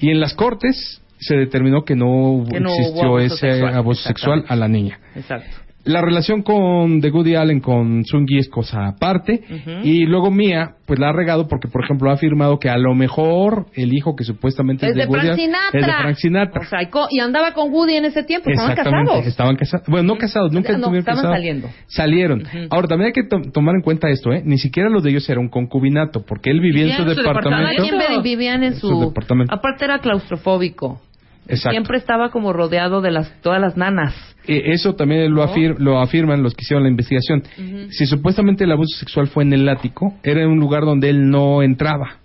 Y 0.00 0.10
en 0.10 0.20
las 0.20 0.34
cortes 0.34 1.00
se 1.18 1.36
determinó 1.36 1.84
que 1.84 1.94
no, 1.94 2.44
Que 2.50 2.58
existió 2.58 3.18
ese 3.18 3.36
sexual, 3.36 3.74
abuso 3.74 4.02
sexual 4.02 4.44
a 4.48 4.56
la 4.56 4.68
niña. 4.68 4.98
Exacto. 5.14 5.56
La 5.84 6.00
relación 6.00 6.42
con 6.42 7.00
de 7.00 7.10
Woody 7.10 7.34
Allen 7.34 7.60
con 7.60 8.04
Sungi 8.04 8.38
es 8.38 8.48
cosa 8.48 8.86
aparte 8.86 9.42
y 9.82 10.06
luego 10.06 10.30
Mia 10.30 10.76
pues 10.86 11.00
la 11.00 11.08
ha 11.08 11.12
regado 11.12 11.48
porque 11.48 11.66
por 11.68 11.82
ejemplo 11.84 12.10
ha 12.10 12.14
afirmado 12.14 12.58
que 12.58 12.68
a 12.68 12.76
lo 12.78 12.94
mejor 12.94 13.66
el 13.74 13.92
hijo 13.92 14.14
que 14.14 14.22
supuestamente 14.24 14.86
es, 14.86 14.92
Es 14.92 14.96
de 14.96 15.06
Woody 15.06 15.26
Frank 15.26 15.38
Sinatra. 15.38 15.80
es 15.80 15.86
de 15.86 15.92
Frank 15.92 16.14
Sinatra. 16.16 16.60
O 16.60 16.64
sea, 16.64 16.78
y, 17.10 17.18
andaba 17.18 17.52
con 17.52 17.72
Woody 17.72 17.94
en 17.94 18.04
ese 18.04 18.22
tiempo, 18.22 18.48
estaban 18.50 18.76
casados. 18.76 19.26
estaban 19.26 19.56
casados. 19.56 19.86
Bueno, 19.88 20.06
no 20.14 20.18
casados, 20.18 20.52
nunca 20.52 20.70
No, 20.72 20.78
estuvieron 20.78 20.98
estaban 21.00 21.16
casados. 21.22 21.36
saliendo. 21.36 21.68
Salieron. 21.86 22.42
Ahora, 22.70 22.88
también 22.88 23.06
hay 23.08 23.12
que 23.12 23.24
to- 23.28 23.50
tomar 23.52 23.74
en 23.74 23.82
cuenta 23.82 24.08
esto, 24.08 24.32
¿eh? 24.32 24.42
Ni 24.44 24.58
siquiera 24.58 24.88
los 24.88 25.02
de 25.02 25.10
ellos 25.10 25.28
era 25.28 25.40
un 25.40 25.48
concubinato, 25.48 26.24
porque 26.24 26.50
él 26.50 26.60
vivía 26.60 26.84
en 26.96 26.96
su, 26.96 27.04
departamento. 27.04 27.84
También 27.88 28.22
vivían 28.22 28.62
en 28.62 28.74
En 28.74 28.78
su, 28.78 28.88
su 28.88 29.00
departamento. 29.00 29.52
Aparte 29.52 29.84
era 29.84 29.98
claustrofóbico. 29.98 31.00
Exacto. 31.48 31.70
Siempre 31.70 31.98
estaba 31.98 32.30
como 32.30 32.52
rodeado 32.52 33.00
de 33.00 33.10
las 33.10 33.40
todas 33.42 33.60
las 33.60 33.76
nanas. 33.76 34.14
Eh, 34.46 34.62
eso 34.72 34.94
también 34.94 35.32
lo, 35.34 35.42
afir- 35.44 35.76
lo 35.78 36.00
afirman 36.00 36.42
los 36.42 36.54
que 36.54 36.62
hicieron 36.62 36.82
la 36.84 36.90
investigación. 36.90 37.42
Si 37.90 38.06
supuestamente 38.06 38.64
el 38.64 38.72
abuso 38.72 38.96
sexual 38.98 39.26
fue 39.28 39.42
en 39.44 39.52
el 39.52 39.68
ático, 39.68 40.14
era 40.22 40.42
en 40.42 40.48
un 40.48 40.58
lugar 40.60 40.84
donde 40.84 41.10
él 41.10 41.28
no 41.30 41.62
entraba, 41.62 42.16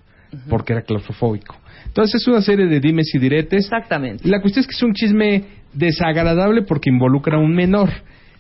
porque 0.50 0.74
era 0.74 0.82
claustrofóbico. 0.84 1.56
Entonces 1.86 2.22
es 2.22 2.28
una 2.28 2.42
serie 2.42 2.68
de 2.68 2.80
dimes 2.80 3.14
y 3.14 3.20
diretes. 3.20 3.66
Exactamente. 3.66 4.28
La 4.28 4.40
cuestión 4.42 4.62
es 4.62 4.68
que 4.68 4.76
es 4.76 4.84
un 4.84 4.94
chisme 4.94 5.44
desagradable 5.74 6.64
porque 6.64 6.90
involucra 6.90 7.38
a 7.38 7.40
un 7.40 7.54
menor. 7.56 7.90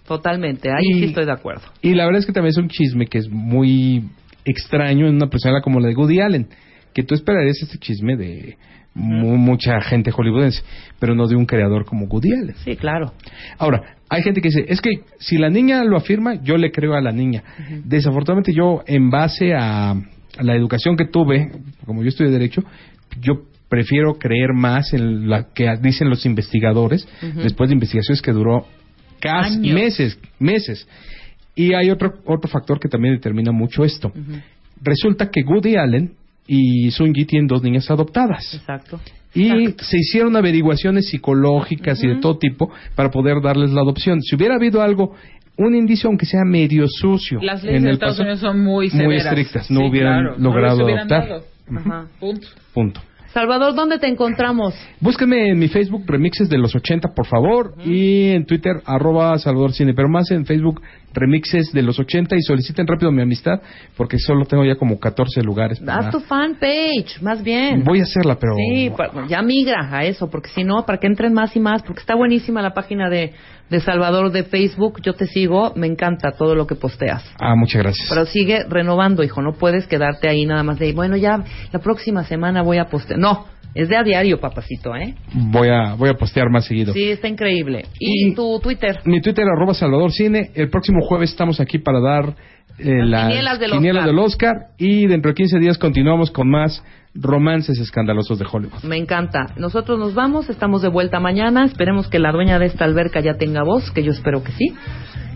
Totalmente, 0.08 0.70
ahí 0.70 0.84
Y- 0.92 1.00
sí 1.00 1.06
estoy 1.06 1.26
de 1.26 1.32
acuerdo. 1.34 1.64
Y 1.82 1.94
la 1.94 2.06
verdad 2.06 2.20
es 2.20 2.26
que 2.26 2.34
también 2.34 2.52
es 2.52 2.58
un 2.58 2.70
chisme 2.70 3.08
que 3.08 3.18
es 3.18 3.30
muy 3.30 4.04
extraño 4.46 5.08
en 5.08 5.16
una 5.16 5.28
persona 5.30 5.62
como 5.62 5.80
la 5.80 5.88
de 5.90 5.96
Woody 5.96 6.20
Allen, 6.22 6.48
que 6.94 7.04
tú 7.04 7.14
esperarías 7.14 7.62
este 7.62 7.78
chisme 7.78 8.16
de 8.16 8.58
mu- 8.98 9.38
mucha 9.38 9.80
gente 9.82 10.12
hollywoodense, 10.12 10.62
pero 11.00 11.14
no 11.16 11.28
de 11.28 11.36
un 11.36 11.46
creador 11.46 11.86
como 11.86 12.06
Woody 12.08 12.34
Allen. 12.34 12.56
Sí, 12.66 12.76
claro. 12.76 13.14
Ahora, 13.58 13.96
hay 14.10 14.24
gente 14.24 14.42
que 14.42 14.50
dice, 14.50 14.66
es 14.68 14.82
que 14.82 14.90
si 15.20 15.38
la 15.38 15.50
niña 15.50 15.84
lo 15.84 15.98
afirma, 15.98 16.36
yo 16.42 16.58
le 16.58 16.72
creo 16.72 16.96
a 16.96 17.02
la 17.02 17.12
niña. 17.12 17.44
Desafortunadamente 17.84 18.54
yo, 18.54 18.82
en 18.88 19.10
base 19.10 19.54
a, 19.54 19.92
a 19.92 20.44
la 20.44 20.56
educación 20.56 20.96
que 20.98 21.06
tuve, 21.06 21.52
como 21.86 22.02
yo 22.04 22.10
estudié 22.10 22.32
Derecho, 22.32 22.64
yo 23.22 23.44
prefiero 23.70 24.16
creer 24.18 24.54
más 24.54 24.94
en 24.94 25.30
la 25.30 25.48
que 25.54 25.70
dicen 25.82 26.10
los 26.10 26.26
investigadores, 26.26 27.08
después 27.44 27.70
de 27.70 27.74
investigaciones 27.74 28.22
que 28.22 28.32
duró 28.32 28.66
casi 29.20 29.56
Años. 29.56 29.74
meses, 29.74 30.20
meses. 30.40 30.88
Y 31.56 31.74
hay 31.74 31.90
otro, 31.90 32.14
otro 32.26 32.50
factor 32.50 32.80
que 32.80 32.88
también 32.88 33.16
determina 33.16 33.52
mucho 33.52 33.84
esto. 33.84 34.12
Resulta 34.82 35.30
que 35.30 35.42
Woody 35.44 35.76
Allen 35.76 36.14
y 36.48 36.90
Sun 36.92 37.14
Yi 37.14 37.26
tienen 37.26 37.48
dos 37.48 37.62
niñas 37.64 37.90
adoptadas. 37.92 38.54
Exacto. 38.54 39.00
Y 39.34 39.68
se 39.80 39.98
hicieron 40.00 40.36
averiguaciones 40.36 41.10
psicológicas 41.10 42.04
y 42.04 42.08
de 42.08 42.16
todo 42.16 42.38
tipo 42.38 42.72
para 42.96 43.12
poder 43.12 43.42
darles 43.44 43.72
la 43.72 43.82
adopción. 43.82 44.22
Si 44.22 44.36
hubiera 44.36 44.56
habido 44.56 44.82
algo, 44.82 45.14
un 45.58 45.76
indicio 45.76 46.08
aunque 46.10 46.26
sea 46.26 46.44
medio 46.46 46.86
sucio 46.88 47.40
Las 47.42 47.64
leyes 47.64 47.78
en 47.80 47.84
de 47.84 47.90
el 47.90 47.94
Estados 47.96 48.20
Unidos 48.20 48.40
son 48.40 48.60
muy 48.64 48.88
muy 48.88 48.90
severas. 48.90 49.26
estrictas, 49.26 49.70
no 49.70 49.82
Sí, 49.82 49.86
hubieran 49.88 50.22
claro, 50.24 50.40
logrado 50.40 50.86
hubieran 50.86 51.12
adoptar. 51.12 51.30
dado. 51.30 51.44
Ajá. 51.78 52.08
Punto. 52.20 52.48
Punto. 52.74 53.02
Salvador, 53.34 53.76
¿dónde 53.76 54.00
te 54.00 54.08
encontramos? 54.08 54.74
Búsquenme 55.00 55.50
en 55.50 55.60
mi 55.60 55.68
Facebook 55.68 56.04
Remixes 56.08 56.50
de 56.50 56.58
los 56.58 56.74
80, 56.76 57.10
por 57.14 57.28
favor, 57.28 57.76
y 57.86 58.30
en 58.30 58.46
Twitter 58.46 58.82
arroba 58.86 59.38
Salvador 59.38 59.74
Cine, 59.74 59.94
pero 59.94 60.10
más 60.10 60.32
en 60.32 60.46
Facebook 60.46 60.82
Remixes 61.14 61.72
de 61.74 61.82
los 61.82 61.98
80 62.00 62.36
y 62.36 62.42
soliciten 62.42 62.86
rápido 62.86 63.12
mi 63.12 63.22
amistad 63.22 63.60
porque 63.96 64.20
solo 64.20 64.46
tengo 64.46 64.64
ya 64.66 64.76
como 64.76 65.00
14 65.00 65.42
lugares. 65.42 65.80
para- 65.80 66.00
Haz 66.00 66.12
tu 66.12 66.20
fanpage, 66.20 67.22
más 67.22 67.42
bien. 67.44 67.84
Voy 67.84 68.00
a 68.00 68.04
hacerla, 68.04 68.36
pero 68.40 68.54
Sí, 68.56 68.92
ya 69.28 69.42
migra 69.42 69.90
a 69.92 70.04
eso, 70.06 70.30
porque 70.30 70.50
si 70.50 70.64
no, 70.64 70.86
para 70.86 71.00
que 71.00 71.08
entren 71.08 71.34
más 71.34 71.56
y 71.56 71.60
más, 71.60 71.82
porque 71.84 72.02
está 72.02 72.16
buenísima 72.16 72.62
la 72.62 72.74
página 72.74 73.10
de, 73.10 73.34
de 73.70 73.80
Salvador 73.80 74.32
de 74.32 74.44
Facebook, 74.44 75.02
yo 75.02 75.14
te 75.14 75.26
sigo, 75.28 75.74
me 75.76 75.88
encanta 75.88 76.32
todo 76.38 76.56
lo 76.56 76.68
que 76.68 76.76
posteas. 76.76 77.24
Ah, 77.40 77.56
muchas 77.56 77.82
gracias. 77.82 78.08
Pero 78.10 78.26
sigue 78.26 78.64
renovando, 78.70 79.24
hijo, 79.24 79.42
no 79.42 79.54
puedes 79.54 79.88
quedarte 79.88 80.30
ahí 80.30 80.46
nada 80.46 80.64
más 80.64 80.78
de, 80.80 80.94
bueno, 80.94 81.16
ya 81.18 81.44
la 81.72 81.80
próxima 81.80 82.24
semana 82.26 82.62
voy 82.62 82.78
a 82.78 82.86
postear. 82.86 83.20
No, 83.20 83.46
es 83.78 83.90
de 83.90 83.96
a 83.96 84.04
diario, 84.04 84.40
papacito, 84.40 84.96
¿eh? 84.96 85.14
Voy 85.34 85.70
a, 85.70 85.94
voy 85.94 86.10
a 86.10 86.16
postear 86.16 86.50
más 86.50 86.66
seguido. 86.66 86.94
Sí, 86.94 87.12
está 87.12 87.28
increíble. 87.28 87.86
¿Y, 88.00 88.34
tu 88.34 88.60
Twitter? 88.60 89.02
Mi 89.06 89.22
Twitter, 89.22 89.46
arroba 89.46 89.76
Salvador 89.76 90.12
Cine. 90.12 90.50
El 90.56 90.70
próximo 90.70 91.00
jueves 91.02 91.30
estamos 91.30 91.60
aquí 91.60 91.78
para 91.78 92.00
dar 92.00 92.36
eh, 92.80 93.06
las 93.06 93.28
quinielas 93.28 93.60
del 93.60 93.72
quinielas 93.72 94.06
Oscar. 94.06 94.16
del 94.16 94.20
Oscar. 94.20 94.54
Y 94.80 95.06
dentro 95.06 95.30
de 95.30 95.36
15 95.36 95.60
días 95.60 95.78
continuamos 95.78 96.32
con 96.32 96.50
más 96.50 96.84
romances 97.14 97.78
escandalosos 97.80 98.40
de 98.40 98.46
Hollywood. 98.52 98.84
Me 98.84 98.98
encanta. 98.98 99.54
Nosotros 99.58 100.00
nos 100.00 100.16
vamos, 100.16 100.50
estamos 100.50 100.82
de 100.82 100.90
vuelta 100.90 101.20
mañana. 101.20 101.64
Esperemos 101.66 102.08
que 102.08 102.18
la 102.18 102.32
dueña 102.32 102.58
de 102.58 102.66
esta 102.66 102.84
alberca 102.84 103.20
ya 103.20 103.36
tenga 103.36 103.64
voz, 103.64 103.92
que 103.92 104.04
yo 104.04 104.12
espero 104.12 104.44
que 104.44 104.54
sí. 104.54 104.74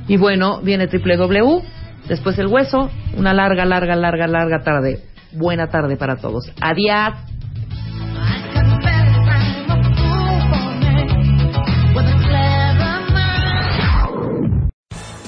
Y 0.08 0.18
bueno, 0.18 0.62
viene 0.62 0.88
triple 0.88 1.16
W, 1.16 1.62
después 2.10 2.40
el 2.40 2.48
hueso, 2.48 2.90
una 3.18 3.34
larga, 3.36 3.66
larga, 3.66 3.96
larga, 3.96 4.26
larga 4.26 4.64
tarde. 4.64 5.00
Buena 5.32 5.68
tarde 5.68 5.96
para 5.96 6.16
todos. 6.18 6.52
Adiós. 6.60 7.31